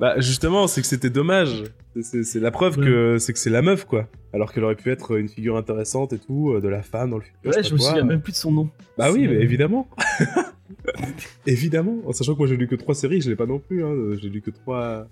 Bah 0.00 0.18
justement, 0.20 0.66
c'est 0.66 0.80
que 0.80 0.86
c'était 0.86 1.10
dommage. 1.10 1.64
C'est- 2.00 2.40
la 2.40 2.50
preuve 2.50 2.78
Ouais. 2.78 2.86
que 2.86 3.18
c'est 3.18 3.32
que 3.34 3.38
c'est 3.38 3.50
la 3.50 3.60
meuf 3.60 3.84
quoi. 3.84 4.08
Alors 4.32 4.52
qu'elle 4.52 4.64
aurait 4.64 4.76
pu 4.76 4.90
être 4.90 5.18
une 5.18 5.28
figure 5.28 5.56
intéressante 5.58 6.12
et 6.14 6.18
tout, 6.18 6.52
euh, 6.52 6.60
de 6.62 6.68
la 6.68 6.82
femme 6.82 7.10
dans 7.10 7.18
le 7.18 7.22
futur. 7.22 7.50
ouais, 7.50 7.62
je 7.62 7.72
me 7.74 7.78
quoi. 7.78 7.88
souviens 7.88 8.04
même 8.04 8.22
plus 8.22 8.32
de 8.32 8.36
son 8.38 8.50
nom. 8.50 8.70
Bah 8.96 9.12
oui, 9.12 9.28
mais 9.28 9.34
évidemment. 9.34 9.88
évidemment. 11.46 11.98
En 12.06 12.12
sachant 12.12 12.32
que 12.32 12.38
moi 12.38 12.46
j'ai 12.46 12.56
lu 12.56 12.66
que 12.66 12.74
trois 12.74 12.94
séries, 12.94 13.20
je 13.20 13.30
l'ai 13.30 13.36
pas 13.36 13.46
non 13.46 13.58
plus. 13.58 13.84
Hein. 13.84 14.16
J'ai 14.20 14.28
lu 14.28 14.40
que 14.40 14.50
trois, 14.50 15.06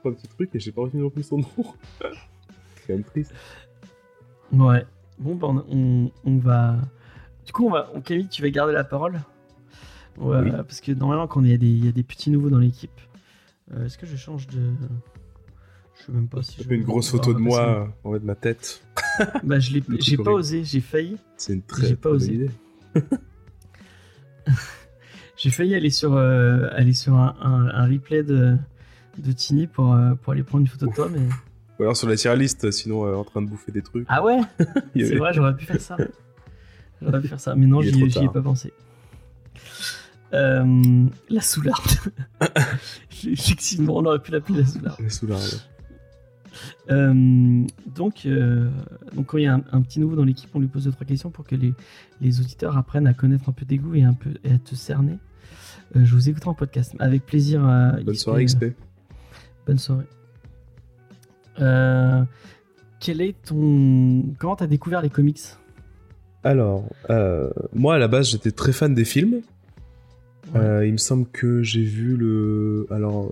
trois 0.00 0.12
petits 0.12 0.28
trucs 0.28 0.54
et 0.54 0.60
j'ai 0.60 0.72
pas 0.72 0.82
retenu 0.82 1.00
non 1.02 1.10
plus 1.10 1.22
son 1.24 1.38
nom. 1.38 1.46
c'est 2.00 2.86
quand 2.86 2.92
même 2.94 3.04
triste. 3.04 3.34
Ouais. 4.52 4.84
Bon, 5.18 5.34
bah, 5.34 5.48
on, 5.50 5.64
on, 5.70 6.10
on 6.24 6.38
va. 6.38 6.76
Du 7.44 7.52
coup, 7.52 7.66
on 7.66 7.70
va. 7.70 7.90
on- 7.94 8.00
Camille, 8.00 8.28
tu 8.28 8.42
vas 8.42 8.50
garder 8.50 8.72
la 8.72 8.84
parole 8.84 9.20
Ouais, 10.18 10.38
Oui. 10.42 10.50
Parce 10.50 10.80
que 10.80 10.92
normalement, 10.92 11.26
quand 11.26 11.42
il 11.42 11.50
y, 11.50 11.54
a 11.54 11.56
des- 11.56 11.66
il 11.66 11.84
y 11.84 11.88
a 11.88 11.92
des 11.92 12.02
petits 12.02 12.30
nouveaux 12.30 12.50
dans 12.50 12.58
l'équipe, 12.58 12.90
euh, 13.72 13.86
est-ce 13.86 13.96
que 13.98 14.06
je 14.06 14.16
change 14.16 14.46
de. 14.48 14.60
Je 16.00 16.06
sais 16.06 16.12
même 16.12 16.28
pas 16.28 16.42
si 16.42 16.56
J'ai 16.58 16.62
je. 16.64 16.68
fait 16.68 16.74
une 16.76 16.84
grosse 16.84 17.10
photo 17.10 17.32
de 17.34 17.38
moi 17.38 17.60
euh, 17.60 17.84
en 18.04 18.10
haut 18.12 18.18
de 18.18 18.24
ma 18.24 18.34
tête. 18.34 18.82
Bah, 19.44 19.58
je 19.58 19.72
l'ai. 19.74 19.82
J'ai 20.00 20.16
pas 20.16 20.30
osé, 20.32 20.64
j'ai 20.64 20.80
failli. 20.80 21.16
C'est 21.36 21.52
une 21.52 21.62
très 21.62 21.88
J'ai 21.88 21.96
pas 21.96 22.08
osé. 22.10 22.32
idée. 22.34 22.50
J'ai 25.36 25.50
failli 25.50 25.74
aller 25.74 25.90
sur, 25.90 26.14
euh, 26.16 26.68
aller 26.72 26.92
sur 26.92 27.14
un, 27.14 27.34
un- 27.40 27.68
un 27.68 27.86
replay 27.86 28.22
de, 28.22 28.56
de 29.18 29.32
Tini 29.32 29.66
pour, 29.66 29.94
euh, 29.94 30.14
pour 30.14 30.32
aller 30.34 30.42
prendre 30.42 30.62
une 30.62 30.68
photo 30.68 30.86
de 30.86 30.92
toi, 30.94 31.08
mais. 31.10 31.20
Ou 31.78 31.82
alors 31.84 31.96
sur 31.96 32.08
la 32.08 32.16
tier 32.16 32.36
list, 32.36 32.70
sinon 32.70 33.06
euh, 33.06 33.14
en 33.14 33.24
train 33.24 33.40
de 33.40 33.48
bouffer 33.48 33.72
des 33.72 33.80
trucs. 33.82 34.04
Ah 34.08 34.22
ouais? 34.22 34.40
C'est 34.94 35.16
vrai, 35.16 35.32
j'aurais 35.32 35.56
pu 35.56 35.64
faire 35.64 35.80
ça. 35.80 35.96
J'aurais 37.00 37.20
pu 37.22 37.28
faire 37.28 37.40
ça, 37.40 37.54
mais 37.54 37.66
non, 37.66 37.80
j'y 37.80 37.88
ai 38.24 38.28
pas 38.28 38.42
pensé. 38.42 38.72
La 40.32 41.40
soularde. 41.40 41.90
Effectivement, 43.26 43.96
on 43.96 44.04
aurait 44.04 44.18
pu 44.20 44.30
l'appeler 44.32 44.60
la 44.60 44.66
soularde. 44.66 44.98
La 45.00 45.36
ouais. 45.36 45.40
Euh, 46.90 47.64
donc, 47.94 48.26
euh, 48.26 48.68
donc, 49.14 49.26
quand 49.26 49.38
il 49.38 49.44
y 49.44 49.46
a 49.46 49.54
un, 49.54 49.62
un 49.70 49.80
petit 49.80 50.00
nouveau 50.00 50.16
dans 50.16 50.24
l'équipe, 50.24 50.50
on 50.54 50.58
lui 50.58 50.66
pose 50.66 50.84
deux 50.84 50.90
trois 50.90 51.06
questions 51.06 51.30
pour 51.30 51.44
que 51.44 51.54
les, 51.54 51.72
les 52.20 52.40
auditeurs 52.40 52.76
apprennent 52.76 53.06
à 53.06 53.14
connaître 53.14 53.48
un 53.48 53.52
peu 53.52 53.64
tes 53.64 53.76
goûts 53.76 53.94
et, 53.94 54.02
un 54.02 54.12
peu, 54.12 54.30
et 54.42 54.52
à 54.52 54.58
te 54.58 54.74
cerner. 54.74 55.18
Euh, 55.94 56.04
je 56.04 56.12
vous 56.12 56.28
écouterai 56.28 56.50
en 56.50 56.54
podcast. 56.54 56.96
Avec 56.98 57.24
plaisir. 57.24 57.60
Bonne 57.60 58.14
XP, 58.14 58.14
soirée 58.14 58.44
XP. 58.44 58.64
Bonne 59.66 59.78
soirée. 59.78 60.06
Quel 62.98 63.20
est 63.20 63.40
ton. 63.42 64.24
Comment 64.38 64.56
t'as 64.56 64.66
découvert 64.66 65.00
les 65.00 65.10
comics? 65.10 65.40
Alors, 66.42 66.88
moi 67.72 67.94
à 67.94 67.98
la 67.98 68.08
base 68.08 68.30
j'étais 68.30 68.50
très 68.50 68.72
fan 68.72 68.94
des 68.94 69.04
films. 69.04 69.42
Il 70.54 70.92
me 70.92 70.96
semble 70.96 71.26
que 71.26 71.62
j'ai 71.62 71.84
vu 71.84 72.16
le. 72.16 72.88
Alors, 72.90 73.30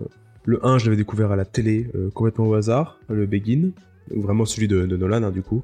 le 0.48 0.64
1, 0.64 0.78
je 0.78 0.86
l'avais 0.86 0.96
découvert 0.96 1.30
à 1.30 1.36
la 1.36 1.44
télé, 1.44 1.88
euh, 1.94 2.08
complètement 2.10 2.46
au 2.46 2.54
hasard, 2.54 2.98
le 3.10 3.26
Begin, 3.26 3.72
vraiment 4.10 4.46
celui 4.46 4.66
de, 4.66 4.86
Nolan, 4.86 5.22
hein, 5.22 5.30
du 5.30 5.42
coup. 5.42 5.62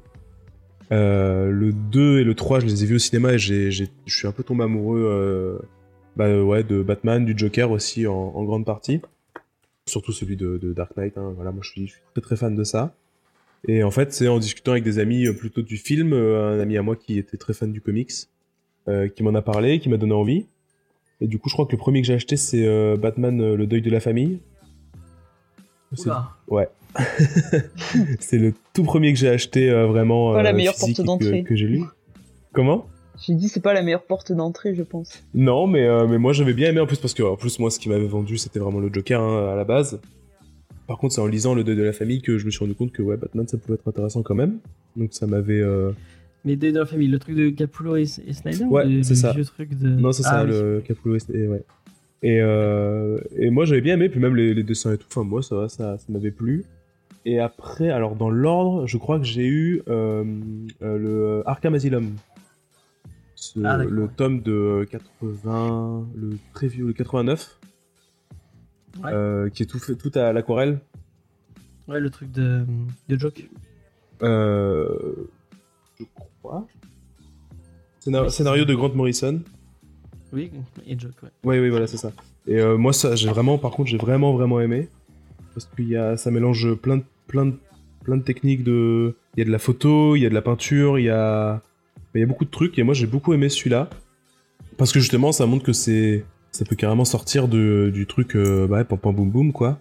Euh, 0.91 1.49
le 1.49 1.73
2 1.73 2.19
et 2.19 2.23
le 2.23 2.35
3, 2.35 2.59
je 2.59 2.67
les 2.67 2.83
ai 2.83 2.85
vus 2.85 2.95
au 2.97 2.99
cinéma 2.99 3.33
et 3.33 3.39
je 3.39 3.85
suis 4.05 4.27
un 4.27 4.31
peu 4.31 4.43
tombé 4.43 4.63
amoureux 4.63 5.03
euh, 5.03 5.57
bah, 6.15 6.27
de 6.61 6.83
Batman, 6.83 7.25
du 7.25 7.33
Joker 7.35 7.71
aussi 7.71 8.05
en, 8.05 8.43
grande 8.43 8.63
partie. 8.63 9.01
Surtout 9.87 10.11
celui 10.11 10.35
de, 10.35 10.59
Dark 10.75 10.95
Knight, 10.95 11.17
hein, 11.17 11.33
voilà, 11.35 11.51
moi 11.51 11.61
je 11.63 11.71
suis, 11.71 11.93
très 12.13 12.21
très 12.21 12.35
fan 12.35 12.55
de 12.55 12.63
ça. 12.63 12.93
Et 13.67 13.81
en 13.81 13.89
fait, 13.89 14.13
c'est 14.13 14.27
en 14.27 14.37
discutant 14.37 14.73
avec 14.73 14.83
des 14.83 14.99
amis 14.99 15.25
plutôt 15.33 15.63
du 15.63 15.77
film, 15.77 16.13
un 16.13 16.59
ami 16.59 16.77
à 16.77 16.83
moi 16.83 16.95
qui 16.95 17.17
était 17.17 17.37
très 17.37 17.53
fan 17.53 17.71
du 17.71 17.81
comics, 17.81 18.11
qui 19.15 19.23
m'en 19.23 19.33
a 19.33 19.41
parlé, 19.41 19.79
qui 19.79 19.89
m'a 19.89 19.97
donné 19.97 20.13
envie. 20.13 20.45
Et 21.21 21.27
du 21.27 21.39
coup, 21.39 21.49
je 21.49 21.55
crois 21.55 21.65
que 21.65 21.71
le 21.71 21.79
premier 21.79 22.01
que 22.01 22.07
j'ai 22.07 22.13
acheté, 22.13 22.37
c'est 22.37 22.67
Batman, 22.97 23.55
le 23.55 23.65
deuil 23.65 23.81
de 23.81 23.89
la 23.89 23.99
famille. 23.99 24.41
C'est- 25.93 26.09
Oula. 26.47 26.69
C'est 28.19 28.37
le 28.37 28.53
tout 28.73 28.83
premier 28.83 29.11
que 29.13 29.19
j'ai 29.19 29.29
acheté 29.29 29.69
euh, 29.69 29.85
vraiment 29.87 30.33
Pas 30.33 30.43
la 30.43 30.51
euh, 30.51 30.53
meilleure 30.53 30.75
porte 30.79 31.01
d'entrée. 31.01 31.43
que, 31.43 31.49
que 31.49 31.55
j'ai 31.55 31.67
lu. 31.67 31.83
Comment? 32.53 32.87
J'ai 33.25 33.33
dit, 33.33 33.47
c'est 33.49 33.61
pas 33.61 33.73
la 33.73 33.81
meilleure 33.81 34.03
porte 34.03 34.31
d'entrée, 34.33 34.75
je 34.75 34.83
pense. 34.83 35.23
Non, 35.33 35.67
mais, 35.67 35.85
euh, 35.85 36.05
mais 36.07 36.17
moi 36.17 36.33
j'avais 36.33 36.53
bien 36.53 36.69
aimé 36.69 36.79
en 36.81 36.85
plus 36.85 36.97
parce 36.97 37.13
que 37.13 37.23
en 37.23 37.35
plus 37.37 37.59
moi 37.59 37.69
ce 37.71 37.79
qui 37.79 37.87
m'avait 37.89 38.07
vendu 38.07 38.37
c'était 38.37 38.59
vraiment 38.59 38.79
le 38.79 38.89
Joker 38.91 39.21
hein, 39.21 39.51
à 39.53 39.55
la 39.55 39.63
base. 39.63 39.99
Par 40.87 40.97
contre 40.97 41.13
c'est 41.15 41.21
en 41.21 41.27
lisant 41.27 41.53
le 41.55 41.63
deuil 41.63 41.75
de 41.77 41.83
la 41.83 41.93
famille 41.93 42.21
que 42.21 42.37
je 42.37 42.45
me 42.45 42.51
suis 42.51 42.59
rendu 42.59 42.75
compte 42.75 42.91
que 42.91 43.01
ouais 43.01 43.17
Batman 43.17 43.47
ça 43.47 43.57
pouvait 43.57 43.75
être 43.75 43.87
intéressant 43.87 44.21
quand 44.21 44.35
même. 44.35 44.57
Donc 44.97 45.13
ça 45.13 45.27
m'avait 45.27 45.59
euh, 45.61 45.91
Mais 46.43 46.55
de, 46.57 46.71
de 46.71 46.79
la 46.79 46.85
famille, 46.85 47.07
le 47.07 47.19
truc 47.19 47.35
de 47.35 47.49
Capullo 47.49 47.95
et, 47.95 48.03
et 48.27 48.33
Snyder 48.33 48.65
Ouais, 48.65 48.85
c'est 49.03 49.15
ça. 49.15 49.31
vieux 49.33 49.45
truc 49.45 49.77
de... 49.79 49.89
non 49.89 50.11
c'est 50.11 50.23
ça 50.23 50.39
Ah 50.39 50.43
oui. 50.43 50.51
le 50.51 50.83
Capullo 50.85 51.15
et, 51.15 51.19
et 51.33 51.47
ouais. 51.47 51.63
Et, 52.23 52.39
euh, 52.41 53.19
et 53.37 53.49
moi 53.49 53.65
j'avais 53.65 53.81
bien 53.81 53.95
aimé 53.95 54.09
puis 54.09 54.19
même 54.19 54.35
les, 54.35 54.53
les 54.53 54.63
dessins 54.63 54.93
et 54.93 54.97
tout. 54.97 55.05
Enfin 55.09 55.23
moi 55.23 55.43
ça 55.43 55.55
va 55.55 55.69
ça, 55.69 55.97
ça 55.97 56.05
m'avait 56.09 56.31
plu. 56.31 56.65
Et 57.25 57.39
après 57.39 57.89
alors 57.89 58.15
dans 58.15 58.29
l'ordre 58.29 58.87
je 58.87 58.97
crois 58.97 59.19
que 59.19 59.25
j'ai 59.25 59.45
eu 59.45 59.81
euh, 59.87 60.23
euh, 60.81 60.97
le 60.97 61.43
Arkham 61.45 61.73
Asylum. 61.75 62.13
ce- 63.35 63.59
Ah, 63.63 63.77
le 63.77 64.07
tome 64.07 64.41
de 64.41 64.87
80, 64.89 66.07
le 66.15 66.37
vieux, 66.67 66.87
le 66.87 66.93
89, 66.93 67.59
Ouais. 69.03 69.11
euh, 69.11 69.49
qui 69.49 69.63
est 69.63 69.65
tout 69.65 69.77
fait, 69.79 69.95
tout 69.95 70.11
à 70.15 70.31
l'aquarelle. 70.31 70.79
Ouais, 71.87 71.99
le 71.99 72.09
truc 72.09 72.31
de, 72.31 72.65
de 73.09 73.19
Joke. 73.19 73.47
Euh, 74.23 74.87
je 75.99 76.05
crois. 76.15 76.65
Scénar- 77.99 78.31
scénario 78.31 78.63
de 78.65 78.73
Grant 78.73 78.93
Morrison. 78.95 79.41
Oui, 80.33 80.51
et 80.87 80.97
Joke, 80.99 81.13
ouais. 81.23 81.29
Oui, 81.43 81.59
oui, 81.59 81.69
voilà, 81.69 81.87
c'est 81.87 81.97
ça. 81.97 82.11
Et 82.47 82.59
euh, 82.59 82.77
moi, 82.77 82.93
ça, 82.93 83.15
j'ai 83.15 83.29
vraiment, 83.29 83.57
par 83.57 83.71
contre, 83.71 83.89
j'ai 83.89 83.97
vraiment, 83.97 84.33
vraiment 84.33 84.59
aimé. 84.59 84.89
Parce 85.53 85.65
que 85.65 86.15
ça 86.17 86.31
mélange 86.31 86.73
plein 86.75 86.97
de, 86.97 87.03
plein, 87.27 87.45
de, 87.45 87.53
plein 88.03 88.17
de 88.17 88.23
techniques 88.23 88.63
de. 88.63 89.15
Il 89.35 89.39
y 89.39 89.41
a 89.41 89.45
de 89.45 89.51
la 89.51 89.59
photo, 89.59 90.15
il 90.15 90.21
y 90.21 90.25
a 90.25 90.29
de 90.29 90.33
la 90.33 90.41
peinture, 90.41 90.99
il 90.99 91.05
y 91.05 91.09
a. 91.09 91.61
Il 92.13 92.19
y 92.21 92.23
a 92.23 92.27
beaucoup 92.27 92.45
de 92.45 92.49
trucs. 92.49 92.77
Et 92.77 92.83
moi, 92.83 92.93
j'ai 92.93 93.07
beaucoup 93.07 93.33
aimé 93.33 93.49
celui-là. 93.49 93.89
Parce 94.77 94.91
que 94.91 94.99
justement, 94.99 95.31
ça 95.31 95.45
montre 95.45 95.63
que 95.63 95.73
c'est. 95.73 96.25
Ça 96.51 96.65
peut 96.65 96.75
carrément 96.75 97.05
sortir 97.05 97.47
de, 97.47 97.91
du 97.93 98.05
truc. 98.05 98.35
Euh, 98.35 98.67
bah, 98.67 98.83
pam 98.83 98.99
boum 99.15 99.29
boum, 99.29 99.51
quoi. 99.53 99.79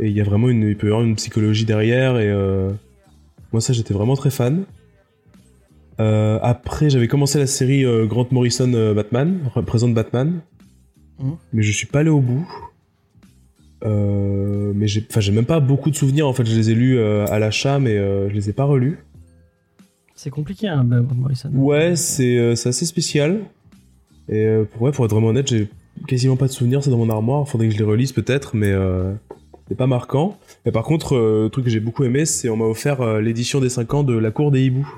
Et 0.00 0.08
il 0.08 0.16
y 0.16 0.20
a 0.20 0.24
vraiment 0.24 0.48
une. 0.48 0.62
Il 0.62 0.76
peut 0.76 0.88
y 0.88 0.90
avoir 0.90 1.04
une 1.04 1.16
psychologie 1.16 1.64
derrière. 1.64 2.18
Et. 2.18 2.28
euh, 2.28 2.70
moi, 3.52 3.60
ça, 3.60 3.72
j'étais 3.72 3.94
vraiment 3.94 4.16
très 4.16 4.30
fan. 4.30 4.64
Euh, 6.00 6.38
après, 6.42 6.90
j'avais 6.90 7.08
commencé 7.08 7.38
la 7.38 7.46
série 7.46 7.84
euh, 7.84 8.06
Grant 8.06 8.26
Morrison 8.32 8.72
euh, 8.74 8.94
Batman, 8.94 9.38
représente 9.54 9.94
Batman, 9.94 10.40
Mhm. 11.20 11.36
mais 11.52 11.62
je 11.62 11.70
suis 11.72 11.86
pas 11.86 12.00
allé 12.00 12.10
au 12.10 12.20
bout. 12.20 12.46
Euh, 13.84 14.72
mais 14.74 14.86
j'ai, 14.88 15.06
enfin, 15.08 15.20
j'ai 15.20 15.32
même 15.32 15.44
pas 15.44 15.60
beaucoup 15.60 15.90
de 15.90 15.96
souvenirs. 15.96 16.26
En 16.26 16.32
fait, 16.32 16.44
je 16.46 16.56
les 16.56 16.70
ai 16.70 16.74
lus 16.74 16.98
euh, 16.98 17.26
à 17.26 17.38
l'achat, 17.38 17.78
mais 17.78 17.96
euh, 17.96 18.28
je 18.30 18.34
les 18.34 18.48
ai 18.50 18.52
pas 18.52 18.64
relus. 18.64 18.98
C'est 20.14 20.30
compliqué, 20.30 20.68
hein, 20.68 20.84
Ben 20.84 21.06
Morrison. 21.14 21.50
Ouais, 21.52 21.96
c'est, 21.96 22.38
euh, 22.38 22.54
c'est 22.54 22.70
assez 22.70 22.86
spécial. 22.86 23.40
Et 24.28 24.44
euh, 24.44 24.64
pour, 24.64 24.82
ouais, 24.82 24.92
pour 24.92 25.04
être 25.04 25.10
vraiment 25.12 25.28
honnête, 25.28 25.48
j'ai 25.48 25.68
quasiment 26.08 26.36
pas 26.36 26.46
de 26.46 26.52
souvenirs. 26.52 26.82
C'est 26.82 26.90
dans 26.90 26.96
mon 26.98 27.10
armoire. 27.10 27.46
Faudrait 27.48 27.68
que 27.68 27.74
je 27.74 27.78
les 27.78 27.84
relise 27.84 28.12
peut-être, 28.12 28.56
mais 28.56 28.70
euh, 28.72 29.12
c'est 29.68 29.76
pas 29.76 29.86
marquant. 29.86 30.38
Et 30.64 30.70
par 30.72 30.84
contre, 30.84 31.14
euh, 31.14 31.44
le 31.44 31.50
truc 31.50 31.66
que 31.66 31.70
j'ai 31.70 31.80
beaucoup 31.80 32.04
aimé, 32.04 32.24
c'est 32.24 32.48
on 32.48 32.56
m'a 32.56 32.64
offert 32.64 33.02
euh, 33.02 33.20
l'édition 33.20 33.60
des 33.60 33.68
5 33.68 33.92
ans 33.94 34.02
de 34.02 34.16
La 34.16 34.30
Cour 34.30 34.50
des 34.50 34.62
Hiboux. 34.64 34.88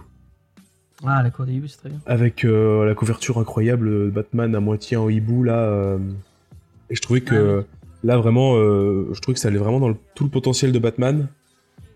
Ah, 1.04 1.22
la 1.22 1.30
cour 1.30 1.44
des 1.44 1.52
hiboux, 1.54 1.66
c'est 1.68 1.76
très 1.78 1.88
bien. 1.90 1.98
avec 2.06 2.44
euh, 2.44 2.84
la 2.86 2.94
couverture 2.94 3.38
incroyable 3.38 3.88
de 4.06 4.10
Batman 4.10 4.54
à 4.54 4.60
moitié 4.60 4.96
en 4.96 5.08
hibou 5.08 5.42
là 5.42 5.58
euh, 5.58 5.98
et 6.90 6.94
je 6.94 7.02
trouvais 7.02 7.20
que 7.20 7.64
Ah 7.66 7.76
là 8.04 8.16
vraiment 8.18 8.56
euh, 8.56 9.08
je 9.12 9.20
trouvais 9.20 9.34
que 9.34 9.40
ça 9.40 9.48
allait 9.48 9.58
vraiment 9.58 9.80
dans 9.80 9.88
le- 9.88 9.96
tout 10.14 10.24
le 10.24 10.30
potentiel 10.30 10.72
de 10.72 10.78
Batman. 10.78 11.28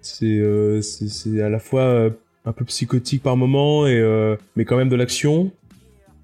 C'est 0.02 0.38
euh, 0.38 0.80
c'est 0.82 1.40
à 1.42 1.48
la 1.48 1.58
fois 1.58 1.82
euh, 1.82 2.10
un 2.44 2.52
peu 2.52 2.64
psychotique 2.64 3.22
par 3.22 3.36
moment 3.36 3.86
et 3.86 3.98
euh, 3.98 4.36
mais 4.56 4.64
quand 4.64 4.76
même 4.76 4.88
de 4.88 4.96
l'action. 4.96 5.50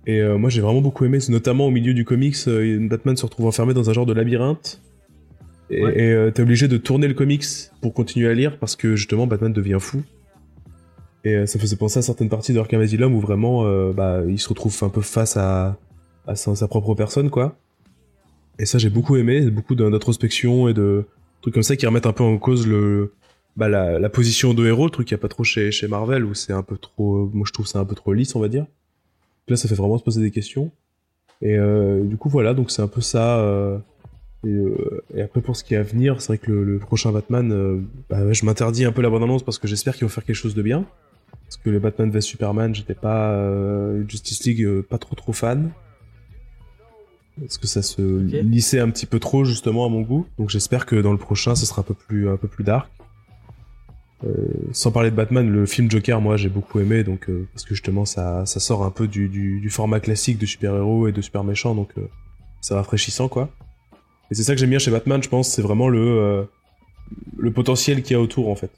Et 0.06 0.20
euh, 0.20 0.36
moi 0.38 0.50
j'ai 0.50 0.60
vraiment 0.60 0.80
beaucoup 0.82 1.04
aimé 1.04 1.18
notamment 1.28 1.66
au 1.66 1.70
milieu 1.70 1.94
du 1.94 2.04
comics 2.04 2.36
euh, 2.46 2.78
Batman 2.88 3.16
se 3.16 3.24
retrouve 3.24 3.46
enfermé 3.46 3.74
dans 3.74 3.88
un 3.90 3.92
genre 3.92 4.06
de 4.06 4.12
labyrinthe. 4.12 4.80
Et 5.68 5.82
Ouais. 5.82 6.00
euh, 6.00 6.30
t'es 6.30 6.42
obligé 6.42 6.68
de 6.68 6.76
tourner 6.76 7.08
le 7.08 7.14
comics 7.14 7.44
pour 7.80 7.92
continuer 7.92 8.28
à 8.28 8.34
lire 8.34 8.56
parce 8.58 8.76
que 8.76 8.94
justement 8.96 9.26
Batman 9.26 9.52
devient 9.52 9.78
fou 9.80 10.02
et 11.26 11.34
euh, 11.34 11.46
ça 11.46 11.58
faisait 11.58 11.74
penser 11.76 11.98
à 11.98 12.02
certaines 12.02 12.28
parties 12.28 12.52
de 12.52 12.60
Arkham 12.60 12.80
Asylum 12.80 13.12
où 13.12 13.20
vraiment 13.20 13.64
euh, 13.64 13.92
bah, 13.92 14.20
il 14.28 14.38
se 14.38 14.48
retrouve 14.48 14.76
un 14.82 14.88
peu 14.88 15.00
face 15.00 15.36
à, 15.36 15.76
sa, 16.34 16.68
propre 16.68 16.94
personne, 16.94 17.30
quoi. 17.30 17.56
Et 18.60 18.64
ça, 18.64 18.78
j'ai 18.78 18.90
beaucoup 18.90 19.16
aimé, 19.16 19.50
beaucoup 19.50 19.74
d'in- 19.74 19.90
d'introspection 19.90 20.68
et 20.68 20.74
de 20.74 21.04
trucs 21.42 21.52
comme 21.52 21.64
ça 21.64 21.74
qui 21.74 21.84
remettent 21.84 22.06
un 22.06 22.12
peu 22.12 22.22
en 22.22 22.38
cause 22.38 22.68
le, 22.68 23.12
bah, 23.56 23.68
la, 23.68 24.08
position 24.08 24.54
de 24.54 24.66
héros, 24.66 24.84
le 24.84 24.90
truc 24.90 25.08
qu'il 25.08 25.16
n'y 25.16 25.20
a 25.20 25.22
pas 25.22 25.28
trop 25.28 25.42
chez, 25.42 25.72
chez 25.72 25.88
Marvel 25.88 26.24
où 26.24 26.32
c'est 26.32 26.52
un 26.52 26.62
peu 26.62 26.78
trop. 26.78 27.28
Moi, 27.34 27.44
je 27.44 27.52
trouve 27.52 27.66
ça 27.66 27.80
un 27.80 27.84
peu 27.84 27.96
trop 27.96 28.12
lisse, 28.12 28.36
on 28.36 28.40
va 28.40 28.48
dire. 28.48 28.66
Là, 29.48 29.56
ça 29.56 29.68
fait 29.68 29.74
vraiment 29.74 29.98
se 29.98 30.04
poser 30.04 30.22
des 30.22 30.30
questions. 30.30 30.70
Et 31.42 31.58
euh, 31.58 32.04
du 32.04 32.16
coup, 32.16 32.28
voilà, 32.28 32.54
donc 32.54 32.70
c'est 32.70 32.82
un 32.82 32.88
peu 32.88 33.00
ça. 33.00 33.40
euh, 33.40 33.78
et, 34.44 34.48
euh, 34.48 35.02
après, 35.24 35.40
pour 35.40 35.56
ce 35.56 35.64
qui 35.64 35.74
est 35.74 35.78
à 35.78 35.82
venir, 35.82 36.20
c'est 36.20 36.28
vrai 36.28 36.38
que 36.38 36.52
le, 36.52 36.78
prochain 36.78 37.10
Batman, 37.10 37.52
euh, 37.52 37.80
bah, 38.08 38.32
je 38.32 38.44
m'interdis 38.44 38.84
un 38.84 38.92
peu 38.92 39.02
la 39.02 39.10
bande-annonce 39.10 39.42
parce 39.42 39.58
que 39.58 39.66
j'espère 39.66 39.94
qu'ils 39.94 40.04
vont 40.04 40.12
faire 40.12 40.24
quelque 40.24 40.36
chose 40.36 40.54
de 40.54 40.62
bien. 40.62 40.86
Parce 41.46 41.56
que 41.58 41.70
le 41.70 41.78
Batman 41.78 42.10
vs 42.10 42.20
Superman, 42.20 42.74
j'étais 42.74 42.94
pas 42.94 43.30
euh, 43.30 44.04
Justice 44.08 44.44
League, 44.44 44.62
euh, 44.62 44.82
pas 44.82 44.98
trop 44.98 45.14
trop 45.14 45.32
fan. 45.32 45.70
Parce 47.40 47.58
que 47.58 47.66
ça 47.66 47.82
se 47.82 48.02
lissait 48.02 48.80
un 48.80 48.90
petit 48.90 49.06
peu 49.06 49.18
trop 49.18 49.44
justement 49.44 49.84
à 49.84 49.88
mon 49.88 50.00
goût. 50.00 50.26
Donc 50.38 50.50
j'espère 50.50 50.86
que 50.86 50.96
dans 50.96 51.12
le 51.12 51.18
prochain, 51.18 51.54
ce 51.54 51.66
sera 51.66 51.82
un 51.82 51.84
peu 51.84 51.94
plus 51.94 52.28
un 52.30 52.36
peu 52.36 52.48
plus 52.48 52.64
dark. 52.64 52.90
Euh, 54.24 54.30
sans 54.72 54.90
parler 54.92 55.10
de 55.10 55.16
Batman, 55.16 55.46
le 55.46 55.66
film 55.66 55.90
Joker, 55.90 56.22
moi 56.22 56.38
j'ai 56.38 56.48
beaucoup 56.48 56.80
aimé, 56.80 57.04
donc 57.04 57.28
euh, 57.28 57.46
parce 57.52 57.64
que 57.64 57.74
justement 57.74 58.06
ça, 58.06 58.46
ça 58.46 58.60
sort 58.60 58.82
un 58.82 58.90
peu 58.90 59.06
du, 59.06 59.28
du, 59.28 59.60
du 59.60 59.68
format 59.68 60.00
classique 60.00 60.38
de 60.38 60.46
super-héros 60.46 61.06
et 61.06 61.12
de 61.12 61.20
super 61.20 61.44
méchants, 61.44 61.74
donc 61.74 61.90
euh, 61.98 62.08
c'est 62.62 62.72
rafraîchissant 62.72 63.28
quoi. 63.28 63.50
Et 64.30 64.34
c'est 64.34 64.42
ça 64.42 64.54
que 64.54 64.58
j'aime 64.58 64.70
bien 64.70 64.78
chez 64.78 64.90
Batman, 64.90 65.22
je 65.22 65.28
pense, 65.28 65.50
c'est 65.50 65.60
vraiment 65.60 65.88
le 65.88 66.00
euh, 66.00 66.44
le 67.36 67.50
potentiel 67.52 68.02
qu'il 68.02 68.16
y 68.16 68.18
a 68.18 68.20
autour 68.20 68.48
en 68.48 68.56
fait. 68.56 68.70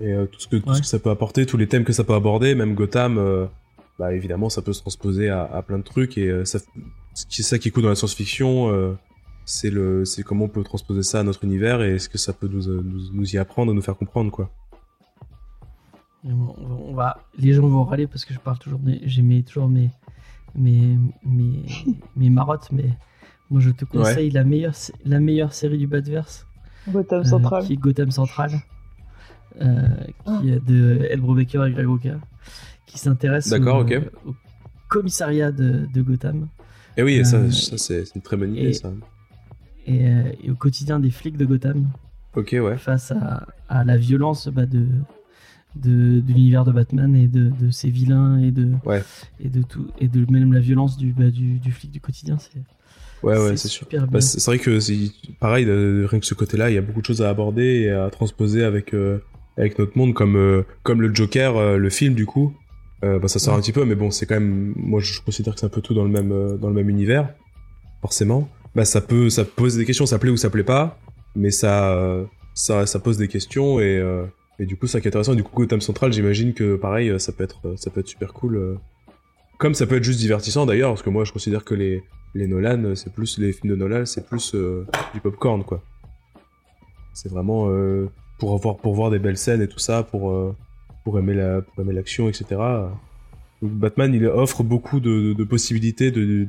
Et 0.00 0.12
euh, 0.12 0.26
tout, 0.26 0.40
ce 0.40 0.48
que, 0.48 0.56
tout 0.56 0.68
Ouais. 0.70 0.74
ce 0.76 0.80
que 0.80 0.86
ça 0.86 0.98
peut 0.98 1.10
apporter, 1.10 1.44
tous 1.46 1.56
les 1.56 1.66
thèmes 1.68 1.84
que 1.84 1.92
ça 1.92 2.04
peut 2.04 2.14
aborder, 2.14 2.54
même 2.54 2.74
Gotham, 2.74 3.18
euh, 3.18 3.46
bah 3.98 4.14
évidemment 4.14 4.48
ça 4.48 4.62
peut 4.62 4.72
se 4.72 4.80
transposer 4.80 5.28
à, 5.28 5.44
à 5.44 5.60
plein 5.62 5.76
de 5.78 5.82
trucs 5.84 6.16
et 6.16 6.28
euh, 6.30 6.44
ça, 6.46 6.58
ce 6.58 6.64
c'est 7.28 7.42
ça 7.42 7.58
qui 7.58 7.68
est 7.68 7.70
cool 7.70 7.82
dans 7.82 7.90
la 7.90 7.94
science-fiction, 7.96 8.72
euh, 8.72 8.94
c'est 9.44 9.68
le, 9.70 10.04
c'est 10.06 10.22
comment 10.22 10.46
on 10.46 10.48
peut 10.48 10.62
transposer 10.62 11.02
ça 11.02 11.20
à 11.20 11.22
notre 11.22 11.44
univers 11.44 11.82
et 11.82 11.96
est-ce 11.96 12.08
que 12.08 12.16
ça 12.18 12.32
peut 12.32 12.48
nous, 12.48 12.62
nous, 12.82 13.12
nous 13.12 13.34
y 13.34 13.38
apprendre, 13.38 13.74
nous 13.74 13.82
faire 13.82 13.96
comprendre 13.96 14.30
quoi. 14.30 14.50
Bon, 16.24 16.54
on 16.88 16.94
va- 16.94 17.18
les 17.38 17.52
gens 17.54 17.66
vont 17.66 17.84
râler 17.84 18.06
parce 18.06 18.24
que 18.24 18.34
je 18.34 18.38
parle 18.38 18.58
toujours, 18.58 18.78
des- 18.80 19.00
j'aimais 19.04 19.42
toujours 19.42 19.68
mes, 19.68 19.90
mes, 20.54 20.96
mes, 21.24 21.62
mes 22.16 22.30
marottes, 22.30 22.68
mais 22.72 22.90
moi 23.50 23.60
je 23.60 23.70
te 23.70 23.84
conseille 23.84 24.30
la 24.30 24.44
meilleure, 24.44 24.74
la 25.04 25.18
meilleure 25.20 25.52
série 25.52 25.78
du 25.78 25.86
Batverse, 25.86 26.46
Gotham 26.88 27.20
euh, 27.20 27.24
Central. 27.24 27.64
qui 27.64 27.72
est 27.74 27.76
Gotham 27.76 28.10
Central, 28.10 28.50
euh, 29.60 29.86
qui 30.40 30.50
est 30.50 30.64
de 30.66 31.06
Ed 31.10 31.20
Brubaker 31.20 31.64
et 31.66 31.72
Greg 31.72 31.86
Rucka, 31.88 32.20
qui 32.86 32.98
s'intéresse 32.98 33.52
au, 33.52 34.34
commissariat 34.88 35.52
de, 35.52 35.86
de 35.92 36.02
Gotham 36.02 36.48
Et 36.96 37.02
oui, 37.02 37.20
Euh, 37.20 37.24
ça, 37.24 37.50
ça 37.50 37.78
c'est 37.78 38.04
une 38.14 38.22
très 38.22 38.36
bonne 38.36 38.54
idée 38.54 38.68
et- 38.70 38.72
ça. 38.72 38.92
et, 39.86 40.06
euh, 40.08 40.22
et 40.42 40.50
au 40.50 40.54
quotidien 40.56 40.98
des 41.00 41.10
flics 41.10 41.36
de 41.36 41.44
Gotham 41.44 41.88
Ok, 42.36 42.50
ouais. 42.60 42.76
face 42.78 43.12
à, 43.12 43.46
à 43.68 43.84
la 43.84 43.96
violence 43.96 44.48
bah, 44.48 44.66
de, 44.66 44.86
de, 45.76 46.20
de 46.20 46.32
l'univers 46.32 46.64
de 46.64 46.72
Batman 46.72 47.14
et 47.14 47.28
de, 47.28 47.50
de 47.60 47.70
ses 47.70 47.90
vilains 47.90 48.38
et 48.38 48.50
de, 48.50 48.72
Ouais. 48.84 49.02
et 49.40 49.48
de 49.48 49.62
tout 49.62 49.86
et 50.00 50.08
de 50.08 50.30
même 50.30 50.52
la 50.52 50.60
violence 50.60 50.96
du, 50.96 51.12
bah, 51.12 51.30
du, 51.30 51.58
du 51.58 51.72
flic 51.72 51.90
du 51.90 52.00
quotidien. 52.00 52.38
C'est 52.38 52.60
Ouais, 53.22 53.36
ouais, 53.36 53.54
c'est 53.58 53.68
sûr. 53.68 53.86
Bah, 54.10 54.22
c'est 54.22 54.42
vrai 54.46 54.58
que 54.58 54.80
c'est 54.80 54.96
pareil, 55.40 55.66
rien 55.66 56.18
que 56.20 56.24
ce 56.24 56.32
côté-là, 56.32 56.70
il 56.70 56.74
y 56.74 56.78
a 56.78 56.80
beaucoup 56.80 57.02
de 57.02 57.06
choses 57.06 57.20
à 57.20 57.28
aborder 57.28 57.82
et 57.82 57.90
à 57.90 58.08
transposer 58.08 58.64
avec 58.64 58.94
euh, 58.94 59.18
avec 59.60 59.78
notre 59.78 59.96
monde, 59.96 60.14
comme 60.14 60.36
euh, 60.36 60.62
comme 60.82 61.00
le 61.02 61.14
Joker, 61.14 61.56
euh, 61.56 61.76
le 61.76 61.90
film 61.90 62.14
du 62.14 62.26
coup. 62.26 62.54
Euh, 63.04 63.18
bah, 63.18 63.28
ça 63.28 63.38
sort 63.38 63.54
Ouais. 63.54 63.58
un 63.58 63.62
petit 63.62 63.72
peu, 63.72 63.84
mais 63.84 63.94
bon, 63.94 64.10
c'est 64.10 64.26
quand 64.26 64.34
même, 64.34 64.72
moi 64.76 65.00
je 65.00 65.20
considère 65.20 65.54
que 65.54 65.60
c'est 65.60 65.66
un 65.66 65.70
peu 65.70 65.80
tout 65.80 65.94
dans 65.94 66.04
le 66.04 66.10
même 66.10 66.58
dans 66.58 66.68
le 66.68 66.74
même 66.74 66.90
univers, 66.90 67.32
forcément. 68.00 68.48
Bah 68.74 68.84
ça 68.84 69.00
peut 69.00 69.30
ça 69.30 69.44
pose 69.44 69.76
des 69.76 69.84
questions, 69.84 70.06
ça 70.06 70.18
plaît 70.18 70.30
ou 70.30 70.36
ça 70.36 70.50
plaît 70.50 70.64
pas, 70.64 70.98
mais 71.34 71.50
ça 71.50 71.98
ça 72.54 72.86
ça 72.86 72.98
pose 72.98 73.16
des 73.16 73.26
questions 73.28 73.80
et 73.80 74.00
et 74.58 74.66
du 74.66 74.76
coup 74.76 74.86
ça 74.86 75.00
qui 75.00 75.08
est 75.08 75.10
intéressant. 75.10 75.34
Du 75.34 75.42
coup 75.42 75.56
Gotham 75.56 75.80
Central, 75.80 76.12
j'imagine 76.12 76.52
que 76.54 76.76
pareil, 76.76 77.18
ça 77.18 77.32
peut 77.32 77.42
être 77.44 77.74
ça 77.76 77.90
peut 77.90 78.00
être 78.00 78.08
super 78.08 78.32
cool. 78.32 78.78
Comme 79.58 79.74
ça 79.74 79.86
peut 79.86 79.96
être 79.96 80.04
juste 80.04 80.20
divertissant 80.20 80.66
d'ailleurs, 80.66 80.90
parce 80.90 81.02
que 81.02 81.10
moi 81.10 81.24
je 81.24 81.32
considère 81.32 81.64
que 81.64 81.74
les 81.74 82.02
les 82.34 82.46
Nolan, 82.46 82.94
c'est 82.94 83.12
plus 83.12 83.38
les 83.38 83.52
films 83.52 83.72
de 83.72 83.76
Nolan, 83.76 84.06
c'est 84.06 84.24
plus 84.28 84.54
euh, 84.54 84.86
du 85.14 85.20
popcorn 85.20 85.64
quoi. 85.64 85.82
C'est 87.12 87.28
vraiment 87.30 87.66
euh, 87.70 88.06
pour 88.40 88.54
avoir 88.54 88.76
pour 88.78 88.94
voir 88.94 89.10
des 89.10 89.18
belles 89.20 89.36
scènes 89.38 89.62
et 89.62 89.68
tout 89.68 89.78
ça, 89.78 90.02
pour 90.02 90.30
euh, 90.30 90.56
pour 91.04 91.18
aimer 91.18 91.34
la 91.34 91.62
pour 91.62 91.84
aimer 91.84 91.92
l'action, 91.92 92.28
etc. 92.28 92.44
Donc, 93.62 93.72
Batman, 93.72 94.12
il 94.14 94.26
offre 94.26 94.62
beaucoup 94.64 94.98
de, 95.00 95.10
de- 95.20 95.32
de 95.34 95.44
possibilités 95.44 96.10
de, 96.10 96.48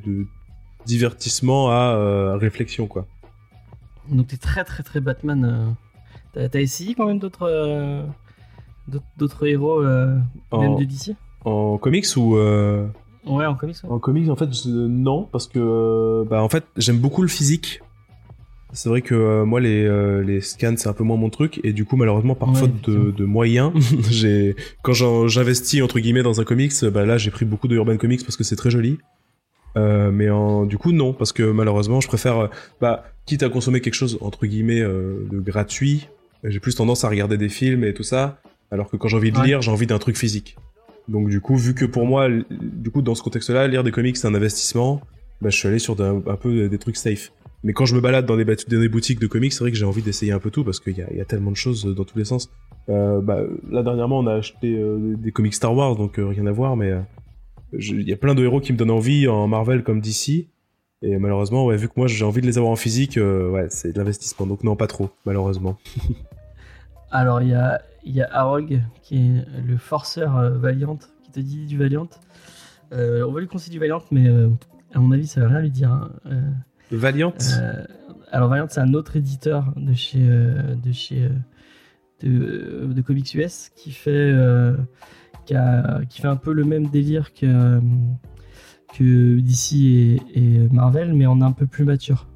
divertissement 0.86 1.70
à 1.70 1.94
euh, 1.96 2.38
réflexion 2.38 2.88
quoi. 2.88 3.06
Donc 4.10 4.28
t'es 4.28 4.38
très 4.38 4.64
très 4.64 4.82
très 4.84 5.00
Batman. 5.00 5.76
euh. 6.36 6.48
T'as 6.50 6.60
essayé 6.62 6.96
quand 6.96 7.06
même 7.08 7.20
d'autres 7.20 8.06
d'autres- 9.18 9.46
héros, 9.46 9.84
En- 10.52 10.60
même 10.62 10.76
de 10.78 10.86
DC 10.86 11.16
En 11.46 11.78
comics 11.78 12.08
ou 12.18 12.36
Ouais, 12.38 13.46
en 13.46 13.54
comics. 13.56 13.76
ouais. 13.84 13.90
En 13.92 14.00
comics, 14.00 14.30
en 14.30 14.36
fait, 14.36 14.50
non, 14.66 15.26
parce 15.32 15.48
que 15.48 16.26
bah 16.28 16.42
en 16.42 16.50
fait, 16.50 16.64
j'aime 16.78 16.98
beaucoup 16.98 17.22
le 17.22 17.28
physique. 17.28 17.82
C'est 18.74 18.90
vrai 18.90 19.02
que 19.02 19.14
euh, 19.16 19.46
moi, 19.46 19.60
les, 19.60 19.84
euh, 19.84 20.24
les 20.24 20.40
scans, 20.42 20.76
c'est 20.78 20.88
un 20.88 20.94
peu 20.94 21.04
moins 21.04 21.18
mon 21.18 21.30
truc, 21.30 21.60
et 21.64 21.74
du 21.74 21.84
coup, 21.86 21.98
malheureusement, 21.98 22.36
par 22.36 22.50
Ouais, 22.50 22.56
faute 22.60 22.90
de, 22.90 23.26
moyens, 23.26 23.72
j'ai 24.10 24.56
quand 24.82 24.94
j'investis 25.28 25.82
entre 25.82 26.00
guillemets 26.00 26.24
dans 26.24 26.40
un 26.40 26.44
comics, 26.46 26.74
bah 26.94 27.06
là, 27.06 27.18
j'ai 27.18 27.32
pris 27.32 27.46
beaucoup 27.46 27.68
de 27.68 27.76
Urban 27.76 27.98
Comics 27.98 28.24
parce 28.24 28.38
que 28.38 28.44
c'est 28.44 28.56
très 28.56 28.70
joli. 28.70 28.98
Euh, 29.78 30.12
mais 30.12 30.30
en, 30.30 30.66
du 30.66 30.78
coup, 30.78 30.92
non, 30.92 31.14
parce 31.14 31.32
que 31.32 31.44
malheureusement, 31.44 32.02
je 32.02 32.08
préfère, 32.08 32.50
bah, 32.80 33.06
quitte 33.26 33.44
à 33.44 33.50
consommer 33.50 33.82
quelque 33.82 33.94
chose 33.94 34.18
entre 34.22 34.46
guillemets 34.46 34.82
de 34.82 35.40
gratuit, 35.40 36.08
j'ai 36.44 36.60
plus 36.60 36.76
tendance 36.76 37.04
à 37.04 37.10
regarder 37.10 37.38
des 37.38 37.50
films 37.50 37.84
et 37.84 37.94
tout 37.94 38.04
ça, 38.04 38.42
alors 38.72 38.90
que 38.90 38.98
quand 38.98 39.08
j'ai 39.08 39.18
envie 39.18 39.32
de 39.32 39.38
Ouais. 39.38 39.48
lire, 39.48 39.62
j'ai 39.62 39.72
envie 39.72 39.88
d'un 39.88 40.00
truc 40.00 40.18
physique. 40.18 40.58
Donc 41.08 41.30
du 41.30 41.40
coup, 41.42 41.56
vu 41.58 41.74
que 41.74 41.86
pour 41.86 42.06
moi, 42.06 42.28
du 42.30 42.90
coup, 42.90 43.02
dans 43.02 43.16
ce 43.16 43.24
contexte-là, 43.24 43.68
lire 43.68 43.84
des 43.84 43.92
comics 43.92 44.16
c'est 44.18 44.28
un 44.28 44.36
investissement, 44.36 45.02
bah, 45.42 45.50
je 45.50 45.58
suis 45.58 45.68
allé 45.68 45.80
sur 45.80 45.96
un 46.02 46.36
peu 46.36 46.68
des 46.70 46.78
trucs 46.78 46.98
safe. 46.98 47.32
Mais 47.64 47.74
quand 47.74 47.86
je 47.86 47.96
me 47.96 48.02
balade 48.02 48.26
dans 48.26 48.38
des, 48.38 48.90
boutiques 48.90 49.20
de 49.20 49.28
comics, 49.28 49.54
c'est 49.54 49.64
vrai 49.64 49.72
que 49.72 49.78
j'ai 49.78 49.86
envie 49.86 50.02
d'essayer 50.02 50.32
un 50.32 50.40
peu 50.40 50.50
tout 50.50 50.64
parce 50.64 50.80
qu'il 50.80 50.98
y 50.98 51.22
a, 51.22 51.26
tellement 51.26 51.52
de 51.52 51.56
choses 51.56 51.86
dans 51.86 52.04
tous 52.04 52.18
les 52.18 52.26
sens. 52.26 52.50
Euh, 52.90 53.22
bah, 53.22 53.42
là 53.70 53.84
dernièrement, 53.84 54.20
on 54.20 54.28
a 54.28 54.34
acheté 54.34 54.76
euh, 54.76 55.16
des 55.18 55.32
comics 55.32 55.54
Star 55.54 55.76
Wars, 55.76 55.96
donc 55.96 56.18
euh, 56.18 56.26
rien 56.26 56.48
à 56.48 56.52
voir, 56.52 56.76
mais 56.76 56.92
euh, 56.92 57.02
il 57.74 58.10
y 58.10 58.14
a 58.14 58.18
plein 58.18 58.34
de 58.34 58.44
héros 58.44 58.60
qui 58.60 58.74
me 58.74 58.78
donnent 58.78 58.92
envie 58.92 59.28
en 59.28 59.48
Marvel 59.48 59.84
comme 59.84 60.02
DC. 60.02 60.48
Et 61.04 61.18
malheureusement, 61.18 61.68
vu 61.70 61.88
que 61.88 61.94
moi 61.96 62.08
j'ai 62.08 62.24
envie 62.26 62.42
de 62.42 62.46
les 62.46 62.58
avoir 62.58 62.72
en 62.72 62.76
physique, 62.76 63.20
c'est 63.70 63.92
de 63.92 63.98
l'investissement. 63.98 64.46
Donc 64.46 64.64
non, 64.64 64.76
pas 64.76 64.88
trop, 64.88 65.10
malheureusement. 65.26 65.78
Alors, 67.12 67.42
il 67.42 67.50
y 67.50 67.56
a, 67.56 67.82
y 68.06 68.22
Arog, 68.22 68.82
qui 69.02 69.18
est 69.18 69.62
le 69.68 69.78
forceur 69.78 70.52
Valiant, 70.60 71.00
qui 71.24 71.32
te 71.32 71.40
dit 71.40 71.66
du 71.66 71.78
Valiant. 71.80 72.08
On 72.92 73.32
va 73.32 73.40
lui 73.40 73.48
conseiller 73.48 73.74
du 73.74 73.80
Valiant, 73.80 74.04
mais 74.12 74.30
à 74.94 75.00
mon 75.00 75.12
avis, 75.12 75.26
ça 75.26 75.42
va 75.42 75.48
rien 75.48 75.62
lui 75.62 75.72
dire. 75.72 75.92
hein. 75.92 76.12
Valiant. 76.92 77.34
Euh, 77.60 77.84
alors 78.32 78.50
Valiant, 78.50 78.68
c'est 78.70 78.80
un 78.82 78.94
autre 78.94 79.16
éditeur 79.16 79.74
de 79.76 79.94
chez 79.94 80.20
euh, 80.22 80.76
de 80.76 80.92
chez 80.92 81.24
euh, 81.24 81.30
de, 82.22 82.94
de 82.94 83.02
comics 83.02 83.34
US 83.36 83.70
qui 83.76 83.92
fait 83.92 84.12
euh, 84.12 84.76
qui, 85.46 85.56
a- 85.56 86.02
qui 86.10 86.22
fait 86.22 86.28
un 86.28 86.36
peu 86.36 86.54
le 86.54 86.64
même 86.64 86.88
délire 86.88 87.34
que 87.34 87.80
que 88.98 89.40
DC 89.40 89.74
et, 89.76 90.22
et 90.36 90.70
Marvel, 90.72 91.14
mais 91.14 91.26
en 91.26 91.42
un 91.42 91.52
peu 91.54 91.66
plus 91.66 91.86
mature, 91.86 92.28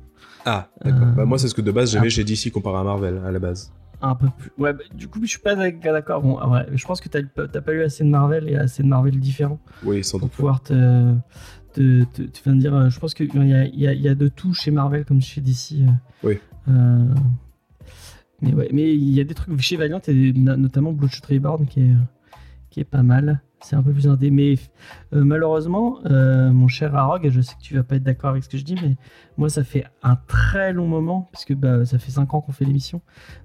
Ah, 0.45 0.69
d'accord. 0.84 1.01
Euh, 1.08 1.11
Bah, 1.11 1.25
moi, 1.25 1.38
c'est 1.38 1.50
ce 1.50 1.53
que 1.56 1.61
de 1.61 1.72
base 1.72 1.92
j'aimais 1.92 2.08
ah. 2.08 2.09
chez 2.09 2.24
DC 2.24 2.50
comparé 2.51 2.77
à 2.80 2.84
Marvel 2.84 3.19
à 3.25 3.32
la 3.32 3.40
base. 3.40 3.74
un 4.01 4.16
peu 4.16 4.27
plus. 4.38 4.51
Ouais, 4.58 4.72
bah, 4.72 4.84
du 4.93 5.08
coup, 5.09 5.19
je 5.24 5.27
suis 5.27 5.40
pas 5.40 5.56
d'accord. 5.56 6.22
Bon, 6.22 6.40
ouais, 6.50 6.66
je 6.74 6.85
pense 6.85 7.01
que 7.01 7.09
t'as 7.09 7.19
t'as 7.24 7.61
pas 7.61 7.74
eu 7.74 7.82
assez 7.84 8.03
de 8.06 8.09
Marvel 8.09 8.48
et 8.50 8.56
assez 8.56 8.84
de 8.84 8.88
Marvel 8.88 9.19
différents. 9.19 9.59
Oui, 9.84 10.01
sans 10.03 10.17
pour 10.17 10.30
doute. 10.30 10.35
pouvoir 10.38 10.61
te, 10.61 11.14
te, 11.75 12.03
te, 12.05 12.21
te 12.23 12.37
faire 12.37 12.53
dire. 12.55 12.73
euh, 12.75 12.89
Je 12.89 12.99
pense 12.99 13.13
qu'il 13.13 13.27
y 13.33 13.77
y, 13.83 14.01
y 14.01 14.07
a 14.07 14.15
de 14.15 14.27
tout 14.27 14.53
chez 14.53 14.71
Marvel 14.71 15.05
comme 15.05 15.21
chez 15.21 15.41
DC. 15.41 15.73
euh. 15.81 15.91
Oui. 16.23 16.39
Euh, 16.67 17.05
mais 18.41 18.53
ouais, 18.53 18.69
mais 18.73 18.93
il 18.93 19.09
y 19.13 19.21
a 19.21 19.23
des 19.23 19.33
trucs 19.33 19.59
chez 19.61 19.77
Valiant, 19.77 20.01
et 20.07 20.33
no- 20.33 20.55
notamment 20.57 20.91
Bloodshot 20.91 21.25
Reborn 21.29 21.65
qui 21.67 21.81
est, 21.81 21.93
qui 22.69 22.79
est 22.79 22.83
pas 22.85 23.03
mal. 23.03 23.41
C'est 23.61 23.75
un 23.77 23.81
peu 23.81 23.93
plus 23.93 24.07
indé. 24.07 24.29
Mais 24.29 24.55
euh, 25.13 25.23
malheureusement, 25.23 25.99
euh, 26.05 26.51
mon 26.51 26.67
cher 26.67 26.93
Arog, 26.95 27.27
je 27.29 27.41
sais 27.41 27.55
que 27.55 27.61
tu 27.61 27.73
vas 27.75 27.83
pas 27.83 27.95
être 27.95 28.03
d'accord 28.03 28.29
avec 28.31 28.43
ce 28.43 28.49
que 28.49 28.57
je 28.57 28.63
dis, 28.65 28.75
mais 28.75 28.95
moi 29.37 29.49
ça 29.49 29.63
fait 29.63 29.85
un 30.03 30.17
très 30.27 30.71
long 30.73 30.87
moment, 30.87 31.29
parce 31.31 31.45
que 31.45 31.53
bah, 31.53 31.85
ça 31.85 31.97
fait 31.97 32.11
5 32.11 32.33
ans 32.33 32.41
qu'on 32.41 32.51
fait 32.51 32.65
l'émission. 32.65 33.01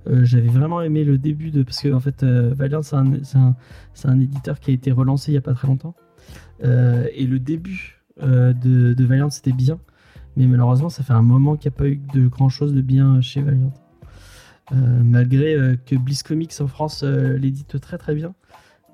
Euh, 0.09 0.25
J'avais 0.25 0.49
vraiment 0.49 0.83
aimé 0.83 1.05
le 1.05 1.17
début 1.17 1.50
de. 1.50 1.62
Parce 1.62 1.81
que 1.81 1.92
en 1.92 2.00
fait, 2.00 2.23
Valiant, 2.25 2.83
c'est 2.83 2.97
un, 2.97 3.12
un, 3.34 3.55
un 4.05 4.20
éditeur 4.20 4.60
qui 4.60 4.73
a 4.73 4.75
été 4.75 4.91
relancé 4.91 5.31
il 5.31 5.34
y 5.36 5.39
a 5.39 5.42
pas 5.42 5.55
très 5.55 5.68
longtemps. 5.68 5.94
Et 6.62 7.26
le 7.26 7.39
début 7.39 8.00
de, 8.23 8.93
de 8.95 9.05
Valiant, 9.05 9.31
c'était 9.31 9.53
bien. 9.53 9.79
Mais 10.37 10.47
malheureusement, 10.47 10.89
ça 10.89 11.03
fait 11.03 11.13
un 11.13 11.23
moment 11.23 11.57
qu'il 11.57 11.71
n'y 11.71 11.77
a 11.77 11.79
pas 11.79 11.89
eu 11.89 12.01
de 12.15 12.29
grand 12.29 12.49
chose 12.49 12.73
de 12.75 12.81
bien 12.81 13.21
chez 13.21 13.43
Valiant. 13.43 13.73
Euh, 14.73 14.77
malgré 15.03 15.55
euh, 15.55 15.77
que 15.85 15.97
Bliss 15.97 16.23
Comics 16.23 16.53
en 16.61 16.69
France 16.69 17.03
euh, 17.03 17.37
l'édite 17.37 17.81
très 17.81 17.99
très 17.99 18.15
bien. 18.15 18.35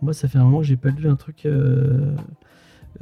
Moi, 0.00 0.14
ça 0.14 0.26
fait 0.28 0.38
un 0.38 0.44
moment 0.44 0.58
que 0.60 0.64
j'ai 0.64 0.76
pas 0.76 0.88
lu 0.88 1.06
un 1.08 1.16
truc 1.16 1.44
euh, 1.44 2.14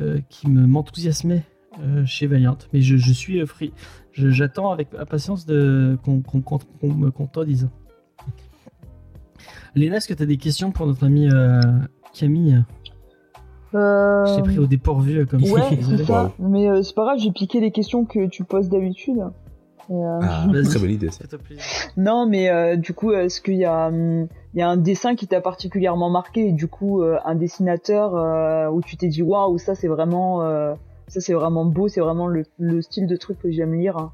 euh, 0.01 0.19
qui 0.28 0.49
me 0.49 0.67
m'enthousiasmait 0.67 1.44
euh, 1.81 2.05
chez 2.05 2.27
Valiant. 2.27 2.59
Mais 2.73 2.81
je, 2.81 3.12
suis 3.12 3.41
euh, 3.41 3.47
free. 3.47 3.73
J'attends 4.12 4.73
avec 4.73 4.89
impatience 4.99 5.47
de 5.47 5.97
qu'on 6.03 6.20
qu'on- 6.20 6.41
qu'on 6.41 6.93
me 6.94 7.11
contredise. 7.12 7.69
Léna, 9.77 9.97
est-ce 9.97 10.09
que 10.09 10.15
tu 10.15 10.23
as 10.23 10.27
des 10.27 10.36
questions 10.36 10.70
pour 10.73 10.86
notre 10.86 11.05
ami 11.07 11.28
euh, 11.31 11.61
Camille? 12.12 12.62
Euh... 13.75 14.25
Je 14.27 14.36
t'ai 14.36 14.43
pris 14.43 14.59
au 14.59 14.67
dépourvu 14.67 15.27
comme 15.27 15.44
ça. 15.44 15.53
Ouais, 15.53 15.77
désolé. 15.77 15.99
c'est 15.99 16.05
ça. 16.05 16.33
Mais 16.39 16.69
euh, 16.69 16.83
c'est 16.83 16.94
pas 16.94 17.05
grave, 17.05 17.19
j'ai 17.19 17.33
piqué 17.33 17.61
les 17.61 17.70
questions 17.70 18.05
que 18.05 18.27
tu 18.27 18.44
poses 18.44 18.69
d'habitude. 18.69 19.19
Euh, 19.91 20.19
Ah, 20.23 20.47
très 20.65 20.78
bonne 20.78 20.91
idée 20.91 21.11
ça. 21.11 21.25
Non, 21.97 22.27
mais 22.28 22.49
euh, 22.51 22.77
du 22.77 22.94
coup, 22.94 23.12
est-ce 23.12 23.41
qu'il 23.41 23.57
y 23.57 23.65
a, 23.65 23.89
hum, 23.89 24.28
il 24.55 24.59
y 24.61 24.62
a 24.62 24.69
un 24.69 24.77
dessin 24.77 25.15
qui 25.15 25.27
t'a 25.27 25.41
particulièrement 25.41 26.09
marqué? 26.11 26.49
Et 26.49 26.53
du 26.53 26.69
coup, 26.69 27.03
euh, 27.03 27.19
un 27.25 27.35
dessinateur 27.35 28.15
euh, 28.17 28.69
où 28.70 28.81
tu 28.81 28.97
t'es 28.97 29.09
dit 29.09 29.23
waouh, 29.23 29.59
ça 29.59 29.75
c'est 29.75 29.89
vraiment, 29.89 30.43
euh, 30.43 30.75
ça 31.09 31.20
c'est 31.20 31.35
vraiment 31.35 31.65
beau, 31.67 31.89
c'est 31.89 32.01
vraiment 32.01 32.27
le, 32.28 32.44
le 32.59 32.81
style 32.81 33.07
de 33.07 33.17
truc 33.17 33.39
que 33.41 33.51
j'aime 33.51 33.75
lire. 33.75 33.97
hein. 33.99 34.12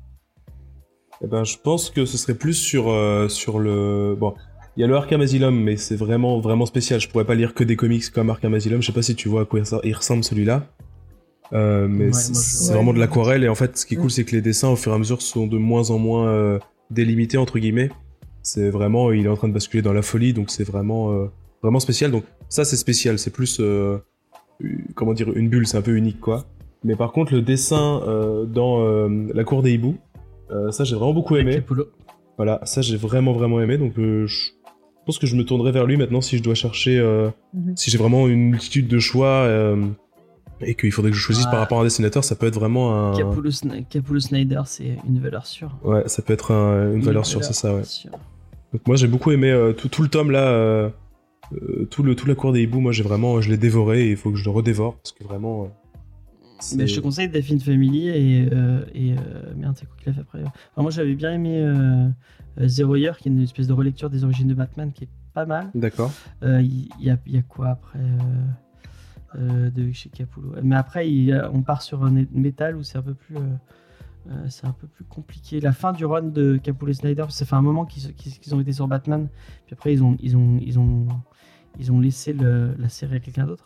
Eh 1.22 1.26
ben, 1.26 1.44
je 1.44 1.58
pense 1.62 1.90
que 1.90 2.06
ce 2.06 2.16
serait 2.16 2.34
plus 2.34 2.54
sur, 2.54 2.88
euh, 2.90 3.28
sur 3.28 3.58
le. 3.58 4.16
Bon, 4.18 4.34
il 4.80 4.82
y 4.82 4.84
a 4.84 4.86
le 4.86 4.96
Arkham 4.96 5.20
Asylum, 5.20 5.54
mais 5.62 5.76
c'est 5.76 5.94
vraiment, 5.94 6.40
vraiment 6.40 6.64
spécial. 6.64 6.98
Je 7.00 7.06
pourrais 7.10 7.26
pas 7.26 7.34
lire 7.34 7.52
que 7.52 7.64
des 7.64 7.76
comics 7.76 8.08
comme 8.10 8.30
Arkham 8.30 8.54
Asylum. 8.54 8.80
Je 8.80 8.86
sais 8.86 8.92
pas 8.94 9.02
si 9.02 9.14
tu 9.14 9.28
vois 9.28 9.42
à 9.42 9.44
quoi 9.44 9.58
il 9.60 9.64
res- 9.66 9.80
il 9.84 9.92
ressemble 9.94 10.24
celui-là. 10.24 10.66
Euh, 11.52 11.86
mais 11.86 12.06
Ouais, 12.06 12.12
c'est 12.14 12.68
ouais. 12.70 12.74
vraiment 12.76 12.94
de 12.94 12.98
l'aquarelle. 12.98 13.44
Et 13.44 13.48
en 13.50 13.54
fait, 13.54 13.76
ce 13.76 13.84
qui 13.84 13.92
est 13.92 13.96
cool, 13.98 14.06
Mm. 14.06 14.10
c'est 14.10 14.24
que 14.24 14.34
les 14.36 14.40
dessins, 14.40 14.70
au 14.70 14.76
fur 14.76 14.92
et 14.92 14.94
à 14.94 14.98
mesure, 14.98 15.20
sont 15.20 15.46
de 15.46 15.58
moins 15.58 15.90
en 15.90 15.98
moins 15.98 16.28
euh, 16.28 16.58
délimités, 16.90 17.36
entre 17.36 17.58
guillemets. 17.58 17.90
C'est 18.42 18.70
vraiment. 18.70 19.12
Il 19.12 19.26
est 19.26 19.28
en 19.28 19.36
train 19.36 19.48
de 19.48 19.52
basculer 19.52 19.82
dans 19.82 19.92
la 19.92 20.00
folie, 20.00 20.32
donc 20.32 20.50
c'est 20.50 20.64
vraiment, 20.64 21.12
euh, 21.12 21.26
vraiment 21.62 21.80
spécial. 21.80 22.10
Donc, 22.10 22.24
ça, 22.48 22.64
c'est 22.64 22.76
spécial. 22.76 23.18
C'est 23.18 23.30
plus. 23.34 23.60
comment 24.94 25.12
dire 25.12 25.28
Une 25.36 25.50
bulle, 25.50 25.66
c'est 25.66 25.76
un 25.76 25.82
peu 25.82 25.94
unique, 25.94 26.20
quoi. 26.20 26.46
Mais 26.84 26.96
par 26.96 27.12
contre, 27.12 27.34
le 27.34 27.42
dessin 27.42 28.00
dans 28.48 29.08
La 29.34 29.44
Cour 29.44 29.62
des 29.62 29.72
Hiboux, 29.72 29.98
ça, 30.70 30.84
j'ai 30.84 30.94
vraiment 30.96 31.12
beaucoup 31.12 31.36
aimé. 31.36 31.60
Voilà, 32.36 32.58
ça 32.64 32.80
j'ai 32.80 32.96
vraiment 32.96 33.34
vraiment 33.34 33.60
aimé, 33.60 33.76
donc 33.76 33.92
je 33.98 34.48
pense 35.10 35.18
que 35.18 35.26
je 35.26 35.36
me 35.36 35.44
tournerai 35.44 35.72
vers 35.72 35.86
lui 35.86 35.96
maintenant 35.96 36.20
si 36.20 36.38
je 36.38 36.42
dois 36.42 36.54
chercher, 36.54 36.98
euh, 36.98 37.30
Mhm. 37.54 37.76
si 37.76 37.90
j'ai 37.90 37.98
vraiment 37.98 38.28
une 38.28 38.50
multitude 38.50 38.86
de 38.88 38.98
choix 38.98 39.26
euh, 39.44 39.84
et 40.60 40.74
qu'il 40.74 40.92
faudrait 40.92 41.10
que 41.10 41.16
je 41.16 41.22
choisisse 41.22 41.46
par 41.46 41.58
rapport 41.58 41.78
à 41.78 41.80
un 41.82 41.84
dessinateur, 41.84 42.22
ça 42.22 42.34
peut 42.36 42.46
être 42.46 42.54
vraiment 42.58 43.12
un... 43.12 43.16
Capullo, 43.16 43.50
Capullo 43.88 44.20
Snyder, 44.20 44.62
c'est 44.66 44.96
une 45.08 45.18
valeur 45.20 45.46
sûre. 45.46 45.76
Ouais, 45.84 46.02
ça 46.06 46.22
peut 46.22 46.32
être 46.32 46.52
un- 46.52 46.92
une 46.94 47.00
valeur 47.02 47.26
sûre, 47.26 47.42
c'est 47.44 47.52
ça, 47.54 47.74
ouais. 47.74 47.84
sûre. 47.84 48.12
Donc 48.72 48.86
moi 48.86 48.96
j'ai 48.96 49.08
beaucoup 49.08 49.30
aimé 49.32 49.50
euh, 49.50 49.72
tout, 49.72 49.88
tout 49.88 50.02
le 50.02 50.08
tome 50.08 50.30
là, 50.30 50.90
tout, 51.90 52.02
le, 52.04 52.14
tout 52.14 52.26
la 52.26 52.34
cour 52.36 52.52
des 52.52 52.62
hiboux, 52.62 52.80
moi 52.80 52.92
j'ai 52.92 53.02
vraiment, 53.02 53.40
je 53.40 53.50
l'ai 53.50 53.56
dévoré 53.56 54.02
et 54.06 54.10
il 54.10 54.16
faut 54.16 54.30
que 54.30 54.36
je 54.36 54.44
le 54.44 54.50
redévore 54.50 54.94
parce 54.96 55.12
que 55.12 55.24
vraiment... 55.24 55.68
Mais 56.76 56.86
je 56.86 56.94
te 56.96 57.00
conseille 57.00 57.28
Daphne 57.28 57.58
Family 57.60 58.08
et, 58.08 58.48
euh, 58.52 58.84
et 58.94 59.12
euh, 59.12 59.54
merde, 59.56 59.76
c'est 59.78 59.86
quoi 59.86 59.96
qu'il 59.98 60.10
a 60.10 60.12
fait 60.14 60.20
après 60.20 60.42
Enfin, 60.42 60.82
Moi 60.82 60.90
j'avais 60.90 61.14
bien 61.14 61.32
aimé 61.32 61.60
euh, 61.62 62.08
euh, 62.60 62.68
Zero 62.68 62.96
Year, 62.96 63.16
qui 63.18 63.28
est 63.28 63.32
une 63.32 63.40
espèce 63.42 63.66
de 63.66 63.72
relecture 63.72 64.10
des 64.10 64.24
origines 64.24 64.48
de 64.48 64.54
Batman 64.54 64.92
qui 64.92 65.04
est 65.04 65.08
pas 65.32 65.46
mal. 65.46 65.70
D'accord. 65.74 66.10
Il 66.42 66.88
y, 67.00 67.10
a, 67.10 67.18
il 67.26 67.34
y 67.34 67.38
a 67.38 67.42
quoi 67.42 67.68
après 67.70 67.98
de 69.38 69.92
chez 69.92 70.08
Capullo? 70.10 70.54
Mais 70.62 70.76
après, 70.76 71.08
il 71.10 71.24
y 71.24 71.32
a- 71.32 71.50
on 71.52 71.62
part 71.62 71.82
sur 71.82 72.04
un 72.04 72.24
métal 72.32 72.76
où 72.76 72.82
c'est 72.82 72.98
un 72.98 73.02
peu 73.02 73.14
plus. 73.14 73.36
c'est 74.48 74.66
un 74.66 74.72
peu 74.72 74.86
plus 74.86 75.04
compliqué. 75.04 75.60
La 75.60 75.72
fin 75.72 75.92
du 75.92 76.04
run 76.04 76.22
de 76.24 76.58
Capullo 76.62 76.90
et 76.90 76.94
Snyder, 76.94 77.24
ça 77.30 77.46
fait 77.46 77.56
un 77.56 77.62
moment 77.62 77.84
qu'ils 77.86 78.54
ont 78.54 78.60
été 78.60 78.72
sur 78.72 78.86
Batman, 78.86 79.28
puis 79.66 79.74
après 79.74 79.92
ils 79.92 80.02
ont, 80.04 80.16
ils 80.20 80.36
ont, 80.36 80.58
ils 80.60 80.78
ont, 80.78 81.06
ils 81.78 81.90
ont 81.92 82.00
laissé 82.00 82.32
le- 82.32 82.74
la 82.78 82.88
série 82.88 83.16
à 83.16 83.20
quelqu'un 83.20 83.46
d'autre. 83.46 83.64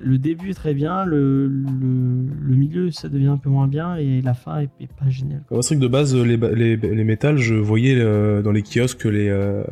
Le 0.00 0.16
début 0.18 0.50
est 0.50 0.54
très 0.54 0.74
bien, 0.74 1.04
le, 1.04 1.48
le, 1.48 2.26
le 2.40 2.54
milieu 2.56 2.90
ça 2.92 3.08
devient 3.08 3.26
un 3.26 3.36
peu 3.36 3.50
moins 3.50 3.66
bien 3.66 3.96
et 3.96 4.20
la 4.22 4.34
fin 4.34 4.60
est, 4.60 4.70
est 4.80 4.92
pas 4.92 5.08
géniale. 5.08 5.42
c'est 5.50 5.56
vrai 5.56 5.76
que 5.76 5.80
de 5.80 5.88
base, 5.88 6.14
les, 6.14 6.36
les, 6.36 6.76
les 6.76 7.04
métals, 7.04 7.38
je 7.38 7.54
voyais 7.54 7.96
euh, 7.98 8.42
dans 8.42 8.52
les 8.52 8.62
kiosques 8.62 9.04
les, 9.06 9.28
euh, 9.28 9.64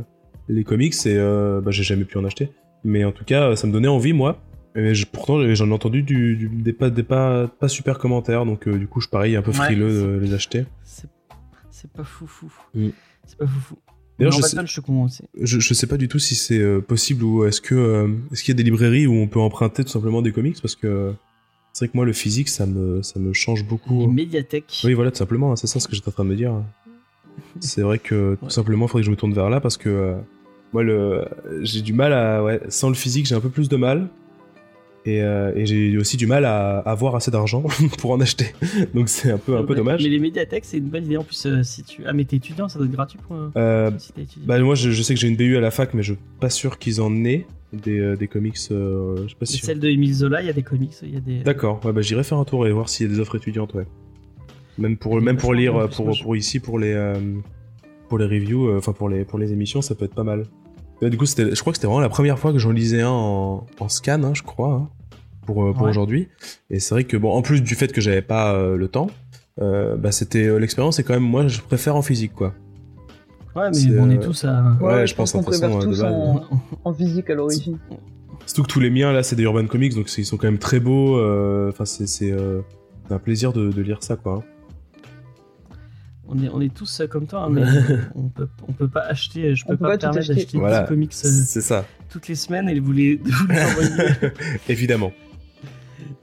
les 0.49 0.65
comics 0.65 0.95
et 1.07 1.15
euh, 1.17 1.61
bah, 1.61 1.71
j'ai 1.71 1.85
jamais 1.85 2.05
pu 2.05 2.19
en 2.19 2.25
acheter. 2.25 2.51
Mais 2.83 3.05
en 3.05 3.13
tout 3.13 3.25
cas, 3.25 3.55
ça 3.57 3.67
me 3.69 3.73
donnait 3.73 3.89
envie, 3.89 4.13
moi. 4.13 4.43
Et 4.75 4.95
je- 4.95 5.07
pourtant, 5.07 5.39
j'en 5.55 5.69
ai 5.69 5.73
entendu 5.73 6.03
du, 6.03 6.37
du- 6.37 6.49
des, 6.49 6.73
pas, 6.73 6.91
des 6.91 7.03
pas, 7.03 7.47
pas 7.49 7.69
super 7.69 7.99
commentaires, 7.99 8.45
donc 8.47 8.67
euh, 8.67 8.79
du 8.79 8.87
coup, 8.89 9.01
je 9.01 9.09
parie 9.09 9.37
un 9.37 9.43
peu 9.43 9.53
frileux 9.53 10.15
de 10.15 10.19
les 10.19 10.35
acheter. 10.35 10.65
C'est 11.71 11.91
pas 11.93 12.05
foufou. 12.05 12.53
Mm. 12.75 12.89
C'est 13.27 13.39
pas 13.39 13.47
foufou. 13.47 13.77
D'ailleurs, 14.21 14.33
je 14.33 14.43
Batman, 14.43 14.67
je 15.43 15.75
sais 15.75 15.87
pas 15.87 15.97
du 15.97 16.07
tout 16.09 16.19
si 16.19 16.35
c'est 16.35 16.59
euh, 16.59 16.81
possible 16.81 17.25
ou 17.25 17.45
est-ce 17.45 17.61
que 17.61 17.75
euh, 17.75 18.09
est-ce 18.33 18.45
qu'il 18.45 18.53
y 18.53 18.57
a 18.57 18.59
des 18.59 18.63
librairies 18.63 19.07
où 19.07 19.15
on 19.15 19.27
peut 19.27 19.41
emprunter 19.41 19.83
tout 19.83 19.91
simplement 19.91 20.23
des 20.23 20.31
comics? 20.33 20.61
Parce 20.63 20.77
que 20.77 21.13
c'est 21.73 21.87
vrai 21.87 21.93
que 21.93 21.97
moi 21.97 22.05
le 22.05 22.13
physique 22.13 22.49
ça 22.49 22.67
me 22.67 23.03
ça 23.03 23.19
me 23.19 23.33
change 23.33 23.65
beaucoup. 23.65 24.01
Les 24.01 24.07
médiathèques. 24.07 24.81
Oui 24.85 24.93
voilà 24.95 25.11
tout 25.11 25.17
simplement 25.19 25.53
hein, 25.53 25.57
c'est 25.57 25.67
ça 25.67 25.81
ce 25.81 25.89
que 25.89 25.95
j'étais 25.97 26.09
en 26.09 26.13
train 26.13 26.25
de 26.25 26.31
me 26.31 26.37
dire. 26.37 26.53
C'est 27.61 27.83
vrai 27.83 27.99
que 27.99 28.35
tout 28.39 28.45
Ouais. 28.47 28.51
simplement 28.51 28.87
il 28.87 28.89
faudrait 28.89 29.03
que 29.03 29.07
je 29.07 29.11
me 29.11 29.17
tourne 29.17 29.33
vers 29.33 29.51
là 29.51 29.61
parce 29.61 29.77
que 29.77 29.89
euh, 29.89 30.15
moi 30.73 30.83
le 30.83 31.25
j'ai 31.63 31.81
du 31.83 31.93
mal 31.93 32.13
à 32.13 32.43
ouais 32.45 32.61
sans 32.69 32.89
le 32.89 32.95
physique 32.95 33.27
j'ai 33.27 33.35
un 33.35 33.41
peu 33.41 33.49
plus 33.51 33.69
de 33.69 33.77
mal 33.77 34.09
et, 35.07 35.23
euh, 35.23 35.53
et 35.57 35.65
j'ai 35.65 35.97
aussi 35.97 36.17
du 36.19 36.27
mal 36.27 36.45
à 36.45 36.79
avoir 36.81 37.15
assez 37.17 37.31
d'argent 37.31 37.65
pour 37.99 38.11
en 38.11 38.21
acheter 38.21 38.53
donc 38.95 39.09
c'est 39.09 39.31
un 39.31 39.39
peu 39.39 39.57
un 39.57 39.65
peu 39.65 39.75
dommage. 39.75 40.03
Mais 40.03 40.11
les 40.11 40.19
médiathèques, 40.19 40.65
c'est 40.67 40.77
une 40.77 40.89
bonne 40.89 41.07
idée. 41.07 41.17
En 41.17 41.25
plus, 41.25 41.47
euh, 41.47 41.63
si 41.63 41.83
tu. 41.83 42.03
Ah, 42.07 42.13
mais 42.13 42.25
t'es 42.25 42.37
étudiant, 42.37 42.69
ça 42.69 42.79
doit 42.79 42.87
être 42.87 42.93
gratuit 42.93 43.19
pour. 43.27 43.37
Euh, 43.57 43.91
si 43.99 44.13
bah 44.45 44.59
moi 44.61 44.75
je, 44.75 44.91
je 44.91 45.03
sais 45.03 45.15
que 45.15 45.21
j'ai 45.21 45.29
une 45.29 45.37
BU 45.37 45.57
à 45.57 45.61
la 45.61 45.71
fac 45.71 45.95
mais 45.95 46.03
je 46.03 46.13
suis 46.13 46.23
pas 46.39 46.51
sûr 46.51 46.79
qu'ils 46.79 47.01
en 47.01 47.25
aient 47.25 47.47
des, 47.73 48.17
des 48.17 48.29
comics 48.29 48.59
je 48.59 49.35
pas 49.37 49.47
celle 49.47 49.81
de 49.81 49.89
Émile 49.89 50.13
Zola, 50.15 50.43
il 50.43 50.47
y 50.47 50.51
a 50.51 50.53
des 50.53 50.63
comics, 50.63 50.93
il 51.03 51.15
y 51.15 51.17
a 51.17 51.21
des. 51.21 51.39
D'accord, 51.39 51.81
ouais, 51.85 51.93
bah, 51.93 52.03
j'irai 52.03 52.23
faire 52.23 52.39
un 52.39 52.45
tour 52.45 52.67
et 52.67 52.73
voir 52.73 52.89
s'il 52.89 53.09
y 53.09 53.11
a 53.11 53.15
des 53.15 53.21
offres 53.21 53.37
étudiantes, 53.37 53.75
ouais. 53.75 53.87
Même 54.79 54.97
pour, 54.97 55.21
même 55.21 55.37
pour 55.37 55.51
vachement 55.51 55.81
lire, 55.81 55.89
pour, 55.91 56.19
pour 56.21 56.37
ici, 56.37 56.59
pour 56.59 56.79
les, 56.79 57.15
pour 58.09 58.19
les 58.19 58.27
reviews, 58.27 58.77
enfin 58.77 58.93
pour 58.93 59.09
les, 59.09 59.25
pour 59.25 59.39
les 59.39 59.53
émissions, 59.53 59.83
ça 59.83 59.95
peut 59.95 60.05
être 60.05 60.15
pas 60.15 60.25
mal. 60.25 60.47
Du 61.03 61.17
coup, 61.17 61.25
c'était, 61.27 61.55
je 61.55 61.61
crois 61.61 61.73
que 61.73 61.79
c'était 61.79 61.87
vraiment 61.87 62.01
la 62.01 62.09
première 62.11 62.39
fois 62.39 62.53
que 62.53 62.59
j'en 62.59 62.73
lisais 62.73 63.01
un 63.03 63.09
en, 63.11 63.67
en 63.79 63.89
scan, 63.89 64.23
hein, 64.23 64.33
je 64.35 64.43
crois, 64.43 64.73
hein, 64.75 64.89
pour, 65.47 65.65
euh, 65.65 65.73
pour 65.73 65.83
Ouais. 65.85 65.91
aujourd'hui. 65.91 66.29
Et 66.69 66.79
c'est 66.81 66.95
vrai 66.95 67.05
que, 67.05 67.17
bon, 67.17 67.33
en 67.33 67.41
plus 67.43 67.63
du 67.63 67.75
fait 67.75 67.91
que 67.93 68.01
j'avais 68.01 68.21
pas 68.23 68.53
euh, 68.55 68.77
le 68.77 68.89
temps, 68.89 69.07
euh, 69.63 69.97
bah, 69.97 70.13
c'était 70.13 70.47
euh, 70.47 70.59
l'expérience, 70.59 70.99
et 70.99 71.03
quand 71.05 71.15
même, 71.15 71.23
moi, 71.23 71.47
je 71.49 71.61
préfère 71.63 71.97
en 71.97 72.03
physique, 72.03 72.35
quoi. 72.35 72.53
Ouais, 73.57 73.71
mais 73.71 73.99
on 73.99 74.11
est 74.11 74.19
tous 74.21 74.45
à. 74.45 74.77
Ouais, 74.81 75.07
je 75.07 75.15
pense, 75.15 75.33
qu'on 75.33 75.39
toute 75.43 75.55
façon, 75.55 75.79
préfère 75.79 75.89
tous 75.89 76.03
en, 76.05 76.43
en 76.85 76.93
physique 76.95 77.31
à 77.31 77.35
l'origine. 77.35 77.79
Surtout 78.47 78.63
que 78.63 78.69
tous 78.69 78.81
les 78.81 78.91
miens, 78.91 79.13
là, 79.13 79.23
c'est 79.23 79.35
des 79.37 79.43
Urban 79.43 79.67
Comics, 79.67 79.95
donc 79.95 80.17
ils 80.17 80.25
sont 80.25 80.37
quand 80.37 80.47
même 80.47 80.59
très 80.59 80.81
beaux. 80.81 81.19
Enfin, 81.69 81.85
c'est, 81.85 82.31
euh, 82.31 82.61
un 83.11 83.19
plaisir 83.19 83.53
de, 83.53 83.71
de 83.73 83.83
lire 83.83 84.03
ça, 84.03 84.15
quoi. 84.17 84.35
hein. 84.35 84.43
On 86.33 86.41
est, 86.43 86.49
on 86.49 86.61
est 86.61 86.73
tous 86.73 87.01
euh, 87.01 87.07
comme 87.09 87.27
toi, 87.27 87.45
hein, 87.45 87.51
mais 87.51 87.65
on 88.15 88.29
peut, 88.29 88.49
on 88.69 88.73
peut 88.73 88.89
pas 88.89 89.01
acheter. 89.01 89.57
Je 89.57 89.67
peux 89.67 89.77
pas, 89.77 89.93
me 89.93 89.99
permettre 89.99 90.19
acheter. 90.19 90.35
d'acheter 90.35 90.59
Voilà. 90.59 90.83
10 90.83 90.89
comics 90.89 91.11
euh, 91.13 91.29
C'est 91.29 91.61
ça, 91.61 91.85
toutes 92.09 92.29
les 92.29 92.37
semaines 92.37 92.69
et 92.69 92.79
vous 92.79 92.93
les, 92.93 93.17
vous 93.25 93.47
les 93.49 93.61
envoyer. 93.61 93.91
évidemment. 94.69 95.13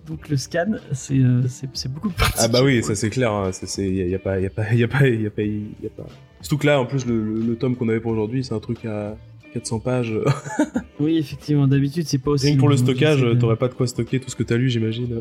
Donc 0.07 0.29
le 0.29 0.37
scan, 0.37 0.75
c'est 0.93 1.17
euh, 1.17 1.45
c'est 1.49 1.67
c'est 1.73 1.91
beaucoup 1.91 2.09
plus. 2.09 2.25
Ah 2.37 2.47
bah 2.47 2.63
oui, 2.63 2.81
ça 2.81 2.95
c'est 2.95 3.09
clair. 3.09 3.33
Hein. 3.33 3.51
C'est, 3.51 3.67
c'est, 3.67 3.85
y 3.89 4.01
a, 4.01 4.05
y 4.05 4.15
a 4.15 4.19
pas, 4.19 4.39
y 4.39 4.45
a 4.45 4.49
pas, 4.49 4.73
y 4.73 4.83
a 4.83 4.87
pas, 4.87 5.05
y 5.05 5.25
a 5.27 5.29
pas, 5.29 5.43
y 5.43 5.85
a 5.85 5.89
pas. 5.89 6.05
Surtout 6.39 6.59
que 6.59 6.67
là, 6.67 6.79
en 6.79 6.85
plus, 6.85 7.05
le, 7.05 7.21
le, 7.21 7.41
le 7.41 7.55
tome 7.57 7.75
qu'on 7.75 7.89
avait 7.89 7.99
pour 7.99 8.13
aujourd'hui, 8.13 8.45
c'est 8.45 8.53
un 8.53 8.59
truc 8.59 8.85
à 8.85 9.17
400 9.53 9.79
pages. 9.79 10.13
Oui, 11.01 11.17
effectivement, 11.17 11.67
d'habitude, 11.67 12.07
c'est 12.07 12.19
pas 12.19 12.31
aussi. 12.31 12.45
Rien 12.45 12.55
que 12.55 12.59
pour 12.59 12.69
le 12.69 12.77
donc 12.77 12.85
stockage, 12.85 13.25
t'aurais 13.39 13.57
pas 13.57 13.67
de 13.67 13.73
quoi 13.73 13.85
stocker 13.87 14.21
tout 14.21 14.29
ce 14.29 14.37
que 14.37 14.43
t'as 14.43 14.55
lu, 14.55 14.69
j'imagine. 14.69 15.19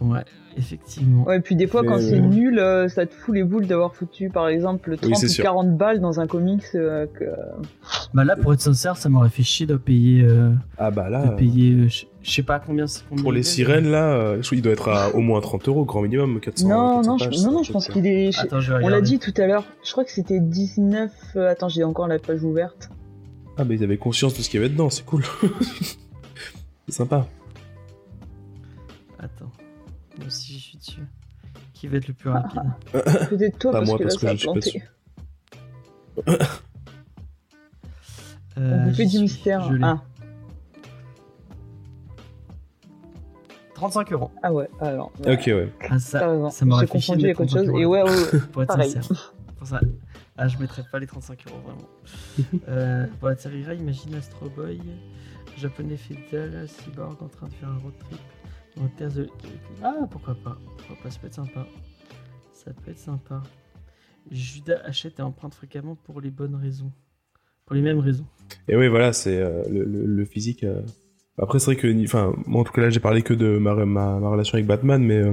Ouais, 0.00 0.24
effectivement. 0.56 1.24
Ouais, 1.24 1.36
et 1.38 1.40
puis 1.40 1.54
des 1.56 1.66
fois, 1.66 1.82
Mais, 1.82 1.88
quand 1.88 1.98
c'est 1.98 2.14
euh, 2.18 2.20
nul, 2.20 2.58
euh, 2.58 2.88
ça 2.88 3.06
te 3.06 3.14
fout 3.14 3.34
les 3.34 3.44
boules 3.44 3.66
d'avoir 3.66 3.94
foutu, 3.94 4.30
par 4.30 4.48
exemple, 4.48 4.96
30 4.96 5.16
c'est 5.16 5.26
ou 5.26 5.28
sûr. 5.28 5.44
40 5.44 5.76
balles 5.76 6.00
dans 6.00 6.20
un 6.20 6.26
comics 6.26 6.62
euh, 6.74 7.06
que... 7.06 7.24
Bah 8.14 8.24
là, 8.24 8.36
pour 8.36 8.52
être 8.52 8.60
sincère, 8.60 8.96
ça 8.96 9.08
m'aurait 9.08 9.28
fait 9.28 9.42
chier 9.42 9.66
de 9.66 9.76
payer. 9.76 10.22
euh, 10.22 10.50
Ah 10.78 10.90
bah 10.90 11.06
de 11.06 11.12
là, 11.12 11.28
payer 11.28 11.72
euh, 11.74 11.88
je 11.88 12.30
sais 12.30 12.42
pas 12.42 12.58
combien 12.60 12.86
c'est. 12.86 13.04
pour 13.04 13.32
les 13.32 13.40
il 13.40 13.44
sirènes, 13.44 13.88
là, 13.90 14.12
euh, 14.12 14.40
qu'il 14.42 14.60
doit 14.62 14.72
être 14.72 14.88
à 14.88 15.14
au 15.14 15.20
moins 15.20 15.40
30 15.40 15.68
euros, 15.68 15.84
grand 15.84 16.02
minimum, 16.02 16.40
400 16.40 16.68
non, 16.68 16.96
400 16.96 17.10
non, 17.12 17.18
pages, 17.18 17.38
je, 17.38 17.44
non, 17.46 17.52
non, 17.52 17.62
je 17.62 17.72
pense 17.72 17.88
qu'il 17.88 18.06
est... 18.06 18.30
mais- 18.36 18.38
Attends, 18.38 18.60
je 18.60 18.72
vais 18.74 18.84
On 18.84 18.88
l'a 18.88 19.00
dit 19.00 19.18
tout 19.18 19.32
à 19.36 19.46
l'heure, 19.46 19.64
je 19.84 19.92
crois 19.92 20.04
que 20.04 20.10
c'était 20.12 20.40
19... 20.40 21.10
euh, 21.36 21.50
Attends, 21.50 21.68
j'ai 21.68 21.84
encore 21.84 22.08
la 22.08 22.18
page 22.18 22.42
ouverte. 22.44 22.90
Ah 23.56 23.64
bah 23.64 23.74
ils 23.74 23.84
avaient 23.84 23.96
conscience 23.98 24.34
de 24.36 24.42
ce 24.42 24.48
qu'il 24.48 24.60
y 24.60 24.64
avait 24.64 24.72
dedans, 24.72 24.90
c'est 24.90 25.04
cool. 25.04 25.22
c'est 26.88 26.94
sympa. 26.94 27.26
Dessus. 30.80 31.06
Qui 31.74 31.88
va 31.88 31.96
être 31.98 32.08
le 32.08 32.14
plus 32.14 32.30
Ah, 32.30 32.40
rapide 32.42 32.62
Peut-être 33.30 33.58
toi, 33.58 33.72
Pas 33.72 33.78
parce 33.78 33.88
moi, 33.88 33.98
que 33.98 34.02
là, 34.04 34.08
parce 34.08 34.16
que 34.16 34.26
ça 34.26 34.30
a 34.30 34.34
je 34.34 34.38
suis 34.38 34.46
pas 34.46 34.52
planté. 34.52 34.82
Euh, 38.58 38.78
On 38.84 38.88
vous 38.88 38.94
fait 38.94 39.04
j'y 39.04 39.04
du 39.04 39.10
suis, 39.10 39.20
mystère. 39.22 39.62
je 39.68 39.74
l'ai. 39.74 39.84
Ah, 39.84 40.02
35 43.74 44.12
euros. 44.12 44.30
ah 44.42 44.52
ouais, 44.52 44.68
alors... 44.80 45.10
Ok, 45.26 45.44
ouais. 45.46 45.72
Ah, 45.88 45.98
ça, 45.98 46.50
ça 46.50 46.64
m'aurait 46.66 46.86
J'ai 46.86 46.92
fait 46.92 47.00
chier 47.00 47.16
de 47.16 47.22
confondu 47.22 47.26
mettre 47.26 47.40
avec 47.40 47.40
autre 47.40 47.50
35 47.50 47.58
chose. 47.60 47.68
euros. 47.68 47.78
Et 47.78 47.86
ouais, 47.86 48.02
ouais, 48.02 48.10
ouais. 48.10 48.40
Pour 48.52 48.62
être 48.62 48.68
pareil. 48.68 48.90
sincère. 48.90 49.34
Pour 49.56 49.66
ça. 49.66 49.80
Ah, 50.36 50.48
je 50.48 50.58
mettrais 50.58 50.82
pas 50.90 50.98
les 50.98 51.06
35 51.06 51.38
euros, 51.48 51.60
vraiment. 51.64 52.62
euh, 52.68 53.06
pour 53.18 53.28
la 53.28 53.36
série 53.36 53.60
imagine 53.78 54.14
Astro 54.16 54.50
Boy, 54.50 54.80
japonais 55.56 55.96
fidèle, 55.96 56.66
cyborg 56.68 57.22
en 57.22 57.28
train 57.28 57.46
de 57.48 57.52
faire 57.54 57.68
un 57.70 57.78
road 57.78 57.94
trip 57.98 58.18
terre 58.88 59.12
de... 59.12 59.28
Ah, 59.82 59.94
pourquoi 60.10 60.34
pas 60.34 60.58
Pourquoi 60.78 60.96
pas, 61.02 61.10
ça 61.10 61.18
peut 61.20 61.26
être 61.26 61.34
sympa. 61.34 61.66
Ça 62.52 62.72
peut 62.72 62.90
être 62.90 62.98
sympa. 62.98 63.42
Judas 64.30 64.80
achète 64.84 65.18
et 65.18 65.22
emprunte 65.22 65.54
fréquemment 65.54 65.96
pour 66.04 66.20
les 66.20 66.30
bonnes 66.30 66.54
raisons. 66.56 66.92
Pour 67.66 67.74
les 67.74 67.82
mêmes 67.82 67.98
raisons. 68.00 68.26
Et 68.68 68.76
oui, 68.76 68.88
voilà, 68.88 69.12
c'est 69.12 69.38
euh, 69.40 69.62
le, 69.70 69.84
le- 69.84 70.06
le 70.06 70.24
physique. 70.24 70.64
euh. 70.64 70.82
Après, 71.38 71.58
c'est 71.58 71.66
vrai 71.66 71.76
que, 71.76 72.04
enfin, 72.04 72.34
moi 72.46 72.60
en 72.60 72.64
tout 72.64 72.72
cas 72.72 72.82
là, 72.82 72.90
j'ai 72.90 73.00
parlé 73.00 73.22
que 73.22 73.32
de 73.32 73.56
ma, 73.58 73.74
ma, 73.74 74.18
ma 74.18 74.28
relation 74.28 74.54
avec 74.56 74.66
Batman, 74.66 75.02
mais 75.02 75.16
euh, 75.18 75.32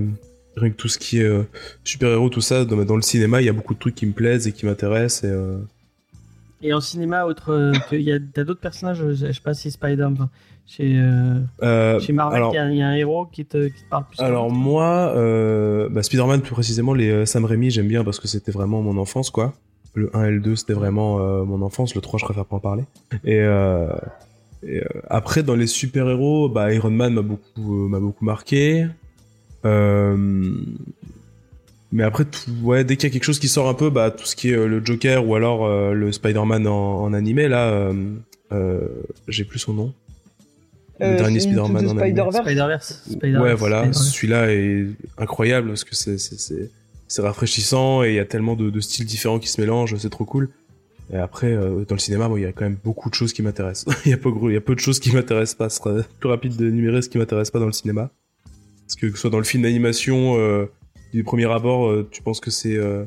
rien 0.55 0.69
que 0.71 0.75
tout 0.75 0.87
ce 0.87 0.97
qui 0.97 1.19
est 1.19 1.23
euh, 1.23 1.43
super-héros, 1.83 2.29
tout 2.29 2.41
ça, 2.41 2.63
dans, 2.63 2.77
dans 2.85 2.95
le 2.95 3.01
cinéma, 3.01 3.41
il 3.41 3.45
y 3.45 3.49
a 3.49 3.53
beaucoup 3.53 3.73
de 3.73 3.79
trucs 3.79 3.95
qui 3.95 4.05
me 4.05 4.13
plaisent 4.13 4.47
et 4.47 4.53
qui 4.53 4.65
m'intéressent. 4.65 5.25
Et, 5.29 6.67
Et 6.67 6.73
en 6.73 6.79
cinéma, 6.79 7.25
autre, 7.25 7.73
il 7.91 8.01
y 8.01 8.11
a, 8.11 8.19
d'autres 8.19 8.61
personnages, 8.61 9.03
je 9.13 9.31
sais 9.31 9.41
pas 9.41 9.53
si 9.53 9.69
Spider, 9.69 10.05
enfin, 10.05 10.29
chez, 10.67 10.97
euh, 10.99 11.39
euh, 11.63 11.99
chez 11.99 12.11
Marvel, 12.13 12.43
il 12.51 12.55
y, 12.55 12.57
a- 12.57 12.69
il 12.69 12.77
y 12.77 12.81
a 12.81 12.87
un 12.89 12.93
héros 12.95 13.25
qui 13.25 13.45
te, 13.45 13.67
qui 13.67 13.81
te 13.83 13.89
parle 13.89 14.03
plus. 14.09 14.19
alors 14.21 14.51
moi, 14.51 15.13
euh, 15.15 15.87
bah, 15.89 16.03
Spider-Man 16.03 16.41
plus 16.41 16.51
précisément, 16.51 16.93
les 16.93 17.25
Sam 17.25 17.45
Raimi, 17.45 17.71
j'aime 17.71 17.87
bien 17.87 18.03
parce 18.03 18.19
que 18.19 18.27
c'était 18.27 18.51
vraiment 18.51 18.81
mon 18.81 18.97
enfance, 18.97 19.29
quoi. 19.29 19.53
Le 19.95 20.15
1 20.15 20.25
et 20.25 20.31
le 20.31 20.39
2, 20.41 20.55
c'était 20.57 20.73
vraiment 20.73 21.17
mon 21.45 21.61
enfance. 21.63 21.95
Le 21.95 22.01
3, 22.01 22.19
je 22.19 22.25
préfère 22.25 22.45
pas 22.45 22.57
en 22.57 22.59
parler. 22.59 22.83
Et, 23.23 23.35
et, 23.35 23.39
euh, 23.41 23.87
après, 25.09 25.41
dans 25.41 25.55
les 25.55 25.65
super-héros, 25.67 26.49
bah, 26.49 26.71
Iron 26.73 26.91
Man 26.91 27.13
m'a 27.15 27.21
beaucoup, 27.23 27.85
euh, 27.85 27.87
m'a 27.87 27.99
beaucoup 27.99 28.23
marqué. 28.25 28.85
Euh, 29.65 30.15
mais 31.91 32.03
après, 32.03 32.25
tout, 32.25 32.51
ouais, 32.63 32.83
dès 32.83 32.95
qu'il 32.97 33.07
y 33.07 33.11
a 33.11 33.13
quelque 33.13 33.23
chose 33.23 33.39
qui 33.39 33.47
sort 33.47 33.69
un 33.69 33.73
peu, 33.73 33.89
bah, 33.89 34.11
tout 34.11 34.25
ce 34.25 34.35
qui 34.35 34.49
est 34.49 34.55
le 34.67 34.85
Joker 34.85 35.25
ou 35.27 35.33
alors 35.35 35.67
le 35.93 36.11
Spider-Man 36.11 36.67
en, 36.67 37.01
en 37.03 37.13
animé, 37.13 37.47
là, 37.47 37.89
j'ai 39.27 39.45
plus 39.45 39.59
son 39.59 39.73
nom. 39.73 39.93
Le 40.99 41.05
Euh, 41.05 41.17
dernier 41.17 41.39
Spider-Man 41.39 41.85
en 41.87 41.89
animé. 41.97 42.01
Spider-Verse. 42.09 42.41
Spider-Verse. 42.43 43.03
Spider-Verse, 43.11 43.43
Ouais, 43.43 43.53
voilà, 43.55 43.77
Spider-Verse. 43.83 44.11
celui-là 44.13 44.51
est 44.53 44.85
incroyable 45.17 45.67
parce 45.69 45.83
que 45.83 45.95
c'est 45.95 46.17
c'est 46.17 46.39
c'est 46.39 46.71
c'est 47.07 47.21
rafraîchissant 47.21 48.03
et 48.03 48.09
il 48.09 48.15
y 48.15 48.19
a 48.19 48.25
tellement 48.25 48.55
de, 48.55 48.69
de 48.69 48.79
styles 48.81 49.05
différents 49.05 49.39
qui 49.39 49.47
se 49.47 49.61
mélangent, 49.61 49.95
c'est 49.97 50.09
trop 50.09 50.25
cool. 50.25 50.49
Et 51.13 51.15
après, 51.15 51.53
euh, 51.53 51.85
dans 51.87 51.95
le 51.95 51.99
cinéma, 51.99 52.29
il 52.35 52.41
y 52.41 52.45
a 52.45 52.51
quand 52.51 52.65
même 52.65 52.77
beaucoup 52.83 53.09
de 53.09 53.15
choses 53.15 53.31
qui 53.31 53.41
m'intéressent. 53.41 53.95
il 54.05 54.11
y 54.11 54.13
a 54.13 54.17
peu 54.17 54.29
y 54.51 54.57
a 54.57 54.61
peu 54.61 54.75
de 54.75 54.79
choses 54.81 54.99
qui 54.99 55.13
m'intéressent 55.13 55.55
pas. 55.57 55.69
Ce 55.69 55.77
sera 55.77 55.91
plus 56.19 56.27
rapide 56.29 56.55
de 56.57 56.69
numérer 56.69 57.01
ce 57.01 57.07
qui 57.09 57.17
m'intéresse 57.17 57.49
pas 57.51 57.59
dans 57.59 57.65
le 57.65 57.71
cinéma. 57.71 58.09
Parce 58.85 58.95
que 58.95 59.05
que 59.07 59.13
ce 59.15 59.21
soit 59.21 59.29
dans 59.29 59.37
le 59.37 59.43
film 59.45 59.63
d'animation, 59.63 60.35
euh, 60.37 60.65
du 61.13 61.23
premier 61.23 61.49
abord, 61.49 61.87
euh, 61.89 62.07
tu 62.11 62.21
penses 62.21 62.39
que 62.41 62.51
c'est 62.51 62.75
euh, 62.75 63.05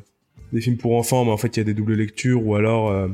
des 0.53 0.61
films 0.63 0.79
pour 0.79 0.97
enfants, 0.97 1.25
mais 1.27 1.31
en 1.31 1.37
fait, 1.37 1.57
il 1.57 1.61
y 1.61 1.63
a 1.63 1.65
des 1.65 1.75
doubles 1.75 1.95
lectures 1.95 2.47
ou 2.47 2.55
alors 2.55 2.91
euh, 2.91 3.09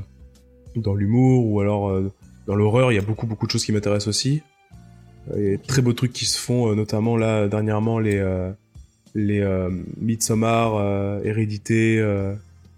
dans 0.76 0.94
l'humour 0.94 1.46
ou 1.46 1.60
alors 1.60 1.88
euh, 1.90 2.12
dans 2.46 2.54
l'horreur, 2.54 2.92
il 2.92 2.94
y 2.94 2.98
a 2.98 3.02
beaucoup 3.02 3.26
beaucoup 3.26 3.46
de 3.46 3.50
choses 3.50 3.64
qui 3.64 3.72
m'intéressent 3.72 4.08
aussi. 4.08 4.42
Il 5.36 5.42
y 5.42 5.54
a 5.54 5.56
de 5.56 5.62
très 5.62 5.82
beaux 5.82 5.92
trucs 5.92 6.12
qui 6.12 6.24
se 6.24 6.38
font, 6.38 6.70
euh, 6.70 6.74
notamment 6.74 7.16
là 7.16 7.48
dernièrement 7.48 7.98
les 7.98 8.16
euh, 8.16 8.50
les 9.14 9.40
euh, 9.40 9.70
Midsommar, 10.00 11.20
Hérédité, 11.24 12.00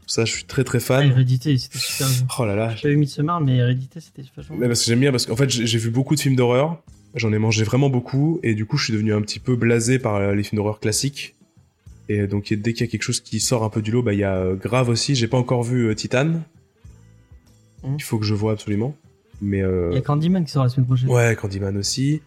tout 0.01 0.09
ça, 0.09 0.25
je 0.25 0.33
suis 0.33 0.45
très 0.45 0.65
très 0.65 0.79
Ah, 0.79 0.81
fan. 0.81 1.11
Hérédité, 1.11 1.59
c'était 1.59 1.79
super 1.79 2.07
bien. 2.09 2.27
Oh 2.39 2.47
là 2.47 2.55
là, 2.55 2.75
J'ai 2.77 2.83
pas 2.83 2.89
vu 2.89 2.97
Midsommar, 2.97 3.41
mais 3.41 3.57
Hérédité, 3.57 4.01
c'était 4.01 4.23
vachement 4.37 4.57
mais 4.57 4.67
parce 4.69 4.81
que 4.81 4.87
j'aime 4.87 5.01
bien 5.01 5.11
parce 5.11 5.27
qu'en 5.27 5.37
fait 5.37 5.51
j'ai 5.51 5.79
vu 5.79 5.91
beaucoup 5.91 6.15
de 6.15 6.21
films 6.21 6.37
d'horreur, 6.37 6.83
j'en 7.15 7.33
ai 7.33 7.39
mangé 7.39 7.65
vraiment 7.65 7.91
beaucoup 7.91 8.41
et 8.43 8.55
du 8.55 8.65
coup 8.67 8.77
je 8.77 8.85
suis 8.85 8.93
devenu 8.93 9.13
un 9.13 9.21
petit 9.21 9.41
peu 9.41 9.57
blasé 9.57 9.99
par 9.99 10.33
les 10.33 10.43
films 10.43 10.59
d'horreur 10.59 10.81
classiques. 10.81 11.35
Et 12.09 12.27
donc 12.27 12.53
dès 12.53 12.73
qu'il 12.73 12.87
y 12.87 12.89
a 12.89 12.91
quelque 12.91 13.03
chose 13.03 13.21
qui 13.21 13.39
sort 13.41 13.65
un 13.65 13.69
peu 13.69 13.83
du 13.83 13.91
lot, 13.91 14.03
bah 14.03 14.15
il 14.15 14.21
y 14.21 14.25
a 14.25 14.55
Grave 14.55 14.89
aussi. 14.89 15.15
J'ai 15.15 15.29
pas 15.29 15.37
encore 15.37 15.63
vu 15.63 15.95
Titan. 15.95 16.41
Mhm. 17.85 17.97
Il 17.99 18.03
faut 18.03 18.19
que 18.19 18.25
je 18.25 18.35
vois 18.35 18.53
absolument. 18.53 18.95
Mais 19.41 19.63
euh, 19.63 19.91
Il 19.93 19.95
y 19.95 19.99
a 19.99 20.03
Candyman 20.03 20.45
qui 20.45 20.51
sort 20.51 20.65
la 20.65 20.69
semaine 20.69 20.87
prochaine. 20.87 21.09
Ouais, 21.09 21.37
Candyman 21.41 21.77
aussi. 21.77 22.21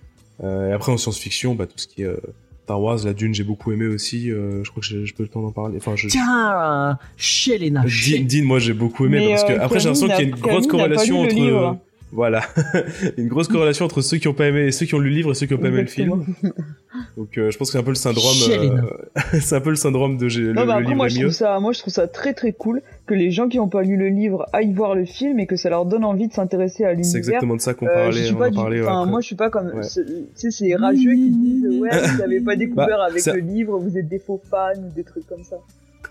Euh, 0.43 0.69
et 0.69 0.73
après 0.73 0.91
en 0.91 0.97
science-fiction, 0.97 1.55
bah, 1.55 1.67
tout 1.67 1.77
ce 1.77 1.87
qui 1.87 2.01
est 2.01 2.05
euh, 2.05 2.17
Star 2.63 2.81
Wars, 2.81 2.99
la 3.03 3.13
Dune, 3.13 3.33
j'ai 3.33 3.43
beaucoup 3.43 3.71
aimé 3.71 3.85
aussi. 3.87 4.31
Euh, 4.31 4.63
je 4.63 4.69
crois 4.71 4.81
que 4.81 4.87
j'ai 4.87 5.05
j'ai 5.05 5.13
pas 5.13 5.23
eu 5.23 5.25
le 5.25 5.31
temps 5.31 5.41
d'en 5.41 5.51
parler. 5.51 5.77
Enfin, 5.77 5.95
je... 5.95 6.07
Tiens, 6.07 6.97
chez 7.17 7.57
Lena. 7.57 7.83
Dean, 7.83 8.45
moi 8.45 8.59
j'ai 8.59 8.73
beaucoup 8.73 9.05
aimé 9.05 9.19
Mais, 9.19 9.29
parce 9.29 9.43
que 9.43 9.53
euh, 9.53 9.61
après 9.61 9.79
j'ai 9.79 9.89
l'impression 9.89 10.07
qu'il 10.07 10.15
y 10.15 10.19
a 10.19 10.29
une 10.29 10.35
grosse 10.35 10.67
corrélation 10.67 11.21
entre 11.21 11.35
livre. 11.35 11.77
Voilà 12.11 12.41
une 13.17 13.27
grosse 13.27 13.47
corrélation 13.47 13.85
entre 13.85 14.01
ceux 14.01 14.17
qui 14.17 14.27
ont 14.27 14.33
pas 14.33 14.47
aimé 14.47 14.61
et 14.67 14.71
ceux 14.71 14.85
qui 14.85 14.95
ont 14.95 14.99
lu 14.99 15.09
le 15.09 15.15
livre 15.15 15.31
et 15.31 15.33
ceux 15.35 15.45
qui 15.45 15.53
ont 15.53 15.57
pas 15.57 15.67
aimé 15.69 15.81
le 15.81 15.87
film. 15.87 16.25
Donc 17.17 17.37
euh, 17.37 17.49
je 17.51 17.57
pense 17.57 17.69
que 17.69 17.71
c'est 17.73 17.77
un 17.79 17.83
peu 17.83 17.91
le 17.91 17.95
syndrome 17.95 18.35
euh, 18.49 18.81
c'est 19.39 19.55
un 19.55 19.61
peu 19.61 19.69
le 19.69 19.75
syndrome 19.77 20.17
de 20.17 20.25
le, 20.27 20.53
Non, 20.53 20.65
mais 20.65 20.73
le 20.75 20.81
livre 20.81 20.95
moi 20.95 21.05
est 21.07 21.09
je, 21.09 21.15
mieux. 21.19 21.21
trouve 21.27 21.33
ça, 21.35 21.59
moi, 21.59 21.71
je 21.71 21.79
trouve 21.79 21.93
ça 21.93 22.07
très 22.07 22.33
très 22.33 22.51
cool 22.51 22.81
que 23.05 23.13
les 23.13 23.31
gens 23.31 23.47
qui 23.47 23.57
n'ont 23.57 23.69
pas 23.69 23.81
lu 23.81 23.95
le 23.95 24.09
livre 24.09 24.45
aillent 24.53 24.73
voir 24.73 24.93
le 24.95 25.05
film 25.05 25.39
et 25.39 25.45
que 25.47 25.55
ça 25.55 25.69
leur 25.69 25.85
donne 25.85 26.03
envie 26.03 26.27
de 26.27 26.33
s'intéresser 26.33 26.83
à 26.83 26.89
C'est 26.89 26.95
l'univers. 26.97 27.17
exactement 27.17 27.55
de 27.55 27.61
ça 27.61 27.73
qu'on 27.73 27.87
Euh, 27.87 27.93
parlait, 27.93 28.11
je 28.11 28.23
suis 28.25 28.35
pas 28.35 28.49
du... 28.49 28.55
parlait, 28.55 28.81
ouais, 28.81 29.05
moi 29.07 29.21
je 29.21 29.25
suis 29.25 29.35
pas 29.35 29.49
comme 29.49 29.67
Ouais. 29.67 29.81
tu 29.87 30.03
sais 30.35 30.51
ces 30.51 30.75
rageux 30.75 31.13
qui 31.13 31.29
disent 31.29 31.79
ouais 31.79 31.89
vous 32.15 32.21
avez 32.21 32.41
pas 32.41 32.55
découvert 32.57 32.87
Bah, 32.97 33.05
avec 33.09 33.21
ça- 33.21 33.33
le 33.33 33.39
livre 33.39 33.77
vous 33.79 33.97
êtes 33.97 34.07
des 34.09 34.19
faux 34.19 34.41
fans 34.49 34.71
ou 34.77 34.93
des 34.93 35.03
trucs 35.03 35.25
comme 35.27 35.43
ça 35.43 35.55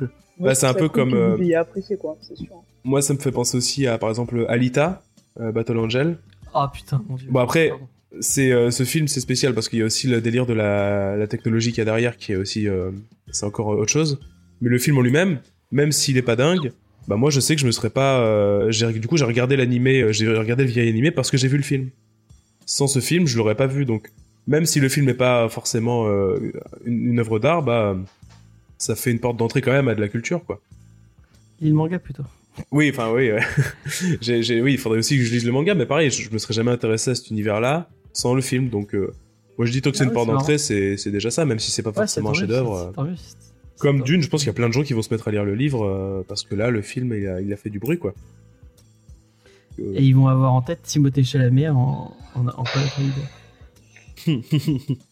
Moi, 0.01 0.09
Bah, 0.39 0.55
c'est 0.55 0.67
un 0.67 0.73
peu 0.75 0.89
cool 0.89 0.91
comme, 1.11 1.15
euh, 1.15 1.37
vous 1.37 1.55
apprécié 1.55 1.97
quoi 1.99 2.17
c'est 2.23 2.37
sûr 2.37 2.49
Moi 2.85 3.03
ça 3.03 3.13
me 3.13 3.19
fait 3.19 3.33
penser 3.33 3.57
aussi 3.59 3.87
à 3.87 3.99
par 3.99 4.09
exemple 4.09 4.47
Alita, 4.49 4.89
euh, 4.89 5.10
Battle 5.39 5.79
Angel. 5.79 6.19
Oh 6.55 6.67
putain, 6.73 7.03
mon 7.09 7.17
dieu. 7.17 7.29
Bon, 7.31 7.41
après, 7.41 7.69
Pardon. 7.69 7.87
c'est 8.21 8.51
euh, 8.53 8.71
ce 8.71 8.83
film 8.83 9.07
c'est 9.07 9.21
spécial 9.21 9.55
parce 9.55 9.69
qu'il 9.69 9.79
y 9.79 9.83
a 9.83 9.85
aussi 9.85 10.09
le 10.09 10.21
délire 10.21 10.47
de 10.47 10.53
la, 10.53 11.17
la 11.17 11.27
technologie 11.29 11.71
qu'il 11.71 11.79
y 11.79 11.83
a 11.83 11.85
derrière 11.85 12.17
qui 12.17 12.33
est 12.33 12.37
aussi 12.37 12.67
euh, 12.69 12.91
c'est 13.31 13.47
encore 13.47 13.73
euh, 13.73 13.77
autre 13.77 13.93
chose 13.93 14.19
mais 14.61 14.69
le 14.69 14.79
film 14.79 14.99
en 14.99 15.01
lui-même 15.03 15.39
même 15.71 15.93
s'il 15.93 16.17
est 16.17 16.23
pas 16.23 16.35
dingue 16.35 16.73
bah 17.07 17.15
moi 17.17 17.31
je 17.31 17.39
sais 17.39 17.55
que 17.55 17.61
je 17.61 17.67
me 17.67 17.71
serais 17.71 17.89
pas 17.91 18.19
euh, 18.21 18.71
j'ai 18.73 18.93
du 18.93 19.07
coup 19.07 19.17
j'ai 19.17 19.25
regardé 19.25 19.57
l'animé 19.57 20.01
euh, 20.01 20.13
j'ai 20.13 20.27
regardé 20.37 20.65
le 20.65 20.71
vieil 20.71 20.89
animé 20.89 21.13
parce 21.13 21.31
que 21.31 21.37
j'ai 21.37 21.47
vu 21.47 21.57
le 21.57 21.63
film 21.63 21.91
sans 22.67 22.89
ce 22.89 22.99
film 22.99 23.29
je 23.29 23.39
l'aurais 23.39 23.55
pas 23.55 23.69
vu 23.69 23.85
donc 23.85 24.11
même 24.49 24.67
si 24.67 24.81
le 24.81 24.89
film 24.89 25.07
n'est 25.07 25.15
pas 25.15 25.49
forcément 25.49 26.09
euh, 26.09 26.53
une, 26.85 27.11
une 27.13 27.19
œuvre 27.21 27.39
d'art 27.39 27.63
bah 27.63 27.97
ça 28.77 28.97
fait 28.97 29.13
une 29.13 29.21
porte 29.21 29.37
d'entrée 29.37 29.61
quand 29.63 29.73
même 29.73 29.87
à 29.87 29.95
de 29.95 30.01
la 30.01 30.09
culture 30.09 30.45
quoi 30.45 30.61
Il 31.61 31.69
le 31.69 31.75
manga 31.75 31.99
plutôt. 32.01 32.25
Oui, 32.73 32.91
enfin 32.93 33.11
oui. 33.13 33.31
ouais. 33.33 33.41
j'ai, 34.21 34.43
j'ai- 34.43 34.61
oui, 34.61 34.73
il 34.73 34.79
faudrait 34.79 34.99
aussi 34.99 35.17
que 35.17 35.23
je 35.25 35.31
lise 35.33 35.45
le 35.47 35.53
manga, 35.53 35.75
mais 35.75 35.87
pareil, 35.87 36.11
je, 36.11 36.23
je 36.23 36.31
me 36.31 36.39
serais 36.39 36.55
jamais 36.55 36.71
intéressé 36.71 37.11
à 37.13 37.15
cet 37.15 37.31
univers-là 37.31 37.89
sans 38.13 38.35
le 38.35 38.43
film. 38.43 38.69
Donc, 38.69 38.95
euh, 38.95 39.13
moi 39.57 39.67
je 39.67 39.73
dis 39.73 39.81
tant 39.83 39.91
que 39.91 39.97
c'est 39.97 40.03
Ah 40.03 40.07
une 40.07 40.11
ouais, 40.11 40.15
porte 40.15 40.29
d'entrée, 40.29 40.59
c'est, 40.59 40.97
déjà 41.11 41.31
ça, 41.31 41.45
même 41.45 41.59
si 41.59 41.71
c'est 41.71 41.83
pas 41.83 41.91
Ouais, 41.91 41.97
forcément 41.97 42.31
un 42.31 42.35
chef-d'œuvre. 42.35 42.93
euh. 42.99 43.15
Comme 43.79 44.03
Dune, 44.03 44.21
je 44.23 44.29
pense 44.29 44.41
qu'il 44.41 44.49
y 44.49 44.51
a 44.51 44.55
plein 44.55 44.69
de 44.69 44.75
gens 44.75 44.83
qui 44.83 44.93
vont 44.93 45.01
se 45.03 45.13
mettre 45.15 45.29
à 45.29 45.31
lire 45.31 45.45
le 45.45 45.55
livre 45.55 45.87
euh, 45.87 46.23
parce 46.29 46.43
que 46.45 46.55
là, 46.55 46.71
le 46.71 46.83
film, 46.83 47.15
il 47.15 47.27
a, 47.27 47.41
il 47.41 47.51
a 47.53 47.57
fait 47.57 47.71
du 47.71 47.79
bruit, 47.79 47.99
quoi. 47.99 48.13
Euh, 49.79 49.95
Et 49.95 50.03
ils 50.03 50.13
vont 50.15 50.27
avoir 50.29 50.53
en 50.53 50.61
tête 50.61 50.83
Timothée 50.83 51.25
Chalamet 51.25 51.71
en, 51.71 52.15
en, 52.35 52.47
en 52.49 52.65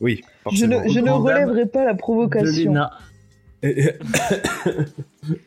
oui, 0.01 0.21
Je 0.53 0.67
ne, 0.67 0.75
forcément. 0.75 0.83
je 0.89 0.99
ne 0.99 1.05
Grande 1.07 1.27
dame 1.27 1.45
relèverai 1.49 1.67
pas 1.67 1.85
la 1.87 1.95
provocation. 1.95 2.75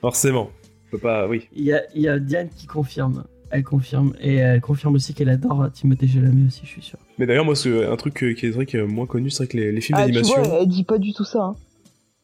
Forcément. 0.01 0.49
On 0.93 0.97
peut 0.97 1.01
pas, 1.01 1.27
oui. 1.27 1.47
Il 1.55 1.63
y 1.63 1.71
a, 1.73 1.81
il 1.95 2.01
y 2.01 2.07
a 2.09 2.19
Diane 2.19 2.49
qui 2.55 2.67
confirme. 2.67 3.23
Elle 3.49 3.63
confirme. 3.63 4.13
Et 4.21 4.35
elle 4.35 4.59
confirme 4.61 4.95
aussi 4.95 5.13
qu'elle 5.13 5.29
adore 5.29 5.71
Timothée 5.71 6.07
Chalamet 6.07 6.47
aussi, 6.47 6.61
je 6.63 6.69
suis 6.69 6.81
sûr. 6.81 6.99
Mais 7.17 7.25
d'ailleurs, 7.25 7.45
moi, 7.45 7.55
c'est 7.55 7.85
un 7.85 7.95
truc 7.97 8.21
euh, 8.23 8.33
qui 8.33 8.45
est 8.45 8.49
vrai 8.49 8.65
que 8.65 8.77
moins 8.83 9.05
connu, 9.05 9.29
c'est 9.29 9.43
vrai 9.43 9.47
que 9.47 9.57
les, 9.57 9.71
les 9.71 9.81
films 9.81 9.97
Ah, 9.99 10.05
tu 10.05 10.11
d'animation. 10.11 10.41
vois, 10.43 10.59
elle 10.61 10.67
dit 10.67 10.83
pas 10.83 10.97
du 10.97 11.13
tout 11.13 11.23
ça. 11.25 11.39
hein. 11.43 11.55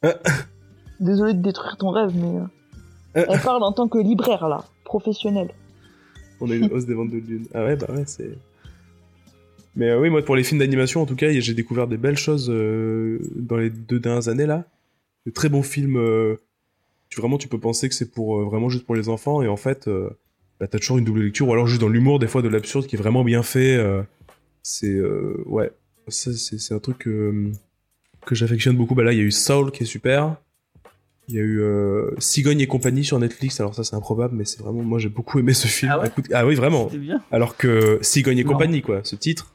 Ah. 0.04 0.16
Désolé 1.00 1.34
de 1.34 1.42
détruire 1.42 1.78
ton 1.78 1.92
rêve, 1.92 2.12
mais. 2.16 2.40
euh, 2.40 2.44
Ah. 3.16 3.26
Elle 3.34 3.40
parle 3.42 3.64
en 3.64 3.72
tant 3.72 3.88
que 3.88 3.98
libraire, 3.98 4.48
là, 4.48 4.64
professionnelle. 4.84 5.50
On 6.42 6.50
a 6.52 6.56
une 6.56 6.72
hausse 6.72 6.86
des 6.86 6.94
ventes 6.94 7.10
de 7.12 7.20
Dune. 7.20 7.46
Ah 7.54 7.64
ouais, 7.66 7.76
bah 7.76 7.88
ouais, 7.90 8.04
c'est. 8.06 8.38
Mais 9.76 9.90
euh, 9.90 10.00
oui, 10.00 10.10
moi, 10.10 10.24
pour 10.24 10.36
les 10.36 10.44
films 10.44 10.60
d'animation, 10.60 11.02
en 11.02 11.06
tout 11.06 11.16
cas, 11.16 11.32
j'ai 11.32 11.54
découvert 11.54 11.88
des 11.88 11.98
belles 11.98 12.18
choses 12.18 12.50
euh, 12.50 13.20
dans 13.36 13.58
les 13.58 13.70
deux 13.70 14.00
dernières 14.00 14.28
années, 14.28 14.46
là. 14.46 14.66
De 15.26 15.32
très 15.32 15.50
bons 15.50 15.64
films. 15.64 15.98
euh, 15.98 16.36
tu, 17.18 17.22
vraiment, 17.22 17.38
tu 17.38 17.48
peux 17.48 17.60
penser 17.60 17.90
que 17.90 17.96
c'est 17.96 18.12
pour 18.12 18.40
euh, 18.40 18.46
vraiment 18.46 18.70
juste 18.70 18.86
pour 18.86 18.96
les 18.96 19.10
enfants, 19.10 19.42
et 19.42 19.48
en 19.48 19.58
fait, 19.58 19.88
euh, 19.88 20.10
bah, 20.60 20.68
t'as 20.68 20.78
toujours 20.80 20.98
une 20.98 21.06
double 21.06 21.22
lecture, 21.24 21.48
ou 21.48 21.54
alors 21.54 21.68
juste 21.68 21.82
dans 21.82 21.90
l'humour, 21.90 22.20
des 22.20 22.28
fois, 22.28 22.42
de 22.42 22.48
l'absurde 22.48 22.86
qui 22.88 22.96
est 22.96 23.00
vraiment 23.00 23.24
bien 23.24 23.44
fait. 23.44 23.76
euh, 23.76 24.02
c'est. 24.64 25.00
ouais. 25.46 25.72
Ça, 26.10 26.32
c'est 26.34 26.74
un 26.74 26.80
truc 26.80 27.00
que 27.00 27.52
j'affectionne 28.32 28.78
beaucoup. 28.78 28.96
Bah 28.96 29.04
là, 29.04 29.12
il 29.14 29.18
y 29.18 29.22
a 29.22 29.26
eu 29.26 29.32
Soul 29.32 29.72
qui 29.72 29.84
est 29.84 29.86
super. 29.86 30.36
Il 31.28 31.36
y 31.36 31.40
a 31.40 31.42
eu 31.42 31.60
euh, 31.60 32.12
Cigogne 32.20 32.62
et 32.62 32.68
compagnie 32.68 33.04
sur 33.04 33.20
Netflix. 33.20 33.60
Alors 33.60 33.76
ça, 33.76 33.84
c'est 33.84 33.96
improbable, 33.96 34.34
mais 34.36 34.46
c'est 34.46 34.62
vraiment 34.62 34.84
moi 34.84 35.00
j'ai 35.00 35.10
beaucoup 35.10 35.40
aimé 35.40 35.54
ce 35.54 35.68
film. 35.68 35.92
Ah 35.94 36.00
ouais 36.00 36.10
ah 36.34 36.46
oui, 36.46 36.56
vraiment. 36.56 36.86
Bien. 36.86 37.22
Alors 37.32 37.58
que 37.58 38.00
Cigogne 38.02 38.38
et 38.38 38.44
compagnie, 38.46 38.82
quoi, 38.82 39.02
ce 39.04 39.18
titre. 39.18 39.54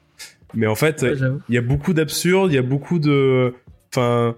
Mais 0.54 0.66
en 0.66 0.74
fait, 0.74 1.02
Ouais, 1.02 1.14
il 1.48 1.54
y 1.54 1.58
a 1.58 1.62
beaucoup 1.62 1.94
d'absurdes, 1.94 2.52
il 2.52 2.56
y 2.56 2.58
a 2.58 2.62
beaucoup 2.62 2.98
de. 2.98 3.54
Enfin, 3.90 4.36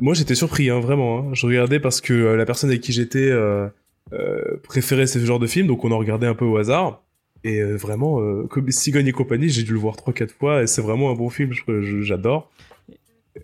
moi 0.00 0.14
j'étais 0.14 0.34
surpris, 0.34 0.70
hein, 0.70 0.80
vraiment. 0.80 1.18
hein. 1.20 1.30
Je 1.32 1.46
regardais 1.46 1.80
parce 1.80 2.00
que 2.00 2.12
euh, 2.12 2.36
la 2.36 2.44
personne 2.46 2.70
avec 2.70 2.82
qui 2.82 2.92
j'étais 2.92 3.30
euh, 3.30 3.66
euh, 4.12 4.56
préférait 4.62 5.06
ce 5.06 5.18
genre 5.18 5.38
de 5.38 5.46
film, 5.46 5.66
donc 5.66 5.84
on 5.84 5.90
en 5.92 5.98
regardait 5.98 6.26
un 6.26 6.34
peu 6.34 6.44
au 6.44 6.56
hasard. 6.56 7.02
Et 7.44 7.60
euh, 7.60 7.76
vraiment, 7.76 8.20
euh, 8.20 8.44
comme 8.48 8.70
Cigogne 8.70 9.06
et 9.06 9.12
compagnie, 9.12 9.48
j'ai 9.48 9.62
dû 9.62 9.72
le 9.72 9.78
voir 9.78 9.94
3-4 9.96 10.28
fois, 10.30 10.62
et 10.62 10.66
c'est 10.66 10.82
vraiment 10.82 11.10
un 11.10 11.14
bon 11.14 11.28
film, 11.30 11.52
j'adore. 12.02 12.50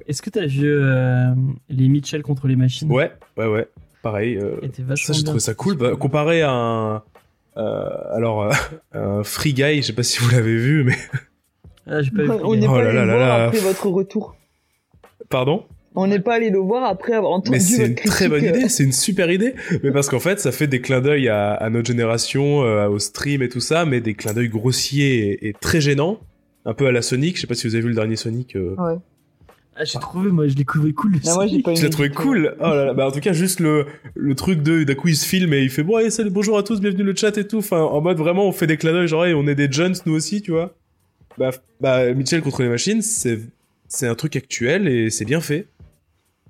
Est-ce 0.09 0.23
que 0.23 0.31
t'as 0.31 0.47
vu 0.47 0.67
euh, 0.67 1.33
les 1.69 1.89
Mitchell 1.89 2.23
contre 2.23 2.49
les 2.49 2.57
machines? 2.57 2.91
Ouais, 2.91 3.13
ouais, 3.37 3.47
ouais. 3.47 3.69
Pareil. 4.03 4.37
euh, 4.39 4.57
Ça, 4.97 5.13
j'ai 5.13 5.23
trouvé 5.23 5.39
ça 5.39 5.55
cool. 5.55 5.77
Bah, 5.77 5.95
comparé 5.97 6.43
à 6.43 6.51
un. 6.51 7.03
euh, 7.57 7.89
alors, 8.13 8.43
euh, 8.43 8.51
un 8.93 9.23
Free 9.23 9.53
Guy, 9.53 9.83
je 9.83 9.89
sais 9.89 9.93
pas 9.93 10.03
si 10.03 10.19
vous 10.21 10.31
l'avez 10.31 10.57
vu, 10.57 10.83
mais. 10.85 10.97
Ah, 11.87 12.01
pas 12.17 12.23
vu. 12.23 12.31
On 12.45 12.57
n'est 12.57 12.67
Oh 12.67 12.73
pas 12.73 12.83
là 12.83 12.93
là 12.93 13.05
là. 13.05 13.45
après 13.47 13.61
votre 13.61 13.87
retour. 13.89 14.35
Pardon? 15.29 15.65
On 15.95 16.07
n'est 16.07 16.21
pas 16.21 16.35
allé 16.37 16.51
le 16.51 16.59
voir 16.59 16.85
après 16.85 17.13
avoir 17.13 17.33
entendu 17.33 17.51
Mais 17.51 17.61
c'est 17.61 17.87
une 17.87 17.95
très 17.95 18.29
bonne 18.29 18.45
idée, 18.45 18.69
c'est 18.69 18.85
une 18.85 18.93
super 18.93 19.31
idée. 19.31 19.55
Mais 19.83 19.91
parce 19.93 20.09
qu'en 20.09 20.21
fait, 20.21 20.41
ça 20.41 20.51
fait 20.53 20.67
des 20.67 20.81
clins 20.81 21.01
d'œil 21.01 21.29
à, 21.29 21.53
à 21.53 21.69
notre 21.71 21.87
génération, 21.89 22.63
euh, 22.65 22.89
au 22.89 22.99
stream 22.99 23.43
et 23.43 23.49
tout 23.49 23.61
ça, 23.61 23.85
mais 23.85 24.01
des 24.01 24.15
clins 24.15 24.33
d'œil 24.33 24.49
grossiers 24.49 25.33
et, 25.45 25.49
et 25.49 25.53
très 25.53 25.81
gênants. 25.81 26.19
Un 26.65 26.75
peu 26.75 26.87
à 26.87 26.93
la 26.93 27.03
Sonic, 27.03 27.37
je 27.37 27.43
sais 27.43 27.47
pas 27.47 27.55
si 27.55 27.67
vous 27.67 27.75
avez 27.75 27.83
vu 27.83 27.89
le 27.89 27.95
dernier 27.95 28.17
Sonic. 28.17 28.57
euh, 28.57 28.75
Ouais. 28.79 28.95
Ah, 29.75 29.85
j'ai 29.85 29.99
trouvé, 29.99 30.31
moi, 30.31 30.47
je 30.49 30.55
l'ai 30.55 30.65
trouvé 30.67 30.93
cool. 30.93 31.13
Non, 31.25 31.35
moi, 31.35 31.47
pas 31.65 31.71
aimé 31.73 31.81
l'as 31.81 31.89
trouvé 31.89 32.11
cool? 32.11 32.55
Oh 32.61 32.63
là 32.63 32.85
là, 32.85 32.95
bah 32.95 33.07
en 33.07 33.11
tout 33.11 33.21
cas 33.21 33.33
juste 33.33 33.59
le, 33.59 33.87
le 34.15 34.35
truc 34.35 34.63
de 34.63 34.85
d'un 34.85 34.95
coup 34.95 35.09
il 35.09 35.17
se 35.17 35.27
filme 35.27 35.55
et 35.55 35.63
il 35.63 35.71
fait 35.71 35.83
bon 35.83 35.97
allez 35.97 36.11
salut 36.11 36.29
bonjour 36.29 36.59
à 36.59 36.63
tous 36.63 36.79
bienvenue 36.81 37.05
le 37.05 37.17
chat 37.17 37.37
et 37.39 37.47
tout 37.47 37.57
enfin 37.59 37.81
en 37.81 38.03
mode 38.03 38.19
vraiment 38.19 38.47
on 38.47 38.53
fait 38.53 38.67
des 38.67 38.77
clins 38.77 38.93
d'œil 38.93 39.09
genre 39.09 39.25
hey, 39.25 39.33
on 39.33 39.47
est 39.47 39.55
des 39.55 39.73
jeunes 39.73 39.95
nous 40.05 40.13
aussi 40.13 40.43
tu 40.43 40.51
vois 40.51 40.75
bah 41.39 41.53
bah 41.81 42.13
Mitchell 42.13 42.43
contre 42.43 42.63
les 42.63 42.69
machines 42.69 43.01
c'est 43.01 43.41
c'est 43.89 44.07
un 44.07 44.15
truc 44.15 44.37
actuel 44.37 44.89
et 44.89 45.09
c'est 45.09 45.25
bien 45.25 45.41
fait 45.41 45.67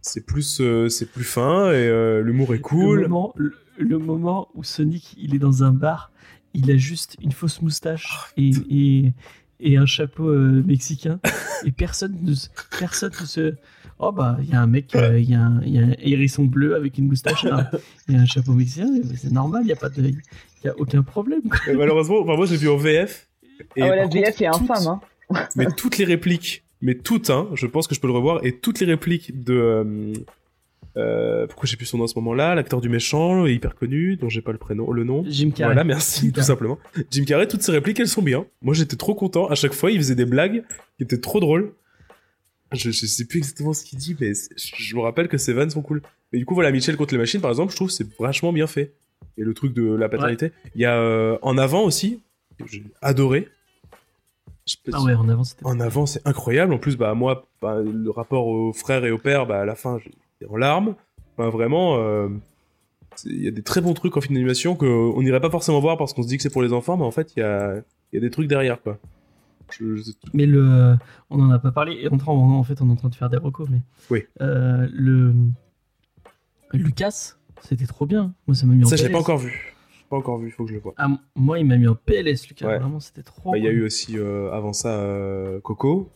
c'est 0.03 0.27
plus 0.27 0.61
euh, 0.61 0.89
c'est 0.89 1.07
plus 1.11 1.25
fin 1.25 1.71
et 1.71 1.75
euh, 1.89 2.21
l'humour 2.23 2.53
est 2.55 2.59
Le 2.59 2.63
cool 2.63 3.03
moment, 3.03 3.33
le, 3.37 3.55
le 3.79 3.99
moment 3.99 4.49
où 4.55 4.63
Sonic, 4.65 5.15
il 5.19 5.35
est 5.35 5.39
dans 5.39 5.65
un 5.65 5.73
bar, 5.73 6.13
il 6.55 6.71
a 6.71 6.77
juste 6.77 7.17
une 7.23 7.33
fausse 7.33 7.63
moustache 7.63 8.07
Ah, 8.13 8.27
et, 8.37 8.51
et, 8.71 9.13
et 9.61 9.77
un 9.79 9.87
chapeau 9.87 10.29
euh, 10.29 10.63
mexicain. 10.67 11.21
et 11.65 11.73
personne 11.73 12.17
ne, 12.23 12.35
se- 12.35 12.49
personne 12.79 13.13
ne 13.21 13.27
se. 13.27 13.55
Oh 13.99 14.11
bah, 14.11 14.37
il 14.43 14.51
y 14.51 14.55
a 14.55 14.61
un 14.61 14.67
mec, 14.67 14.95
euh, 14.97 15.19
il 15.21 15.31
y, 15.31 15.35
a 15.35 15.41
un- 15.43 15.63
il 15.63 15.75
y 15.75 15.79
a 15.79 15.83
un 15.83 15.95
hérisson 16.01 16.45
bleu 16.45 16.75
avec 16.75 16.99
une 16.99 17.07
moustache, 17.07 17.45
un- 17.45 17.69
il 18.09 18.17
y 18.17 18.19
a 18.19 18.21
un 18.23 18.27
chapeau 18.27 18.53
mexicain, 18.53 18.89
c'est 19.17 19.31
normal, 19.31 19.63
il 19.63 19.67
n'y 19.67 19.73
a, 19.73 19.77
pas 19.77 19.89
de- 19.89 20.03
il 20.03 20.17
y 20.65 20.69
a 20.69 20.75
aucun 20.79 21.03
problème. 21.03 21.43
quoi. 21.43 21.59
Et 21.73 21.77
malheureusement 21.77 22.19
enfin 22.21 22.35
moi 22.37 22.47
je 22.47 22.53
l'ai 22.53 22.59
vu 22.59 22.69
en 22.69 22.77
VF 22.77 23.29
et 23.77 23.83
Ah 23.83 23.89
ouais, 23.91 23.97
la 23.97 24.03
contre, 24.05 24.17
VF 24.17 24.41
est 24.41 24.51
toutes- 24.51 24.71
infâme, 24.71 25.01
hein. 25.31 25.49
mais 25.57 25.67
toutes 25.77 25.99
les 25.99 26.05
répliques, 26.05 26.65
mais 26.83 26.97
toutes, 26.97 27.31
hein, 27.31 27.49
je 27.55 27.67
pense 27.67 27.87
que 27.87 27.95
je 27.95 28.01
peux 28.01 28.09
le 28.09 28.13
revoir, 28.13 28.45
et 28.45 28.53
toutes 28.53 28.81
les 28.81 28.87
répliques 28.87 29.43
de... 29.43 29.55
euh, 29.55 30.13
euh, 30.97 31.47
pourquoi 31.47 31.67
j'ai 31.67 31.77
plus 31.77 31.87
son 31.87 31.99
nom 31.99 32.05
à 32.05 32.09
ce 32.09 32.17
moment-là? 32.17 32.55
L'acteur 32.55 32.81
du 32.81 32.89
méchant, 32.89 33.47
hyper 33.47 33.75
connu, 33.75 34.17
dont 34.17 34.29
j'ai 34.29 34.43
pas 34.43 34.53
le 34.53 34.59
prénom, 34.59 34.93
le 34.93 35.05
nom. 35.05 35.25
Jim 35.27 35.51
Carrey. 35.51 35.73
Voilà, 35.73 35.85
merci, 35.85 36.27
Jim 36.27 36.33
tout 36.35 36.43
simplement. 36.43 36.79
Jim 37.11 37.25
Carrey, 37.25 37.49
toutes 37.49 37.63
ses 37.63 37.73
répliques, 37.73 37.99
elles 38.01 38.09
sont 38.09 38.21
bien. 38.21 38.45
Moi, 38.61 38.75
j'étais 38.75 38.97
trop 38.97 39.15
content. 39.15 39.47
À 39.49 39.55
chaque 39.55 39.73
fois, 39.73 39.91
il 39.91 39.97
faisait 39.97 40.15
des 40.15 40.27
blagues 40.27 40.65
qui 40.99 41.05
étaient 41.05 41.21
trop 41.21 41.41
drôles. 41.41 41.73
Je, 42.73 42.91
je 42.91 43.07
sais 43.07 43.27
plus 43.27 43.39
exactement 43.39 43.73
ce 43.73 43.85
qu'il 43.85 43.99
dit, 43.99 44.17
mais 44.21 44.33
je, 44.57 44.97
me 44.97 45.01
rappelle 45.01 45.29
que 45.29 45.39
ses 45.39 45.53
vannes 45.53 45.71
sont 45.71 45.83
cool. 45.83 46.03
Mais 46.33 46.39
du 46.39 46.47
coup, 46.47 46.55
voilà, 46.55 46.71
Michel 46.71 46.97
contre 46.97 47.15
les 47.15 47.19
machines, 47.19 47.41
par 47.41 47.51
exemple, 47.51 47.71
je 47.71 47.77
trouve 47.77 47.91
c'est 47.91 48.07
vachement 48.19 48.53
bien 48.53 48.67
fait. 48.67 48.95
Et 49.39 49.45
le 49.45 49.55
truc 49.55 49.73
de 49.73 49.95
la 49.95 50.09
paternité. 50.09 50.53
Il 50.75 50.81
y 50.81 50.85
a 50.85 50.99
euh, 50.99 51.39
En 51.43 51.57
Avant 51.57 51.85
aussi, 51.85 52.21
j'ai 52.67 52.83
adoré. 53.01 53.49
Ah 54.93 55.03
ouais, 55.03 55.15
en 55.15 55.29
avant, 55.29 55.45
c'était. 55.45 55.67
en 55.67 55.81
avant, 55.81 56.07
c'est 56.07 56.27
incroyable. 56.27 56.73
En 56.73 56.79
plus, 56.79 56.97
bah 56.97 57.15
moi, 57.15 57.45
bah, 57.61 57.81
le 57.83 58.11
rapport 58.11 58.47
aux 58.47 58.73
frères 58.73 59.05
et 59.05 59.11
au 59.11 59.19
père, 59.19 59.47
bah 59.47 59.61
à 59.61 59.65
la 59.65 59.75
fin, 59.75 59.99
j'étais 59.99 60.51
en 60.51 60.57
larmes. 60.57 60.95
Enfin, 61.37 61.49
vraiment, 61.51 61.97
euh, 61.99 62.29
il 63.25 63.43
y 63.43 63.49
a 63.49 63.51
des 63.51 63.63
très 63.63 63.81
bons 63.81 63.95
trucs 63.95 64.17
en 64.17 64.21
film 64.21 64.35
d'animation 64.35 64.75
qu'on 64.77 65.21
n'irait 65.23 65.41
pas 65.41 65.51
forcément 65.51 65.81
voir 65.81 65.97
parce 65.97 66.13
qu'on 66.13 66.23
se 66.23 66.29
dit 66.29 66.37
que 66.37 66.43
c'est 66.43 66.51
pour 66.53 66.63
les 66.63 66.73
enfants, 66.73 66.97
mais 66.97 67.05
en 67.05 67.11
fait, 67.11 67.33
il 67.37 67.41
y 67.41 67.43
a, 67.43 67.77
il 68.13 68.15
y 68.15 68.19
a 68.19 68.21
des 68.21 68.31
trucs 68.31 68.49
derrière, 68.49 68.81
quoi. 68.83 68.99
Je- 69.71 69.97
je- 69.97 70.11
Mais 70.35 70.45
le, 70.47 70.97
on 71.31 71.41
en 71.41 71.51
a 71.51 71.59
pas 71.59 71.73
parlé. 71.73 71.95
Et 72.03 72.09
en, 72.09 72.19
train- 72.19 72.33
en 72.33 72.63
fait, 72.63 72.81
on 72.83 72.89
est 72.89 72.93
en 72.93 72.97
train 72.97 73.09
de 73.09 73.15
faire 73.15 73.31
des 73.31 73.39
recos, 73.39 73.69
mais 73.71 73.81
Oui. 74.11 74.23
euh, 74.43 74.87
le 74.93 75.35
Lucas, 76.73 77.35
c'était 77.63 77.87
trop 77.87 78.07
bien. 78.07 78.35
Moi, 78.47 78.55
ça 78.55 78.67
m'a 78.67 78.75
mis 78.75 78.85
en 78.85 78.89
Ça, 78.89 78.97
je 78.97 79.05
l'ai 79.05 79.11
pas 79.11 79.19
encore 79.19 79.39
vu. 79.39 79.75
Pas 80.13 80.19
encore 80.19 80.37
vu, 80.37 80.49
il 80.49 80.53
faut 80.53 80.65
que 80.65 80.69
je 80.69 80.75
le 80.75 80.81
vois. 80.81 80.93
Ah, 80.99 81.09
moi, 81.35 81.59
il 81.59 81.65
m'a 81.65 81.79
mis 81.79 81.89
en 81.89 81.95
PLS, 81.95 82.47
Lucas. 82.47 82.67
Ouais. 82.67 82.79
Vraiment, 82.79 83.01
c'était 83.01 83.23
trop. 83.23 83.53
Bah, 83.53 83.57
Il 83.57 83.65
y 83.65 83.67
a 83.67 83.71
eu 83.71 83.83
aussi, 83.83 84.19
euh, 84.19 84.53
avant 84.53 84.75
ça, 84.75 84.91
euh, 85.01 85.59
Coco. 85.61 86.11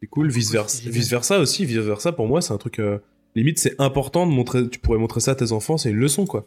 C'est 0.00 0.06
cool. 0.06 0.28
Vice 0.30 0.52
versa, 0.52 0.88
vice 0.88 1.10
versa 1.10 1.40
aussi. 1.40 1.64
Vice 1.64 1.78
versa, 1.78 2.12
pour 2.12 2.28
moi, 2.28 2.40
c'est 2.40 2.52
un 2.52 2.58
truc. 2.58 2.78
euh, 2.78 2.98
limite, 3.34 3.58
c'est 3.58 3.74
important 3.80 4.24
de 4.24 4.30
montrer. 4.30 4.68
Tu 4.68 4.78
pourrais 4.78 4.98
montrer 5.00 5.18
ça 5.18 5.32
à 5.32 5.34
tes 5.34 5.50
enfants, 5.50 5.76
c'est 5.76 5.90
une 5.90 5.96
leçon, 5.96 6.26
quoi. 6.26 6.46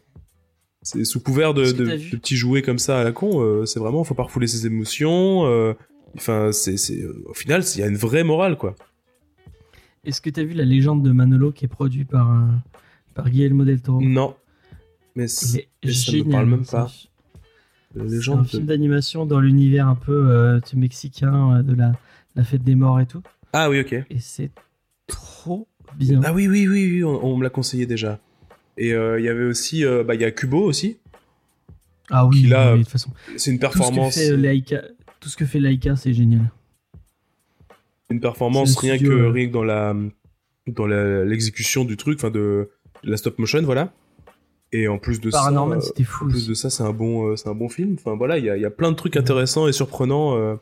C'est 0.81 1.03
sous 1.03 1.19
couvert 1.19 1.53
de, 1.53 1.69
t'as 1.69 1.97
petits 2.17 2.37
jouets 2.37 2.61
comme 2.61 2.79
ça 2.79 3.01
à 3.01 3.03
la 3.03 3.11
con. 3.11 3.41
euh, 3.41 3.65
c'est 3.65 3.81
vraiment, 3.81 4.05
faut 4.05 4.13
pas 4.13 4.23
refouler 4.23 4.47
ses 4.47 4.65
émotions. 4.65 5.41
Enfin, 6.15 6.53
c'est, 6.53 6.77
c'est, 6.77 7.03
au 7.25 7.33
final, 7.33 7.63
il 7.75 7.81
y 7.81 7.83
a 7.83 7.87
une 7.87 7.97
vraie 7.97 8.23
morale, 8.23 8.57
quoi. 8.57 8.75
Est-ce 10.05 10.21
que 10.21 10.29
tu 10.29 10.39
as 10.39 10.43
vu 10.45 10.53
la 10.53 10.63
légende 10.63 11.03
de 11.03 11.11
Manolo 11.11 11.51
qui 11.51 11.65
est 11.65 11.67
produit 11.67 12.05
par, 12.05 12.31
euh, 12.31 12.45
par 13.13 13.29
Guillermo 13.29 13.65
del 13.65 13.81
Toro? 13.81 13.99
Non. 14.01 14.35
Mais 15.53 15.63
mais 15.83 15.91
ça 15.93 16.11
me 16.11 16.17
génial. 16.17 16.31
parle 16.31 16.45
même 16.49 16.65
pas. 16.65 16.91
la 17.95 18.03
C'est 18.03 18.09
légende 18.15 18.39
un 18.39 18.41
de- 18.43 18.47
film 18.47 18.65
d'animation 18.65 19.25
dans 19.25 19.39
l'univers 19.39 19.87
un 19.87 19.95
peu 19.95 20.31
euh, 20.31 20.59
mexicain 20.75 21.57
euh, 21.57 21.61
de 21.63 21.73
la, 21.73 21.93
la 22.35 22.43
fête 22.43 22.63
des 22.63 22.75
morts 22.75 22.99
et 22.99 23.05
tout. 23.05 23.21
Ah 23.53 23.69
oui, 23.69 23.79
ok. 23.81 23.93
Et 23.93 24.19
c'est 24.19 24.51
trop 25.07 25.67
bien. 25.97 26.21
Ah 26.23 26.33
oui, 26.33 26.47
oui, 26.47 26.67
oui, 26.67 26.91
oui, 26.91 27.03
on, 27.03 27.25
on 27.25 27.37
me 27.37 27.43
l'a 27.43 27.49
conseillé 27.49 27.85
déjà. 27.85 28.19
Et 28.77 28.93
euh, 28.93 29.19
il 29.19 29.25
y 29.25 29.29
avait 29.29 29.43
aussi, 29.45 29.83
euh, 29.83 30.03
bah, 30.03 30.15
il 30.15 30.21
y 30.21 30.23
a 30.25 30.31
Kubo 30.31 30.61
aussi. 30.63 30.97
Ah 32.11 32.25
oui, 32.25 32.43
oui, 32.45 32.49
de 32.49 32.77
toute 32.77 32.87
façon. 32.89 33.11
C'est 33.37 33.51
une 33.51 33.59
Tout 33.59 33.65
ce 33.67 33.71
que 33.71 33.77
performance. 33.77 34.15
fait 34.15 34.31
euh, 34.31 34.35
Laika, 34.37 34.81
tout 35.19 35.29
ce 35.29 35.35
que 35.37 35.45
fait 35.45 35.59
Laika, 35.59 35.95
c'est 35.95 36.13
génial. 36.13 36.49
une 38.09 38.19
performance 38.19 38.77
rien 38.77 38.95
studio, 38.95 39.11
que 39.15 39.21
euh. 39.23 39.29
rien 39.31 39.47
que 39.47 39.53
dans 39.53 39.63
la 39.63 39.95
dans 40.67 40.85
l'exécution 40.87 41.83
du 41.85 41.97
truc 41.97 42.19
enfin 42.19 42.29
de, 42.31 42.69
de 43.03 43.09
la 43.11 43.17
stop 43.17 43.37
motion 43.39 43.61
voilà 43.63 43.91
et 44.71 44.87
en 44.87 44.97
plus 44.99 45.19
de 45.19 45.29
Paranormal, 45.31 45.81
ça 45.81 45.91
euh, 45.99 46.03
fou. 46.03 46.25
en 46.25 46.29
plus 46.29 46.47
de 46.47 46.53
ça 46.53 46.69
c'est 46.69 46.83
un 46.83 46.93
bon 46.93 47.27
euh, 47.29 47.35
c'est 47.35 47.49
un 47.49 47.55
bon 47.55 47.69
film 47.69 47.95
enfin 47.99 48.15
voilà 48.15 48.37
il 48.37 48.45
y 48.45 48.49
a, 48.49 48.55
il 48.57 48.61
y 48.61 48.65
a 48.65 48.69
plein 48.69 48.91
de 48.91 48.95
trucs 48.95 49.17
intéressants 49.17 49.67
et 49.67 49.71
surprenants 49.73 50.35
euh. 50.37 50.55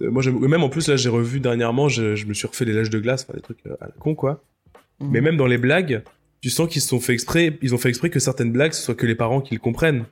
Moi 0.00 0.22
j'aime 0.22 0.38
même 0.38 0.62
en 0.62 0.68
plus 0.68 0.88
là 0.88 0.96
j'ai 0.96 1.08
revu 1.08 1.40
dernièrement 1.40 1.88
je, 1.88 2.14
je 2.16 2.26
me 2.26 2.34
suis 2.34 2.46
refait 2.46 2.64
les 2.64 2.72
lèches 2.72 2.90
de 2.90 2.98
glace 2.98 3.24
enfin 3.28 3.34
des 3.36 3.42
trucs 3.42 3.64
à 3.66 3.86
la 3.86 3.90
con 3.98 4.14
quoi 4.14 4.42
Mhm. 5.00 5.08
mais 5.10 5.20
même 5.20 5.36
dans 5.36 5.46
les 5.46 5.58
blagues 5.58 6.04
tu 6.40 6.50
sens 6.50 6.68
qu'ils 6.68 6.80
se 6.82 6.86
sont 6.88 7.00
fait 7.00 7.12
exprès 7.14 7.58
ils 7.62 7.74
ont 7.74 7.78
fait 7.78 7.88
exprès 7.88 8.10
que 8.10 8.20
certaines 8.20 8.52
blagues 8.52 8.72
ce 8.72 8.80
soit 8.82 8.94
que 8.94 9.06
les 9.06 9.16
parents 9.16 9.40
qui 9.40 9.54
le 9.54 9.60
comprennent 9.60 10.04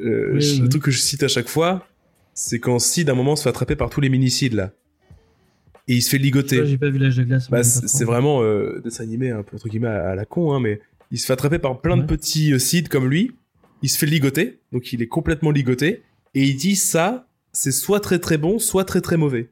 Euh, 0.00 0.32
Oui, 0.34 0.56
Le 0.58 0.62
oui. 0.64 0.68
truc 0.68 0.82
que 0.82 0.90
je 0.90 0.98
cite 0.98 1.22
à 1.22 1.28
chaque 1.28 1.48
fois, 1.48 1.86
c'est 2.34 2.58
quand 2.58 2.78
Sid, 2.78 3.08
à 3.08 3.12
un 3.12 3.14
moment, 3.14 3.36
se 3.36 3.42
fait 3.44 3.48
attraper 3.50 3.76
par 3.76 3.88
tous 3.90 4.00
les 4.00 4.08
minicides, 4.08 4.54
là. 4.54 4.72
Et 5.88 5.94
il 5.94 6.00
se 6.02 6.08
fait 6.10 6.18
ligoter. 6.18 6.64
J'ai 6.66 6.78
pas 6.78 6.88
vu 6.90 6.98
l'âge 6.98 7.16
de 7.16 7.24
glace. 7.24 7.50
Bah, 7.50 7.62
c'est 7.62 8.04
vraiment 8.04 8.42
euh, 8.42 8.80
dessin 8.82 9.04
animé, 9.04 9.30
un 9.30 9.42
peu, 9.42 9.56
entre 9.56 9.68
guillemets, 9.68 9.88
à, 9.88 10.10
à 10.10 10.14
la 10.14 10.24
con, 10.24 10.52
hein, 10.52 10.60
mais 10.60 10.80
il 11.12 11.18
se 11.20 11.26
fait 11.26 11.34
attraper 11.34 11.60
par 11.60 11.80
plein 11.80 11.96
de 11.96 12.02
petits 12.04 12.52
euh, 12.52 12.58
Sid 12.58 12.88
comme 12.88 13.08
lui. 13.08 13.30
Il 13.82 13.88
se 13.88 13.98
fait 13.98 14.06
ligoter, 14.06 14.60
donc 14.72 14.92
il 14.92 15.02
est 15.02 15.06
complètement 15.08 15.50
ligoté. 15.52 16.02
Et 16.34 16.42
il 16.42 16.56
dit 16.56 16.74
ça, 16.76 17.28
c'est 17.52 17.70
soit 17.72 18.00
très 18.00 18.18
très 18.18 18.38
bon, 18.38 18.58
soit 18.58 18.84
très 18.84 19.00
très 19.00 19.16
mauvais. 19.16 19.50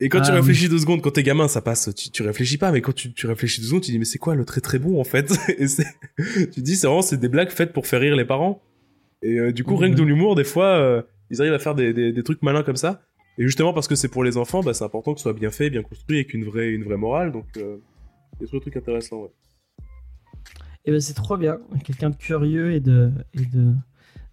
Et 0.00 0.08
quand 0.10 0.20
tu 0.20 0.28
Ah, 0.28 0.34
oui. 0.34 0.40
réfléchis 0.40 0.68
deux 0.68 0.78
secondes, 0.78 1.00
quand 1.00 1.12
t'es 1.12 1.22
gamin, 1.22 1.48
ça 1.48 1.62
passe, 1.62 1.88
tu, 1.94 2.10
tu 2.10 2.22
réfléchis 2.22 2.58
pas, 2.58 2.70
mais 2.70 2.82
quand 2.82 2.92
tu, 2.92 3.14
tu 3.14 3.26
réfléchis 3.26 3.62
deux 3.62 3.68
secondes, 3.68 3.80
tu 3.82 3.92
dis, 3.92 3.98
mais 3.98 4.04
c'est 4.04 4.18
quoi 4.18 4.34
le 4.34 4.44
très 4.44 4.60
très 4.60 4.78
bon 4.78 5.00
en 5.00 5.04
fait? 5.04 5.32
Et 5.58 5.66
Tu 6.52 6.60
dis, 6.60 6.76
c'est 6.76 6.86
vraiment, 6.86 7.00
c'est 7.02 7.16
des 7.16 7.28
blagues 7.28 7.48
faites 7.50 7.72
pour 7.72 7.86
faire 7.86 8.00
rire 8.00 8.14
les 8.14 8.26
parents. 8.26 8.62
Et 9.22 9.38
euh, 9.38 9.52
du 9.52 9.64
coup, 9.64 9.74
rien 9.76 9.90
que 9.90 9.96
dans 9.96 10.04
l'humour, 10.04 10.34
des 10.34 10.44
fois, 10.44 10.66
euh, 10.76 11.00
ils 11.30 11.40
arrivent 11.40 11.54
à 11.54 11.58
faire 11.58 11.74
des, 11.74 11.94
des, 11.94 12.12
des 12.12 12.22
trucs 12.22 12.42
malins 12.42 12.62
comme 12.62 12.76
ça. 12.76 13.00
Et 13.38 13.44
justement, 13.44 13.72
parce 13.72 13.88
que 13.88 13.94
c'est 13.94 14.08
pour 14.08 14.22
les 14.24 14.36
enfants, 14.36 14.60
bah, 14.62 14.74
c'est 14.74 14.84
important 14.84 15.14
que 15.14 15.20
ce 15.20 15.24
soit 15.24 15.32
bien 15.32 15.50
fait, 15.50 15.70
bien 15.70 15.82
construit, 15.82 16.18
avec 16.18 16.34
une 16.34 16.44
vraie, 16.44 16.70
une 16.72 16.84
vraie 16.84 16.96
morale. 16.98 17.32
Donc, 17.32 17.46
euh, 17.56 17.78
il 18.34 18.42
y 18.42 18.44
a 18.44 18.46
toujours 18.46 18.60
des 18.60 18.70
trucs 18.70 18.76
intéressants, 18.76 19.22
ouais. 19.22 19.30
Et 20.86 20.92
ben 20.92 21.00
c'est 21.00 21.14
trop 21.14 21.36
bien. 21.36 21.58
Quelqu'un 21.84 22.10
de 22.10 22.16
curieux 22.16 22.72
et 22.72 22.80
de 22.80 23.12
et 23.34 23.44
de 23.44 23.74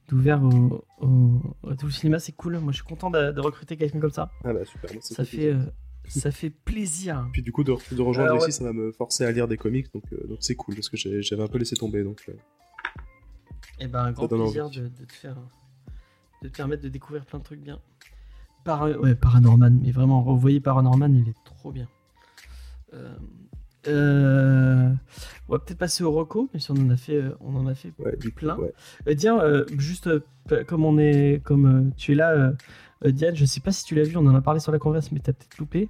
d'ouvert 0.07 0.43
au, 0.43 0.83
au- 1.01 1.41
à 1.69 1.75
tout 1.75 1.87
le 1.87 1.91
cinéma, 1.91 2.19
c'est 2.19 2.33
cool. 2.33 2.59
Moi, 2.59 2.71
je 2.71 2.77
suis 2.77 2.85
content 2.85 3.09
de, 3.09 3.31
de 3.31 3.41
recruter 3.41 3.77
quelqu'un 3.77 3.99
comme 3.99 4.11
ça. 4.11 4.31
Ah 4.43 4.53
bah 4.53 4.63
super, 4.65 4.91
ça, 5.01 5.25
fait 5.25 5.51
euh, 5.53 5.63
ça 6.07 6.29
fait 6.31 6.49
plaisir. 6.51 7.27
Puis 7.31 7.41
du 7.41 7.51
coup, 7.51 7.63
de, 7.63 7.71
de 7.91 8.01
rejoindre 8.01 8.31
Alors, 8.31 8.37
ici, 8.37 8.47
ouais. 8.47 8.51
ça 8.51 8.63
va 8.65 8.73
me 8.73 8.91
forcer 8.91 9.25
à 9.25 9.31
lire 9.31 9.47
des 9.47 9.57
comics, 9.57 9.91
donc 9.93 10.03
euh, 10.13 10.27
donc 10.27 10.37
c'est 10.41 10.55
cool, 10.55 10.75
parce 10.75 10.89
que 10.89 10.97
j'avais 10.97 11.41
un 11.43 11.47
peu 11.47 11.57
laissé 11.57 11.75
tomber. 11.75 12.03
Donc, 12.03 12.21
euh, 12.29 12.33
Et 13.79 13.87
ben 13.87 14.03
un 14.03 14.11
grand 14.11 14.27
plaisir 14.27 14.69
de, 14.69 14.81
de 14.89 15.05
te 15.05 15.13
faire 15.13 15.37
de 16.43 16.49
te 16.49 16.55
permettre 16.57 16.83
de 16.83 16.89
découvrir 16.89 17.25
plein 17.25 17.39
de 17.39 17.43
trucs 17.45 17.61
bien. 17.61 17.79
Par, 18.65 18.83
ouais, 18.83 19.15
Paranorman, 19.15 19.79
mais 19.81 19.91
vraiment 19.91 20.21
revoyez 20.23 20.59
Paranorman, 20.59 21.15
il 21.15 21.29
est 21.29 21.43
trop 21.45 21.71
bien. 21.71 21.87
Euh, 23.87 24.89
on 25.49 25.53
va 25.53 25.59
peut-être 25.59 25.77
passer 25.77 26.03
au 26.03 26.11
Rocco, 26.11 26.49
même 26.53 26.59
si 26.61 26.71
on 26.71 26.75
en 26.75 26.89
a 26.89 26.97
fait, 26.97 27.15
euh, 27.15 27.35
on 27.41 27.55
en 27.55 27.67
a 27.67 27.75
fait 27.75 27.91
ouais, 27.99 28.15
Plein. 28.35 28.55
ouais. 28.57 28.73
Euh, 29.07 29.13
Diane, 29.13 29.39
euh, 29.41 29.65
juste 29.77 30.09
comme 30.67 30.85
on 30.85 30.97
est, 30.97 31.41
comme 31.43 31.91
tu 31.97 32.13
es 32.13 32.15
là, 32.15 32.53
Diane, 33.05 33.35
je 33.35 33.43
sais 33.45 33.59
pas 33.59 33.71
si 33.73 33.83
tu 33.83 33.95
l'as 33.95 34.03
vu, 34.03 34.15
on 34.15 34.25
en 34.25 34.35
a 34.35 34.41
parlé 34.41 34.59
sur 34.61 34.71
la 34.71 34.79
converse, 34.79 35.11
mais 35.11 35.19
t'as 35.19 35.33
peut-être 35.33 35.57
loupé. 35.57 35.89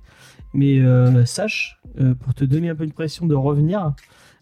Mais 0.54 0.80
sache, 1.26 1.80
pour 2.22 2.34
te 2.34 2.44
donner 2.46 2.70
un 2.70 2.76
peu 2.76 2.84
une 2.84 2.92
pression 2.92 3.26
de 3.28 3.36
revenir, 3.36 3.94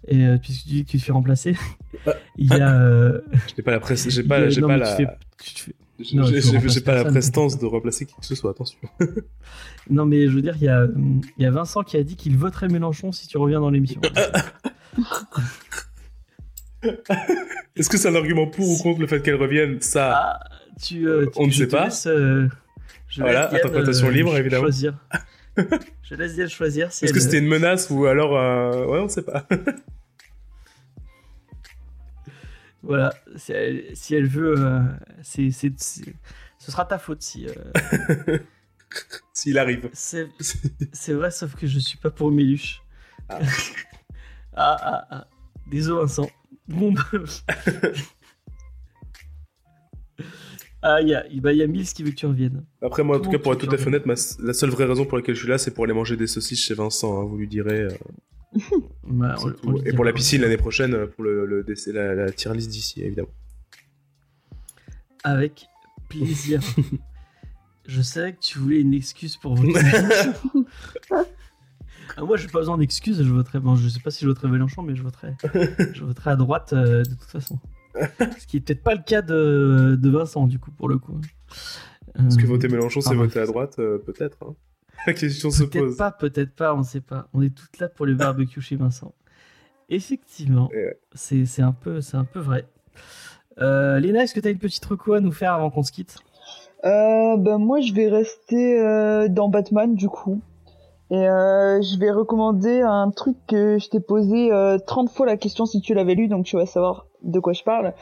et 0.08 0.26
puisque 0.42 0.64
tu 0.64 0.70
dis 0.70 0.86
que 0.86 0.92
tu 0.92 0.98
te 0.98 1.04
fais 1.04 1.12
remplacer, 1.12 1.56
il 2.38 2.48
y 2.54 2.62
a. 2.62 3.12
Je 3.12 3.56
n'ai 3.58 3.64
pas 3.64 3.72
la 3.72 3.80
j'ai 4.10 4.22
y 4.24 4.28
pas, 4.28 4.50
j'ai 4.50 4.62
pas 4.62 4.68
mais 4.68 4.78
la, 4.78 4.86
fais- 4.96 5.08
tu 5.38 5.54
j'ai- 5.54 5.54
tu 5.54 5.74
j'ai- 6.04 6.82
pas 6.82 6.96
la 6.96 7.06
prestance 7.06 7.58
de 7.60 7.66
remplacer 7.66 8.06
qui 8.06 8.16
que 8.16 8.26
ce 8.26 8.36
soit. 8.36 8.52
Attention. 8.52 8.78
Non, 9.90 10.06
mais 10.06 10.28
je 10.28 10.36
veux 10.36 10.44
dire, 10.44 10.54
il 10.58 10.64
y 10.64 10.70
a, 10.70 10.86
il 11.38 11.44
y 11.44 11.46
a 11.46 11.50
Vincent 11.50 11.82
qui 11.82 11.98
a 11.98 12.04
dit 12.04 12.16
qu'il 12.16 12.38
voterait 12.38 12.68
Mélenchon 12.68 13.12
si 13.12 13.28
tu 13.28 13.38
reviens 13.40 13.60
dans 13.60 13.72
l'émission. 13.72 14.00
Est-ce 17.76 17.90
que 17.90 17.98
c'est 17.98 18.08
un 18.08 18.16
argument 18.16 18.48
pour 18.48 18.70
ou 18.70 18.78
contre 18.78 19.02
le 19.02 19.08
fait 19.08 19.22
qu'elle 19.22 19.36
revienne? 19.36 19.82
Ça, 19.82 20.12
Ah, 20.16 20.40
tu, 20.82 21.08
euh, 21.08 21.26
tu- 21.26 21.32
On 21.36 21.48
ne 21.48 21.52
sait 21.52 21.68
pas. 21.68 21.86
laisse, 21.86 22.08
euh, 22.08 22.48
je 23.08 23.22
Voilà, 23.22 23.50
laisse 23.52 23.60
interprétation 23.60 24.10
libre, 24.10 24.36
évidemment. 24.38 24.64
Choisir. 24.64 24.94
je 26.04 26.16
laisse 26.16 26.36
Diane 26.36 26.50
choisir. 26.50 26.92
Si 26.92 27.06
est-ce 27.06 27.14
que 27.14 27.20
c'était 27.20 27.40
une 27.40 27.48
menace 27.48 27.90
ou 27.90 28.06
alors, 28.06 28.38
euh, 28.38 28.86
ouais, 28.86 29.00
on 29.00 29.10
sait 29.10 29.22
pas. 29.24 29.48
Voilà, 32.84 33.14
si 33.36 33.52
elle, 33.52 33.96
si 33.96 34.16
elle 34.16 34.28
veut, 34.28 34.56
euh, 34.58 34.82
c'est, 35.24 35.52
c'est- 35.52 35.80
c'est- 35.80 36.16
ce 36.58 36.72
sera 36.72 36.86
ta 36.86 36.98
faute 36.98 37.22
si. 37.22 37.48
euh, 37.48 38.38
S'il 39.34 39.58
arrive. 39.58 39.90
c'est, 39.94 40.28
c'est 40.94 41.14
vrai, 41.14 41.32
sauf 41.32 41.56
que 41.56 41.66
je 41.68 41.80
suis 41.80 41.98
pas 41.98 42.10
pour 42.12 42.32
Méluche. 42.32 42.82
Ah. 43.30 43.40
ah, 44.54 44.78
ah, 44.82 45.08
ah. 45.12 45.28
Désolé, 45.70 46.02
Vincent. 46.02 46.30
Bon, 46.68 46.92
bah... 46.92 47.02
ah, 50.82 51.02
il 51.02 51.10
y 51.10 51.16
a, 51.16 51.24
bah, 51.36 51.54
y 51.54 51.62
a 51.62 51.68
Mills 51.68 51.86
qui 51.88 52.04
veut 52.04 52.10
que 52.12 52.16
tu 52.16 52.26
reviennes. 52.26 52.66
Après, 52.82 53.04
moi, 53.04 53.18
en 53.18 53.22
Tout 53.22 53.30
cas, 53.30 53.38
pour 53.40 53.54
être 53.54 53.60
tout 53.66 53.74
à 53.74 53.78
fait 53.78 53.88
honnête, 53.88 54.06
ma- 54.06 54.16
la 54.40 54.54
seule 54.54 54.70
vraie 54.72 54.86
raison 54.86 55.06
pour 55.06 55.18
laquelle 55.18 55.36
je 55.36 55.40
suis 55.42 55.50
là, 55.50 55.58
c'est 55.58 55.72
pour 55.72 55.84
aller 55.86 55.94
manger 55.94 56.18
des 56.18 56.28
saucisses 56.28 56.62
chez 56.64 56.74
Vincent. 56.74 57.22
hein, 57.22 57.26
vous 57.26 57.38
lui 57.38 57.48
direz. 57.48 57.82
euh, 57.82 57.90
Bah, 59.04 59.36
on- 59.44 59.54
on 59.72 59.78
Et 59.84 59.94
pour 59.94 60.04
la 60.06 60.14
piscine 60.14 60.42
l'année 60.42 60.58
prochaine, 60.58 61.08
pour 61.08 61.24
le, 61.24 61.46
le 61.46 61.66
la, 61.94 62.16
la 62.16 62.32
tier 62.32 62.54
list 62.54 62.70
d'ici, 62.70 63.02
évidemment. 63.02 63.30
Avec 65.24 65.68
plaisir. 66.10 66.62
je 67.88 68.02
savais 68.02 68.34
que 68.34 68.40
tu 68.40 68.58
voulais 68.60 68.82
une 68.82 68.94
excuse 68.94 69.38
pour 69.38 69.56
voter. 69.56 69.80
Ah, 72.18 72.24
moi, 72.26 72.36
j'ai 72.36 72.48
pas 72.50 72.60
besoin 72.60 72.78
d'excuses. 72.78 73.24
Je 73.24 73.32
voterai. 73.32 73.62
Bon, 73.62 73.78
je 73.78 73.88
sais 73.88 74.02
pas 74.02 74.12
si 74.12 74.22
je 74.26 74.28
voterai 74.28 74.50
Mélenchon, 74.50 74.84
mais 74.84 74.96
je 74.98 75.02
voterai. 75.02 75.34
je 75.94 76.04
voterai 76.04 76.32
à 76.32 76.36
droite 76.36 76.74
euh, 76.74 77.04
de 77.04 77.10
toute 77.10 77.24
façon. 77.24 77.58
Ce 78.38 78.48
qui 78.48 78.58
est 78.58 78.60
peut-être 78.60 78.84
pas 78.84 78.96
le 78.96 79.02
cas 79.02 79.22
de, 79.22 79.98
de 80.00 80.10
Vincent, 80.10 80.46
du 80.46 80.60
coup, 80.60 80.72
pour 80.72 80.90
le 80.90 80.98
coup. 80.98 81.18
Est-ce 82.20 82.36
que 82.38 82.44
Euh, 82.44 82.48
voter 82.48 82.68
Mélenchon, 82.68 83.00
c'est 83.00 83.16
voter 83.16 83.40
à 83.40 83.46
droite 83.46 83.80
euh, 83.80 83.98
Peut-être. 83.98 84.38
hein. 84.46 84.56
La 85.08 85.14
question 85.14 85.50
se 85.52 85.64
Peut-être 85.64 85.86
pose. 85.86 85.98
pas, 85.98 86.12
peut-être 86.12 86.54
pas, 86.56 86.76
on 86.76 86.84
sait 86.84 87.02
pas. 87.02 87.28
On 87.34 87.42
est 87.42 87.56
toutes 87.56 87.80
là 87.80 87.90
pour 87.90 88.06
le 88.06 88.14
barbecue 88.16 88.62
chez 88.62 88.76
Vincent. 88.76 89.14
Effectivement, 89.90 90.70
ouais. 90.70 90.98
c'est 91.14 91.62
un 91.62 91.74
peu, 91.74 92.02
c'est 92.02 92.18
un 92.18 92.24
peu 92.24 92.40
vrai. 92.40 92.66
Euh, 93.60 94.00
Léna, 94.00 94.24
est-ce 94.24 94.34
que 94.34 94.40
tu 94.40 94.48
as 94.48 94.52
une 94.52 94.58
petite 94.60 94.86
reco 94.86 95.14
à 95.14 95.20
nous 95.20 95.32
faire 95.32 95.54
avant 95.54 95.70
qu'on 95.70 95.84
se 95.84 95.92
quitte? 95.92 96.18
Euh, 96.84 97.38
ben 97.38 97.60
moi 97.60 97.80
je 97.82 97.94
vais 97.94 98.08
rester 98.10 98.80
euh, 98.80 99.28
dans 99.28 99.50
Batman 99.50 99.94
du 99.96 100.08
coup. 100.10 100.42
Et 101.12 101.28
euh, 101.28 101.82
je 101.82 102.00
vais 102.00 102.10
recommander 102.10 102.80
un 102.82 103.12
truc 103.12 103.36
que 103.46 103.78
je 103.78 103.90
t'ai 103.90 104.00
posé 104.00 104.52
euh, 104.54 104.78
30 104.78 105.10
fois 105.12 105.26
la 105.26 105.36
question 105.36 105.66
si 105.66 105.82
tu 105.82 105.94
l'avais 105.94 106.16
lu, 106.16 106.30
donc 106.30 106.46
tu 106.46 106.56
vas 106.56 106.66
savoir 106.66 107.06
de 107.22 107.38
quoi 107.42 107.52
je 107.52 107.64
parle. 107.64 107.94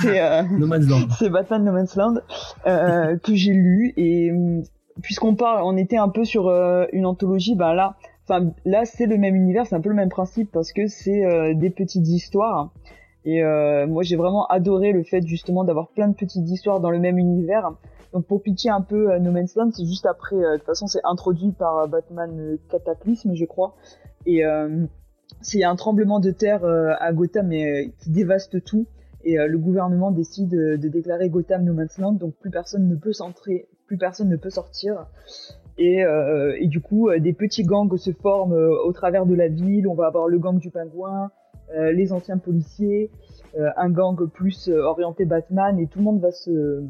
C'est 0.00 0.18
euh, 0.22 0.42
No 0.50 0.66
Man's 0.66 0.88
Land. 0.88 1.08
c'est 1.18 1.28
Batman 1.28 1.62
No 1.62 1.72
Man's 1.72 1.94
Land 1.94 2.14
euh, 2.66 3.18
que 3.18 3.34
j'ai 3.34 3.52
lu 3.52 3.92
et 3.98 4.32
hum, 4.32 4.62
puisqu'on 5.02 5.34
parle, 5.34 5.62
on 5.64 5.76
était 5.76 5.96
un 5.96 6.08
peu 6.08 6.24
sur 6.24 6.48
euh, 6.48 6.86
une 6.92 7.06
anthologie, 7.06 7.54
ben 7.54 7.74
là, 7.74 7.96
enfin 8.24 8.52
là 8.64 8.84
c'est 8.84 9.06
le 9.06 9.18
même 9.18 9.34
univers, 9.34 9.66
c'est 9.66 9.74
un 9.74 9.80
peu 9.80 9.88
le 9.88 9.94
même 9.94 10.08
principe 10.08 10.50
parce 10.52 10.72
que 10.72 10.86
c'est 10.86 11.24
euh, 11.24 11.54
des 11.54 11.70
petites 11.70 12.08
histoires. 12.08 12.70
Et 13.24 13.42
euh, 13.42 13.86
moi 13.86 14.02
j'ai 14.02 14.16
vraiment 14.16 14.46
adoré 14.46 14.92
le 14.92 15.02
fait 15.02 15.26
justement 15.26 15.64
d'avoir 15.64 15.88
plein 15.88 16.08
de 16.08 16.14
petites 16.14 16.48
histoires 16.48 16.80
dans 16.80 16.90
le 16.90 16.98
même 16.98 17.18
univers. 17.18 17.72
Donc 18.12 18.26
pour 18.26 18.42
pitcher 18.42 18.68
un 18.70 18.80
peu 18.80 19.12
euh, 19.12 19.18
No 19.18 19.32
Man's 19.32 19.56
Land, 19.56 19.70
c'est 19.72 19.84
juste 19.84 20.06
après, 20.06 20.36
euh, 20.36 20.52
de 20.52 20.56
toute 20.58 20.66
façon 20.66 20.86
c'est 20.86 21.00
introduit 21.04 21.52
par 21.52 21.78
euh, 21.78 21.86
Batman 21.86 22.58
Cataclysme 22.70 23.34
je 23.34 23.44
crois. 23.44 23.74
Et 24.26 24.42
c'est 25.42 25.64
un 25.64 25.76
tremblement 25.76 26.18
de 26.18 26.30
terre 26.30 26.64
à 26.64 27.12
Gotham 27.12 27.48
mais, 27.48 27.92
qui 27.98 28.08
dévaste 28.08 28.64
tout 28.64 28.86
et 29.24 29.38
euh, 29.38 29.46
le 29.46 29.58
gouvernement 29.58 30.10
décide 30.10 30.50
de, 30.50 30.76
déclarer 30.76 31.28
Gotham 31.28 31.64
No 31.64 31.72
Man's 31.72 31.98
Land, 31.98 32.12
donc 32.12 32.34
plus 32.34 32.50
personne 32.50 32.88
ne 32.88 32.94
peut 32.94 33.12
s'entrer, 33.12 33.68
plus 33.86 33.96
personne 33.96 34.28
ne 34.28 34.36
peut 34.36 34.50
sortir. 34.50 35.06
Et, 35.78 36.04
euh, 36.04 36.56
du 36.66 36.80
coup, 36.80 37.08
euh, 37.08 37.18
des 37.18 37.32
petits 37.32 37.64
gangs 37.64 37.96
se 37.96 38.12
forment 38.12 38.52
au 38.52 38.92
travers 38.92 39.26
de 39.26 39.34
la 39.34 39.48
ville. 39.48 39.88
On 39.88 39.94
va 39.94 40.06
avoir 40.06 40.28
le 40.28 40.38
gang 40.38 40.58
du 40.58 40.70
pingouin, 40.70 41.30
les 41.74 42.12
anciens 42.12 42.38
policiers, 42.38 43.10
un 43.56 43.90
gang 43.90 44.28
plus 44.28 44.68
orienté 44.68 45.24
Batman, 45.24 45.78
et 45.80 45.86
tout 45.86 45.98
le 45.98 46.04
monde 46.04 46.20
va 46.20 46.30
se, 46.30 46.84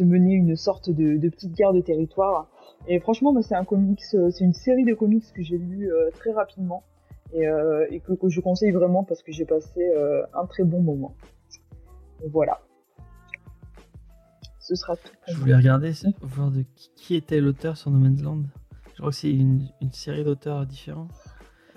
mener 0.00 0.32
une 0.32 0.56
sorte 0.56 0.90
de, 0.90 1.28
petite 1.28 1.54
guerre 1.54 1.72
de 1.72 1.80
territoire. 1.80 2.48
Et 2.88 2.98
franchement, 2.98 3.34
c'est 3.42 3.54
un 3.54 3.64
comics, 3.64 4.02
c'est 4.02 4.44
une 4.44 4.54
série 4.54 4.84
de 4.84 4.94
comics 4.94 5.24
que 5.34 5.42
j'ai 5.42 5.58
lu 5.58 5.90
très 6.14 6.32
rapidement 6.32 6.82
et, 7.34 7.44
que, 8.00 8.28
je 8.28 8.40
conseille 8.40 8.72
vraiment 8.72 9.04
parce 9.04 9.22
que 9.22 9.30
j'ai 9.32 9.44
passé 9.44 9.92
un 10.34 10.46
très 10.46 10.64
bon 10.64 10.80
moment. 10.80 11.14
Voilà. 12.32 12.58
Ce 14.60 14.74
sera 14.74 14.96
tout. 14.96 15.12
Je 15.28 15.34
voulais 15.36 15.54
regarder, 15.56 15.92
voir 16.22 16.50
de 16.50 16.62
qui, 16.74 16.90
qui 16.96 17.14
était 17.14 17.40
l'auteur 17.40 17.76
sur 17.76 17.90
No 17.90 17.98
Man's 17.98 18.20
Land. 18.22 18.42
Je 18.94 18.98
crois 18.98 19.10
que 19.10 19.16
c'est 19.16 19.30
une, 19.32 19.68
une 19.80 19.92
série 19.92 20.24
d'auteurs 20.24 20.66
différents. 20.66 21.08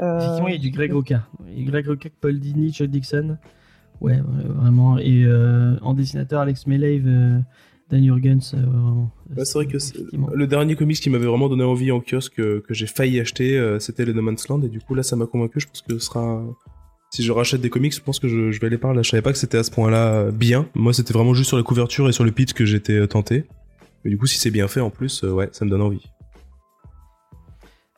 Euh, 0.02 0.18
Effectivement, 0.18 0.48
il 0.48 0.54
y 0.56 0.58
a 0.58 0.62
du 0.62 0.72
Greg 0.72 0.92
Rucka. 0.94 1.28
Il 1.48 1.60
y 1.60 1.68
a 1.68 1.70
Greg 1.72 1.86
Rucka, 1.88 2.10
Paul 2.22 2.40
Dini, 2.40 2.72
Chuck 2.72 2.88
Dixon. 2.88 3.38
Ouais, 4.02 4.20
vraiment. 4.22 4.98
Et 4.98 5.26
euh, 5.26 5.78
en 5.82 5.94
dessinateur, 5.94 6.40
Alex 6.42 6.66
Melave, 6.66 7.06
euh, 7.06 7.40
Dan 7.92 8.04
Jurgens, 8.04 8.54
euh, 8.56 9.44
c'est 9.44 9.54
vrai 9.56 9.66
que 9.68 9.78
c'est- 9.78 9.98
le 10.34 10.48
dernier 10.48 10.76
comics 10.76 11.00
qui 11.00 11.10
m'avait 11.10 11.26
vraiment 11.26 11.50
donné 11.50 11.64
envie 11.66 11.92
en 11.92 12.00
kiosque 12.00 12.36
que 12.36 12.64
j'ai 12.74 12.88
failli 12.88 13.20
acheter, 13.20 13.58
euh, 13.60 13.78
c'était 13.80 14.06
le 14.06 14.14
No 14.14 14.22
Man's 14.22 14.48
Land 14.48 14.62
et 14.62 14.70
du 14.70 14.80
coup 14.80 14.94
là 14.96 15.04
ça 15.04 15.16
m'a 15.16 15.26
convaincu. 15.26 15.60
Je 15.60 15.68
pense 15.68 15.82
que 15.82 15.94
ce 15.94 16.00
sera 16.00 16.44
si 17.12 17.24
je 17.24 17.32
rachète 17.32 17.62
des 17.62 17.70
comics, 17.70 17.94
je 17.94 18.02
pense 18.02 18.20
que 18.20 18.28
je, 18.28 18.52
je 18.52 18.60
vais 18.60 18.68
aller 18.68 18.78
par 18.78 18.94
là. 18.94 19.02
Je 19.02 19.10
savais 19.10 19.22
pas 19.22 19.32
que 19.32 19.38
c'était 19.38 19.58
à 19.58 19.64
ce 19.64 19.72
point-là 19.72 20.14
euh, 20.14 20.32
bien. 20.32 20.68
Moi 20.76 20.94
c'était 20.94 21.14
vraiment 21.14 21.34
juste 21.34 21.48
sur 21.48 21.58
la 21.58 21.64
couverture 21.64 22.08
et 22.08 22.12
sur 22.12 22.24
le 22.24 22.32
pitch 22.32 22.54
que 22.54 22.66
j'étais 22.66 22.94
euh, 22.94 23.08
tenté. 23.08 23.46
Mais 24.04 24.12
du 24.12 24.18
coup 24.18 24.28
si 24.28 24.38
c'est 24.38 24.52
bien 24.52 24.68
fait 24.68 24.80
en 24.80 24.90
plus, 24.90 25.24
euh, 25.24 25.32
ouais 25.32 25.50
ça 25.52 25.66
me 25.66 25.70
donne 25.70 25.82
envie. 25.82 26.06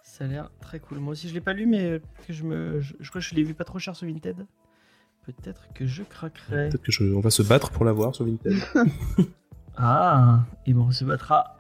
Ça 0.04 0.26
a 0.26 0.28
l'air 0.28 0.52
très 0.62 0.80
cool. 0.80 1.00
Moi 1.00 1.14
aussi, 1.14 1.28
je 1.28 1.34
l'ai 1.34 1.42
pas 1.42 1.54
lu, 1.54 1.66
mais 1.66 2.00
que 2.28 2.34
je 2.34 2.44
me, 2.44 2.80
je, 2.80 2.94
je 3.00 3.10
crois 3.10 3.22
que 3.22 3.28
je 3.28 3.34
l'ai 3.34 3.44
vu 3.44 3.54
pas 3.56 3.64
trop 3.64 3.80
cher 3.80 3.96
sur 3.96 4.06
Vinted. 4.08 4.46
peut-être 5.26 5.68
que 5.74 5.88
je 5.88 6.04
craquerai. 6.04 6.70
Peut-être 6.70 6.84
que 6.84 6.92
je... 6.92 7.04
on 7.06 7.22
va 7.22 7.32
se 7.32 7.42
battre 7.42 7.72
pour 7.72 7.86
l'avoir 7.86 8.14
sur 8.16 8.26
Vinted. 8.26 8.54
Ah, 9.78 10.46
et 10.66 10.74
bon, 10.74 10.88
on 10.88 10.92
se 10.92 11.06
battra 11.06 11.58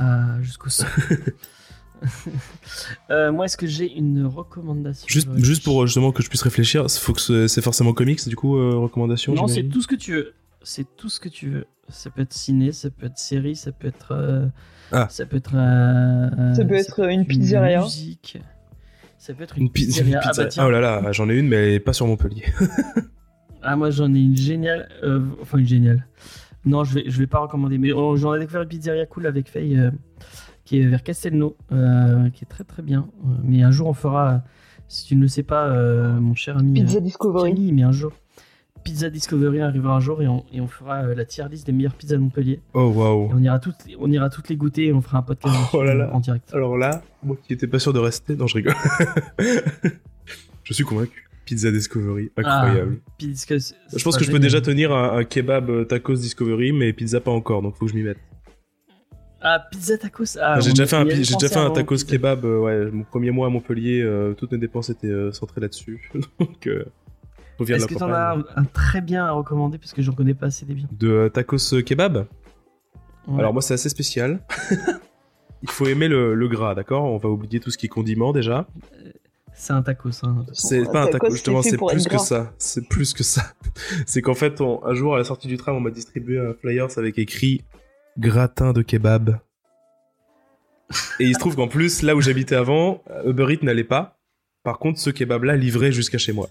euh, 0.00 0.42
jusqu'au 0.42 0.70
sol. 0.70 0.88
Euh, 3.10 3.32
moi, 3.32 3.46
est-ce 3.46 3.56
que 3.56 3.66
j'ai 3.66 3.90
une 3.92 4.26
recommandation 4.26 5.06
juste, 5.08 5.62
pour 5.64 5.86
justement 5.86 6.12
que 6.12 6.22
je 6.22 6.28
puisse 6.28 6.42
réfléchir, 6.42 6.90
faut 6.90 7.12
que 7.14 7.20
ce- 7.20 7.46
c'est 7.48 7.62
forcément 7.62 7.92
comics, 7.94 8.26
du 8.28 8.36
coup, 8.36 8.56
euh, 8.58 8.76
recommandation 8.76 9.34
Non, 9.34 9.46
c'est 9.46 9.64
tout 9.64 9.80
ce 9.82 9.86
que 9.88 9.94
tu 9.96 10.12
veux. 10.12 10.34
C'est 10.62 10.86
tout 10.96 11.08
ce 11.08 11.18
que 11.20 11.28
tu 11.28 11.48
veux. 11.48 11.66
Ça 11.88 12.10
peut 12.10 12.22
être 12.22 12.34
ciné, 12.34 12.72
ça 12.72 12.90
peut 12.90 13.06
être 13.06 13.18
série, 13.18 13.56
ça 13.56 13.72
peut 13.72 13.88
être. 13.88 14.12
euh, 14.12 14.46
Ah. 14.92 15.06
Ça 15.10 15.24
peut 15.26 15.36
être. 15.38 15.52
euh, 15.54 16.54
Ça 16.54 16.64
peut 16.64 16.74
être 16.74 17.08
une 17.08 17.26
pizzeria. 17.26 17.82
Musique. 17.82 18.38
Ça 19.18 19.32
peut 19.34 19.42
être 19.44 19.56
une, 19.56 19.64
Une, 19.64 19.70
pi- 19.72 19.82
une 19.82 19.88
pizzeria. 19.88 20.20
Ah, 20.22 20.28
pizza. 20.28 20.42
bah, 20.44 20.48
tiens. 20.48 20.62
Ah, 20.64 20.66
oh 20.66 20.70
là 20.70 20.80
là, 20.80 21.12
j'en 21.12 21.28
ai 21.30 21.34
une, 21.36 21.48
mais 21.48 21.80
pas 21.80 21.92
sur 21.92 22.06
Montpellier. 22.06 22.44
Ah, 23.60 23.74
moi 23.74 23.90
j'en 23.90 24.14
ai 24.14 24.20
une 24.20 24.36
géniale. 24.36 24.88
euh, 25.02 25.20
enfin, 25.42 25.58
une 25.58 25.66
géniale. 25.66 26.06
Non, 26.64 26.84
je 26.84 26.94
vais, 26.94 27.04
je 27.08 27.18
vais 27.18 27.26
pas 27.26 27.40
recommander. 27.40 27.76
Mais 27.76 27.90
j'en 27.90 28.34
ai 28.34 28.38
découvert 28.38 28.62
une 28.62 28.68
pizzeria 28.68 29.04
cool 29.06 29.26
avec 29.26 29.48
Faye 29.48 29.76
euh, 29.76 29.90
qui 30.68 30.78
est 30.82 30.86
vers 30.86 31.02
Castelnau, 31.02 31.56
euh, 31.72 32.28
qui 32.28 32.44
est 32.44 32.46
très 32.46 32.62
très 32.62 32.82
bien. 32.82 33.08
Euh, 33.24 33.28
mais 33.42 33.62
un 33.62 33.70
jour 33.70 33.86
on 33.88 33.94
fera, 33.94 34.42
si 34.86 35.06
tu 35.06 35.16
ne 35.16 35.22
le 35.22 35.28
sais 35.28 35.42
pas, 35.42 35.66
euh, 35.68 36.20
mon 36.20 36.34
cher 36.34 36.58
ami. 36.58 36.74
Pizza 36.74 37.00
Discovery. 37.00 37.54
Camille, 37.54 37.72
mais 37.72 37.84
un 37.84 37.92
jour. 37.92 38.12
Pizza 38.84 39.08
Discovery 39.08 39.62
arrivera 39.62 39.96
un 39.96 40.00
jour 40.00 40.20
et 40.20 40.28
on, 40.28 40.44
et 40.52 40.60
on 40.60 40.66
fera 40.66 41.04
la 41.14 41.24
tier 41.24 41.46
list 41.50 41.64
des 41.64 41.72
meilleures 41.72 41.94
pizzas 41.94 42.16
de 42.16 42.20
Montpellier. 42.20 42.60
Oh 42.74 42.92
waouh. 42.94 43.30
on 43.32 43.42
ira 43.42 43.58
toutes, 43.60 43.76
on 43.98 44.10
ira 44.12 44.28
toutes 44.28 44.50
les 44.50 44.56
goûter 44.56 44.88
et 44.88 44.92
on 44.92 45.00
fera 45.00 45.18
un 45.18 45.22
podcast 45.22 45.56
Oh 45.72 45.82
là 45.82 46.10
en 46.12 46.20
direct. 46.20 46.52
Alors 46.52 46.76
là, 46.76 47.02
moi 47.22 47.38
qui 47.42 47.54
étais 47.54 47.66
pas 47.66 47.78
sûr 47.78 47.94
de 47.94 47.98
rester, 47.98 48.36
non, 48.36 48.46
je 48.46 48.56
rigole. 48.56 48.74
je 50.64 50.72
suis 50.74 50.84
convaincu. 50.84 51.30
Pizza 51.46 51.70
Discovery, 51.70 52.30
incroyable. 52.36 52.98
Ah, 53.06 53.12
pizza- 53.16 53.58
c'est 53.58 53.74
je 53.98 54.04
pense 54.04 54.18
que 54.18 54.24
je 54.24 54.30
peux 54.30 54.38
déjà 54.38 54.60
tenir 54.60 54.92
un, 54.92 55.16
un 55.16 55.24
kebab 55.24 55.88
tacos 55.88 56.16
Discovery, 56.16 56.72
mais 56.72 56.92
pizza 56.92 57.22
pas 57.22 57.30
encore, 57.30 57.62
donc 57.62 57.74
faut 57.76 57.86
que 57.86 57.92
je 57.92 57.96
m'y 57.96 58.02
mette. 58.02 58.18
Ah, 59.40 59.64
pizza 59.70 59.96
tacos. 59.98 60.36
Ah, 60.40 60.58
j'ai 60.60 60.70
déjà 60.70 60.86
fait 60.86 60.96
un, 60.96 61.08
j'ai 61.08 61.34
déjà 61.34 61.48
fait 61.48 61.56
un 61.56 61.70
tacos 61.70 61.94
pizza. 61.96 62.10
kebab, 62.12 62.44
euh, 62.44 62.58
ouais, 62.58 62.90
mon 62.90 63.04
premier 63.04 63.30
mois 63.30 63.46
à 63.46 63.50
Montpellier, 63.50 64.02
euh, 64.02 64.34
toutes 64.34 64.52
mes 64.52 64.58
dépenses 64.58 64.90
étaient 64.90 65.06
euh, 65.06 65.30
centrées 65.32 65.60
là-dessus. 65.60 66.10
donc, 66.40 66.66
euh, 66.66 66.84
on 67.60 67.64
vient 67.64 67.76
de 67.76 67.82
Est-ce 67.82 67.88
que 67.88 67.98
t'en 67.98 68.10
as 68.12 68.36
un, 68.36 68.44
un 68.56 68.64
très 68.64 69.00
bien 69.00 69.24
à 69.26 69.30
recommander? 69.32 69.78
Parce 69.78 69.92
que 69.92 70.02
j'en 70.02 70.12
connais 70.12 70.34
pas 70.34 70.46
assez 70.46 70.66
des 70.66 70.74
biens 70.74 70.88
De 70.92 71.08
euh, 71.08 71.28
tacos 71.28 71.82
kebab? 71.84 72.26
Ouais. 73.28 73.38
Alors 73.40 73.52
moi 73.52 73.62
c'est 73.62 73.74
assez 73.74 73.88
spécial. 73.88 74.40
Il 75.62 75.70
faut 75.70 75.86
aimer 75.86 76.06
le, 76.08 76.34
le 76.34 76.48
gras, 76.48 76.74
d'accord? 76.76 77.04
On 77.04 77.16
va 77.18 77.28
oublier 77.28 77.58
tout 77.60 77.70
ce 77.70 77.76
qui 77.78 77.86
est 77.86 77.88
condiment 77.88 78.32
déjà. 78.32 78.66
C'est 79.54 79.72
un 79.72 79.82
tacos. 79.82 80.10
Hein. 80.24 80.46
C'est 80.52 80.84
pas 80.92 81.02
un 81.02 81.06
tacos, 81.08 81.30
justement, 81.32 81.62
c'est 81.62 81.76
plus 81.76 82.06
que 82.06 82.16
ça. 82.18 82.52
C'est 82.58 82.88
plus 82.88 83.12
que 83.12 83.24
ça. 83.24 83.42
C'est 84.06 84.22
qu'en 84.22 84.34
fait, 84.34 84.60
on- 84.60 84.84
un 84.84 84.94
jour 84.94 85.16
à 85.16 85.18
la 85.18 85.24
sortie 85.24 85.48
du 85.48 85.56
tram, 85.56 85.74
on 85.74 85.80
m'a 85.80 85.90
distribué 85.90 86.38
un 86.38 86.54
flyers 86.54 86.96
avec 86.96 87.18
écrit 87.18 87.64
gratin 88.18 88.72
de 88.72 88.82
kebab. 88.82 89.38
Et 91.20 91.24
il 91.24 91.34
se 91.34 91.38
trouve 91.38 91.56
qu'en 91.56 91.68
plus, 91.68 92.02
là 92.02 92.16
où 92.16 92.20
j'habitais 92.20 92.56
avant, 92.56 93.02
euh, 93.10 93.30
Uber 93.30 93.52
Eats 93.52 93.64
n'allait 93.64 93.84
pas. 93.84 94.18
Par 94.64 94.78
contre, 94.78 94.98
ce 94.98 95.10
kebab-là 95.10 95.56
livrait 95.56 95.92
jusqu'à 95.92 96.18
chez 96.18 96.32
moi. 96.32 96.48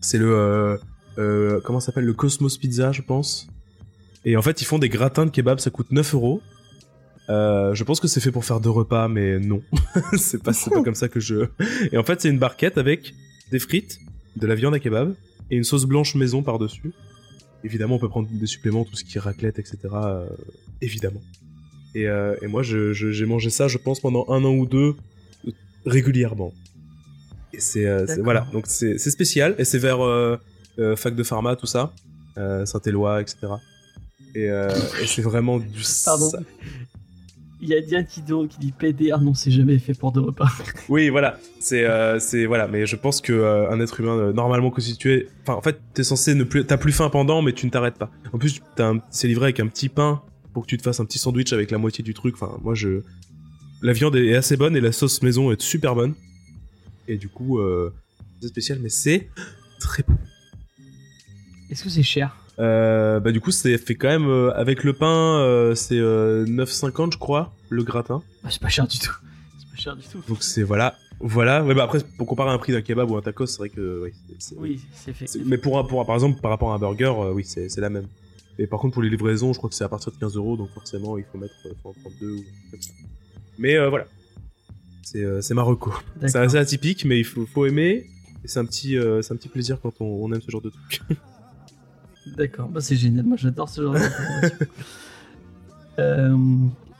C'est 0.00 0.18
le 0.18 0.34
euh, 0.34 0.76
euh, 1.18 1.60
comment 1.64 1.80
ça 1.80 1.86
s'appelle? 1.86 2.06
Le 2.06 2.14
Cosmos 2.14 2.56
Pizza, 2.58 2.92
je 2.92 3.02
pense. 3.02 3.48
Et 4.24 4.36
en 4.36 4.42
fait, 4.42 4.60
ils 4.60 4.64
font 4.64 4.78
des 4.78 4.88
gratins 4.88 5.26
de 5.26 5.30
kebab, 5.30 5.60
ça 5.60 5.70
coûte 5.70 5.90
9 5.90 6.14
euros. 6.14 6.42
Je 7.28 7.84
pense 7.84 8.00
que 8.00 8.08
c'est 8.08 8.20
fait 8.20 8.32
pour 8.32 8.44
faire 8.44 8.60
deux 8.60 8.70
repas, 8.70 9.06
mais 9.06 9.38
non. 9.38 9.62
c'est 10.16 10.42
pas, 10.42 10.50
pas 10.52 10.82
comme 10.82 10.96
ça 10.96 11.08
que 11.08 11.20
je. 11.20 11.46
Et 11.92 11.96
en 11.96 12.02
fait, 12.02 12.20
c'est 12.20 12.28
une 12.28 12.40
barquette 12.40 12.76
avec 12.76 13.14
des 13.52 13.60
frites, 13.60 14.00
de 14.36 14.46
la 14.48 14.56
viande 14.56 14.74
à 14.74 14.80
kebab 14.80 15.14
et 15.50 15.56
une 15.56 15.64
sauce 15.64 15.84
blanche 15.84 16.16
maison 16.16 16.42
par-dessus. 16.42 16.92
Évidemment, 17.64 17.96
on 17.96 17.98
peut 17.98 18.08
prendre 18.08 18.28
des 18.30 18.46
suppléments, 18.46 18.84
tout 18.84 18.96
ce 18.96 19.04
qui 19.04 19.18
est 19.18 19.20
raclette, 19.20 19.58
etc. 19.58 19.78
euh, 19.92 20.26
évidemment. 20.80 21.20
Et, 21.94 22.06
euh, 22.08 22.34
et 22.42 22.46
moi, 22.46 22.62
je- 22.62 22.92
je- 22.92 23.10
j'ai 23.10 23.26
mangé 23.26 23.50
ça, 23.50 23.68
je 23.68 23.76
pense, 23.78 24.00
pendant 24.00 24.24
un 24.28 24.42
an 24.44 24.54
ou 24.54 24.66
deux, 24.66 24.94
régulièrement. 25.84 26.52
Et 27.52 27.60
c'est, 27.60 27.86
euh, 27.86 28.06
voilà, 28.22 28.46
donc 28.52 28.64
c'est 28.66 28.98
spécial 28.98 29.54
et 29.58 29.64
c'est 29.64 29.78
vers 29.78 29.98
fac 30.96 31.14
de 31.14 31.22
pharma, 31.22 31.56
tout 31.56 31.66
ça, 31.66 31.92
Saint-Éloi, 32.36 33.20
etc. 33.22 33.36
Et, 34.34 34.44
et 34.44 35.06
c'est 35.06 35.22
vraiment 35.22 35.58
du. 35.58 35.82
Pardon. 36.04 36.30
Il 37.62 37.68
y 37.68 37.74
a 37.74 37.80
Diane 37.82 38.06
qui, 38.06 38.22
qui 38.22 38.58
dit 38.58 38.72
PDR, 38.72 39.20
non, 39.20 39.34
c'est 39.34 39.50
jamais 39.50 39.78
fait 39.78 39.92
pour 39.92 40.12
deux 40.12 40.20
repas. 40.22 40.48
Oui, 40.88 41.10
voilà. 41.10 41.38
C'est, 41.60 41.84
euh, 41.84 42.18
c'est 42.18 42.46
voilà. 42.46 42.66
Mais 42.68 42.86
je 42.86 42.96
pense 42.96 43.20
que 43.20 43.32
euh, 43.34 43.70
un 43.70 43.78
être 43.80 44.00
humain 44.00 44.16
euh, 44.16 44.32
normalement 44.32 44.70
constitué, 44.70 45.28
enfin, 45.42 45.54
en 45.54 45.60
fait, 45.60 45.78
t'es 45.92 46.02
censé 46.02 46.34
ne 46.34 46.44
plus, 46.44 46.64
t'as 46.64 46.78
plus 46.78 46.92
faim 46.92 47.10
pendant, 47.10 47.42
mais 47.42 47.52
tu 47.52 47.66
ne 47.66 47.70
t'arrêtes 47.70 47.98
pas. 47.98 48.10
En 48.32 48.38
plus, 48.38 48.60
t'as 48.76 48.94
un- 48.94 49.02
c'est 49.10 49.28
livré 49.28 49.44
avec 49.46 49.60
un 49.60 49.66
petit 49.66 49.88
pain 49.90 50.22
pour 50.54 50.62
que 50.64 50.68
tu 50.68 50.78
te 50.78 50.82
fasses 50.82 51.00
un 51.00 51.04
petit 51.04 51.18
sandwich 51.18 51.52
avec 51.52 51.70
la 51.70 51.76
moitié 51.78 52.02
du 52.02 52.14
truc. 52.14 52.34
Enfin, 52.34 52.58
moi, 52.62 52.74
je, 52.74 53.02
la 53.82 53.92
viande 53.92 54.16
est 54.16 54.34
assez 54.34 54.56
bonne 54.56 54.74
et 54.74 54.80
la 54.80 54.92
sauce 54.92 55.20
maison 55.22 55.52
est 55.52 55.60
super 55.60 55.94
bonne. 55.94 56.14
Et 57.08 57.16
du 57.18 57.28
coup, 57.28 57.60
c'est 58.40 58.48
spécial, 58.48 58.78
mais 58.80 58.88
c'est 58.88 59.28
très 59.80 60.02
bon. 60.06 60.16
Est-ce 61.70 61.84
que 61.84 61.90
c'est 61.90 62.02
cher? 62.02 62.36
Euh, 62.60 63.20
bah 63.20 63.32
du 63.32 63.40
coup, 63.40 63.50
c'est 63.50 63.76
fait 63.78 63.94
quand 63.94 64.08
même 64.08 64.28
euh, 64.28 64.52
avec 64.54 64.84
le 64.84 64.92
pain, 64.92 65.38
euh, 65.40 65.74
c'est 65.74 65.98
euh, 65.98 66.44
9,50 66.44 67.12
je 67.14 67.18
crois 67.18 67.52
le 67.70 67.82
gratin. 67.82 68.22
Bah, 68.44 68.50
C'est 68.52 68.60
pas 68.60 68.68
cher 68.68 68.86
du 68.86 68.98
tout. 68.98 69.14
C'est 69.58 69.70
pas 69.70 69.76
cher 69.76 69.96
du 69.96 70.06
tout. 70.06 70.20
Donc 70.28 70.42
c'est 70.42 70.62
voilà, 70.62 70.94
voilà. 71.20 71.64
Ouais, 71.64 71.74
bah 71.74 71.84
après 71.84 72.00
pour 72.18 72.26
comparer 72.26 72.50
un 72.50 72.58
prix 72.58 72.72
d'un 72.72 72.82
kebab 72.82 73.10
ou 73.10 73.16
un 73.16 73.22
tacos, 73.22 73.46
c'est 73.46 73.58
vrai 73.58 73.68
que 73.70 74.02
oui, 74.04 74.12
c'est- 74.38 74.56
Oui, 74.58 74.80
c'est 74.92 75.12
fait. 75.14 75.26
c'est- 75.26 75.42
Mais 75.46 75.56
pour, 75.58 75.78
un- 75.78 75.84
pour 75.84 76.00
un- 76.00 76.04
par 76.04 76.16
exemple 76.16 76.40
par 76.40 76.50
rapport 76.50 76.72
à 76.72 76.74
un 76.74 76.78
burger, 76.78 77.04
euh, 77.18 77.32
oui 77.32 77.44
c'est 77.46 77.68
c'est 77.70 77.80
la 77.80 77.88
même. 77.90 78.06
Et 78.58 78.66
par 78.66 78.78
contre 78.80 78.92
pour 78.94 79.02
les 79.02 79.08
livraisons, 79.10 79.52
je 79.54 79.58
crois 79.58 79.70
que 79.70 79.76
c'est 79.76 79.84
à 79.84 79.88
partir 79.88 80.12
de 80.12 80.18
15 80.18 80.36
euros, 80.36 80.56
donc 80.58 80.68
forcément 80.74 81.16
il 81.16 81.24
faut 81.24 81.38
mettre 81.38 81.54
euh, 81.66 81.70
faut 81.82 81.90
en 81.90 81.92
prendre 81.94 82.16
deux 82.20 82.32
ou 82.32 82.44
comme 82.70 82.82
ça. 82.82 82.92
Mais 83.58 83.76
euh, 83.76 83.88
voilà, 83.88 84.06
c'est 85.02 85.22
euh, 85.24 85.40
c'est 85.40 85.54
Marocco. 85.54 85.92
C'est 86.20 86.26
D'accord. 86.26 86.42
assez 86.42 86.56
atypique, 86.58 87.04
mais 87.06 87.18
il 87.20 87.24
faut, 87.24 87.46
faut 87.46 87.64
aimer. 87.64 88.06
Et 88.44 88.48
c'est 88.48 88.58
un 88.58 88.64
petit 88.66 88.98
euh, 88.98 89.22
c'est 89.22 89.32
un 89.32 89.36
petit 89.36 89.48
plaisir 89.48 89.78
quand 89.82 89.94
on, 90.00 90.04
on 90.24 90.32
aime 90.32 90.42
ce 90.42 90.50
genre 90.50 90.62
de 90.62 90.70
truc. 90.70 91.00
D'accord, 92.26 92.68
bah, 92.68 92.80
c'est 92.80 92.96
génial. 92.96 93.24
Moi, 93.24 93.36
j'adore 93.36 93.68
ce 93.68 93.82
genre 93.82 93.94
d'informations. 93.94 94.56
Euh, 95.98 96.34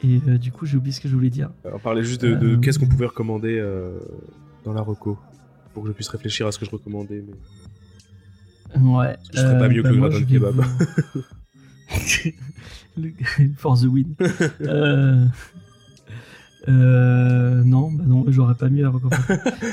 et 0.04 0.20
euh, 0.28 0.36
du 0.36 0.52
coup, 0.52 0.66
j'ai 0.66 0.76
oublié 0.76 0.92
ce 0.92 1.00
que 1.00 1.08
je 1.08 1.14
voulais 1.14 1.30
dire. 1.30 1.48
on 1.64 1.78
parlait 1.78 2.02
juste 2.02 2.20
de, 2.22 2.34
de 2.34 2.48
Euh. 2.48 2.56
qu'est-ce 2.58 2.78
qu'on 2.78 2.86
pouvait 2.88 3.06
recommander 3.06 3.56
euh, 3.58 3.98
dans 4.64 4.74
la 4.74 4.82
reco 4.82 5.16
pour 5.72 5.84
que 5.84 5.88
je 5.88 5.94
puisse 5.94 6.08
réfléchir 6.08 6.46
à 6.46 6.52
ce 6.52 6.58
que 6.58 6.66
je 6.66 6.70
recommandais. 6.70 7.24
Mais... 8.74 8.78
Ouais. 8.80 9.16
je 9.32 9.40
ferais 9.40 9.58
pas 9.58 9.68
mieux 9.68 9.82
que 9.82 9.88
le 9.88 9.94
moi, 9.96 10.08
gratin 10.10 10.24
de 10.24 10.30
kebab. 10.30 10.54
vous- 10.54 11.22
Le- 12.98 13.12
For 13.56 13.78
the 13.80 13.84
win. 13.84 14.14
euh... 14.62 15.24
euh, 16.68 17.62
Non, 17.64 17.90
bah 17.90 18.04
non, 18.06 18.24
j'aurais 18.28 18.54
pas 18.56 18.68
mieux 18.68 18.84
à 18.84 18.90
recommander. 18.90 19.16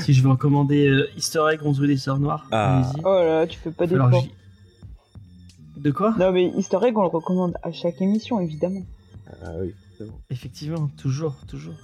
si 0.01 0.13
je 0.13 0.23
veux 0.23 0.29
recommander 0.29 0.87
euh, 0.87 1.07
Easter 1.17 1.41
Egg 1.51 1.59
11 1.63 1.79
rue 1.79 1.87
des 1.87 1.97
Sœurs 1.97 2.19
Noires, 2.19 2.47
Ah. 2.51 2.91
Oh 3.03 3.13
là 3.15 3.39
là, 3.39 3.47
tu 3.47 3.57
fais 3.59 3.71
pas 3.71 3.83
Alors, 3.85 4.07
d'effort. 4.09 4.23
j'y- 4.23 4.31
De 5.87 5.91
quoi 5.91 6.13
Non 6.19 6.31
mais 6.33 6.51
Easter 6.57 6.79
Egg, 6.83 6.97
on 6.97 7.01
le 7.03 7.07
recommande 7.07 7.55
à 7.63 7.71
chaque 7.71 8.01
émission, 8.01 8.39
évidemment. 8.41 8.85
Ah 9.41 9.51
oui, 9.61 9.73
forcément. 9.89 10.19
Effectivement, 10.29 10.87
toujours, 10.97 11.35
toujours. 11.47 11.75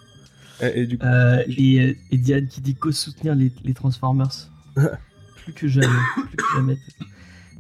Et, 0.62 0.82
et 0.82 0.86
du 0.88 0.98
coup, 0.98 1.06
Euh, 1.06 1.42
et, 1.48 1.80
euh, 1.80 1.94
et 2.12 2.18
Diane 2.18 2.48
qui 2.48 2.60
dit 2.62 2.76
qu'au 2.76 2.92
soutenir 2.92 3.34
les, 3.36 3.52
les 3.64 3.74
Transformers. 3.74 4.50
plus 5.38 5.54
que 5.54 5.68
jamais, 5.68 5.88
plus 6.28 6.36
que 6.38 6.44
jamais. 6.56 6.78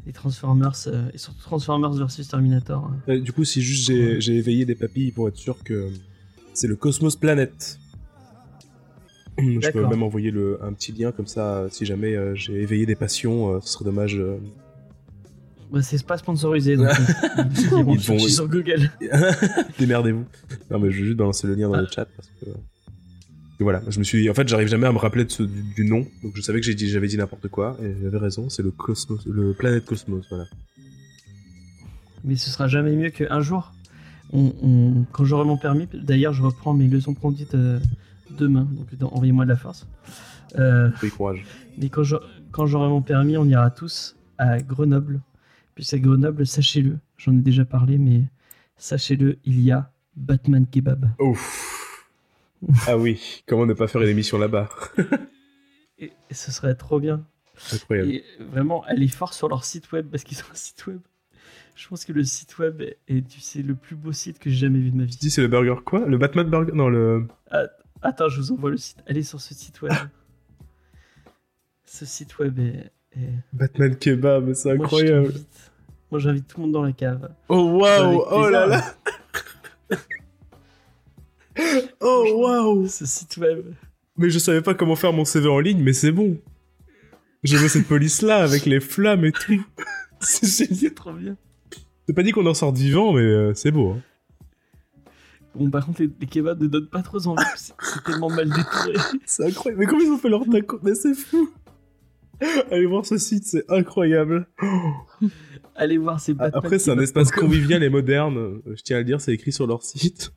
Les 0.06 0.12
Transformers, 0.12 0.74
euh, 0.88 1.10
et 1.14 1.18
surtout 1.18 1.42
Transformers 1.42 1.94
versus 1.94 2.28
Terminator. 2.28 2.84
hein. 2.86 2.98
euh, 3.08 3.22
du 3.22 3.32
coup, 3.32 3.46
si 3.46 3.62
juste 3.62 3.88
j'ai 4.20 4.36
éveillé 4.36 4.66
des 4.66 4.76
papilles 4.76 5.12
pour 5.12 5.30
être 5.30 5.38
sûr 5.38 5.64
que 5.64 5.90
c'est 6.54 6.68
le 6.68 6.76
Cosmos 6.76 7.16
Planet. 7.16 7.80
Je 9.38 9.72
peux 9.72 9.88
même 9.88 10.04
envoyer 10.04 10.30
le, 10.30 10.60
un 10.64 10.74
petit 10.74 10.92
lien 10.92 11.12
comme 11.12 11.26
ça, 11.28 11.66
si 11.72 11.86
jamais 11.86 12.16
euh, 12.16 12.36
j'ai 12.36 12.62
éveillé 12.62 12.86
des 12.86 12.96
passions, 12.96 13.54
euh, 13.56 13.60
ce 13.62 13.70
serait 13.74 13.86
dommage. 13.86 14.22
Euh. 15.74 15.78
Bah, 15.78 15.82
c'est 15.82 16.06
pas 16.06 16.18
sponsorisé, 16.18 16.76
donc 16.78 16.88
euh, 16.88 17.44
ils 17.62 17.68
vont- 17.70 17.98
chercher 17.98 18.30
sur 18.30 18.48
Google. 18.48 18.90
Démerdez-vous. 19.80 20.26
Non, 20.72 20.80
mais 20.80 20.92
je 20.92 21.00
vais 21.00 21.06
juste 21.06 21.18
balancer 21.18 21.48
le 21.48 21.56
lien 21.56 21.70
dans 21.70 21.78
le 21.80 21.88
chat 21.88 22.06
parce 22.16 22.30
que. 22.42 22.50
Et 23.60 23.64
voilà, 23.64 23.82
je 23.88 24.00
me 24.00 24.04
suis, 24.04 24.30
en 24.30 24.34
fait, 24.34 24.48
j'arrive 24.48 24.68
jamais 24.68 24.88
à 24.88 24.92
me 24.92 24.98
rappeler 24.98 25.26
de 25.26 25.32
ce- 25.32 25.44
du, 25.44 25.62
du 25.76 25.86
nom, 25.86 26.06
donc 26.24 26.34
je 26.36 26.42
savais 26.42 26.60
que 26.60 26.72
dit, 26.72 26.90
j'avais 26.90 27.08
dit 27.08 27.18
n'importe 27.18 27.48
quoi, 27.50 27.78
et 27.84 27.96
j'avais 28.02 28.18
raison, 28.18 28.50
c'est 28.50 28.64
le 28.64 28.72
Cosmos, 28.72 29.26
le 29.28 29.54
Planète 29.54 29.86
Cosmos, 29.86 30.26
voilà. 30.30 30.46
Mais 32.24 32.36
ce 32.36 32.50
sera 32.50 32.68
jamais 32.68 32.96
mieux 32.96 33.10
qu'un 33.12 33.42
jour, 33.42 33.72
on, 34.32 34.54
on- 34.64 35.06
quand 35.12 35.24
j'aurai 35.26 35.46
mon 35.46 35.58
permis, 35.58 35.88
d'ailleurs, 35.94 36.34
je 36.34 36.42
reprends 36.42 36.74
mes 36.74 36.88
leçons 36.88 37.12
de 37.12 37.20
conduite 37.20 37.54
euh, 37.54 37.80
demain, 38.40 38.68
donc 39.00 39.14
envoyez-moi 39.14 39.44
de 39.46 39.50
la 39.50 39.56
force. 39.58 39.88
Euh, 40.58 40.90
courage. 41.16 41.46
mais 41.78 41.90
quand 41.90 42.66
j'aurai 42.66 42.90
mon 42.90 43.02
permis, 43.04 43.38
on 43.38 43.46
ira 43.46 43.70
tous 43.70 44.16
à 44.40 44.60
Grenoble. 44.62 45.22
Puis 45.76 45.88
à 45.92 45.98
Grenoble, 45.98 46.46
sachez-le, 46.46 47.00
j'en 47.18 47.34
ai 47.34 47.42
déjà 47.42 47.66
parlé, 47.66 47.98
mais 47.98 48.24
sachez-le, 48.78 49.40
il 49.44 49.60
y 49.62 49.72
a 49.72 49.92
Batman 50.16 50.66
Kebab. 50.68 51.10
Ouf. 51.20 51.70
Ah 52.88 52.98
oui, 52.98 53.44
comment 53.46 53.66
ne 53.66 53.74
pas 53.74 53.88
faire 53.88 54.02
une 54.02 54.08
émission 54.08 54.38
là-bas 54.38 54.70
Et, 56.00 56.14
et 56.30 56.34
ce 56.34 56.50
serait 56.50 56.76
trop 56.76 56.98
bien. 56.98 57.26
Incroyable. 57.74 58.10
Et 58.10 58.24
vraiment, 58.40 58.86
elle 58.88 59.04
est 59.04 59.08
forte 59.10 59.34
sur 59.34 59.50
leur 59.50 59.66
site 59.66 59.92
web 59.92 60.08
parce 60.10 60.24
qu'ils 60.24 60.40
ont 60.40 60.52
un 60.52 60.56
site 60.56 60.88
web. 60.88 61.02
Je 61.76 61.88
pense 61.88 62.06
que 62.06 62.14
le 62.14 62.24
site 62.24 62.58
web 62.60 62.82
est, 62.82 63.24
c'est 63.40 63.64
le 63.64 63.76
plus 63.76 63.96
beau 63.96 64.12
site 64.12 64.40
que 64.40 64.50
j'ai 64.50 64.58
jamais 64.58 64.80
vu 64.80 64.92
de 64.92 64.96
ma 64.96 65.04
vie. 65.04 65.18
Tu 65.18 65.20
dis 65.20 65.32
c'est 65.32 65.42
le 65.42 65.48
burger 65.48 65.76
quoi 65.84 66.06
Le 66.06 66.18
Batman 66.18 66.50
Burger 66.50 66.72
Non, 66.74 66.88
le. 66.88 67.28
Attends, 68.02 68.30
je 68.30 68.40
vous 68.40 68.52
envoie 68.52 68.70
le 68.70 68.78
site. 68.78 69.00
Allez 69.08 69.24
sur 69.24 69.42
ce 69.42 69.54
site 69.54 69.82
web. 69.82 69.94
ce 71.86 72.06
site 72.06 72.38
web 72.40 72.60
est. 72.60 72.92
Batman 73.54 73.96
Kebab, 73.96 74.54
c'est 74.54 74.72
incroyable. 74.72 75.34
Moi, 76.12 76.20
j'invite 76.20 76.48
tout 76.48 76.58
le 76.58 76.64
monde 76.64 76.72
dans 76.74 76.84
la 76.84 76.92
cave. 76.94 77.30
Oh 77.50 77.80
waouh 77.80 78.24
Oh 78.32 78.50
là 78.50 78.66
là 78.68 78.84
Oh 82.02 82.26
waouh 82.36 82.88
Ce 82.88 83.06
site 83.06 83.38
web. 83.38 83.66
Mais 84.18 84.30
je 84.30 84.40
savais 84.40 84.62
pas 84.62 84.74
comment 84.74 84.96
faire 84.96 85.14
mon 85.14 85.26
CV 85.26 85.48
en 85.48 85.60
ligne, 85.60 85.82
mais 85.82 85.94
c'est 85.94 86.12
bon. 86.12 86.38
Je 87.44 87.58
veux 87.58 87.68
cette 87.68 87.88
police 87.88 88.22
là 88.22 88.38
avec 88.44 88.66
les 88.66 88.80
flammes 88.80 89.26
et 89.26 89.32
tout. 89.32 89.64
C'est 90.20 90.68
génial. 90.70 90.94
Trop 90.94 91.12
bien. 91.14 91.36
C'est 92.08 92.14
pas 92.14 92.24
dit 92.24 92.32
qu'on 92.32 92.46
en 92.46 92.54
sort 92.54 92.74
vivant, 92.74 93.12
mais 93.14 93.22
euh, 93.22 93.54
c'est 93.54 93.72
beau. 93.72 93.92
hein. 93.92 94.02
Bon, 95.56 95.70
par 95.70 95.86
contre, 95.86 96.02
les, 96.02 96.10
les 96.20 96.28
kebabs 96.28 96.62
ne 96.62 96.68
donnent 96.68 96.88
pas 96.88 97.02
trop 97.02 97.26
envie. 97.28 97.44
C'est 97.58 97.74
c'est 97.82 98.04
tellement 98.06 98.30
mal 98.30 98.48
détouré. 98.50 98.94
C'est 99.26 99.46
incroyable. 99.48 99.82
Mais 99.82 99.86
comment 99.88 100.02
ils 100.02 100.12
ont 100.12 100.18
fait 100.18 100.30
leur 100.30 100.46
taco? 100.50 100.80
Mais 100.82 100.96
c'est 100.96 101.14
fou. 101.14 101.50
Allez 102.72 102.86
voir 102.86 103.06
ce 103.06 103.18
site, 103.18 103.46
c'est 103.46 103.70
incroyable. 103.70 104.48
Allez 105.76 105.98
voir 105.98 106.20
ces 106.20 106.34
Batman. 106.34 106.62
Après, 106.64 106.80
c'est 106.80 106.92
un 106.92 107.00
espace 107.00 107.32
convivial 107.32 107.84
et 107.84 107.90
moderne. 107.90 108.38
Euh, 108.38 108.62
Je 108.76 108.82
tiens 108.84 108.98
à 108.98 109.00
le 109.00 109.06
dire, 109.06 109.22
c'est 109.22 109.34
écrit 109.34 109.52
sur 109.52 109.68
leur 109.68 109.84
site. 109.84 110.34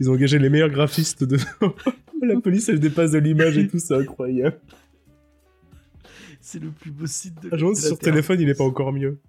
Ils 0.00 0.08
ont 0.08 0.14
engagé 0.14 0.38
les 0.38 0.48
meilleurs 0.50 0.70
graphistes 0.70 1.24
de. 1.24 1.36
La 2.22 2.40
police, 2.40 2.68
elle 2.70 2.80
dépasse 2.80 3.10
de 3.10 3.18
l'image 3.18 3.58
et 3.58 3.68
tout, 3.68 3.78
c'est 3.78 3.94
incroyable. 3.94 4.58
C'est 6.40 6.62
le 6.62 6.70
plus 6.70 6.90
beau 6.90 7.06
site 7.06 7.34
de 7.42 7.50
Ah, 7.52 7.56
Je 7.56 7.66
la 7.66 7.74
sur 7.74 7.98
téléphone, 7.98 8.40
il 8.40 8.48
est 8.48 8.54
pas 8.54 8.64
encore 8.64 8.92
mieux. 8.92 9.20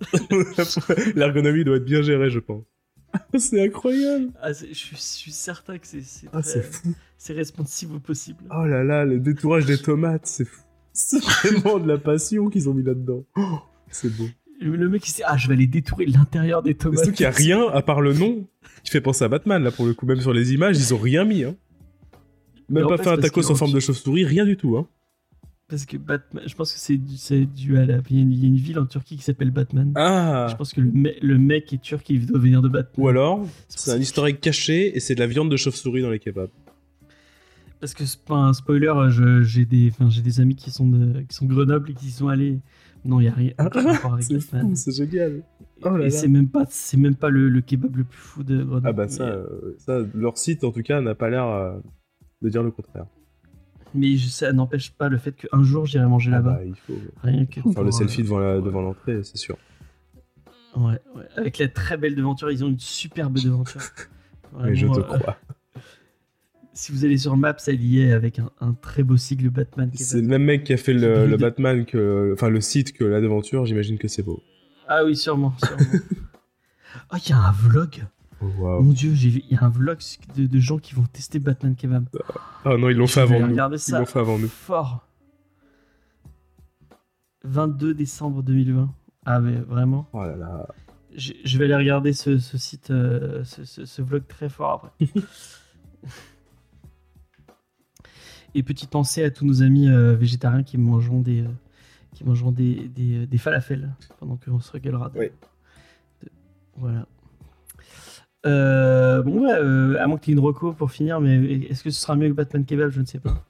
L'ergonomie 1.14 1.64
doit 1.64 1.76
être 1.76 1.84
bien 1.84 2.02
gérée, 2.02 2.30
je 2.30 2.38
pense. 2.40 2.64
c'est 3.38 3.62
incroyable. 3.62 4.30
Ah, 4.40 4.52
je, 4.52 4.72
suis, 4.72 4.96
je 4.96 5.00
suis 5.00 5.32
certain 5.32 5.78
que 5.78 5.86
c'est 5.86 6.02
c'est 6.02 6.28
Ah, 6.32 6.42
fou. 6.42 6.94
c'est 7.16 7.32
responsive 7.32 7.94
au 7.94 8.00
possible. 8.00 8.44
Oh 8.50 8.64
là 8.66 8.84
là, 8.84 9.04
le 9.04 9.18
détourage 9.18 9.66
des 9.66 9.78
tomates, 9.78 10.26
c'est 10.26 10.44
fou. 10.44 10.62
C'est 10.92 11.22
vraiment 11.24 11.78
de 11.78 11.88
la 11.88 11.98
passion 11.98 12.48
qu'ils 12.48 12.68
ont 12.68 12.74
mis 12.74 12.82
là-dedans. 12.82 13.24
Oh, 13.36 13.58
c'est 13.90 14.14
beau. 14.14 14.28
Le, 14.60 14.88
mec, 14.88 15.06
il 15.06 15.12
s'est 15.12 15.22
ah, 15.24 15.36
je 15.36 15.46
vais 15.46 15.54
aller 15.54 15.68
détourer 15.68 16.06
l'intérieur 16.06 16.62
des 16.62 16.74
tomates. 16.74 16.98
Surtout 16.98 17.14
qu'il 17.14 17.24
n'y 17.24 17.32
a 17.32 17.36
rien 17.36 17.68
à 17.68 17.80
part 17.80 18.00
le 18.00 18.12
nom 18.12 18.48
qui 18.82 18.90
fait 18.90 19.00
penser 19.00 19.24
à 19.24 19.28
Batman, 19.28 19.62
là, 19.62 19.70
pour 19.70 19.86
le 19.86 19.94
coup. 19.94 20.04
Même 20.04 20.20
sur 20.20 20.32
les 20.32 20.52
images, 20.52 20.76
ils 20.76 20.92
ont 20.92 20.98
rien 20.98 21.24
mis. 21.24 21.44
Hein. 21.44 21.54
Même 22.68 22.88
pas 22.88 22.98
fait, 22.98 23.08
un 23.08 23.16
tacos 23.16 23.50
en 23.50 23.54
forme 23.54 23.72
de 23.72 23.80
chauve-souris, 23.80 24.24
rien 24.24 24.44
du 24.44 24.56
tout. 24.56 24.76
Hein. 24.76 24.88
Parce 25.68 25.84
que 25.84 25.98
Batman, 25.98 26.42
je 26.46 26.54
pense 26.54 26.72
que 26.72 26.78
c'est 26.78 26.96
dû, 26.96 27.46
dû 27.46 27.76
à 27.78 27.84
la. 27.84 27.98
Il 28.08 28.16
y 28.16 28.44
a 28.44 28.46
une- 28.48 28.56
ville 28.56 28.78
en 28.78 28.86
Turquie 28.86 29.16
qui 29.18 29.22
s'appelle 29.22 29.50
Batman. 29.50 29.92
Ah 29.96 30.46
Je 30.50 30.56
pense 30.56 30.72
que 30.72 30.80
le, 30.80 30.90
me- 30.90 31.12
le 31.20 31.38
mec 31.38 31.72
est 31.74 31.82
turc 31.82 32.10
et 32.10 32.14
il 32.14 32.24
doit 32.26 32.38
venir 32.38 32.62
de 32.62 32.68
Batman. 32.68 33.04
Ou 33.04 33.08
alors, 33.08 33.46
C'est 33.68 33.90
un 34.18 34.26
egg 34.26 34.40
caché 34.40 34.96
et 34.96 35.00
c'est 35.00 35.14
de 35.14 35.20
la 35.20 35.26
viande 35.26 35.50
de 35.50 35.56
chauve-souris 35.58 36.00
dans 36.00 36.10
les 36.10 36.18
kebabs. 36.20 36.48
Parce 37.80 37.92
que 37.94 38.04
c'est 38.06 38.20
pas 38.24 38.34
un 38.36 38.54
spoiler, 38.54 38.92
j'ai 39.42 39.64
des, 39.66 39.92
des 40.24 40.40
amis 40.40 40.56
qui 40.56 40.70
sont 40.70 40.88
de, 40.88 41.20
qui 41.20 41.36
sont 41.36 41.46
Grenoble 41.46 41.90
et 41.90 41.94
qui 41.94 42.10
sont 42.10 42.28
allés. 42.28 42.58
Non, 43.04 43.20
il 43.20 43.24
y 43.24 43.28
a 43.28 43.32
rien. 43.32 43.52
C'est 44.20 44.34
Batman. 44.38 44.62
fou, 44.62 44.72
c'est 44.74 44.92
génial. 44.92 45.42
Oh 45.84 45.96
là 45.96 46.06
et 46.06 46.10
c'est 46.10 46.26
même 46.26 46.48
pas, 46.48 46.64
c'est 46.68 46.96
même 46.96 47.14
pas 47.14 47.28
le, 47.28 47.48
le 47.48 47.60
kebab 47.60 47.94
le 47.94 48.02
plus 48.04 48.18
fou 48.18 48.42
de 48.42 48.56
Grenoble. 48.64 48.88
Ah 48.88 48.92
bah 48.92 49.06
ça, 49.06 49.28
euh, 49.28 49.76
ça, 49.78 50.00
leur 50.14 50.36
site 50.36 50.64
en 50.64 50.72
tout 50.72 50.82
cas 50.82 51.00
n'a 51.00 51.14
pas 51.14 51.30
l'air 51.30 51.46
euh, 51.46 51.78
de 52.42 52.48
dire 52.48 52.64
le 52.64 52.72
contraire. 52.72 53.06
Mais 53.94 54.16
ça 54.18 54.52
n'empêche 54.52 54.92
pas 54.92 55.08
le 55.08 55.18
fait 55.18 55.32
qu'un 55.32 55.62
jour 55.62 55.86
j'irai 55.86 56.06
manger 56.06 56.30
Ah 56.32 56.36
là-bas. 56.36 56.52
bah, 56.54 56.64
il 56.64 56.74
faut 56.76 56.98
Rien 57.22 57.46
que 57.46 57.60
faire 57.60 57.82
le 57.82 57.90
pour, 57.90 57.92
selfie 57.94 58.20
euh, 58.20 58.24
devant 58.24 58.38
la- 58.38 58.60
devant 58.60 58.82
l'entrée, 58.82 59.22
c'est 59.24 59.36
sûr. 59.38 59.56
Ouais, 60.76 61.00
ouais. 61.16 61.24
Avec 61.36 61.58
la 61.58 61.68
très 61.68 61.96
belle 61.96 62.14
devanture, 62.14 62.50
ils 62.50 62.64
ont 62.64 62.68
une 62.68 62.78
superbe 62.78 63.34
devanture. 63.38 63.80
Mais 64.62 64.74
je 64.76 64.86
Vraiment, 64.86 65.02
te 65.08 65.14
euh, 65.14 65.18
crois. 65.18 65.36
Si 66.74 66.92
vous 66.92 67.04
allez 67.04 67.18
sur 67.18 67.36
Maps, 67.36 67.56
elle 67.66 67.82
y 67.82 68.00
est 68.02 68.12
avec 68.12 68.38
un, 68.38 68.50
un 68.60 68.72
très 68.72 69.02
beau 69.02 69.16
sigle 69.16 69.50
Batman. 69.50 69.90
C'est 69.94 70.20
le 70.20 70.28
même 70.28 70.44
mec 70.44 70.62
qui 70.62 70.72
a 70.72 70.76
fait 70.76 70.92
le, 70.92 71.26
le. 71.26 71.36
Batman 71.36 71.84
que, 71.84 72.30
enfin 72.34 72.50
le 72.50 72.60
site 72.60 72.92
que 72.92 73.02
la 73.02 73.20
devanture. 73.20 73.66
J'imagine 73.66 73.98
que 73.98 74.06
c'est 74.06 74.22
beau. 74.22 74.40
Ah 74.86 75.04
oui, 75.04 75.16
sûrement, 75.16 75.54
sûrement. 75.58 75.82
oh, 77.12 77.16
il 77.16 77.30
y 77.30 77.32
a 77.32 77.38
un 77.38 77.50
vlog. 77.50 78.04
Mon 78.40 78.92
dieu, 78.92 79.14
j'ai 79.14 79.30
vu, 79.30 79.42
il 79.48 79.56
y 79.56 79.56
a 79.58 79.64
un 79.64 79.68
vlog 79.68 79.98
de, 80.36 80.46
de 80.46 80.58
gens 80.60 80.78
qui 80.78 80.94
vont 80.94 81.04
tester 81.04 81.38
Batman 81.40 81.74
Kebab. 81.74 82.08
Ah 82.64 82.76
non, 82.76 82.88
ils 82.88 82.96
l'ont 82.96 83.06
fait 83.08 83.20
avant 83.20 83.40
nous. 83.40 83.54
Ils 83.54 83.56
l'ont 83.56 84.06
fait 84.06 84.18
avant 84.18 84.38
nous. 84.38 84.48
fort. 84.48 85.04
22 87.44 87.94
décembre 87.94 88.42
2020. 88.42 88.92
Ah 89.24 89.40
mais 89.40 89.56
vraiment, 89.56 90.08
Oh 90.12 90.22
là 90.22 90.36
là. 90.36 90.66
je, 91.14 91.32
je 91.44 91.58
vais 91.58 91.64
aller 91.66 91.76
regarder 91.76 92.12
ce, 92.12 92.38
ce 92.38 92.56
site, 92.58 92.90
euh, 92.90 93.42
ce, 93.44 93.64
ce- 93.64 93.84
ce 93.84 94.02
vlog 94.02 94.26
très 94.26 94.48
fort 94.48 94.72
après. 94.72 94.92
Et 98.54 98.62
petite 98.62 98.90
pensée 98.90 99.22
à 99.24 99.30
tous 99.30 99.44
nos 99.44 99.62
amis 99.62 99.88
euh, 99.88 100.14
végétariens 100.16 100.62
qui 100.62 100.78
mangeront 100.78 101.20
des, 101.20 101.42
euh, 101.42 101.48
qui 102.14 102.24
mangeront 102.24 102.50
des, 102.52 102.88
des, 102.88 103.26
des 103.26 103.38
falafels 103.38 103.94
pendant 104.18 104.36
qu'on 104.36 104.58
se 104.60 104.72
régalera. 104.72 105.10
de- 105.10 105.18
Oui. 105.18 105.26
de- 106.22 106.30
voilà. 106.76 107.06
Euh, 108.48 109.22
bon, 109.22 109.44
ouais, 109.44 109.52
euh, 109.52 109.96
à 110.02 110.06
moins 110.06 110.18
que 110.18 110.24
tu 110.24 110.30
aies 110.30 110.34
une 110.34 110.40
reco 110.40 110.72
pour 110.72 110.90
finir, 110.90 111.20
mais 111.20 111.36
est-ce 111.70 111.82
que 111.84 111.90
ce 111.90 112.00
sera 112.00 112.16
mieux 112.16 112.28
que 112.28 112.34
Batman 112.34 112.64
Kebab? 112.64 112.90
Je 112.90 113.00
ne 113.00 113.06
sais 113.06 113.18
pas. 113.18 113.44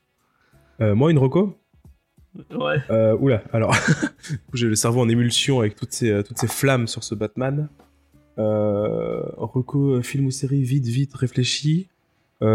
Euh, 0.80 0.94
moi, 0.94 1.10
une 1.10 1.18
reco? 1.18 1.56
Ouais. 2.54 2.78
Oula, 3.20 3.42
alors, 3.52 3.74
j'ai 4.54 4.66
le 4.66 4.74
cerveau 4.76 5.00
en 5.00 5.08
émulsion 5.08 5.60
avec 5.60 5.74
toutes 5.76 5.92
ces, 5.92 6.22
toutes 6.24 6.38
ces 6.38 6.46
flammes 6.46 6.86
sur 6.86 7.02
ce 7.04 7.14
Batman. 7.14 7.68
Reco, 8.36 10.00
film 10.02 10.26
ou 10.26 10.30
série, 10.30 10.62
vite, 10.62 10.86
vite, 10.86 11.14
réfléchi. 11.14 11.88
En 12.40 12.46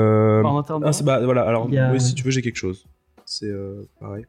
ah, 0.85 0.91
bah, 1.03 1.19
voilà, 1.25 1.43
alors, 1.43 1.67
a- 1.88 1.91
oui, 1.91 1.99
si 1.99 2.15
tu 2.15 2.23
veux, 2.23 2.31
j'ai 2.31 2.41
quelque 2.41 2.55
chose. 2.57 2.85
C'est 3.25 3.51
pareil. 3.99 4.25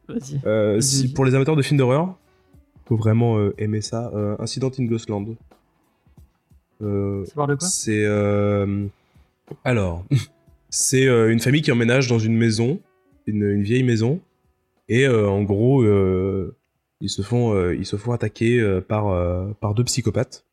si- 0.81 1.13
pour 1.13 1.25
les 1.25 1.35
amateurs 1.35 1.55
de 1.55 1.61
films 1.61 1.77
d'horreur, 1.77 2.15
faut 2.87 2.97
vraiment 2.97 3.37
aimer 3.57 3.81
ça. 3.81 4.11
Incident 4.39 4.71
in 4.79 4.85
Ghostland. 4.85 5.35
Euh, 6.81 7.23
Ça 7.25 7.33
parle 7.35 7.49
de 7.51 7.55
quoi? 7.55 7.67
c'est 7.67 8.03
euh, 8.05 8.85
alors 9.63 10.03
c'est 10.69 11.07
euh, 11.07 11.31
une 11.31 11.39
famille 11.39 11.61
qui 11.61 11.71
emménage 11.71 12.07
dans 12.07 12.19
une 12.19 12.35
maison, 12.35 12.79
une, 13.27 13.43
une 13.43 13.63
vieille 13.63 13.83
maison, 13.83 14.19
et 14.89 15.07
en 15.07 15.41
gros 15.43 15.83
ils 17.01 17.09
se 17.09 17.21
font 17.21 17.71
ils 17.71 17.85
se 17.85 17.95
font 17.95 18.11
attaquer 18.11 18.79
par 18.87 19.55
par 19.59 19.73
deux 19.73 19.83
psychopathes. 19.85 20.45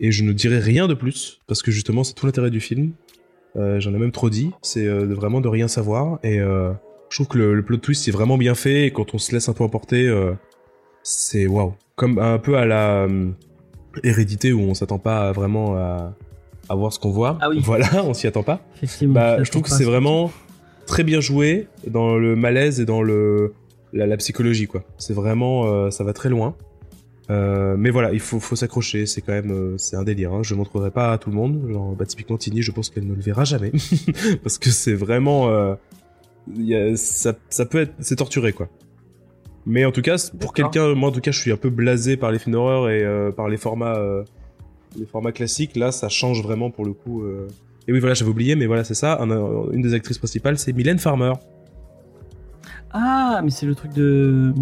Et 0.00 0.10
je 0.10 0.24
ne 0.24 0.32
dirai 0.32 0.58
rien 0.58 0.88
de 0.88 0.94
plus 0.94 1.40
parce 1.46 1.62
que 1.62 1.70
justement 1.70 2.02
c'est 2.04 2.14
tout 2.14 2.26
l'intérêt 2.26 2.50
du 2.50 2.60
film. 2.60 2.92
Euh, 3.56 3.78
J'en 3.78 3.94
ai 3.94 3.98
même 3.98 4.10
trop 4.10 4.28
dit, 4.30 4.50
c'est 4.62 4.86
euh, 4.88 5.04
vraiment 5.14 5.40
de 5.40 5.46
rien 5.46 5.68
savoir 5.68 6.18
et 6.24 6.40
euh, 6.40 6.72
je 7.10 7.16
trouve 7.18 7.28
que 7.28 7.38
le, 7.38 7.54
le 7.54 7.62
plot 7.62 7.76
twist 7.76 8.08
est 8.08 8.10
vraiment 8.10 8.36
bien 8.36 8.56
fait 8.56 8.86
et 8.86 8.90
quand 8.90 9.14
on 9.14 9.18
se 9.18 9.30
laisse 9.32 9.48
un 9.48 9.52
peu 9.52 9.62
emporter, 9.62 10.12
c'est 11.04 11.46
waouh. 11.46 11.74
Comme 11.94 12.18
un 12.18 12.38
peu 12.38 12.56
à 12.56 12.66
la 12.66 13.04
euh, 13.04 13.30
hérédité 14.02 14.52
où 14.52 14.60
on 14.60 14.74
s'attend 14.74 14.98
pas 14.98 15.32
vraiment 15.32 15.76
à, 15.76 16.14
à 16.68 16.74
voir 16.74 16.92
ce 16.92 16.98
qu'on 16.98 17.10
voit. 17.10 17.38
Ah 17.40 17.48
oui. 17.50 17.60
Voilà, 17.62 17.88
on 18.04 18.14
s'y 18.14 18.26
attend 18.26 18.42
pas. 18.42 18.60
Bah, 19.02 19.42
je 19.42 19.50
trouve 19.50 19.62
que 19.62 19.70
c'est 19.70 19.84
vraiment 19.84 20.32
très 20.86 21.02
bien 21.04 21.20
joué 21.20 21.68
dans 21.86 22.16
le 22.16 22.36
malaise 22.36 22.80
et 22.80 22.84
dans 22.84 23.02
le 23.02 23.54
la, 23.92 24.06
la 24.06 24.16
psychologie 24.16 24.66
quoi. 24.66 24.82
C'est 24.98 25.14
vraiment 25.14 25.66
euh, 25.66 25.90
ça 25.90 26.04
va 26.04 26.12
très 26.12 26.28
loin. 26.28 26.54
Euh, 27.30 27.74
mais 27.78 27.88
voilà, 27.88 28.12
il 28.12 28.20
faut, 28.20 28.38
faut 28.38 28.54
s'accrocher. 28.56 29.06
C'est 29.06 29.22
quand 29.22 29.32
même 29.32 29.50
euh, 29.50 29.78
c'est 29.78 29.96
un 29.96 30.02
délire. 30.02 30.32
Hein. 30.34 30.42
Je 30.42 30.54
montrerai 30.54 30.90
pas 30.90 31.12
à 31.12 31.18
tout 31.18 31.30
le 31.30 31.36
monde. 31.36 31.66
Genre, 31.72 31.94
bah, 31.94 32.04
typiquement 32.04 32.36
Tini, 32.36 32.60
je 32.60 32.70
pense 32.70 32.90
qu'elle 32.90 33.06
ne 33.06 33.14
le 33.14 33.22
verra 33.22 33.44
jamais 33.44 33.72
parce 34.42 34.58
que 34.58 34.68
c'est 34.70 34.92
vraiment 34.94 35.48
euh, 35.48 35.74
il 36.54 36.66
y 36.66 36.74
a- 36.74 36.94
ça, 36.96 37.34
ça 37.48 37.64
peut 37.64 37.80
être 37.80 37.92
c'est 38.00 38.16
torturé 38.16 38.52
quoi. 38.52 38.68
Mais 39.66 39.84
en 39.84 39.92
tout 39.92 40.02
cas, 40.02 40.16
pour 40.38 40.52
quelqu'un, 40.52 40.94
moi 40.94 41.08
en 41.08 41.12
tout 41.12 41.20
cas, 41.20 41.30
je 41.30 41.40
suis 41.40 41.50
un 41.52 41.56
peu 41.56 41.70
blasé 41.70 42.16
par 42.16 42.30
les 42.30 42.38
films 42.38 42.52
d'horreur 42.54 42.90
et 42.90 43.02
euh, 43.02 43.30
par 43.32 43.48
les 43.48 43.56
formats 43.56 43.96
euh, 43.96 44.22
les 44.98 45.06
formats 45.06 45.32
classiques. 45.32 45.74
Là, 45.76 45.90
ça 45.90 46.08
change 46.08 46.42
vraiment 46.42 46.70
pour 46.70 46.84
le 46.84 46.92
coup. 46.92 47.22
euh, 47.22 47.48
et 47.88 47.92
oui, 47.92 47.98
voilà, 48.00 48.14
j'avais 48.14 48.30
oublié, 48.30 48.56
mais 48.56 48.66
voilà, 48.66 48.84
c'est 48.84 48.94
ça. 48.94 49.20
Un- 49.20 49.30
un- 49.30 49.70
une 49.72 49.82
des 49.82 49.94
actrices 49.94 50.18
principales, 50.18 50.58
c'est 50.58 50.72
Mylène 50.72 50.98
Farmer. 50.98 51.32
Ah, 52.92 53.40
mais 53.42 53.50
c'est 53.50 53.66
le 53.66 53.74
truc 53.74 53.92
de. 53.92 54.52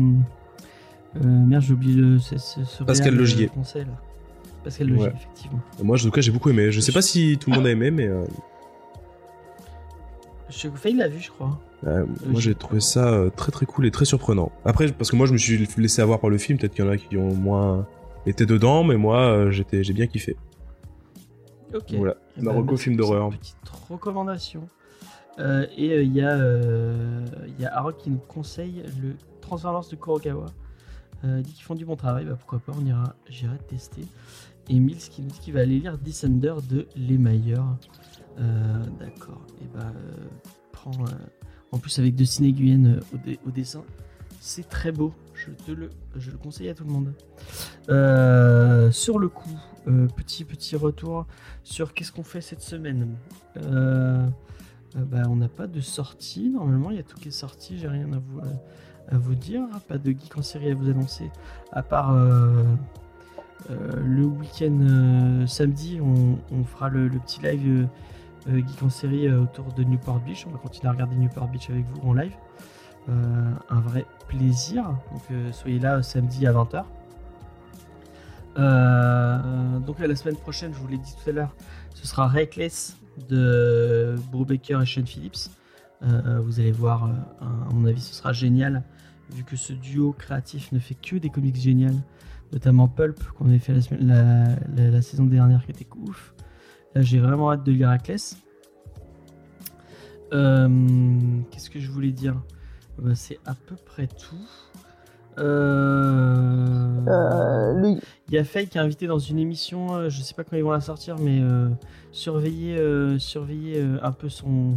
Euh, 1.16 1.20
merde, 1.24 1.62
j'ai 1.62 1.74
oublié 1.74 1.94
le. 2.00 2.18
ce 2.18 2.82
Pascal 2.84 3.14
Logier. 3.14 3.48
Français, 3.48 3.80
là. 3.80 4.00
Pascal 4.64 4.88
Logier, 4.88 5.06
Ouais. 5.06 5.12
effectivement. 5.16 5.60
Moi, 5.82 5.96
en 5.96 6.00
tout 6.00 6.10
cas, 6.12 6.20
j'ai 6.20 6.30
beaucoup 6.30 6.48
aimé. 6.50 6.70
Je 6.72 6.80
sais 6.80 6.92
pas 6.92 7.02
si 7.02 7.36
tout 7.38 7.50
le 7.50 7.56
monde 7.56 7.66
a 7.66 7.70
aimé, 7.70 7.90
mais 7.90 8.06
euh, 8.06 8.22
Je 10.48 10.68
Faye 10.74 10.94
l'a 10.94 11.08
vu, 11.08 11.18
je 11.20 11.30
crois. 11.30 11.58
Euh, 11.84 12.06
moi, 12.26 12.40
j'ai 12.40 12.54
trouvé 12.54 12.80
ça 12.80 13.08
euh, 13.08 13.30
très 13.30 13.50
très 13.50 13.66
cool 13.66 13.86
et 13.86 13.90
très 13.90 14.04
surprenant. 14.04 14.52
Après, 14.64 14.90
parce 14.92 15.10
que 15.10 15.16
moi, 15.16 15.26
je 15.26 15.32
me 15.32 15.38
suis 15.38 15.66
laissé 15.76 16.00
avoir 16.00 16.20
par 16.20 16.30
le 16.30 16.38
film. 16.38 16.58
Peut-être 16.58 16.74
qu'il 16.74 16.84
y 16.84 16.88
en 16.88 16.90
a 16.90 16.96
qui 16.96 17.16
ont 17.16 17.34
moins 17.34 17.86
été 18.26 18.46
dedans, 18.46 18.84
mais 18.84 18.96
moi, 18.96 19.20
euh, 19.20 19.50
j'étais, 19.50 19.82
j'ai 19.82 19.92
bien 19.92 20.06
kiffé. 20.06 20.36
Ok. 21.74 21.94
Voilà, 21.94 22.16
Eh 22.38 22.42
ben, 22.42 22.76
film 22.76 22.96
d'horreur. 22.96 23.30
Petite 23.30 23.56
recommandation. 23.88 24.68
Euh, 25.38 25.66
et 25.76 26.02
il 26.02 26.12
y 26.12 26.20
a, 26.20 26.36
euh, 26.36 27.24
y 27.58 27.64
a 27.64 27.74
Harold 27.74 27.96
qui 27.96 28.10
nous 28.10 28.18
conseille 28.18 28.82
le 29.00 29.14
Transformers 29.40 29.88
de 29.90 29.96
Kurokawa. 29.96 30.46
Euh, 31.24 31.40
dit 31.40 31.52
qu'ils 31.52 31.64
font 31.64 31.74
du 31.74 31.84
bon 31.84 31.96
travail, 31.96 32.24
bah 32.24 32.34
pourquoi 32.36 32.58
pas, 32.58 32.72
on 32.78 32.84
ira, 32.84 33.14
j'irai 33.28 33.56
tester. 33.68 34.02
Et 34.68 34.78
Mills 34.78 34.96
qui 34.96 35.22
nous 35.22 35.28
dit 35.28 35.38
qu'il 35.38 35.54
va 35.54 35.60
aller 35.60 35.78
lire 35.78 35.96
Descender 35.98 36.54
de 36.68 36.86
Les. 36.96 37.16
Euh, 38.38 38.84
D'accord, 38.98 39.42
et 39.60 39.68
bah, 39.72 39.84
euh, 39.84 40.28
prends, 40.72 40.90
euh, 40.90 41.14
en 41.72 41.78
plus 41.78 41.98
avec 41.98 42.14
de 42.14 42.24
Ciné 42.24 42.52
Guyenne 42.52 43.00
au, 43.12 43.48
au 43.48 43.50
dessin, 43.50 43.82
c'est 44.40 44.68
très 44.68 44.92
beau, 44.92 45.12
je, 45.34 45.50
te 45.50 45.72
le, 45.72 45.90
conseille 46.42 46.68
à 46.68 46.74
tout 46.74 46.84
le 46.84 46.90
monde. 46.90 47.12
Euh, 47.88 48.90
sur 48.90 49.18
le 49.18 49.28
coup, 49.28 49.58
euh, 49.88 50.06
petit 50.08 50.44
petit 50.44 50.76
retour 50.76 51.26
sur 51.64 51.94
qu'est-ce 51.94 52.12
qu'on 52.12 52.24
fait 52.24 52.40
cette 52.40 52.62
semaine. 52.62 53.16
Euh, 53.56 54.26
euh, 54.96 55.04
bah, 55.04 55.22
on 55.28 55.36
n'a 55.36 55.48
pas 55.48 55.66
de 55.66 55.80
sortie, 55.80 56.50
normalement 56.50 56.90
il 56.90 56.96
y 56.96 57.00
a 57.00 57.02
tout 57.02 57.18
qui 57.18 57.28
est 57.28 57.32
sorti, 57.32 57.78
j'ai 57.78 57.88
rien 57.88 58.12
à 58.12 58.18
vous, 58.18 58.40
à 59.08 59.16
vous 59.16 59.34
dire, 59.34 59.62
pas 59.88 59.98
de 59.98 60.10
geek 60.10 60.36
en 60.36 60.42
série 60.42 60.70
à 60.70 60.74
vous 60.74 60.90
annoncer, 60.90 61.30
à 61.72 61.82
part 61.82 62.14
euh, 62.14 62.64
euh, 63.70 64.02
le 64.04 64.24
week-end 64.24 64.78
euh, 64.80 65.46
samedi, 65.46 66.00
on, 66.00 66.64
fera 66.64 66.88
le, 66.88 67.08
petit 67.08 67.40
live 67.42 67.66
euh, 67.66 67.82
euh, 67.82 67.86
geek 68.46 68.82
en 68.82 68.90
série 68.90 69.28
euh, 69.28 69.42
autour 69.42 69.72
de 69.72 69.84
Newport 69.84 70.20
Beach, 70.20 70.46
on 70.46 70.50
va 70.50 70.58
continuer 70.58 70.88
à 70.88 70.92
regarder 70.92 71.16
Newport 71.16 71.48
Beach 71.48 71.70
avec 71.70 71.84
vous 71.86 72.08
en 72.08 72.12
live. 72.14 72.32
Euh, 73.08 73.52
un 73.70 73.80
vrai 73.80 74.06
plaisir, 74.28 74.84
donc 75.10 75.22
euh, 75.32 75.50
soyez 75.52 75.78
là 75.80 75.96
euh, 75.96 76.02
samedi 76.02 76.46
à 76.46 76.52
20h. 76.52 76.84
Euh, 78.58 79.78
donc 79.80 79.98
la 79.98 80.14
semaine 80.14 80.36
prochaine, 80.36 80.72
je 80.74 80.78
vous 80.78 80.88
l'ai 80.88 80.98
dit 80.98 81.14
tout 81.22 81.30
à 81.30 81.32
l'heure, 81.32 81.56
ce 81.94 82.06
sera 82.06 82.28
Reckless 82.28 82.96
de 83.28 84.14
Brubaker 84.30 84.80
et 84.82 84.86
Sean 84.86 85.06
Phillips. 85.06 85.50
Euh, 86.02 86.40
vous 86.44 86.60
allez 86.60 86.72
voir, 86.72 87.04
euh, 87.06 87.10
à 87.40 87.72
mon 87.72 87.86
avis, 87.86 88.00
ce 88.00 88.14
sera 88.14 88.32
génial, 88.32 88.82
vu 89.32 89.44
que 89.44 89.56
ce 89.56 89.72
duo 89.72 90.12
créatif 90.12 90.72
ne 90.72 90.78
fait 90.78 90.94
que 90.96 91.16
des 91.16 91.30
comics 91.30 91.56
géniales, 91.56 91.96
notamment 92.52 92.88
Pulp, 92.88 93.22
qu'on 93.38 93.46
avait 93.48 93.58
fait 93.58 93.74
la- 94.00 94.56
la 94.76 95.02
saison 95.02 95.24
dernière, 95.24 95.64
qui 95.64 95.70
était 95.70 95.86
ouf. 95.96 96.34
Là, 96.94 97.02
j'ai 97.02 97.18
vraiment 97.18 97.52
hâte 97.52 97.64
de 97.64 97.72
lire 97.72 97.88
Reckless. 97.88 98.36
Euh, 100.32 100.68
Qu'est-ce 101.50 101.70
que 101.70 101.80
je 101.80 101.90
voulais 101.90 102.12
dire 102.12 102.36
Bah, 102.98 103.14
C'est 103.14 103.38
à 103.46 103.54
peu 103.54 103.76
près 103.76 104.06
tout. 104.06 104.36
Euh... 105.38 107.00
Euh, 107.08 107.94
Il 108.28 108.34
y 108.34 108.38
a 108.38 108.44
Faye 108.44 108.68
qui 108.68 108.76
est 108.76 108.80
invité 108.80 109.06
dans 109.06 109.18
une 109.18 109.38
émission, 109.38 109.94
euh, 109.94 110.08
je 110.10 110.20
sais 110.20 110.34
pas 110.34 110.44
quand 110.44 110.56
ils 110.56 110.62
vont 110.62 110.70
la 110.72 110.82
sortir, 110.82 111.16
mais 111.18 111.40
euh, 111.40 111.68
surveillez, 112.10 112.76
euh, 112.76 113.18
surveillez 113.18 113.80
euh, 113.80 113.98
un 114.02 114.12
peu 114.12 114.28
son, 114.28 114.76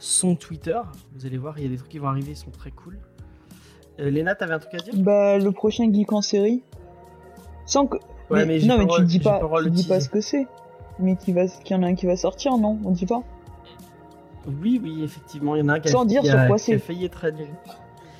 son 0.00 0.34
Twitter. 0.34 0.80
Vous 1.14 1.26
allez 1.26 1.38
voir, 1.38 1.58
il 1.58 1.62
y 1.62 1.66
a 1.66 1.70
des 1.70 1.76
trucs 1.76 1.90
qui 1.90 1.98
vont 1.98 2.08
arriver, 2.08 2.32
ils 2.32 2.36
sont 2.36 2.50
très 2.50 2.72
cool. 2.72 2.98
Euh, 4.00 4.10
Léna, 4.10 4.34
t'avais 4.34 4.54
un 4.54 4.58
truc 4.58 4.74
à 4.74 4.78
dire? 4.78 4.94
Bah, 4.96 5.38
le 5.38 5.52
prochain 5.52 5.92
geek 5.92 6.12
en 6.12 6.22
série. 6.22 6.62
Sans 7.66 7.86
que. 7.86 7.98
Ouais, 8.30 8.44
mais, 8.46 8.58
non, 8.60 8.78
mais 8.78 8.86
tu 8.86 9.04
dis 9.04 9.20
pas, 9.20 9.40
tu 9.62 9.70
dis 9.70 9.86
pas 9.86 10.00
ce 10.00 10.08
que 10.08 10.20
c'est. 10.20 10.48
Mais 10.98 11.16
qu'il 11.16 11.36
y 11.36 11.74
en 11.74 11.82
a 11.82 11.86
un 11.86 11.94
qui 11.94 12.06
va 12.06 12.16
sortir, 12.16 12.56
non? 12.56 12.78
On 12.84 12.90
dit 12.90 13.06
pas. 13.06 13.22
Oui, 14.46 14.80
oui, 14.82 15.02
effectivement, 15.02 15.56
il 15.56 15.60
y 15.60 15.62
en 15.62 15.68
a 15.68 15.74
un 15.74 15.80
qui 15.80 15.88
a, 15.88 15.92
Sans 15.92 16.04
dire 16.04 16.20
qui 16.22 16.28
sur 16.28 16.38
a- 16.38 16.46
quoi 16.46 16.56
qui 16.56 16.72
a 16.72 16.78
c'est. 16.78 16.78
failli 16.78 17.04
être 17.06 17.24
annulé. 17.24 17.48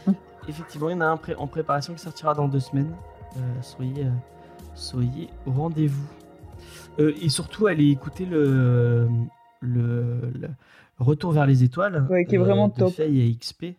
Hum. 0.06 0.14
Effectivement, 0.48 0.88
il 0.88 0.92
y 0.92 0.96
en 0.96 1.00
a 1.02 1.06
un 1.06 1.16
pré- 1.16 1.34
en 1.36 1.46
préparation 1.46 1.92
qui 1.94 2.00
sortira 2.00 2.34
dans 2.34 2.48
deux 2.48 2.60
semaines. 2.60 2.94
Euh, 3.36 3.40
soyez, 3.62 4.04
euh, 4.04 4.10
soyez 4.74 5.28
au 5.46 5.50
rendez-vous. 5.52 6.06
Euh, 6.98 7.12
et 7.20 7.28
surtout, 7.28 7.66
allez 7.66 7.90
écouter 7.90 8.24
le, 8.24 9.08
le, 9.60 10.30
le 10.34 10.48
Retour 11.00 11.32
vers 11.32 11.44
les 11.46 11.64
étoiles 11.64 12.06
Ouais, 12.08 12.24
qui 12.24 12.36
est 12.36 12.38
vraiment 12.38 12.68
de 12.68 12.74
top. 12.74 12.92
Faye 12.94 13.20
et 13.20 13.34
XP 13.36 13.74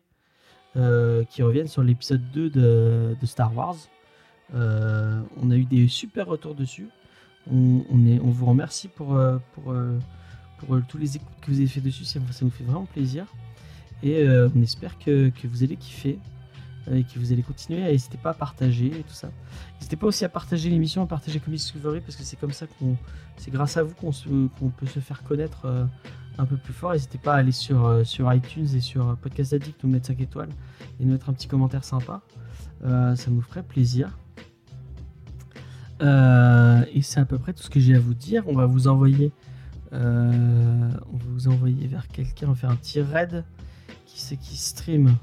qui 1.30 1.42
reviennent 1.44 1.70
sur 1.70 1.82
l'épisode 1.82 2.22
2 2.34 2.50
de, 2.50 3.16
de 3.20 3.26
Star 3.26 3.56
Wars. 3.56 3.78
On 4.54 5.50
a 5.52 5.56
eu 5.56 5.64
des 5.64 5.88
super 5.88 6.28
retours 6.28 6.54
dessus. 6.56 6.90
On, 7.52 8.06
est, 8.08 8.20
on 8.20 8.30
vous 8.30 8.46
remercie 8.46 8.88
pour, 8.88 9.16
euh, 9.16 9.38
pour, 9.54 9.72
euh, 9.72 10.00
pour 10.58 10.76
euh, 10.76 10.84
tous 10.88 10.98
les 10.98 11.18
écoutes 11.18 11.28
que 11.42 11.52
vous 11.52 11.58
avez 11.58 11.68
fait 11.68 11.82
dessus. 11.82 12.06
Ça, 12.06 12.20
nous 12.20 12.50
fait 12.50 12.64
vraiment 12.64 12.86
plaisir. 12.86 13.26
Et 14.04 14.28
on 14.28 14.62
espère 14.62 15.00
que, 15.00 15.30
que 15.30 15.48
vous 15.48 15.64
allez 15.64 15.78
kiffer 15.78 16.20
et 16.92 17.04
que 17.04 17.18
vous 17.18 17.32
allez 17.32 17.42
continuer. 17.42 17.82
N'hésitez 17.82 18.18
pas 18.18 18.32
à 18.32 18.34
partager 18.34 18.88
et 18.88 19.04
tout 19.04 19.14
ça. 19.14 19.30
N'hésitez 19.76 19.96
pas 19.96 20.06
aussi 20.08 20.26
à 20.26 20.30
partager 20.30 20.70
l'émission, 20.70 21.02
à 21.02 21.08
partager 21.08 21.40
Comics 21.40 21.60
Discovery 21.60 22.02
parce 22.02 22.16
que 22.16 22.24
c'est 22.24 22.36
comme 22.36 22.52
ça 22.52 22.68
qu'on, 22.68 22.98
c'est 23.38 23.50
grâce 23.50 23.78
à 23.78 23.84
vous 23.84 23.96
qu'on, 23.96 24.12
peut 24.70 24.86
se 24.86 25.00
faire 25.00 25.24
connaître 25.24 25.66
un 26.38 26.46
peu 26.46 26.58
plus 26.58 26.74
fort. 26.74 26.92
N'hésitez 26.92 27.18
pas 27.18 27.34
à 27.34 27.38
aller 27.38 27.54
sur, 27.54 28.06
sur 28.06 28.32
iTunes 28.32 28.68
et 28.76 28.82
sur 28.82 29.18
Podcast 29.18 29.54
Addict, 29.54 29.84
nous 29.84 29.90
mettre 29.90 30.08
5 30.08 30.20
étoiles 30.20 30.50
et 31.00 31.06
nous 31.06 31.14
mettre 31.14 31.30
un 31.30 31.34
petit 31.34 31.48
commentaire 31.48 31.84
sympa. 31.84 32.22
Ça 32.84 33.32
nous 33.32 33.42
ferait 33.42 33.64
plaisir. 33.64 34.16
Euh, 36.02 36.84
et 36.94 37.02
c'est 37.02 37.20
à 37.20 37.26
peu 37.26 37.38
près 37.38 37.54
tout 37.54 37.64
ce 37.64 37.70
que 37.70 37.80
j'ai 37.80 37.96
à 37.96 38.00
vous 38.00 38.14
dire. 38.14 38.44
On 38.48 38.54
va 38.54 38.66
vous 38.66 38.88
envoyer, 38.88 39.32
euh, 39.94 40.90
on 41.14 41.18
va 41.18 41.26
vous 41.30 41.48
envoyer 41.48 41.88
vers 41.88 42.08
quelqu'un, 42.08 42.48
on 42.48 42.52
va 42.52 42.56
faire 42.56 42.72
un 42.72 42.76
petit 42.76 43.02
raid. 43.02 43.44
Qui 44.06 44.22
c'est 44.22 44.38
qui 44.38 44.58
stream? 44.58 45.16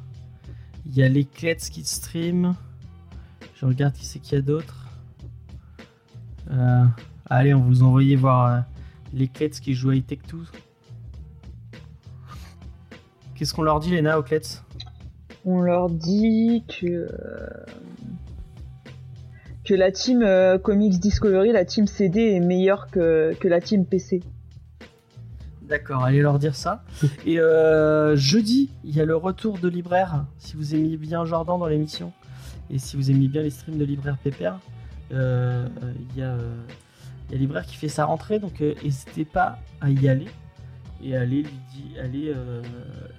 Il 0.86 0.96
y 0.96 1.02
a 1.02 1.08
les 1.08 1.24
Klets 1.24 1.56
qui 1.56 1.84
stream. 1.84 2.54
Je 3.54 3.66
regarde 3.66 3.94
qui 3.94 4.04
c'est 4.04 4.18
qu'il 4.18 4.34
y 4.34 4.38
a 4.38 4.42
d'autre. 4.42 4.88
Euh, 6.50 6.84
allez, 7.26 7.54
on 7.54 7.60
vous 7.60 7.82
envoyer 7.82 8.16
voir 8.16 8.46
euh, 8.46 8.60
les 9.12 9.28
Klets 9.28 9.50
qui 9.50 9.74
jouent 9.74 9.90
à 9.90 10.00
Tech 10.00 10.18
2. 10.30 10.38
Qu'est-ce 13.34 13.54
qu'on 13.54 13.62
leur 13.62 13.80
dit, 13.80 13.90
Léna, 13.90 14.18
aux 14.18 14.22
Klets? 14.22 14.62
On 15.44 15.60
leur 15.60 15.90
dit 15.90 16.64
que. 16.68 17.08
Que 19.64 19.74
la 19.74 19.92
team 19.92 20.22
euh, 20.22 20.58
Comics 20.58 20.98
Discovery, 20.98 21.52
la 21.52 21.64
team 21.64 21.86
CD 21.86 22.32
est 22.32 22.40
meilleure 22.40 22.88
que, 22.90 23.36
la 23.44 23.60
team 23.60 23.86
PC. 23.86 24.20
D'accord, 25.62 26.04
allez 26.04 26.20
leur 26.20 26.38
dire 26.38 26.54
ça. 26.54 26.84
Et 27.24 27.38
euh, 27.38 28.16
jeudi, 28.16 28.70
il 28.84 28.94
y 28.94 29.00
a 29.00 29.04
le 29.04 29.16
retour 29.16 29.58
de 29.58 29.68
Libraire. 29.68 30.26
Si 30.38 30.56
vous 30.56 30.74
aimiez 30.74 30.96
bien 30.96 31.24
Jordan 31.24 31.58
dans 31.58 31.66
l'émission 31.66 32.12
et 32.70 32.78
si 32.78 32.96
vous 32.96 33.10
aimiez 33.10 33.28
bien 33.28 33.42
les 33.42 33.50
streams 33.50 33.78
de 33.78 33.84
Libraire 33.84 34.18
Pépère, 34.18 34.58
euh, 35.12 35.66
il 36.10 36.18
y, 36.18 36.22
a, 36.22 36.36
Libraire 37.30 37.64
qui 37.64 37.76
fait 37.76 37.88
sa 37.88 38.04
rentrée. 38.04 38.38
Donc 38.38 38.60
n'hésitez 38.60 39.24
pas 39.24 39.58
à 39.80 39.90
y 39.90 40.08
aller 40.08 40.28
et 41.02 41.16
aller 41.16 41.44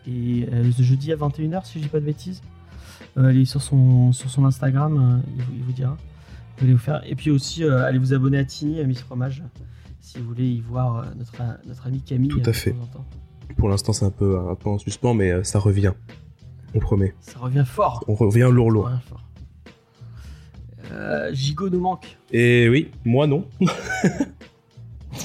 lui 0.06 0.46
ce 0.74 0.84
jeudi 0.84 1.12
à 1.12 1.16
21h 1.16 1.66
si 1.66 1.80
je 1.80 1.84
dis 1.84 1.90
pas 1.90 2.00
de 2.00 2.06
bêtises. 2.06 2.42
Allez 3.16 3.46
sur 3.46 3.62
son, 3.62 4.12
sur 4.12 4.30
son 4.30 4.46
Instagram, 4.46 5.22
il 5.56 5.64
vous 5.64 5.72
dira. 5.72 5.98
Vous 6.58 6.64
allez 6.66 6.74
vous 6.74 6.80
faire. 6.80 7.02
Et 7.06 7.16
puis 7.16 7.32
aussi, 7.32 7.64
euh, 7.64 7.86
allez 7.86 7.98
vous 7.98 8.14
abonner 8.14 8.38
à 8.38 8.46
Tini, 8.46 8.80
à 8.80 8.84
Miss 8.84 9.02
Fromage, 9.02 9.44
si 10.00 10.20
vous 10.20 10.26
voulez 10.26 10.48
y 10.48 10.62
voir 10.62 10.98
euh, 10.98 11.04
notre, 11.18 11.42
notre 11.66 11.88
ami 11.88 12.02
Camille. 12.02 12.30
Tout 12.30 12.42
à 12.46 12.50
euh, 12.50 12.54
fait. 12.54 12.76
Pour 13.58 13.70
l'instant, 13.70 13.94
c'est 13.94 14.06
un 14.06 14.12
peu, 14.12 14.38
un 14.40 14.56
peu 14.56 14.70
en 14.70 14.78
suspens, 14.78 15.14
mais 15.14 15.32
euh, 15.32 15.44
ça 15.44 15.60
revient. 15.60 15.94
On 16.76 16.80
promet. 16.80 17.14
Ça 17.22 17.40
revient 17.40 17.66
fort. 17.66 18.04
On 18.08 18.16
revient 18.16 18.50
lourd, 18.52 18.72
lourd. 18.72 18.90
Euh, 20.92 21.34
Gigot 21.34 21.70
nous 21.70 21.80
manque. 21.80 22.18
Et 22.32 22.68
oui, 22.70 22.92
moi 23.06 23.28
non. 23.28 23.48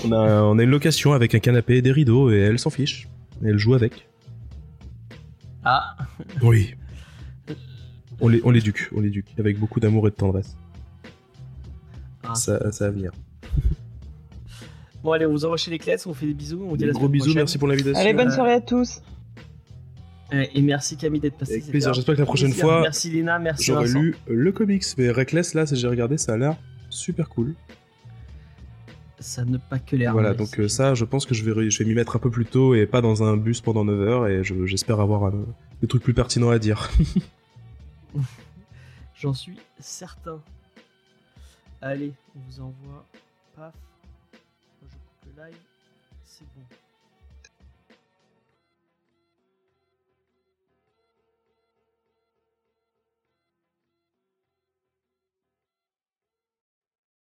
on, 0.04 0.12
a, 0.12 0.42
on 0.42 0.58
a 0.58 0.62
une 0.62 0.70
location 0.70 1.12
avec 1.12 1.34
un 1.34 1.38
canapé 1.38 1.76
et 1.76 1.82
des 1.82 1.92
rideaux, 1.92 2.30
et 2.30 2.38
elle 2.38 2.58
s'en 2.58 2.70
fiche. 2.70 3.08
Elle 3.44 3.58
joue 3.58 3.74
avec. 3.74 4.08
Ah, 5.64 5.96
Oui. 6.42 6.74
On 8.20 8.50
l'éduque, 8.50 8.90
on 8.94 9.00
l'éduque, 9.00 9.32
avec 9.38 9.60
beaucoup 9.60 9.78
d'amour 9.78 10.08
et 10.08 10.10
de 10.10 10.16
tendresse. 10.16 10.56
Ah. 12.28 12.34
Ça, 12.34 12.70
ça 12.72 12.84
va 12.86 12.90
venir. 12.92 13.12
Bon, 15.04 15.12
allez, 15.12 15.26
on 15.26 15.30
vous 15.30 15.44
envoie 15.44 15.56
chez 15.56 15.70
les 15.70 15.78
clés, 15.78 15.94
on 16.06 16.08
vous 16.10 16.14
fait 16.14 16.26
des 16.26 16.34
bisous. 16.34 16.60
On 16.60 16.70
vous 16.70 16.76
dit 16.76 16.82
à 16.82 16.88
Des 16.88 16.92
la 16.92 16.98
gros 16.98 17.08
bisous, 17.08 17.26
prochaine. 17.26 17.36
merci 17.38 17.56
pour 17.56 17.68
l'invitation. 17.68 18.00
Allez, 18.00 18.12
bonne 18.14 18.32
soirée 18.32 18.54
à 18.54 18.60
tous. 18.60 19.00
Et 20.32 20.60
merci 20.60 20.96
Camille 20.96 21.20
d'être 21.20 21.38
passée. 21.38 21.52
Avec 21.54 21.66
plaisir, 21.70 21.94
j'espère 21.94 22.16
que 22.16 22.20
la 22.20 22.26
prochaine 22.26 22.48
plaisir. 22.48 22.64
fois, 22.64 22.80
Merci 22.82 23.08
Léna, 23.10 23.38
merci 23.38 23.64
J'aurais 23.64 23.86
lu 23.88 24.16
le 24.26 24.50
comics, 24.52 24.84
mais 24.98 25.10
Reckless, 25.10 25.54
là, 25.54 25.64
j'ai 25.70 25.86
regardé, 25.86 26.18
ça 26.18 26.32
a 26.32 26.36
l'air 26.36 26.56
super 26.90 27.28
cool. 27.28 27.54
Ça 29.20 29.44
ne 29.44 29.56
pas 29.56 29.78
que 29.78 29.94
l'air. 29.96 30.12
voilà, 30.12 30.34
donc 30.34 30.58
euh, 30.58 30.66
ça, 30.68 30.94
je 30.94 31.04
pense 31.04 31.26
que 31.26 31.34
je 31.34 31.44
vais, 31.48 31.70
je 31.70 31.78
vais 31.78 31.84
m'y 31.88 31.94
mettre 31.94 32.16
un 32.16 32.18
peu 32.18 32.30
plus 32.30 32.44
tôt 32.44 32.74
et 32.74 32.84
pas 32.86 33.00
dans 33.00 33.22
un 33.22 33.36
bus 33.36 33.60
pendant 33.60 33.84
9 33.84 34.00
heures, 34.00 34.26
et 34.26 34.42
je- 34.44 34.66
j'espère 34.66 34.98
avoir 35.00 35.32
des 35.80 35.86
trucs 35.86 36.02
plus 36.02 36.12
pertinents 36.14 36.50
à 36.50 36.58
dire. 36.58 36.90
J'en 39.14 39.32
suis 39.32 39.56
certain. 39.78 40.42
Allez, 41.80 42.12
on 42.34 42.40
vous 42.40 42.60
envoie. 42.60 43.04
Paf. 43.54 43.74
Je 44.82 44.88
coupe 44.88 45.36
le 45.36 45.44
live. 45.44 45.58
C'est 46.24 46.44
bon. 46.54 46.62